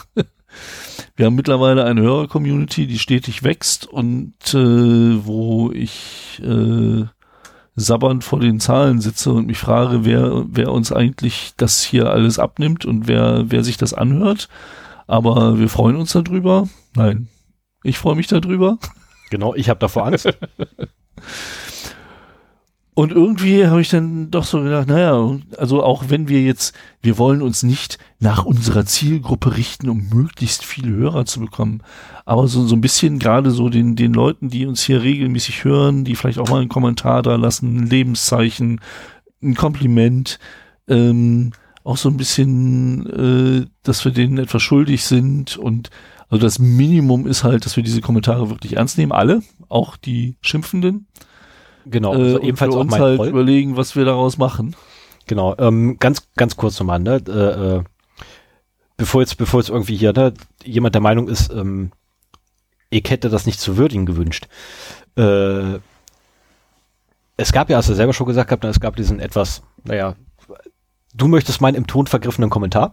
Wir 1.16 1.26
haben 1.26 1.34
mittlerweile 1.34 1.84
eine 1.84 2.02
Hörer-Community, 2.02 2.86
die 2.86 2.98
stetig 2.98 3.42
wächst 3.42 3.86
und 3.86 4.34
äh, 4.54 5.26
wo 5.26 5.72
ich 5.72 6.40
äh, 6.44 7.04
sabbernd 7.74 8.24
vor 8.24 8.40
den 8.40 8.60
Zahlen 8.60 9.00
sitze 9.00 9.32
und 9.32 9.46
mich 9.46 9.58
frage, 9.58 10.04
wer, 10.04 10.44
wer 10.48 10.72
uns 10.72 10.92
eigentlich 10.92 11.52
das 11.56 11.82
hier 11.82 12.10
alles 12.10 12.38
abnimmt 12.38 12.84
und 12.84 13.06
wer, 13.08 13.44
wer 13.48 13.64
sich 13.64 13.76
das 13.76 13.92
anhört. 13.92 14.48
Aber 15.06 15.58
wir 15.58 15.68
freuen 15.68 15.96
uns 15.96 16.12
darüber. 16.12 16.68
Nein, 16.94 17.28
ich 17.82 17.98
freue 17.98 18.16
mich 18.16 18.26
darüber. 18.26 18.78
Genau, 19.30 19.54
ich 19.54 19.68
habe 19.68 19.80
davor 19.80 20.06
Angst. 20.06 20.28
Und 22.98 23.12
irgendwie 23.12 23.66
habe 23.66 23.82
ich 23.82 23.90
dann 23.90 24.30
doch 24.30 24.44
so 24.44 24.62
gedacht, 24.62 24.88
naja, 24.88 25.38
also 25.58 25.82
auch 25.82 26.04
wenn 26.08 26.28
wir 26.28 26.40
jetzt, 26.40 26.74
wir 27.02 27.18
wollen 27.18 27.42
uns 27.42 27.62
nicht 27.62 27.98
nach 28.20 28.46
unserer 28.46 28.86
Zielgruppe 28.86 29.54
richten, 29.58 29.90
um 29.90 30.08
möglichst 30.08 30.64
viele 30.64 30.96
Hörer 30.96 31.26
zu 31.26 31.40
bekommen, 31.40 31.82
aber 32.24 32.48
so, 32.48 32.66
so 32.66 32.74
ein 32.74 32.80
bisschen 32.80 33.18
gerade 33.18 33.50
so 33.50 33.68
den, 33.68 33.96
den 33.96 34.14
Leuten, 34.14 34.48
die 34.48 34.64
uns 34.64 34.82
hier 34.82 35.02
regelmäßig 35.02 35.64
hören, 35.64 36.04
die 36.06 36.16
vielleicht 36.16 36.38
auch 36.38 36.48
mal 36.48 36.60
einen 36.60 36.70
Kommentar 36.70 37.20
da 37.20 37.36
lassen, 37.36 37.76
ein 37.76 37.86
Lebenszeichen, 37.86 38.80
ein 39.42 39.54
Kompliment, 39.54 40.38
ähm, 40.88 41.52
auch 41.84 41.98
so 41.98 42.08
ein 42.08 42.16
bisschen, 42.16 43.04
äh, 43.10 43.66
dass 43.82 44.06
wir 44.06 44.12
denen 44.12 44.38
etwas 44.38 44.62
schuldig 44.62 45.04
sind 45.04 45.58
und 45.58 45.90
also 46.30 46.40
das 46.40 46.58
Minimum 46.58 47.26
ist 47.26 47.44
halt, 47.44 47.66
dass 47.66 47.76
wir 47.76 47.82
diese 47.82 48.00
Kommentare 48.00 48.48
wirklich 48.48 48.78
ernst 48.78 48.96
nehmen, 48.96 49.12
alle, 49.12 49.42
auch 49.68 49.98
die 49.98 50.38
Schimpfenden. 50.40 51.08
Genau, 51.88 52.14
äh, 52.14 52.16
also 52.16 52.36
und 52.36 52.44
ebenfalls 52.44 52.74
für 52.74 52.78
auch 52.78 52.82
uns 52.82 52.90
mein 52.90 53.00
halt 53.00 53.16
Troll. 53.16 53.28
überlegen, 53.28 53.76
was 53.76 53.96
wir 53.96 54.04
daraus 54.04 54.38
machen. 54.38 54.74
Genau, 55.26 55.56
ähm, 55.58 55.98
ganz, 55.98 56.28
ganz 56.36 56.56
kurz 56.56 56.78
nochmal, 56.78 57.00
ne? 57.00 57.22
Äh, 57.26 57.76
äh, 57.76 57.84
bevor 58.96 59.20
jetzt, 59.22 59.36
bevor 59.36 59.60
jetzt 59.60 59.70
irgendwie 59.70 59.96
hier, 59.96 60.12
ne, 60.12 60.34
jemand 60.64 60.94
der 60.94 61.02
Meinung 61.02 61.28
ist, 61.28 61.52
ähm, 61.52 61.92
ich 62.90 63.08
hätte 63.08 63.28
das 63.28 63.46
nicht 63.46 63.60
zu 63.60 63.76
würdigen 63.76 64.06
gewünscht. 64.06 64.48
Äh, 65.16 65.78
es 67.36 67.52
gab 67.52 67.70
ja, 67.70 67.76
hast 67.76 67.88
du 67.88 67.94
selber 67.94 68.12
schon 68.12 68.26
gesagt 68.26 68.48
gehabt, 68.48 68.64
ne, 68.64 68.70
es 68.70 68.80
gab 68.80 68.96
diesen 68.96 69.20
etwas, 69.20 69.62
naja, 69.84 70.16
du 71.14 71.28
möchtest 71.28 71.60
meinen 71.60 71.74
im 71.74 71.86
Ton 71.86 72.06
vergriffenen 72.06 72.50
Kommentar. 72.50 72.92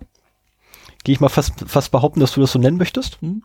Gehe 1.03 1.13
ich 1.13 1.19
mal 1.19 1.29
fast, 1.29 1.53
fast 1.67 1.91
behaupten, 1.91 2.19
dass 2.19 2.33
du 2.33 2.41
das 2.41 2.51
so 2.51 2.59
nennen 2.59 2.77
möchtest. 2.77 3.19
Hm. 3.21 3.43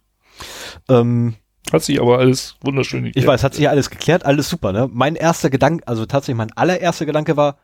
Ähm, 0.88 1.34
Hat 1.72 1.82
sich 1.82 2.00
aber 2.00 2.18
alles 2.18 2.56
wunderschön 2.62 3.10
ich 3.14 3.26
weiß, 3.26 3.42
hat 3.44 3.54
sich 3.54 3.64
ja 3.64 3.70
alles 3.70 3.90
geklärt, 3.90 4.24
alles 4.24 4.48
super, 4.48 4.72
ne? 4.72 4.88
Mein 4.90 5.14
erster 5.16 5.50
Gedanke, 5.50 5.86
also 5.86 6.06
tatsächlich 6.06 6.36
mein 6.36 6.52
allererster 6.56 7.04
Gedanke 7.06 7.36
war, 7.36 7.58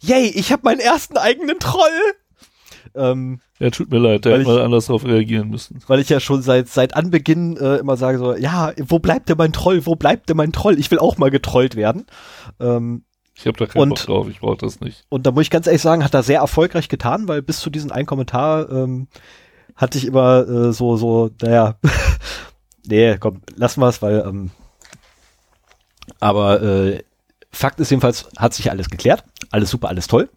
yay, 0.00 0.26
ich 0.26 0.52
habe 0.52 0.62
meinen 0.64 0.80
ersten 0.80 1.16
eigenen 1.16 1.58
Troll. 1.58 1.82
Ähm, 2.94 3.40
Ja, 3.58 3.70
tut 3.70 3.90
mir 3.90 3.98
leid, 3.98 4.24
der 4.24 4.32
Weil 4.32 4.40
hätte 4.40 4.50
mal 4.50 4.62
anders 4.62 4.86
darauf 4.86 5.04
reagieren 5.04 5.48
müssen. 5.50 5.80
weil 5.86 6.00
ich 6.00 6.08
ja 6.08 6.20
schon 6.20 6.42
seit 6.42 6.68
seit 6.68 6.94
Anbeginn 6.96 7.56
äh, 7.56 7.76
immer 7.76 7.96
sage 7.96 8.18
so, 8.18 8.34
ja, 8.34 8.72
wo 8.86 8.98
bleibt 8.98 9.28
denn 9.28 9.36
mein 9.38 9.52
Troll? 9.52 9.84
Wo 9.86 9.94
bleibt 9.96 10.28
denn 10.28 10.36
mein 10.36 10.52
Troll? 10.52 10.78
Ich 10.78 10.90
will 10.90 10.98
auch 10.98 11.18
mal 11.18 11.30
getrollt 11.30 11.76
werden. 11.76 12.06
Ähm, 12.60 13.04
Ich 13.34 13.46
habe 13.46 13.58
da 13.58 13.66
keinen 13.66 13.82
Und- 13.82 13.88
Bock 13.90 14.06
drauf, 14.06 14.28
ich 14.28 14.40
brauche 14.40 14.56
das 14.58 14.80
nicht. 14.80 15.04
und 15.10 15.26
da 15.26 15.30
muss 15.32 15.42
ich 15.42 15.50
ganz 15.50 15.66
ehrlich 15.66 15.82
sagen, 15.82 16.02
hat 16.04 16.14
er 16.14 16.22
sehr 16.22 16.40
erfolgreich 16.40 16.88
getan, 16.88 17.28
weil 17.28 17.42
bis 17.42 17.60
zu 17.60 17.70
diesem 17.70 17.92
einen 17.92 18.06
Kommentar 18.06 18.70
ähm, 18.70 19.08
hatte 19.76 19.98
ich 19.98 20.06
immer 20.06 20.48
äh, 20.48 20.72
so 20.72 20.96
so, 20.96 21.30
naja, 21.42 21.76
nee, 22.88 23.16
komm, 23.18 23.42
lassen 23.54 23.80
wir 23.80 23.88
es, 23.88 24.02
weil 24.02 24.24
ähm, 24.26 24.50
aber 26.20 26.62
äh, 26.62 27.02
Fakt 27.50 27.80
ist 27.80 27.90
jedenfalls, 27.90 28.28
hat 28.36 28.54
sich 28.54 28.70
alles 28.70 28.90
geklärt, 28.90 29.24
alles 29.50 29.70
super, 29.70 29.88
alles 29.88 30.06
toll. 30.06 30.28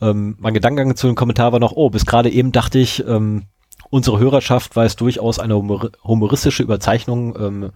Ähm, 0.00 0.36
mein 0.38 0.54
Gedankengang 0.54 0.96
zu 0.96 1.06
dem 1.06 1.16
Kommentar 1.16 1.52
war 1.52 1.60
noch, 1.60 1.72
oh, 1.72 1.90
bis 1.90 2.06
gerade 2.06 2.30
eben 2.30 2.52
dachte 2.52 2.78
ich, 2.78 3.04
ähm, 3.06 3.44
unsere 3.90 4.18
Hörerschaft 4.18 4.74
weiß 4.76 4.96
durchaus 4.96 5.38
eine 5.38 5.56
humor 5.56 5.90
humoristische 6.04 6.62
Überzeichnung 6.62 7.36
ähm, 7.38 7.70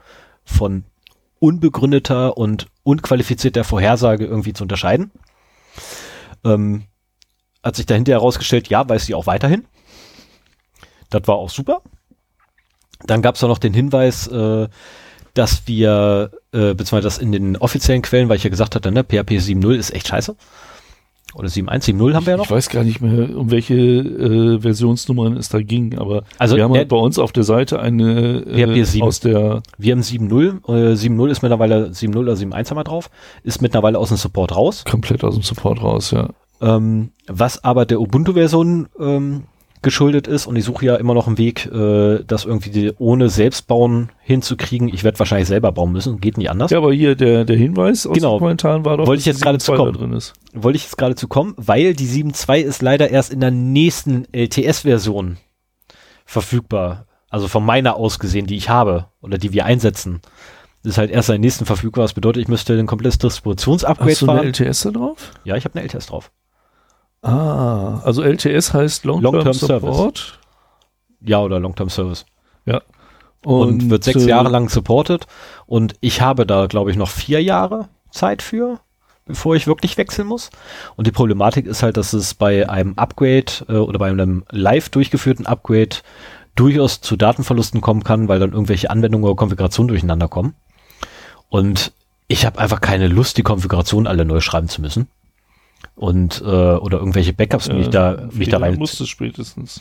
von 0.45 0.85
unbegründeter 1.41 2.37
und 2.37 2.69
unqualifizierter 2.85 3.65
Vorhersage 3.65 4.25
irgendwie 4.25 4.53
zu 4.53 4.65
unterscheiden. 4.65 5.11
Ähm, 6.45 6.85
hat 7.63 7.77
sich 7.77 7.87
dahinter 7.87 8.13
herausgestellt, 8.13 8.69
ja, 8.69 8.89
weiß 8.89 9.07
sie 9.07 9.15
auch 9.15 9.27
weiterhin. 9.27 9.67
Das 11.11 11.27
war 11.27 11.37
auch 11.37 11.51
super. 11.51 11.83
Dann 13.07 13.23
gab 13.23 13.35
es 13.35 13.43
noch 13.43 13.59
den 13.59 13.75
Hinweis, 13.75 14.27
äh, 14.29 14.69
dass 15.35 15.67
wir, 15.67 16.31
äh, 16.53 16.75
beziehungsweise 16.75 17.03
das 17.03 17.19
in 17.19 17.33
den 17.33 17.57
offiziellen 17.57 18.03
Quellen, 18.03 18.29
weil 18.29 18.37
ich 18.37 18.45
ja 18.45 18.51
gesagt 18.51 18.75
hatte, 18.75 18.93
ne, 18.93 19.03
PHP 19.03 19.39
7.0 19.39 19.75
ist 19.75 19.93
echt 19.93 20.09
scheiße. 20.09 20.37
Oder 21.35 21.49
7.1, 21.49 21.83
7.0 21.87 22.15
haben 22.15 22.27
wir 22.27 22.31
ja 22.33 22.37
noch. 22.37 22.45
Ich 22.45 22.51
weiß 22.53 22.69
gar 22.69 22.85
nicht 22.85 23.01
mehr, 23.01 23.37
um 23.37 23.51
welche 23.51 23.75
äh, 23.75 24.61
Versionsnummern 24.61 25.37
es 25.37 25.49
da 25.49 25.61
ging, 25.61 25.99
aber 25.99 26.23
Also, 26.39 26.55
wir 26.55 26.63
haben 26.63 26.75
halt 26.75 26.89
bei 26.89 26.97
uns 26.97 27.19
auf 27.19 27.33
der 27.33 27.43
Seite 27.43 27.81
eine 27.81 28.43
PHP 28.43 28.77
äh, 28.77 28.85
7. 28.85 29.03
aus 29.05 29.19
der 29.19 29.63
Wir 29.77 29.93
haben 29.93 30.03
7.0, 30.03 30.69
äh, 30.69 30.95
7.0 30.95 31.31
ist 31.31 31.43
mittlerweile, 31.43 31.89
7.0 31.89 32.17
oder 32.19 32.35
7.1 32.35 32.71
haben 32.71 32.77
wir 32.77 32.85
drauf, 32.85 33.11
ist 33.43 33.61
mittlerweile 33.63 33.99
aus 33.99 34.09
dem 34.09 34.17
Support 34.17 34.55
raus. 34.55 34.85
komplett 34.89 35.25
aus 35.25 35.35
dem 35.35 35.43
Support 35.43 35.83
raus, 35.83 36.13
ja. 36.13 36.29
Ähm, 36.61 37.11
was 37.27 37.65
aber 37.65 37.85
der 37.85 38.01
Ubuntu-Version 38.01 38.89
ähm, 39.01 39.45
geschuldet 39.85 40.27
ist 40.27 40.47
und 40.49 40.57
ich 40.57 40.65
suche 40.65 40.85
ja 40.87 40.97
immer 40.97 41.15
noch 41.15 41.29
einen 41.29 41.39
Weg, 41.39 41.67
äh, 41.67 42.25
das 42.27 42.45
irgendwie 42.45 42.71
die, 42.71 42.93
ohne 42.99 43.29
Selbstbauen 43.29 44.11
hinzukriegen. 44.21 44.89
Ich 44.89 45.05
werde 45.05 45.19
wahrscheinlich 45.21 45.47
selber 45.47 45.71
bauen 45.71 45.93
müssen, 45.93 46.21
geht 46.21 46.37
nicht 46.39 46.51
anders. 46.51 46.73
Ja, 46.73 46.79
aber 46.79 46.93
hier 46.93 47.15
der, 47.15 47.45
der 47.45 47.57
Hinweis 47.57 48.07
aus 48.07 48.15
Genau. 48.15 48.35
den 48.37 48.39
Kommentaren 48.41 48.85
war 48.85 48.97
doch, 48.97 49.07
Wollte 49.07 49.21
ich 49.21 49.25
dass 49.27 49.35
jetzt 49.37 49.43
gerade 49.43 49.59
zu 49.59 49.73
7.2 49.73 49.77
kommen. 49.77 49.93
da 49.93 49.99
drin 50.01 50.13
ist. 50.15 50.33
Wollte 50.53 50.77
ich 50.79 50.83
jetzt 50.83 50.99
gerade 50.99 51.15
zu 51.15 51.29
kommen, 51.29 51.55
weil 51.57 51.95
die 51.95 52.07
7.2 52.09 52.59
ist 52.61 52.83
leider 52.83 53.11
erst 53.11 53.33
in 53.33 53.39
der 53.41 53.53
nächsten 53.53 54.25
LTS-Version 54.33 55.37
verfügbar. 56.25 57.07
Also 57.29 57.49
von 57.49 57.65
meiner 57.65 57.97
aus 57.97 58.19
gesehen, 58.19 58.47
die 58.47 58.57
ich 58.57 58.69
habe 58.69 59.07
oder 59.21 59.39
die 59.39 59.53
wir 59.53 59.65
einsetzen. 59.67 60.21
Ist 60.85 60.99
halt 60.99 61.11
erst 61.11 61.31
in 61.31 61.35
der 61.35 61.39
nächsten 61.41 61.65
verfügbar. 61.67 62.05
Das 62.05 62.13
bedeutet, 62.13 62.43
ich 62.43 62.49
müsste 62.49 62.79
ein 62.79 62.87
komplettes 62.87 63.19
Distributionsupgrade 63.19 64.11
Hast 64.11 64.21
du 64.23 64.27
eine 64.31 64.41
fahren. 64.41 64.47
LTS 64.49 64.83
da 64.83 64.91
drauf? 64.91 65.33
Ja, 65.45 65.57
ich 65.57 65.65
habe 65.65 65.75
eine 65.79 65.85
LTS 65.89 66.07
drauf. 66.07 66.31
Ah, 67.25 68.01
also 68.05 68.23
LTS 68.23 68.75
heißt 68.75 69.05
Long-Term 69.05 69.35
Long-Term 69.35 69.55
Support. 69.55 70.39
Ja, 71.23 71.41
oder 71.41 71.59
Long-Term 71.59 71.89
Service. 71.89 72.27
Ja. 72.67 72.83
und, 73.45 73.89
wird 73.91 74.05
sechs 74.05 74.25
äh, 74.25 74.29
Jahre 74.29 74.51
lang 74.51 74.69
supported. 74.69 75.27
Und 75.67 75.95
ich 76.01 76.21
habe 76.21 76.47
da, 76.47 76.67
glaube 76.67 76.91
ich, 76.91 76.97
noch 76.99 77.09
vier 77.09 77.43
Jahre 77.43 77.89
Zeit 78.11 78.43
für, 78.43 78.79
bevor 79.25 79.57
ich 79.57 79.67
wirklich 79.67 79.97
wechseln 79.97 80.29
muss. 80.29 80.51
Und 80.97 81.07
die 81.07 81.13
Problematik 81.13 81.67
ist 81.67 81.83
halt, 81.83 81.97
dass 81.97 82.13
es 82.13 82.35
bei 82.35 82.69
einem 82.69 82.93
Upgrade 82.97 83.53
äh, 83.69 83.77
oder 83.77 83.99
bei 83.99 84.11
einem 84.11 84.45
live 84.51 84.91
durchgeführten 84.91 85.47
Upgrade 85.47 85.97
durchaus 86.55 87.01
zu 87.01 87.17
Datenverlusten 87.17 87.81
kommen 87.81 88.05
kann, 88.05 88.29
weil 88.29 88.39
dann 88.39 88.53
irgendwelche 88.53 88.91
Anwendungen 88.91 89.25
oder 89.25 89.35
Konfigurationen 89.35 89.89
durcheinander 89.89 90.29
kommen. 90.29 90.55
Und 91.49 91.93
ich 92.29 92.45
habe 92.45 92.59
einfach 92.59 92.83
keine 92.83 93.09
Lust, 93.09 93.39
die 93.39 93.43
Konfiguration 93.43 94.07
alle 94.07 94.27
neu 94.27 94.41
schreiben 94.41 94.69
zu 94.69 94.83
müssen. 94.83 95.09
Und 95.97 96.43
äh, 96.43 96.45
oder 96.45 96.99
irgendwelche 96.99 97.33
Backups 97.33 97.69
mich 97.69 97.89
da 97.89 98.29
mich 98.33 98.49
da 98.49 98.59
rein. 98.59 98.77
Musste 98.77 99.07
spätestens. 99.07 99.81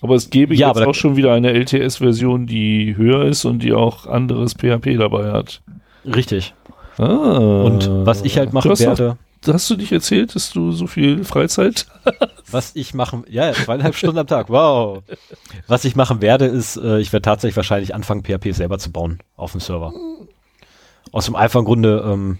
Aber 0.00 0.14
es 0.14 0.30
gäbe 0.30 0.54
Ja, 0.54 0.68
jetzt 0.68 0.86
auch 0.86 0.94
schon 0.94 1.16
wieder 1.16 1.32
eine 1.32 1.52
LTS-Version, 1.52 2.46
die 2.46 2.96
höher 2.96 3.24
ist 3.26 3.44
und 3.44 3.62
die 3.62 3.72
auch 3.72 4.06
anderes 4.06 4.54
PHP 4.54 4.96
dabei 4.98 5.30
hat. 5.30 5.62
Richtig. 6.04 6.54
Ah. 6.96 7.62
Und 7.64 7.88
was 8.06 8.22
ich 8.22 8.38
halt 8.38 8.52
machen 8.52 8.70
hast 8.70 8.80
werde, 8.80 9.18
Hast 9.46 9.70
du 9.70 9.76
nicht 9.76 9.90
erzählt, 9.90 10.34
dass 10.34 10.52
du 10.52 10.70
so 10.70 10.86
viel 10.86 11.24
Freizeit 11.24 11.86
Was 12.50 12.76
ich 12.76 12.92
machen, 12.92 13.24
ja, 13.28 13.52
zweieinhalb 13.52 13.94
Stunden 13.94 14.18
am 14.18 14.26
Tag, 14.26 14.50
wow. 14.50 15.02
Was 15.66 15.84
ich 15.86 15.96
machen 15.96 16.20
werde, 16.20 16.44
ist, 16.44 16.76
äh, 16.76 16.98
ich 16.98 17.12
werde 17.12 17.22
tatsächlich 17.22 17.56
wahrscheinlich 17.56 17.94
anfangen, 17.94 18.22
PHP 18.22 18.52
selber 18.52 18.78
zu 18.78 18.92
bauen 18.92 19.20
auf 19.36 19.52
dem 19.52 19.60
Server. 19.60 19.94
Aus 21.10 21.24
dem 21.24 21.36
einfachen 21.36 21.64
Grunde, 21.64 22.04
ähm, 22.06 22.38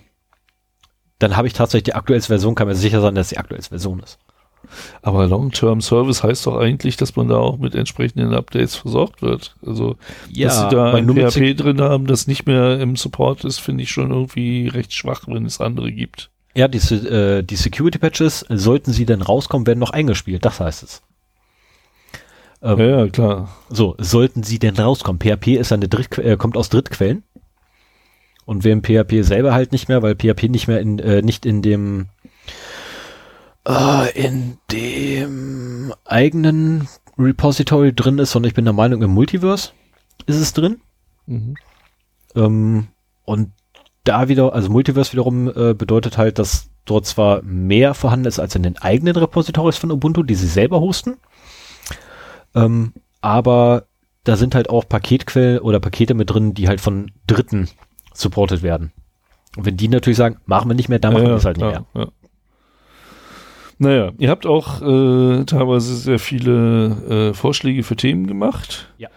dann 1.20 1.36
habe 1.36 1.46
ich 1.46 1.52
tatsächlich 1.52 1.84
die 1.84 1.94
aktuellste 1.94 2.28
Version, 2.28 2.54
kann 2.56 2.66
mir 2.66 2.74
sicher 2.74 3.00
sein, 3.00 3.14
dass 3.14 3.28
die 3.28 3.38
aktuellste 3.38 3.70
Version 3.70 4.00
ist. 4.00 4.18
Aber 5.02 5.26
Long-Term 5.26 5.80
Service 5.80 6.22
heißt 6.22 6.46
doch 6.46 6.56
eigentlich, 6.56 6.96
dass 6.96 7.16
man 7.16 7.28
da 7.28 7.36
auch 7.36 7.58
mit 7.58 7.74
entsprechenden 7.74 8.34
Updates 8.34 8.74
versorgt 8.76 9.22
wird. 9.22 9.54
Also, 9.64 9.96
Ja, 10.30 10.48
dass 10.48 10.60
sie 10.60 10.68
da 10.68 10.92
ein 10.92 11.08
PHP 11.08 11.56
drin 11.56 11.80
haben, 11.80 12.06
das 12.06 12.26
nicht 12.26 12.46
mehr 12.46 12.78
im 12.80 12.96
Support 12.96 13.44
ist, 13.44 13.58
finde 13.58 13.82
ich 13.82 13.90
schon 13.90 14.10
irgendwie 14.10 14.68
recht 14.68 14.92
schwach, 14.92 15.22
wenn 15.26 15.46
es 15.46 15.60
andere 15.60 15.92
gibt. 15.92 16.30
Ja, 16.54 16.68
die, 16.68 16.78
äh, 16.78 17.42
die 17.42 17.56
Security 17.56 17.98
Patches, 17.98 18.44
sollten 18.48 18.92
sie 18.92 19.06
denn 19.06 19.22
rauskommen, 19.22 19.66
werden 19.66 19.78
noch 19.78 19.90
eingespielt, 19.90 20.44
das 20.44 20.60
heißt 20.60 20.82
es. 20.82 21.02
Ähm, 22.62 22.78
Ja, 22.78 22.86
ja, 22.86 23.08
klar. 23.08 23.48
So, 23.70 23.94
sollten 23.98 24.42
sie 24.42 24.58
denn 24.58 24.76
rauskommen? 24.76 25.20
PHP 25.20 25.58
ist 25.58 25.72
eine 25.72 25.88
Dritt 25.88 26.18
äh, 26.18 26.36
kommt 26.36 26.56
aus 26.56 26.68
Drittquellen. 26.68 27.22
Und 28.46 28.64
im 28.66 28.82
PHP 28.82 29.22
selber 29.22 29.52
halt 29.52 29.72
nicht 29.72 29.88
mehr, 29.88 30.02
weil 30.02 30.16
PHP 30.16 30.48
nicht 30.48 30.66
mehr 30.66 30.80
in, 30.80 30.98
äh, 30.98 31.22
nicht 31.22 31.46
in 31.46 31.62
dem, 31.62 32.08
äh, 33.66 34.10
in 34.18 34.58
dem 34.70 35.92
eigenen 36.04 36.88
Repository 37.18 37.92
drin 37.92 38.18
ist, 38.18 38.32
sondern 38.32 38.48
ich 38.48 38.54
bin 38.54 38.64
der 38.64 38.74
Meinung, 38.74 39.02
im 39.02 39.10
Multiverse 39.10 39.72
ist 40.26 40.36
es 40.36 40.52
drin. 40.52 40.80
Mhm. 41.26 41.54
Ähm, 42.34 42.86
und 43.24 43.52
da 44.04 44.28
wieder, 44.28 44.54
also 44.54 44.70
Multiverse 44.70 45.12
wiederum 45.12 45.48
äh, 45.48 45.74
bedeutet 45.74 46.18
halt, 46.18 46.38
dass 46.38 46.70
dort 46.86 47.06
zwar 47.06 47.42
mehr 47.42 47.94
vorhanden 47.94 48.26
ist 48.26 48.40
als 48.40 48.54
in 48.54 48.62
den 48.62 48.78
eigenen 48.78 49.14
Repositories 49.16 49.76
von 49.76 49.92
Ubuntu, 49.92 50.22
die 50.22 50.34
sie 50.34 50.48
selber 50.48 50.80
hosten, 50.80 51.18
ähm, 52.54 52.94
aber 53.20 53.84
da 54.24 54.36
sind 54.36 54.54
halt 54.54 54.70
auch 54.70 54.88
Paketquellen 54.88 55.60
oder 55.60 55.80
Pakete 55.80 56.14
mit 56.14 56.30
drin, 56.30 56.54
die 56.54 56.68
halt 56.68 56.80
von 56.80 57.10
Dritten 57.26 57.68
supported 58.14 58.62
werden. 58.62 58.92
Und 59.56 59.66
wenn 59.66 59.76
die 59.76 59.88
natürlich 59.88 60.16
sagen, 60.16 60.36
machen 60.46 60.70
wir 60.70 60.74
nicht 60.74 60.88
mehr, 60.88 60.98
dann 60.98 61.12
machen 61.12 61.26
wir 61.26 61.34
es 61.34 61.44
halt 61.44 61.56
nicht 61.56 61.66
mehr. 61.66 61.84
Ja. 61.94 62.08
Naja, 63.78 64.12
ihr 64.18 64.28
habt 64.28 64.46
auch 64.46 64.82
äh, 64.82 65.44
teilweise 65.44 65.96
sehr 65.96 66.18
viele 66.18 67.30
äh, 67.30 67.34
Vorschläge 67.34 67.82
für 67.82 67.96
Themen 67.96 68.26
gemacht. 68.26 68.92
Ja. 68.98 69.08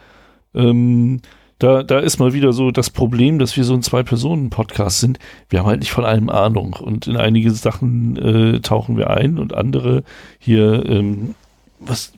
Ähm, 0.53 1.21
da, 1.59 1.83
da 1.83 1.99
ist 1.99 2.19
mal 2.19 2.33
wieder 2.33 2.53
so 2.53 2.71
das 2.71 2.89
Problem, 2.89 3.39
dass 3.39 3.55
wir 3.57 3.63
so 3.63 3.73
ein 3.73 3.83
Zwei-Personen-Podcast 3.83 4.99
sind. 4.99 5.19
Wir 5.49 5.59
haben 5.59 5.67
halt 5.67 5.79
nicht 5.81 5.91
von 5.91 6.05
allem 6.05 6.29
Ahnung 6.29 6.73
und 6.73 7.07
in 7.07 7.17
einige 7.17 7.51
Sachen 7.51 8.17
äh, 8.17 8.59
tauchen 8.61 8.97
wir 8.97 9.09
ein 9.09 9.37
und 9.37 9.53
andere 9.53 10.03
hier, 10.39 10.85
ähm, 10.85 11.35
was, 11.79 12.13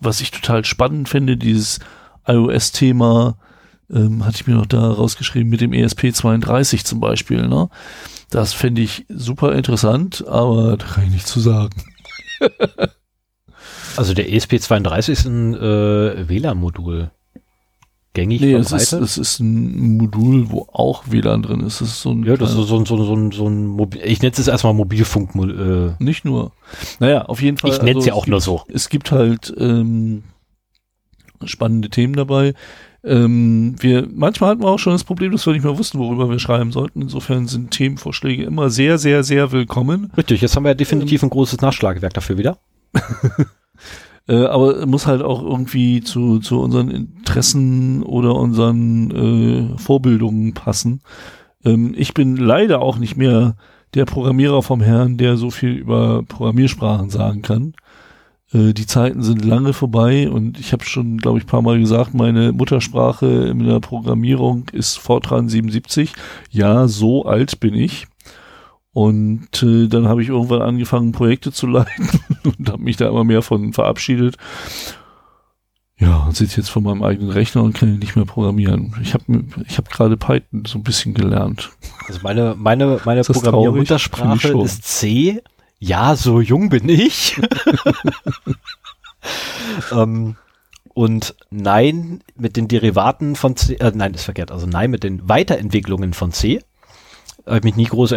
was 0.00 0.20
ich 0.20 0.30
total 0.30 0.64
spannend 0.64 1.08
finde, 1.08 1.36
dieses 1.36 1.80
iOS-Thema, 2.26 3.36
ähm, 3.92 4.24
hatte 4.24 4.36
ich 4.36 4.46
mir 4.46 4.54
noch 4.54 4.66
da 4.66 4.90
rausgeschrieben 4.90 5.48
mit 5.50 5.60
dem 5.60 5.72
E 5.72 5.84
ESP32 5.84 6.84
zum 6.84 7.00
Beispiel, 7.00 7.46
ne? 7.48 7.68
Das 8.30 8.52
fände 8.54 8.80
ich 8.80 9.04
super 9.08 9.54
interessant, 9.54 10.26
aber 10.26 10.76
da 10.76 10.86
kann 10.86 11.04
ich 11.04 11.10
nichts 11.10 11.30
zu 11.30 11.40
sagen. 11.40 11.74
Also 13.96 14.14
der 14.14 14.28
ESP32 14.30 15.10
ist 15.10 15.26
ein 15.26 15.54
äh, 15.54 16.28
WLAN-Modul. 16.28 17.10
Gängig 18.14 18.40
Nee, 18.40 18.54
es 18.54 18.72
ist, 18.72 18.92
es 18.92 19.16
ist 19.18 19.40
ein 19.40 19.96
Modul, 19.96 20.50
wo 20.50 20.68
auch 20.72 21.04
WLAN 21.08 21.42
drin 21.42 21.60
ist. 21.60 21.80
Es 21.80 21.88
ist 21.88 22.02
so 22.02 22.10
ein 22.12 22.24
Ja, 22.24 22.36
das 22.36 22.50
ist 22.50 22.56
so, 22.56 22.64
so, 22.64 22.84
so, 22.84 23.04
so, 23.04 23.14
ein- 23.14 23.32
so 23.32 23.46
ein 23.48 23.66
Mobil, 23.66 24.02
ich 24.04 24.20
nenne 24.20 24.32
es 24.36 24.48
erstmal 24.48 24.74
Mobilfunk, 24.74 25.34
äh, 25.34 25.94
nicht 26.02 26.24
nur. 26.24 26.52
Naja, 27.00 27.22
auf 27.26 27.40
jeden 27.40 27.56
Fall. 27.58 27.70
ich 27.70 27.78
nenne 27.78 27.90
es 27.92 27.96
also 27.96 28.08
ja 28.08 28.14
auch 28.14 28.24
gibt, 28.24 28.30
nur 28.32 28.40
so. 28.40 28.62
Es 28.68 28.88
gibt 28.90 29.12
halt 29.12 29.52
ähm, 29.58 30.24
spannende 31.44 31.88
Themen 31.88 32.14
dabei. 32.14 32.54
Ähm, 33.04 33.74
wir, 33.80 34.06
manchmal 34.12 34.50
hatten 34.50 34.62
wir 34.62 34.68
auch 34.68 34.78
schon 34.78 34.92
das 34.92 35.04
Problem, 35.04 35.32
dass 35.32 35.44
wir 35.46 35.52
nicht 35.52 35.64
mehr 35.64 35.76
wussten, 35.76 35.98
worüber 35.98 36.30
wir 36.30 36.38
schreiben 36.38 36.72
sollten. 36.72 37.02
Insofern 37.02 37.48
sind 37.48 37.72
Themenvorschläge 37.72 38.44
immer 38.44 38.70
sehr, 38.70 38.98
sehr, 38.98 39.24
sehr 39.24 39.50
willkommen. 39.50 40.12
Richtig, 40.16 40.40
jetzt 40.40 40.54
haben 40.54 40.64
wir 40.64 40.70
ja 40.70 40.74
definitiv 40.74 41.22
ein 41.22 41.30
großes 41.30 41.60
Nachschlagewerk 41.60 42.14
dafür 42.14 42.38
wieder. 42.38 42.58
Äh, 44.28 44.44
aber 44.44 44.86
muss 44.86 45.08
halt 45.08 45.20
auch 45.20 45.42
irgendwie 45.42 46.00
zu, 46.00 46.38
zu 46.38 46.60
unseren 46.60 46.90
Interessen 46.90 48.04
oder 48.04 48.36
unseren 48.36 49.10
äh, 49.74 49.78
Vorbildungen 49.78 50.54
passen. 50.54 51.00
Ähm, 51.64 51.92
ich 51.96 52.14
bin 52.14 52.36
leider 52.36 52.82
auch 52.82 52.98
nicht 52.98 53.16
mehr 53.16 53.56
der 53.94 54.04
Programmierer 54.04 54.62
vom 54.62 54.80
Herrn, 54.80 55.16
der 55.16 55.36
so 55.36 55.50
viel 55.50 55.72
über 55.72 56.22
Programmiersprachen 56.22 57.10
sagen 57.10 57.42
kann. 57.42 57.74
Äh, 58.52 58.72
die 58.72 58.86
Zeiten 58.86 59.22
sind 59.22 59.44
lange 59.44 59.72
vorbei 59.72 60.30
und 60.30 60.58
ich 60.58 60.72
habe 60.72 60.84
schon, 60.84 61.18
glaube 61.18 61.38
ich, 61.38 61.44
ein 61.44 61.48
paar 61.48 61.62
Mal 61.62 61.78
gesagt, 61.78 62.14
meine 62.14 62.52
Muttersprache 62.52 63.26
in 63.26 63.64
der 63.64 63.80
Programmierung 63.80 64.68
ist 64.72 64.98
Fortran 64.98 65.48
77. 65.48 66.12
Ja, 66.50 66.88
so 66.88 67.24
alt 67.24 67.60
bin 67.60 67.74
ich. 67.74 68.06
Und 68.94 69.62
äh, 69.62 69.88
dann 69.88 70.06
habe 70.06 70.22
ich 70.22 70.28
irgendwann 70.28 70.60
angefangen, 70.60 71.12
Projekte 71.12 71.50
zu 71.50 71.66
leiten 71.68 72.08
und 72.44 72.68
habe 72.68 72.82
mich 72.82 72.96
da 72.96 73.08
immer 73.08 73.24
mehr 73.24 73.42
von 73.42 73.72
verabschiedet. 73.72 74.36
Ja, 75.98 76.24
und 76.24 76.36
sitze 76.36 76.56
jetzt 76.60 76.68
vor 76.68 76.82
meinem 76.82 77.04
eigenen 77.04 77.30
Rechner 77.30 77.62
und 77.62 77.74
kann 77.74 77.98
nicht 78.00 78.16
mehr 78.16 78.24
programmieren. 78.24 78.92
Ich 79.02 79.14
habe 79.14 79.44
ich 79.68 79.78
hab 79.78 79.88
gerade 79.88 80.16
Python 80.16 80.64
so 80.66 80.78
ein 80.78 80.82
bisschen 80.82 81.14
gelernt. 81.14 81.70
Also 82.08 82.18
meine, 82.24 82.56
meine, 82.58 83.00
meine 83.04 83.22
Programmiermuttersprache 83.22 84.60
ist 84.62 84.82
C. 84.82 85.40
Ja, 85.84 86.14
so 86.14 86.40
jung 86.40 86.68
bin 86.68 86.88
ich. 86.88 87.40
ähm, 89.92 90.36
und 90.94 91.34
nein, 91.50 92.22
mit 92.36 92.56
den 92.56 92.68
Derivaten 92.68 93.34
von 93.34 93.56
C, 93.56 93.74
äh, 93.74 93.90
nein, 93.92 94.14
ist 94.14 94.22
verkehrt, 94.22 94.52
also 94.52 94.68
nein, 94.68 94.92
mit 94.92 95.02
den 95.02 95.28
Weiterentwicklungen 95.28 96.12
von 96.12 96.30
C. 96.30 96.62
Habe 97.46 97.58
ich 97.58 97.64
mich 97.64 97.74
nie 97.74 97.86
groß 97.86 98.12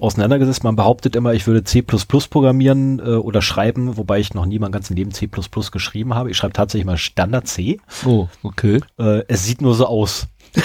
auseinandergesetzt. 0.00 0.62
Man 0.62 0.76
behauptet 0.76 1.16
immer, 1.16 1.34
ich 1.34 1.44
würde 1.48 1.64
C 1.64 1.82
programmieren 1.82 3.00
äh, 3.00 3.16
oder 3.16 3.42
schreiben, 3.42 3.96
wobei 3.96 4.20
ich 4.20 4.34
noch 4.34 4.46
nie 4.46 4.60
mein 4.60 4.70
ganzes 4.70 4.94
Leben 4.94 5.10
C 5.10 5.28
geschrieben 5.72 6.14
habe. 6.14 6.30
Ich 6.30 6.36
schreibe 6.36 6.52
tatsächlich 6.52 6.86
mal 6.86 6.98
Standard 6.98 7.48
C. 7.48 7.80
Oh, 8.06 8.28
okay. 8.44 8.78
Äh, 8.96 9.24
es 9.26 9.44
sieht 9.44 9.60
nur 9.60 9.74
so 9.74 9.86
aus. 9.86 10.28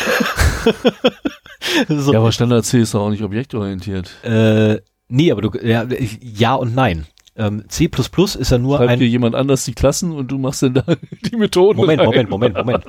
so, 1.90 2.14
Ja, 2.14 2.20
aber 2.20 2.32
Standard 2.32 2.64
C 2.64 2.82
ist 2.82 2.94
doch 2.94 3.02
auch 3.02 3.10
nicht 3.10 3.24
objektorientiert. 3.24 4.24
Äh, 4.24 4.82
nee, 5.14 5.32
aber 5.32 5.42
du, 5.42 5.52
ja, 5.62 5.86
ja 6.22 6.56
und 6.56 6.76
nein. 6.76 7.06
Ähm, 7.36 7.64
C++ 7.68 7.86
ist 7.86 8.52
ja 8.52 8.58
nur 8.58 8.78
Schreibt 8.78 9.00
dir 9.00 9.06
ein 9.06 9.12
jemand 9.12 9.36
anders 9.36 9.66
die 9.66 9.74
Klassen 9.74 10.12
und 10.12 10.28
du 10.28 10.38
machst 10.38 10.62
dann 10.62 10.76
da 10.76 10.84
die 11.26 11.36
Methoden 11.36 11.78
Moment, 11.78 12.02
rein, 12.02 12.06
Moment, 12.06 12.30
Moment, 12.30 12.56
Moment. 12.58 12.86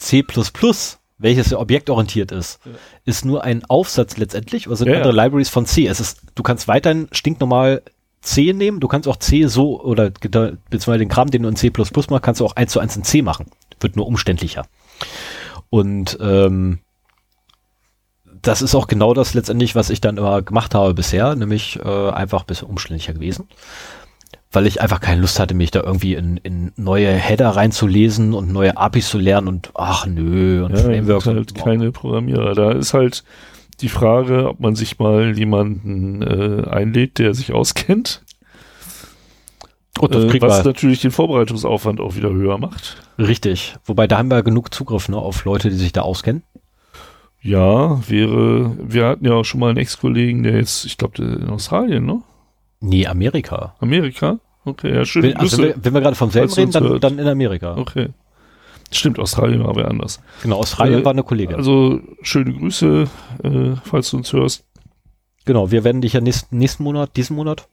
C++, 0.00 0.24
welches 1.18 1.50
ja 1.50 1.58
objektorientiert 1.58 2.32
ist, 2.32 2.58
ist 3.04 3.24
nur 3.24 3.44
ein 3.44 3.64
Aufsatz 3.66 4.16
letztendlich, 4.16 4.66
oder 4.66 4.76
sind 4.76 4.88
Ja, 4.88 4.96
andere 4.96 5.14
ja. 5.14 5.24
Libraries 5.24 5.50
von 5.50 5.66
C. 5.66 5.86
Es 5.86 6.00
ist, 6.00 6.20
du 6.34 6.42
kannst 6.42 6.66
weiterhin 6.66 7.08
stinknormal 7.12 7.82
C 8.22 8.52
nehmen, 8.52 8.80
du 8.80 8.88
kannst 8.88 9.06
auch 9.06 9.16
C 9.16 9.46
so, 9.46 9.80
oder 9.80 10.10
beziehungsweise 10.10 10.98
den 10.98 11.08
Kram, 11.08 11.30
den 11.30 11.42
du 11.42 11.48
in 11.48 11.56
C++ 11.56 11.70
machst, 11.76 12.22
kannst 12.22 12.40
du 12.40 12.44
auch 12.44 12.56
eins 12.56 12.72
zu 12.72 12.80
eins 12.80 12.96
in 12.96 13.04
C 13.04 13.22
machen. 13.22 13.46
Wird 13.78 13.96
nur 13.96 14.06
umständlicher. 14.06 14.66
Und 15.70 16.18
ähm, 16.20 16.80
das 18.42 18.62
ist 18.62 18.74
auch 18.74 18.86
genau 18.86 19.14
das 19.14 19.34
letztendlich, 19.34 19.74
was 19.74 19.90
ich 19.90 20.00
dann 20.00 20.16
immer 20.16 20.42
gemacht 20.42 20.74
habe 20.74 20.94
bisher, 20.94 21.34
nämlich 21.34 21.78
äh, 21.84 22.10
einfach 22.10 22.40
ein 22.40 22.46
bisschen 22.46 22.68
umständlicher 22.68 23.12
gewesen. 23.12 23.48
Weil 24.52 24.66
ich 24.66 24.80
einfach 24.80 25.00
keine 25.00 25.20
Lust 25.20 25.38
hatte, 25.38 25.54
mich 25.54 25.70
da 25.70 25.80
irgendwie 25.82 26.14
in, 26.14 26.36
in 26.38 26.72
neue 26.76 27.12
Header 27.12 27.50
reinzulesen 27.50 28.34
und 28.34 28.52
neue 28.52 28.76
APIs 28.76 29.08
zu 29.08 29.18
lernen 29.18 29.46
und 29.46 29.70
ach 29.74 30.06
nö, 30.06 30.64
und 30.64 30.72
Ja, 30.72 30.82
Frameworks. 30.82 31.24
sind 31.24 31.36
halt 31.36 31.52
und, 31.52 31.64
keine 31.64 31.92
Programmierer. 31.92 32.54
Da 32.54 32.72
ist 32.72 32.92
halt 32.92 33.22
die 33.80 33.88
Frage, 33.88 34.48
ob 34.48 34.58
man 34.60 34.74
sich 34.74 34.98
mal 34.98 35.38
jemanden 35.38 36.22
äh, 36.22 36.68
einlädt, 36.68 37.18
der 37.18 37.34
sich 37.34 37.52
auskennt. 37.52 38.22
Gut, 39.98 40.14
das 40.14 40.24
äh, 40.24 40.40
was 40.40 40.58
man 40.58 40.66
natürlich 40.66 41.00
den 41.00 41.10
Vorbereitungsaufwand 41.10 42.00
auch 42.00 42.16
wieder 42.16 42.30
höher 42.30 42.58
macht. 42.58 42.96
richtig. 43.18 43.76
Wobei 43.84 44.06
da 44.06 44.18
haben 44.18 44.30
wir 44.30 44.42
genug 44.42 44.72
Zugriff 44.74 45.08
ne, 45.08 45.16
auf 45.16 45.44
Leute, 45.44 45.70
die 45.70 45.76
sich 45.76 45.92
da 45.92 46.02
auskennen. 46.02 46.42
Ja, 47.42 48.06
wäre, 48.08 48.76
wir 48.80 49.06
hatten 49.06 49.24
ja 49.24 49.32
auch 49.32 49.44
schon 49.44 49.60
mal 49.60 49.70
einen 49.70 49.78
Ex-Kollegen, 49.78 50.42
der 50.42 50.56
jetzt, 50.56 50.84
ich 50.84 50.98
glaube, 50.98 51.22
in 51.22 51.48
Australien, 51.48 52.04
ne? 52.04 52.22
Nee, 52.80 53.06
Amerika. 53.06 53.74
Amerika? 53.80 54.38
Okay, 54.64 54.94
ja, 54.94 55.04
schön. 55.04 55.22
Wenn, 55.22 55.36
also 55.36 55.58
wenn 55.58 55.68
wir, 55.68 55.74
wenn 55.84 55.94
wir 55.94 56.00
gerade 56.02 56.16
vom 56.16 56.30
selben 56.30 56.52
reden, 56.52 56.70
dann, 56.72 57.00
dann 57.00 57.18
in 57.18 57.26
Amerika. 57.26 57.76
Okay. 57.76 58.08
Stimmt, 58.92 59.18
Australien 59.18 59.64
war 59.64 59.76
wer 59.76 59.88
anders. 59.88 60.20
Genau, 60.42 60.58
Australien 60.58 61.00
Äh, 61.00 61.04
war 61.04 61.12
eine 61.12 61.22
Kollegin. 61.22 61.54
Also 61.56 62.00
schöne 62.22 62.52
Grüße, 62.52 63.08
äh, 63.44 63.70
falls 63.84 64.10
du 64.10 64.16
uns 64.18 64.32
hörst. 64.32 64.64
genau, 65.44 65.70
wir 65.70 65.84
werden 65.84 66.02
dich 66.02 66.12
ja 66.14 66.20
nächsten, 66.20 66.58
nächsten 66.58 66.82
Monat, 66.82 67.16
diesen 67.16 67.36
Monat, 67.36 67.68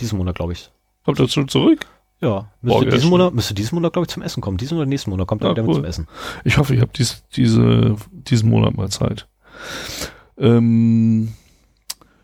diesen 0.00 0.18
Monat, 0.18 0.34
glaube 0.34 0.54
ich. 0.54 0.70
Kommt 1.04 1.20
er 1.20 1.28
schon 1.28 1.48
zurück? 1.48 1.86
Ja, 2.22 2.46
müsste 2.60 2.84
ja, 2.84 2.90
diesen. 2.92 3.10
Monat, 3.10 3.34
müsste 3.34 3.52
diesen 3.54 3.74
Monat, 3.74 3.92
glaube 3.92 4.04
ich, 4.06 4.10
zum 4.10 4.22
Essen 4.22 4.40
kommen. 4.40 4.56
Diesen 4.56 4.76
oder 4.78 4.86
nächsten 4.86 5.10
Monat 5.10 5.26
kommt 5.26 5.42
er 5.42 5.48
Ah, 5.48 5.52
wieder 5.52 5.62
mit 5.62 5.70
cool. 5.70 5.76
zum 5.76 5.84
Essen. 5.84 6.06
Ich 6.44 6.56
hoffe, 6.56 6.74
ich 6.74 6.80
habe 6.80 6.92
dies, 6.96 7.24
diese, 7.34 7.96
diesen 8.12 8.48
Monat 8.48 8.76
mal 8.76 8.88
Zeit. 8.90 9.26
Ähm, 10.38 11.32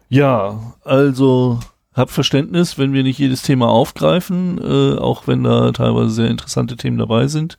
ja, 0.08 0.74
also 0.84 1.58
hab 1.94 2.10
Verständnis, 2.10 2.78
wenn 2.78 2.92
wir 2.92 3.02
nicht 3.02 3.18
jedes 3.18 3.42
Thema 3.42 3.68
aufgreifen, 3.68 4.58
äh, 4.62 4.98
auch 4.98 5.26
wenn 5.26 5.42
da 5.42 5.72
teilweise 5.72 6.10
sehr 6.10 6.28
interessante 6.30 6.76
Themen 6.76 6.98
dabei 6.98 7.26
sind. 7.26 7.58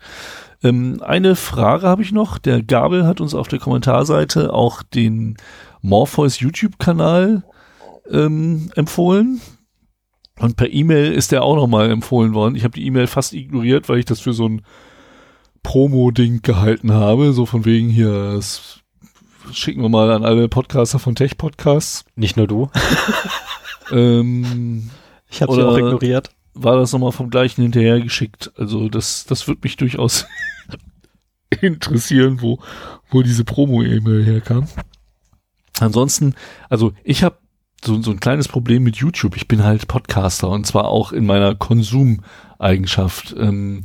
Ähm, 0.64 1.02
eine 1.06 1.36
Frage 1.36 1.88
habe 1.88 2.02
ich 2.02 2.12
noch. 2.14 2.38
Der 2.38 2.64
Gabel 2.64 3.06
hat 3.06 3.20
uns 3.20 3.36
auf 3.36 3.50
der 3.50 3.60
Kommentarseite 3.60 4.54
auch 4.54 4.82
den 4.82 5.36
Morpheus 5.82 6.40
YouTube-Kanal 6.40 7.44
ähm, 8.10 8.72
empfohlen. 8.76 9.42
Und 10.40 10.56
per 10.56 10.72
E-Mail 10.72 11.12
ist 11.12 11.32
der 11.32 11.44
auch 11.44 11.56
nochmal 11.56 11.92
empfohlen 11.92 12.34
worden. 12.34 12.56
Ich 12.56 12.64
habe 12.64 12.74
die 12.74 12.86
E-Mail 12.86 13.08
fast 13.08 13.34
ignoriert, 13.34 13.90
weil 13.90 14.00
ich 14.00 14.06
das 14.06 14.22
für 14.22 14.34
so 14.34 14.48
ein 14.48 14.62
Promo-Ding 15.64 16.42
gehalten 16.42 16.94
habe. 16.94 17.34
So 17.34 17.46
von 17.46 17.66
wegen 17.66 17.90
hier, 17.90 18.34
das 18.34 18.80
schicken 19.52 19.82
wir 19.82 19.90
mal 19.90 20.12
an 20.12 20.24
alle 20.24 20.48
Podcaster 20.48 20.98
von 20.98 21.16
Tech 21.16 21.38
Podcasts. 21.38 22.06
Nicht 22.16 22.38
nur 22.38 22.48
du. 22.48 22.70
ähm, 23.92 24.90
ich 25.30 25.42
habe 25.42 25.54
sie 25.54 25.62
auch 25.62 25.78
ignoriert. 25.78 26.30
War 26.54 26.78
das 26.78 26.94
nochmal 26.94 27.12
vom 27.12 27.30
gleichen 27.30 27.62
hinterhergeschickt. 27.62 28.54
Also 28.56 28.88
das, 28.88 29.26
das 29.26 29.46
wird 29.48 29.62
mich 29.64 29.76
durchaus 29.76 30.26
interessieren, 31.62 32.42
wo, 32.42 32.60
wo 33.10 33.24
diese 33.24 33.44
Promo-E-Mail 33.44 34.24
herkam. 34.26 34.68
Ansonsten, 35.82 36.36
also 36.70 36.94
ich 37.04 37.24
habe 37.24 37.38
so, 37.84 38.02
so 38.02 38.12
ein 38.12 38.20
kleines 38.20 38.48
Problem 38.48 38.84
mit 38.84 38.98
YouTube. 38.98 39.36
Ich 39.36 39.48
bin 39.48 39.64
halt 39.64 39.88
Podcaster 39.88 40.50
und 40.50 40.66
zwar 40.66 40.86
auch 40.86 41.12
in 41.12 41.26
meiner 41.26 41.56
Konsumeigenschaft. 41.56 43.36
Ähm, 43.38 43.82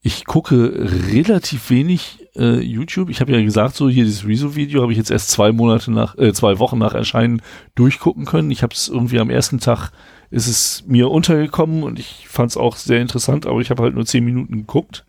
ich 0.00 0.24
gucke 0.24 0.72
relativ 1.10 1.70
wenig 1.70 2.28
äh, 2.36 2.60
YouTube. 2.60 3.10
Ich 3.10 3.20
habe 3.20 3.32
ja 3.32 3.42
gesagt, 3.42 3.74
so 3.74 3.88
hier 3.88 4.04
dieses 4.04 4.26
Rezo-Video 4.26 4.82
habe 4.82 4.92
ich 4.92 4.98
jetzt 4.98 5.10
erst 5.10 5.30
zwei 5.30 5.52
Monate 5.52 5.90
nach, 5.90 6.16
äh, 6.16 6.32
zwei 6.32 6.58
Wochen 6.58 6.78
nach 6.78 6.94
Erscheinen 6.94 7.42
durchgucken 7.74 8.24
können. 8.24 8.50
Ich 8.50 8.62
habe 8.62 8.74
es 8.74 8.88
irgendwie 8.88 9.18
am 9.18 9.30
ersten 9.30 9.60
Tag 9.60 9.90
ist 10.30 10.46
es 10.46 10.84
mir 10.86 11.10
untergekommen 11.10 11.82
und 11.82 11.98
ich 11.98 12.26
fand 12.28 12.50
es 12.50 12.56
auch 12.56 12.76
sehr 12.76 13.00
interessant, 13.00 13.46
aber 13.46 13.60
ich 13.60 13.70
habe 13.70 13.82
halt 13.82 13.94
nur 13.94 14.04
zehn 14.04 14.24
Minuten 14.24 14.58
geguckt. 14.58 15.04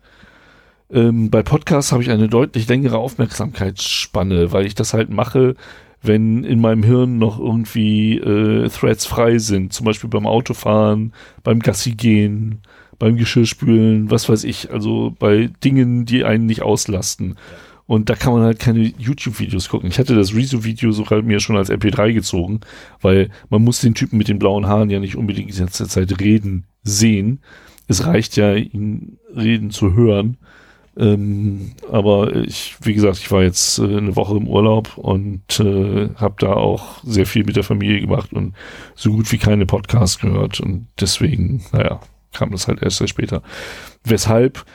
Ähm, 0.90 1.30
bei 1.30 1.42
Podcasts 1.42 1.92
habe 1.92 2.02
ich 2.02 2.10
eine 2.10 2.28
deutlich 2.28 2.66
längere 2.68 2.98
Aufmerksamkeitsspanne, 2.98 4.52
weil 4.52 4.66
ich 4.66 4.74
das 4.74 4.94
halt 4.94 5.10
mache, 5.10 5.54
wenn 6.02 6.44
in 6.44 6.60
meinem 6.60 6.82
Hirn 6.82 7.18
noch 7.18 7.38
irgendwie 7.38 8.18
äh, 8.18 8.68
Threads 8.68 9.06
frei 9.06 9.38
sind, 9.38 9.72
zum 9.72 9.84
Beispiel 9.84 10.08
beim 10.10 10.26
Autofahren, 10.26 11.12
beim 11.42 11.60
Gassi 11.60 11.92
gehen, 11.92 12.60
beim 12.98 13.16
Geschirrspülen, 13.16 14.10
was 14.10 14.28
weiß 14.28 14.44
ich, 14.44 14.70
also 14.70 15.14
bei 15.18 15.50
Dingen, 15.62 16.04
die 16.04 16.24
einen 16.24 16.46
nicht 16.46 16.62
auslasten. 16.62 17.36
Und 17.86 18.08
da 18.08 18.14
kann 18.14 18.34
man 18.34 18.42
halt 18.42 18.60
keine 18.60 18.92
YouTube-Videos 18.98 19.68
gucken. 19.68 19.88
Ich 19.88 19.98
hatte 19.98 20.14
das 20.14 20.32
Rezo-Video 20.32 20.92
sogar 20.92 21.22
mir 21.22 21.40
schon 21.40 21.56
als 21.56 21.70
MP3 21.70 22.12
gezogen, 22.12 22.60
weil 23.00 23.30
man 23.48 23.64
muss 23.64 23.80
den 23.80 23.94
Typen 23.94 24.16
mit 24.16 24.28
den 24.28 24.38
blauen 24.38 24.66
Haaren 24.66 24.90
ja 24.90 25.00
nicht 25.00 25.16
unbedingt 25.16 25.52
die 25.52 25.58
ganze 25.58 25.88
Zeit 25.88 26.20
reden 26.20 26.66
sehen. 26.84 27.40
Es 27.88 28.06
reicht 28.06 28.36
ja, 28.36 28.54
ihn 28.54 29.18
reden 29.34 29.70
zu 29.70 29.94
hören. 29.94 30.36
Ähm, 31.00 31.72
aber 31.90 32.36
ich, 32.36 32.76
wie 32.82 32.92
gesagt, 32.92 33.16
ich 33.18 33.30
war 33.32 33.42
jetzt 33.42 33.78
äh, 33.78 33.84
eine 33.84 34.16
Woche 34.16 34.36
im 34.36 34.46
Urlaub 34.46 34.98
und 34.98 35.58
äh, 35.58 36.10
habe 36.16 36.34
da 36.38 36.52
auch 36.52 37.02
sehr 37.02 37.24
viel 37.24 37.44
mit 37.44 37.56
der 37.56 37.64
Familie 37.64 38.02
gemacht 38.02 38.34
und 38.34 38.54
so 38.94 39.10
gut 39.10 39.32
wie 39.32 39.38
keine 39.38 39.64
Podcasts 39.64 40.18
gehört 40.18 40.60
und 40.60 40.88
deswegen, 41.00 41.64
naja, 41.72 42.00
kam 42.34 42.50
das 42.50 42.68
halt 42.68 42.82
erst 42.82 42.98
sehr 42.98 43.08
später. 43.08 43.42
Weshalb 44.04 44.66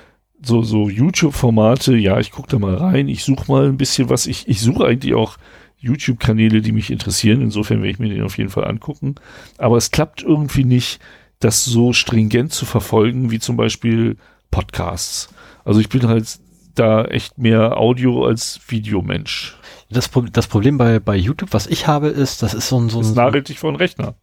so 0.41 0.63
so 0.63 0.89
YouTube-Formate, 0.89 1.95
ja, 1.95 2.19
ich 2.19 2.31
gucke 2.31 2.49
da 2.49 2.57
mal 2.57 2.73
rein, 2.73 3.07
ich 3.07 3.23
suche 3.23 3.51
mal 3.51 3.67
ein 3.67 3.77
bisschen 3.77 4.09
was, 4.09 4.25
ich 4.25 4.47
ich 4.47 4.61
suche 4.61 4.85
eigentlich 4.85 5.13
auch 5.13 5.37
YouTube-Kanäle, 5.77 6.61
die 6.61 6.71
mich 6.71 6.89
interessieren. 6.89 7.41
Insofern 7.41 7.83
werde 7.83 7.91
ich 7.91 7.99
mir 7.99 8.09
den 8.09 8.23
auf 8.23 8.39
jeden 8.39 8.49
Fall 8.49 8.65
angucken. 8.65 9.15
Aber 9.59 9.77
es 9.77 9.91
klappt 9.91 10.23
irgendwie 10.23 10.63
nicht, 10.63 10.99
das 11.39 11.63
so 11.63 11.93
stringent 11.93 12.51
zu 12.51 12.65
verfolgen, 12.65 13.29
wie 13.29 13.39
zum 13.39 13.57
Beispiel 13.57 14.17
Podcasts. 14.49 15.29
Also 15.65 15.79
ich 15.79 15.89
bin 15.89 16.07
halt 16.07 16.39
da 16.75 17.05
echt 17.05 17.37
mehr 17.37 17.77
Audio 17.77 18.25
als 18.25 18.61
Videomensch. 18.67 19.57
Das, 19.89 20.09
das 20.31 20.47
Problem 20.47 20.77
bei, 20.77 20.99
bei 20.99 21.15
YouTube, 21.15 21.53
was 21.53 21.67
ich 21.67 21.87
habe, 21.87 22.07
ist, 22.07 22.43
das 22.43 22.53
ist 22.53 22.69
so 22.69 22.79
ein... 22.79 22.89
So 22.89 22.99
das 22.99 23.13
nagelt 23.13 23.49
dich 23.49 23.59
vor 23.59 23.71
den 23.71 23.77
Rechner. 23.77 24.15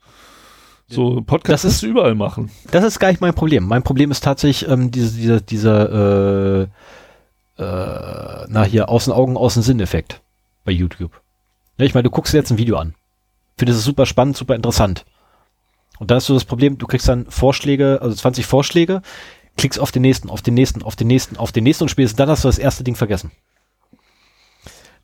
So 0.89 1.23
Podcasts 1.23 1.63
das 1.63 1.75
ist 1.75 1.83
überall 1.83 2.15
machen. 2.15 2.51
Das 2.71 2.85
ist 2.85 2.99
gar 2.99 3.09
nicht 3.09 3.21
mein 3.21 3.35
Problem. 3.35 3.67
Mein 3.67 3.83
Problem 3.83 4.11
ist 4.11 4.23
tatsächlich 4.23 4.71
ähm, 4.71 4.91
diese, 4.91 5.17
dieser, 5.17 5.41
dieser, 5.41 6.63
äh, 6.63 6.63
äh, 7.59 8.47
na 8.49 8.65
hier, 8.65 8.89
außen 8.89 9.13
Augen, 9.13 9.37
außen 9.37 9.63
Sinn-Effekt 9.63 10.21
bei 10.65 10.73
YouTube. 10.73 11.21
Ja, 11.79 11.87
ich 11.87 11.95
meine, 11.95 12.05
du 12.05 12.11
guckst 12.11 12.35
dir 12.35 12.39
jetzt 12.39 12.51
ein 12.51 12.59
Video 12.59 12.77
an. 12.77 12.95
Findest 13.57 13.79
es 13.79 13.85
super 13.85 14.07
spannend, 14.07 14.37
super 14.37 14.55
interessant. 14.55 15.05
Und 15.99 16.11
da 16.11 16.17
hast 16.17 16.29
du 16.29 16.35
das 16.35 16.45
Problem, 16.45 16.79
du 16.79 16.87
kriegst 16.87 17.09
dann 17.09 17.27
Vorschläge, 17.27 18.01
also 18.03 18.15
20 18.15 18.45
Vorschläge, 18.45 19.03
klickst 19.57 19.79
auf 19.79 19.93
den 19.93 20.03
nächsten, 20.03 20.31
auf 20.31 20.43
den 20.43 20.55
nächsten, 20.55 20.83
auf 20.83 20.97
den 20.97 21.07
nächsten, 21.07 21.37
auf 21.37 21.53
den 21.53 21.65
nächsten 21.65 21.85
und 21.85 21.89
spätestens 21.89 22.17
dann 22.17 22.29
hast 22.29 22.45
du 22.45 22.49
das 22.49 22.59
erste 22.59 22.85
Ding 22.85 22.95
vergessen. 22.95 23.31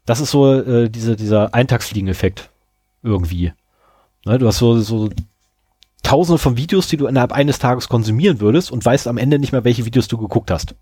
Das 0.06 0.20
ist 0.20 0.30
so 0.30 0.52
äh, 0.52 0.88
diese, 0.88 1.16
dieser 1.16 1.54
Eintagsfliegen-Effekt 1.54 2.50
irgendwie. 3.02 3.52
Ne, 4.24 4.38
du 4.38 4.46
hast 4.46 4.58
so, 4.58 4.80
so 4.80 5.10
tausende 6.02 6.38
von 6.38 6.56
Videos, 6.56 6.88
die 6.88 6.96
du 6.96 7.06
innerhalb 7.06 7.32
eines 7.32 7.58
Tages 7.58 7.88
konsumieren 7.88 8.40
würdest 8.40 8.70
und 8.70 8.84
weißt 8.84 9.06
am 9.08 9.18
Ende 9.18 9.38
nicht 9.38 9.52
mehr, 9.52 9.64
welche 9.64 9.84
Videos 9.84 10.08
du 10.08 10.16
geguckt 10.16 10.50
hast. 10.50 10.74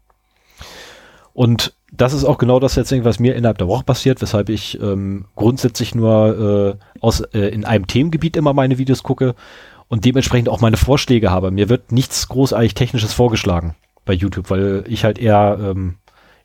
Und 1.33 1.75
das 1.93 2.15
ist 2.15 2.25
auch 2.25 2.39
genau 2.39 2.61
das 2.61 2.77
jetzt, 2.77 2.93
was 3.05 3.19
mir 3.19 3.35
innerhalb 3.35 3.59
der 3.59 3.69
Woche 3.69 3.85
passiert, 3.85 4.23
weshalb 4.23 4.49
ich 4.49 4.81
ähm, 4.81 5.27
grundsätzlich 5.35 5.95
nur 5.95 6.79
äh, 6.79 7.01
aus, 7.01 7.21
äh, 7.21 7.49
in 7.49 7.65
einem 7.65 7.87
Themengebiet 7.87 8.37
immer 8.37 8.55
meine 8.55 8.79
Videos 8.79 9.03
gucke 9.03 9.35
und 9.89 10.05
dementsprechend 10.05 10.49
auch 10.49 10.61
meine 10.61 10.77
Vorschläge 10.77 11.31
habe. 11.31 11.51
Mir 11.51 11.69
wird 11.69 11.93
nichts 11.93 12.29
großartig 12.29 12.75
Technisches 12.75 13.13
vorgeschlagen 13.13 13.77
bei 14.05 14.13
YouTube, 14.13 14.51
weil 14.51 14.85
ich 14.89 15.05
halt 15.05 15.19
eher 15.19 15.59
ähm, 15.61 15.97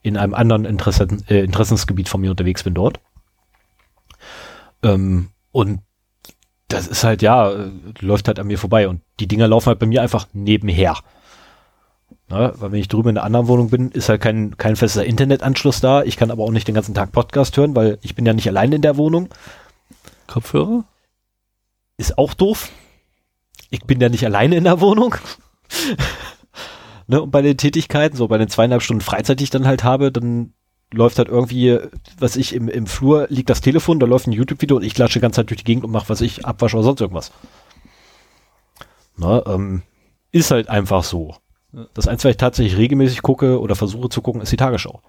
in 0.01 0.17
einem 0.17 0.33
anderen 0.33 0.65
Interessen, 0.65 1.23
äh, 1.29 1.43
Interessensgebiet 1.43 2.09
von 2.09 2.21
mir 2.21 2.31
unterwegs 2.31 2.63
bin 2.63 2.73
dort. 2.73 2.99
Ähm, 4.83 5.29
und 5.51 5.81
das 6.67 6.87
ist 6.87 7.03
halt, 7.03 7.21
ja, 7.21 7.51
äh, 7.51 7.71
läuft 7.99 8.27
halt 8.27 8.39
an 8.39 8.47
mir 8.47 8.57
vorbei 8.57 8.87
und 8.87 9.01
die 9.19 9.27
Dinger 9.27 9.47
laufen 9.47 9.67
halt 9.67 9.79
bei 9.79 9.85
mir 9.85 10.01
einfach 10.01 10.27
nebenher. 10.33 10.97
Na, 12.29 12.53
weil 12.59 12.71
wenn 12.71 12.79
ich 12.79 12.87
drüben 12.87 13.09
in 13.09 13.17
einer 13.17 13.25
anderen 13.25 13.47
Wohnung 13.47 13.69
bin, 13.69 13.91
ist 13.91 14.07
halt 14.07 14.21
kein, 14.21 14.57
kein 14.57 14.75
fester 14.75 15.05
Internetanschluss 15.05 15.81
da. 15.81 16.03
Ich 16.03 16.15
kann 16.15 16.31
aber 16.31 16.43
auch 16.43 16.51
nicht 16.51 16.67
den 16.67 16.75
ganzen 16.75 16.95
Tag 16.95 17.11
Podcast 17.11 17.57
hören, 17.57 17.75
weil 17.75 17.99
ich 18.01 18.15
bin 18.15 18.25
ja 18.25 18.33
nicht 18.33 18.47
allein 18.47 18.71
in 18.71 18.81
der 18.81 18.97
Wohnung. 18.97 19.27
Kopfhörer? 20.27 20.85
Ist 21.97 22.17
auch 22.17 22.33
doof 22.33 22.69
ich 23.71 23.85
bin 23.85 23.99
ja 23.99 24.09
nicht 24.09 24.25
alleine 24.25 24.57
in 24.57 24.65
der 24.65 24.81
Wohnung. 24.81 25.15
ne, 27.07 27.21
und 27.21 27.31
bei 27.31 27.41
den 27.41 27.57
Tätigkeiten, 27.57 28.15
so 28.15 28.27
bei 28.27 28.37
den 28.37 28.49
zweieinhalb 28.49 28.83
Stunden 28.83 29.01
Freizeit, 29.01 29.39
die 29.39 29.45
ich 29.45 29.49
dann 29.49 29.65
halt 29.65 29.83
habe, 29.83 30.11
dann 30.11 30.53
läuft 30.93 31.17
halt 31.17 31.29
irgendwie, 31.29 31.79
was 32.19 32.35
ich 32.35 32.53
im, 32.53 32.67
im 32.67 32.85
Flur 32.85 33.27
liegt 33.29 33.49
das 33.49 33.61
Telefon, 33.61 33.99
da 33.99 34.05
läuft 34.05 34.27
ein 34.27 34.33
YouTube-Video 34.33 34.75
und 34.75 34.83
ich 34.83 34.93
klatsche 34.93 35.19
die 35.19 35.21
ganze 35.21 35.37
Zeit 35.37 35.49
durch 35.49 35.59
die 35.59 35.63
Gegend 35.63 35.85
und 35.85 35.91
mache, 35.91 36.09
was 36.09 36.19
ich, 36.19 36.45
Abwasch 36.45 36.73
oder 36.73 36.83
sonst 36.83 36.99
irgendwas. 36.99 37.31
Ne, 39.15 39.41
ähm, 39.47 39.83
ist 40.31 40.51
halt 40.51 40.69
einfach 40.69 41.03
so. 41.03 41.35
Das 41.93 42.09
Einzige, 42.09 42.29
was 42.29 42.33
ich 42.33 42.37
tatsächlich 42.37 42.77
regelmäßig 42.77 43.21
gucke 43.21 43.59
oder 43.61 43.75
versuche 43.75 44.09
zu 44.09 44.21
gucken, 44.21 44.41
ist 44.41 44.51
die 44.51 44.57
Tagesschau. 44.57 45.01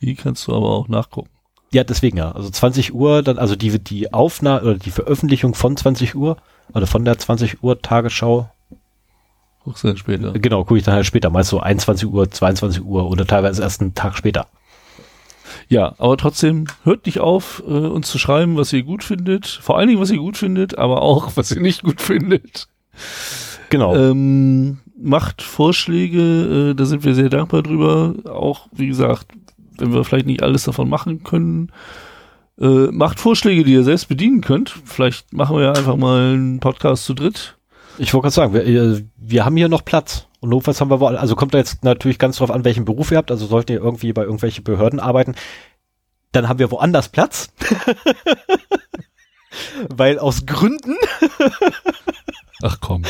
Die 0.00 0.14
kannst 0.14 0.46
du 0.46 0.54
aber 0.54 0.70
auch 0.70 0.86
nachgucken. 0.86 1.30
Ja, 1.72 1.82
deswegen 1.82 2.18
ja. 2.18 2.30
Also 2.30 2.50
20 2.50 2.94
Uhr, 2.94 3.22
dann, 3.22 3.38
also 3.38 3.56
die, 3.56 3.80
die 3.80 4.12
Aufnahme 4.12 4.62
oder 4.62 4.78
die 4.78 4.92
Veröffentlichung 4.92 5.54
von 5.54 5.76
20 5.76 6.14
Uhr 6.14 6.36
oder 6.72 6.86
von 6.86 7.04
der 7.04 7.18
20 7.18 7.62
Uhr 7.62 7.80
Tagesschau. 7.80 8.50
Guckst 9.64 9.98
später? 9.98 10.32
Genau, 10.32 10.64
gucke 10.64 10.78
ich 10.78 10.84
dann 10.84 10.94
halt 10.94 11.06
später. 11.06 11.30
Meist 11.30 11.50
so 11.50 11.60
21 11.60 12.08
Uhr, 12.08 12.30
22 12.30 12.84
Uhr 12.84 13.10
oder 13.10 13.26
teilweise 13.26 13.62
erst 13.62 13.80
einen 13.80 13.94
Tag 13.94 14.16
später. 14.16 14.46
Ja, 15.68 15.94
aber 15.98 16.16
trotzdem 16.16 16.66
hört 16.82 17.06
nicht 17.06 17.20
auf, 17.20 17.62
äh, 17.66 17.70
uns 17.70 18.10
zu 18.10 18.18
schreiben, 18.18 18.56
was 18.56 18.72
ihr 18.72 18.82
gut 18.82 19.02
findet. 19.02 19.46
Vor 19.46 19.78
allen 19.78 19.88
Dingen, 19.88 20.00
was 20.00 20.10
ihr 20.10 20.18
gut 20.18 20.36
findet, 20.36 20.76
aber 20.76 21.02
auch, 21.02 21.32
was 21.36 21.50
ihr 21.50 21.62
nicht 21.62 21.82
gut 21.82 22.00
findet. 22.00 22.68
Genau. 23.70 23.96
Ähm, 23.96 24.78
macht 25.00 25.42
Vorschläge, 25.42 26.70
äh, 26.70 26.74
da 26.74 26.84
sind 26.84 27.04
wir 27.04 27.14
sehr 27.14 27.30
dankbar 27.30 27.62
drüber. 27.62 28.14
Auch, 28.26 28.68
wie 28.72 28.86
gesagt, 28.86 29.28
wenn 29.78 29.92
wir 29.92 30.04
vielleicht 30.04 30.26
nicht 30.26 30.42
alles 30.42 30.64
davon 30.64 30.88
machen 30.88 31.24
können, 31.24 31.72
äh, 32.60 32.88
macht 32.90 33.20
Vorschläge, 33.20 33.64
die 33.64 33.72
ihr 33.72 33.84
selbst 33.84 34.08
bedienen 34.08 34.40
könnt. 34.40 34.74
Vielleicht 34.84 35.32
machen 35.32 35.56
wir 35.56 35.64
ja 35.64 35.72
einfach 35.72 35.96
mal 35.96 36.34
einen 36.34 36.60
Podcast 36.60 37.04
zu 37.04 37.14
dritt. 37.14 37.56
Ich 37.98 38.12
wollte 38.12 38.24
gerade 38.24 38.34
sagen, 38.34 38.54
wir, 38.54 39.02
wir 39.16 39.44
haben 39.44 39.56
hier 39.56 39.68
noch 39.68 39.84
Platz. 39.84 40.26
Und 40.40 40.50
notfalls 40.50 40.80
haben 40.80 40.90
wir 40.90 41.00
wohl, 41.00 41.16
also 41.16 41.36
kommt 41.36 41.54
da 41.54 41.58
jetzt 41.58 41.84
natürlich 41.84 42.18
ganz 42.18 42.36
drauf 42.36 42.50
an, 42.50 42.64
welchen 42.64 42.84
Beruf 42.84 43.10
ihr 43.10 43.16
habt. 43.16 43.30
Also 43.30 43.46
solltet 43.46 43.70
ihr 43.70 43.82
irgendwie 43.82 44.12
bei 44.12 44.22
irgendwelchen 44.22 44.64
Behörden 44.64 45.00
arbeiten, 45.00 45.34
dann 46.32 46.48
haben 46.48 46.58
wir 46.58 46.70
woanders 46.70 47.08
Platz. 47.08 47.50
Weil 49.88 50.18
aus 50.18 50.46
Gründen. 50.46 50.96
Ach 52.62 52.78
komm. 52.80 53.02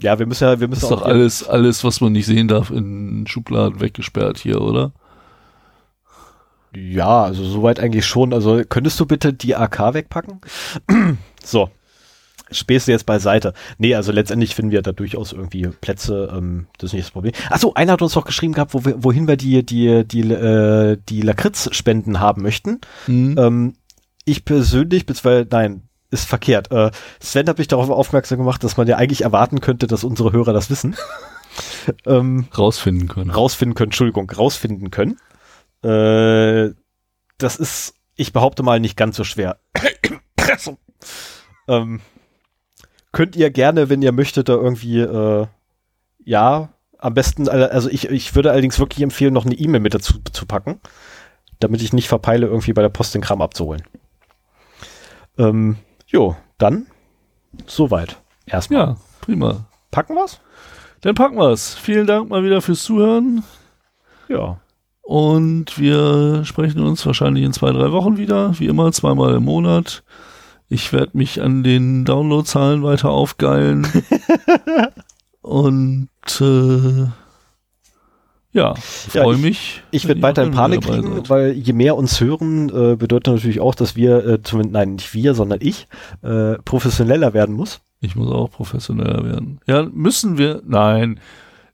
Ja, 0.00 0.18
wir 0.18 0.26
müssen 0.26 0.44
ja, 0.44 0.60
wir 0.60 0.68
müssen 0.68 0.82
das 0.82 0.90
ist 0.90 0.96
doch 0.96 1.02
alles, 1.02 1.46
alles, 1.46 1.84
was 1.84 2.00
man 2.00 2.12
nicht 2.12 2.26
sehen 2.26 2.48
darf, 2.48 2.70
in 2.70 3.26
Schubladen 3.26 3.80
weggesperrt 3.80 4.38
hier, 4.38 4.60
oder? 4.60 4.92
Ja, 6.90 7.24
also 7.24 7.44
soweit 7.44 7.80
eigentlich 7.80 8.06
schon. 8.06 8.32
Also 8.32 8.62
könntest 8.68 8.98
du 9.00 9.06
bitte 9.06 9.32
die 9.32 9.56
AK 9.56 9.94
wegpacken? 9.94 10.40
so. 11.44 11.70
Späße 12.50 12.90
jetzt 12.90 13.04
beiseite. 13.04 13.52
Nee, 13.76 13.94
also 13.94 14.10
letztendlich 14.10 14.54
finden 14.54 14.70
wir 14.70 14.80
da 14.80 14.92
durchaus 14.92 15.32
irgendwie 15.32 15.66
Plätze, 15.66 16.32
ähm, 16.34 16.66
das 16.78 16.88
ist 16.88 16.92
nicht 16.94 17.04
das 17.04 17.10
Problem. 17.10 17.34
Achso, 17.50 17.74
einer 17.74 17.92
hat 17.92 18.00
uns 18.00 18.14
doch 18.14 18.24
geschrieben 18.24 18.54
gehabt, 18.54 18.72
wo 18.72 18.86
wir, 18.86 19.04
wohin 19.04 19.28
wir 19.28 19.36
die, 19.36 19.66
die, 19.66 20.06
die, 20.06 20.20
äh, 20.32 20.96
die 21.10 21.20
Lakritz-Spenden 21.20 22.20
haben 22.20 22.40
möchten. 22.40 22.80
Mhm. 23.06 23.36
Ähm, 23.38 23.72
ich 24.24 24.46
persönlich, 24.46 25.04
beziehungsweise, 25.04 25.46
nein, 25.50 25.82
ist 26.10 26.26
verkehrt. 26.26 26.70
Äh, 26.72 26.90
Sven 27.20 27.48
hat 27.48 27.58
mich 27.58 27.68
darauf 27.68 27.90
aufmerksam 27.90 28.38
gemacht, 28.38 28.64
dass 28.64 28.78
man 28.78 28.86
ja 28.86 28.96
eigentlich 28.96 29.22
erwarten 29.22 29.60
könnte, 29.60 29.86
dass 29.86 30.04
unsere 30.04 30.32
Hörer 30.32 30.54
das 30.54 30.70
wissen. 30.70 30.96
ähm, 32.06 32.46
rausfinden 32.56 33.08
können. 33.08 33.30
Rausfinden 33.30 33.74
können, 33.74 33.88
Entschuldigung, 33.88 34.30
rausfinden 34.30 34.90
können. 34.90 35.18
Äh, 35.82 36.74
das 37.38 37.56
ist, 37.56 37.94
ich 38.16 38.32
behaupte 38.32 38.62
mal, 38.62 38.80
nicht 38.80 38.96
ganz 38.96 39.16
so 39.16 39.24
schwer. 39.24 39.58
ähm, 41.68 42.00
könnt 43.12 43.36
ihr 43.36 43.50
gerne, 43.50 43.88
wenn 43.88 44.02
ihr 44.02 44.12
möchtet, 44.12 44.48
da 44.48 44.54
irgendwie, 44.54 45.00
äh, 45.00 45.46
ja, 46.24 46.70
am 46.98 47.14
besten, 47.14 47.48
also 47.48 47.88
ich, 47.88 48.08
ich 48.08 48.34
würde 48.34 48.50
allerdings 48.50 48.78
wirklich 48.78 49.02
empfehlen, 49.02 49.32
noch 49.32 49.46
eine 49.46 49.54
E-Mail 49.54 49.80
mit 49.80 49.94
dazu 49.94 50.14
zu 50.32 50.46
packen, 50.46 50.80
damit 51.60 51.80
ich 51.80 51.92
nicht 51.92 52.08
verpeile, 52.08 52.46
irgendwie 52.46 52.72
bei 52.72 52.82
der 52.82 52.88
Post 52.88 53.14
den 53.14 53.22
Kram 53.22 53.40
abzuholen. 53.40 53.82
Ähm, 55.38 55.76
jo, 56.08 56.36
dann 56.58 56.86
soweit. 57.66 58.18
Erstmal. 58.46 58.80
Ja, 58.80 58.96
prima. 59.20 59.66
Packen 59.90 60.16
wir's? 60.16 60.40
Dann 61.00 61.14
packen 61.14 61.36
wir's. 61.36 61.74
Vielen 61.74 62.06
Dank 62.06 62.28
mal 62.28 62.42
wieder 62.42 62.60
fürs 62.60 62.82
Zuhören. 62.82 63.44
Ja. 64.28 64.60
Und 65.08 65.78
wir 65.78 66.44
sprechen 66.44 66.82
uns 66.82 67.06
wahrscheinlich 67.06 67.42
in 67.42 67.54
zwei, 67.54 67.72
drei 67.72 67.92
Wochen 67.92 68.18
wieder. 68.18 68.58
Wie 68.58 68.66
immer, 68.66 68.92
zweimal 68.92 69.36
im 69.36 69.44
Monat. 69.44 70.02
Ich 70.68 70.92
werde 70.92 71.16
mich 71.16 71.40
an 71.40 71.62
den 71.62 72.04
Downloadzahlen 72.04 72.82
weiter 72.82 73.08
aufgeilen. 73.08 73.86
Und 75.40 76.10
äh, 76.42 77.06
ja, 78.52 78.74
freue 78.74 79.36
ja, 79.36 79.40
mich. 79.40 79.82
Ich 79.92 80.06
werde 80.06 80.20
weiter 80.20 80.42
in 80.42 80.50
Panik 80.50 80.82
kriegen, 80.82 81.26
weil 81.30 81.52
je 81.52 81.72
mehr 81.72 81.96
uns 81.96 82.20
hören, 82.20 82.68
äh, 82.68 82.96
bedeutet 82.96 83.32
natürlich 83.32 83.60
auch, 83.60 83.74
dass 83.74 83.96
wir, 83.96 84.26
äh, 84.26 84.42
zumindest, 84.42 84.74
nein, 84.74 84.96
nicht 84.96 85.14
wir, 85.14 85.32
sondern 85.32 85.60
ich, 85.62 85.88
äh, 86.20 86.58
professioneller 86.66 87.32
werden 87.32 87.54
muss. 87.54 87.80
Ich 88.02 88.14
muss 88.14 88.30
auch 88.30 88.50
professioneller 88.50 89.24
werden. 89.24 89.58
Ja, 89.66 89.84
müssen 89.84 90.36
wir, 90.36 90.60
nein. 90.66 91.18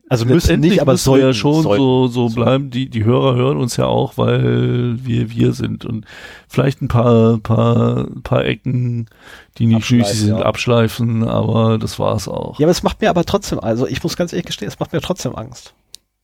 Also 0.08 0.26
müssen 0.26 0.60
nicht, 0.60 0.80
aber 0.80 0.96
soll 0.96 1.20
ja 1.20 1.32
schon 1.32 1.62
sollten, 1.62 1.80
so, 1.82 2.08
so 2.08 2.28
bleiben. 2.28 2.70
Die, 2.70 2.90
die 2.90 3.04
Hörer 3.04 3.34
hören 3.36 3.56
uns 3.56 3.76
ja 3.76 3.86
auch, 3.86 4.18
weil 4.18 4.96
wir 5.02 5.30
wir 5.30 5.54
sind 5.54 5.84
und 5.86 6.04
vielleicht 6.46 6.82
ein 6.82 6.88
paar, 6.88 7.38
paar, 7.38 8.06
paar 8.22 8.44
Ecken, 8.44 9.06
die 9.56 9.66
nicht 9.66 9.90
nötig 9.90 10.08
sind, 10.08 10.38
ja. 10.38 10.44
abschleifen, 10.44 11.26
aber 11.26 11.78
das 11.78 11.98
war's 11.98 12.28
auch. 12.28 12.58
Ja, 12.60 12.66
aber 12.66 12.72
es 12.72 12.82
macht 12.82 13.00
mir 13.00 13.08
aber 13.08 13.24
trotzdem, 13.24 13.60
also 13.60 13.86
ich 13.86 14.02
muss 14.02 14.16
ganz 14.16 14.32
ehrlich 14.32 14.46
gestehen, 14.46 14.68
es 14.68 14.78
macht 14.78 14.92
mir 14.92 15.00
trotzdem 15.00 15.34
Angst. 15.36 15.74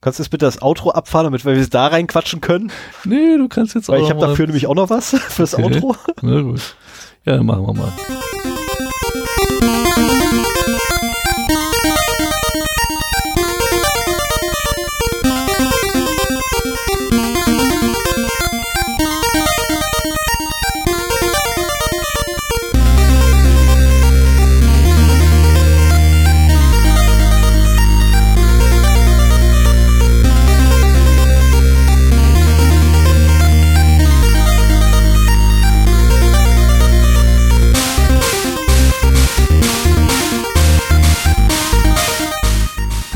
Kannst 0.02 0.18
du 0.18 0.22
jetzt 0.22 0.30
bitte 0.30 0.46
das 0.46 0.62
Outro 0.62 0.90
abfahren, 0.90 1.24
damit 1.24 1.44
wir 1.44 1.66
da 1.66 1.88
reinquatschen 1.88 2.40
können? 2.40 2.72
Nee, 3.04 3.36
du 3.36 3.48
kannst 3.48 3.74
jetzt 3.74 3.90
auch. 3.90 3.94
Weil 3.94 4.02
ich 4.02 4.10
habe 4.10 4.20
dafür 4.20 4.46
nämlich 4.46 4.66
auch 4.66 4.74
noch 4.74 4.88
was 4.88 5.10
fürs 5.28 5.54
okay. 5.54 5.64
Outro. 5.64 5.96
Na 6.22 6.40
gut. 6.40 6.74
Ja, 7.26 7.42
machen 7.42 7.66
wir 7.66 7.74
mal. 7.74 7.92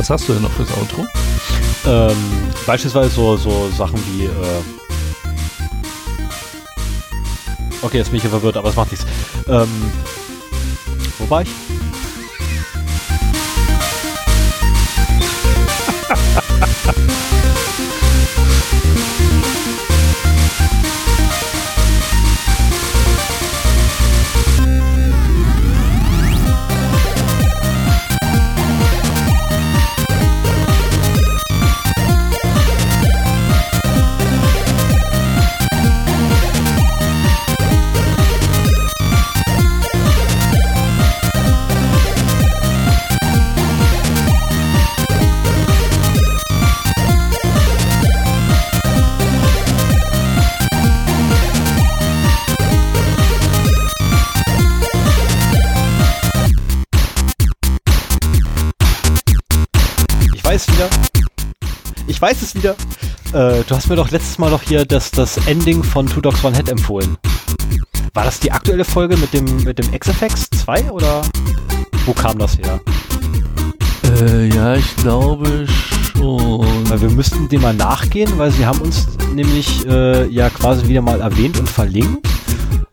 Was 0.05 0.11
hast 0.11 0.29
du 0.29 0.35
denn 0.35 0.43
noch 0.43 0.53
fürs 0.53 0.69
Outro? 0.77 1.07
Ähm, 1.87 2.15
beispielsweise 2.67 3.09
so, 3.09 3.39
so 3.39 3.71
Sachen 3.71 3.99
wie. 4.07 4.25
Äh 4.27 4.31
okay, 7.81 7.97
jetzt 7.97 8.11
bin 8.11 8.17
ich 8.19 8.23
hier 8.23 8.31
verwirrt, 8.31 8.59
aber 8.59 8.69
es 8.69 8.77
macht 8.77 8.91
nichts. 8.91 9.07
Ähm, 9.49 9.67
wo 11.19 11.31
war 11.31 11.41
ich? 11.41 11.49
Wieder. 62.65 62.77
Äh, 63.33 63.65
du 63.65 63.75
hast 63.75 63.89
mir 63.89 63.97
doch 63.97 64.11
letztes 64.11 64.39
Mal 64.39 64.51
noch 64.51 64.63
hier 64.63 64.85
das, 64.85 65.11
das 65.11 65.37
Ending 65.47 65.83
von 65.83 66.07
Two 66.07 66.21
Dogs 66.21 66.43
One 66.45 66.57
Head 66.57 66.69
empfohlen. 66.69 67.17
War 68.15 68.25
das 68.25 68.41
die 68.41 68.53
aktuelle 68.53 68.85
Folge 68.85 69.17
mit 69.17 69.33
dem, 69.33 69.65
mit 69.65 69.79
dem 69.79 69.91
XFX 69.99 70.49
2 70.65 70.91
oder 70.91 71.23
wo 72.07 72.13
kam 72.13 72.39
das 72.39 72.57
her? 72.59 72.81
Äh, 74.21 74.47
ja, 74.49 74.77
ich 74.77 74.97
glaube 74.97 75.67
schon. 76.17 76.89
Weil 76.89 77.01
wir 77.01 77.11
müssten 77.11 77.49
dem 77.49 77.63
mal 77.63 77.75
nachgehen, 77.75 78.31
weil 78.39 78.51
sie 78.51 78.65
haben 78.65 78.81
uns 78.81 79.09
nämlich 79.35 79.87
äh, 79.87 80.27
ja 80.29 80.49
quasi 80.49 80.87
wieder 80.89 81.03
mal 81.03 81.21
erwähnt 81.21 81.59
und 81.59 81.69
verlinkt. 81.69 82.27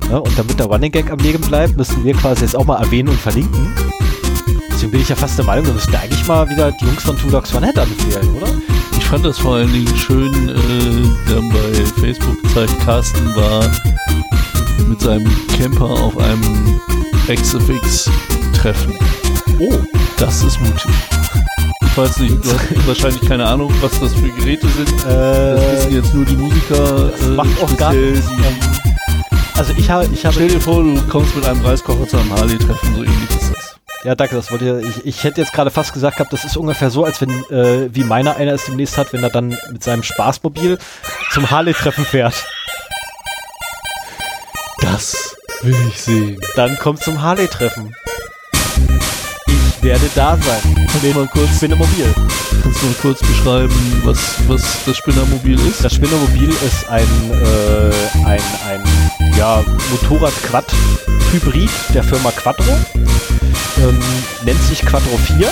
Ja, 0.09 0.17
und 0.17 0.37
damit 0.37 0.59
der 0.59 0.65
Running 0.65 0.91
Gag 0.91 1.11
am 1.11 1.19
Leben 1.19 1.41
bleibt, 1.43 1.77
müssen 1.77 2.03
wir 2.03 2.13
quasi 2.15 2.41
jetzt 2.41 2.55
auch 2.55 2.65
mal 2.65 2.81
erwähnen 2.81 3.09
und 3.09 3.19
verlinken. 3.19 3.73
Deswegen 4.71 4.91
bin 4.91 5.01
ich 5.01 5.09
ja 5.09 5.15
fast 5.15 5.37
der 5.37 5.45
Meinung, 5.45 5.65
wir 5.65 5.73
müssten 5.73 5.95
eigentlich 5.95 6.25
mal 6.27 6.49
wieder 6.49 6.71
die 6.71 6.85
Jungs 6.85 7.03
von 7.03 7.17
Two 7.17 7.29
Dogs 7.29 7.53
One 7.53 7.67
Head 7.67 7.77
empfehlen, 7.77 8.35
oder? 8.35 8.47
Fand 9.11 9.25
das 9.25 9.39
vor 9.39 9.55
allen 9.55 9.73
Dingen 9.73 9.93
schön, 9.97 10.47
äh, 10.47 11.29
der 11.29 11.41
bei 11.51 11.85
Facebook 11.99 12.41
gezeigt, 12.43 12.79
Carsten 12.85 13.35
war 13.35 13.69
mit 14.87 15.01
seinem 15.01 15.29
Camper 15.47 15.89
auf 15.89 16.17
einem 16.17 16.79
XFX-Treffen. 17.27 18.97
Oh, 19.59 19.73
das 20.15 20.45
ist 20.45 20.61
mutig. 20.61 20.85
Ich 21.83 21.97
weiß 21.97 22.19
nicht, 22.19 22.35
du 22.35 22.53
hast 22.53 22.87
wahrscheinlich 22.87 23.21
keine 23.27 23.45
Ahnung, 23.45 23.73
was 23.81 23.99
das 23.99 24.13
für 24.13 24.29
Geräte 24.29 24.69
sind. 24.69 24.87
Äh, 25.01 25.05
das 25.05 25.75
wissen 25.75 25.93
jetzt 25.93 26.13
nur 26.13 26.23
die 26.23 26.37
Musiker. 26.37 27.11
Das 27.11 27.21
äh, 27.21 27.31
macht 27.31 27.61
auch 27.61 27.75
gar 27.75 27.91
nichts. 27.91 28.29
Also 29.55 29.73
ich 29.75 29.89
habe, 29.89 30.07
ich 30.13 30.25
habe. 30.25 30.35
Stell 30.35 30.47
dir 30.47 30.61
vor, 30.61 30.83
du 30.83 31.01
kommst 31.09 31.35
mit 31.35 31.45
einem 31.45 31.59
Reiskocher 31.65 32.07
zu 32.07 32.15
einem 32.15 32.31
Harley-Treffen, 32.31 32.95
so 32.95 33.03
ähnlich. 33.03 33.30
Ja, 34.03 34.15
danke, 34.15 34.35
das 34.35 34.51
wollte 34.51 34.81
ich, 34.83 35.05
ich 35.05 35.23
hätte 35.23 35.41
jetzt 35.41 35.53
gerade 35.53 35.69
fast 35.69 35.93
gesagt 35.93 36.17
gehabt, 36.17 36.33
das 36.33 36.43
ist 36.43 36.57
ungefähr 36.57 36.89
so, 36.89 37.05
als 37.05 37.21
wenn, 37.21 37.29
äh, 37.51 37.93
wie 37.93 38.03
meiner 38.03 38.35
einer 38.35 38.53
es 38.53 38.65
demnächst 38.65 38.97
hat, 38.97 39.13
wenn 39.13 39.23
er 39.23 39.29
dann 39.29 39.55
mit 39.71 39.83
seinem 39.83 40.01
Spaßmobil 40.01 40.79
zum 41.31 41.51
Harley-Treffen 41.51 42.05
fährt. 42.05 42.33
Das 44.79 45.35
will 45.61 45.75
ich 45.87 46.01
sehen. 46.01 46.39
Dann 46.55 46.77
kommt 46.79 47.03
zum 47.03 47.21
Harley-Treffen. 47.21 47.95
Ich 49.45 49.83
werde 49.83 50.09
da 50.15 50.35
sein. 50.35 50.87
Kannst 50.91 51.15
mal 51.15 51.27
kurz 51.27 51.55
Spinnermobil. 51.57 52.13
Kannst 52.63 52.81
du 52.81 52.85
mal 52.87 52.95
kurz 53.01 53.19
beschreiben, 53.19 54.01
was, 54.03 54.17
was 54.47 54.83
das 54.85 54.97
Spinnermobil 54.97 55.59
ist? 55.67 55.83
Das 55.83 55.93
Spinnermobil 55.93 56.49
ist 56.49 56.89
ein, 56.89 57.05
äh, 57.31 58.25
ein, 58.25 58.41
ein 58.67 59.00
ja, 59.41 59.63
Motorrad-Quad-Hybrid 59.89 61.71
der 61.95 62.03
Firma 62.03 62.29
Quattro 62.29 62.77
ähm, 63.79 63.97
nennt 64.45 64.61
sich 64.61 64.81
Quattro 64.81 65.17
4, 65.17 65.49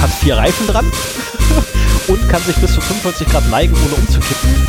hat 0.00 0.10
vier 0.10 0.36
Reifen 0.36 0.66
dran 0.66 0.84
und 2.08 2.28
kann 2.28 2.42
sich 2.42 2.56
bis 2.56 2.74
zu 2.74 2.80
45 2.80 3.28
Grad 3.28 3.48
neigen, 3.48 3.76
ohne 3.84 3.94
umzukippen. 3.94 4.66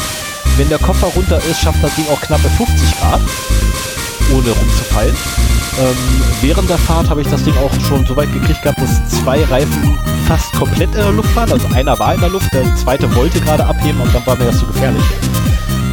Wenn 0.58 0.70
der 0.70 0.78
Koffer 0.78 1.08
runter 1.08 1.42
ist, 1.50 1.62
schafft 1.62 1.84
das 1.84 1.96
Ding 1.96 2.06
auch 2.12 2.22
knappe 2.22 2.48
50 2.48 3.00
Grad, 3.00 3.22
ohne 4.36 4.52
rumzufallen. 4.52 5.16
Ähm, 5.80 6.22
während 6.42 6.70
der 6.70 6.78
Fahrt 6.78 7.10
habe 7.10 7.24
ich 7.24 7.28
das 7.28 7.44
Ding 7.44 7.58
auch 7.58 7.74
schon 7.88 8.06
so 8.06 8.16
weit 8.16 8.32
gekriegt 8.32 8.62
gehabt, 8.62 8.80
dass 8.80 9.04
zwei 9.10 9.44
Reifen 9.46 9.98
fast 10.28 10.54
komplett 10.54 10.90
in 10.90 11.02
der 11.02 11.12
Luft 11.12 11.36
waren. 11.36 11.52
Also 11.52 11.68
einer 11.74 11.98
war 11.98 12.14
in 12.14 12.20
der 12.20 12.30
Luft, 12.30 12.54
der 12.54 12.76
zweite 12.76 13.16
wollte 13.16 13.42
gerade 13.42 13.66
abheben 13.66 14.00
und 14.00 14.14
dann 14.14 14.24
war 14.28 14.38
mir 14.38 14.46
das 14.46 14.60
zu 14.60 14.68
so 14.68 14.74
gefährlich. 14.74 15.04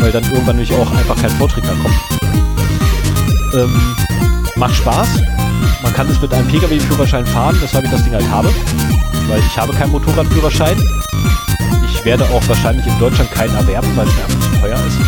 Weil 0.00 0.12
dann 0.12 0.24
irgendwann 0.24 0.56
nämlich 0.56 0.74
auch 0.74 0.90
einfach 0.92 1.16
kein 1.16 1.30
Vortrieb 1.30 1.64
mehr 1.64 1.74
kommt. 1.74 1.94
Ähm, 3.54 3.96
macht 4.56 4.76
Spaß. 4.76 5.08
Man 5.82 5.92
kann 5.92 6.08
es 6.08 6.20
mit 6.20 6.32
einem 6.32 6.46
Pkw-Führerschein 6.48 7.26
fahren, 7.26 7.56
weshalb 7.60 7.84
ich 7.84 7.90
das 7.90 8.04
Ding 8.04 8.12
halt 8.12 8.28
habe. 8.30 8.50
Weil 9.28 9.40
ich 9.40 9.58
habe 9.58 9.72
keinen 9.72 9.92
Motorradführerschein. 9.92 10.76
Ich 11.90 12.04
werde 12.04 12.24
auch 12.24 12.46
wahrscheinlich 12.48 12.86
in 12.86 12.98
Deutschland 12.98 13.30
keinen 13.32 13.54
erwerben, 13.54 13.88
weil 13.96 14.06
es 14.06 14.14
mir 14.14 14.24
einfach 14.24 14.40
zu 14.40 14.60
teuer 14.60 14.78
ist. 14.86 14.98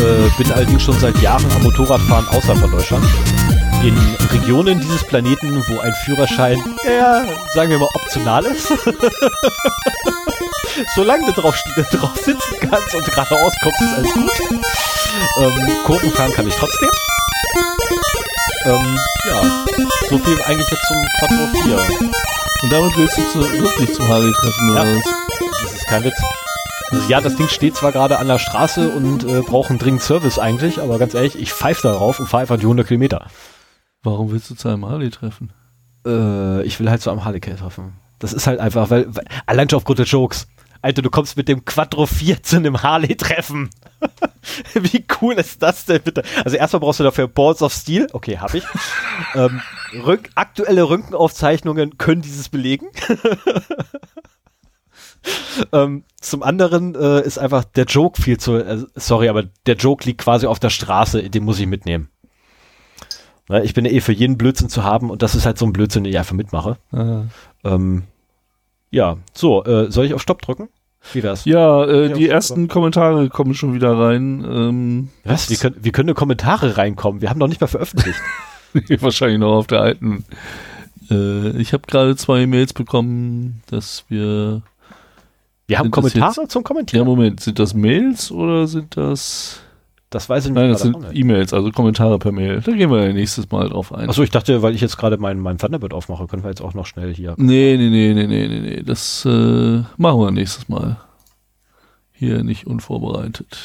Äh, 0.00 0.30
bin 0.38 0.50
allerdings 0.52 0.82
schon 0.82 0.98
seit 0.98 1.16
Jahren 1.20 1.44
am 1.54 1.62
Motorradfahren 1.62 2.26
außerhalb 2.28 2.58
von 2.58 2.70
Deutschland. 2.70 3.04
In 3.82 3.96
Regionen 4.32 4.80
dieses 4.80 5.04
Planeten, 5.06 5.62
wo 5.68 5.80
ein 5.80 5.92
Führerschein, 6.04 6.58
ja, 6.84 7.24
sagen 7.54 7.70
wir 7.70 7.78
mal, 7.78 7.88
optional 7.94 8.44
ist. 8.46 8.68
Solange 10.94 11.26
du 11.26 11.32
drauf, 11.40 11.54
drauf 11.92 12.16
sitzen 12.16 12.54
kannst 12.60 12.94
und 12.94 13.04
geradeaus 13.04 13.52
kommst, 13.62 13.80
ist 13.82 13.94
alles 13.96 14.12
gut. 14.14 14.30
Ähm, 15.38 15.68
Kurven 15.84 16.10
fahren 16.12 16.32
kann 16.32 16.46
ich 16.46 16.54
trotzdem. 16.54 16.88
Ähm, 18.66 18.98
ja, 19.28 19.42
so 20.08 20.18
viel 20.18 20.40
eigentlich 20.42 20.70
jetzt 20.70 20.86
zum 20.86 20.96
Quattro 21.18 21.46
4. 21.62 21.78
Und 22.62 22.72
damit 22.72 22.96
willst 22.96 23.16
du 23.18 23.22
zu, 23.32 23.38
wirklich 23.52 23.92
zum 23.94 24.06
Harley-Treffen 24.08 24.74
Ja. 24.74 24.82
oder 24.82 24.96
was? 24.96 25.04
Das 25.62 25.72
ist 25.72 25.86
kein 25.86 26.04
Witz. 26.04 26.16
Also 26.90 27.08
ja, 27.08 27.20
das 27.20 27.36
Ding 27.36 27.48
steht 27.48 27.76
zwar 27.76 27.92
gerade 27.92 28.18
an 28.18 28.26
der 28.26 28.38
Straße 28.38 28.90
und 28.90 29.24
äh, 29.24 29.42
braucht 29.42 29.70
einen 29.70 29.78
dringend 29.78 30.02
Service 30.02 30.38
eigentlich, 30.38 30.80
aber 30.80 30.98
ganz 30.98 31.14
ehrlich, 31.14 31.38
ich 31.38 31.52
pfeife 31.52 31.82
darauf 31.82 32.18
und 32.18 32.26
fahre 32.26 32.42
einfach 32.42 32.56
die 32.56 32.64
100 32.64 32.86
Kilometer. 32.86 33.26
Warum 34.02 34.32
willst 34.32 34.50
du 34.50 34.54
zu 34.54 34.68
einem 34.68 34.86
Harley-Treffen? 34.86 35.52
Äh, 36.06 36.62
ich 36.62 36.80
will 36.80 36.90
halt 36.90 37.00
zu 37.02 37.10
einem 37.10 37.24
Harley 37.24 37.40
treffen. 37.40 37.94
Das 38.18 38.32
ist 38.32 38.46
halt 38.46 38.60
einfach, 38.60 38.90
weil, 38.90 39.14
weil 39.14 39.24
allein 39.46 39.68
schon 39.68 39.76
aufgrund 39.78 39.98
der 39.98 40.06
Jokes. 40.06 40.48
Alter, 40.82 41.02
du 41.02 41.10
kommst 41.10 41.36
mit 41.36 41.46
dem 41.48 41.64
Quattro 41.66 42.06
4 42.06 42.42
zu 42.42 42.56
einem 42.56 42.82
Harley-Treffen. 42.82 43.68
Wie 44.74 45.04
cool 45.20 45.34
ist 45.34 45.62
das 45.62 45.84
denn 45.84 46.02
bitte? 46.02 46.22
Also 46.42 46.56
erstmal 46.56 46.80
brauchst 46.80 47.00
du 47.00 47.04
dafür 47.04 47.28
Balls 47.28 47.62
of 47.62 47.72
Steel. 47.72 48.08
Okay, 48.12 48.38
hab 48.38 48.54
ich. 48.54 48.64
ähm, 49.34 49.60
Rück 49.92 50.30
aktuelle 50.34 50.88
Röntgenaufzeichnungen 50.88 51.98
können 51.98 52.22
dieses 52.22 52.48
belegen. 52.48 52.86
ähm, 55.72 56.04
zum 56.20 56.42
anderen 56.42 56.94
äh, 56.94 57.22
ist 57.22 57.38
einfach 57.38 57.64
der 57.64 57.84
Joke 57.84 58.20
viel 58.20 58.38
zu, 58.38 58.56
äh, 58.56 58.84
sorry, 58.94 59.28
aber 59.28 59.44
der 59.66 59.76
Joke 59.76 60.04
liegt 60.04 60.20
quasi 60.22 60.46
auf 60.46 60.58
der 60.58 60.70
Straße, 60.70 61.30
den 61.30 61.44
muss 61.44 61.60
ich 61.60 61.66
mitnehmen. 61.66 62.08
Ne, 63.48 63.64
ich 63.64 63.74
bin 63.74 63.84
ja 63.84 63.90
eh 63.90 64.00
für 64.00 64.12
jeden 64.12 64.38
Blödsinn 64.38 64.68
zu 64.68 64.84
haben 64.84 65.10
und 65.10 65.22
das 65.22 65.34
ist 65.34 65.46
halt 65.46 65.58
so 65.58 65.66
ein 65.66 65.72
Blödsinn, 65.72 66.04
den 66.04 66.12
ich 66.12 66.18
einfach 66.18 66.34
mitmache. 66.34 66.76
Ah. 66.92 67.24
Ähm, 67.64 68.04
ja, 68.90 69.16
so, 69.34 69.64
äh, 69.64 69.90
soll 69.90 70.06
ich 70.06 70.14
auf 70.14 70.22
Stopp 70.22 70.42
drücken? 70.42 70.68
Wie 71.12 71.22
wär's? 71.22 71.44
Ja, 71.46 71.84
äh, 71.84 72.12
die 72.12 72.28
ersten 72.28 72.68
Kommentare 72.68 73.28
kommen 73.28 73.54
schon 73.54 73.74
wieder 73.74 73.98
rein. 73.98 74.44
Ähm, 74.44 75.08
Was? 75.24 75.50
Wie 75.50 75.56
können, 75.56 75.76
wie 75.80 75.92
können 75.92 76.14
Kommentare 76.14 76.76
reinkommen? 76.76 77.22
Wir 77.22 77.30
haben 77.30 77.38
noch 77.38 77.48
nicht 77.48 77.60
mal 77.60 77.66
veröffentlicht. 77.66 78.20
wahrscheinlich 79.00 79.38
noch 79.38 79.56
auf 79.56 79.66
der 79.66 79.80
alten. 79.80 80.24
Äh, 81.10 81.50
ich 81.60 81.72
habe 81.72 81.84
gerade 81.86 82.16
zwei 82.16 82.46
Mails 82.46 82.72
bekommen, 82.72 83.62
dass 83.66 84.04
wir. 84.08 84.62
Wir 85.70 85.78
haben 85.78 85.84
Sind 85.84 85.92
Kommentare 85.92 86.48
zum 86.48 86.62
Ja, 86.62 86.64
Kommentieren. 86.64 87.06
Moment, 87.06 87.38
sind 87.38 87.60
das 87.60 87.74
Mails 87.74 88.32
oder 88.32 88.66
sind 88.66 88.96
das. 88.96 89.60
Das 90.10 90.28
weiß 90.28 90.46
ich 90.46 90.50
nicht. 90.50 90.60
Nein, 90.60 90.72
das 90.72 90.82
sind. 90.82 90.96
E-Mails, 91.12 91.54
also 91.54 91.70
Kommentare 91.70 92.18
per 92.18 92.32
Mail. 92.32 92.60
Da 92.60 92.72
gehen 92.72 92.90
wir 92.90 93.06
ja 93.06 93.12
nächstes 93.12 93.48
Mal 93.52 93.68
drauf 93.68 93.94
ein. 93.94 94.08
Achso, 94.08 94.24
ich 94.24 94.30
dachte, 94.30 94.62
weil 94.62 94.74
ich 94.74 94.80
jetzt 94.80 94.96
gerade 94.96 95.16
mein, 95.18 95.38
mein 95.38 95.58
Thunderbird 95.58 95.94
aufmache, 95.94 96.26
können 96.26 96.42
wir 96.42 96.50
jetzt 96.50 96.60
auch 96.60 96.74
noch 96.74 96.86
schnell 96.86 97.14
hier. 97.14 97.34
Nee, 97.36 97.76
nee, 97.78 97.88
nee, 97.88 98.14
nee, 98.14 98.26
nee, 98.26 98.48
nee, 98.48 98.60
nee. 98.60 98.82
Das 98.82 99.24
äh, 99.24 99.84
machen 99.96 100.18
wir 100.18 100.32
nächstes 100.32 100.68
Mal. 100.68 100.96
Hier 102.10 102.42
nicht 102.42 102.66
unvorbereitet. 102.66 103.56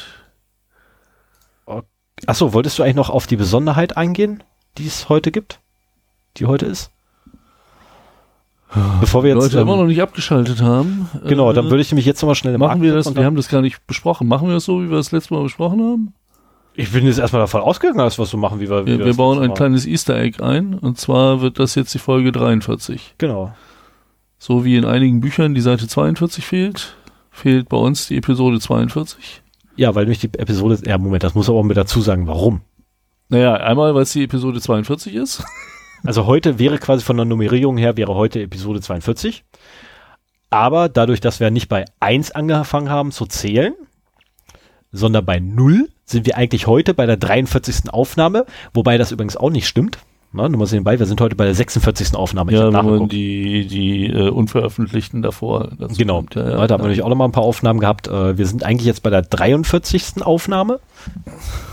Achso, 2.26 2.52
wolltest 2.52 2.78
du 2.78 2.84
eigentlich 2.84 2.94
noch 2.94 3.10
auf 3.10 3.26
die 3.26 3.36
Besonderheit 3.36 3.96
eingehen, 3.96 4.44
die 4.78 4.86
es 4.86 5.08
heute 5.08 5.32
gibt? 5.32 5.58
Die 6.36 6.46
heute 6.46 6.66
ist? 6.66 6.92
Bevor 9.00 9.22
wir 9.22 9.30
jetzt. 9.30 9.42
Leute 9.42 9.56
ähm, 9.56 9.62
immer 9.62 9.76
noch 9.76 9.86
nicht 9.86 10.02
abgeschaltet 10.02 10.60
haben. 10.60 11.08
genau, 11.26 11.50
äh, 11.50 11.54
dann 11.54 11.66
würde 11.66 11.80
ich 11.80 11.90
nämlich 11.90 12.06
jetzt 12.06 12.20
nochmal 12.22 12.34
schnell 12.34 12.54
im 12.54 12.60
Machen 12.60 12.82
wir 12.82 12.94
das, 12.94 13.14
wir 13.14 13.24
haben 13.24 13.36
das 13.36 13.48
gar 13.48 13.62
nicht 13.62 13.86
besprochen. 13.86 14.26
Machen 14.28 14.48
wir 14.48 14.54
das 14.54 14.64
so, 14.64 14.82
wie 14.82 14.90
wir 14.90 14.96
das 14.96 15.12
letzte 15.12 15.34
Mal 15.34 15.42
besprochen 15.42 15.80
haben? 15.80 16.14
Ich 16.74 16.92
bin 16.92 17.06
jetzt 17.06 17.18
erstmal 17.18 17.40
davon 17.40 17.62
ausgegangen, 17.62 17.98
dass 17.98 18.18
wir 18.18 18.24
es 18.24 18.30
so 18.30 18.36
machen, 18.36 18.60
wie 18.60 18.68
wir. 18.68 18.84
wie 18.84 18.92
Wir, 18.92 18.98
wir 18.98 19.06
das 19.06 19.16
bauen 19.16 19.38
ein 19.38 19.54
kleines 19.54 19.86
Easter 19.86 20.16
Egg 20.18 20.42
ein 20.42 20.74
und 20.74 20.98
zwar 20.98 21.40
wird 21.40 21.58
das 21.58 21.74
jetzt 21.74 21.94
die 21.94 21.98
Folge 21.98 22.32
43. 22.32 23.14
Genau. 23.18 23.54
So 24.38 24.64
wie 24.64 24.76
in 24.76 24.84
einigen 24.84 25.20
Büchern 25.20 25.54
die 25.54 25.62
Seite 25.62 25.88
42 25.88 26.44
fehlt, 26.44 26.96
fehlt 27.30 27.70
bei 27.70 27.78
uns 27.78 28.08
die 28.08 28.18
Episode 28.18 28.60
42. 28.60 29.42
Ja, 29.76 29.94
weil 29.94 30.04
nämlich 30.04 30.20
die 30.20 30.38
Episode. 30.38 30.78
Ja, 30.84 30.98
Moment, 30.98 31.22
das 31.22 31.34
muss 31.34 31.48
aber 31.48 31.58
auch 31.58 31.64
mit 31.64 31.76
dazu 31.76 32.00
sagen, 32.00 32.26
warum. 32.26 32.60
Naja, 33.28 33.54
einmal, 33.54 33.94
weil 33.94 34.02
es 34.02 34.12
die 34.12 34.24
Episode 34.24 34.60
42 34.60 35.14
ist. 35.14 35.42
Also 36.06 36.26
heute 36.26 36.58
wäre 36.58 36.78
quasi 36.78 37.04
von 37.04 37.16
der 37.16 37.26
Nummerierung 37.26 37.76
her, 37.76 37.96
wäre 37.96 38.14
heute 38.14 38.40
Episode 38.40 38.80
42. 38.80 39.44
Aber 40.50 40.88
dadurch, 40.88 41.20
dass 41.20 41.40
wir 41.40 41.50
nicht 41.50 41.68
bei 41.68 41.84
1 42.00 42.30
angefangen 42.30 42.88
haben 42.88 43.10
zu 43.10 43.26
zählen, 43.26 43.74
sondern 44.92 45.24
bei 45.24 45.40
0, 45.40 45.88
sind 46.04 46.26
wir 46.26 46.36
eigentlich 46.36 46.66
heute 46.66 46.94
bei 46.94 47.06
der 47.06 47.16
43. 47.16 47.90
Aufnahme, 47.90 48.46
wobei 48.72 48.96
das 48.96 49.10
übrigens 49.10 49.36
auch 49.36 49.50
nicht 49.50 49.66
stimmt. 49.66 49.98
Na, 50.36 50.48
nur 50.50 50.58
mal 50.58 50.66
sehen 50.66 50.84
bei, 50.84 50.98
wir 50.98 51.06
sind 51.06 51.20
heute 51.20 51.34
bei 51.34 51.46
der 51.46 51.54
46. 51.54 52.14
Aufnahme. 52.14 52.52
ja, 52.52 52.70
hab 52.70 52.86
wenn 52.86 53.08
die, 53.08 53.66
die 53.66 54.06
äh, 54.06 54.28
unveröffentlichten 54.28 55.22
davor. 55.22 55.70
Genau, 55.96 56.18
nimmt. 56.20 56.34
Ja, 56.34 56.42
ja, 56.42 56.50
ja, 56.50 56.54
da 56.54 56.60
haben 56.60 56.68
wir 56.68 56.68
ja. 56.68 56.76
natürlich 56.78 57.02
auch 57.02 57.08
noch 57.08 57.16
mal 57.16 57.24
ein 57.24 57.32
paar 57.32 57.42
Aufnahmen 57.42 57.80
gehabt. 57.80 58.06
Äh, 58.08 58.36
wir 58.36 58.46
sind 58.46 58.62
eigentlich 58.62 58.86
jetzt 58.86 59.02
bei 59.02 59.08
der 59.08 59.22
43. 59.22 60.22
Aufnahme. 60.22 60.80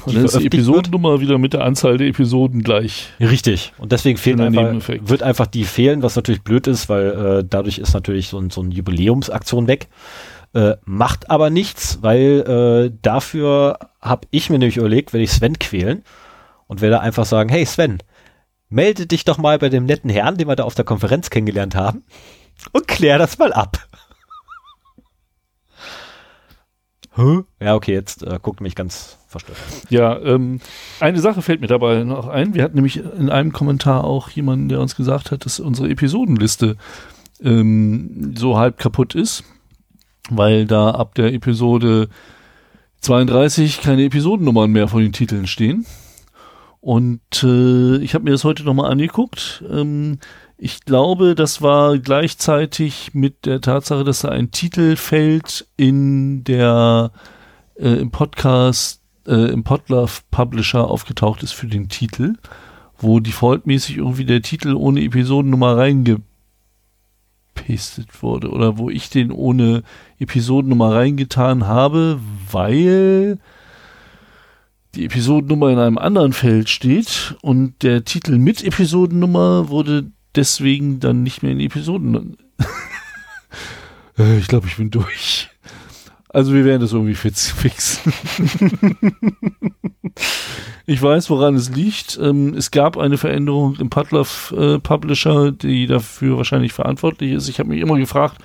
Und 0.06 0.16
dann 0.16 0.24
ist 0.24 0.36
die 0.36 0.44
wird. 0.44 0.54
Episodennummer 0.54 1.20
wieder 1.20 1.38
mit 1.38 1.52
der 1.52 1.66
Anzahl 1.66 1.98
der 1.98 2.08
Episoden 2.08 2.64
gleich. 2.64 3.10
Richtig. 3.20 3.74
Und 3.78 3.92
deswegen 3.92 4.18
Schöner 4.18 4.46
einfach, 4.46 4.94
wird 5.02 5.24
einfach 5.24 5.48
die 5.48 5.66
fehlen, 5.66 6.02
was 6.02 6.16
natürlich 6.16 6.42
blöd 6.42 6.68
ist, 6.68 6.88
weil 6.88 7.08
äh, 7.42 7.44
dadurch 7.48 7.80
ist 7.80 7.94
natürlich 7.94 8.30
so, 8.30 8.40
ein, 8.40 8.50
so 8.50 8.62
eine 8.62 8.74
Jubiläumsaktion 8.74 9.68
weg. 9.68 9.90
Äh, 10.54 10.76
macht 10.86 11.30
aber 11.30 11.50
nichts, 11.50 12.00
weil 12.02 12.92
äh, 12.92 12.98
dafür 13.02 13.80
habe 14.00 14.28
ich 14.32 14.50
mir 14.50 14.60
nämlich 14.60 14.78
überlegt, 14.78 15.12
werde 15.12 15.24
ich 15.24 15.32
Sven 15.32 15.60
quälen 15.60 16.04
und 16.68 16.82
werde 16.82 17.02
einfach 17.02 17.26
sagen, 17.26 17.50
hey 17.50 17.66
Sven, 17.66 18.00
melde 18.74 19.06
dich 19.06 19.24
doch 19.24 19.38
mal 19.38 19.60
bei 19.60 19.70
dem 19.70 19.86
netten 19.86 20.10
Herrn, 20.10 20.38
den 20.38 20.48
wir 20.48 20.56
da 20.56 20.64
auf 20.64 20.76
der 20.76 20.86
Konferenz 20.86 21.30
kennengelernt 21.30 21.76
haben 21.76 22.04
und 22.72 22.88
klär 22.88 23.18
das 23.18 23.38
mal 23.38 23.54
ab. 23.54 23.78
Ja, 27.62 27.76
okay, 27.76 27.94
jetzt 27.94 28.24
äh, 28.24 28.40
guckt 28.42 28.60
mich 28.60 28.74
ganz 28.74 29.20
verstört. 29.28 29.60
Ja, 29.90 30.20
ähm, 30.20 30.60
eine 31.00 31.20
Sache 31.20 31.44
fällt 31.44 31.62
mir 31.62 31.68
dabei 31.68 32.04
noch 32.04 32.28
ein. 32.28 32.56
Wir 32.56 32.64
hatten 32.64 32.74
nämlich 32.74 32.98
in 32.98 33.30
einem 33.30 33.54
Kommentar 33.54 34.04
auch 34.04 34.30
jemanden, 34.30 34.68
der 34.68 34.80
uns 34.80 34.96
gesagt 34.96 35.30
hat, 35.30 35.46
dass 35.46 35.60
unsere 35.60 35.92
Episodenliste 35.92 36.76
ähm, 37.40 38.34
so 38.36 38.58
halb 38.58 38.80
kaputt 38.80 39.14
ist, 39.14 39.44
weil 40.32 40.66
da 40.66 40.90
ab 40.90 41.14
der 41.14 41.32
Episode 41.34 42.10
32 43.02 43.82
keine 43.82 44.06
Episodennummern 44.06 44.72
mehr 44.72 44.88
von 44.88 45.02
den 45.02 45.14
Titeln 45.14 45.46
stehen. 45.46 45.86
Und 46.84 47.22
äh, 47.44 47.96
ich 48.00 48.14
habe 48.14 48.26
mir 48.26 48.32
das 48.32 48.44
heute 48.44 48.66
nochmal 48.66 48.92
angeguckt. 48.92 49.64
Ähm, 49.72 50.20
ich 50.58 50.82
glaube, 50.82 51.34
das 51.34 51.62
war 51.62 51.98
gleichzeitig 51.98 53.14
mit 53.14 53.46
der 53.46 53.62
Tatsache, 53.62 54.04
dass 54.04 54.20
da 54.20 54.28
ein 54.28 54.52
Titelfeld 54.52 55.66
in 55.78 56.44
der 56.44 57.14
äh, 57.76 57.88
im 57.88 58.12
Podcast 58.12 59.02
äh, 59.26 59.54
im 59.54 59.64
Podlove 59.64 60.24
Publisher 60.30 60.90
aufgetaucht 60.90 61.42
ist 61.42 61.54
für 61.54 61.68
den 61.68 61.88
Titel, 61.88 62.34
wo 62.98 63.22
defaultmäßig 63.22 63.96
irgendwie 63.96 64.26
der 64.26 64.42
Titel 64.42 64.74
ohne 64.74 65.04
Episodennummer 65.04 65.78
reingepastet 65.78 66.26
wurde 68.22 68.50
oder 68.50 68.78
wo 68.78 68.90
ich 68.90 69.10
den 69.10 69.32
ohne 69.32 69.84
Episodennummer 70.20 70.94
reingetan 70.94 71.66
habe, 71.66 72.20
weil 72.52 73.40
die 74.96 75.06
Episodennummer 75.06 75.70
in 75.70 75.80
einem 75.80 75.98
anderen 75.98 76.34
Feld 76.34 76.70
steht 76.70 77.36
und 77.42 77.82
der 77.84 78.06
Titel 78.06 78.38
mit 78.38 78.64
Episodennummer 78.64 79.70
wurde 79.70 80.12
deswegen 80.36 81.00
dann 81.00 81.24
nicht 81.24 81.44
mehr 81.44 81.52
in 81.52 81.60
Episoden. 81.60 82.38
Äh, 84.16 84.38
ich 84.38 84.48
glaube, 84.48 84.68
ich 84.68 84.78
bin 84.78 84.92
durch. 84.92 85.50
Also 86.30 86.54
wir 86.54 86.66
werden 86.66 86.82
das 86.82 86.94
irgendwie 86.94 87.16
fix, 87.16 87.50
fixen. 87.52 88.14
ich 90.86 91.02
weiß, 91.02 91.32
woran 91.32 91.56
es 91.56 91.70
liegt. 91.70 92.20
Ähm, 92.22 92.54
es 92.56 92.70
gab 92.70 92.98
eine 92.98 93.18
Veränderung 93.18 93.76
im 93.78 93.90
Padlove 93.90 94.56
äh, 94.56 94.80
Publisher, 94.80 95.52
die 95.52 95.88
dafür 95.88 96.38
wahrscheinlich 96.38 96.74
verantwortlich 96.74 97.32
ist. 97.32 97.50
Ich 97.50 97.58
habe 97.58 97.70
mich 97.70 97.82
immer 97.82 97.98
gefragt, 97.98 98.38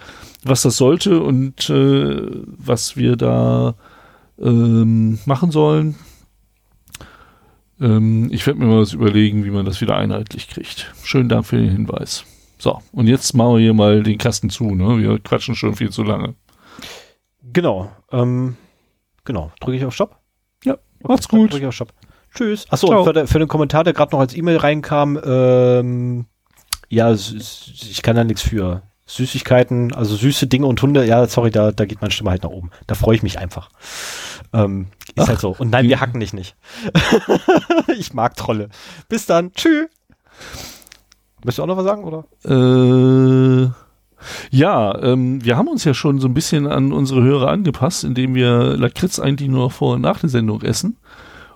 was 0.45 0.63
das 0.63 0.79
sollte 0.79 1.21
und 1.21 1.69
äh, 1.71 2.31
was 2.45 2.97
wir 2.97 3.17
da 3.17 3.75
ähm, 4.41 5.19
machen 5.27 5.51
sollen. 5.51 5.97
Ähm, 7.81 8.29
ich 8.33 8.47
werde 8.47 8.61
mir 8.61 8.67
mal 8.67 8.81
was 8.81 8.93
überlegen, 8.93 9.45
wie 9.45 9.51
man 9.51 9.65
das 9.65 9.81
wieder 9.81 9.97
einheitlich 9.97 10.49
kriegt. 10.49 10.93
Schönen 11.05 11.29
Dank 11.29 11.47
für 11.47 11.57
den 11.57 11.71
Hinweis. 11.71 12.25
So, 12.59 12.81
und 12.93 13.07
jetzt 13.07 13.35
machen 13.35 13.55
wir 13.55 13.61
hier 13.61 13.75
mal 13.75 14.03
den 14.03 14.19
Kasten 14.19 14.51
zu. 14.51 14.75
Ne? 14.75 14.99
Wir 14.99 15.19
quatschen 15.21 15.55
schon 15.55 15.75
viel 15.75 15.91
zu 15.91 16.03
lange. 16.03 16.35
Genau. 17.43 17.91
Ähm, 18.11 18.57
genau. 19.25 19.53
Drücke 19.61 19.77
ich 19.77 19.85
auf 19.85 19.95
Stopp? 19.95 20.17
Ja, 20.65 20.77
macht's 21.01 21.29
gut. 21.29 21.53
Drücke 21.53 21.63
ich 21.63 21.69
auf 21.69 21.75
Stopp. 21.75 21.93
Tschüss. 22.35 22.67
Achso, 22.71 23.05
für, 23.05 23.27
für, 23.27 23.39
den 23.39 23.49
Kommentar, 23.49 23.85
der 23.85 23.93
gerade 23.93 24.13
noch 24.13 24.21
als 24.21 24.37
E-Mail 24.37 24.59
reinkam, 24.59 25.19
ähm, 25.25 26.27
ja, 26.89 27.13
ich 27.13 28.03
kann 28.03 28.17
da 28.17 28.25
nichts 28.25 28.43
für. 28.43 28.83
Süßigkeiten, 29.07 29.95
also 29.95 30.17
süße 30.17 30.49
Dinge 30.49 30.67
und 30.67 30.83
Hunde, 30.83 31.07
ja, 31.07 31.27
sorry, 31.27 31.51
da, 31.51 31.73
da 31.73 31.87
geht 31.87 32.03
meine 32.03 32.11
Stimme 32.11 32.31
halt 32.31 32.43
nach 32.43 32.51
oben. 32.51 32.71
Da 32.87 32.95
freue 32.95 33.17
ich 33.17 33.23
mich 33.23 33.39
einfach. 33.39 33.71
Ähm, 34.53 34.89
ist 35.15 35.25
Ach, 35.25 35.29
halt 35.29 35.41
so. 35.41 35.55
Und 35.59 35.71
nein, 35.71 35.89
wir 35.89 36.01
hacken 36.01 36.21
dich 36.21 36.33
nicht. 36.33 36.57
ich 37.99 38.15
mag 38.15 38.37
Trolle. 38.37 38.69
Bis 39.09 39.27
dann. 39.27 39.53
Tschüss. 39.53 39.89
Möchtest 41.45 41.59
du 41.59 41.63
auch 41.63 41.67
noch 41.67 41.77
was 41.77 41.85
sagen, 41.85 42.05
oder? 42.05 42.25
Äh, 42.45 43.71
ja, 44.51 44.99
ähm, 45.01 45.45
wir 45.45 45.57
haben 45.57 45.69
uns 45.69 45.85
ja 45.85 45.95
schon 45.95 46.19
so 46.19 46.29
ein 46.29 46.35
bisschen 46.35 46.67
an 46.67 46.93
unsere 46.93 47.23
Hörer 47.23 47.49
angepasst, 47.49 48.05
indem 48.05 48.35
wir 48.35 48.77
Lakritz 48.77 49.19
eigentlich 49.19 49.49
nur 49.49 49.71
vor 49.71 49.95
und 49.95 50.03
nach 50.03 50.21
der 50.21 50.29
Sendung 50.29 50.63
essen 50.63 50.97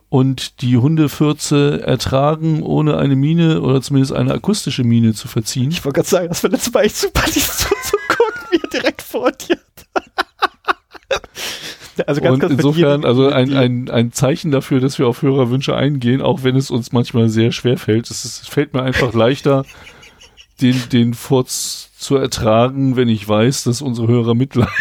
und 0.08 0.60
die 0.60 0.76
Hundefürze 0.76 1.82
ertragen, 1.84 2.62
ohne 2.62 2.98
eine 2.98 3.16
Mine 3.16 3.62
oder 3.62 3.80
zumindest 3.80 4.12
eine 4.12 4.34
akustische 4.34 4.84
Mine 4.84 5.14
zu 5.14 5.26
verziehen. 5.26 5.70
Ich 5.70 5.84
wollte 5.84 5.96
gerade 5.96 6.08
sagen, 6.08 6.28
das 6.28 6.42
wäre 6.42 6.52
letztes 6.52 6.72
Mal 6.72 6.84
echt 6.84 6.96
super, 6.96 7.24
dich 7.24 7.46
zuzugucken, 7.46 8.42
wie 8.50 8.60
er 8.62 8.68
direkt 8.68 9.00
vor 9.00 9.32
dir. 9.32 9.58
Also 12.06 12.20
ganz, 12.20 12.42
und 12.42 12.50
insofern, 12.50 13.04
also 13.04 13.28
ein, 13.28 13.54
ein, 13.54 13.90
ein 13.90 14.12
Zeichen 14.12 14.50
dafür, 14.50 14.80
dass 14.80 14.98
wir 14.98 15.06
auf 15.06 15.22
Hörerwünsche 15.22 15.74
eingehen, 15.76 16.22
auch 16.22 16.42
wenn 16.42 16.56
es 16.56 16.70
uns 16.70 16.92
manchmal 16.92 17.28
sehr 17.28 17.52
schwer 17.52 17.76
fällt. 17.76 18.10
Es, 18.10 18.24
ist, 18.24 18.42
es 18.42 18.48
fällt 18.48 18.72
mir 18.72 18.82
einfach 18.82 19.12
leichter, 19.12 19.64
den, 20.60 20.80
den 20.90 21.14
Furz 21.14 21.90
zu 21.98 22.16
ertragen, 22.16 22.96
wenn 22.96 23.08
ich 23.08 23.28
weiß, 23.28 23.64
dass 23.64 23.82
unsere 23.82 24.08
Hörer 24.08 24.34
mitleiden. 24.34 24.72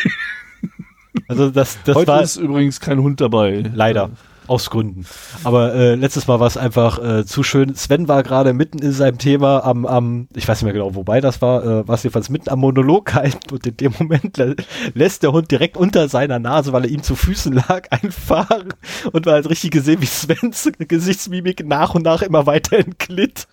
Also 1.28 1.50
das, 1.50 1.78
das 1.84 1.96
Heute 1.96 2.08
war 2.08 2.24
ist 2.24 2.38
übrigens 2.38 2.80
kein 2.80 3.00
Hund 3.00 3.20
dabei. 3.22 3.64
Leider. 3.74 4.12
Aus 4.52 4.70
Gründen. 4.70 5.06
Aber 5.46 5.74
äh, 5.74 5.96
letztes 5.96 6.28
Mal 6.28 6.42
war 6.42 6.48
es 6.48 6.58
einfach 6.58 7.02
äh, 7.02 7.26
zu 7.26 7.42
schön. 7.42 7.74
Sven 7.74 8.10
war 8.10 8.22
gerade 8.22 8.52
mitten 8.52 8.80
in 8.80 8.92
seinem 8.92 9.18
Thema 9.18 9.64
am, 9.64 9.86
am, 9.86 10.28
ich 10.36 10.46
weiß 10.46 10.58
nicht 10.58 10.66
mehr 10.66 10.74
genau, 10.74 10.94
wobei 10.94 11.22
das 11.22 11.42
war, 11.42 11.64
äh, 11.64 11.88
war 11.88 11.96
es 11.96 12.04
jedenfalls 12.04 12.28
mitten 12.28 12.50
am 12.50 12.60
Monolog 12.60 13.14
halt 13.14 13.50
und 13.50 13.66
in 13.66 13.78
dem 13.78 13.94
Moment 13.98 14.36
lä 14.36 14.56
lässt 14.94 15.24
der 15.24 15.32
Hund 15.32 15.50
direkt 15.52 15.78
unter 15.78 16.10
seiner 16.10 16.38
Nase, 16.38 16.74
weil 16.74 16.84
er 16.84 16.92
ihm 16.92 17.02
zu 17.02 17.16
Füßen 17.16 17.54
lag, 17.54 17.88
einfahren 17.92 18.74
und 19.14 19.26
man 19.26 19.36
hat 19.36 19.50
richtig 19.50 19.72
gesehen, 19.72 20.02
wie 20.02 20.06
Svens 20.06 20.70
Gesichtsmimik 20.78 21.66
nach 21.66 21.96
und 21.96 22.04
nach 22.04 22.22
immer 22.22 22.46
weiter 22.46 22.78
entglitt. 22.78 23.48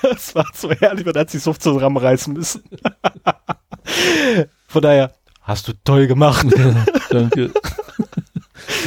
Das 0.00 0.34
war 0.34 0.46
so 0.54 0.70
herrlich, 0.70 1.04
man 1.04 1.16
hat 1.16 1.28
sich 1.28 1.42
so 1.42 1.52
zusammenreißen 1.52 2.32
müssen. 2.32 2.62
Von 4.68 4.80
daher, 4.80 5.12
hast 5.42 5.68
du 5.68 5.74
toll 5.84 6.06
gemacht. 6.06 6.46
Danke. 7.10 7.50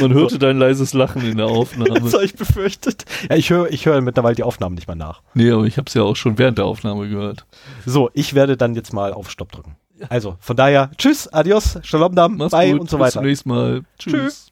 Man 0.00 0.12
hörte 0.12 0.38
dein 0.38 0.58
leises 0.58 0.92
Lachen 0.92 1.22
in 1.22 1.36
der 1.36 1.46
Aufnahme. 1.46 2.00
Das 2.00 2.14
habe 2.14 2.24
ich 2.24 2.34
befürchtet. 2.34 3.04
Ja, 3.28 3.36
ich 3.36 3.50
höre 3.50 3.70
ich 3.70 3.86
hör 3.86 4.00
mittlerweile 4.00 4.34
die 4.34 4.42
Aufnahmen 4.42 4.74
nicht 4.74 4.86
mehr 4.86 4.96
nach. 4.96 5.22
Nee, 5.34 5.50
aber 5.50 5.64
ich 5.64 5.76
habe 5.76 5.86
es 5.88 5.94
ja 5.94 6.02
auch 6.02 6.16
schon 6.16 6.38
während 6.38 6.58
der 6.58 6.64
Aufnahme 6.64 7.08
gehört. 7.08 7.46
So, 7.84 8.10
ich 8.14 8.34
werde 8.34 8.56
dann 8.56 8.74
jetzt 8.74 8.92
mal 8.92 9.12
auf 9.12 9.30
Stopp 9.30 9.52
drücken. 9.52 9.76
Also, 10.08 10.36
von 10.40 10.56
daher, 10.56 10.90
tschüss, 10.96 11.26
adios, 11.28 11.78
shalom 11.82 12.14
dam, 12.14 12.38
bye 12.38 12.72
gut, 12.72 12.80
und 12.82 12.90
so 12.90 12.98
weiter. 12.98 13.06
Bis 13.06 13.12
zum 13.14 13.24
nächsten 13.24 13.48
Mal. 13.48 13.82
Tschüss. 13.98 14.12
tschüss. 14.12 14.47